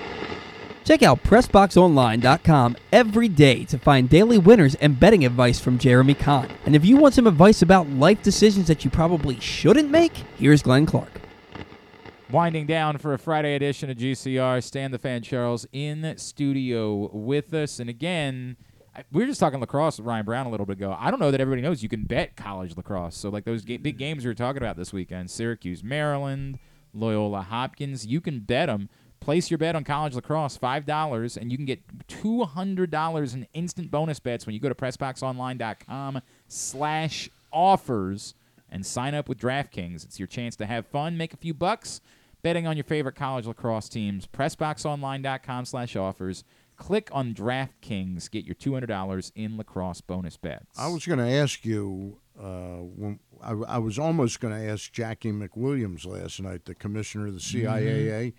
Check 0.84 1.02
out 1.02 1.24
PressBoxOnline.com 1.24 2.76
every 2.92 3.28
day 3.28 3.64
to 3.64 3.78
find 3.78 4.08
daily 4.08 4.38
winners 4.38 4.76
and 4.76 5.00
betting 5.00 5.24
advice 5.24 5.58
from 5.58 5.78
Jeremy 5.78 6.14
Kahn. 6.14 6.48
And 6.64 6.76
if 6.76 6.84
you 6.84 6.96
want 6.96 7.14
some 7.14 7.26
advice 7.26 7.62
about 7.62 7.88
life 7.88 8.22
decisions 8.22 8.68
that 8.68 8.84
you 8.84 8.90
probably 8.90 9.40
shouldn't 9.40 9.90
make, 9.90 10.12
here's 10.38 10.62
Glenn 10.62 10.86
Clark. 10.86 11.10
Winding 12.30 12.66
down 12.66 12.98
for 12.98 13.12
a 13.12 13.18
Friday 13.18 13.56
edition 13.56 13.90
of 13.90 13.96
GCR, 13.96 14.62
Stan 14.62 14.92
the 14.92 14.98
Fan 14.98 15.22
Charles 15.22 15.66
in 15.72 16.14
studio 16.16 17.10
with 17.12 17.52
us. 17.54 17.80
And 17.80 17.90
again, 17.90 18.56
we 19.10 19.22
were 19.22 19.26
just 19.26 19.40
talking 19.40 19.58
lacrosse 19.58 19.98
with 19.98 20.06
Ryan 20.06 20.24
Brown 20.24 20.46
a 20.46 20.50
little 20.50 20.66
bit 20.66 20.76
ago. 20.76 20.96
I 20.96 21.10
don't 21.10 21.18
know 21.18 21.30
that 21.32 21.40
everybody 21.40 21.62
knows 21.62 21.82
you 21.82 21.88
can 21.88 22.04
bet 22.04 22.36
college 22.36 22.76
lacrosse. 22.76 23.16
So, 23.16 23.30
like 23.30 23.44
those 23.44 23.64
ga- 23.64 23.78
big 23.78 23.98
games 23.98 24.24
we 24.24 24.30
were 24.30 24.34
talking 24.34 24.62
about 24.62 24.76
this 24.76 24.92
weekend 24.92 25.30
Syracuse, 25.30 25.82
Maryland, 25.82 26.58
Loyola 26.94 27.42
Hopkins, 27.42 28.06
you 28.06 28.20
can 28.20 28.40
bet 28.40 28.68
them. 28.68 28.88
Place 29.20 29.50
your 29.50 29.58
bet 29.58 29.74
on 29.74 29.84
college 29.84 30.14
lacrosse, 30.14 30.58
$5, 30.58 31.36
and 31.36 31.50
you 31.50 31.56
can 31.56 31.64
get 31.64 32.06
$200 32.08 33.34
in 33.34 33.46
instant 33.54 33.90
bonus 33.90 34.20
bets 34.20 34.44
when 34.44 34.54
you 34.54 34.60
go 34.60 34.68
to 34.68 34.74
PressBoxOnline.com 34.74 36.20
slash 36.46 37.30
offers 37.50 38.34
and 38.70 38.84
sign 38.84 39.14
up 39.14 39.28
with 39.28 39.38
DraftKings. 39.38 40.04
It's 40.04 40.18
your 40.18 40.28
chance 40.28 40.56
to 40.56 40.66
have 40.66 40.86
fun, 40.86 41.16
make 41.16 41.32
a 41.32 41.38
few 41.38 41.54
bucks 41.54 42.02
betting 42.42 42.66
on 42.66 42.76
your 42.76 42.84
favorite 42.84 43.16
college 43.16 43.46
lacrosse 43.46 43.88
teams. 43.88 44.26
PressBoxOnline.com 44.26 45.64
slash 45.64 45.96
offers. 45.96 46.44
Click 46.76 47.08
on 47.12 47.32
DraftKings. 47.32 48.30
Get 48.30 48.44
your 48.44 48.54
$200 48.56 49.32
in 49.34 49.56
lacrosse 49.56 50.00
bonus 50.00 50.36
bets. 50.36 50.78
I 50.78 50.88
was 50.88 51.06
going 51.06 51.20
to 51.20 51.28
ask 51.28 51.64
you 51.64 52.18
uh, 52.38 52.82
I, 53.44 53.52
I 53.74 53.78
was 53.78 53.98
almost 53.98 54.40
going 54.40 54.54
to 54.54 54.70
ask 54.70 54.92
Jacqie 54.92 55.32
McWilliams 55.32 56.06
last 56.06 56.40
night, 56.40 56.64
the 56.64 56.74
commissioner 56.74 57.26
of 57.28 57.34
the 57.34 57.40
CIAA. 57.40 58.32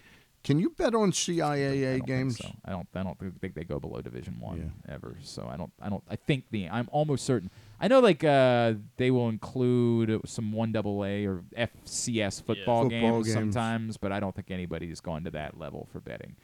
Can 0.44 0.60
you 0.60 0.70
bet 0.70 0.94
on 0.94 1.12
CIAA 1.12 2.06
games? 2.06 2.38
So 2.38 2.52
I 2.64 2.72
don't. 2.72 2.88
I 2.94 3.02
don't 3.02 3.18
think 3.42 3.56
they 3.56 3.64
go 3.64 3.80
below 3.80 4.02
Division 4.02 4.40
One 4.40 4.74
ever. 4.88 5.18
So 5.24 5.50
I 5.52 5.58
don't. 5.58 5.72
I 5.82 5.90
don't. 5.90 6.04
I 6.08 6.16
think 6.16 6.46
the. 6.52 6.70
I'm 6.70 6.88
almost 6.92 7.26
certain. 7.26 7.50
I 7.82 7.88
know 7.88 8.00
like 8.00 8.24
uh, 8.24 8.74
they 8.98 9.10
will 9.10 9.30
include 9.30 10.22
some 10.26 10.52
one 10.52 10.72
double 10.72 11.04
A 11.04 11.26
or 11.26 11.42
FCS 11.58 12.44
football, 12.44 12.84
Football 12.84 12.90
games, 12.90 13.26
games. 13.26 13.34
sometimes, 13.34 13.98
but 13.98 14.12
I 14.12 14.20
don't 14.20 14.36
think 14.36 14.52
anybody's 14.52 15.02
gone 15.02 15.24
to 15.24 15.32
that 15.32 15.58
level 15.58 15.88
for 15.92 16.00
betting. 16.00 16.36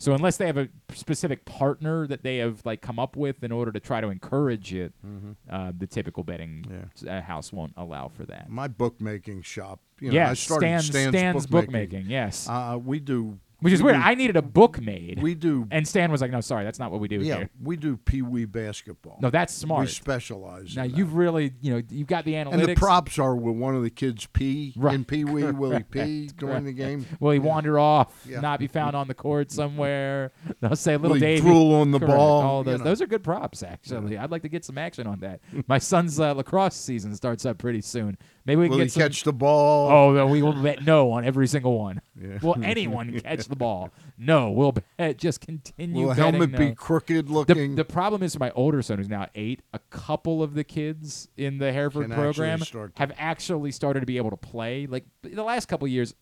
So 0.00 0.14
unless 0.14 0.36
they 0.36 0.46
have 0.46 0.56
a 0.56 0.68
specific 0.94 1.44
partner 1.44 2.06
that 2.06 2.22
they 2.22 2.36
have 2.38 2.64
like 2.64 2.80
come 2.80 2.98
up 3.00 3.16
with 3.16 3.42
in 3.42 3.50
order 3.50 3.72
to 3.72 3.80
try 3.80 4.00
to 4.00 4.08
encourage 4.08 4.72
it, 4.72 4.92
Mhm. 5.04 5.34
uh, 5.50 5.72
the 5.76 5.86
typical 5.88 6.22
betting 6.22 6.64
uh, 7.08 7.20
house 7.20 7.52
won't 7.52 7.72
allow 7.76 8.06
for 8.08 8.24
that. 8.26 8.48
My 8.48 8.68
bookmaking 8.68 9.42
shop. 9.42 9.80
You 10.00 10.12
know, 10.12 10.18
I 10.18 10.28
Yes, 10.28 10.40
started 10.40 10.66
Stan's- 10.66 10.86
Stan's, 10.86 11.08
Stan's 11.18 11.46
bookmaking. 11.46 11.88
bookmaking, 11.90 12.10
yes. 12.10 12.48
uh, 12.48 12.78
we 12.82 13.00
do. 13.00 13.38
Which 13.60 13.72
is 13.72 13.82
we 13.82 13.86
weird. 13.86 13.96
do- 13.96 14.02
I 14.08 14.14
needed 14.14 14.36
a 14.36 14.42
book 14.42 14.80
made. 14.80 15.20
We 15.20 15.34
do. 15.34 15.66
And 15.72 15.86
Stan 15.86 16.12
was 16.12 16.20
like, 16.20 16.30
"No, 16.30 16.40
sorry, 16.40 16.62
that's 16.64 16.78
not 16.78 16.92
what 16.92 17.00
we 17.00 17.08
do 17.08 17.16
yeah, 17.20 17.36
here." 17.38 17.50
we 17.60 17.76
do 17.76 17.96
pee 17.96 18.22
wee 18.22 18.44
basketball. 18.44 19.18
No, 19.20 19.30
that's 19.30 19.52
smart. 19.52 19.80
We 19.86 19.86
specialize. 19.88 20.76
Now 20.76 20.84
you've 20.84 21.14
really, 21.14 21.52
you 21.60 21.72
know, 21.74 21.82
you've 21.90 22.06
got 22.06 22.24
the 22.24 22.34
analytics. 22.34 22.52
And 22.52 22.62
the 22.62 22.74
props 22.76 23.18
are 23.18 23.34
will 23.34 23.54
one 23.54 23.74
of 23.74 23.82
the 23.82 23.90
kids 23.90 24.26
pee 24.26 24.72
Right. 24.76 24.94
in 24.94 25.04
Pee 25.04 25.24
Wee? 25.24 25.42
Will 25.50 25.72
he 25.72 25.82
pee 25.82 26.28
during 26.38 26.64
the 26.64 26.72
game? 26.72 27.04
Will 27.20 27.32
he 27.32 27.38
wander 27.40 27.78
off, 27.78 28.24
Yeah. 28.28 28.40
not 28.40 28.60
be 28.60 28.68
found 28.68 28.94
on 28.94 29.08
the 29.08 29.14
court 29.14 29.50
somewhere? 29.50 30.30
They'll 30.60 30.76
say 30.76 30.96
little 30.96 31.14
Will 31.14 31.20
Davey 31.20 31.40
drool 31.40 31.74
on 31.74 31.90
the 31.90 31.98
Correct. 31.98 32.14
ball, 32.14 32.42
All 32.42 32.58
you 32.60 32.64
those, 32.64 32.78
know. 32.78 32.84
those 32.84 33.02
are 33.02 33.06
good 33.06 33.24
props, 33.24 33.62
actually. 33.64 34.16
I'd 34.18 34.30
like 34.30 34.42
to 34.42 34.48
get 34.48 34.64
some 34.64 34.78
action 34.78 35.06
on 35.06 35.20
that. 35.20 35.40
My 35.66 35.78
son's 35.78 36.20
uh, 36.20 36.32
lacrosse 36.32 36.76
season 36.76 37.14
starts 37.16 37.44
up 37.44 37.58
pretty 37.58 37.80
soon. 37.80 38.16
Maybe 38.48 38.62
we 38.62 38.66
can 38.66 38.70
Will 38.70 38.78
get 38.78 38.84
he 38.84 38.88
some- 38.88 39.02
catch 39.02 39.22
the 39.24 39.32
ball? 39.32 39.90
Oh, 39.90 40.12
no, 40.14 40.26
we 40.26 40.40
will 40.42 40.54
bet 40.54 40.82
no 40.82 41.12
on 41.12 41.24
every 41.24 41.46
single 41.46 41.78
one. 41.78 42.00
Yeah. 42.20 42.38
Will 42.42 42.56
anyone 42.64 43.20
catch 43.24 43.44
the 43.46 43.54
ball? 43.56 43.90
No, 44.16 44.50
we'll 44.50 44.72
bet. 44.72 45.18
Just 45.18 45.42
continue. 45.42 46.06
Will 46.06 46.14
betting 46.14 46.32
helmet 46.40 46.56
be 46.58 46.74
crooked 46.74 47.28
The- 47.28 47.32
looking? 47.32 47.74
The, 47.76 47.84
problem 47.84 48.22
is 48.22 48.32
for 48.32 48.38
my 48.40 48.50
older 48.52 48.80
son, 48.80 48.96
who's 48.98 49.08
now 49.08 49.26
eight, 49.34 49.60
a 49.74 49.78
couple 49.90 50.42
of 50.42 50.54
the 50.54 50.64
kids 50.64 51.28
in 51.36 51.58
the 51.58 51.72
Hereford 51.72 52.06
Can 52.08 52.14
program 52.16 52.60
to- 52.60 52.90
have 52.96 53.12
actually 53.18 53.70
started 53.70 54.00
to 54.00 54.06
be 54.06 54.16
able 54.16 54.30
to 54.30 54.36
play. 54.38 54.86
Like 54.86 55.04
the 55.22 55.44
last 55.44 55.66
couple 55.68 55.84
of 55.84 55.92
years, 55.92 56.14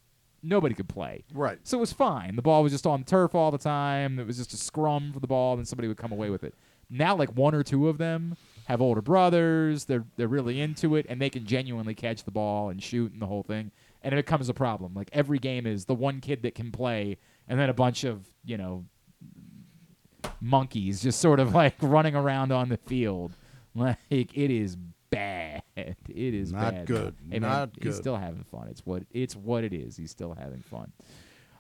nobody 0.43 0.75
could 0.75 0.89
play. 0.89 1.23
Right. 1.33 1.59
So 1.63 1.79
it 1.79 1.81
was 1.81 1.93
fine. 1.93 2.35
The 2.35 2.43
ball 2.43 2.65
was 2.65 2.73
just 2.73 2.87
on 2.87 3.05
turf 3.05 3.37
all 3.37 3.53
the 3.53 3.59
time. 3.59 4.19
It 4.19 4.27
was 4.27 4.37
just 4.37 4.53
a 4.53 4.57
scrum 4.57 5.13
for 5.13 5.21
the 5.21 5.29
ball, 5.29 5.57
and 5.57 5.67
somebody 5.67 5.87
would 5.87 5.97
come 5.97 6.11
away 6.11 6.31
with 6.31 6.43
it. 6.43 6.55
Now, 6.91 7.17
like 7.17 7.31
one 7.37 7.55
or 7.55 7.63
two 7.63 7.89
of 7.89 7.99
them 7.99 8.37
have 8.67 8.81
older 8.81 9.01
brothers. 9.03 9.87
They're 9.87 10.05
they're 10.17 10.29
really 10.29 10.61
into 10.61 10.95
it, 10.97 11.07
and 11.09 11.21
they 11.21 11.31
can 11.31 11.45
genuinely 11.45 11.95
catch 11.95 12.25
the 12.25 12.31
ball 12.31 12.69
and 12.69 12.83
shoot 12.83 13.13
and 13.13 13.21
the 13.23 13.27
whole 13.27 13.43
thing. 13.43 13.71
And 14.03 14.13
it 14.13 14.17
becomes 14.17 14.49
a 14.49 14.55
problem. 14.55 14.93
Like 14.95 15.09
every 15.13 15.39
game 15.39 15.67
is 15.67 15.87
the 15.87 15.95
one 15.95 16.21
kid 16.21 16.43
that 16.43 16.55
can 16.55 16.71
play, 16.71 17.17
and 17.49 17.59
then 17.59 17.71
a 17.71 17.75
bunch 17.75 18.05
of 18.05 18.25
you 18.45 18.57
know 18.57 18.85
monkeys 20.41 21.03
just 21.03 21.21
sort 21.21 21.41
of 21.41 21.55
like 21.63 21.75
running 21.81 22.15
around 22.15 22.53
on 22.53 22.69
the 22.69 22.77
field. 22.77 23.33
Like 23.75 23.99
it 24.11 24.51
is 24.51 24.77
bad. 25.11 25.63
It 25.77 25.95
is 26.09 26.53
Not 26.53 26.73
bad. 26.73 26.87
good. 26.87 27.15
Hey, 27.31 27.39
man, 27.39 27.51
Not 27.51 27.75
good. 27.75 27.85
He's 27.85 27.97
still 27.97 28.17
having 28.17 28.43
fun. 28.45 28.69
It's 28.69 28.85
what 28.85 29.05
it's 29.13 29.37
what 29.37 29.65
it 29.65 29.73
is. 29.73 29.97
He's 29.97 30.11
still 30.11 30.35
having 30.35 30.63
fun. 30.63 30.93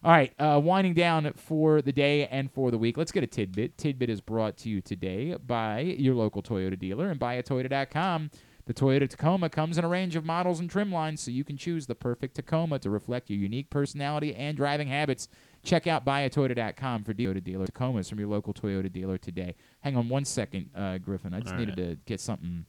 All 0.06 0.12
right, 0.12 0.32
uh, 0.38 0.60
winding 0.62 0.94
down 0.94 1.32
for 1.32 1.82
the 1.82 1.90
day 1.90 2.28
and 2.28 2.48
for 2.48 2.70
the 2.70 2.78
week. 2.78 2.96
Let's 2.96 3.10
get 3.10 3.24
a 3.24 3.26
tidbit. 3.26 3.76
Tidbit 3.76 4.08
is 4.08 4.20
brought 4.20 4.56
to 4.58 4.68
you 4.68 4.80
today 4.80 5.34
by 5.34 5.80
your 5.80 6.14
local 6.14 6.44
Toyota 6.44 6.78
dealer 6.78 7.10
and 7.10 7.18
buyatoyota.com. 7.18 8.30
The 8.66 8.72
Toyota 8.72 9.10
Tacoma 9.10 9.50
comes 9.50 9.78
in 9.78 9.84
a 9.84 9.88
range 9.88 10.14
of 10.14 10.24
models 10.24 10.60
and 10.60 10.70
trim 10.70 10.92
lines, 10.92 11.20
so 11.20 11.32
you 11.32 11.42
can 11.42 11.56
choose 11.56 11.88
the 11.88 11.96
perfect 11.96 12.36
Tacoma 12.36 12.78
to 12.78 12.88
reflect 12.88 13.30
your 13.30 13.40
unique 13.40 13.68
personality 13.68 14.32
and 14.32 14.56
driving 14.56 14.86
habits. 14.86 15.26
Check 15.64 15.88
out 15.88 16.04
buyatoyota.com 16.04 17.02
for 17.02 17.12
Toyota 17.12 17.42
dealer 17.42 17.66
Tacomas 17.66 18.08
from 18.08 18.20
your 18.20 18.28
local 18.28 18.54
Toyota 18.54 18.92
dealer 18.92 19.18
today. 19.18 19.56
Hang 19.80 19.96
on 19.96 20.08
one 20.08 20.24
second, 20.24 20.70
uh, 20.76 20.98
Griffin. 20.98 21.34
I 21.34 21.40
just 21.40 21.54
All 21.54 21.58
needed 21.58 21.74
to 21.78 21.98
get 22.06 22.20
something 22.20 22.64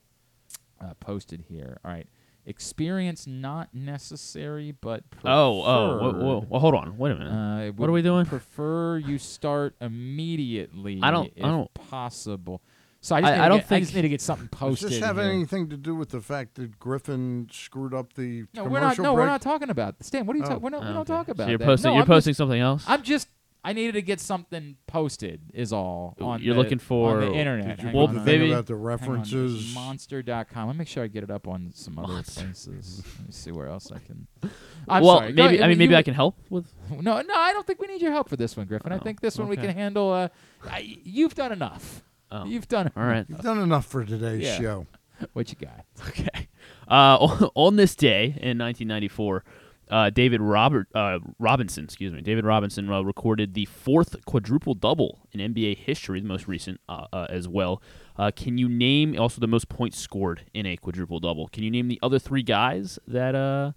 uh, 0.81 0.95
posted 0.99 1.41
here. 1.47 1.77
All 1.85 1.91
right. 1.91 2.07
Experience 2.47 3.27
not 3.27 3.67
necessary, 3.73 4.71
but 4.71 5.03
Oh, 5.25 5.29
oh, 5.29 5.61
whoa, 5.61 5.99
preferred. 6.11 6.23
whoa. 6.25 6.45
Well, 6.49 6.59
hold 6.61 6.75
on. 6.75 6.97
Wait 6.97 7.11
a 7.11 7.15
minute. 7.15 7.29
Uh, 7.31 7.71
What 7.73 7.89
are 7.89 7.91
we 7.91 8.01
doing? 8.01 8.25
Prefer 8.25 8.97
you 8.99 9.17
start 9.17 9.75
immediately. 9.81 10.99
I 11.03 11.11
don't- 11.11 11.31
If 11.35 11.43
I 11.43 11.49
don't- 11.49 11.73
possible. 11.73 12.61
So 13.01 13.15
I 13.15 13.21
just, 13.21 13.31
I- 13.31 13.35
need, 13.35 13.41
I 13.43 13.47
don't 13.49 13.57
get, 13.59 13.65
I 13.65 13.67
think- 13.67 13.83
just 13.85 13.95
need 13.95 14.01
to 14.03 14.09
get 14.09 14.21
something 14.21 14.47
posted 14.47 14.89
Does 14.89 14.99
this 14.99 15.05
have 15.05 15.17
here. 15.17 15.25
anything 15.25 15.69
to 15.69 15.77
do 15.77 15.93
with 15.95 16.09
the 16.09 16.19
fact 16.21 16.55
that 16.55 16.79
Griffin 16.79 17.47
screwed 17.51 17.93
up 17.93 18.13
the 18.13 18.45
No, 18.53 18.63
commercial 18.63 18.71
we're 18.71 18.79
not. 18.79 18.97
No, 18.97 19.03
break? 19.13 19.23
we're 19.23 19.25
not 19.31 19.41
talking 19.41 19.69
about 19.69 19.95
Stan. 20.03 20.25
What 20.25 20.35
are 20.35 20.39
you 20.39 20.45
Oh. 20.45 20.47
talking? 20.47 20.63
We're 20.63 20.69
not. 20.71 20.81
We 20.81 20.87
Oh, 20.87 20.93
don't 20.93 21.01
okay. 21.01 21.13
talk 21.13 21.25
So 21.27 21.31
about 21.33 21.49
you're 21.49 21.57
that. 21.59 21.65
posting- 21.65 21.89
No, 21.89 21.93
you're 21.93 22.01
I'm 22.01 22.05
just- 22.07 22.15
posting 22.15 22.33
something 22.33 22.59
else? 22.61 22.83
I'm 22.87 23.03
just. 23.03 23.27
I 23.69 23.73
needed 23.73 23.93
to 23.93 24.01
get 24.01 24.19
something 24.21 24.77
posted. 24.87 25.41
Is 25.53 25.73
all. 25.73 26.15
On 26.21 26.41
You're 26.41 26.55
the- 26.55 26.61
looking 26.61 26.79
for- 26.79 27.15
on 27.21 27.31
the 27.31 27.33
internet. 27.33 27.77
Did 27.77 27.79
you 27.79 27.85
Hang 27.89 27.93
put 27.93 28.09
on, 28.09 28.15
the 28.25 28.31
hang 28.31 28.41
on. 28.43 28.47
about 28.51 28.65
the 28.67 28.73
Hang 28.73 28.79
on. 28.79 28.85
references? 28.85 29.75
Monster.com. 29.75 30.67
Let 30.67 30.73
me 30.75 30.77
make 30.79 30.87
sure 30.87 31.03
I 31.03 31.07
get 31.07 31.23
it 31.23 31.29
up 31.31 31.47
on 31.47 31.71
some 31.73 31.99
other 31.99 32.13
Monster. 32.13 32.45
places. 32.45 33.03
Let 33.19 33.27
me 33.27 33.31
see 33.33 33.51
where 33.51 33.67
else 33.67 33.91
I 33.91 33.99
can. 33.99 34.27
I'm 34.87 35.03
well, 35.03 35.17
sorry. 35.19 35.33
Go 35.33 35.43
maybe 35.43 35.55
ahead. 35.55 35.65
I 35.65 35.67
mean 35.69 35.77
maybe 35.79 35.91
You- 35.91 35.97
I 35.97 36.03
can 36.03 36.13
help 36.13 36.37
with. 36.49 36.73
No, 36.89 37.21
no, 37.21 37.33
I 37.35 37.51
don't 37.51 37.67
think 37.67 37.81
we 37.81 37.87
need 37.87 38.01
your 38.01 38.11
help 38.11 38.29
for 38.29 38.37
this 38.37 38.55
one, 38.55 38.67
Griffin. 38.67 38.91
I 38.93 38.95
Oh, 38.95 38.99
think 38.99 39.19
this 39.19 39.37
one 39.37 39.47
we 39.49 39.57
okay. 39.57 39.67
can 39.67 39.75
handle. 39.75 40.11
Uh, 40.13 40.29
I, 40.63 40.99
you've 41.03 41.35
done 41.35 41.51
enough. 41.51 42.03
Oh. 42.31 42.45
You've 42.45 42.67
done. 42.67 42.91
All 42.95 43.03
right. 43.03 43.25
You've 43.27 43.41
done 43.41 43.59
enough 43.59 43.85
for 43.85 44.03
today's 44.05 44.43
Yeah. 44.43 44.57
show. 44.57 44.87
What 45.33 45.49
you 45.51 45.57
got? 45.59 45.85
Okay. 46.09 46.47
Uh, 46.87 47.47
on 47.55 47.75
this 47.75 47.95
day 47.95 48.25
in 48.39 48.57
1994, 48.59 49.43
Uh, 49.89 50.09
David 50.09 50.41
Robert 50.41 50.87
uh, 50.93 51.19
Robinson, 51.39 51.85
excuse 51.85 52.11
me, 52.11 52.21
David 52.21 52.43
Robinson 52.45 52.89
uh, 52.91 53.01
recorded 53.01 53.53
the 53.53 53.65
fourth 53.65 54.15
quadruple 54.25 54.73
double 54.73 55.19
in 55.31 55.39
NBA 55.53 55.77
history, 55.77 56.19
the 56.19 56.27
most 56.27 56.47
recent 56.47 56.79
uh, 56.89 57.07
uh, 57.13 57.27
as 57.29 57.47
well. 57.47 57.81
Uh, 58.17 58.31
can 58.35 58.57
you 58.57 58.67
name 58.67 59.17
also 59.19 59.39
the 59.39 59.47
most 59.47 59.69
points 59.69 59.97
scored 59.97 60.41
in 60.53 60.65
a 60.65 60.75
quadruple 60.77 61.19
double? 61.19 61.47
Can 61.47 61.63
you 61.63 61.71
name 61.71 61.87
the 61.87 61.99
other 62.03 62.19
three 62.19 62.43
guys 62.43 62.99
that 63.07 63.33
uh 63.35 63.71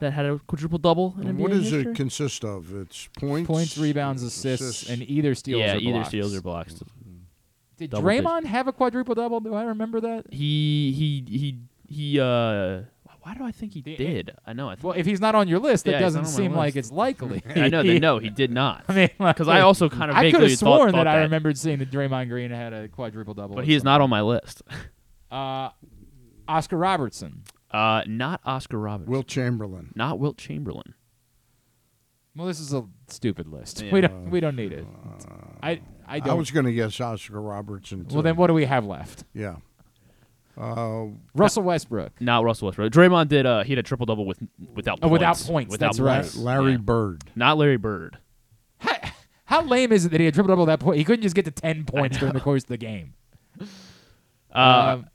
that 0.00 0.12
had 0.12 0.26
a 0.26 0.38
quadruple 0.48 0.78
double 0.78 1.14
in 1.20 1.28
NBA 1.28 1.38
What 1.38 1.50
does 1.52 1.70
history? 1.70 1.92
it 1.92 1.96
consist 1.96 2.44
of? 2.44 2.74
It's 2.74 3.08
points, 3.18 3.46
Points, 3.46 3.78
rebounds, 3.78 4.22
assists, 4.22 4.90
and 4.90 5.02
either 5.08 5.34
steals 5.34 5.60
yeah, 5.60 5.74
or 5.74 5.78
either 5.78 5.92
blocks. 5.92 6.08
steals 6.08 6.34
or 6.36 6.42
blocks. 6.42 6.74
Did 7.76 7.90
Double 7.90 8.08
digit. 8.08 8.24
Draymond 8.24 8.44
have 8.44 8.68
a 8.68 8.72
quadruple 8.72 9.14
double? 9.14 9.40
Do 9.40 9.54
I 9.54 9.64
remember 9.64 10.00
that? 10.00 10.26
He 10.32 10.92
he 10.92 11.24
he 11.38 11.58
he. 11.88 12.20
Uh, 12.20 12.82
why 13.24 13.34
do 13.34 13.42
I 13.44 13.52
think 13.52 13.72
he 13.72 13.80
did? 13.80 14.32
I 14.46 14.52
know. 14.52 14.68
I 14.68 14.74
th- 14.74 14.84
Well, 14.84 14.94
if 14.96 15.06
he's 15.06 15.20
not 15.20 15.34
on 15.34 15.48
your 15.48 15.58
list, 15.58 15.86
that 15.86 15.92
Yeah, 15.92 15.96
he's 15.98 16.14
doesn't 16.14 16.22
not 16.22 16.28
on 16.28 16.32
my 16.34 16.36
seem 16.36 16.52
like 16.54 16.74
list. 16.74 16.90
it's 16.90 16.92
likely. 16.92 17.42
I 17.56 17.68
know 17.68 17.82
that 17.82 18.00
no, 18.00 18.18
he 18.18 18.28
did 18.30 18.50
not. 18.50 18.84
I 18.88 18.92
mean, 18.94 19.10
because 19.18 19.48
I 19.48 19.60
also 19.60 19.88
kind 19.88 20.10
of 20.10 20.16
I 20.16 20.24
could 20.30 20.32
vaguely 20.32 20.50
have 20.50 20.58
thought, 20.58 20.76
sworn 20.78 20.92
thought 20.92 21.04
that, 21.04 21.16
I 21.16 21.22
remembered 21.22 21.56
seeing 21.58 21.78
that 21.78 21.90
Draymond 21.90 22.28
Green 22.28 22.50
had 22.50 22.72
a 22.72 22.88
quadruple 22.88 23.34
double. 23.34 23.56
but 23.56 23.64
he 23.64 23.74
is 23.74 23.82
not 23.82 24.00
on 24.00 24.10
my 24.10 24.20
list. 24.22 24.62
Uh, 25.30 25.70
Oscar 26.46 26.76
Robertson. 26.76 27.42
Uh, 27.72 28.02
not 28.06 28.40
Oscar 28.44 28.78
Robertson. 28.78 29.10
Wilt 29.10 29.26
Chamberlain. 29.26 29.90
Not 29.96 30.20
Wilt 30.20 30.36
Chamberlain. 30.38 30.94
Well, 32.36 32.46
this 32.46 32.60
is 32.60 32.72
a 32.72 32.84
stupid 33.08 33.48
list. 33.48 33.82
Yeah. 33.82 33.92
We 33.92 34.00
don't. 34.00 34.30
We 34.30 34.38
don't 34.38 34.54
need 34.54 34.72
it. 34.72 34.86
I. 35.60 35.80
I 36.06 36.20
don't. 36.20 36.30
I 36.30 36.34
was 36.34 36.52
going 36.52 36.66
to 36.66 36.72
guess 36.72 37.00
Oscar 37.00 37.40
Robertson. 37.40 38.06
well, 38.10 38.22
then 38.22 38.36
what 38.36 38.46
do 38.46 38.54
we 38.54 38.64
have 38.66 38.84
left? 38.84 39.24
Yeah. 39.34 39.56
Uh, 40.56 41.06
Russell 41.34 41.62
Westbrook. 41.64 42.20
Not 42.20 42.44
Russell 42.44 42.66
Westbrook. 42.66 42.92
Draymond 42.92 43.28
did. 43.28 43.44
Uh, 43.46 43.64
he 43.64 43.72
had 43.72 43.78
a 43.78 43.82
triple 43.82 44.06
double 44.06 44.24
with 44.26 44.38
without 44.74 44.98
Oh, 45.02 45.08
points. 45.08 45.12
without 45.12 45.36
points, 45.46 45.72
Without 45.72 45.96
that's 45.96 46.00
right. 46.00 46.34
Larry 46.36 46.72
Yeah. 46.72 46.78
Bird. 46.78 47.24
Not 47.34 47.58
Larry 47.58 47.76
Bird. 47.76 48.18
How 49.46 49.62
lame 49.62 49.92
is 49.92 50.06
it 50.06 50.08
that 50.10 50.20
he 50.20 50.24
had 50.24 50.34
triple 50.34 50.48
double 50.48 50.66
that 50.66 50.80
point? 50.80 50.96
He 50.98 51.04
couldn't 51.04 51.22
just 51.22 51.34
get 51.34 51.44
to 51.44 51.50
ten 51.50 51.84
points 51.84 52.18
during 52.18 52.34
the 52.34 52.40
course 52.48 52.62
of 52.62 52.68
the 52.68 52.76
game. 52.78 53.14
Uh, 54.52 54.96
Um, 54.98 55.06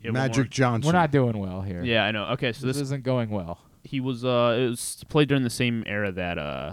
yeah, 0.00 0.08
one 0.10 0.14
Magic 0.14 0.36
more. 0.36 0.44
Johnson. 0.46 0.88
we're 0.88 0.98
not 0.98 1.10
doing 1.12 1.38
well 1.38 1.62
here. 1.62 1.82
Yeah, 1.84 2.04
I 2.04 2.10
know. 2.10 2.24
Okay, 2.32 2.52
so 2.52 2.66
this, 2.66 2.76
this 2.76 2.82
isn't 2.84 3.04
going 3.04 3.30
well. 3.30 3.60
he 3.84 4.00
was. 4.00 4.24
Uh, 4.24 4.56
it 4.58 4.68
was 4.70 5.04
played 5.08 5.28
during 5.28 5.44
the 5.44 5.50
same 5.50 5.84
era 5.86 6.10
that 6.12 6.38
uh, 6.38 6.72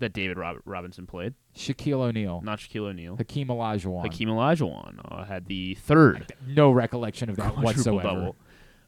that 0.00 0.12
David 0.12 0.36
Rob- 0.38 0.58
Robinson 0.64 1.06
played. 1.06 1.34
Shaquille 1.56 2.00
O'Neal, 2.00 2.40
Not 2.44 2.58
Shaquille 2.58 2.88
O'Neal. 2.88 3.16
Hakeem 3.16 3.48
Olajuwon. 3.48 4.02
Hakeem 4.02 4.28
Olajuwon 4.28 4.98
uh, 5.10 5.24
had 5.24 5.46
the 5.46 5.74
third 5.76 6.32
No 6.46 6.70
recollection 6.70 7.30
of 7.30 7.36
that 7.36 7.54
quadruple 7.54 7.64
whatsoever. 7.98 8.34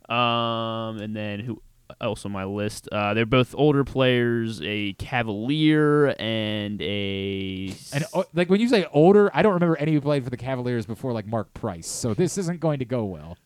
double. 0.08 0.16
Um, 0.16 0.98
and 1.00 1.14
then 1.16 1.40
who 1.40 1.62
else 2.00 2.24
on 2.24 2.32
my 2.32 2.44
list? 2.44 2.88
Uh, 2.90 3.14
they're 3.14 3.26
both 3.26 3.54
older 3.56 3.84
players, 3.84 4.60
a 4.64 4.94
Cavalier 4.94 6.14
and 6.18 6.80
a. 6.82 7.74
And 7.92 8.04
uh, 8.14 8.24
like 8.34 8.50
when 8.50 8.60
you 8.60 8.68
say 8.68 8.86
older, 8.92 9.30
I 9.34 9.42
don't 9.42 9.54
remember 9.54 9.76
any 9.78 9.92
who 9.92 10.00
played 10.00 10.24
for 10.24 10.30
the 10.30 10.36
Cavaliers 10.36 10.86
before 10.86 11.12
like 11.12 11.26
Mark 11.26 11.52
Price. 11.54 11.86
So 11.88 12.14
this 12.14 12.36
isn't 12.38 12.60
going 12.60 12.78
to 12.80 12.84
go 12.84 13.04
well. 13.04 13.36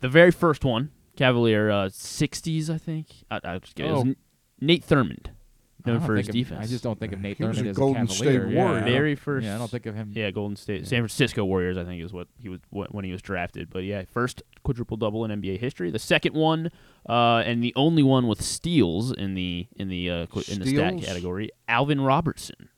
the 0.00 0.08
very 0.08 0.30
first 0.30 0.64
one, 0.64 0.90
Cavalier, 1.16 1.70
uh, 1.70 1.86
60s, 1.86 2.70
I 2.70 2.78
think. 2.78 3.06
I, 3.30 3.40
I 3.44 3.58
just 3.58 3.74
kidding. 3.74 3.90
It 3.90 3.94
was 3.94 4.02
Oh. 4.04 4.08
N- 4.08 4.16
Nate 4.60 4.86
Thurmond, 4.86 5.26
known 5.86 6.00
for 6.00 6.16
his 6.16 6.26
think 6.26 6.28
of- 6.44 6.48
defense. 6.50 6.66
I 6.66 6.70
just 6.70 6.82
don't 6.84 6.98
think 6.98 7.12
of 7.12 7.20
Nate 7.20 7.36
He 7.38 7.44
was 7.44 7.60
a 7.60 7.66
as 7.68 7.76
Golden 7.76 8.02
a 8.02 8.06
Cavalier. 8.06 8.42
State 8.48 8.54
yeah. 8.54 8.84
Very 8.84 9.14
first. 9.14 9.44
Yeah, 9.46 9.54
I 9.54 9.58
don't 9.58 9.70
think 9.70 9.86
of 9.86 9.94
him. 9.94 10.12
Yeah, 10.14 10.30
Golden 10.30 10.56
State, 10.56 10.86
San 10.86 11.00
Francisco 11.00 11.44
Warriors, 11.44 11.76
I 11.76 11.84
think 11.84 12.02
is 12.02 12.12
what 12.12 12.28
he 12.40 12.48
was 12.48 12.60
wh- 12.70 12.92
when 12.94 13.04
he 13.04 13.12
was 13.12 13.22
drafted. 13.22 13.70
But 13.70 13.84
yeah, 13.84 14.04
first 14.12 14.42
quadruple 14.64 14.96
double 14.96 15.24
in 15.24 15.30
NBA 15.30 15.58
history. 15.58 15.90
The 15.90 15.98
second 15.98 16.34
one, 16.34 16.70
uh, 17.08 17.42
and 17.46 17.62
the 17.62 17.72
only 17.76 18.02
one 18.02 18.26
with 18.26 18.42
steals 18.42 19.12
in 19.12 19.34
the 19.34 19.66
in 19.76 19.88
the 19.88 20.10
uh, 20.10 20.26
qu- 20.26 20.42
in 20.52 20.60
the 20.60 20.66
stat 20.66 20.98
category, 21.02 21.50
Alvin 21.68 22.00
Robertson. 22.00 22.68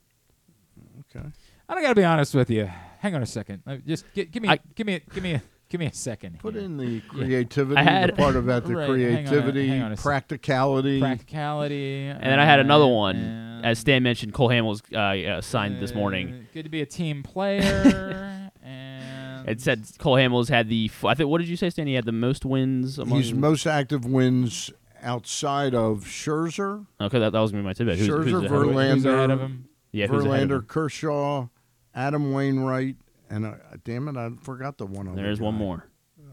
Okay. 1.15 1.25
I 1.67 1.81
gotta 1.81 1.95
be 1.95 2.03
honest 2.03 2.33
with 2.33 2.49
you. 2.49 2.69
Hang 2.99 3.15
on 3.15 3.21
a 3.21 3.25
second. 3.25 3.61
Uh, 3.65 3.77
Just 3.85 4.05
gi- 4.13 4.25
give 4.25 4.43
me, 4.43 4.49
I- 4.49 4.59
give 4.75 4.85
me, 4.87 5.01
give 5.13 5.23
me, 5.23 5.33
a, 5.35 5.41
give 5.69 5.79
me 5.79 5.85
a 5.87 5.93
second. 5.93 6.39
Put 6.39 6.55
here. 6.55 6.63
in 6.63 6.77
the 6.77 6.99
creativity, 7.07 7.77
I 7.79 7.83
had- 7.83 8.09
the 8.09 8.13
part 8.13 8.35
of 8.35 8.45
that, 8.45 8.65
the 8.65 8.75
Right, 8.75 8.87
hang 8.87 8.89
on 8.89 8.97
a- 9.25 9.27
creativity, 9.27 9.67
hang 9.67 9.81
on 9.83 9.91
a 9.91 9.97
sec. 9.97 10.03
practicality. 10.03 10.99
practicality. 10.99 12.05
And 12.07 12.23
then 12.23 12.39
I 12.39 12.45
had 12.45 12.59
another 12.59 12.87
one, 12.87 13.61
as 13.63 13.79
Stan 13.79 14.03
mentioned. 14.03 14.33
Cole 14.33 14.49
Hamels 14.49 14.81
uh, 14.93 15.29
uh, 15.37 15.41
signed 15.41 15.81
this 15.81 15.93
morning. 15.93 16.33
uh, 16.33 16.37
Good 16.53 16.63
to 16.63 16.69
be 16.69 16.81
a 16.81 16.85
team 16.85 17.23
player. 17.23 18.49
and 18.63 19.47
It 19.49 19.61
said 19.61 19.85
Cole 19.99 20.15
Hamels 20.15 20.49
had 20.49 20.69
the. 20.69 20.89
f- 20.91 21.05
I 21.05 21.13
think. 21.13 21.29
What 21.29 21.39
did 21.39 21.47
you 21.47 21.55
say, 21.55 21.69
Stan? 21.69 21.87
He 21.87 21.93
had 21.93 22.05
the 22.05 22.11
most 22.11 22.45
wins 22.45 22.99
among. 22.99 23.17
He's 23.21 23.33
most 23.33 23.65
active 23.65 24.05
wins 24.05 24.71
outside 25.01 25.73
of 25.73 26.03
Scherzer, 26.03 26.85
okay, 26.99 27.19
that, 27.19 27.31
that 27.31 27.39
was 27.39 27.51
gonna 27.51 27.63
be 27.63 27.67
my 27.67 27.71
tidbit. 27.73 27.97
Who's, 27.99 28.09
Scherzer, 28.09 28.23
who's 28.25 28.33
ahead? 28.33 28.51
Verlander, 28.51 28.93
who's 28.95 29.05
ahead 29.05 29.31
of 29.31 29.39
him? 29.39 29.69
Yeah, 29.93 30.07
who's 30.07 30.25
ahead 30.25 30.43
of 30.43 30.49
Verlander, 30.49 30.55
him? 30.61 30.65
Kershaw, 30.67 31.47
Adam 31.95 32.33
Wainwright, 32.33 32.97
and 33.29 33.45
uh, 33.45 33.53
damn 33.83 34.07
it, 34.07 34.17
I 34.17 34.29
forgot 34.41 34.77
the 34.77 34.85
one. 34.85 35.13
There's 35.15 35.39
one 35.39 35.55
more. 35.55 35.85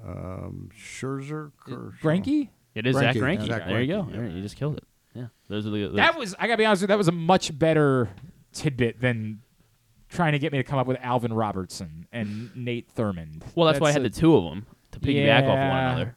Um, 0.07 0.71
Scherzer, 0.77 1.53
Kershaw. 1.59 1.97
Greinke? 2.03 2.49
It 2.75 2.87
is 2.87 2.95
Zack 2.97 3.17
Greinke, 3.17 3.39
Greinke. 3.41 3.47
Zack 3.47 3.67
there 3.67 3.81
you 3.81 3.87
go. 3.89 4.09
Yeah. 4.11 4.17
There, 4.17 4.29
you 4.29 4.43
just 4.43 4.57
killed 4.57 4.77
it. 4.77 4.85
Yeah, 5.15 5.27
those 5.49 5.67
are 5.67 5.71
the. 5.71 5.89
the 5.89 5.97
That 5.97 6.19
was. 6.19 6.35
I 6.39 6.47
gotta 6.47 6.59
be 6.59 6.67
honest 6.67 6.83
with 6.83 6.91
you. 6.91 6.93
That 6.93 6.99
was 6.99 7.09
a 7.09 7.13
much 7.13 7.59
better 7.59 8.11
tidbit 8.53 9.01
than 9.01 9.41
trying 10.09 10.33
to 10.33 10.39
get 10.39 10.53
me 10.53 10.59
to 10.59 10.65
come 10.65 10.79
up 10.79 10.87
with 10.87 10.99
Alvin 11.01 11.33
Robertson 11.33 12.07
and 12.13 12.55
Nate 12.55 12.95
Thurmond. 12.95 13.43
well, 13.55 13.67
that's, 13.67 13.81
why 13.81 13.89
I 13.89 13.93
had 13.93 14.03
a- 14.03 14.09
the 14.09 14.11
two 14.11 14.37
of 14.37 14.45
them 14.45 14.67
to 14.93 15.01
piggyback 15.01 15.43
off 15.43 15.49
one 15.49 15.59
another. 15.59 16.17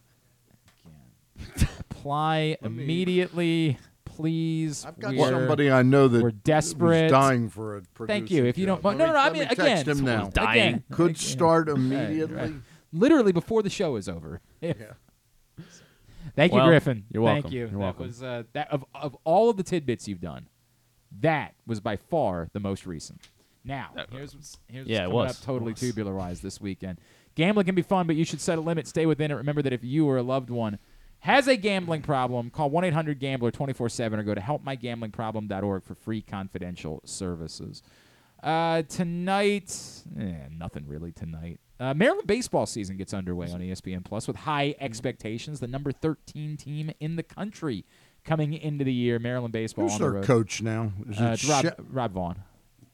apply 1.90 2.56
immediately, 2.62 3.78
please. 4.20 4.84
I've 4.84 4.98
got 4.98 5.14
We're- 5.14 5.30
somebody 5.30 5.70
I 5.70 5.82
know 5.82 6.08
that 6.08 6.22
we're 6.22 6.30
desperate. 6.30 7.04
was 7.04 7.10
dying 7.12 7.48
for 7.48 7.76
a 7.78 7.82
Thank 8.06 8.30
you. 8.30 8.44
If 8.44 8.58
you 8.58 8.66
don't, 8.66 8.82
job. 8.82 8.84
no, 8.84 8.88
Let 8.90 8.98
no, 8.98 9.06
me- 9.06 9.12
no. 9.12 9.18
I 9.18 9.24
let 9.24 9.32
mean, 9.32 9.42
me 9.42 9.46
text 9.48 9.82
again, 9.82 9.96
him 9.98 10.04
now. 10.04 10.28
Dying. 10.28 10.60
again, 10.68 10.84
Could 10.92 11.06
like, 11.08 11.16
start 11.16 11.68
immediately. 11.68 12.34
right. 12.36 12.52
literally 12.92 13.32
before 13.32 13.62
the 13.62 13.70
show 13.70 13.96
is 13.96 14.08
over. 14.08 14.40
Yeah. 14.60 14.72
Thank 16.36 16.52
you, 16.52 16.60
Griffin. 16.62 17.04
you're 17.10 17.22
welcome. 17.22 17.42
Thank 17.42 17.52
you. 17.54 17.60
You're 17.60 17.68
that 17.70 17.78
welcome. 17.78 18.06
was 18.06 18.22
uh, 18.22 18.42
that 18.52 18.70
of 18.70 18.84
of 18.94 19.16
all 19.24 19.50
of 19.50 19.56
the 19.56 19.62
tidbits 19.62 20.06
you've 20.06 20.20
done, 20.20 20.48
that 21.20 21.54
was 21.66 21.80
by 21.80 21.96
far 21.96 22.48
the 22.52 22.60
most 22.60 22.86
recent. 22.86 23.20
Now, 23.64 23.90
here's 24.10 24.34
what's, 24.34 24.58
here's 24.68 24.86
Yeah, 24.86 25.06
what's 25.06 25.08
coming 25.08 25.14
was. 25.14 25.38
up 25.38 25.44
totally 25.44 25.70
It 25.70 25.74
was. 25.74 25.80
tubular 25.80 26.14
wise 26.14 26.40
this 26.40 26.60
weekend. 26.60 26.98
Gambling 27.34 27.66
can 27.66 27.74
be 27.74 27.82
fun, 27.82 28.06
but 28.06 28.16
you 28.16 28.24
should 28.24 28.40
set 28.40 28.58
a 28.58 28.60
limit. 28.60 28.86
Stay 28.86 29.06
within 29.06 29.30
it. 29.30 29.34
Remember 29.34 29.60
that 29.62 29.72
if 29.72 29.84
you 29.84 30.08
or 30.08 30.16
a 30.16 30.22
loved 30.22 30.50
one 30.50 30.78
has 31.20 31.46
a 31.48 31.56
gambling 31.56 32.02
problem, 32.02 32.50
call 32.50 32.70
1 32.70 32.84
800 32.84 33.18
Gambler 33.18 33.50
24 33.50 33.88
7 33.88 34.18
or 34.18 34.22
go 34.22 34.34
to 34.34 34.40
helpmygamblingproblem.org 34.40 35.82
for 35.84 35.94
free 35.94 36.22
confidential 36.22 37.00
services. 37.04 37.82
Uh, 38.42 38.82
tonight, 38.82 39.70
eh, 40.18 40.32
nothing 40.56 40.86
really 40.86 41.12
tonight. 41.12 41.60
Uh, 41.78 41.92
Maryland 41.94 42.26
baseball 42.26 42.66
season 42.66 42.96
gets 42.96 43.12
underway 43.14 43.50
on 43.50 43.60
ESPN 43.60 44.04
Plus 44.04 44.26
with 44.26 44.36
high 44.36 44.74
expectations. 44.80 45.60
The 45.60 45.66
number 45.66 45.92
13 45.92 46.56
team 46.56 46.90
in 47.00 47.16
the 47.16 47.22
country 47.22 47.84
coming 48.24 48.52
into 48.54 48.84
the 48.84 48.92
year. 48.92 49.18
Maryland 49.18 49.52
baseball 49.52 49.84
Who's 49.84 49.94
on 49.94 49.98
the 50.00 50.04
their 50.04 50.12
road. 50.12 50.24
coach 50.24 50.62
now? 50.62 50.92
Is 51.08 51.20
Uh, 51.20 51.24
it 51.24 51.32
it's 51.34 51.44
Rob, 51.48 51.64
She- 51.64 51.70
Rob 51.90 52.12
Vaughn. 52.12 52.42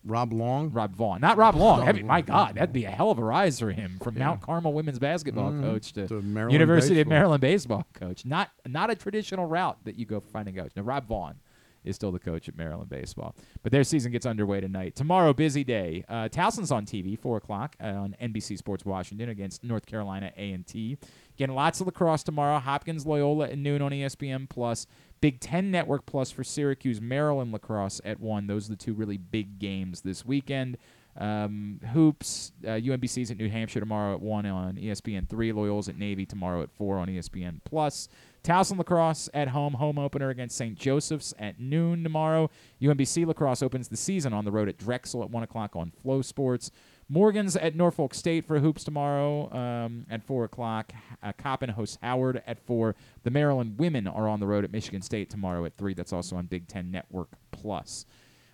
Rob 0.06 0.32
Long? 0.32 0.70
Rob 0.70 0.94
Vaughn, 0.94 1.20
not 1.20 1.36
Rob 1.36 1.54
Long. 1.56 1.80
That'd 1.80 1.96
be- 2.02 2.02
my 2.06 2.20
God, 2.20 2.54
that'd 2.54 2.72
be 2.72 2.84
a 2.84 2.90
hell 2.90 3.10
of 3.10 3.18
a 3.18 3.24
rise 3.24 3.58
for 3.58 3.72
him 3.72 3.98
from 4.02 4.18
Mount 4.18 4.40
Carmel 4.40 4.72
women's 4.72 4.98
basketball 4.98 5.50
Mhm. 5.52 5.62
coach 5.62 5.92
to, 5.94 6.06
To 6.08 6.22
Maryland 6.22 6.52
University 6.52 7.00
of 7.00 7.06
baseball. 7.06 7.18
Maryland 7.18 7.40
baseball 7.40 7.86
coach. 7.92 8.24
Not 8.24 8.50
not 8.66 8.90
a 8.90 8.94
traditional 8.94 9.46
route 9.46 9.78
that 9.84 9.96
you 9.98 10.06
go 10.06 10.20
for 10.20 10.28
finding 10.28 10.54
coach. 10.54 10.72
Now 10.76 10.82
Rob 10.82 11.06
Vaughn 11.06 11.36
is 11.84 11.94
still 11.94 12.10
the 12.10 12.18
coach 12.18 12.48
at 12.48 12.56
Maryland 12.56 12.88
baseball, 12.90 13.32
but 13.62 13.70
their 13.70 13.84
season 13.84 14.10
gets 14.10 14.26
underway 14.26 14.60
tonight. 14.60 14.96
Tomorrow, 14.96 15.32
busy 15.32 15.62
day. 15.62 16.04
Uh, 16.08 16.28
Towson's 16.28 16.72
on 16.72 16.84
TV, 16.84 17.14
four 17.16 17.36
o'clock 17.36 17.76
uh, 17.80 17.86
on 17.86 18.16
NBC 18.20 18.56
Sports 18.58 18.84
Washington 18.84 19.28
against 19.28 19.62
North 19.62 19.86
Carolina 19.86 20.32
A 20.36 20.50
and 20.52 20.66
T. 20.66 20.98
Again, 21.36 21.50
lots 21.54 21.80
of 21.80 21.86
lacrosse 21.86 22.24
tomorrow. 22.24 22.58
Hopkins 22.58 23.06
Loyola 23.06 23.50
at 23.50 23.58
noon 23.58 23.82
on 23.82 23.92
ESPN 23.92 24.48
Plus. 24.48 24.86
Big 25.20 25.40
Ten 25.40 25.70
Network 25.70 26.06
Plus 26.06 26.30
for 26.30 26.44
Syracuse, 26.44 27.00
Maryland 27.00 27.52
lacrosse 27.52 28.00
at 28.04 28.20
one. 28.20 28.46
Those 28.46 28.66
are 28.66 28.70
the 28.70 28.76
two 28.76 28.94
really 28.94 29.16
big 29.16 29.58
games 29.58 30.02
this 30.02 30.24
weekend. 30.24 30.76
Um, 31.18 31.80
hoops, 31.94 32.52
uh, 32.64 32.72
UMBC's 32.72 33.30
at 33.30 33.38
New 33.38 33.48
Hampshire 33.48 33.80
tomorrow 33.80 34.14
at 34.14 34.20
one 34.20 34.44
on 34.44 34.76
ESPN 34.76 35.28
three. 35.28 35.52
Loyal's 35.52 35.88
at 35.88 35.98
Navy 35.98 36.26
tomorrow 36.26 36.62
at 36.62 36.70
four 36.70 36.98
on 36.98 37.08
ESPN 37.08 37.60
Plus. 37.64 38.08
Towson 38.44 38.78
lacrosse 38.78 39.28
at 39.34 39.48
home, 39.48 39.74
home 39.74 39.98
opener 39.98 40.30
against 40.30 40.56
St. 40.56 40.78
Joseph's 40.78 41.34
at 41.38 41.58
noon 41.58 42.04
tomorrow. 42.04 42.50
UMBC 42.80 43.26
lacrosse 43.26 43.62
opens 43.62 43.88
the 43.88 43.96
season 43.96 44.32
on 44.32 44.44
the 44.44 44.52
road 44.52 44.68
at 44.68 44.78
Drexel 44.78 45.22
at 45.22 45.30
one 45.30 45.42
o'clock 45.42 45.74
on 45.74 45.90
FloSports. 46.04 46.70
Morgan's 47.08 47.56
at 47.56 47.76
Norfolk 47.76 48.14
State 48.14 48.46
for 48.46 48.58
hoops 48.58 48.82
tomorrow 48.82 49.52
um, 49.52 50.06
at 50.10 50.24
4 50.24 50.44
o'clock. 50.44 50.92
Uh, 51.22 51.32
Coppin 51.38 51.70
hosts 51.70 51.98
Howard 52.02 52.42
at 52.46 52.58
4. 52.58 52.96
The 53.22 53.30
Maryland 53.30 53.78
women 53.78 54.08
are 54.08 54.28
on 54.28 54.40
the 54.40 54.46
road 54.46 54.64
at 54.64 54.72
Michigan 54.72 55.02
State 55.02 55.30
tomorrow 55.30 55.64
at 55.64 55.76
3. 55.76 55.94
That's 55.94 56.12
also 56.12 56.36
on 56.36 56.46
Big 56.46 56.66
Ten 56.66 56.90
Network 56.90 57.28
Plus. 57.52 58.06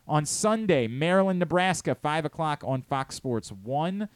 On 0.07 0.27
Sunday, 0.27 0.87
Maryland, 0.87 1.39
Nebraska, 1.39 1.95
5 1.95 2.25
o'clock 2.27 2.63
on 2.67 2.83
Fox 2.83 3.15
Sports 3.15 3.51
1. 3.51 4.09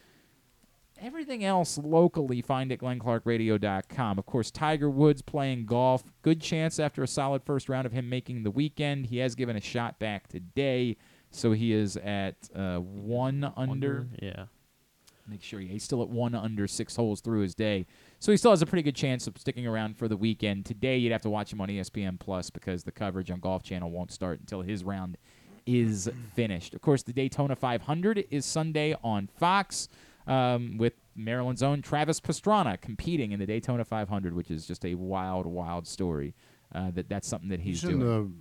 everything 1.00 1.44
else 1.44 1.78
locally, 1.78 2.42
find 2.42 2.72
at 2.72 2.78
glennclarkradio.com. 2.80 4.18
Of 4.18 4.26
course, 4.26 4.50
Tiger 4.50 4.90
Woods 4.90 5.22
playing 5.22 5.66
golf. 5.66 6.04
Good 6.22 6.40
chance 6.42 6.78
after 6.78 7.02
a 7.02 7.06
solid 7.08 7.42
first 7.44 7.68
round 7.68 7.86
of 7.86 7.92
him 7.92 8.08
making 8.08 8.42
the 8.42 8.50
weekend. 8.50 9.06
He 9.06 9.18
has 9.18 9.34
given 9.34 9.56
a 9.56 9.60
shot 9.60 9.98
back 9.98 10.28
today, 10.28 10.96
so 11.36 11.52
he 11.52 11.72
is 11.72 11.96
at 11.98 12.36
uh, 12.54 12.78
one 12.78 13.52
under. 13.56 14.08
Yeah. 14.20 14.46
Make 15.28 15.42
sure 15.42 15.58
he's 15.58 15.82
still 15.82 16.02
at 16.02 16.08
one 16.08 16.36
under 16.36 16.68
six 16.68 16.94
holes 16.94 17.20
through 17.20 17.40
his 17.40 17.54
day. 17.56 17.86
So 18.20 18.30
he 18.30 18.38
still 18.38 18.52
has 18.52 18.62
a 18.62 18.66
pretty 18.66 18.84
good 18.84 18.94
chance 18.94 19.26
of 19.26 19.36
sticking 19.36 19.66
around 19.66 19.98
for 19.98 20.06
the 20.06 20.16
weekend. 20.16 20.64
Today, 20.66 20.96
you'd 20.98 21.10
have 21.10 21.22
to 21.22 21.30
watch 21.30 21.52
him 21.52 21.60
on 21.60 21.68
ESPN 21.68 22.20
Plus 22.20 22.48
because 22.48 22.84
the 22.84 22.92
coverage 22.92 23.28
on 23.32 23.40
Golf 23.40 23.64
Channel 23.64 23.90
won't 23.90 24.12
start 24.12 24.38
until 24.38 24.62
his 24.62 24.84
round 24.84 25.16
is 25.66 26.08
finished. 26.34 26.74
Of 26.74 26.80
course, 26.80 27.02
the 27.02 27.12
Daytona 27.12 27.56
500 27.56 28.24
is 28.30 28.46
Sunday 28.46 28.94
on 29.02 29.26
Fox 29.26 29.88
um, 30.28 30.76
with 30.78 30.92
Maryland's 31.16 31.62
own 31.64 31.82
Travis 31.82 32.20
Pastrana 32.20 32.80
competing 32.80 33.32
in 33.32 33.40
the 33.40 33.46
Daytona 33.46 33.84
500, 33.84 34.32
which 34.32 34.52
is 34.52 34.64
just 34.64 34.84
a 34.84 34.94
wild, 34.94 35.44
wild 35.44 35.88
story. 35.88 36.34
Uh, 36.72 36.92
that 36.92 37.08
that's 37.08 37.26
something 37.26 37.48
that 37.48 37.58
he's, 37.60 37.80
He's 37.82 37.90
in 37.90 37.98
doing. 37.98 38.34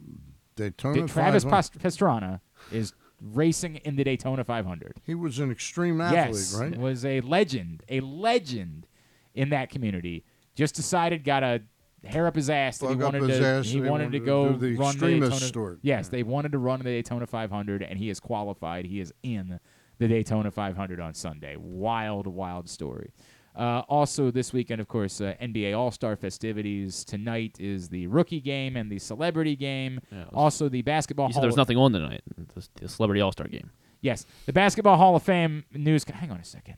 the 0.55 0.63
Daytona 0.69 1.01
That 1.01 1.09
Travis 1.09 1.43
500. 1.43 1.49
Past- 1.55 1.79
Pastrana 1.79 2.41
is 2.71 2.93
racing 3.21 3.77
in 3.77 3.95
the 3.95 4.03
Daytona 4.03 4.43
500. 4.43 4.97
He 5.05 5.15
was 5.15 5.39
an 5.39 5.51
extreme 5.51 6.01
athlete, 6.01 6.35
yes, 6.35 6.53
right? 6.53 6.77
Was 6.77 7.05
a 7.05 7.21
legend, 7.21 7.83
a 7.89 7.99
legend 8.01 8.87
in 9.33 9.49
that 9.49 9.69
community. 9.69 10.23
Just 10.55 10.75
decided, 10.75 11.23
got 11.23 11.43
a 11.43 11.61
hair 12.03 12.27
up 12.27 12.35
his 12.35 12.49
ass 12.49 12.77
that 12.77 12.89
he 12.89 12.95
Plug 12.95 13.13
wanted 13.13 13.27
to. 13.27 13.61
he 13.63 13.81
wanted 13.81 14.11
to 14.11 14.19
go 14.19 14.51
to 14.51 14.57
the 14.57 14.75
run 14.75 14.97
the 14.97 15.07
Daytona. 15.07 15.35
story. 15.35 15.77
Yes, 15.81 16.09
they 16.09 16.23
wanted 16.23 16.51
to 16.51 16.57
run 16.57 16.79
the 16.79 16.85
Daytona 16.85 17.25
500, 17.25 17.81
and 17.83 17.97
he 17.97 18.09
is 18.09 18.19
qualified. 18.19 18.85
He 18.85 18.99
is 18.99 19.13
in 19.23 19.59
the 19.97 20.07
Daytona 20.07 20.51
500 20.51 20.99
on 20.99 21.13
Sunday. 21.13 21.55
Wild, 21.57 22.27
wild 22.27 22.69
story. 22.69 23.11
Uh, 23.55 23.83
also, 23.87 24.31
this 24.31 24.51
weekend, 24.53 24.81
of 24.81 24.87
course, 24.87 25.21
uh, 25.21 25.33
NBA 25.41 25.77
All 25.77 25.91
Star 25.91 26.15
festivities. 26.15 27.05
Tonight 27.05 27.57
is 27.59 27.89
the 27.89 28.07
rookie 28.07 28.41
game 28.41 28.75
and 28.75 28.91
the 28.91 28.99
celebrity 28.99 29.55
game. 29.55 29.99
also, 30.33 30.67
the 30.69 30.81
basketball. 30.81 31.27
You 31.27 31.33
said 31.33 31.35
Hall 31.37 31.41
there 31.43 31.47
was 31.49 31.57
nothing 31.57 31.77
on 31.77 31.91
tonight. 31.93 32.21
The, 32.53 32.67
the 32.81 32.89
Celebrity 32.89 33.21
All 33.21 33.31
Star 33.31 33.47
game. 33.47 33.71
Yes, 34.01 34.25
the 34.45 34.53
Basketball 34.53 34.97
Hall 34.97 35.15
of 35.15 35.23
Fame 35.23 35.63
news. 35.73 36.03
Hang 36.03 36.31
on 36.31 36.37
a 36.39 36.43
second. 36.43 36.75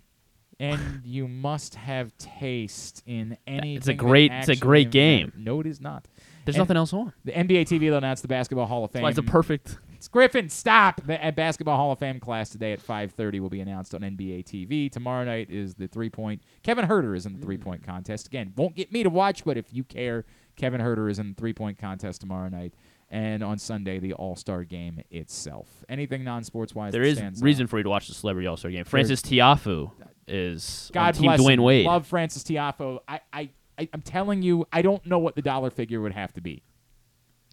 And 0.59 1.01
you 1.03 1.27
must 1.27 1.75
have 1.75 2.17
taste 2.17 3.03
in 3.05 3.37
any. 3.45 3.75
It's 3.75 3.87
a 3.87 3.93
great- 3.93 4.31
it's 4.31 4.49
a 4.49 4.55
great 4.55 4.89
game. 4.91 5.31
No, 5.35 5.59
it 5.59 5.67
is 5.67 5.79
not. 5.79 6.07
There's 6.45 6.55
And 6.55 6.61
nothing 6.61 6.77
else 6.77 6.93
on. 6.93 7.13
The 7.25 7.33
NBA 7.33 7.63
TV 7.67 7.89
will 7.91 7.97
announce 7.97 8.21
the 8.21 8.27
Basketball 8.27 8.65
Hall 8.65 8.83
of 8.85 8.91
Fame. 8.91 9.03
why 9.03 9.09
it's 9.09 9.17
a 9.19 9.23
perfect- 9.23 9.77
It's 9.97 10.07
Griffin. 10.07 10.47
Stop. 10.47 11.01
The 11.05 11.25
uh, 11.25 11.31
Basketball 11.31 11.75
Hall 11.75 11.91
of 11.91 11.97
Fame 11.97 12.19
class 12.19 12.49
today 12.49 12.71
at 12.71 12.79
5:30 12.79 13.39
will 13.39 13.49
be 13.49 13.61
announced 13.61 13.95
on 13.95 14.01
NBA 14.01 14.45
TV. 14.45 14.91
Tomorrow 14.91 15.25
night 15.25 15.49
is 15.49 15.73
the 15.73 15.87
three 15.87 16.09
point. 16.09 16.43
Kevin 16.61 16.85
Huerter 16.85 17.15
is 17.15 17.25
in 17.25 17.33
the 17.33 17.39
three 17.39 17.57
point 17.57 17.83
contest 17.83 18.27
again. 18.27 18.53
Won't 18.55 18.75
get 18.75 18.91
me 18.91 19.01
to 19.01 19.09
watch, 19.09 19.43
but 19.43 19.57
if 19.57 19.73
you 19.73 19.83
care, 19.83 20.23
Kevin 20.55 20.81
Huerter 20.81 21.09
is 21.09 21.17
in 21.17 21.29
the 21.29 21.35
three 21.35 21.53
point 21.53 21.79
contest 21.79 22.21
tomorrow 22.21 22.47
night. 22.47 22.75
And 23.09 23.41
on 23.41 23.57
Sunday, 23.57 23.97
the 23.99 24.13
All 24.13 24.35
Star 24.35 24.63
game 24.63 25.01
itself. 25.09 25.83
Anything 25.89 26.23
non 26.23 26.43
sports 26.43 26.75
wise? 26.75 26.93
there 26.93 27.01
is 27.01 27.17
stands 27.17 27.41
out? 27.41 27.45
reason 27.45 27.65
for 27.65 27.77
you 27.77 27.83
to 27.83 27.89
watch 27.89 28.07
the 28.07 28.13
Celebrity 28.13 28.47
All 28.47 28.57
Star 28.57 28.69
game. 28.69 28.85
Frances 28.85 29.23
Tiafoe 29.23 29.91
is 30.27 30.91
God 30.93 31.07
on 31.07 31.13
Team 31.13 31.23
bless 31.23 31.41
Dwyane. 31.41 31.59
Wade. 31.63 31.85
Love 31.87 32.05
Frances 32.05 32.43
Tiafoe. 32.43 32.99
I, 33.07 33.21
I, 33.33 33.49
I, 33.79 33.89
I'm 33.93 34.01
telling 34.01 34.43
you, 34.43 34.67
I 34.71 34.83
don't 34.83 35.03
know 35.07 35.17
what 35.17 35.35
the 35.35 35.41
dollar 35.41 35.71
figure 35.71 36.01
would 36.01 36.13
have 36.13 36.33
to 36.33 36.41
be. 36.41 36.61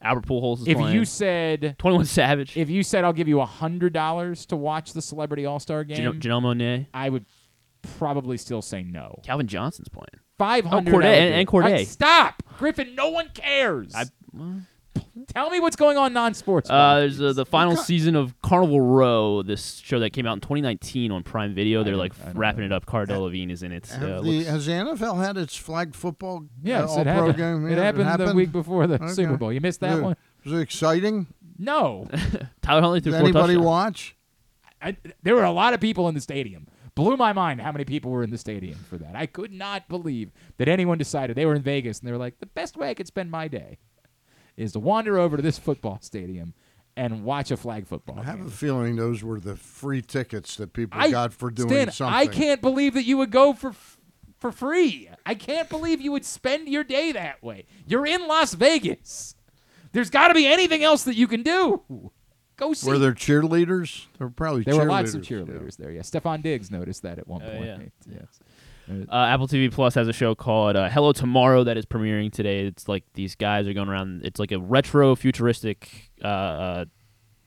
Albert 0.04 0.26
Pujols 0.26 0.60
is 0.62 0.68
If 0.68 0.76
playing. 0.78 0.94
you 0.94 1.04
said 1.04 1.76
21 1.78 2.04
Savage, 2.06 2.56
if 2.56 2.68
you 2.70 2.82
said 2.82 3.04
I'll 3.04 3.12
give 3.12 3.28
you 3.28 3.40
a 3.40 3.46
hundred 3.46 3.92
dollars 3.92 4.46
to 4.46 4.56
watch 4.56 4.92
the 4.92 5.02
Celebrity 5.02 5.46
All 5.46 5.58
Star 5.58 5.82
game, 5.84 5.98
Janelle, 5.98 6.20
Janelle 6.20 6.42
Monae, 6.42 6.86
I 6.94 7.08
would 7.08 7.24
probably 7.98 8.36
still 8.36 8.62
say 8.62 8.82
no. 8.82 9.18
Calvin 9.24 9.46
Johnson's 9.46 9.88
playing. 9.88 10.06
Five 10.38 10.66
Oh, 10.66 10.70
hundred. 10.70 10.90
Corday 10.92 11.26
and, 11.26 11.34
and 11.34 11.48
Corday. 11.48 11.84
stop, 11.84 12.42
Griffin. 12.58 12.94
No 12.94 13.10
one 13.10 13.28
cares. 13.34 13.94
I- 13.94 14.04
Tell 15.28 15.50
me 15.50 15.58
what's 15.60 15.76
going 15.76 15.96
on 15.96 16.12
non-sports. 16.12 16.70
Uh, 16.70 17.00
there's 17.00 17.20
uh, 17.20 17.32
the 17.32 17.46
final 17.46 17.76
season 17.76 18.14
of 18.14 18.40
Carnival 18.42 18.80
Row, 18.80 19.42
this 19.42 19.76
show 19.76 19.98
that 20.00 20.10
came 20.10 20.26
out 20.26 20.34
in 20.34 20.40
2019 20.40 21.10
on 21.10 21.22
Prime 21.22 21.54
Video. 21.54 21.82
They're 21.82 21.96
like 21.96 22.12
wrapping 22.34 22.64
it 22.64 22.72
up. 22.72 22.86
Cara 22.86 23.06
Delevingne 23.06 23.50
is 23.50 23.62
in 23.62 23.72
it. 23.72 23.86
Have 23.88 24.02
Uh, 24.02 24.06
the, 24.16 24.22
looks- 24.22 24.46
has 24.48 24.66
the 24.66 24.72
NFL 24.72 25.24
had 25.24 25.36
its 25.36 25.56
flag 25.56 25.94
football 25.94 26.44
Yes, 26.62 26.90
uh, 26.96 27.00
it 27.00 27.08
all-pro 27.08 27.12
happened. 27.12 27.36
game? 27.36 27.66
It 27.72 27.76
Yeah, 27.78 27.84
happened 27.84 28.28
the 28.28 28.34
week 28.34 28.52
before 28.52 28.86
the 28.86 29.08
Super 29.08 29.36
Bowl. 29.36 29.52
You 29.52 29.60
missed 29.60 29.80
that 29.80 29.90
Was 29.90 29.98
it- 29.98 30.02
one? 30.02 30.16
Was 30.44 30.52
it 30.52 30.58
exciting? 30.60 31.26
No. 31.58 32.06
Tyler 32.62 32.82
Huntley 32.82 33.00
threw 33.00 33.12
Did 33.12 33.18
four 33.18 33.24
anybody 33.28 33.54
touchdowns. 33.54 33.64
watch? 33.66 34.16
I, 34.82 34.96
there 35.22 35.34
were 35.34 35.44
a 35.44 35.50
lot 35.52 35.72
of 35.72 35.80
people 35.80 36.08
in 36.08 36.14
the 36.14 36.20
stadium. 36.20 36.66
Blew 36.94 37.16
my 37.16 37.32
mind 37.32 37.60
how 37.60 37.72
many 37.72 37.84
people 37.84 38.10
were 38.10 38.22
in 38.22 38.30
the 38.30 38.38
stadium 38.38 38.78
for 38.88 38.98
that. 38.98 39.16
I 39.16 39.26
could 39.26 39.50
not 39.52 39.88
believe 39.88 40.30
that 40.58 40.68
anyone 40.68 40.98
decided 40.98 41.34
they 41.36 41.46
were 41.46 41.54
in 41.54 41.62
Vegas 41.62 41.98
and 42.00 42.06
they 42.08 42.12
were 42.12 42.18
like, 42.18 42.38
the 42.38 42.46
best 42.46 42.76
way 42.76 42.90
I 42.90 42.94
could 42.94 43.06
spend 43.08 43.30
my 43.30 43.48
day 43.48 43.78
is 44.56 44.72
to 44.72 44.80
wander 44.80 45.18
over 45.18 45.36
to 45.36 45.42
this 45.42 45.58
football 45.58 45.98
stadium 46.00 46.54
and 46.96 47.24
watch 47.24 47.50
a 47.50 47.56
flag 47.56 47.86
football. 47.86 48.20
I 48.20 48.24
have 48.24 48.38
game. 48.38 48.46
a 48.46 48.50
feeling 48.50 48.96
those 48.96 49.22
were 49.24 49.40
the 49.40 49.56
free 49.56 50.00
tickets 50.02 50.56
that 50.56 50.72
people 50.72 51.00
I, 51.00 51.10
got 51.10 51.32
for 51.32 51.50
doing 51.50 51.68
Stan, 51.70 51.90
something. 51.90 52.14
I 52.14 52.26
can't 52.26 52.60
believe 52.60 52.94
that 52.94 53.04
you 53.04 53.16
would 53.16 53.30
go 53.30 53.52
for 53.52 53.70
f- 53.70 53.98
for 54.38 54.52
free. 54.52 55.08
I 55.26 55.34
can't 55.34 55.68
believe 55.68 56.00
you 56.00 56.12
would 56.12 56.24
spend 56.24 56.68
your 56.68 56.84
day 56.84 57.12
that 57.12 57.42
way. 57.42 57.64
You're 57.86 58.06
in 58.06 58.26
Las 58.28 58.54
Vegas. 58.54 59.34
There's 59.92 60.10
got 60.10 60.28
to 60.28 60.34
be 60.34 60.46
anything 60.46 60.84
else 60.84 61.04
that 61.04 61.14
you 61.16 61.26
can 61.26 61.42
do. 61.42 61.82
Go 62.56 62.72
see. 62.74 62.88
Were 62.88 62.98
there 62.98 63.12
cheerleaders? 63.14 64.06
There 64.18 64.26
were 64.28 64.32
probably 64.32 64.62
There 64.62 64.74
cheerleaders. 64.74 64.78
were 64.78 64.86
lots 64.86 65.14
of 65.14 65.28
yeah. 65.28 65.36
cheerleaders 65.38 65.76
there. 65.76 65.90
Yeah, 65.90 66.02
Stefon 66.02 66.42
Diggs 66.42 66.70
noticed 66.70 67.02
that 67.02 67.18
at 67.18 67.26
one 67.26 67.42
Oh, 67.42 67.50
point. 67.50 67.92
yeah. 68.08 68.18
Uh, 68.88 69.14
Apple 69.14 69.48
TV 69.48 69.72
Plus 69.72 69.94
has 69.94 70.08
a 70.08 70.12
show 70.12 70.34
called 70.34 70.76
uh, 70.76 70.88
Hello 70.88 71.12
Tomorrow 71.12 71.64
that 71.64 71.76
is 71.76 71.86
premiering 71.86 72.30
today. 72.32 72.66
It's 72.66 72.88
like 72.88 73.04
these 73.14 73.34
guys 73.34 73.66
are 73.66 73.72
going 73.72 73.88
around. 73.88 74.22
It's 74.24 74.38
like 74.38 74.52
a 74.52 74.58
retro 74.58 75.14
futuristic. 75.16 76.10
Uh, 76.22 76.26
uh, 76.26 76.84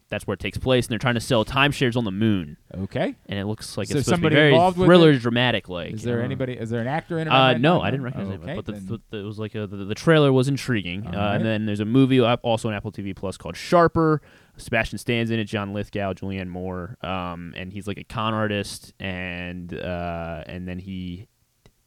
that's 0.10 0.26
where 0.26 0.36
it 0.36 0.40
takes 0.40 0.58
place, 0.58 0.86
and 0.86 0.92
they're 0.92 1.00
trying 1.00 1.16
to 1.16 1.20
sell 1.20 1.44
timeshares 1.44 1.98
on 1.98 2.06
the 2.06 2.12
moon. 2.12 2.56
Okay. 2.74 3.16
And 3.26 3.38
it 3.38 3.46
looks 3.46 3.78
like 3.78 3.90
there 3.90 3.98
it's 3.98 4.06
supposed 4.06 4.22
to 4.24 4.30
be 4.30 4.30
somebody 4.30 4.36
very 4.36 4.54
involved 4.54 4.78
with 4.78 4.88
thriller, 4.88 5.12
it? 5.12 5.20
dramatic. 5.20 5.68
Like, 5.68 5.94
Is 5.94 6.04
there 6.04 6.22
anybody? 6.22 6.54
Is 6.54 6.70
there 6.70 6.80
an 6.80 6.88
actor 6.88 7.20
in 7.20 7.28
it? 7.28 7.32
Uh, 7.32 7.58
no, 7.58 7.82
I 7.82 7.92
didn't 7.92 8.06
recognize 8.06 8.40
Okay, 8.40 8.52
it, 8.54 8.56
but 8.56 8.66
the, 8.66 9.02
the, 9.10 9.18
it 9.18 9.24
was 9.24 9.38
like 9.38 9.54
a, 9.56 9.68
the, 9.68 9.78
the 9.84 9.96
trailer 9.96 10.32
was 10.32 10.48
intriguing. 10.48 11.06
Uh, 11.06 11.12
right. 11.12 11.36
And 11.36 11.46
then 11.46 11.66
there's 11.66 11.82
a 11.82 11.86
movie 11.86 12.22
uh, 12.22 12.38
also 12.42 12.70
on 12.70 12.74
Apple 12.74 12.92
TV 12.92 13.14
Plus 13.16 13.36
called 13.38 13.58
Sharper. 13.58 14.22
Sebastian 14.58 14.98
Stan's 14.98 15.32
in 15.32 15.40
it, 15.40 15.46
John 15.46 15.74
Lithgow, 15.74 16.14
Julianne 16.14 16.48
Moore, 16.48 16.98
um, 17.02 17.54
and 17.56 17.72
he's 17.72 17.88
like 17.88 17.98
a 17.98 18.04
con 18.04 18.34
artist, 18.34 18.94
and 19.00 19.74
uh, 19.74 20.44
and 20.48 20.68
then 20.68 20.80
he 20.80 21.28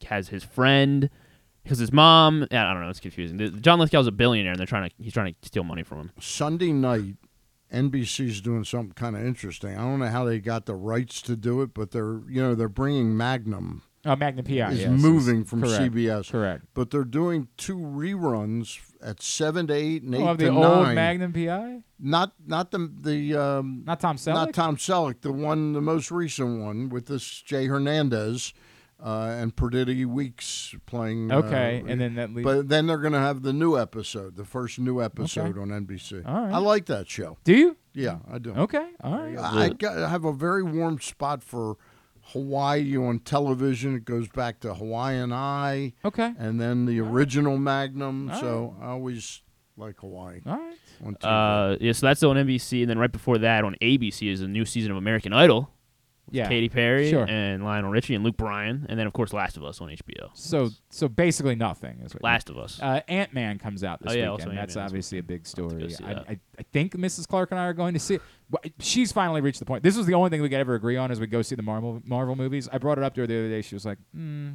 has 0.06 0.28
his 0.28 0.44
friend 0.44 1.10
because 1.62 1.78
his 1.78 1.92
mom. 1.92 2.44
I 2.50 2.72
don't 2.72 2.80
know, 2.80 2.88
it's 2.88 3.00
confusing. 3.00 3.36
The- 3.38 3.50
John 3.50 3.78
Lithgow's 3.78 4.06
a 4.06 4.12
billionaire, 4.12 4.52
and 4.52 4.58
they're 4.58 4.66
trying 4.66 4.88
to 4.88 4.94
he's 4.98 5.12
trying 5.12 5.34
to 5.34 5.46
steal 5.46 5.64
money 5.64 5.82
from 5.82 5.98
him. 5.98 6.12
Sunday 6.20 6.72
night, 6.72 7.16
NBC's 7.72 8.40
doing 8.40 8.64
something 8.64 8.92
kind 8.94 9.16
of 9.16 9.24
interesting. 9.24 9.76
I 9.76 9.82
don't 9.82 9.98
know 10.00 10.08
how 10.08 10.24
they 10.24 10.38
got 10.38 10.66
the 10.66 10.74
rights 10.74 11.22
to 11.22 11.36
do 11.36 11.62
it, 11.62 11.74
but 11.74 11.90
they're 11.90 12.20
you 12.28 12.40
know 12.42 12.54
they're 12.54 12.68
bringing 12.68 13.16
Magnum. 13.16 13.82
Oh, 14.06 14.16
Magnum 14.16 14.46
PI, 14.46 14.70
is 14.72 14.80
yes, 14.80 14.88
moving 14.88 15.42
is 15.42 15.50
from 15.50 15.60
correct, 15.60 15.92
CBS. 15.92 16.30
correct. 16.30 16.64
But 16.72 16.90
they're 16.90 17.04
doing 17.04 17.48
two 17.58 17.76
reruns 17.76 18.78
at 19.02 19.22
seven 19.22 19.66
to 19.68 19.74
eight 19.74 20.02
and 20.02 20.14
eight 20.14 20.22
Oh, 20.22 20.28
of 20.28 20.38
to 20.38 20.44
the 20.46 20.50
nine. 20.52 20.62
old 20.64 20.94
Magnum 20.94 21.32
PI. 21.32 21.82
Not 21.98 22.32
not 22.46 22.70
the 22.70 22.90
the 23.00 23.36
um, 23.36 23.82
not 23.86 24.00
Tom 24.00 24.16
Selleck. 24.16 24.34
Not 24.34 24.52
Tom 24.54 24.76
Selleck. 24.76 25.20
The 25.22 25.32
one, 25.32 25.72
the 25.72 25.80
most 25.80 26.10
recent 26.10 26.60
one 26.62 26.88
with 26.88 27.06
this 27.06 27.24
Jay 27.42 27.66
Hernandez 27.66 28.52
uh, 29.02 29.34
and 29.38 29.54
Perdita 29.56 30.06
Weeks 30.08 30.74
playing. 30.86 31.32
Okay, 31.32 31.82
uh, 31.84 31.90
and 31.90 32.00
then 32.00 32.14
that 32.16 32.34
leads- 32.34 32.44
But 32.44 32.68
then 32.68 32.86
they're 32.86 32.98
going 32.98 33.14
to 33.14 33.18
have 33.18 33.42
the 33.42 33.52
new 33.52 33.78
episode, 33.78 34.36
the 34.36 34.44
first 34.44 34.78
new 34.78 35.00
episode 35.02 35.56
Okay. 35.56 35.60
on 35.60 35.68
NBC. 35.86 36.22
All 36.26 36.44
right. 36.44 36.52
I 36.52 36.58
like 36.58 36.86
that 36.86 37.08
show. 37.08 37.38
Do 37.44 37.54
you? 37.54 37.76
Yeah, 37.94 38.18
I 38.30 38.38
do. 38.38 38.52
Okay, 38.52 38.88
all 39.02 39.18
right. 39.18 39.36
I, 39.38 39.68
got, 39.70 39.98
I 39.98 40.08
have 40.08 40.24
a 40.24 40.32
very 40.32 40.62
warm 40.62 41.00
spot 41.00 41.42
for 41.42 41.76
Hawaii 42.32 42.96
on 42.96 43.20
television. 43.20 43.96
It 43.96 44.04
goes 44.04 44.28
back 44.28 44.60
to 44.60 44.74
Hawaiian 44.74 45.32
Eye. 45.32 45.92
Okay. 46.04 46.32
And 46.38 46.60
then 46.60 46.86
the 46.86 47.00
original 47.00 47.56
Magnum. 47.56 48.30
All 48.30 48.40
so 48.40 48.76
I 48.80 48.86
always 48.86 49.42
like 49.76 49.98
Hawaii. 50.00 50.40
All 50.46 50.58
right. 50.58 50.76
On 51.04 51.14
TV. 51.14 51.72
Uh, 51.74 51.76
yeah, 51.80 51.92
so 51.92 52.06
that's 52.06 52.22
on 52.22 52.36
NBC, 52.36 52.82
and 52.82 52.90
then 52.90 52.98
right 52.98 53.10
before 53.10 53.38
that 53.38 53.64
on 53.64 53.74
ABC 53.80 54.30
is 54.30 54.42
a 54.42 54.48
new 54.48 54.64
season 54.64 54.90
of 54.90 54.96
American 54.96 55.32
Idol. 55.32 55.70
Yeah, 56.32 56.48
Katy 56.48 56.68
Perry 56.68 57.10
sure. 57.10 57.26
and 57.28 57.64
Lionel 57.64 57.90
Richie 57.90 58.14
and 58.14 58.24
Luke 58.24 58.36
Bryan, 58.36 58.86
and 58.88 58.98
then 58.98 59.06
of 59.06 59.12
course 59.12 59.32
Last 59.32 59.56
of 59.56 59.64
Us 59.64 59.80
on 59.80 59.88
HBO. 59.88 60.30
So 60.34 60.70
so 60.90 61.08
basically 61.08 61.56
nothing 61.56 62.00
is 62.04 62.14
what 62.14 62.22
Last 62.22 62.50
of 62.50 62.58
Us. 62.58 62.80
Uh, 62.80 63.00
Ant 63.08 63.32
Man 63.34 63.58
comes 63.58 63.82
out 63.84 64.00
this 64.02 64.12
Oh, 64.12 64.16
yeah, 64.16 64.30
weekend. 64.30 64.56
That's 64.56 64.76
obviously 64.76 65.18
a 65.18 65.22
big 65.22 65.46
story. 65.46 65.94
I. 66.04 66.12
I, 66.12 66.38
I 66.58 66.62
think 66.72 66.94
Mrs. 66.94 67.26
Clark 67.26 67.50
and 67.50 67.58
I 67.58 67.64
are 67.64 67.72
going 67.72 67.94
to 67.94 68.00
see 68.00 68.16
it. 68.16 68.22
She's 68.80 69.12
finally 69.12 69.40
reached 69.40 69.58
the 69.58 69.64
point. 69.64 69.82
This 69.82 69.96
was 69.96 70.06
the 70.06 70.14
only 70.14 70.30
thing 70.30 70.42
we 70.42 70.48
could 70.48 70.58
ever 70.60 70.74
agree 70.74 70.96
on 70.96 71.10
as 71.10 71.18
we 71.20 71.26
go 71.26 71.42
see 71.42 71.54
the 71.54 71.62
Marvel 71.62 72.00
Marvel 72.04 72.36
movies. 72.36 72.68
I 72.72 72.78
brought 72.78 72.98
it 72.98 73.04
up 73.04 73.14
to 73.14 73.22
her 73.22 73.26
the 73.26 73.38
other 73.38 73.48
day. 73.48 73.62
She 73.62 73.74
was 73.74 73.84
like, 73.84 73.98
hmm, 74.14 74.50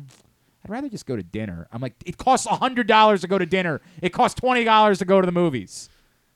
"I'd 0.63 0.69
rather 0.69 0.87
just 0.89 1.05
go 1.05 1.15
to 1.15 1.23
dinner." 1.23 1.67
I'm 1.71 1.81
like, 1.81 1.95
"It 2.05 2.17
costs 2.17 2.47
hundred 2.47 2.87
dollars 2.87 3.21
to 3.21 3.27
go 3.27 3.37
to 3.37 3.45
dinner. 3.45 3.81
It 4.01 4.09
costs 4.09 4.39
twenty 4.39 4.63
dollars 4.63 4.99
to 4.99 5.05
go 5.05 5.19
to 5.19 5.25
the 5.25 5.31
movies. 5.31 5.89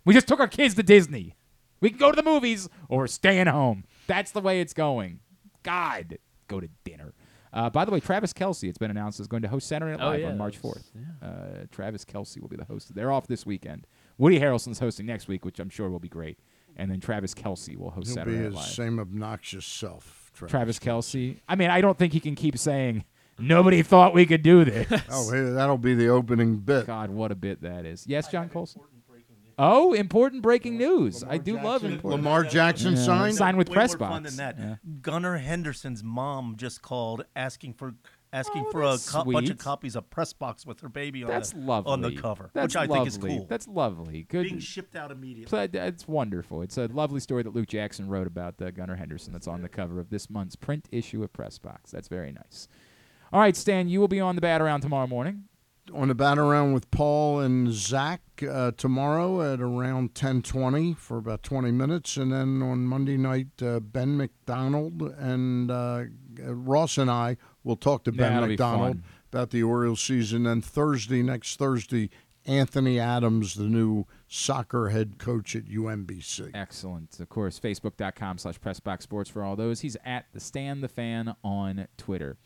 We 0.06 0.14
just 0.14 0.28
took 0.28 0.40
our 0.40 0.48
kids 0.48 0.76
to 0.76 0.84
Disney. 0.84 1.36
We 1.82 1.90
can 1.90 2.00
go 2.00 2.12
to 2.12 2.16
the 2.16 2.24
movies 2.24 2.68
or 2.90 3.00
we're 3.00 3.08
staying 3.08 3.48
home. 3.48 3.86
That's 4.08 4.32
the 4.32 4.42
way 4.42 4.60
it's 4.60 4.74
going. 4.74 5.20
God, 5.64 6.18
go 6.48 6.60
to 6.60 6.70
dinner." 6.84 7.14
Uh, 7.52 7.68
by 7.70 7.84
the 7.84 7.90
way, 7.92 8.00
Travis 8.00 8.32
Kelce, 8.32 8.70
it's 8.70 8.78
been 8.78 8.92
announced, 8.92 9.20
is 9.20 9.28
going 9.28 9.42
to 9.42 9.48
host 9.48 9.68
Saturday 9.68 9.98
Night 9.98 10.04
Oh, 10.06 10.10
Live 10.12 10.20
yeah, 10.20 10.26
on 10.28 10.32
that 10.34 10.38
March 10.38 10.62
was- 10.62 10.84
4th. 11.24 11.24
Uh, 11.24 11.66
Travis 11.72 12.06
Kelce 12.06 12.40
will 12.40 12.48
be 12.48 12.56
the 12.56 12.66
host. 12.66 12.94
They're 12.94 13.12
off 13.12 13.26
this 13.26 13.44
weekend. 13.44 13.88
Woody 14.20 14.40
Harrelson's 14.40 14.78
hosting 14.80 15.08
next 15.08 15.28
week, 15.28 15.44
which 15.46 15.60
I'm 15.60 15.70
sure 15.70 15.90
will 15.90 16.00
be 16.00 16.10
great. 16.10 16.38
And 16.78 16.92
then 16.92 17.00
Travis 17.00 17.34
Kelce 17.34 17.76
will 17.76 17.90
host 17.90 18.10
He'll 18.10 18.16
Saturday 18.18 18.38
be 18.38 18.44
Night 18.44 18.46
his 18.46 18.56
Live. 18.56 18.66
same 18.66 19.00
obnoxious 19.00 19.66
self. 19.66 20.30
Travis. 20.36 20.52
Travis 20.52 20.80
Kelce. 20.80 21.38
I 21.50 21.56
mean, 21.56 21.72
I 21.72 21.82
don't 21.82 21.98
think 21.98 22.14
he 22.14 22.20
can 22.20 22.36
keep 22.36 22.56
saying, 22.58 23.04
nobody 23.40 23.82
thought 23.82 24.14
we 24.14 24.28
could 24.28 24.44
do 24.44 24.64
this. 24.64 24.88
Oh, 25.12 25.32
hey, 25.32 25.50
that'll 25.50 25.80
be 25.80 25.96
the 25.96 26.10
opening 26.10 26.58
bit. 26.58 26.86
God, 26.86 27.10
what 27.10 27.32
a 27.32 27.36
bit 27.36 27.64
that 27.64 27.84
is. 27.86 28.06
Yes, 28.06 28.28
John 28.32 28.48
Colson? 28.50 28.84
Oh, 29.60 29.94
important 29.94 30.42
breaking 30.42 30.78
news. 30.78 31.24
I 31.24 31.38
do 31.38 31.56
love 31.56 31.82
Jackson- 31.82 31.92
important. 31.94 32.24
Lamar 32.24 32.44
Jackson 32.46 32.94
Yeah. 32.94 33.04
signed? 33.04 33.36
Signed 33.36 33.58
with 33.58 33.70
Way 33.70 33.74
press 33.76 33.92
more 34.00 34.08
fun 34.10 34.24
box. 34.24 34.36
than 34.36 34.56
that. 34.56 34.58
Yeah. 34.60 34.76
Gunnar 35.02 35.38
Henderson's 35.38 36.04
mom 36.04 36.56
just 36.58 36.82
called 36.82 37.26
asking 37.36 37.74
for 37.74 37.94
asking 38.32 38.64
Oh, 38.68 38.72
for 38.72 38.84
a 38.84 38.98
co- 39.06 39.24
bunch 39.32 39.50
of 39.50 39.58
copies 39.58 39.96
of 39.96 40.08
press 40.12 40.34
box 40.34 40.64
with 40.66 40.80
her 40.82 40.88
baby 40.88 41.24
on 41.24 41.30
That's 41.30 41.52
the 41.52 41.60
lovely. 41.60 41.92
on 41.92 42.02
the 42.02 42.12
cover, 42.12 42.52
That's 42.54 42.76
which 42.76 42.76
I 42.76 42.86
think 42.88 43.08
is 43.08 43.18
lovely. 43.18 43.38
cool. 43.38 43.46
That's 43.50 43.68
lovely. 43.68 44.24
Good. 44.30 44.44
Being 44.44 44.60
shipped 44.60 44.96
out 44.96 45.12
immediately. 45.12 45.50
So, 45.50 45.58
uh, 45.58 45.84
It's 45.88 46.08
wonderful. 46.08 46.62
It's 46.62 46.78
a 46.78 46.86
lovely 46.88 47.20
story 47.22 47.42
that 47.44 47.56
Luke 47.56 47.68
Jackson 47.68 48.08
wrote 48.08 48.28
about 48.28 48.62
uh, 48.62 48.70
Gunnar 48.72 48.96
Henderson. 48.98 49.34
That's 49.34 49.48
on 49.48 49.62
the 49.64 49.68
cover 49.70 50.00
of 50.00 50.10
this 50.12 50.30
month's 50.30 50.56
print 50.56 50.88
issue 50.92 51.24
of 51.24 51.34
Press 51.34 51.58
Box. 51.58 51.90
That's 51.92 52.08
very 52.08 52.32
nice. 52.32 52.68
All 53.34 53.40
right, 53.40 53.56
Stan, 53.58 53.90
you 53.90 54.00
will 54.00 54.08
be 54.08 54.20
on 54.20 54.36
the 54.36 54.42
bat 54.42 54.62
around 54.62 54.82
tomorrow 54.82 55.08
morning. 55.08 55.46
On 55.94 56.08
the 56.08 56.16
bat 56.16 56.38
around 56.38 56.74
with 56.74 56.90
Paul 56.92 57.40
and 57.40 57.72
Zach 57.72 58.22
uh, 58.48 58.72
tomorrow 58.72 59.54
at 59.54 59.60
around 59.60 60.14
10:20 60.14 60.96
for 60.96 61.18
about 61.18 61.44
20 61.44 61.72
minutes, 61.72 62.18
and 62.18 62.32
then 62.32 62.62
on 62.62 62.86
Monday 62.86 63.18
night, 63.18 63.48
uh, 63.62 63.80
Ben 63.80 64.18
McDonald 64.18 65.02
and 65.02 65.72
uh, 65.72 66.04
Ross 66.40 66.98
and 66.98 67.10
I 67.10 67.38
will 67.64 67.76
talk 67.76 68.04
to 68.06 68.12
Ben 68.12 68.34
That'll 68.34 68.50
McDonald 68.50 69.00
about 69.32 69.52
the 69.52 69.64
Orioles 69.64 70.02
season. 70.02 70.46
And 70.46 70.64
Thursday, 70.64 71.22
next 71.22 71.58
Thursday, 71.58 72.10
Anthony 72.46 73.00
Adams, 73.00 73.56
the 73.56 73.66
new 73.66 74.06
soccer 74.28 74.90
head 74.90 75.18
coach 75.20 75.56
at 75.56 75.66
UMBC. 75.66 76.52
Excellent. 76.54 77.20
Of 77.20 77.30
course, 77.30 77.60
facebook.com 77.60 78.38
slash 78.38 78.60
pressboxsports 78.60 79.30
for 79.30 79.44
all 79.44 79.56
those. 79.56 79.82
He's 79.82 79.98
at 80.06 80.26
the 80.34 80.40
Stan 80.40 80.82
the 80.82 80.88
Fan 80.88 81.36
on 81.44 81.88
Twitter. 81.98 82.38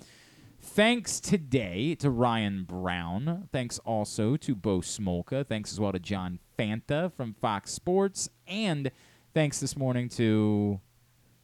Thanks 0.65 1.19
today 1.19 1.93
to 1.95 2.09
Ryan 2.09 2.63
Brown. 2.63 3.49
Thanks 3.51 3.79
also 3.79 4.37
to 4.37 4.55
Bo 4.55 4.79
Smolka. 4.79 5.45
Thanks 5.45 5.71
as 5.73 5.79
well 5.79 5.91
to 5.91 5.99
John 5.99 6.39
Fanta 6.57 7.11
from 7.13 7.33
Fox 7.41 7.71
Sports. 7.73 8.29
And 8.47 8.89
thanks 9.33 9.59
this 9.59 9.75
morning 9.75 10.07
to 10.09 10.79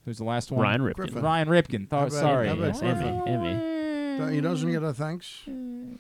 who's 0.06 0.20
the 0.20 0.24
last 0.24 0.52
one? 0.52 0.62
Ryan 0.62 0.82
Ripken. 0.82 0.96
Griffin. 0.96 1.22
Ryan 1.22 1.48
Ripken. 1.50 1.88
How 1.92 2.00
Th- 2.08 2.12
about- 2.14 2.20
sorry. 2.20 2.48
how 2.48 2.54
about 2.54 2.68
Yes, 2.68 2.82
Emmy, 2.82 3.22
Emmy. 3.28 4.36
He 4.36 4.42
doesn't 4.42 4.72
get 4.72 4.84
a 4.84 4.94
thanks 4.94 5.42
mm. 5.48 5.96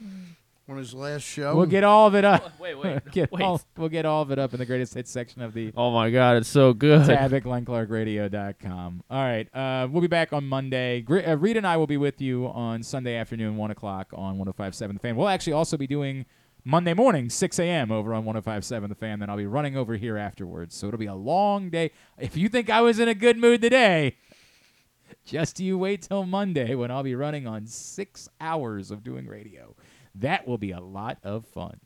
On 0.69 0.77
his 0.77 0.93
last 0.93 1.23
show. 1.23 1.55
We'll 1.55 1.65
get 1.65 1.83
all 1.83 2.07
of 2.07 2.15
it 2.15 2.23
up. 2.25 2.59
Wait, 2.59 2.75
wait, 2.75 2.99
get 3.11 3.31
wait. 3.31 3.41
All, 3.43 3.61
we'll 3.77 3.89
get 3.89 4.05
all 4.05 4.21
of 4.21 4.31
it 4.31 4.39
up 4.39 4.53
in 4.53 4.59
the 4.59 4.65
greatest 4.65 4.93
hits 4.93 5.11
section 5.11 5.41
of 5.41 5.53
the 5.53 5.71
Oh 5.75 5.91
my 5.91 6.09
God, 6.09 6.37
it's 6.37 6.49
so 6.49 6.73
good. 6.73 7.05
tab 7.05 7.33
at 7.33 7.43
glennclarkradio.com. 7.43 9.03
All 9.09 9.21
right. 9.23 9.47
Uh, 9.55 9.87
we'll 9.89 10.01
be 10.01 10.07
back 10.07 10.33
on 10.33 10.45
Monday. 10.47 11.01
Gre- 11.01 11.19
uh, 11.19 11.35
Reed 11.35 11.57
and 11.57 11.65
I 11.67 11.77
will 11.77 11.87
be 11.87 11.97
with 11.97 12.21
you 12.21 12.47
on 12.47 12.83
Sunday 12.83 13.15
afternoon, 13.15 13.57
1 13.57 13.71
o'clock 13.71 14.07
on 14.13 14.37
1057 14.37 14.95
The 14.95 14.99
Fan. 14.99 15.15
We'll 15.15 15.27
actually 15.29 15.53
also 15.53 15.77
be 15.77 15.87
doing 15.87 16.25
Monday 16.65 16.93
morning, 16.93 17.29
6 17.29 17.59
a.m. 17.59 17.91
over 17.91 18.13
on 18.13 18.25
1057 18.25 18.89
The 18.89 18.95
Fan. 18.95 19.19
Then 19.19 19.29
I'll 19.29 19.37
be 19.37 19.45
running 19.45 19.75
over 19.77 19.95
here 19.95 20.17
afterwards. 20.17 20.75
So 20.75 20.87
it'll 20.87 20.97
be 20.99 21.05
a 21.05 21.15
long 21.15 21.69
day. 21.69 21.91
If 22.17 22.35
you 22.37 22.49
think 22.49 22.69
I 22.69 22.81
was 22.81 22.99
in 22.99 23.07
a 23.07 23.15
good 23.15 23.37
mood 23.37 23.61
today, 23.61 24.17
just 25.25 25.59
you 25.59 25.77
wait 25.77 26.03
till 26.03 26.25
Monday 26.25 26.75
when 26.75 26.91
I'll 26.91 27.03
be 27.03 27.15
running 27.15 27.47
on 27.47 27.65
six 27.65 28.29
hours 28.39 28.91
of 28.91 29.03
doing 29.03 29.27
radio. 29.27 29.75
That 30.15 30.47
will 30.47 30.57
be 30.57 30.71
a 30.71 30.79
lot 30.79 31.17
of 31.23 31.45
fun. 31.45 31.79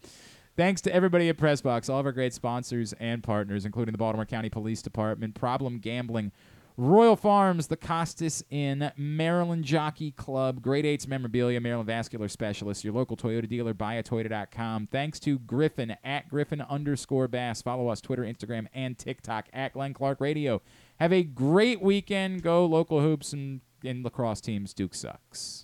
Thanks 0.56 0.82
to 0.82 0.94
everybody 0.94 1.30
at 1.30 1.38
Pressbox, 1.38 1.90
all 1.90 2.00
of 2.00 2.06
our 2.06 2.12
great 2.12 2.34
sponsors 2.34 2.94
and 3.00 3.24
partners, 3.24 3.66
including 3.66 3.92
the 3.92 3.98
Baltimore 3.98 4.26
County 4.26 4.50
Police 4.50 4.84
Department, 4.84 5.34
Problem 5.34 5.80
Gambling, 5.80 6.32
Royal 6.78 7.16
Farms, 7.16 7.68
the 7.68 7.78
Costas 7.78 8.44
Inn, 8.50 8.92
Maryland 8.98 9.64
Jockey 9.64 10.12
Club, 10.12 10.62
Grade 10.62 10.86
8's 10.86 11.08
Memorabilia, 11.08 11.60
Maryland 11.60 11.88
Vascular 11.88 12.28
Specialist, 12.28 12.84
your 12.84 12.94
local 12.94 13.16
Toyota 13.16 13.48
dealer, 13.48 13.74
buyatoyota.com. 13.74 14.88
Thanks 14.92 15.20
to 15.22 15.38
Griffin 15.40 15.96
at 16.04 16.30
Griffin 16.30 16.62
underscore 16.62 17.28
Bass. 17.28 17.62
Follow 17.62 17.90
us 17.90 18.02
Twitter, 18.02 18.24
Instagram, 18.24 18.68
and 18.74 18.98
TikTok 18.98 19.50
at 19.54 19.74
Glenn 19.74 19.94
Clark 19.94 20.20
Radio. 20.20 20.62
Have 21.00 21.14
a 21.14 21.24
great 21.24 21.82
weekend. 21.82 22.42
Go 22.42 22.66
local 22.66 23.02
hoops 23.02 23.34
and 23.34 23.62
in 23.84 24.02
lacrosse 24.02 24.42
teams. 24.42 24.74
Duke 24.74 24.96
sucks. 24.96 25.63